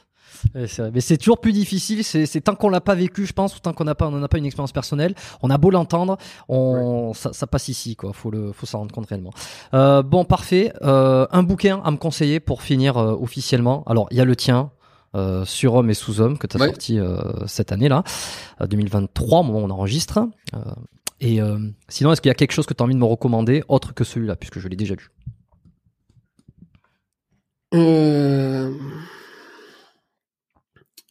Mais 0.54 1.02
c'est 1.02 1.18
toujours 1.18 1.40
plus 1.40 1.54
difficile. 1.54 2.04
C'est 2.04 2.42
tant 2.42 2.56
qu'on 2.56 2.70
l'a 2.70 2.82
pas 2.82 2.96
vécu, 2.96 3.26
je 3.26 3.34
pense, 3.34 3.56
ou 3.56 3.60
tant 3.60 3.74
qu'on 3.74 3.84
n'a 3.84 3.96
pas, 3.96 4.08
on 4.08 4.12
n'a 4.12 4.28
pas 4.28 4.38
une 4.38 4.46
expérience 4.46 4.72
personnelle. 4.72 5.16
On 5.42 5.50
a 5.50 5.58
beau 5.58 5.70
l'entendre, 5.70 6.18
on, 6.50 7.14
ça, 7.14 7.34
ça, 7.34 7.48
passe 7.48 7.68
ici, 7.68 7.96
quoi. 7.96 8.14
Faut 8.14 8.32
le, 8.32 8.52
faut 8.52 8.66
s'en 8.66 8.80
rendre 8.80 8.94
compte 8.94 9.08
réellement. 9.08 9.32
Euh, 9.74 10.04
bon, 10.04 10.26
parfait. 10.26 10.74
Euh, 10.82 11.28
un 11.32 11.44
bouquin 11.44 11.82
à 11.84 11.92
me 11.92 11.98
conseiller 11.98 12.40
pour 12.40 12.62
finir 12.62 12.98
euh, 12.98 13.16
officiellement. 13.20 13.84
Alors, 13.88 14.08
il 14.12 14.18
y 14.18 14.22
a 14.22 14.26
le 14.26 14.36
tien. 14.36 14.72
Sur 15.44 15.74
homme 15.74 15.90
et 15.90 15.94
sous 15.94 16.22
homme 16.22 16.38
que 16.38 16.48
tu 16.48 16.56
as 16.56 16.66
sorti 16.66 16.98
cette 17.46 17.74
année 17.74 17.90
là 17.90 18.06
2023 18.66 19.40
au 19.40 19.44
moment 19.44 19.60
où 19.60 19.64
on 19.64 19.70
enregistre 19.70 20.30
et 21.20 21.42
sinon 21.90 22.14
est-ce 22.14 22.22
qu'il 22.22 22.30
y 22.30 22.32
a 22.32 22.34
quelque 22.34 22.54
chose 22.54 22.66
que 22.66 22.74
tu 22.74 22.82
as 22.82 22.86
envie 22.86 22.94
de 22.94 23.00
me 23.00 23.04
recommander 23.04 23.62
autre 23.68 23.94
que 23.94 24.06
celui-là 24.06 24.38
puisque 24.38 24.60
je 24.60 24.70
l'ai 24.70 24.78
déjà 24.78 24.96
lu? 24.96 25.12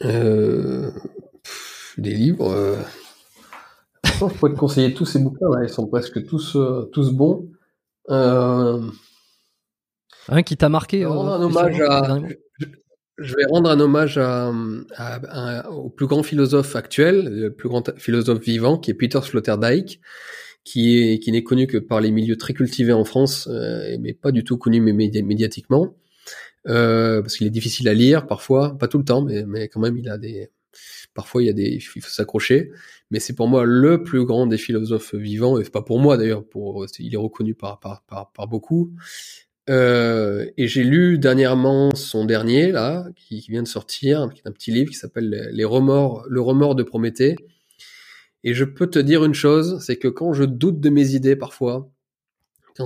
Euh, 0.05 0.91
des 1.99 2.15
livres. 2.15 2.51
Euh... 2.51 2.77
je 4.05 4.35
pourrais 4.35 4.53
te 4.53 4.59
conseiller 4.59 4.95
tous 4.95 5.07
ces 5.07 5.19
bouquins. 5.19 5.47
Ils 5.63 5.69
sont 5.69 5.87
presque 5.87 6.25
tous, 6.27 6.57
euh, 6.57 6.89
tous 6.93 7.13
bons. 7.13 7.49
Euh... 8.11 8.81
Un 10.29 10.43
qui 10.43 10.57
t'a 10.57 10.69
marqué. 10.69 11.01
Je 11.01 11.07
vais, 11.07 11.13
rendre 11.13 11.33
un 11.33 11.43
hommage 11.43 11.81
à, 11.81 12.19
je, 13.19 13.35
vais 13.35 13.45
rendre 13.51 13.71
un 13.71 13.81
hommage 13.81 14.19
à, 14.19 14.53
à, 14.97 15.71
au 15.71 15.91
plus 15.91 16.07
grand 16.07 16.23
philosophe 16.23 16.77
actuel, 16.77 17.29
le 17.29 17.53
plus 17.53 17.69
grand 17.69 17.91
philosophe 17.99 18.41
vivant, 18.41 18.79
qui 18.79 18.91
est 18.91 18.95
Peter 18.95 19.21
Sloterdijk, 19.23 20.01
qui 20.65 20.99
est 20.99 21.19
qui 21.19 21.33
n'est 21.33 21.43
connu 21.43 21.67
que 21.67 21.79
par 21.79 22.01
les 22.01 22.11
milieux 22.11 22.37
très 22.37 22.53
cultivés 22.53 22.93
en 22.93 23.05
France, 23.05 23.49
euh, 23.51 23.97
mais 24.01 24.13
pas 24.13 24.31
du 24.31 24.45
tout 24.45 24.57
connu 24.57 24.81
mais 24.81 24.93
médiatiquement 24.93 25.95
euh, 26.69 27.23
parce 27.23 27.37
qu'il 27.37 27.47
est 27.47 27.51
difficile 27.51 27.89
à 27.89 27.95
lire 27.95 28.27
parfois, 28.27 28.77
pas 28.79 28.89
tout 28.89 28.99
le 28.99 29.05
temps, 29.05 29.23
mais, 29.23 29.69
quand 29.69 29.81
même 29.81 29.97
il 29.97 30.09
a 30.09 30.19
des, 30.19 30.51
parfois 31.15 31.43
il 31.43 31.47
y 31.47 31.51
a 31.51 31.55
des, 31.55 31.69
il 31.69 31.81
faut 31.81 32.01
s'accrocher. 32.01 32.71
Mais 33.11 33.21
c'est 33.21 33.35
pour 33.35 33.49
moi 33.49 33.65
le 33.65 34.03
plus 34.03 34.25
grand 34.25 34.47
des 34.47 34.59
philosophes 34.59 35.15
vivants, 35.15 35.59
et 35.59 35.65
pas 35.65 35.83
pour 35.83 35.99
moi 35.99 36.17
d'ailleurs, 36.17 36.45
pour, 36.47 36.87
il 36.99 37.15
est 37.15 37.17
reconnu 37.17 37.55
par 37.55 37.81
par 37.81 38.03
par, 38.03 38.33
par 38.33 38.47
beaucoup. 38.49 38.93
Euh, 39.69 40.47
et 40.57 40.67
j'ai 40.67 40.83
lu 40.83 41.19
dernièrement 41.19 41.95
son 41.95 42.25
dernier 42.25 42.73
là, 42.73 43.07
qui, 43.15 43.41
qui, 43.41 43.51
vient 43.53 43.63
de 43.63 43.69
sortir, 43.69 44.29
qui 44.35 44.41
est 44.41 44.49
un 44.49 44.53
petit 44.53 44.73
livre 44.73 44.91
qui 44.91 44.97
s'appelle 44.97 45.49
Les 45.53 45.65
remords, 45.65 46.25
le 46.29 46.41
remords 46.41 46.75
de 46.75 46.83
Prométhée. 46.83 47.37
Et 48.43 48.55
je 48.55 48.65
peux 48.65 48.89
te 48.89 48.99
dire 48.99 49.25
une 49.25 49.35
chose, 49.35 49.81
c'est 49.85 49.97
que 49.97 50.09
quand 50.09 50.33
je 50.33 50.45
doute 50.45 50.81
de 50.81 50.91
mes 50.91 51.15
idées 51.15 51.37
parfois, 51.37 51.91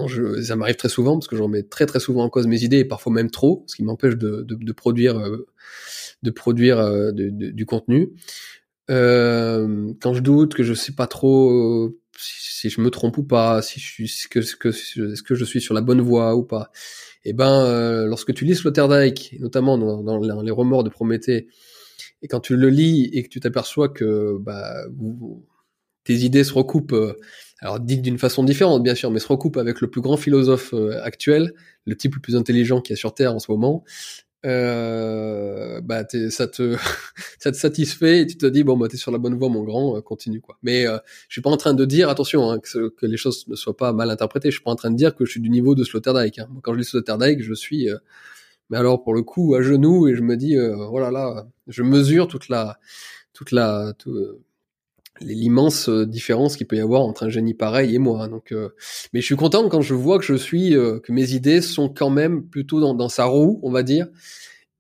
je, 0.07 0.43
ça 0.43 0.57
m'arrive 0.57 0.77
très 0.77 0.89
souvent 0.89 1.15
parce 1.15 1.29
que 1.29 1.37
j'en 1.37 1.49
mets 1.49 1.63
très 1.63 1.87
très 1.87 2.01
souvent 2.01 2.25
en 2.25 2.29
cause 2.29 2.47
mes 2.47 2.63
idées 2.63 2.79
et 2.79 2.85
parfois 2.85 3.13
même 3.13 3.31
trop, 3.31 3.65
ce 3.67 3.77
qui 3.77 3.85
m'empêche 3.85 4.17
de, 4.17 4.43
de, 4.43 4.55
de, 4.55 4.73
produire, 4.73 5.21
de 6.23 6.31
produire 6.31 6.79
euh, 6.79 7.13
du 7.13 7.67
contenu. 7.67 8.11
Euh, 8.91 9.93
quand 10.01 10.15
je 10.15 10.21
doute, 10.21 10.55
que 10.55 10.63
je 10.63 10.75
sais 10.75 10.93
pas 10.93 11.07
trop 11.07 11.95
si, 12.19 12.71
je 12.71 12.81
me 12.81 12.91
trompe 12.91 13.19
ou 13.19 13.25
pas, 13.25 13.63
si 13.63 13.81
je 13.81 13.87
suis, 13.87 14.11
que, 14.31 14.41
que, 14.57 14.69
est-ce 14.69 15.23
que 15.23 15.35
je 15.35 15.45
suis 15.45 15.61
sur 15.61 15.75
la 15.75 15.81
bonne 15.81 16.01
voie 16.01 16.35
ou 16.35 16.43
pas. 16.43 16.71
Et 17.25 17.31
eh 17.31 17.33
ben, 17.33 17.65
euh, 17.65 18.07
lorsque 18.07 18.35
tu 18.35 18.45
lis 18.45 18.55
Sloterdijk, 18.55 19.37
notamment 19.41 19.79
dans, 19.79 20.03
dans, 20.03 20.43
les 20.43 20.51
remords 20.51 20.85
de 20.85 20.91
Prométhée, 20.91 21.49
et 22.23 22.29
quand 22.29 22.41
tu 22.41 22.57
le 22.57 22.69
lis 22.69 23.11
et 23.13 23.23
que 23.23 23.29
tu 23.29 23.41
t'aperçois 23.41 23.89
que 23.89 24.37
bah, 24.39 24.75
tes 26.05 26.17
idées 26.17 26.45
se 26.45 26.53
recoupent 26.53 26.93
euh, 26.93 27.15
alors 27.65 27.81
dit 27.81 27.99
d'une 27.99 28.19
façon 28.19 28.45
différente 28.45 28.83
bien 28.83 28.95
sûr, 28.95 29.11
mais 29.11 29.19
se 29.19 29.27
recoupe 29.27 29.57
avec 29.57 29.81
le 29.81 29.91
plus 29.91 30.01
grand 30.01 30.17
philosophe 30.17 30.73
euh, 30.75 31.03
actuel, 31.03 31.53
le 31.87 31.97
type 31.97 32.15
le 32.15 32.21
plus 32.21 32.37
intelligent 32.37 32.81
qu'il 32.81 32.95
y 32.95 32.97
a 32.97 32.97
sur 32.97 33.15
Terre 33.15 33.35
en 33.35 33.41
ce 33.41 33.51
moment, 33.51 33.83
euh, 34.45 35.81
bah 35.81 36.05
ça 36.29 36.47
te 36.47 36.77
ça 37.39 37.51
te 37.51 37.57
satisfait 37.57 38.21
et 38.21 38.27
tu 38.27 38.37
te 38.37 38.45
dis 38.45 38.63
bon 38.63 38.77
bah 38.77 38.89
t'es 38.89 38.99
sur 38.99 39.11
la 39.11 39.17
bonne 39.17 39.35
voie 39.39 39.49
mon 39.49 39.63
grand, 39.63 39.97
euh, 39.97 40.03
continue 40.03 40.41
quoi. 40.43 40.59
Mais 40.63 40.87
euh, 40.87 40.99
je 41.29 41.35
suis 41.35 41.41
pas 41.41 41.51
en 41.51 41.57
train 41.57 41.73
de 41.73 41.85
dire 41.87 42.11
attention 42.11 42.51
hein, 42.51 42.59
que, 42.59 42.93
les 43.03 43.17
choses 43.17 43.49
ne 43.49 43.57
soient 43.57 43.77
pas 43.77 43.93
mal 43.95 44.11
interprétées. 44.11 44.51
Je 44.51 44.57
suis 44.57 44.63
pas 44.65 44.71
en 44.71 44.77
train 44.77 44.91
de 44.91 44.97
dire 44.97 45.15
que 45.15 45.25
je 45.25 45.31
suis 45.31 45.41
du 45.41 45.49
niveau 45.49 45.75
de 45.75 45.83
Sloterdijk. 45.83 46.41
Hein. 46.41 46.49
Quand 46.63 46.75
je 46.75 46.79
lis 46.79 46.85
Sloterdijk, 46.85 47.43
je 47.43 47.55
suis 47.55 47.89
euh, 47.89 47.97
mais 48.71 48.77
alors 48.77 49.03
pour 49.03 49.15
le 49.15 49.23
coup 49.23 49.55
à 49.55 49.63
genoux 49.63 50.09
et 50.09 50.15
je 50.15 50.23
me 50.23 50.37
dis 50.37 50.57
voilà 50.91 51.11
là, 51.11 51.47
je 51.69 51.83
mesure 51.83 52.29
toute 52.29 52.49
la 52.49 52.79
toute 53.33 53.53
la 53.53 53.95
tout, 53.99 54.15
l'immense 55.21 55.89
différence 55.89 56.57
qu'il 56.57 56.67
peut 56.67 56.77
y 56.77 56.81
avoir 56.81 57.03
entre 57.03 57.25
un 57.25 57.29
génie 57.29 57.55
pareil 57.55 57.95
et 57.95 57.99
moi. 57.99 58.29
Donc, 58.29 58.53
mais 59.13 59.21
je 59.21 59.27
suis 59.27 59.37
content 59.37 59.69
quand 59.69 59.81
je 59.81 59.95
vois 59.95 60.19
que 60.19 60.25
je 60.25 60.35
suis, 60.35 60.71
que 60.71 61.13
mes 61.13 61.33
idées 61.33 61.61
sont 61.61 61.89
quand 61.89 62.11
même 62.11 62.45
plutôt 62.45 62.81
dans, 62.81 62.95
dans 62.95 63.09
sa 63.09 63.25
roue, 63.25 63.61
on 63.63 63.71
va 63.71 63.83
dire, 63.83 64.09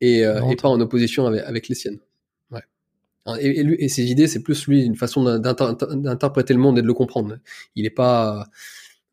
et, 0.00 0.20
et 0.20 0.56
pas 0.60 0.68
en 0.68 0.80
opposition 0.80 1.26
avec, 1.26 1.42
avec 1.44 1.68
les 1.68 1.74
siennes. 1.74 1.98
Ouais. 2.50 2.62
Et, 3.40 3.60
et, 3.60 3.62
lui, 3.62 3.76
et 3.78 3.88
ses 3.88 4.10
idées, 4.10 4.26
c'est 4.26 4.42
plus 4.42 4.66
lui 4.66 4.82
une 4.82 4.96
façon 4.96 5.24
d'interpréter 5.38 6.52
le 6.52 6.60
monde 6.60 6.78
et 6.78 6.82
de 6.82 6.86
le 6.86 6.94
comprendre. 6.94 7.38
Il 7.76 7.86
est 7.86 7.90
pas 7.90 8.46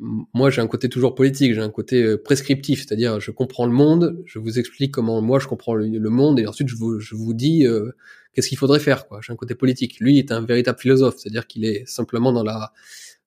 moi 0.01 0.49
j'ai 0.49 0.61
un 0.61 0.67
côté 0.67 0.89
toujours 0.89 1.13
politique, 1.13 1.53
j'ai 1.53 1.61
un 1.61 1.69
côté 1.69 2.17
prescriptif, 2.17 2.80
c'est-à-dire 2.80 3.19
je 3.19 3.30
comprends 3.30 3.67
le 3.67 3.71
monde, 3.71 4.21
je 4.25 4.39
vous 4.39 4.57
explique 4.57 4.91
comment 4.91 5.21
moi 5.21 5.39
je 5.39 5.47
comprends 5.47 5.75
le, 5.75 6.09
monde 6.09 6.39
et 6.39 6.47
ensuite 6.47 6.67
je 6.67 6.75
vous, 6.75 6.99
je 6.99 7.15
vous 7.15 7.33
dis 7.33 7.65
euh, 7.65 7.91
qu'est-ce 8.33 8.49
qu'il 8.49 8.57
faudrait 8.57 8.80
faire. 8.80 9.05
J'ai 9.21 9.31
un 9.31 9.35
côté 9.35 9.55
politique. 9.55 9.99
Lui 9.99 10.17
est 10.17 10.31
un 10.31 10.41
véritable 10.41 10.80
philosophe, 10.80 11.15
c'est-à-dire 11.17 11.47
qu'il 11.47 11.65
est 11.65 11.88
simplement 11.88 12.33
dans 12.33 12.43
la 12.43 12.71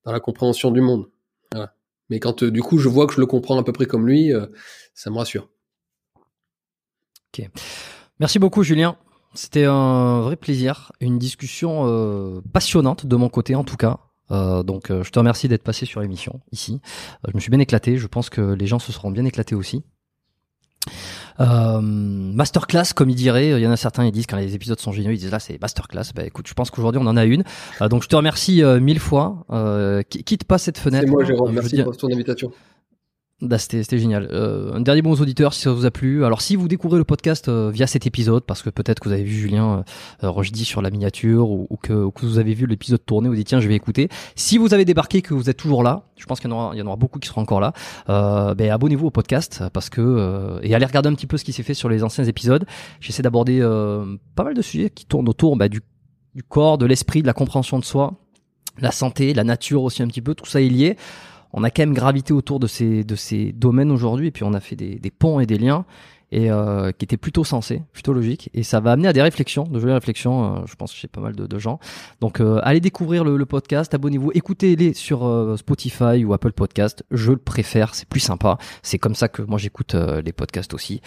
dans 0.04 0.12
la 0.12 0.20
compréhension 0.20 0.70
du 0.70 0.80
monde. 0.80 1.08
Voilà. 1.52 1.74
Mais 2.10 2.20
quand 2.20 2.42
euh, 2.42 2.50
du 2.50 2.62
coup 2.62 2.78
je 2.78 2.88
vois 2.88 3.06
que 3.06 3.14
je 3.14 3.20
le 3.20 3.26
comprends 3.26 3.58
à 3.58 3.62
peu 3.62 3.72
près 3.72 3.86
comme 3.86 4.06
lui, 4.06 4.32
euh, 4.32 4.46
ça 4.94 5.10
me 5.10 5.16
rassure. 5.16 5.48
Ok. 7.32 7.48
Merci 8.20 8.38
beaucoup 8.38 8.62
Julien. 8.62 8.96
C'était 9.34 9.64
un 9.64 10.20
vrai 10.20 10.36
plaisir, 10.36 10.92
une 11.00 11.18
discussion 11.18 11.88
euh, 11.88 12.40
passionnante 12.52 13.06
de 13.06 13.16
mon 13.16 13.28
côté 13.28 13.54
en 13.56 13.64
tout 13.64 13.76
cas. 13.76 13.98
Euh, 14.30 14.62
donc 14.62 14.90
je 14.90 15.10
te 15.10 15.18
remercie 15.18 15.48
d'être 15.48 15.62
passé 15.62 15.86
sur 15.86 16.00
l'émission 16.00 16.40
ici. 16.52 16.80
je 17.28 17.34
me 17.34 17.40
suis 17.40 17.50
bien 17.50 17.60
éclaté, 17.60 17.96
je 17.96 18.06
pense 18.06 18.30
que 18.30 18.40
les 18.40 18.66
gens 18.66 18.78
se 18.78 18.92
seront 18.92 19.10
bien 19.10 19.24
éclatés 19.24 19.54
aussi. 19.54 19.84
Euh, 21.40 21.80
masterclass, 21.80 22.92
comme 22.94 23.10
il 23.10 23.16
dirait, 23.16 23.50
il 23.50 23.58
y 23.58 23.66
en 23.66 23.72
a 23.72 23.76
certains, 23.76 24.04
ils 24.04 24.12
disent 24.12 24.26
quand 24.26 24.36
les 24.36 24.54
épisodes 24.54 24.78
sont 24.78 24.92
géniaux, 24.92 25.10
ils 25.10 25.18
disent 25.18 25.32
là 25.32 25.40
c'est 25.40 25.60
masterclass. 25.60 26.12
Bah 26.14 26.24
écoute, 26.24 26.46
je 26.46 26.54
pense 26.54 26.70
qu'aujourd'hui 26.70 27.00
on 27.02 27.06
en 27.06 27.16
a 27.16 27.24
une. 27.24 27.44
Euh, 27.80 27.88
donc 27.88 28.02
je 28.02 28.08
te 28.08 28.16
remercie 28.16 28.62
euh, 28.62 28.80
mille 28.80 29.00
fois. 29.00 29.44
Euh, 29.50 30.02
quitte 30.02 30.44
pas 30.44 30.58
cette 30.58 30.78
fenêtre? 30.78 31.06
C'est 31.06 31.10
moi, 31.10 31.24
Jérôme. 31.24 31.52
Merci 31.52 31.82
pour 31.82 31.96
ton 31.96 32.12
invitation. 32.12 32.50
Bah, 33.40 33.58
c'était 33.58 33.98
génial. 33.98 34.28
Euh, 34.30 34.72
un 34.74 34.80
dernier 34.80 35.02
mot 35.02 35.10
aux 35.10 35.20
auditeurs 35.20 35.54
si 35.54 35.62
ça 35.62 35.72
vous 35.72 35.84
a 35.84 35.90
plu. 35.90 36.24
Alors 36.24 36.40
si 36.40 36.54
vous 36.54 36.68
découvrez 36.68 36.98
le 36.98 37.04
podcast 37.04 37.48
euh, 37.48 37.68
via 37.68 37.88
cet 37.88 38.06
épisode, 38.06 38.44
parce 38.44 38.62
que 38.62 38.70
peut-être 38.70 39.00
que 39.00 39.08
vous 39.08 39.12
avez 39.12 39.24
vu 39.24 39.34
Julien 39.34 39.84
euh, 40.22 40.28
euh 40.28 40.42
sur 40.54 40.80
la 40.80 40.90
miniature 40.90 41.50
ou, 41.50 41.66
ou, 41.68 41.76
que, 41.76 41.92
ou, 41.92 42.12
que, 42.12 42.24
vous 42.24 42.38
avez 42.38 42.54
vu 42.54 42.66
l'épisode 42.66 43.04
tourner, 43.04 43.28
vous 43.28 43.34
dites 43.34 43.48
tiens 43.48 43.58
je 43.58 43.66
vais 43.66 43.74
écouter. 43.74 44.08
Si 44.36 44.56
vous 44.56 44.72
avez 44.72 44.84
débarqué, 44.84 45.20
que 45.20 45.34
vous 45.34 45.50
êtes 45.50 45.56
toujours 45.56 45.82
là, 45.82 46.04
je 46.16 46.26
pense 46.26 46.38
qu'il 46.38 46.48
y, 46.48 46.52
en 46.52 46.56
aura, 46.56 46.74
il 46.74 46.78
y 46.78 46.82
en 46.82 46.86
aura 46.86 46.96
beaucoup 46.96 47.18
qui 47.18 47.26
seront 47.28 47.40
encore 47.40 47.60
là. 47.60 47.72
Euh, 48.08 48.54
ben, 48.54 48.70
abonnez-vous 48.70 49.06
au 49.08 49.10
podcast 49.10 49.64
parce 49.72 49.90
que 49.90 50.00
euh, 50.00 50.60
et 50.62 50.72
allez 50.72 50.86
regarder 50.86 51.08
un 51.08 51.14
petit 51.14 51.26
peu 51.26 51.36
ce 51.36 51.44
qui 51.44 51.52
s'est 51.52 51.64
fait 51.64 51.74
sur 51.74 51.88
les 51.88 52.04
anciens 52.04 52.24
épisodes. 52.24 52.64
J'essaie 53.00 53.22
d'aborder 53.22 53.60
pas 54.36 54.44
mal 54.44 54.54
de 54.54 54.62
sujets 54.62 54.90
qui 54.90 55.06
tournent 55.06 55.28
autour 55.28 55.56
bah, 55.56 55.68
du, 55.68 55.80
du 56.36 56.44
corps, 56.44 56.78
de 56.78 56.86
l'esprit, 56.86 57.20
de 57.22 57.26
la 57.26 57.32
compréhension 57.32 57.80
de 57.80 57.84
soi, 57.84 58.14
la 58.78 58.92
santé, 58.92 59.34
la 59.34 59.44
nature 59.44 59.82
aussi 59.82 60.04
un 60.04 60.06
petit 60.06 60.22
peu. 60.22 60.34
Tout 60.34 60.46
ça 60.46 60.60
est 60.60 60.68
lié 60.68 60.96
on 61.55 61.62
a 61.62 61.70
quand 61.70 61.83
même 61.83 61.94
gravité 61.94 62.33
autour 62.33 62.58
de 62.58 62.66
ces, 62.66 63.05
de 63.05 63.15
ces 63.15 63.52
domaines 63.52 63.92
aujourd'hui, 63.92 64.26
et 64.26 64.31
puis 64.33 64.42
on 64.44 64.52
a 64.55 64.60
fait 64.60 64.76
des, 64.76 64.97
des 64.97 65.10
ponts 65.10 65.39
et 65.39 65.47
des 65.47 65.57
liens, 65.57 65.86
et 66.33 66.50
euh, 66.50 66.91
qui 66.91 67.05
étaient 67.05 67.16
plutôt 67.16 67.44
sensés, 67.44 67.83
plutôt 67.92 68.12
logiques, 68.12 68.50
et 68.55 68.65
ça 68.65 68.81
va 68.81 68.91
amener 68.91 69.07
à 69.07 69.12
des 69.12 69.23
réflexions, 69.23 69.62
de 69.62 69.78
jolies 69.78 69.92
réflexions, 69.92 70.57
euh, 70.57 70.60
je 70.66 70.74
pense 70.74 70.92
chez 70.92 71.07
pas 71.07 71.20
mal 71.20 71.36
de, 71.36 71.47
de 71.47 71.58
gens. 71.60 71.78
Donc 72.20 72.41
euh, 72.41 72.58
allez 72.65 72.81
découvrir 72.81 73.23
le, 73.23 73.47
podcast, 73.47 73.94
abonnez-vous, 73.94 74.33
écoutez-les 74.34 74.94
sur 74.94 75.24
euh, 75.24 75.57
Spotify 75.57 76.24
ou 76.24 76.33
Apple 76.33 76.52
Podcast, 76.52 77.05
je 77.12 77.31
le 77.31 77.39
préfère, 77.39 77.94
c'est 77.94 78.08
plus 78.08 78.18
sympa, 78.18 78.58
c'est 78.83 78.99
comme 78.99 79.15
ça 79.15 79.28
que 79.28 79.42
moi 79.42 79.58
j'écoute 79.58 79.94
les 79.94 80.33
podcasts 80.33 80.74
aussi. 80.74 81.02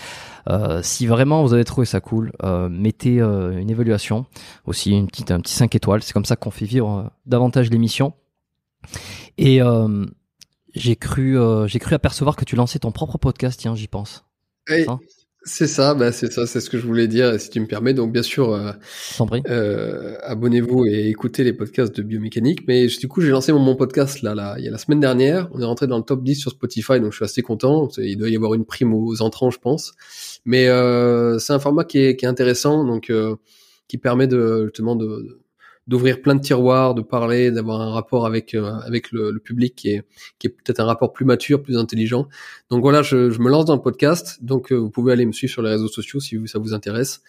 si 0.82 1.08
vraiment 1.08 1.44
vous 1.44 1.54
avez 1.54 1.66
trouvé 1.66 1.86
ça 1.86 2.00
cool, 2.00 2.32
mettez 2.70 3.20
une 3.20 3.70
évaluation, 3.70 4.26
aussi 4.66 4.92
une 4.92 5.08
petite, 5.08 5.32
un 5.32 5.42
petit 5.42 5.54
5 5.54 5.76
étoiles, 5.76 6.04
c'est 6.04 6.14
comme 6.14 6.26
ça 6.26 6.38
qu'on 6.38 6.52
fait 6.52 6.66
vivre 6.66 7.12
davantage 7.26 7.70
l'émission. 7.70 8.14
Et 9.38 9.62
j'ai 10.74 10.96
cru, 10.96 11.40
euh, 11.40 11.68
j'ai 11.68 11.80
cru 11.80 11.96
apercevoir 11.96 12.36
que 12.36 12.46
tu 12.46 12.56
lançais 12.56 12.80
ton 12.80 12.92
propre 12.92 13.18
podcast, 13.18 13.60
tiens, 13.60 13.76
j'y 13.76 13.88
pense. 13.88 14.26
c'est 15.48 15.68
ça, 15.68 15.94
bah 15.94 16.12
c'est 16.12 16.32
ça, 16.32 16.46
c'est 16.46 16.60
ce 16.60 16.70
que 16.70 16.78
je 16.78 16.86
voulais 16.86 17.08
dire, 17.08 17.40
si 17.40 17.50
tu 17.50 17.60
me 17.60 17.68
permets. 17.68 17.94
Donc 17.94 18.12
bien 18.12 18.22
sûr, 18.22 18.54
euh, 18.54 18.72
euh, 19.50 20.18
abonnez-vous 20.24 20.86
et 20.86 21.08
écoutez 21.08 21.44
les 21.44 21.54
podcasts 21.54 21.96
de 21.96 22.04
biomécanique. 22.04 22.68
Mais 22.68 22.88
du 22.88 23.08
coup, 23.08 23.22
j'ai 23.22 23.30
lancé 23.30 23.52
mon, 23.54 23.60
mon, 23.60 23.76
podcast 23.76 24.22
là, 24.22 24.36
là, 24.36 24.56
il 24.58 24.66
y 24.66 24.68
a 24.68 24.72
la 24.72 24.78
semaine 24.78 25.00
dernière. 25.00 25.50
On 25.54 25.62
est 25.62 25.66
rentré 25.66 25.88
dans 25.88 25.98
le 25.98 26.04
top 26.04 26.24
10 26.24 26.36
sur 26.36 26.52
Spotify, 26.52 27.00
donc 27.00 27.12
je 27.12 27.18
suis 27.18 27.26
assez 27.26 27.42
content. 27.42 27.88
Il 27.98 28.18
doit 28.18 28.30
y 28.30 28.36
avoir 28.36 28.54
une 28.54 28.66
prime 28.66 28.94
aux 28.94 29.22
entrants, 29.22 29.50
je 29.50 29.60
pense. 29.60 29.94
Mais 30.46 30.68
euh, 30.68 31.40
c'est 31.40 31.54
un 31.54 31.60
format 31.60 31.86
qui 31.86 32.00
est, 32.00 32.16
qui 32.16 32.26
est 32.26 32.30
intéressant, 32.30 32.84
donc 32.84 33.10
euh, 33.10 33.36
qui 33.88 33.98
permet 33.98 34.28
de 34.28 34.66
justement 34.66 34.96
de 34.96 35.40
d'ouvrir 35.88 36.22
plein 36.22 36.36
de 36.36 36.42
tiroirs, 36.42 36.94
de 36.96 37.02
parler, 37.02 37.52
d'avoir 37.52 37.82
un 37.82 37.92
rapport 37.92 38.26
avec 38.26 38.54
euh, 38.54 38.74
avec 38.86 39.12
le, 39.12 39.40
public 39.40 39.76
qui 39.76 39.90
est 39.90 40.04
qui 40.40 40.48
est 40.48 40.50
peut-être 40.50 40.80
un 40.80 40.86
rapport 40.86 41.14
plus 41.14 41.26
mature, 41.26 41.62
plus 41.62 41.78
intelligent. 41.78 42.28
Donc 42.70 42.82
voilà, 42.82 43.02
je, 43.02 43.40
me 43.40 43.50
lance 43.50 43.66
dans 43.66 43.76
le 43.76 43.82
podcast. 43.82 44.44
Donc 44.44 44.72
euh, 44.72 44.76
vous 44.76 44.90
pouvez 44.90 45.14
aller 45.14 45.26
me 45.26 45.32
suivre 45.32 45.52
sur 45.52 45.62
les 45.62 45.72
réseaux 45.72 45.88
sociaux 45.88 46.20
si 46.20 46.38
ça 46.48 46.60
vous 46.60 46.74
intéresse. 46.74 47.22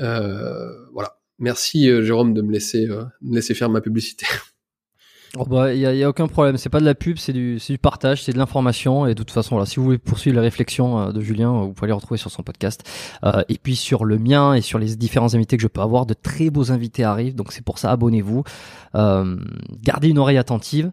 Euh, 0.00 0.70
voilà. 0.92 1.18
Merci 1.38 1.88
Jérôme 2.04 2.32
de 2.32 2.42
me 2.42 2.52
laisser 2.52 2.86
me 3.22 3.34
laisser 3.34 3.54
faire 3.54 3.68
ma 3.68 3.80
publicité. 3.80 4.26
Oh 5.36 5.44
bah, 5.44 5.74
il 5.74 5.80
y 5.80 5.86
a, 5.86 5.92
y 5.92 6.04
a, 6.04 6.08
aucun 6.08 6.28
problème. 6.28 6.56
C'est 6.56 6.68
pas 6.68 6.78
de 6.78 6.84
la 6.84 6.94
pub, 6.94 7.16
c'est 7.16 7.32
du, 7.32 7.56
du 7.56 7.78
partage, 7.78 8.22
c'est 8.22 8.32
de 8.32 8.38
l'information. 8.38 9.06
Et 9.06 9.10
de 9.10 9.22
toute 9.22 9.32
façon, 9.32 9.64
si 9.64 9.76
vous 9.76 9.84
voulez 9.84 9.98
poursuivre 9.98 10.36
la 10.36 10.42
réflexion 10.42 11.00
euh, 11.00 11.12
de 11.12 11.20
Julien, 11.20 11.52
euh, 11.52 11.64
vous 11.64 11.72
pouvez 11.72 11.88
les 11.88 11.92
retrouver 11.92 12.18
sur 12.18 12.30
son 12.30 12.42
podcast. 12.42 12.88
Euh, 13.24 13.42
et 13.48 13.58
puis 13.58 13.74
sur 13.74 14.04
le 14.04 14.18
mien 14.18 14.54
et 14.54 14.60
sur 14.60 14.78
les 14.78 14.94
différents 14.94 15.34
invités 15.34 15.56
que 15.56 15.62
je 15.62 15.68
peux 15.68 15.80
avoir, 15.80 16.06
de 16.06 16.14
très 16.14 16.50
beaux 16.50 16.70
invités 16.70 17.02
arrivent. 17.02 17.34
Donc 17.34 17.52
c'est 17.52 17.64
pour 17.64 17.78
ça, 17.78 17.90
abonnez-vous. 17.90 18.44
Euh, 18.94 19.36
gardez 19.82 20.08
une 20.08 20.18
oreille 20.18 20.38
attentive. 20.38 20.92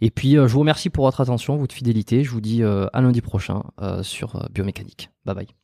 Et 0.00 0.10
puis, 0.10 0.36
euh, 0.36 0.48
je 0.48 0.52
vous 0.52 0.60
remercie 0.60 0.90
pour 0.90 1.04
votre 1.04 1.20
attention, 1.20 1.56
votre 1.56 1.74
fidélité. 1.74 2.24
Je 2.24 2.30
vous 2.30 2.40
dis 2.40 2.62
à 2.62 3.00
lundi 3.00 3.20
prochain 3.20 3.62
sur 4.02 4.48
Biomécanique. 4.52 5.10
Bye 5.26 5.34
bye. 5.34 5.63